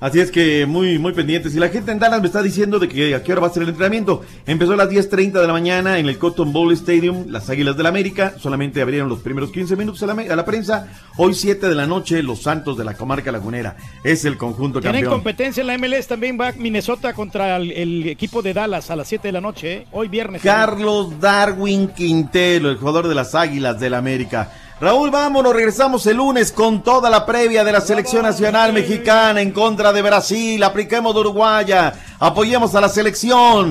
Así 0.00 0.20
es 0.20 0.30
que 0.30 0.64
muy, 0.64 0.98
muy 0.98 1.12
pendientes. 1.12 1.54
Y 1.56 1.58
la 1.58 1.68
gente 1.70 1.90
en 1.90 1.98
Dallas 1.98 2.20
me 2.20 2.28
está 2.28 2.40
diciendo 2.40 2.78
de 2.78 2.88
que 2.88 3.16
a 3.16 3.22
qué 3.22 3.32
hora 3.32 3.40
va 3.40 3.48
a 3.48 3.50
ser 3.50 3.64
el 3.64 3.70
entrenamiento. 3.70 4.22
Empezó 4.46 4.74
a 4.74 4.76
las 4.76 4.88
10.30 4.88 5.40
de 5.40 5.46
la 5.46 5.52
mañana 5.52 5.98
en 5.98 6.08
el 6.08 6.18
Cotton 6.18 6.52
Bowl 6.52 6.72
Stadium, 6.72 7.24
las 7.28 7.50
Águilas 7.50 7.76
del 7.76 7.82
la 7.82 7.88
América. 7.88 8.34
Solamente 8.38 8.80
abrieron 8.80 9.08
los 9.08 9.20
primeros 9.20 9.50
15 9.50 9.74
minutos 9.74 10.00
a 10.04 10.06
la, 10.06 10.12
a 10.12 10.36
la, 10.36 10.44
prensa. 10.44 10.88
Hoy 11.16 11.34
7 11.34 11.68
de 11.68 11.74
la 11.74 11.86
noche, 11.86 12.22
los 12.22 12.42
Santos 12.42 12.78
de 12.78 12.84
la 12.84 12.94
Comarca 12.94 13.32
Lagunera. 13.32 13.76
Es 14.04 14.24
el 14.24 14.36
conjunto 14.36 14.80
Tienen 14.80 15.00
campeón. 15.00 15.14
competencia 15.14 15.62
en 15.62 15.66
la 15.66 15.78
MLS. 15.78 16.06
También 16.06 16.38
va 16.40 16.52
Minnesota 16.52 17.12
contra 17.12 17.56
el, 17.56 17.72
el 17.72 18.08
equipo 18.08 18.40
de 18.40 18.54
Dallas 18.54 18.90
a 18.92 18.96
las 18.96 19.08
7 19.08 19.26
de 19.26 19.32
la 19.32 19.40
noche. 19.40 19.72
¿eh? 19.72 19.86
Hoy 19.90 20.06
viernes. 20.06 20.42
Carlos 20.42 21.18
Darwin 21.18 21.88
Quintelo, 21.88 22.70
el 22.70 22.76
jugador 22.76 23.08
de 23.08 23.16
las 23.16 23.34
Águilas 23.34 23.80
del 23.80 23.88
la 23.88 23.98
América. 23.98 24.52
Raúl, 24.80 25.10
vámonos, 25.10 25.52
regresamos 25.54 26.06
el 26.06 26.18
lunes 26.18 26.52
con 26.52 26.82
toda 26.84 27.10
la 27.10 27.26
previa 27.26 27.64
de 27.64 27.72
la 27.72 27.80
selección 27.80 28.22
nacional 28.22 28.72
mexicana 28.72 29.40
en 29.40 29.50
contra 29.50 29.92
de 29.92 30.02
Brasil. 30.02 30.62
Apliquemos 30.62 31.12
de 31.14 31.20
Uruguaya, 31.20 31.94
apoyemos 32.20 32.74
a 32.76 32.80
la 32.80 32.88
selección. 32.88 33.68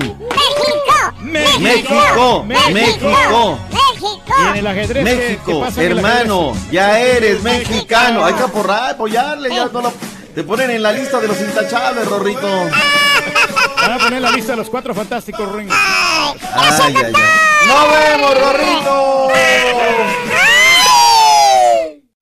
México, 1.22 2.44
México, 2.44 2.44
México, 2.46 3.58
Y 4.38 4.48
en 4.50 4.56
el 4.56 4.66
ajedrez, 4.66 5.04
¿qué- 5.04 5.14
México, 5.16 5.66
en 5.66 5.80
el 5.92 5.98
hermano, 5.98 6.52
ya 6.70 7.00
eres 7.00 7.42
mexicano. 7.42 8.22
Hay 8.24 8.34
que 8.34 8.42
aporrar, 8.42 8.90
apoyarle, 8.90 9.48
ya 9.48 9.64
no 9.72 9.80
lo- 9.80 9.92
te 10.34 10.42
ponen 10.44 10.70
en 10.70 10.82
la 10.82 10.92
lista 10.92 11.18
de 11.20 11.28
los 11.28 11.40
intachables, 11.40 12.06
Rorrito. 12.06 12.46
Van 13.80 13.92
a 13.92 13.98
poner 13.98 14.20
la 14.20 14.30
lista 14.30 14.52
de 14.52 14.56
los 14.58 14.68
cuatro 14.68 14.94
fantásticos, 14.94 15.50
Ring. 15.52 15.70
Ay, 15.72 16.36
ay, 16.82 16.94
ay. 17.06 17.12
¡Nos 17.66 17.92
vemos, 17.92 18.34
Rorrito! 18.40 19.28